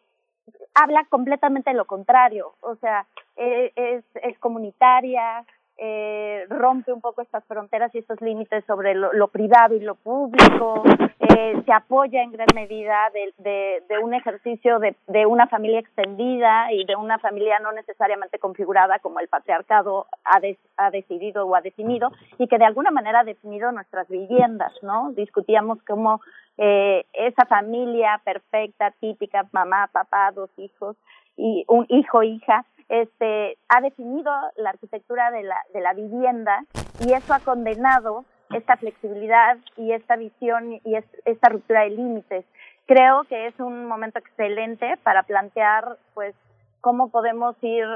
habla 0.75 1.05
completamente 1.05 1.73
lo 1.75 1.86
contrario, 1.86 2.55
o 2.60 2.76
sea, 2.76 3.07
eh, 3.36 3.73
es, 3.76 4.05
es 4.23 4.39
comunitaria, 4.39 5.44
eh, 5.78 6.47
rompe 6.49 6.92
un 6.92 7.01
poco 7.01 7.23
estas 7.23 7.44
fronteras 7.44 7.94
y 7.94 7.99
estos 7.99 8.20
límites 8.20 8.65
sobre 8.67 8.94
lo, 8.94 9.28
privado 9.28 9.75
y 9.75 9.81
lo 9.81 9.94
público, 9.94 10.83
eh, 11.18 11.62
se 11.65 11.73
apoya 11.73 12.23
en 12.23 12.33
gran 12.33 12.49
medida 12.55 13.10
de, 13.12 13.33
de, 13.39 13.83
de 13.89 13.99
un 13.99 14.15
ejercicio 14.15 14.78
de, 14.78 14.94
de, 15.09 15.26
una 15.26 15.47
familia 15.49 15.81
extendida 15.81 16.73
y 16.73 16.84
de 16.84 16.94
una 16.97 17.18
familia 17.18 17.59
no 17.60 17.73
necesariamente 17.73 18.39
configurada 18.39 18.99
como 18.99 19.20
el 19.20 19.28
patriarcado 19.28 20.07
ha, 20.25 20.91
decidido 20.91 21.47
o 21.47 21.55
ha 21.55 21.60
definido 21.60 22.10
y 22.39 22.49
que 22.49 22.59
de 22.59 22.65
alguna 22.65 22.91
manera 22.91 23.20
ha 23.20 23.25
definido 23.25 23.73
nuestras 23.73 24.09
viviendas, 24.09 24.73
¿no? 24.83 25.12
Discutíamos 25.12 25.78
cómo 25.86 26.20
eh, 26.59 27.05
esa 27.12 27.47
familia 27.47 28.20
perfecta, 28.25 28.92
típica, 29.01 29.49
mamá, 29.52 29.89
papá, 29.92 30.33
dos 30.33 30.51
hijos 30.59 30.97
y 31.36 31.65
un 31.68 31.86
hijo, 31.89 32.23
hija, 32.23 32.65
este, 32.89 33.57
ha 33.69 33.81
definido 33.81 34.33
la 34.57 34.70
arquitectura 34.70 35.31
de 35.31 35.43
la, 35.43 35.57
de 35.73 35.81
la 35.81 35.94
vivienda 35.94 36.65
y 37.01 37.12
eso 37.12 37.35
ha 37.35 37.41
condenado 37.41 38.25
esta 38.51 38.77
flexibilidad 38.77 39.57
y 39.77 39.93
esta 39.93 40.17
visión 40.17 40.81
y 40.85 40.97
esta 41.25 41.49
ruptura 41.49 41.83
de 41.83 41.91
límites. 41.91 42.44
Creo 42.86 43.25
que 43.25 43.47
es 43.47 43.59
un 43.59 43.86
momento 43.86 44.19
excelente 44.19 44.99
para 45.02 45.23
plantear, 45.23 45.97
pues, 46.15 46.35
cómo 46.81 47.09
podemos 47.09 47.57
ir 47.62 47.86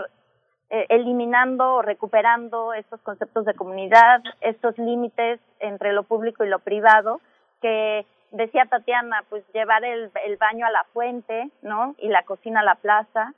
eh, 0.71 0.87
eliminando 0.89 1.75
o 1.75 1.83
recuperando 1.83 2.73
estos 2.73 3.01
conceptos 3.03 3.45
de 3.45 3.55
comunidad, 3.55 4.23
estos 4.41 4.79
límites 4.79 5.41
entre 5.61 5.93
lo 5.93 6.05
público 6.05 6.45
y 6.45 6.49
lo 6.49 6.61
privado, 6.61 7.21
que 7.61 8.07
decía 8.31 8.67
Tatiana, 8.67 9.25
pues 9.29 9.45
llevar 9.53 9.85
el, 9.85 10.11
el 10.25 10.37
baño 10.37 10.67
a 10.67 10.71
la 10.71 10.85
fuente, 10.93 11.51
¿no? 11.63 11.95
Y 11.99 12.09
la 12.09 12.23
cocina 12.23 12.61
a 12.61 12.65
la 12.65 12.75
plaza, 12.77 13.33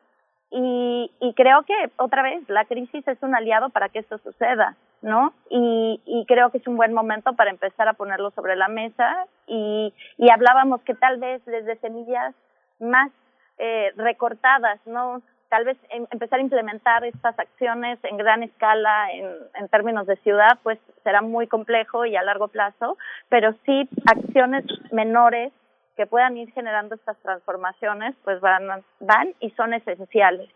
y, 0.51 1.11
y 1.21 1.35
creo 1.35 1.63
que, 1.65 1.75
otra 1.97 2.23
vez, 2.23 2.49
la 2.49 2.65
crisis 2.65 3.07
es 3.07 3.23
un 3.23 3.35
aliado 3.35 3.69
para 3.69 3.91
que 3.91 3.99
esto 3.99 4.19
suceda, 4.19 4.77
¿no? 5.03 5.35
Y, 5.51 6.01
y 6.07 6.25
creo 6.27 6.51
que 6.51 6.59
es 6.59 6.67
un 6.67 6.77
buen 6.77 6.95
momento 6.95 7.35
para 7.35 7.51
empezar 7.51 7.87
a 7.89 7.93
ponerlo 7.93 8.31
sobre 8.31 8.57
la 8.57 8.69
mesa 8.69 9.27
y, 9.47 9.93
y 10.17 10.31
hablábamos 10.31 10.81
que 10.83 10.95
tal 10.95 11.19
vez 11.19 11.45
desde 11.45 11.77
semillas 11.77 12.35
más 12.81 13.11
eh, 13.59 13.93
recortadas, 13.97 14.81
¿no? 14.87 15.21
Tal 15.51 15.65
vez 15.65 15.77
em, 15.91 16.07
empezar 16.11 16.39
a 16.39 16.43
implementar 16.43 17.05
estas 17.05 17.39
acciones 17.39 17.99
en 18.05 18.17
gran 18.17 18.43
escala 18.43 19.13
en, 19.13 19.27
en 19.55 19.69
términos 19.69 20.07
de 20.07 20.17
ciudad, 20.17 20.59
pues 20.63 20.79
será 21.05 21.21
muy 21.21 21.47
complejo 21.47 22.07
y 22.07 22.17
a 22.17 22.23
largo 22.23 22.49
plazo, 22.49 22.97
pero 23.29 23.55
sí 23.67 23.89
acciones 24.07 24.65
menores 24.93 25.53
que 25.99 26.07
puedan 26.07 26.37
ir 26.37 26.53
generando 26.53 26.95
estas 26.95 27.17
transformaciones, 27.23 28.15
pues 28.23 28.41
van, 28.41 28.85
van 29.01 29.35
y 29.41 29.51
son 29.51 29.75
esenciales. 29.75 30.49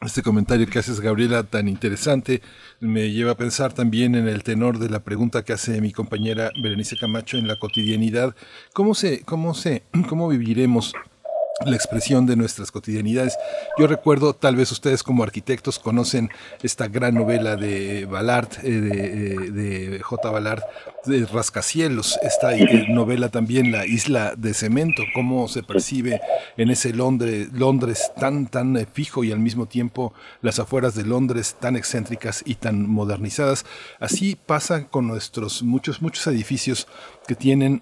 Este 0.00 0.22
comentario 0.22 0.66
que 0.66 0.78
haces, 0.78 1.00
Gabriela, 1.00 1.42
tan 1.42 1.68
interesante, 1.68 2.40
me 2.80 3.10
lleva 3.10 3.32
a 3.32 3.36
pensar 3.36 3.74
también 3.74 4.14
en 4.14 4.26
el 4.26 4.42
tenor 4.42 4.78
de 4.78 4.88
la 4.88 5.00
pregunta 5.00 5.44
que 5.44 5.52
hace 5.52 5.82
mi 5.82 5.92
compañera 5.92 6.50
Berenice 6.62 6.96
Camacho 6.96 7.36
en 7.36 7.46
la 7.46 7.56
cotidianidad. 7.56 8.34
¿Cómo 8.72 8.94
se, 8.94 9.22
cómo 9.24 9.52
se, 9.52 9.82
cómo 10.08 10.28
viviremos 10.28 10.94
la 11.64 11.76
expresión 11.76 12.26
de 12.26 12.36
nuestras 12.36 12.72
cotidianidades. 12.72 13.38
Yo 13.78 13.86
recuerdo, 13.86 14.34
tal 14.34 14.56
vez 14.56 14.72
ustedes 14.72 15.02
como 15.02 15.22
arquitectos 15.22 15.78
conocen 15.78 16.30
esta 16.62 16.88
gran 16.88 17.14
novela 17.14 17.54
de 17.56 18.06
Ballard, 18.06 18.48
eh, 18.62 18.70
de, 18.70 19.34
eh, 19.34 19.50
de, 19.90 20.00
J. 20.00 20.30
Ballard, 20.30 20.62
de 21.04 21.24
Rascacielos, 21.26 22.18
esta 22.22 22.56
eh, 22.56 22.86
novela 22.88 23.28
también, 23.28 23.70
La 23.70 23.86
Isla 23.86 24.34
de 24.36 24.52
Cemento, 24.52 25.04
cómo 25.14 25.46
se 25.46 25.62
percibe 25.62 26.20
en 26.56 26.70
ese 26.70 26.92
Londres, 26.92 27.48
Londres 27.52 28.10
tan, 28.18 28.46
tan 28.48 28.86
fijo 28.92 29.22
y 29.22 29.30
al 29.30 29.38
mismo 29.38 29.66
tiempo 29.66 30.12
las 30.42 30.58
afueras 30.58 30.94
de 30.94 31.04
Londres 31.04 31.56
tan 31.60 31.76
excéntricas 31.76 32.42
y 32.44 32.56
tan 32.56 32.88
modernizadas. 32.88 33.64
Así 34.00 34.34
pasa 34.34 34.88
con 34.88 35.06
nuestros 35.06 35.62
muchos, 35.62 36.02
muchos 36.02 36.26
edificios 36.26 36.88
que 37.28 37.36
tienen 37.36 37.80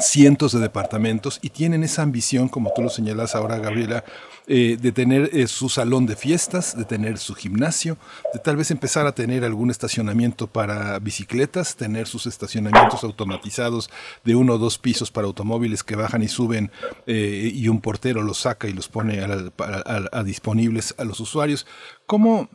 cientos 0.00 0.52
de 0.52 0.60
departamentos 0.60 1.38
y 1.42 1.50
tienen 1.50 1.84
esa 1.84 2.02
ambición, 2.02 2.48
como 2.48 2.72
tú 2.74 2.82
lo 2.82 2.90
señalas 2.90 3.34
ahora, 3.34 3.58
Gabriela, 3.58 4.04
eh, 4.46 4.76
de 4.78 4.92
tener 4.92 5.30
eh, 5.32 5.46
su 5.46 5.68
salón 5.68 6.04
de 6.04 6.16
fiestas, 6.16 6.76
de 6.76 6.84
tener 6.84 7.16
su 7.18 7.34
gimnasio, 7.34 7.96
de 8.32 8.40
tal 8.40 8.56
vez 8.56 8.70
empezar 8.70 9.06
a 9.06 9.14
tener 9.14 9.44
algún 9.44 9.70
estacionamiento 9.70 10.48
para 10.48 10.98
bicicletas, 10.98 11.76
tener 11.76 12.06
sus 12.06 12.26
estacionamientos 12.26 13.04
automatizados 13.04 13.88
de 14.24 14.34
uno 14.34 14.54
o 14.54 14.58
dos 14.58 14.78
pisos 14.78 15.10
para 15.10 15.26
automóviles 15.26 15.82
que 15.82 15.96
bajan 15.96 16.22
y 16.22 16.28
suben 16.28 16.70
eh, 17.06 17.50
y 17.54 17.68
un 17.68 17.80
portero 17.80 18.22
los 18.22 18.38
saca 18.38 18.68
y 18.68 18.72
los 18.72 18.88
pone 18.88 19.20
a, 19.22 20.22
disponibles 20.24 20.94
a 20.98 21.04
los 21.04 21.20
usuarios. 21.20 21.66
¿Cómo, 22.06 22.50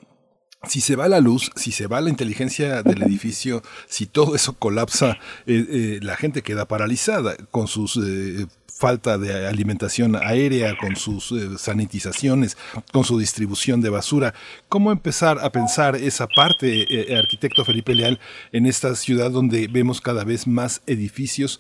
si 0.68 0.82
se 0.82 0.96
va 0.96 1.08
la 1.08 1.22
luz, 1.22 1.52
si 1.56 1.72
se 1.72 1.88
va 1.88 2.02
la 2.02 2.10
inteligencia 2.10 2.84
del 2.84 3.02
edificio, 3.04 3.64
si 3.88 4.06
todo 4.06 4.36
eso 4.36 4.54
colapsa, 4.54 5.18
eh, 5.48 5.66
eh, 5.70 6.00
la 6.02 6.18
gente 6.18 6.42
queda 6.42 6.68
paralizada 6.68 7.38
con 7.50 7.68
sus 7.68 7.98
eh, 7.98 8.46
falta 8.68 9.18
de 9.18 9.48
alimentación 9.48 10.16
aérea, 10.16 10.78
con 10.78 10.96
sus 10.96 11.34
sanitizaciones, 11.58 12.58
con 12.94 13.04
su 13.04 13.20
distribución 13.20 13.82
de 13.82 13.90
basura. 13.90 14.34
¿Cómo 14.70 14.92
empezar 14.94 15.40
a 15.40 15.52
pensar 15.52 15.98
esa 15.98 16.28
parte, 16.28 16.88
arquitecto 17.18 17.66
Felipe 17.66 17.94
Leal, 17.94 18.20
en 18.54 18.66
esta 18.66 18.96
ciudad 18.96 19.32
donde 19.32 19.68
vemos 19.68 20.00
cada 20.00 20.24
vez 20.24 20.48
más 20.48 20.82
edificios 20.88 21.60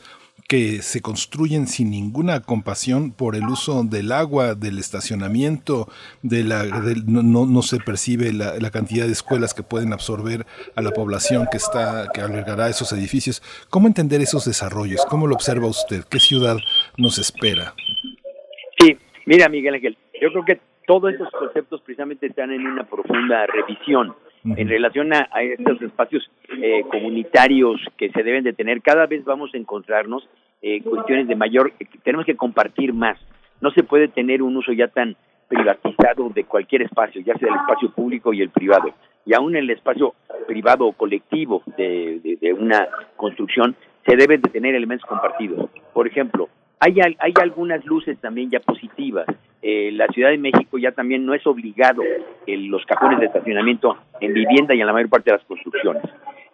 que 0.49 0.81
se 0.81 0.99
construyen 0.99 1.67
sin 1.67 1.91
ninguna 1.91 2.41
compasión 2.41 3.11
por 3.11 3.35
el 3.35 3.43
uso 3.43 3.83
del 3.83 4.11
agua, 4.11 4.55
del 4.55 4.79
estacionamiento, 4.79 5.87
de 6.23 6.43
la, 6.43 6.63
no, 7.05 7.45
no, 7.45 7.61
se 7.61 7.77
percibe 7.77 8.33
la, 8.33 8.55
la, 8.59 8.71
cantidad 8.71 9.05
de 9.05 9.11
escuelas 9.11 9.53
que 9.53 9.61
pueden 9.61 9.93
absorber 9.93 10.47
a 10.75 10.81
la 10.81 10.89
población 10.89 11.47
que 11.51 11.57
está, 11.57 12.07
que 12.11 12.21
albergará 12.21 12.67
esos 12.67 12.91
edificios. 12.93 13.43
¿Cómo 13.69 13.85
entender 13.85 14.21
esos 14.21 14.45
desarrollos? 14.45 15.05
¿Cómo 15.07 15.27
lo 15.27 15.35
observa 15.35 15.67
usted? 15.67 16.03
¿Qué 16.09 16.19
ciudad 16.19 16.57
nos 16.97 17.19
espera? 17.19 17.75
Sí, 18.79 18.97
mira 19.27 19.49
Miguel 19.49 19.75
Ángel, 19.75 19.97
yo 20.19 20.31
creo 20.31 20.45
que 20.45 20.59
todos 20.87 21.13
estos 21.13 21.29
conceptos 21.29 21.79
precisamente 21.81 22.25
están 22.25 22.51
en 22.51 22.65
una 22.65 22.89
profunda 22.89 23.45
revisión 23.45 24.15
en 24.43 24.67
relación 24.69 25.13
a, 25.13 25.27
estos 25.41 25.81
espacios 25.81 26.29
eh, 26.61 26.83
comunitarios 26.89 27.81
que 27.97 28.09
se 28.09 28.23
deben 28.23 28.43
de 28.43 28.53
tener, 28.53 28.81
cada 28.81 29.05
vez 29.05 29.23
vamos 29.25 29.51
a 29.53 29.57
encontrarnos 29.57 30.27
eh, 30.61 30.81
cuestiones 30.81 31.27
de 31.27 31.35
mayor, 31.35 31.73
tenemos 32.03 32.25
que 32.25 32.35
compartir 32.35 32.93
más. 32.93 33.17
No 33.61 33.71
se 33.71 33.83
puede 33.83 34.07
tener 34.07 34.41
un 34.41 34.55
uso 34.57 34.71
ya 34.71 34.87
tan 34.87 35.15
privatizado 35.47 36.29
de 36.29 36.43
cualquier 36.43 36.83
espacio, 36.83 37.21
ya 37.21 37.37
sea 37.37 37.49
el 37.49 37.55
espacio 37.55 37.91
público 37.91 38.33
y 38.33 38.41
el 38.41 38.49
privado. 38.49 38.93
Y 39.25 39.33
aún 39.33 39.55
en 39.55 39.63
el 39.63 39.69
espacio 39.71 40.15
privado 40.47 40.85
o 40.85 40.93
colectivo 40.93 41.63
de, 41.77 42.37
de, 42.39 42.53
una 42.53 42.87
construcción, 43.15 43.75
se 44.05 44.15
deben 44.15 44.41
de 44.41 44.49
tener 44.49 44.75
elementos 44.75 45.07
compartidos. 45.07 45.69
Por 45.93 46.07
ejemplo, 46.07 46.49
hay, 46.79 46.95
hay 47.19 47.33
algunas 47.41 47.85
luces 47.85 48.17
también 48.19 48.49
ya 48.49 48.59
positivas 48.59 49.27
eh, 49.61 49.91
la 49.91 50.07
Ciudad 50.07 50.29
de 50.29 50.37
México 50.37 50.77
ya 50.77 50.93
también 50.93 51.25
no 51.25 51.33
es 51.33 51.45
obligado 51.45 52.01
los 52.47 52.85
cajones 52.85 53.19
de 53.19 53.25
estacionamiento 53.25 53.97
en 54.21 54.33
vivienda 54.33 54.73
y 54.73 54.79
en 54.79 54.87
la 54.87 54.93
mayor 54.93 55.09
parte 55.09 55.31
de 55.31 55.37
las 55.37 55.45
construcciones. 55.45 56.03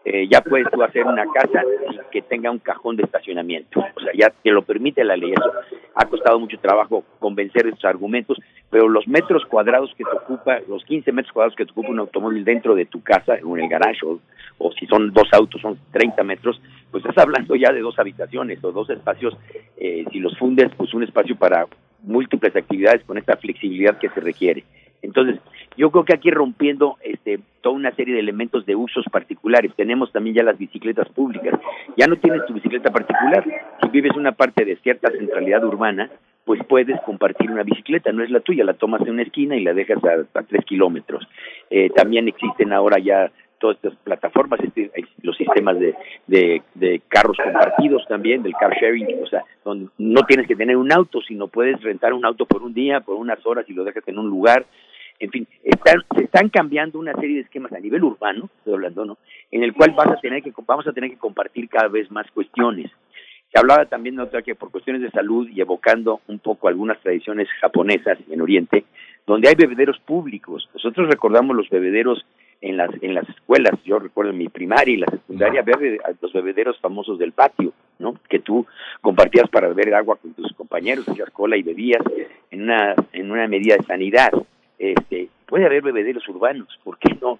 Eh, 0.07 0.27
ya 0.29 0.39
puedes 0.41 0.69
tú 0.69 0.83
hacer 0.83 1.03
una 1.03 1.25
casa 1.25 1.63
que 2.11 2.21
tenga 2.21 2.51
un 2.51 2.59
cajón 2.59 2.95
de 2.95 3.03
estacionamiento. 3.03 3.79
O 3.79 3.99
sea, 3.99 4.11
ya 4.13 4.29
te 4.29 4.51
lo 4.51 4.61
permite 4.61 5.03
la 5.03 5.17
ley. 5.17 5.31
Eso 5.31 5.51
ha 5.95 6.05
costado 6.05 6.39
mucho 6.39 6.59
trabajo 6.59 7.03
convencer 7.17 7.65
estos 7.65 7.85
argumentos, 7.85 8.37
pero 8.69 8.87
los 8.87 9.07
metros 9.07 9.43
cuadrados 9.45 9.91
que 9.97 10.03
te 10.03 10.15
ocupa, 10.15 10.59
los 10.67 10.85
15 10.85 11.11
metros 11.11 11.33
cuadrados 11.33 11.55
que 11.55 11.65
te 11.65 11.71
ocupa 11.71 11.89
un 11.89 11.99
automóvil 11.99 12.45
dentro 12.45 12.75
de 12.75 12.85
tu 12.85 13.01
casa, 13.01 13.35
en 13.35 13.59
el 13.59 13.67
garage, 13.67 14.05
o, 14.05 14.71
si 14.73 14.85
son 14.85 15.11
dos 15.11 15.27
autos, 15.31 15.59
son 15.59 15.79
30 15.91 16.23
metros, 16.23 16.61
pues 16.91 17.03
estás 17.03 17.23
hablando 17.23 17.55
ya 17.55 17.73
de 17.73 17.79
dos 17.79 17.97
habitaciones 17.97 18.63
o 18.63 18.71
dos 18.71 18.89
espacios, 18.91 19.35
eh, 19.77 20.05
si 20.11 20.19
los 20.19 20.37
fundes, 20.37 20.71
pues 20.77 20.93
un 20.93 21.03
espacio 21.03 21.35
para 21.35 21.65
múltiples 22.03 22.55
actividades 22.55 23.03
con 23.05 23.17
esta 23.17 23.37
flexibilidad 23.37 23.97
que 23.97 24.09
se 24.09 24.19
requiere. 24.19 24.63
Entonces, 25.01 25.39
yo 25.77 25.91
creo 25.91 26.05
que 26.05 26.15
aquí 26.15 26.31
rompiendo 26.31 26.97
este, 27.03 27.39
toda 27.61 27.75
una 27.75 27.91
serie 27.95 28.13
de 28.13 28.19
elementos 28.19 28.65
de 28.65 28.75
usos 28.75 29.05
particulares, 29.11 29.71
tenemos 29.75 30.11
también 30.11 30.35
ya 30.37 30.43
las 30.43 30.57
bicicletas 30.57 31.09
públicas. 31.09 31.59
Ya 31.97 32.07
no 32.07 32.15
tienes 32.17 32.45
tu 32.45 32.53
bicicleta 32.53 32.91
particular. 32.91 33.43
Si 33.81 33.89
vives 33.89 34.15
una 34.15 34.31
parte 34.31 34.65
de 34.65 34.77
cierta 34.77 35.11
centralidad 35.11 35.63
urbana, 35.63 36.09
pues 36.45 36.61
puedes 36.67 36.99
compartir 37.01 37.49
una 37.49 37.63
bicicleta, 37.63 38.11
no 38.11 38.23
es 38.23 38.29
la 38.29 38.39
tuya, 38.39 38.63
la 38.63 38.75
tomas 38.75 39.01
en 39.01 39.13
una 39.13 39.23
esquina 39.23 39.55
y 39.55 39.63
la 39.63 39.73
dejas 39.73 39.97
a, 40.03 40.43
tres 40.43 40.63
kilómetros. 40.65 41.27
Eh, 41.69 41.89
también 41.89 42.27
existen 42.27 42.71
ahora 42.71 42.99
ya 42.99 43.31
todas 43.59 43.77
estas 43.77 43.95
plataformas, 44.03 44.59
este, 44.61 44.91
los 45.21 45.35
sistemas 45.37 45.77
de, 45.79 45.95
de, 46.27 47.01
carros 47.07 47.37
compartidos 47.41 48.05
también, 48.07 48.43
del 48.43 48.53
car 48.53 48.73
sharing, 48.79 49.23
o 49.23 49.27
sea, 49.27 49.43
donde 49.63 49.89
no 49.97 50.21
tienes 50.23 50.47
que 50.47 50.55
tener 50.55 50.77
un 50.77 50.91
auto, 50.91 51.21
sino 51.21 51.47
puedes 51.47 51.81
rentar 51.81 52.13
un 52.13 52.25
auto 52.25 52.45
por 52.45 52.63
un 52.63 52.73
día, 52.73 53.01
por 53.01 53.15
unas 53.15 53.43
horas 53.45 53.65
y 53.67 53.73
lo 53.73 53.83
dejas 53.83 54.07
en 54.07 54.19
un 54.19 54.29
lugar. 54.29 54.65
En 55.19 55.31
fin, 55.31 55.47
están, 55.63 56.03
se 56.15 56.25
están 56.25 56.49
cambiando 56.49 56.99
una 56.99 57.13
serie 57.13 57.37
de 57.37 57.41
esquemas 57.43 57.71
a 57.71 57.79
nivel 57.79 58.03
urbano, 58.03 58.49
estoy 58.57 58.73
hablando, 58.73 59.05
¿no? 59.05 59.17
En 59.49 59.63
el 59.63 59.73
cual 59.73 59.91
vas 59.91 60.07
a 60.07 60.19
tener 60.19 60.43
que, 60.43 60.51
vamos 60.65 60.85
a 60.87 60.93
tener 60.93 61.09
que 61.09 61.17
compartir 61.17 61.69
cada 61.69 61.87
vez 61.87 62.11
más 62.11 62.29
cuestiones. 62.31 62.91
Se 63.51 63.59
hablaba 63.59 63.85
también 63.85 64.17
de 64.17 64.43
que 64.43 64.55
por 64.55 64.69
cuestiones 64.69 65.01
de 65.01 65.11
salud 65.11 65.47
y 65.47 65.61
evocando 65.61 66.19
un 66.27 66.39
poco 66.39 66.67
algunas 66.67 66.99
tradiciones 66.99 67.47
japonesas 67.61 68.17
en 68.29 68.41
Oriente, 68.41 68.83
donde 69.25 69.47
hay 69.47 69.55
bebederos 69.55 69.97
públicos. 69.99 70.69
Nosotros 70.73 71.07
recordamos 71.07 71.55
los 71.55 71.69
bebederos 71.69 72.25
en 72.61 72.77
las 72.77 72.89
en 73.01 73.13
las 73.13 73.27
escuelas, 73.29 73.73
yo 73.83 73.99
recuerdo 73.99 74.31
en 74.31 74.37
mi 74.37 74.49
primaria 74.49 74.93
y 74.93 74.97
la 74.97 75.07
secundaria 75.07 75.61
ver 75.61 75.99
los 76.21 76.33
bebederos 76.33 76.79
famosos 76.79 77.19
del 77.19 77.31
patio, 77.31 77.73
¿no? 77.99 78.15
Que 78.29 78.39
tú 78.39 78.65
compartías 79.01 79.49
para 79.49 79.67
beber 79.67 79.93
agua 79.93 80.17
con 80.17 80.33
tus 80.33 80.51
compañeros, 80.53 81.07
hacías 81.07 81.29
cola 81.31 81.57
y 81.57 81.63
bebías 81.63 82.01
en 82.51 82.63
una 82.63 82.95
en 83.13 83.31
una 83.31 83.47
medida 83.47 83.75
de 83.77 83.83
sanidad. 83.83 84.31
Este, 84.77 85.29
puede 85.45 85.65
haber 85.65 85.83
bebederos 85.83 86.27
urbanos, 86.27 86.67
¿por 86.83 86.97
qué 86.97 87.15
no? 87.21 87.39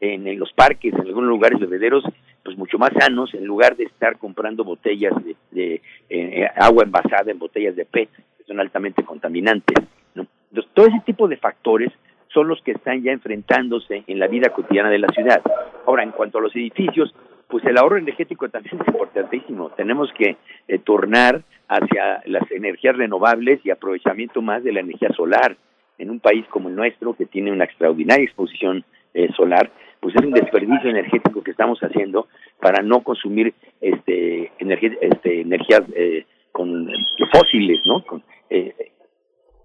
en, 0.00 0.38
los 0.38 0.52
parques, 0.52 0.94
en 0.94 1.00
algunos 1.06 1.28
lugares 1.28 1.60
bebederos, 1.60 2.04
pues 2.42 2.56
mucho 2.56 2.78
más 2.78 2.90
sanos, 2.98 3.32
en 3.34 3.44
lugar 3.44 3.76
de 3.76 3.84
estar 3.84 4.16
comprando 4.18 4.64
botellas 4.64 5.12
de, 5.50 5.82
eh, 6.08 6.46
agua 6.56 6.84
envasada 6.84 7.30
en 7.30 7.38
botellas 7.38 7.76
de 7.76 7.84
PET, 7.84 8.08
que 8.38 8.44
son 8.44 8.60
altamente 8.60 9.04
contaminantes. 9.04 9.76
¿no? 10.14 10.26
Entonces, 10.50 10.72
todo 10.74 10.86
ese 10.86 11.00
tipo 11.04 11.28
de 11.28 11.36
factores 11.36 11.92
son 12.32 12.48
los 12.48 12.60
que 12.62 12.72
están 12.72 13.02
ya 13.02 13.12
enfrentándose 13.12 14.04
en 14.06 14.18
la 14.18 14.28
vida 14.28 14.50
cotidiana 14.50 14.90
de 14.90 14.98
la 14.98 15.08
ciudad. 15.08 15.42
Ahora, 15.86 16.02
en 16.02 16.12
cuanto 16.12 16.38
a 16.38 16.40
los 16.40 16.54
edificios, 16.54 17.14
pues 17.48 17.64
el 17.64 17.76
ahorro 17.76 17.98
energético 17.98 18.48
también 18.48 18.80
es 18.80 18.88
importantísimo. 18.88 19.70
Tenemos 19.70 20.10
que 20.12 20.36
eh, 20.68 20.78
tornar 20.78 21.42
hacia 21.68 22.22
las 22.26 22.48
energías 22.50 22.96
renovables 22.96 23.60
y 23.64 23.70
aprovechamiento 23.70 24.40
más 24.42 24.62
de 24.62 24.72
la 24.72 24.80
energía 24.80 25.10
solar. 25.10 25.56
En 25.98 26.10
un 26.10 26.20
país 26.20 26.46
como 26.48 26.68
el 26.68 26.76
nuestro, 26.76 27.14
que 27.14 27.26
tiene 27.26 27.52
una 27.52 27.64
extraordinaria 27.64 28.24
exposición 28.24 28.84
eh, 29.12 29.28
solar, 29.36 29.70
pues 29.98 30.14
es 30.14 30.24
un 30.24 30.32
desperdicio 30.32 30.88
energético 30.88 31.42
que 31.42 31.50
estamos 31.50 31.78
haciendo 31.80 32.28
para 32.58 32.82
no 32.82 33.02
consumir 33.02 33.52
este, 33.80 34.50
energía, 34.58 34.92
este, 35.00 35.42
energías 35.42 35.82
eh, 35.94 36.24
con 36.52 36.88
fósiles, 37.32 37.84
¿no? 37.84 38.02
Con, 38.04 38.22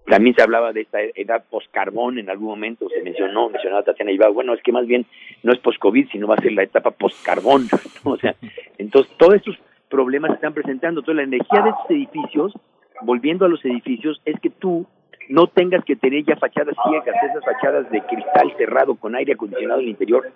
también 0.06 0.36
se 0.36 0.44
hablaba 0.44 0.72
de 0.72 0.82
esta 0.82 1.00
edad 1.02 1.44
post-carbón 1.50 2.20
en 2.20 2.30
algún 2.30 2.50
momento, 2.50 2.88
se 2.90 3.02
mencionó, 3.02 3.50
mencionaba 3.50 3.84
Tatiana 3.84 4.12
Iba, 4.12 4.30
bueno, 4.30 4.54
es 4.54 4.62
que 4.62 4.72
más 4.72 4.86
bien 4.86 5.06
no 5.44 5.52
es 5.52 5.60
post-COVID, 5.60 6.10
sino 6.12 6.28
va 6.28 6.36
a 6.36 6.42
ser 6.42 6.54
la 6.54 6.64
etapa 6.64 6.92
post-carbón, 6.92 7.68
o 8.04 8.18
sea, 8.18 8.36
entonces 8.78 9.12
todos 9.18 9.36
estos 9.36 9.58
problemas 9.90 10.32
se 10.32 10.36
están 10.36 10.54
presentando, 10.54 11.02
entonces 11.02 11.18
la 11.18 11.36
energía 11.36 11.62
de 11.62 11.70
estos 11.70 11.90
edificios, 11.90 12.54
volviendo 13.02 13.46
a 13.46 13.50
los 13.50 13.64
edificios, 13.66 14.22
es 14.26 14.40
que 14.40 14.50
tú 14.50 14.86
no 15.30 15.48
tengas 15.48 15.84
que 15.84 15.96
tener 15.96 16.24
ya 16.24 16.36
fachadas 16.36 16.76
ciegas, 16.88 17.16
esas 17.24 17.44
fachadas 17.44 17.90
de 17.90 18.02
cristal 18.02 18.54
cerrado 18.58 18.96
con 18.96 19.16
aire 19.16 19.34
acondicionado 19.34 19.80
en 19.80 19.86
el 19.86 19.92
interior, 19.92 20.32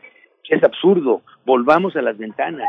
es 0.50 0.64
absurdo, 0.64 1.22
volvamos 1.46 1.96
a 1.96 2.02
las 2.02 2.18
ventanas, 2.18 2.68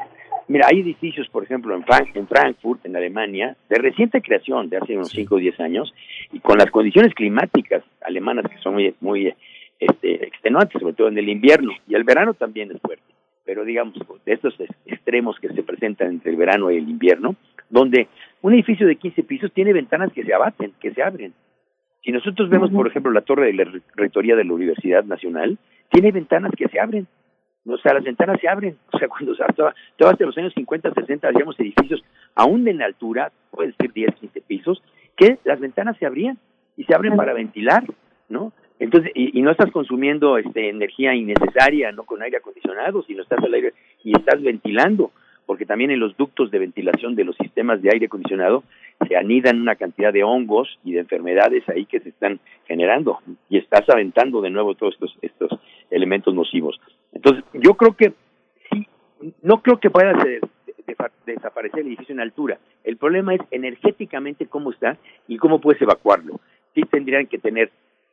Mira, 0.50 0.66
hay 0.68 0.80
edificios, 0.80 1.28
por 1.28 1.44
ejemplo, 1.44 1.76
en, 1.76 1.84
en 2.12 2.26
Frankfurt, 2.26 2.84
en 2.84 2.96
Alemania, 2.96 3.56
de 3.68 3.76
reciente 3.76 4.20
creación, 4.20 4.68
de 4.68 4.78
hace 4.78 4.96
unos 4.96 5.10
5 5.10 5.36
o 5.36 5.38
10 5.38 5.60
años, 5.60 5.94
y 6.32 6.40
con 6.40 6.58
las 6.58 6.72
condiciones 6.72 7.14
climáticas 7.14 7.84
alemanas 8.00 8.46
que 8.50 8.58
son 8.58 8.74
muy, 8.74 8.92
muy 9.00 9.32
este, 9.78 10.26
extenuantes, 10.26 10.80
sobre 10.80 10.94
todo 10.94 11.06
en 11.06 11.18
el 11.18 11.28
invierno, 11.28 11.70
y 11.86 11.94
el 11.94 12.02
verano 12.02 12.34
también 12.34 12.72
es 12.72 12.80
fuerte. 12.80 13.04
Pero 13.44 13.64
digamos, 13.64 13.94
de 14.26 14.32
estos 14.32 14.56
extremos 14.86 15.38
que 15.38 15.50
se 15.50 15.62
presentan 15.62 16.08
entre 16.08 16.32
el 16.32 16.36
verano 16.36 16.68
y 16.72 16.78
el 16.78 16.88
invierno, 16.88 17.36
donde 17.68 18.08
un 18.42 18.52
edificio 18.52 18.88
de 18.88 18.96
15 18.96 19.22
pisos 19.22 19.52
tiene 19.52 19.72
ventanas 19.72 20.12
que 20.12 20.24
se 20.24 20.34
abaten, 20.34 20.72
que 20.80 20.92
se 20.92 21.00
abren. 21.00 21.32
Si 22.02 22.10
nosotros 22.10 22.50
vemos, 22.50 22.72
por 22.72 22.88
ejemplo, 22.88 23.12
la 23.12 23.20
torre 23.20 23.46
de 23.46 23.52
la 23.52 23.70
rectoría 23.94 24.34
de 24.34 24.42
la 24.42 24.52
Universidad 24.52 25.04
Nacional, 25.04 25.58
tiene 25.92 26.10
ventanas 26.10 26.50
que 26.56 26.66
se 26.66 26.80
abren 26.80 27.06
o 27.66 27.78
sea, 27.78 27.94
las 27.94 28.04
ventanas 28.04 28.40
se 28.40 28.48
abren. 28.48 28.76
O 28.92 28.98
sea, 28.98 29.08
cuando 29.08 29.34
se 29.34 29.42
vas 30.04 30.18
de 30.18 30.26
los 30.26 30.36
años 30.36 30.52
50, 30.54 30.92
60, 30.92 31.28
hacíamos 31.28 31.58
edificios 31.58 32.02
aún 32.34 32.66
en 32.68 32.82
altura, 32.82 33.32
puede 33.50 33.72
ser 33.72 33.92
10, 33.92 34.14
15 34.14 34.40
pisos, 34.42 34.82
que 35.16 35.38
las 35.44 35.58
ventanas 35.58 35.96
se 35.98 36.06
abrían 36.06 36.38
y 36.76 36.84
se 36.84 36.94
abren 36.94 37.16
para 37.16 37.32
ventilar, 37.32 37.84
¿no? 38.28 38.52
Entonces, 38.78 39.12
y, 39.14 39.40
no 39.42 39.50
estás 39.50 39.70
consumiendo 39.70 40.38
este, 40.38 40.70
energía 40.70 41.14
innecesaria, 41.14 41.92
no 41.92 42.04
con 42.04 42.22
aire 42.22 42.38
acondicionado, 42.38 43.02
sino 43.02 43.22
estás 43.22 43.38
al 43.44 43.52
aire 43.52 43.74
y 44.02 44.16
estás 44.16 44.42
ventilando, 44.42 45.12
porque 45.44 45.66
también 45.66 45.90
en 45.90 46.00
los 46.00 46.16
ductos 46.16 46.50
de 46.50 46.58
ventilación 46.58 47.14
de 47.14 47.24
los 47.24 47.36
sistemas 47.36 47.82
de 47.82 47.90
aire 47.92 48.06
acondicionado 48.06 48.64
se 49.06 49.16
anidan 49.16 49.60
una 49.60 49.76
cantidad 49.76 50.12
de 50.12 50.24
hongos 50.24 50.78
y 50.84 50.92
de 50.92 51.00
enfermedades 51.00 51.68
ahí 51.68 51.86
que 51.86 52.00
se 52.00 52.10
están 52.10 52.40
generando 52.66 53.18
y 53.48 53.58
estás 53.58 53.88
aventando 53.88 54.40
de 54.40 54.50
nuevo 54.50 54.74
todos 54.74 54.94
estos, 54.94 55.18
estos 55.22 55.50
elementos 55.90 56.34
nocivos. 56.34 56.80
Entonces, 57.12 57.44
yo 57.54 57.74
creo 57.74 57.96
que 57.96 58.12
sí, 58.70 58.86
no 59.42 59.62
creo 59.62 59.78
que 59.78 59.90
pueda 59.90 60.12
desaparecer 61.26 61.80
el 61.80 61.88
edificio 61.88 62.12
en 62.12 62.20
altura. 62.20 62.58
El 62.84 62.96
problema 62.96 63.34
es 63.34 63.40
energéticamente 63.50 64.46
cómo 64.46 64.70
está 64.70 64.96
y 65.28 65.38
cómo 65.38 65.60
puedes 65.60 65.80
evacuarlo. 65.82 66.40
Sí 66.74 66.82
tendrían 66.82 67.26
que 67.26 67.38
tener 67.38 67.70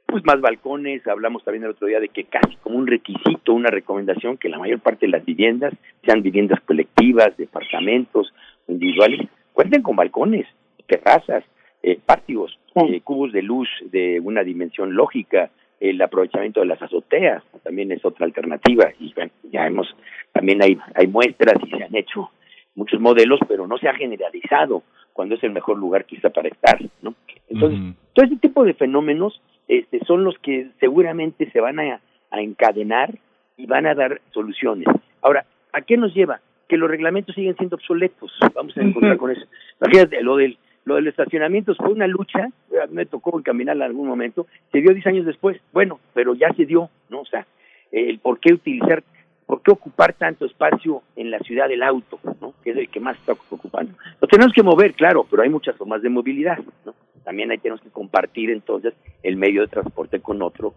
pues 0.07 0.23
más 0.25 0.39
balcones, 0.39 1.05
hablamos 1.05 1.43
también 1.43 1.65
el 1.65 1.71
otro 1.71 1.87
día 1.87 1.99
de 1.99 2.07
que 2.07 2.23
casi 2.23 2.55
como 2.63 2.77
un 2.77 2.87
requisito, 2.87 3.53
una 3.53 3.69
recomendación 3.69 4.37
que 4.37 4.47
la 4.47 4.57
mayor 4.57 4.79
parte 4.79 5.05
de 5.05 5.11
las 5.11 5.25
viviendas, 5.25 5.73
sean 6.05 6.21
viviendas 6.21 6.61
colectivas, 6.61 7.35
departamentos, 7.35 8.33
individuales, 8.69 9.27
cuenten 9.51 9.81
con 9.81 9.97
balcones, 9.97 10.47
terrazas, 10.87 11.43
eh, 11.83 11.99
patios, 12.05 12.57
eh, 12.75 13.01
cubos 13.01 13.31
de 13.31 13.41
luz 13.41 13.69
de 13.91 14.19
una 14.19 14.43
dimensión 14.43 14.95
lógica, 14.95 15.51
el 15.79 16.01
aprovechamiento 16.01 16.61
de 16.61 16.65
las 16.65 16.81
azoteas 16.81 17.43
también 17.63 17.91
es 17.91 18.03
otra 18.03 18.25
alternativa. 18.25 18.91
Y 18.99 19.13
ya 19.51 19.67
hemos 19.67 19.87
también 20.31 20.61
hay 20.63 20.77
hay 20.95 21.07
muestras 21.07 21.55
y 21.65 21.69
se 21.69 21.83
han 21.83 21.95
hecho 21.95 22.31
muchos 22.75 22.99
modelos 22.99 23.39
pero 23.47 23.67
no 23.67 23.77
se 23.77 23.87
ha 23.87 23.93
generalizado 23.93 24.83
cuando 25.13 25.35
es 25.35 25.43
el 25.43 25.51
mejor 25.51 25.79
lugar 25.79 26.05
quizá 26.05 26.29
para 26.29 26.47
estar 26.47 26.79
no 27.01 27.15
entonces 27.49 27.95
todo 28.13 28.25
este 28.25 28.37
tipo 28.37 28.63
de 28.63 28.75
fenómenos 28.75 29.41
este 29.67 29.99
son 30.05 30.23
los 30.23 30.37
que 30.39 30.69
seguramente 30.79 31.49
se 31.51 31.59
van 31.59 31.79
a, 31.79 32.01
encadenar 32.31 33.17
y 33.57 33.65
van 33.65 33.87
a 33.87 33.95
dar 33.95 34.21
soluciones. 34.31 34.87
Ahora 35.21 35.45
a 35.73 35.81
qué 35.81 35.97
nos 35.97 36.13
lleva 36.13 36.39
que 36.67 36.77
los 36.77 36.89
reglamentos 36.89 37.35
siguen 37.35 37.55
siendo 37.57 37.77
obsoletos. 37.77 38.31
Vamos 38.53 38.77
a 38.77 38.81
encontrar 38.81 39.17
con 39.17 39.31
eso. 39.31 39.45
Imagínate 39.81 40.21
lo 40.21 40.35
del 40.37 40.57
lo 40.87 40.95
del 40.95 41.07
estacionamiento 41.07 41.75
fue 41.75 41.91
una 41.91 42.07
lucha, 42.07 42.47
me 42.91 43.05
tocó 43.05 43.37
encaminarla 43.37 43.83
en 43.85 43.91
algún 43.91 44.07
momento, 44.07 44.47
se 44.71 44.79
dio 44.79 44.93
10 44.93 45.05
años 45.07 45.25
después, 45.25 45.59
bueno, 45.73 45.99
pero 46.13 46.33
ya 46.33 46.53
se 46.53 46.65
dio, 46.65 46.89
¿no? 47.09 47.19
O 47.19 47.25
sea, 47.25 47.45
el 47.91 48.19
por 48.19 48.39
qué 48.39 48.53
utilizar, 48.53 49.03
por 49.45 49.61
qué 49.61 49.71
ocupar 49.71 50.13
tanto 50.13 50.45
espacio 50.45 51.01
en 51.17 51.29
la 51.29 51.39
ciudad 51.39 51.67
del 51.67 51.83
auto, 51.83 52.21
¿no? 52.39 52.53
Que 52.63 52.71
es 52.71 52.77
el 52.77 52.87
que 52.87 53.01
más 53.01 53.17
está 53.17 53.33
ocupando. 53.33 53.95
Lo 54.21 54.29
tenemos 54.29 54.53
que 54.53 54.63
mover, 54.63 54.93
claro, 54.93 55.25
pero 55.29 55.43
hay 55.43 55.49
muchas 55.49 55.75
formas 55.75 56.01
de 56.01 56.07
movilidad, 56.07 56.59
¿no? 56.85 56.95
También 57.25 57.51
ahí 57.51 57.57
tenemos 57.57 57.81
que 57.81 57.89
compartir 57.89 58.49
entonces 58.49 58.93
el 59.23 59.35
medio 59.35 59.63
de 59.63 59.67
transporte 59.67 60.21
con 60.21 60.41
otro. 60.41 60.73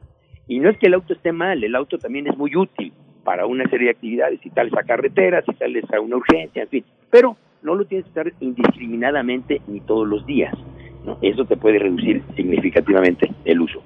Y 0.48 0.58
no 0.58 0.70
es 0.70 0.78
que 0.78 0.88
el 0.88 0.94
auto 0.94 1.12
esté 1.12 1.30
mal, 1.30 1.62
el 1.62 1.76
auto 1.76 1.98
también 1.98 2.26
es 2.26 2.36
muy 2.36 2.56
útil 2.56 2.92
para 3.22 3.46
una 3.46 3.70
serie 3.70 3.86
de 3.86 3.92
actividades, 3.92 4.40
si 4.40 4.50
sales 4.50 4.76
a 4.76 4.82
carretera, 4.82 5.40
si 5.42 5.52
sales 5.54 5.84
a 5.92 6.00
una 6.00 6.16
urgencia, 6.16 6.62
en 6.62 6.68
fin, 6.68 6.84
pero 7.10 7.36
no 7.62 7.74
lo 7.74 7.84
tienes 7.84 8.04
que 8.06 8.10
estar 8.10 8.32
indiscriminadamente 8.40 9.60
ni 9.66 9.80
todos 9.80 10.06
los 10.06 10.24
días. 10.26 10.54
¿no? 11.04 11.18
Eso 11.22 11.44
te 11.44 11.56
puede 11.56 11.78
reducir 11.78 12.22
significativamente 12.36 13.30
el 13.44 13.60
uso. 13.60 13.82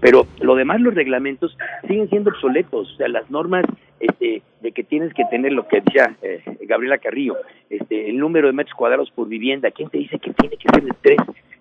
Pero 0.00 0.26
lo 0.40 0.54
demás, 0.54 0.80
los 0.80 0.94
reglamentos 0.94 1.56
siguen 1.86 2.08
siendo 2.08 2.30
obsoletos. 2.30 2.92
O 2.92 2.96
sea, 2.96 3.08
las 3.08 3.30
normas 3.30 3.64
este, 4.00 4.42
de 4.60 4.72
que 4.72 4.84
tienes 4.84 5.12
que 5.14 5.24
tener 5.30 5.52
lo 5.52 5.66
que 5.68 5.80
decía 5.80 6.16
eh, 6.22 6.42
Gabriela 6.62 6.98
Carrillo, 6.98 7.36
este, 7.70 8.10
el 8.10 8.18
número 8.18 8.46
de 8.48 8.52
metros 8.52 8.74
cuadrados 8.74 9.10
por 9.10 9.28
vivienda. 9.28 9.70
¿Quién 9.70 9.88
te 9.88 9.98
dice 9.98 10.18
que 10.18 10.32
tiene 10.32 10.56
que 10.56 10.68
ser 10.72 10.84
de 10.84 10.94
tres, 11.00 11.18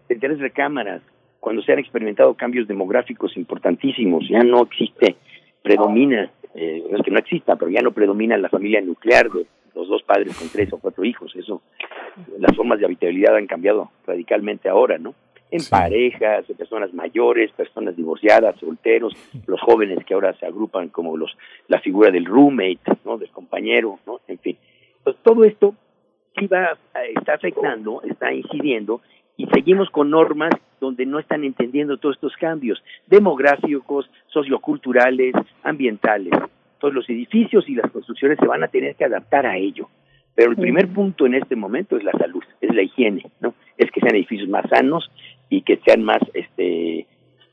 de 0.09 0.15
tres 0.15 0.39
recámaras? 0.39 1.01
Cuando 1.39 1.61
se 1.61 1.73
han 1.73 1.79
experimentado 1.79 2.33
cambios 2.33 2.67
demográficos 2.67 3.37
importantísimos, 3.37 4.27
ya 4.27 4.43
no 4.43 4.63
existe, 4.63 5.15
predomina, 5.61 6.31
eh, 6.55 6.83
no 6.89 6.97
es 6.97 7.03
que 7.03 7.11
no 7.11 7.19
exista, 7.19 7.55
pero 7.55 7.69
ya 7.69 7.81
no 7.81 7.91
predomina 7.91 8.35
la 8.37 8.49
familia 8.49 8.81
nuclear 8.81 9.29
de 9.29 9.45
los 9.75 9.87
dos 9.87 10.03
padres 10.03 10.35
con 10.37 10.49
tres 10.49 10.71
o 10.73 10.77
cuatro 10.77 11.03
hijos. 11.03 11.35
Eso, 11.35 11.61
las 12.39 12.55
formas 12.55 12.79
de 12.79 12.85
habitabilidad 12.85 13.35
han 13.35 13.47
cambiado 13.47 13.91
radicalmente 14.07 14.69
ahora, 14.69 14.97
¿no? 14.97 15.13
En 15.51 15.61
parejas, 15.69 16.49
en 16.49 16.55
personas 16.55 16.93
mayores, 16.93 17.51
personas 17.51 17.95
divorciadas, 17.95 18.59
solteros, 18.59 19.13
los 19.45 19.61
jóvenes 19.61 20.03
que 20.03 20.13
ahora 20.13 20.33
se 20.33 20.45
agrupan 20.45 20.89
como 20.89 21.15
los 21.15 21.37
la 21.67 21.79
figura 21.81 22.09
del 22.09 22.25
roommate, 22.25 22.79
¿no? 23.03 23.17
Del 23.17 23.29
compañero, 23.29 23.99
¿no? 24.07 24.21
En 24.27 24.39
fin. 24.39 24.57
Pues 25.03 25.17
todo 25.21 25.43
esto 25.43 25.75
sí 26.37 26.47
va, 26.47 26.77
está 27.15 27.35
afectando, 27.35 28.01
está 28.03 28.33
incidiendo 28.33 29.01
y 29.37 29.45
seguimos 29.47 29.89
con 29.91 30.09
normas 30.09 30.51
donde 30.79 31.05
no 31.05 31.19
están 31.19 31.43
entendiendo 31.43 31.97
todos 31.97 32.15
estos 32.15 32.35
cambios 32.37 32.81
demográficos, 33.07 34.09
socioculturales, 34.27 35.35
ambientales 35.63 36.33
los 36.93 37.09
edificios 37.09 37.67
y 37.69 37.75
las 37.75 37.91
construcciones 37.91 38.37
se 38.39 38.47
van 38.47 38.63
a 38.63 38.67
tener 38.67 38.95
que 38.95 39.05
adaptar 39.05 39.45
a 39.45 39.57
ello. 39.57 39.89
Pero 40.35 40.51
el 40.51 40.57
primer 40.57 40.89
punto 40.89 41.25
en 41.25 41.35
este 41.35 41.55
momento 41.55 41.95
es 41.95 42.03
la 42.03 42.11
salud, 42.11 42.43
es 42.59 42.75
la 42.75 42.81
higiene, 42.81 43.25
¿no? 43.39 43.53
Es 43.77 43.89
que 43.91 44.01
sean 44.01 44.15
edificios 44.15 44.49
más 44.49 44.69
sanos 44.69 45.09
y 45.49 45.61
que 45.61 45.79
sean 45.85 46.03
más 46.03 46.19
este 46.33 47.07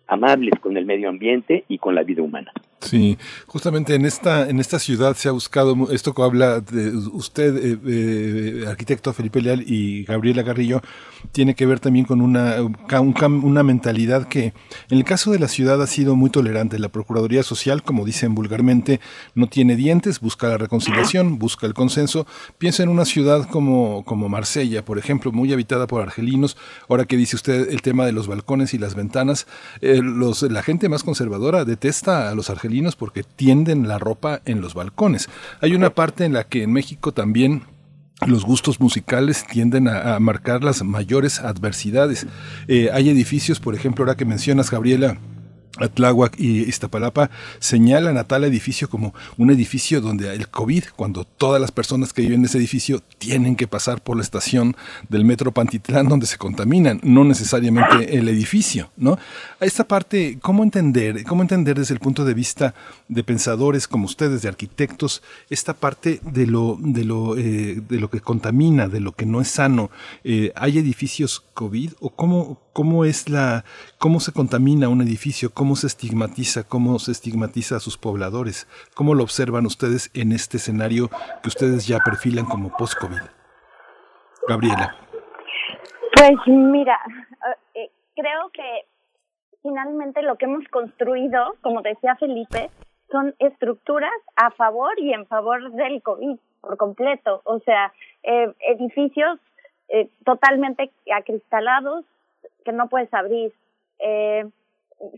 amables 0.09 0.59
con 0.61 0.77
el 0.77 0.85
medio 0.85 1.09
ambiente 1.09 1.65
y 1.69 1.79
con 1.79 1.95
la 1.95 2.03
vida 2.03 2.23
humana. 2.23 2.53
Sí, 2.83 3.17
justamente 3.47 3.95
en 3.95 4.05
esta 4.05 4.49
en 4.49 4.59
esta 4.59 4.79
ciudad 4.81 5.15
se 5.15 5.29
ha 5.29 5.33
buscado 5.33 5.91
esto 5.93 6.15
que 6.15 6.23
habla 6.23 6.61
de 6.61 6.91
usted, 6.91 7.57
eh, 7.57 7.79
eh, 7.87 8.65
arquitecto 8.67 9.13
Felipe 9.13 9.41
Leal 9.41 9.63
y 9.65 10.05
Gabriela 10.05 10.43
Carrillo, 10.45 10.83
tiene 11.31 11.55
que 11.55 11.65
ver 11.65 11.79
también 11.79 12.05
con 12.05 12.21
una 12.21 12.57
una 12.61 13.63
mentalidad 13.63 14.27
que 14.27 14.53
en 14.91 14.99
el 14.99 15.05
caso 15.05 15.31
de 15.31 15.39
la 15.39 15.47
ciudad 15.47 15.81
ha 15.81 15.87
sido 15.87 16.17
muy 16.17 16.31
tolerante. 16.31 16.81
La 16.81 16.89
Procuraduría 16.89 17.45
Social, 17.45 17.85
como 17.85 18.05
dicen 18.05 18.35
vulgarmente, 18.35 19.01
no 19.37 19.47
tiene 19.47 19.77
dientes, 19.77 20.19
busca 20.19 20.49
la 20.49 20.59
reconciliación, 20.59 21.39
busca 21.39 21.67
el 21.69 21.75
consenso. 21.75 22.27
Piensa 22.59 22.83
en 22.83 22.89
una 22.89 23.05
ciudad 23.05 23.49
como 23.49 24.03
como 24.05 24.29
Marsella, 24.29 24.85
por 24.85 24.99
ejemplo, 24.99 25.31
muy 25.31 25.53
habitada 25.53 25.87
por 25.87 26.03
argelinos. 26.03 26.57
Ahora 26.89 27.05
que 27.05 27.17
dice 27.17 27.37
usted 27.37 27.71
el 27.71 27.81
tema 27.81 28.07
de 28.07 28.13
los 28.13 28.27
balcones 28.27 28.75
y 28.75 28.79
las 28.79 28.97
ventanas, 28.97 29.47
eh, 29.81 30.01
los 30.03 30.43
la 30.43 30.65
gente 30.65 30.89
más 30.89 31.05
conservadora 31.05 31.65
detesta 31.65 32.29
a 32.29 32.35
los 32.35 32.51
argelinos 32.51 32.72
porque 32.97 33.23
tienden 33.23 33.89
la 33.89 33.99
ropa 33.99 34.41
en 34.45 34.61
los 34.61 34.75
balcones. 34.75 35.29
Hay 35.61 35.75
una 35.75 35.91
parte 35.91 36.25
en 36.25 36.33
la 36.33 36.45
que 36.45 36.63
en 36.63 36.73
México 36.73 37.13
también 37.13 37.63
los 38.27 38.45
gustos 38.45 38.81
musicales 38.81 39.45
tienden 39.47 39.89
a, 39.89 40.19
marcar 40.21 40.63
las 40.63 40.83
mayores 40.83 41.41
adversidades. 41.41 42.27
Eh, 42.69 42.91
hay 42.93 43.09
edificios, 43.09 43.61
por 43.61 43.75
ejemplo, 43.75 44.05
ahora 44.05 44.17
que 44.17 44.25
mencionas, 44.25 44.71
Gabriela, 44.71 45.19
Atláhuac 45.79 46.39
y 46.39 46.63
Iztapalapa 46.63 47.31
señalan 47.59 48.19
a 48.19 48.25
tal 48.25 48.45
edificio 48.45 48.91
como 48.91 49.15
un 49.39 49.51
edificio 49.51 50.01
donde 50.01 50.35
el 50.35 50.49
COVID, 50.49 50.85
cuando 50.97 51.25
todas 51.25 51.61
las 51.61 51.73
personas 51.73 52.13
que 52.13 52.23
viven 52.23 52.41
en 52.41 52.45
ese 52.45 52.59
edificio 52.59 53.03
tienen 53.19 53.57
que 53.57 53.67
pasar 53.67 54.03
por 54.03 54.17
la 54.17 54.23
estación 54.23 54.77
del 55.09 55.25
metro 55.25 55.53
Pantitlán 55.53 56.09
donde 56.09 56.27
se 56.27 56.39
contaminan, 56.39 57.01
no 57.03 57.25
necesariamente 57.25 58.17
el 58.17 58.29
edificio, 58.29 58.91
¿no? 58.97 59.19
A 59.61 59.65
esta 59.65 59.85
parte, 59.85 60.39
¿cómo 60.43 60.63
entender, 60.63 61.25
cómo 61.25 61.43
entender 61.43 61.79
desde 61.79 61.95
el 61.95 62.01
punto 62.01 62.25
de 62.25 62.35
vista 62.35 62.75
de 63.09 63.25
pensadores 63.25 63.89
como 63.89 64.07
ustedes, 64.07 64.43
de 64.43 64.49
arquitectos, 64.49 65.23
esta 65.49 65.75
parte 65.75 66.21
de 66.23 66.47
lo, 66.47 66.77
de 66.81 67.05
lo, 67.05 67.37
eh, 67.37 67.81
de 67.89 68.01
lo 68.01 68.11
que 68.11 68.21
contamina, 68.21 68.89
de 68.89 69.01
lo 69.01 69.13
que 69.13 69.27
no 69.27 69.41
es 69.41 69.49
sano? 69.49 69.91
Eh, 70.25 70.53
¿Hay 70.55 70.79
edificios 70.79 71.45
COVID 71.55 71.93
o 72.01 72.11
cómo, 72.11 72.61
cómo 72.73 73.05
es 73.05 73.29
la, 73.29 73.65
cómo 73.99 74.21
se 74.21 74.33
contamina 74.33 74.89
un 74.89 75.01
edificio? 75.03 75.51
cómo 75.55 75.77
se 75.77 75.87
estigmatiza, 75.87 76.69
cómo 76.69 76.99
se 76.99 77.13
estigmatiza 77.13 77.77
a 77.77 77.81
sus 77.81 77.99
pobladores, 77.99 78.67
cómo 78.95 79.15
lo 79.15 79.23
observan 79.23 79.67
ustedes 79.67 80.11
en 80.15 80.33
este 80.33 80.57
escenario 80.57 81.09
que 81.43 81.49
ustedes 81.49 81.87
ya 81.87 81.99
perfilan 82.05 82.47
como 82.47 82.71
post-COVID. 82.77 83.23
Gabriela. 84.49 84.97
Pues 86.15 86.39
mira, 86.47 86.99
eh, 87.75 87.91
creo 88.15 88.51
que 88.53 88.87
finalmente 89.63 90.23
lo 90.23 90.37
que 90.37 90.47
hemos 90.47 90.67
construido, 90.69 91.55
como 91.63 91.83
decía 91.83 92.17
Felipe, 92.17 92.71
son 93.11 93.35
estructuras 93.39 94.13
a 94.37 94.51
favor 94.51 94.99
y 94.99 95.13
en 95.13 95.27
favor 95.27 95.71
del 95.73 96.03
COVID 96.03 96.39
por 96.61 96.77
completo. 96.77 97.43
O 97.45 97.61
sea, 97.61 97.93
eh, 98.23 98.53
edificios 98.61 99.39
eh, 99.89 100.09
totalmente 100.25 100.91
acristalados 101.15 102.05
que 102.65 102.73
no 102.73 102.89
puedes 102.89 103.13
abrir. 103.15 103.53
Eh, 103.99 104.45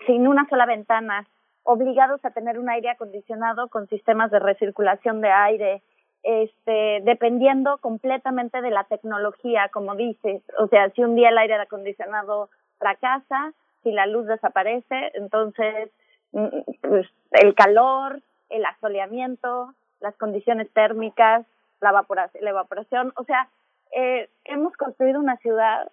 sin 0.07 0.27
una 0.27 0.49
sola 0.49 0.67
ventana, 0.67 1.27
obligados 1.63 2.25
a 2.25 2.31
tener 2.31 2.59
un 2.59 2.69
aire 2.69 2.91
acondicionado 2.91 3.69
con 3.69 3.89
sistemas 3.89 4.31
de 4.31 4.39
recirculación 4.39 5.21
de 5.21 5.31
aire, 5.31 5.83
este, 6.23 7.01
dependiendo 7.05 7.79
completamente 7.79 8.63
de 8.63 8.71
la 8.71 8.85
tecnología, 8.85 9.69
como 9.73 9.95
dices. 9.95 10.43
O 10.59 10.69
sea, 10.69 10.91
si 10.91 11.03
un 11.03 11.17
día 11.17 11.31
el 11.31 11.39
aire 11.39 11.55
acondicionado 11.55 12.49
fracasa, 12.79 13.53
si 13.83 13.93
la 13.93 14.07
luz 14.07 14.27
desaparece, 14.27 15.13
entonces 15.15 15.91
mm, 16.33 16.49
pues, 16.81 17.07
el 17.33 17.55
calor, 17.55 18.21
el 18.49 18.65
asoleamiento, 18.65 19.75
las 20.01 20.17
condiciones 20.17 20.71
térmicas, 20.73 21.47
la 21.81 21.91
evaporación, 21.91 22.45
la 22.45 22.51
evaporación 22.51 23.13
o 23.17 23.25
sea, 23.25 23.49
eh, 23.95 24.29
hemos 24.45 24.75
construido 24.77 25.21
una 25.21 25.37
ciudad 25.39 25.91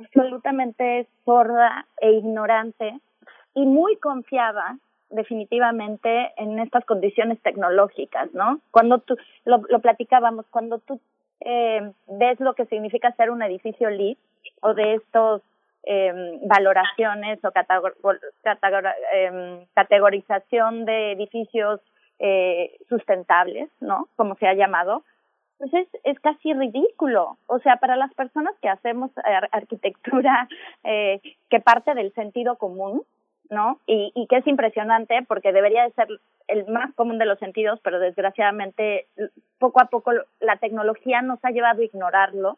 absolutamente 0.00 1.06
sorda 1.24 1.86
e 2.00 2.12
ignorante 2.12 2.98
y 3.54 3.66
muy 3.66 3.96
confiada 3.96 4.78
definitivamente 5.10 6.32
en 6.36 6.58
estas 6.60 6.84
condiciones 6.84 7.40
tecnológicas, 7.42 8.32
¿no? 8.32 8.60
Cuando 8.70 8.98
tú, 9.00 9.16
lo, 9.44 9.62
lo 9.68 9.80
platicábamos, 9.80 10.46
cuando 10.50 10.78
tú 10.78 11.00
eh, 11.40 11.92
ves 12.06 12.38
lo 12.40 12.54
que 12.54 12.66
significa 12.66 13.12
ser 13.12 13.30
un 13.30 13.42
edificio 13.42 13.90
LEED 13.90 14.16
o 14.60 14.74
de 14.74 14.94
estos 14.94 15.42
eh, 15.82 16.38
valoraciones 16.42 17.38
o 17.44 17.52
eh, 19.14 19.66
categorización 19.74 20.84
de 20.84 21.12
edificios 21.12 21.80
eh, 22.18 22.76
sustentables, 22.88 23.70
¿no? 23.80 24.08
Como 24.16 24.34
se 24.36 24.46
ha 24.46 24.54
llamado, 24.54 25.04
pues 25.60 25.74
es, 25.74 25.88
es 26.04 26.18
casi 26.20 26.54
ridículo. 26.54 27.36
O 27.46 27.58
sea, 27.58 27.76
para 27.76 27.94
las 27.94 28.12
personas 28.14 28.54
que 28.62 28.68
hacemos 28.70 29.10
arquitectura 29.52 30.48
eh, 30.84 31.20
que 31.50 31.60
parte 31.60 31.94
del 31.94 32.12
sentido 32.14 32.56
común, 32.56 33.02
¿no? 33.50 33.78
Y, 33.86 34.10
y 34.14 34.26
que 34.26 34.38
es 34.38 34.46
impresionante 34.46 35.22
porque 35.28 35.52
debería 35.52 35.84
de 35.84 35.92
ser 35.92 36.08
el 36.48 36.66
más 36.66 36.94
común 36.94 37.18
de 37.18 37.26
los 37.26 37.38
sentidos, 37.38 37.78
pero 37.82 38.00
desgraciadamente 38.00 39.06
poco 39.58 39.82
a 39.82 39.86
poco 39.86 40.12
la 40.40 40.56
tecnología 40.56 41.20
nos 41.20 41.44
ha 41.44 41.50
llevado 41.50 41.82
a 41.82 41.84
ignorarlo, 41.84 42.56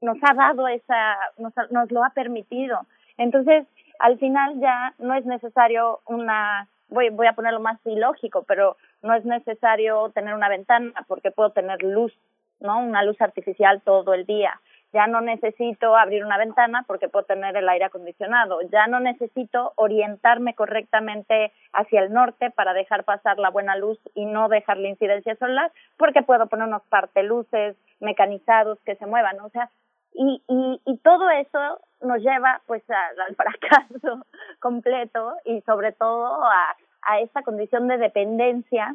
nos 0.00 0.16
ha 0.22 0.32
dado 0.32 0.66
esa, 0.66 1.18
nos, 1.36 1.52
nos 1.70 1.92
lo 1.92 2.02
ha 2.04 2.10
permitido. 2.10 2.86
Entonces, 3.18 3.66
al 3.98 4.18
final 4.18 4.58
ya 4.60 4.94
no 4.98 5.12
es 5.14 5.26
necesario 5.26 6.00
una, 6.06 6.68
voy, 6.88 7.10
voy 7.10 7.26
a 7.26 7.34
ponerlo 7.34 7.60
más 7.60 7.78
ilógico, 7.84 8.44
pero 8.44 8.78
no 9.02 9.14
es 9.14 9.26
necesario 9.26 10.10
tener 10.14 10.34
una 10.34 10.48
ventana 10.48 10.92
porque 11.06 11.30
puedo 11.30 11.50
tener 11.50 11.82
luz, 11.82 12.14
¿no? 12.60 12.78
Una 12.78 13.02
luz 13.02 13.20
artificial 13.20 13.80
todo 13.82 14.14
el 14.14 14.26
día. 14.26 14.60
Ya 14.92 15.06
no 15.06 15.20
necesito 15.20 15.96
abrir 15.96 16.24
una 16.24 16.36
ventana 16.36 16.84
porque 16.86 17.08
puedo 17.08 17.24
tener 17.24 17.56
el 17.56 17.68
aire 17.68 17.84
acondicionado, 17.84 18.60
ya 18.72 18.88
no 18.88 18.98
necesito 18.98 19.72
orientarme 19.76 20.54
correctamente 20.54 21.52
hacia 21.72 22.02
el 22.02 22.12
norte 22.12 22.50
para 22.50 22.74
dejar 22.74 23.04
pasar 23.04 23.38
la 23.38 23.50
buena 23.50 23.76
luz 23.76 23.98
y 24.14 24.24
no 24.24 24.48
dejar 24.48 24.78
la 24.78 24.88
incidencia 24.88 25.36
solar 25.36 25.70
porque 25.96 26.22
puedo 26.22 26.48
poner 26.48 26.66
unos 26.66 26.82
parteluces 26.88 27.76
mecanizados 28.00 28.80
que 28.80 28.96
se 28.96 29.06
muevan, 29.06 29.38
o 29.40 29.48
sea, 29.50 29.70
y, 30.12 30.42
y, 30.48 30.80
y 30.84 30.98
todo 30.98 31.30
eso 31.30 31.80
nos 32.02 32.18
lleva 32.20 32.60
pues 32.66 32.82
al 32.90 33.36
fracaso 33.36 34.26
completo 34.58 35.34
y 35.44 35.60
sobre 35.60 35.92
todo 35.92 36.44
a, 36.44 36.76
a 37.02 37.20
esta 37.20 37.42
condición 37.42 37.88
de 37.88 37.98
dependencia 37.98 38.94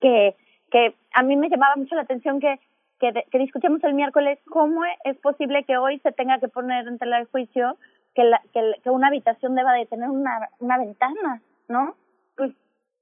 que, 0.00 0.34
que 0.70 0.94
a 1.14 1.22
mí 1.22 1.36
me 1.36 1.48
llamaba 1.48 1.76
mucho 1.76 1.94
la 1.94 2.02
atención 2.02 2.40
que 2.40 2.58
que, 3.00 3.12
que 3.30 3.38
discutimos 3.38 3.82
el 3.84 3.94
miércoles, 3.94 4.38
¿cómo 4.46 4.82
es 5.04 5.16
posible 5.18 5.64
que 5.64 5.76
hoy 5.76 5.98
se 6.00 6.12
tenga 6.12 6.38
que 6.38 6.48
poner 6.48 6.86
en 6.86 6.98
tela 6.98 7.18
de 7.18 7.26
juicio 7.26 7.76
que, 8.14 8.24
la, 8.24 8.40
que, 8.52 8.72
que 8.82 8.90
una 8.90 9.08
habitación 9.08 9.54
deba 9.54 9.72
de 9.72 9.86
tener 9.86 10.08
una, 10.08 10.48
una 10.58 10.78
ventana, 10.78 11.42
¿no? 11.68 11.94
Pues 12.36 12.52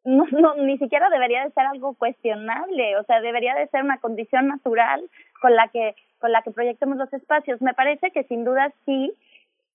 no, 0.04 0.26
no, 0.32 0.54
ni 0.56 0.76
siquiera 0.78 1.08
debería 1.08 1.44
de 1.44 1.52
ser 1.52 1.66
algo 1.66 1.94
cuestionable, 1.94 2.96
o 2.98 3.04
sea, 3.04 3.20
debería 3.20 3.54
de 3.54 3.68
ser 3.68 3.82
una 3.82 3.98
condición 3.98 4.48
natural 4.48 5.08
con 5.40 5.54
la 5.54 5.68
que, 5.68 5.94
con 6.18 6.32
la 6.32 6.42
que 6.42 6.50
proyectemos 6.50 6.98
los 6.98 7.12
espacios. 7.12 7.62
Me 7.62 7.74
parece 7.74 8.10
que 8.10 8.24
sin 8.24 8.44
duda 8.44 8.72
sí, 8.84 9.14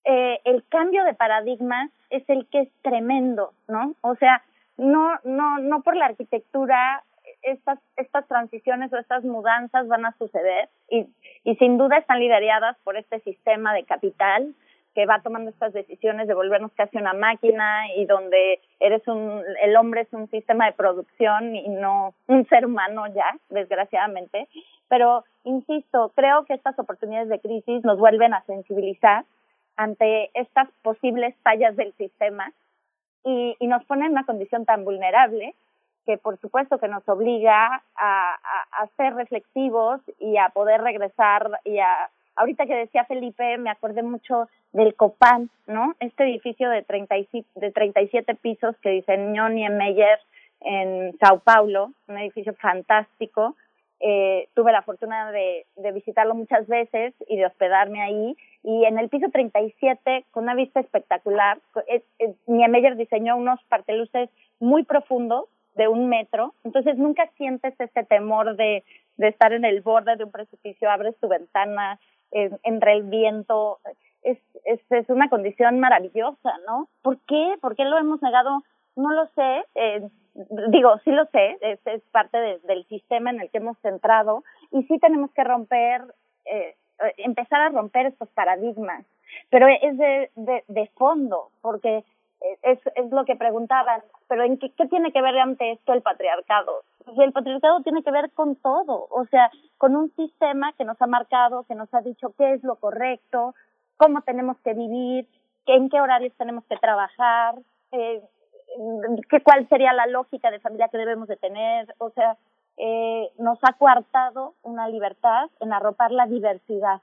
eh, 0.04 0.40
el 0.44 0.64
cambio 0.68 1.04
de 1.04 1.14
paradigma 1.14 1.90
es 2.10 2.28
el 2.28 2.46
que 2.46 2.60
es 2.60 2.68
tremendo, 2.82 3.52
¿no? 3.68 3.94
O 4.02 4.14
sea, 4.16 4.42
no, 4.76 5.18
no, 5.24 5.58
no 5.58 5.82
por 5.82 5.96
la 5.96 6.06
arquitectura 6.06 7.02
estas, 7.42 7.78
estas 7.96 8.26
transiciones 8.28 8.92
o 8.92 8.98
estas 8.98 9.24
mudanzas 9.24 9.86
van 9.88 10.06
a 10.06 10.16
suceder 10.18 10.68
y, 10.88 11.06
y 11.44 11.56
sin 11.56 11.78
duda 11.78 11.98
están 11.98 12.20
lideradas 12.20 12.76
por 12.84 12.96
este 12.96 13.20
sistema 13.20 13.74
de 13.74 13.84
capital 13.84 14.54
que 14.94 15.06
va 15.06 15.20
tomando 15.22 15.50
estas 15.50 15.72
decisiones 15.72 16.26
de 16.26 16.34
volvernos 16.34 16.72
casi 16.72 16.98
una 16.98 17.12
máquina 17.12 17.94
y 17.96 18.06
donde 18.06 18.60
eres 18.80 19.06
un, 19.06 19.42
el 19.62 19.76
hombre 19.76 20.02
es 20.02 20.12
un 20.12 20.28
sistema 20.30 20.66
de 20.66 20.72
producción 20.72 21.54
y 21.54 21.68
no 21.68 22.14
un 22.26 22.46
ser 22.48 22.66
humano 22.66 23.06
ya, 23.14 23.38
desgraciadamente. 23.50 24.48
Pero, 24.88 25.24
insisto, 25.44 26.10
creo 26.16 26.44
que 26.44 26.54
estas 26.54 26.76
oportunidades 26.78 27.28
de 27.28 27.38
crisis 27.38 27.84
nos 27.84 27.98
vuelven 27.98 28.34
a 28.34 28.42
sensibilizar 28.42 29.24
ante 29.76 30.30
estas 30.34 30.68
posibles 30.82 31.36
fallas 31.42 31.76
del 31.76 31.92
sistema 31.94 32.52
y, 33.24 33.56
y 33.60 33.66
nos 33.68 33.84
ponen 33.84 34.06
en 34.06 34.12
una 34.12 34.26
condición 34.26 34.64
tan 34.64 34.84
vulnerable 34.84 35.54
que 36.06 36.18
por 36.18 36.38
supuesto 36.38 36.78
que 36.78 36.88
nos 36.88 37.08
obliga 37.08 37.82
a, 37.96 38.34
a, 38.72 38.86
ser 38.96 39.14
reflexivos 39.14 40.00
y 40.18 40.36
a 40.36 40.48
poder 40.48 40.80
regresar 40.80 41.50
y 41.64 41.78
a 41.78 42.10
ahorita 42.36 42.66
que 42.66 42.74
decía 42.74 43.04
Felipe 43.04 43.58
me 43.58 43.70
acordé 43.70 44.02
mucho 44.02 44.48
del 44.72 44.94
Copan, 44.94 45.50
¿no? 45.66 45.94
Este 46.00 46.24
edificio 46.24 46.70
de 46.70 46.82
30 46.82 47.18
y, 47.18 47.46
de 47.56 47.70
37 47.70 48.34
pisos 48.36 48.76
que 48.82 48.90
diseñó 48.90 49.48
Niemeyer 49.48 50.18
en 50.60 51.16
Sao 51.18 51.40
Paulo, 51.40 51.92
un 52.08 52.18
edificio 52.18 52.54
fantástico. 52.54 53.56
Eh, 54.02 54.48
tuve 54.54 54.72
la 54.72 54.82
fortuna 54.82 55.30
de, 55.30 55.66
de 55.76 55.92
visitarlo 55.92 56.34
muchas 56.34 56.66
veces 56.66 57.12
y 57.28 57.36
de 57.36 57.46
hospedarme 57.46 58.00
ahí. 58.00 58.36
Y 58.62 58.84
en 58.84 58.98
el 58.98 59.08
piso 59.08 59.28
37, 59.30 60.24
con 60.30 60.44
una 60.44 60.54
vista 60.54 60.80
espectacular, 60.80 61.58
eh, 61.86 62.02
eh, 62.18 62.34
Niemeyer 62.46 62.96
diseñó 62.96 63.36
unos 63.36 63.62
parteluces 63.64 64.30
muy 64.58 64.84
profundos 64.84 65.46
de 65.74 65.88
un 65.88 66.08
metro, 66.08 66.54
entonces 66.64 66.96
nunca 66.96 67.28
sientes 67.36 67.74
ese 67.78 68.04
temor 68.04 68.56
de, 68.56 68.84
de 69.16 69.28
estar 69.28 69.52
en 69.52 69.64
el 69.64 69.80
borde 69.80 70.16
de 70.16 70.24
un 70.24 70.30
precipicio, 70.30 70.90
abres 70.90 71.16
tu 71.20 71.28
ventana, 71.28 71.98
entre 72.32 72.92
el 72.92 73.02
viento, 73.04 73.78
es, 74.22 74.38
es, 74.64 74.80
es 74.90 75.08
una 75.08 75.28
condición 75.28 75.80
maravillosa, 75.80 76.52
¿no? 76.66 76.88
¿Por 77.02 77.18
qué? 77.26 77.56
¿Por 77.60 77.74
qué 77.76 77.84
lo 77.84 77.98
hemos 77.98 78.22
negado? 78.22 78.62
No 78.96 79.12
lo 79.12 79.26
sé, 79.28 79.64
eh, 79.74 80.08
digo, 80.68 80.98
sí 81.04 81.10
lo 81.10 81.24
sé, 81.26 81.58
es, 81.60 81.80
es 81.86 82.02
parte 82.12 82.38
del 82.64 82.84
sistema 82.86 83.30
en 83.30 83.40
el 83.40 83.50
que 83.50 83.58
hemos 83.58 83.78
centrado 83.78 84.44
y 84.70 84.82
sí 84.84 84.98
tenemos 84.98 85.32
que 85.32 85.44
romper, 85.44 86.02
eh, 86.44 86.76
empezar 87.16 87.60
a 87.62 87.68
romper 87.70 88.06
estos 88.06 88.28
paradigmas, 88.30 89.04
pero 89.48 89.66
es 89.68 89.96
de, 89.96 90.30
de, 90.36 90.64
de 90.68 90.86
fondo, 90.96 91.50
porque 91.62 92.04
es, 92.62 92.78
es 92.94 93.10
lo 93.10 93.24
que 93.24 93.36
preguntaban, 93.36 94.02
pero 94.28 94.44
¿en 94.44 94.58
qué, 94.58 94.70
qué 94.70 94.86
tiene 94.86 95.12
que 95.12 95.22
ver 95.22 95.38
ante 95.38 95.72
esto 95.72 95.92
el 95.92 96.02
patriarcado? 96.02 96.82
Pues 97.04 97.18
el 97.18 97.32
patriarcado 97.32 97.80
tiene 97.82 98.02
que 98.02 98.10
ver 98.10 98.30
con 98.32 98.56
todo, 98.56 99.06
o 99.10 99.26
sea, 99.26 99.50
con 99.78 99.96
un 99.96 100.10
sistema 100.16 100.72
que 100.74 100.84
nos 100.84 101.00
ha 101.02 101.06
marcado, 101.06 101.64
que 101.64 101.74
nos 101.74 101.92
ha 101.94 102.00
dicho 102.00 102.32
qué 102.36 102.54
es 102.54 102.62
lo 102.62 102.76
correcto, 102.76 103.54
cómo 103.96 104.22
tenemos 104.22 104.56
que 104.58 104.74
vivir, 104.74 105.26
en 105.74 105.88
qué 105.88 106.00
horarios 106.00 106.32
tenemos 106.36 106.64
que 106.64 106.76
trabajar, 106.76 107.54
eh, 107.92 108.22
qué, 109.28 109.40
cuál 109.42 109.68
sería 109.68 109.92
la 109.92 110.06
lógica 110.06 110.50
de 110.50 110.60
familia 110.60 110.88
que 110.88 110.98
debemos 110.98 111.28
de 111.28 111.36
tener, 111.36 111.94
o 111.98 112.10
sea, 112.10 112.36
eh, 112.76 113.30
nos 113.38 113.58
ha 113.62 113.74
coartado 113.74 114.54
una 114.62 114.88
libertad 114.88 115.50
en 115.60 115.72
arropar 115.72 116.12
la 116.12 116.26
diversidad 116.26 117.00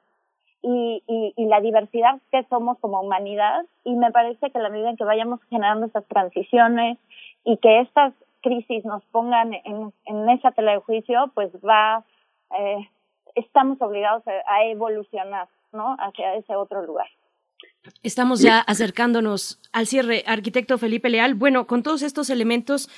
y, 0.68 1.34
la 1.46 1.62
diversidad 1.62 2.20
que 2.32 2.44
somos 2.50 2.78
como 2.80 3.02
humanidad 3.02 3.66
y 3.84 3.96
me 3.96 4.12
parece 4.12 4.52
que 4.52 4.60
la 4.60 4.70
medida 4.70 4.90
en 4.90 4.98
que 4.98 5.06
vayamos 5.06 5.40
generando 5.50 5.86
estas 5.86 6.06
transiciones 6.08 6.98
y 7.46 7.58
que 7.58 7.82
estas 7.82 8.14
crisis 8.42 8.84
nos 8.84 9.04
pongan 9.06 9.54
en, 9.54 9.94
en 10.06 10.30
esa 10.30 10.52
tela 10.52 10.74
de 10.74 10.80
juicio, 10.80 11.32
pues 11.34 11.52
va, 11.66 12.04
eh, 12.60 12.90
estamos 13.36 13.82
obligados 13.82 14.24
a, 14.28 14.32
a 14.54 14.66
evolucionar, 14.66 15.48
¿no? 15.72 15.96
Hacia 16.00 16.36
ese 16.36 16.56
otro 16.56 16.86
lugar. 16.86 17.08
Estamos 18.04 18.42
ya 18.42 18.60
acercándonos 18.60 19.62
al 19.72 19.88
cierre, 19.88 20.24
arquitecto 20.28 20.78
Felipe 20.78 21.10
Leal. 21.10 21.36
Bueno, 21.36 21.68
con 21.68 21.84
todos 21.84 22.02
estos 22.02 22.30
elementos, 22.30 22.90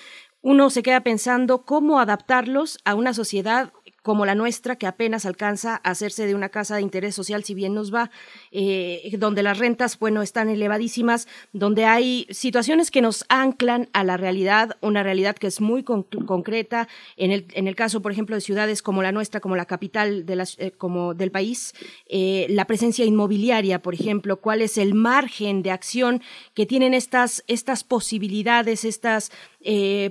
uno 0.41 0.69
se 0.69 0.81
queda 0.81 1.01
pensando 1.01 1.65
cómo 1.65 1.99
adaptarlos 1.99 2.79
a 2.85 2.95
una 2.95 3.13
sociedad 3.13 3.71
como 4.03 4.25
la 4.25 4.35
nuestra, 4.35 4.75
que 4.77 4.87
apenas 4.87 5.25
alcanza 5.25 5.75
a 5.83 5.91
hacerse 5.91 6.25
de 6.25 6.35
una 6.35 6.49
casa 6.49 6.75
de 6.75 6.81
interés 6.81 7.15
social, 7.15 7.43
si 7.43 7.53
bien 7.53 7.73
nos 7.73 7.93
va, 7.93 8.11
eh, 8.51 9.11
donde 9.17 9.43
las 9.43 9.57
rentas, 9.57 9.99
bueno, 9.99 10.21
están 10.21 10.49
elevadísimas, 10.49 11.27
donde 11.53 11.85
hay 11.85 12.27
situaciones 12.29 12.91
que 12.91 13.01
nos 13.01 13.25
anclan 13.29 13.89
a 13.93 14.03
la 14.03 14.17
realidad, 14.17 14.77
una 14.81 15.03
realidad 15.03 15.35
que 15.35 15.47
es 15.47 15.61
muy 15.61 15.83
concreta, 15.83 16.87
en 17.17 17.31
el, 17.31 17.45
en 17.53 17.67
el 17.67 17.75
caso, 17.75 18.01
por 18.01 18.11
ejemplo, 18.11 18.35
de 18.35 18.41
ciudades 18.41 18.81
como 18.81 19.01
la 19.01 19.11
nuestra, 19.11 19.39
como 19.39 19.55
la 19.55 19.65
capital 19.65 20.25
de 20.25 20.35
las, 20.35 20.57
eh, 20.59 20.71
como 20.71 21.13
del 21.13 21.31
país, 21.31 21.73
eh, 22.07 22.47
la 22.49 22.65
presencia 22.65 23.05
inmobiliaria, 23.05 23.81
por 23.81 23.93
ejemplo, 23.93 24.37
cuál 24.37 24.61
es 24.61 24.77
el 24.77 24.93
margen 24.93 25.61
de 25.63 25.71
acción 25.71 26.21
que 26.53 26.65
tienen 26.65 26.93
estas, 26.93 27.43
estas 27.47 27.83
posibilidades, 27.83 28.85
estas 28.85 29.31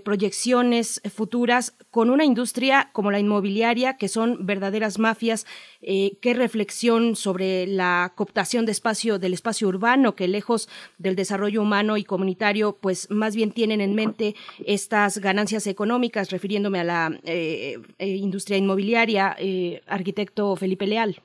proyecciones 0.05 1.01
futuras 1.15 1.75
con 1.91 2.11
una 2.11 2.27
industria 2.27 2.91
como 2.93 3.11
la 3.11 3.19
inmobiliaria, 3.19 3.88
que 3.97 4.09
son 4.09 4.47
verdaderas 4.47 4.99
mafias. 4.99 5.47
Eh, 5.81 6.19
¿Qué 6.21 6.35
reflexión 6.35 7.17
sobre 7.17 7.67
la 7.67 8.13
cooptación 8.15 8.67
de 8.67 8.73
espacio, 8.73 9.19
del 9.19 9.33
espacio 9.33 9.69
urbano, 9.69 10.15
que 10.15 10.29
lejos 10.29 10.69
del 10.99 11.17
desarrollo 11.17 11.63
humano 11.63 11.97
y 11.97 12.05
comunitario, 12.05 12.77
pues 12.81 13.11
más 13.11 13.35
bien 13.35 13.53
tienen 13.53 13.81
en 13.81 13.95
mente 13.95 14.35
estas 14.67 15.19
ganancias 15.19 15.67
económicas, 15.67 16.31
refiriéndome 16.31 16.81
a 16.81 16.85
la 16.85 17.19
eh, 17.25 17.79
industria 17.99 18.59
inmobiliaria, 18.59 19.37
arquitecto 19.87 20.57
Felipe 20.57 20.87
Leal? 20.87 21.17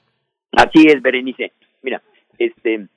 Así 0.52 0.86
es, 0.88 1.02
Berenice. 1.02 1.52
Mira, 1.82 2.02
este, 2.38 2.88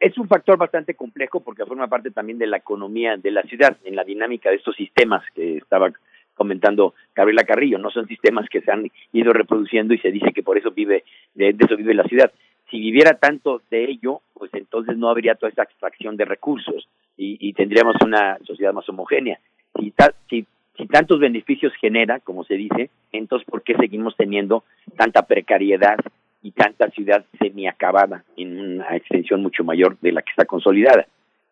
es 0.00 0.16
un 0.16 0.28
factor 0.28 0.56
bastante 0.56 0.94
complejo 0.94 1.40
porque 1.40 1.66
forma 1.66 1.88
parte 1.88 2.10
también 2.10 2.38
de 2.38 2.46
la 2.46 2.58
economía 2.58 3.16
de 3.16 3.30
la 3.30 3.42
ciudad, 3.42 3.76
en 3.84 3.96
la 3.96 4.04
dinámica 4.04 4.50
de 4.50 4.56
estos 4.56 4.76
sistemas 4.76 5.24
que 5.34 5.56
estaba 5.56 5.92
comentando 6.38 6.94
Gabriela 7.14 7.44
Carrillo, 7.44 7.78
no 7.78 7.90
son 7.90 8.06
sistemas 8.06 8.48
que 8.48 8.62
se 8.62 8.70
han 8.72 8.90
ido 9.12 9.34
reproduciendo 9.34 9.92
y 9.92 9.98
se 9.98 10.10
dice 10.10 10.32
que 10.32 10.42
por 10.42 10.56
eso 10.56 10.70
vive, 10.70 11.04
de, 11.34 11.54
eso 11.58 11.76
vive 11.76 11.92
la 11.92 12.04
ciudad. 12.04 12.32
Si 12.70 12.78
viviera 12.78 13.18
tanto 13.18 13.60
de 13.70 13.84
ello, 13.84 14.20
pues 14.32 14.50
entonces 14.54 14.96
no 14.96 15.10
habría 15.10 15.34
toda 15.34 15.50
esa 15.50 15.64
extracción 15.64 16.16
de 16.16 16.24
recursos 16.24 16.88
y, 17.16 17.36
y 17.40 17.52
tendríamos 17.52 17.96
una 18.02 18.38
sociedad 18.46 18.72
más 18.72 18.88
homogénea. 18.88 19.38
Si, 19.78 19.92
si, 20.30 20.46
si 20.76 20.86
tantos 20.86 21.20
beneficios 21.20 21.72
genera, 21.80 22.20
como 22.20 22.44
se 22.44 22.54
dice, 22.54 22.88
entonces 23.12 23.46
¿por 23.50 23.62
qué 23.62 23.74
seguimos 23.74 24.16
teniendo 24.16 24.64
tanta 24.96 25.22
precariedad 25.22 25.98
y 26.42 26.52
tanta 26.52 26.88
ciudad 26.90 27.24
semiacabada 27.38 28.24
en 28.36 28.58
una 28.60 28.96
extensión 28.96 29.42
mucho 29.42 29.64
mayor 29.64 29.98
de 30.00 30.12
la 30.12 30.22
que 30.22 30.30
está 30.30 30.44
consolidada. 30.44 31.06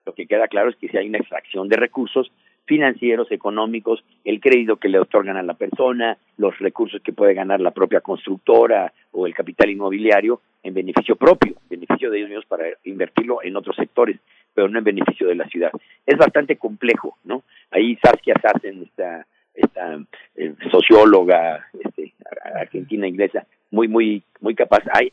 Lo 0.04 0.14
que 0.14 0.26
queda 0.26 0.46
claro 0.48 0.70
es 0.70 0.76
que 0.76 0.88
si 0.88 0.96
hay 0.96 1.08
una 1.08 1.18
extracción 1.18 1.68
de 1.68 1.76
recursos 1.76 2.30
financieros, 2.66 3.30
económicos, 3.30 4.04
el 4.24 4.40
crédito 4.40 4.76
que 4.76 4.88
le 4.88 4.98
otorgan 4.98 5.36
a 5.36 5.42
la 5.42 5.54
persona, 5.54 6.18
los 6.36 6.58
recursos 6.58 7.00
que 7.02 7.12
puede 7.12 7.32
ganar 7.32 7.60
la 7.60 7.70
propia 7.70 8.00
constructora 8.00 8.92
o 9.12 9.26
el 9.26 9.34
capital 9.34 9.70
inmobiliario 9.70 10.40
en 10.62 10.74
beneficio 10.74 11.16
propio, 11.16 11.54
beneficio 11.70 12.10
de 12.10 12.18
ellos 12.18 12.28
mismos 12.28 12.46
para 12.46 12.64
invertirlo 12.84 13.42
en 13.42 13.56
otros 13.56 13.76
sectores, 13.76 14.18
pero 14.52 14.68
no 14.68 14.78
en 14.78 14.84
beneficio 14.84 15.28
de 15.28 15.36
la 15.36 15.46
ciudad. 15.46 15.70
Es 16.04 16.18
bastante 16.18 16.56
complejo, 16.56 17.16
¿no? 17.24 17.44
Ahí 17.70 17.96
Saskia 18.02 18.34
Sassen, 18.42 18.82
esta, 18.82 19.26
esta 19.54 19.98
eh, 20.34 20.54
socióloga 20.70 21.68
este, 21.84 22.12
argentina 22.54 23.06
inglesa, 23.06 23.46
muy, 23.70 23.86
muy, 23.86 24.22
muy 24.40 24.54
capaz. 24.54 24.82
Hay, 24.92 25.12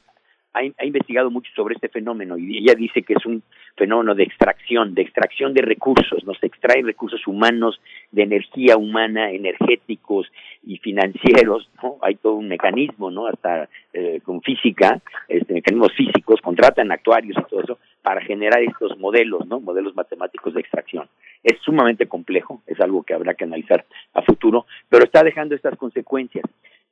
ha, 0.54 0.86
investigado 0.86 1.32
mucho 1.32 1.52
sobre 1.56 1.76
este 1.76 1.90
fenómeno 1.90 2.38
y 2.38 2.60
ella 2.60 2.76
dice 2.76 3.02
que 3.02 3.14
es 3.14 3.26
un 3.26 3.44
fenómeno 3.76 4.14
de 4.14 4.24
extracción, 4.24 4.94
de 4.94 5.02
extracción 5.02 5.54
de 5.54 5.64
recursos, 5.64 6.24
nos 6.26 6.42
extrae 6.44 6.84
recursos 6.84 7.26
humanos, 7.28 7.82
de 8.12 8.24
energía 8.24 8.78
humana, 8.78 9.32
energéticos 9.32 10.32
y 10.66 10.78
financieros, 10.78 11.70
¿no? 11.82 11.98
Hay 12.02 12.16
todo 12.16 12.34
un 12.34 12.48
mecanismo, 12.48 13.10
¿no? 13.10 13.28
Hasta 13.28 13.68
eh, 13.94 14.22
con 14.24 14.42
física, 14.42 15.02
este, 15.28 15.54
mecanismos 15.54 15.92
físicos, 15.94 16.40
contratan 16.42 16.92
actuarios 16.92 17.36
y 17.40 17.50
todo 17.50 17.62
eso 17.62 17.80
para 18.04 18.22
generar 18.22 18.62
estos 18.62 18.98
modelos, 19.00 19.48
¿no? 19.48 19.60
Modelos 19.60 19.96
matemáticos 19.96 20.54
de 20.54 20.62
extracción. 20.62 21.08
Es 21.44 21.58
sumamente 21.62 22.06
complejo, 22.08 22.62
es 22.68 22.80
algo 22.80 23.04
que 23.04 23.14
habrá 23.14 23.34
que 23.34 23.46
analizar 23.46 23.86
a 24.14 24.22
futuro, 24.22 24.66
pero 24.90 25.06
está 25.06 25.24
dejando 25.24 25.56
estas 25.56 25.78
consecuencias 25.78 26.46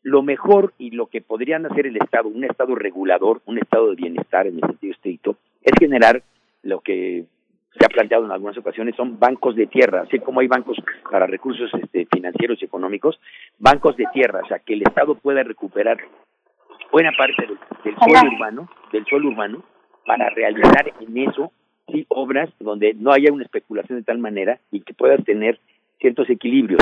lo 0.03 0.23
mejor 0.23 0.73
y 0.77 0.91
lo 0.91 1.07
que 1.07 1.21
podrían 1.21 1.65
hacer 1.65 1.87
el 1.87 1.97
Estado, 1.97 2.27
un 2.27 2.43
Estado 2.43 2.75
regulador, 2.75 3.41
un 3.45 3.57
Estado 3.59 3.89
de 3.89 3.95
bienestar 3.95 4.47
en 4.47 4.55
el 4.55 4.61
sentido 4.61 4.93
estricto, 4.93 5.37
es 5.61 5.73
generar 5.79 6.23
lo 6.63 6.79
que 6.79 7.25
se 7.77 7.85
ha 7.85 7.89
planteado 7.89 8.25
en 8.25 8.31
algunas 8.31 8.57
ocasiones, 8.57 8.95
son 8.95 9.17
bancos 9.19 9.55
de 9.55 9.67
tierra, 9.67 10.01
así 10.01 10.19
como 10.19 10.41
hay 10.41 10.47
bancos 10.47 10.77
para 11.09 11.25
recursos 11.25 11.71
este, 11.81 12.05
financieros 12.11 12.61
y 12.61 12.65
económicos, 12.65 13.19
bancos 13.59 13.95
de 13.95 14.05
tierra, 14.13 14.41
o 14.43 14.47
sea, 14.47 14.59
que 14.59 14.73
el 14.73 14.81
Estado 14.81 15.15
pueda 15.15 15.43
recuperar 15.43 15.97
buena 16.91 17.11
parte 17.17 17.47
del, 17.83 17.95
suelo 17.95 18.35
urbano, 18.35 18.69
del 18.91 19.05
suelo 19.05 19.29
urbano, 19.29 19.63
para 20.05 20.29
realizar 20.29 20.91
en 20.99 21.17
eso 21.17 21.51
sí 21.87 22.05
obras 22.09 22.49
donde 22.59 22.93
no 22.93 23.11
haya 23.11 23.31
una 23.31 23.43
especulación 23.43 23.99
de 23.99 24.03
tal 24.03 24.17
manera 24.17 24.59
y 24.71 24.81
que 24.81 24.93
puedas 24.93 25.23
tener 25.23 25.59
ciertos 25.99 26.29
equilibrios 26.29 26.81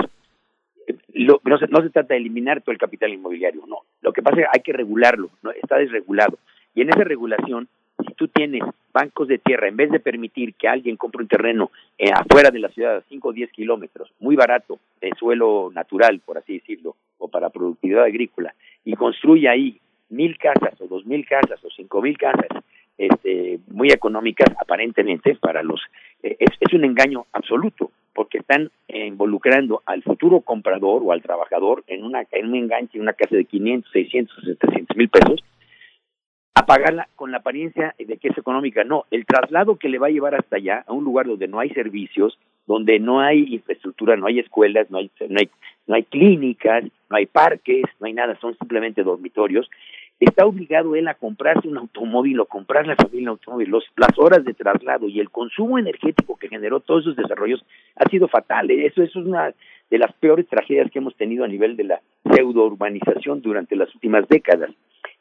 lo, 1.14 1.42
no, 1.44 1.58
se, 1.58 1.68
no 1.68 1.82
se 1.82 1.90
trata 1.90 2.14
de 2.14 2.20
eliminar 2.20 2.62
todo 2.62 2.72
el 2.72 2.78
capital 2.78 3.12
inmobiliario, 3.12 3.64
no. 3.68 3.80
Lo 4.02 4.14
que 4.14 4.22
pasa 4.22 4.38
es 4.38 4.44
que 4.44 4.50
hay 4.54 4.64
que 4.64 4.74
regularlo, 4.74 5.30
¿no? 5.42 5.52
está 5.52 5.78
desregulado. 5.78 6.38
Y 6.76 6.82
en 6.82 6.90
esa 6.90 7.04
regulación, 7.04 7.68
si 8.06 8.14
tú 8.14 8.28
tienes 8.28 8.64
bancos 8.94 9.28
de 9.28 9.38
tierra, 9.38 9.68
en 9.68 9.78
vez 9.78 9.92
de 9.92 10.00
permitir 10.00 10.54
que 10.54 10.68
alguien 10.68 10.98
compre 10.98 11.22
un 11.22 11.28
terreno 11.28 11.72
eh, 11.98 12.12
afuera 12.14 12.52
de 12.52 12.60
la 12.60 12.70
ciudad 12.70 12.98
a 12.98 13.02
5 13.10 13.28
o 13.28 13.34
10 13.34 13.52
kilómetros, 13.52 14.12
muy 14.20 14.36
barato, 14.36 14.80
de 15.02 15.12
suelo 15.18 15.72
natural, 15.74 16.22
por 16.26 16.38
así 16.38 16.54
decirlo, 16.54 16.96
o 17.18 17.28
para 17.28 17.50
productividad 17.50 18.04
agrícola, 18.04 18.54
y 18.86 18.94
construye 18.94 19.50
ahí 19.50 19.80
mil 20.10 20.38
casas 20.38 20.80
o 20.82 20.88
dos 20.88 21.06
mil 21.06 21.26
casas 21.28 21.64
o 21.64 21.70
cinco 21.70 22.02
mil 22.02 22.18
casas, 22.18 22.48
este, 22.98 23.60
muy 23.68 23.90
económicas 23.90 24.50
aparentemente 24.60 25.36
para 25.36 25.64
los... 25.64 25.82
Eh, 26.24 26.36
es, 26.40 26.50
es 26.60 26.74
un 26.74 26.84
engaño 26.84 27.26
absoluto 27.32 27.92
porque 28.20 28.40
están 28.40 28.70
involucrando 28.90 29.82
al 29.86 30.04
futuro 30.04 30.42
comprador 30.42 31.04
o 31.06 31.14
al 31.14 31.22
trabajador 31.22 31.86
en, 31.88 32.04
una, 32.04 32.26
en 32.34 32.48
un 32.48 32.56
enganche, 32.58 32.98
en 32.98 33.04
una 33.04 33.14
casa 33.14 33.34
de 33.34 33.46
500, 33.46 33.90
600, 33.94 34.44
700 34.44 34.98
mil 34.98 35.08
pesos, 35.08 35.42
a 36.54 36.66
pagarla 36.66 37.08
con 37.16 37.32
la 37.32 37.38
apariencia 37.38 37.96
de 37.98 38.18
que 38.18 38.28
es 38.28 38.38
económica. 38.38 38.84
No, 38.84 39.06
el 39.10 39.26
traslado 39.26 39.78
que 39.78 39.88
le 39.88 40.00
va 40.00 40.08
a 40.08 40.10
llevar 40.10 40.36
hasta 40.36 40.58
allá, 40.58 40.84
a 40.86 40.92
un 40.92 41.06
lugar 41.06 41.28
donde 41.28 41.48
no 41.48 41.62
hay 41.62 41.70
servicios, 41.70 42.38
donde 42.68 43.00
no 43.00 43.22
hay 43.22 43.54
infraestructura, 43.54 44.18
no 44.18 44.28
hay 44.28 44.40
escuelas, 44.40 44.92
no 44.92 44.98
hay, 44.98 45.10
no 45.30 45.40
hay, 45.40 45.50
no 45.88 45.96
hay 45.96 46.04
clínicas, 46.04 46.84
no 47.10 47.16
hay 47.16 47.26
parques, 47.26 47.86
no 48.02 48.08
hay 48.08 48.14
nada, 48.14 48.38
son 48.42 48.54
simplemente 48.58 49.02
dormitorios, 49.02 49.70
está 50.26 50.46
obligado 50.46 50.96
él 50.96 51.08
a 51.08 51.14
comprarse 51.14 51.68
un 51.68 51.78
automóvil 51.78 52.40
o 52.40 52.46
comprar 52.46 52.86
la 52.86 52.96
familia 52.96 53.24
un 53.24 53.30
automóvil. 53.30 53.70
Los, 53.70 53.86
las 53.96 54.18
horas 54.18 54.44
de 54.44 54.54
traslado 54.54 55.08
y 55.08 55.20
el 55.20 55.30
consumo 55.30 55.80
energético 55.80 56.38
que 56.38 56.50
generó 56.50 56.80
todos 56.80 57.04
esos 57.04 57.16
desarrollos 57.16 57.64
ha 57.96 58.10
sido 58.10 58.28
fatal. 58.28 58.70
Eso, 58.72 59.02
eso 59.02 59.20
es 59.20 59.26
una 59.26 59.54
de 59.90 59.98
las 59.98 60.14
peores 60.14 60.48
tragedias 60.48 60.92
que 60.92 61.00
hemos 61.00 61.16
tenido 61.16 61.44
a 61.44 61.48
nivel 61.48 61.76
de 61.76 61.86
la 61.86 62.02
pseudo 62.32 62.66
urbanización 62.66 63.42
durante 63.42 63.76
las 63.76 63.94
últimas 63.96 64.28
décadas. 64.28 64.72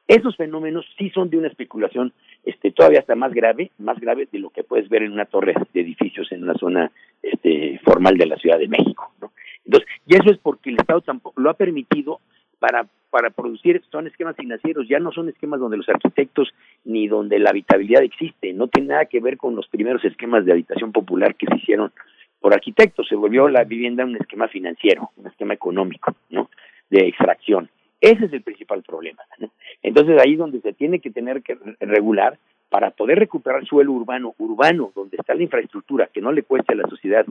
Esos 0.06 0.36
fenómenos 0.36 0.86
sí 0.96 1.10
son 1.10 1.28
de 1.28 1.36
una 1.36 1.48
especulación 1.48 2.12
este, 2.44 2.70
todavía 2.70 3.00
hasta 3.00 3.14
más 3.14 3.32
grave, 3.34 3.70
más 3.78 4.00
grave 4.00 4.26
de 4.32 4.38
lo 4.38 4.50
que 4.50 4.64
puedes 4.64 4.88
ver 4.88 5.02
en 5.02 5.12
una 5.12 5.26
torre 5.26 5.54
de 5.74 5.80
edificios 5.80 6.32
en 6.32 6.44
una 6.44 6.54
zona 6.54 6.90
este, 7.22 7.78
formal 7.84 8.16
de 8.16 8.26
la 8.26 8.36
Ciudad 8.36 8.58
de 8.58 8.68
México. 8.68 9.12
¿no? 9.20 9.32
Entonces, 9.66 9.88
y 10.06 10.16
eso 10.16 10.30
es 10.30 10.38
porque 10.38 10.70
el 10.70 10.76
Estado 10.76 11.02
tampoco 11.02 11.38
lo 11.40 11.50
ha 11.50 11.54
permitido 11.54 12.20
para, 12.58 12.86
para 13.10 13.30
producir, 13.30 13.82
son 13.90 14.06
esquemas 14.06 14.36
financieros, 14.36 14.88
ya 14.88 14.98
no 14.98 15.12
son 15.12 15.28
esquemas 15.28 15.60
donde 15.60 15.76
los 15.76 15.88
arquitectos 15.88 16.48
ni 16.84 17.08
donde 17.08 17.38
la 17.38 17.50
habitabilidad 17.50 18.02
existe, 18.02 18.52
no 18.52 18.68
tiene 18.68 18.88
nada 18.88 19.06
que 19.06 19.20
ver 19.20 19.36
con 19.36 19.54
los 19.54 19.66
primeros 19.68 20.04
esquemas 20.04 20.44
de 20.44 20.52
habitación 20.52 20.92
popular 20.92 21.34
que 21.34 21.46
se 21.46 21.56
hicieron 21.56 21.92
por 22.40 22.54
arquitectos, 22.54 23.08
se 23.08 23.16
volvió 23.16 23.48
la 23.48 23.64
vivienda 23.64 24.04
un 24.04 24.16
esquema 24.16 24.48
financiero, 24.48 25.10
un 25.16 25.26
esquema 25.26 25.54
económico, 25.54 26.14
¿no? 26.30 26.50
De 26.88 27.08
extracción. 27.08 27.68
Ese 28.00 28.26
es 28.26 28.32
el 28.32 28.42
principal 28.42 28.82
problema. 28.82 29.22
¿no? 29.38 29.50
Entonces 29.82 30.20
ahí 30.20 30.36
donde 30.36 30.60
se 30.60 30.72
tiene 30.72 31.00
que 31.00 31.10
tener 31.10 31.42
que 31.42 31.58
regular 31.80 32.38
para 32.68 32.90
poder 32.90 33.18
recuperar 33.18 33.64
suelo 33.66 33.92
urbano, 33.92 34.34
urbano, 34.38 34.92
donde 34.94 35.16
está 35.16 35.34
la 35.34 35.42
infraestructura, 35.42 36.08
que 36.12 36.20
no 36.20 36.32
le 36.32 36.42
cueste 36.42 36.74
a 36.74 36.76
la 36.76 36.88
sociedad 36.88 37.26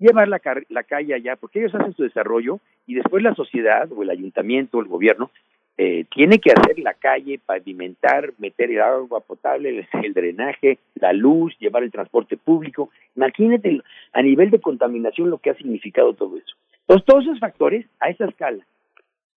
llevar 0.00 0.28
la, 0.28 0.40
calle 0.82 1.14
allá, 1.14 1.36
porque 1.36 1.60
ellos 1.60 1.74
hacen 1.74 1.94
su 1.94 2.02
desarrollo 2.02 2.58
y 2.86 2.94
después 2.94 3.22
la 3.22 3.34
sociedad 3.34 3.88
o 3.92 4.02
el 4.02 4.10
ayuntamiento 4.10 4.78
o 4.78 4.80
el 4.80 4.88
gobierno 4.88 5.30
eh, 5.76 6.04
tiene 6.14 6.38
que 6.38 6.52
hacer 6.52 6.78
la 6.80 6.94
calle, 6.94 7.38
pavimentar, 7.44 8.32
meter 8.38 8.70
el 8.70 8.80
agua 8.80 9.20
potable, 9.20 9.86
el, 10.02 10.14
drenaje, 10.14 10.78
la 10.94 11.12
luz, 11.12 11.56
llevar 11.58 11.84
el 11.84 11.92
transporte 11.92 12.36
público. 12.36 12.90
Imagínate 13.14 13.80
a 14.12 14.22
nivel 14.22 14.50
de 14.50 14.60
contaminación 14.60 15.30
lo 15.30 15.38
que 15.38 15.50
ha 15.50 15.54
significado 15.54 16.14
todo 16.14 16.36
eso. 16.36 16.56
Entonces, 16.80 17.06
todos 17.06 17.24
esos 17.24 17.38
factores 17.38 17.86
a 18.00 18.10
esa 18.10 18.24
escala, 18.24 18.64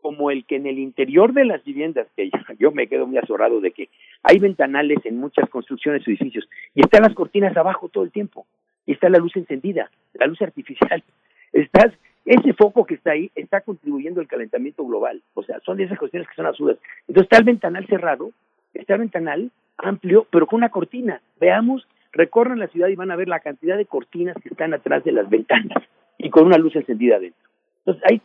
como 0.02 0.32
el 0.32 0.44
que 0.46 0.58
en 0.58 0.68
el 0.68 0.80
interior 0.80 1.34
de 1.34 1.46
las 1.46 1.64
viviendas, 1.64 2.08
que 2.16 2.30
yo 2.60 2.72
me 2.72 2.88
quedo 2.88 3.06
muy 3.06 3.18
azorado 3.18 3.62
de 3.62 3.72
que 3.72 3.90
hay 4.22 4.40
ventanales 4.40 5.00
en 5.06 5.18
muchas 5.18 5.50
construcciones 5.50 6.06
o 6.06 6.10
edificios 6.10 6.50
y 6.74 6.82
están 6.82 7.04
las 7.04 7.14
cortinas 7.14 7.56
abajo 7.56 7.88
todo 7.88 8.04
el 8.04 8.12
tiempo 8.12 8.46
y 8.86 8.94
está 8.94 9.10
la 9.10 9.20
luz 9.20 9.36
encendida, 9.36 9.90
la 10.14 10.28
luz 10.28 10.42
artificial. 10.42 11.04
Estás, 11.54 11.94
ese 12.26 12.54
foco 12.54 12.86
que 12.86 12.96
está 12.96 13.12
ahí 13.12 13.30
está 13.36 13.62
contribuyendo 13.62 14.22
al 14.22 14.28
calentamiento 14.28 14.86
global. 14.86 15.22
O 15.34 15.44
sea, 15.44 15.60
son 15.60 15.80
esas 15.80 16.00
cuestiones 16.00 16.28
que 16.28 16.36
son 16.36 16.46
absurdas. 16.46 16.78
Entonces 17.08 17.24
está 17.24 17.38
el 17.38 17.44
ventanal 17.44 17.86
cerrado, 17.88 18.32
está 18.74 18.94
el 18.94 19.02
ventanal 19.02 19.52
amplio, 19.78 20.26
pero 20.32 20.48
con 20.48 20.58
una 20.58 20.70
cortina. 20.70 21.22
Veamos, 21.40 21.88
recorran 22.12 22.60
la 22.60 22.68
ciudad 22.68 22.88
y 22.88 22.96
van 22.96 23.12
a 23.12 23.16
ver 23.16 23.28
la 23.28 23.42
cantidad 23.42 23.78
de 23.78 23.86
cortinas 23.86 24.36
que 24.42 24.50
están 24.50 24.74
atrás 24.74 25.04
de 25.04 25.12
las 25.12 25.30
ventanas 25.30 25.84
y 26.18 26.30
con 26.30 26.46
una 26.46 26.58
luz 26.58 26.76
encendida 26.76 27.18
adentro. 27.18 27.50
Entonces, 27.80 28.04
hay, 28.10 28.22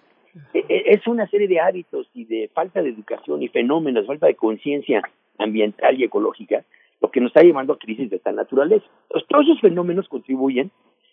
e, 0.54 0.64
e, 0.68 0.94
es 0.94 1.06
una 1.06 1.26
serie 1.26 1.48
de 1.48 1.60
hábitos 1.60 2.08
y 2.14 2.24
de 2.24 2.48
falta 2.54 2.80
de 2.80 2.90
educación 2.90 3.42
y 3.42 3.48
fenómenos, 3.48 4.06
falta 4.06 4.26
de 4.26 4.36
conciencia 4.36 5.02
ambiental 5.38 5.98
y 5.98 6.04
ecológica 6.04 6.64
lo 7.00 7.10
que 7.10 7.20
nos 7.20 7.30
está 7.30 7.42
llevando 7.42 7.72
a 7.72 7.78
crisis 7.78 8.10
de 8.10 8.18
tal 8.18 8.36
naturaleza. 8.36 8.86
todos 9.28 9.44
esos 9.44 9.60
fenómenos 9.60 10.08
contribuyen, 10.08 10.70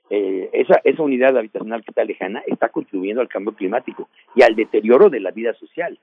eh, 0.10 0.50
esa, 0.54 0.82
esa 0.84 1.02
unidad 1.02 1.38
habitacional 1.38 1.84
que 1.84 1.92
está 1.92 2.04
lejana 2.04 2.44
está 2.46 2.70
contribuyendo 2.70 3.22
al 3.22 3.28
cambio 3.28 3.54
climático 3.54 4.08
y 4.36 4.44
al 4.44 4.56
deterioro 4.56 5.10
de 5.10 5.20
la 5.20 5.32
vida 5.32 5.54
social, 5.54 5.98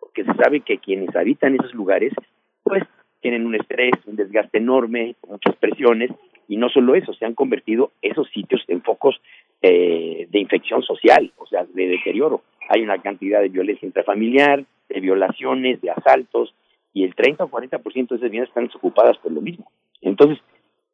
porque 0.00 0.24
se 0.24 0.34
sabe 0.34 0.60
que 0.60 0.78
quienes 0.78 1.14
habitan 1.16 1.54
esos 1.54 1.74
lugares, 1.74 2.12
pues 2.62 2.84
tienen 3.20 3.46
un 3.46 3.54
estrés, 3.54 3.92
un 4.06 4.16
desgaste 4.16 4.58
enorme, 4.58 5.16
muchas 5.26 5.56
presiones, 5.56 6.10
y 6.48 6.56
no 6.56 6.68
solo 6.68 6.94
eso, 6.94 7.12
se 7.12 7.26
han 7.26 7.34
convertido 7.34 7.92
esos 8.00 8.28
sitios 8.30 8.62
en 8.68 8.82
focos 8.82 9.20
eh, 9.60 10.26
de 10.30 10.38
infección 10.38 10.82
social, 10.82 11.32
o 11.36 11.46
sea, 11.46 11.64
de 11.64 11.88
deterioro. 11.88 12.42
Hay 12.70 12.82
una 12.82 13.00
cantidad 13.02 13.40
de 13.40 13.48
violencia 13.48 13.86
intrafamiliar, 13.86 14.64
de 14.88 15.00
violaciones, 15.00 15.80
de 15.82 15.90
asaltos, 15.90 16.54
y 16.92 17.04
el 17.04 17.14
30 17.14 17.44
o 17.44 17.48
40% 17.48 17.82
de 17.82 18.02
esas 18.02 18.20
viviendas 18.20 18.48
están 18.48 18.66
desocupadas 18.66 19.16
por 19.18 19.32
lo 19.32 19.40
mismo. 19.40 19.70
Entonces, 20.00 20.38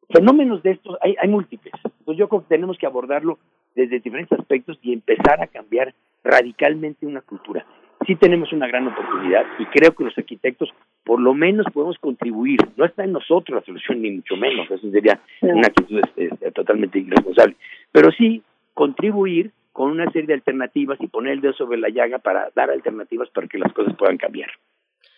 fenómenos 0.09 0.61
de 0.63 0.71
estos 0.71 0.97
hay, 1.01 1.15
hay 1.19 1.29
múltiples. 1.29 1.73
Entonces 1.83 2.17
yo 2.17 2.29
creo 2.29 2.41
que 2.41 2.55
tenemos 2.55 2.77
que 2.77 2.85
abordarlo 2.85 3.39
desde 3.75 3.99
diferentes 3.99 4.37
aspectos 4.39 4.77
y 4.81 4.93
empezar 4.93 5.41
a 5.41 5.47
cambiar 5.47 5.93
radicalmente 6.23 7.05
una 7.05 7.21
cultura. 7.21 7.65
Sí 8.05 8.15
tenemos 8.15 8.51
una 8.53 8.67
gran 8.67 8.87
oportunidad 8.87 9.45
y 9.57 9.65
creo 9.65 9.95
que 9.95 10.03
los 10.03 10.17
arquitectos 10.17 10.69
por 11.03 11.19
lo 11.19 11.33
menos 11.33 11.65
podemos 11.73 11.97
contribuir. 11.99 12.59
No 12.75 12.85
está 12.85 13.03
en 13.03 13.13
nosotros 13.13 13.59
la 13.59 13.65
solución, 13.65 14.01
ni 14.01 14.11
mucho 14.11 14.35
menos. 14.35 14.69
Eso 14.69 14.89
sería 14.91 15.19
una 15.41 15.67
actitud 15.67 16.01
este, 16.15 16.51
totalmente 16.51 16.99
irresponsable. 16.99 17.55
Pero 17.91 18.11
sí 18.11 18.43
contribuir 18.73 19.51
con 19.71 19.91
una 19.91 20.09
serie 20.11 20.27
de 20.27 20.33
alternativas 20.35 20.99
y 21.01 21.07
poner 21.07 21.33
el 21.33 21.41
dedo 21.41 21.53
sobre 21.53 21.77
la 21.77 21.89
llaga 21.89 22.19
para 22.19 22.49
dar 22.55 22.69
alternativas 22.69 23.29
para 23.29 23.47
que 23.47 23.57
las 23.57 23.73
cosas 23.73 23.95
puedan 23.95 24.17
cambiar. 24.17 24.49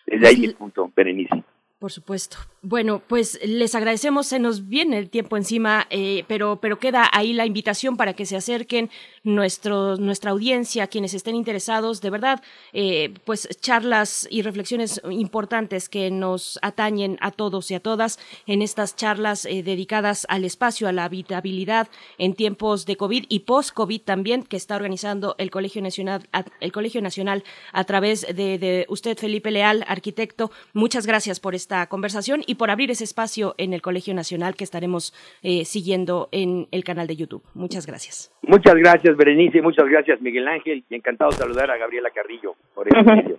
Desde 0.07 0.27
ahí 0.27 0.37
mi 0.37 0.49
punto, 0.49 0.91
Berenice. 0.95 1.43
Por 1.79 1.91
supuesto. 1.91 2.37
Bueno, 2.63 3.03
pues 3.07 3.39
les 3.45 3.75
agradecemos, 3.75 4.25
se 4.25 4.39
nos 4.39 4.67
viene 4.67 4.97
el 4.97 5.11
tiempo 5.11 5.37
encima, 5.37 5.85
eh, 5.91 6.25
pero, 6.27 6.59
pero 6.59 6.79
queda 6.79 7.07
ahí 7.13 7.33
la 7.33 7.45
invitación 7.45 7.97
para 7.97 8.13
que 8.13 8.25
se 8.25 8.35
acerquen 8.35 8.89
nuestro, 9.23 9.95
nuestra 9.95 10.31
audiencia, 10.31 10.87
quienes 10.87 11.13
estén 11.13 11.35
interesados, 11.35 12.01
de 12.01 12.09
verdad, 12.09 12.41
eh, 12.73 13.13
pues 13.25 13.47
charlas 13.61 14.27
y 14.31 14.41
reflexiones 14.41 14.99
importantes 15.07 15.87
que 15.87 16.09
nos 16.09 16.57
atañen 16.63 17.19
a 17.21 17.29
todos 17.29 17.69
y 17.69 17.75
a 17.75 17.79
todas 17.79 18.17
en 18.47 18.63
estas 18.63 18.95
charlas 18.95 19.45
eh, 19.45 19.61
dedicadas 19.61 20.25
al 20.29 20.45
espacio, 20.45 20.87
a 20.87 20.91
la 20.91 21.03
habitabilidad 21.03 21.89
en 22.17 22.33
tiempos 22.33 22.87
de 22.87 22.97
COVID 22.97 23.25
y 23.29 23.41
post-COVID 23.41 24.01
también, 24.01 24.41
que 24.41 24.57
está 24.57 24.75
organizando 24.75 25.35
el 25.37 25.51
Colegio 25.51 25.83
Nacional, 25.83 26.27
el 26.59 26.71
Colegio 26.71 27.03
Nacional 27.03 27.43
a 27.71 27.83
través 27.83 28.21
de, 28.21 28.57
de 28.57 28.87
usted, 28.89 29.15
Felipe 29.15 29.51
Leal, 29.51 29.85
arquitecto. 29.87 30.49
Muchas 30.73 31.05
gracias 31.05 31.39
por 31.39 31.53
estar 31.53 31.66
esta 31.67 31.85
conversación 31.87 32.43
y 32.47 32.55
por 32.55 32.71
abrir 32.71 32.91
ese 32.91 33.03
espacio 33.03 33.53
en 33.57 33.73
el 33.73 33.81
Colegio 33.81 34.13
Nacional 34.13 34.55
que 34.55 34.63
estaremos 34.63 35.13
eh, 35.43 35.65
siguiendo 35.65 36.29
en 36.31 36.69
el 36.71 36.85
canal 36.85 37.07
de 37.07 37.17
YouTube. 37.17 37.43
Muchas 37.53 37.85
gracias. 37.85 38.31
Muchas 38.41 38.75
gracias, 38.75 39.17
Berenice, 39.17 39.61
muchas 39.61 39.85
gracias, 39.89 40.21
Miguel 40.21 40.47
Ángel, 40.47 40.85
y 40.89 40.95
encantado 40.95 41.31
de 41.31 41.35
saludar 41.35 41.69
a 41.69 41.77
Gabriela 41.77 42.09
Carrillo 42.15 42.55
por 42.73 42.87
este 42.87 43.37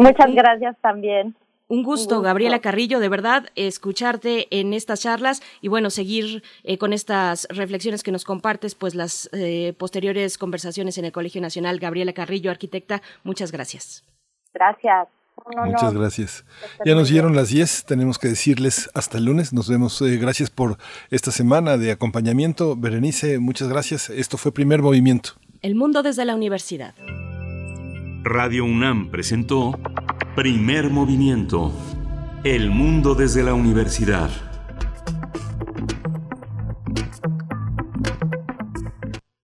muchas 0.00 0.32
gracias 0.32 0.76
también. 0.80 1.34
Un 1.66 1.82
gusto, 1.82 2.22
Gabriela 2.22 2.60
Carrillo, 2.60 3.00
de 3.00 3.08
verdad, 3.08 3.46
escucharte 3.56 4.46
en 4.56 4.72
estas 4.72 5.02
charlas 5.02 5.42
y 5.60 5.66
bueno, 5.66 5.90
seguir 5.90 6.44
eh, 6.62 6.78
con 6.78 6.92
estas 6.92 7.48
reflexiones 7.50 8.04
que 8.04 8.12
nos 8.12 8.24
compartes, 8.24 8.76
pues 8.76 8.94
las 8.94 9.28
eh, 9.32 9.74
posteriores 9.76 10.38
conversaciones 10.38 10.98
en 10.98 11.04
el 11.04 11.10
Colegio 11.10 11.40
Nacional. 11.40 11.80
Gabriela 11.80 12.12
Carrillo, 12.12 12.52
arquitecta, 12.52 13.02
muchas 13.24 13.50
gracias. 13.50 14.04
Gracias. 14.54 15.08
Muchas 15.64 15.94
gracias. 15.94 16.44
Ya 16.84 16.94
nos 16.94 17.08
dieron 17.08 17.36
las 17.36 17.50
10, 17.50 17.84
tenemos 17.84 18.18
que 18.18 18.28
decirles 18.28 18.90
hasta 18.94 19.18
el 19.18 19.26
lunes. 19.26 19.52
Nos 19.52 19.68
vemos. 19.68 20.00
Eh, 20.02 20.16
gracias 20.16 20.50
por 20.50 20.78
esta 21.10 21.30
semana 21.30 21.76
de 21.76 21.92
acompañamiento. 21.92 22.76
Berenice, 22.76 23.38
muchas 23.38 23.68
gracias. 23.68 24.10
Esto 24.10 24.38
fue 24.38 24.52
Primer 24.52 24.82
Movimiento. 24.82 25.30
El 25.62 25.74
mundo 25.74 26.02
desde 26.02 26.24
la 26.24 26.34
universidad. 26.34 26.94
Radio 28.24 28.64
UNAM 28.64 29.10
presentó 29.10 29.78
Primer 30.34 30.90
Movimiento. 30.90 31.72
El 32.42 32.70
mundo 32.70 33.14
desde 33.14 33.42
la 33.42 33.54
universidad. 33.54 34.30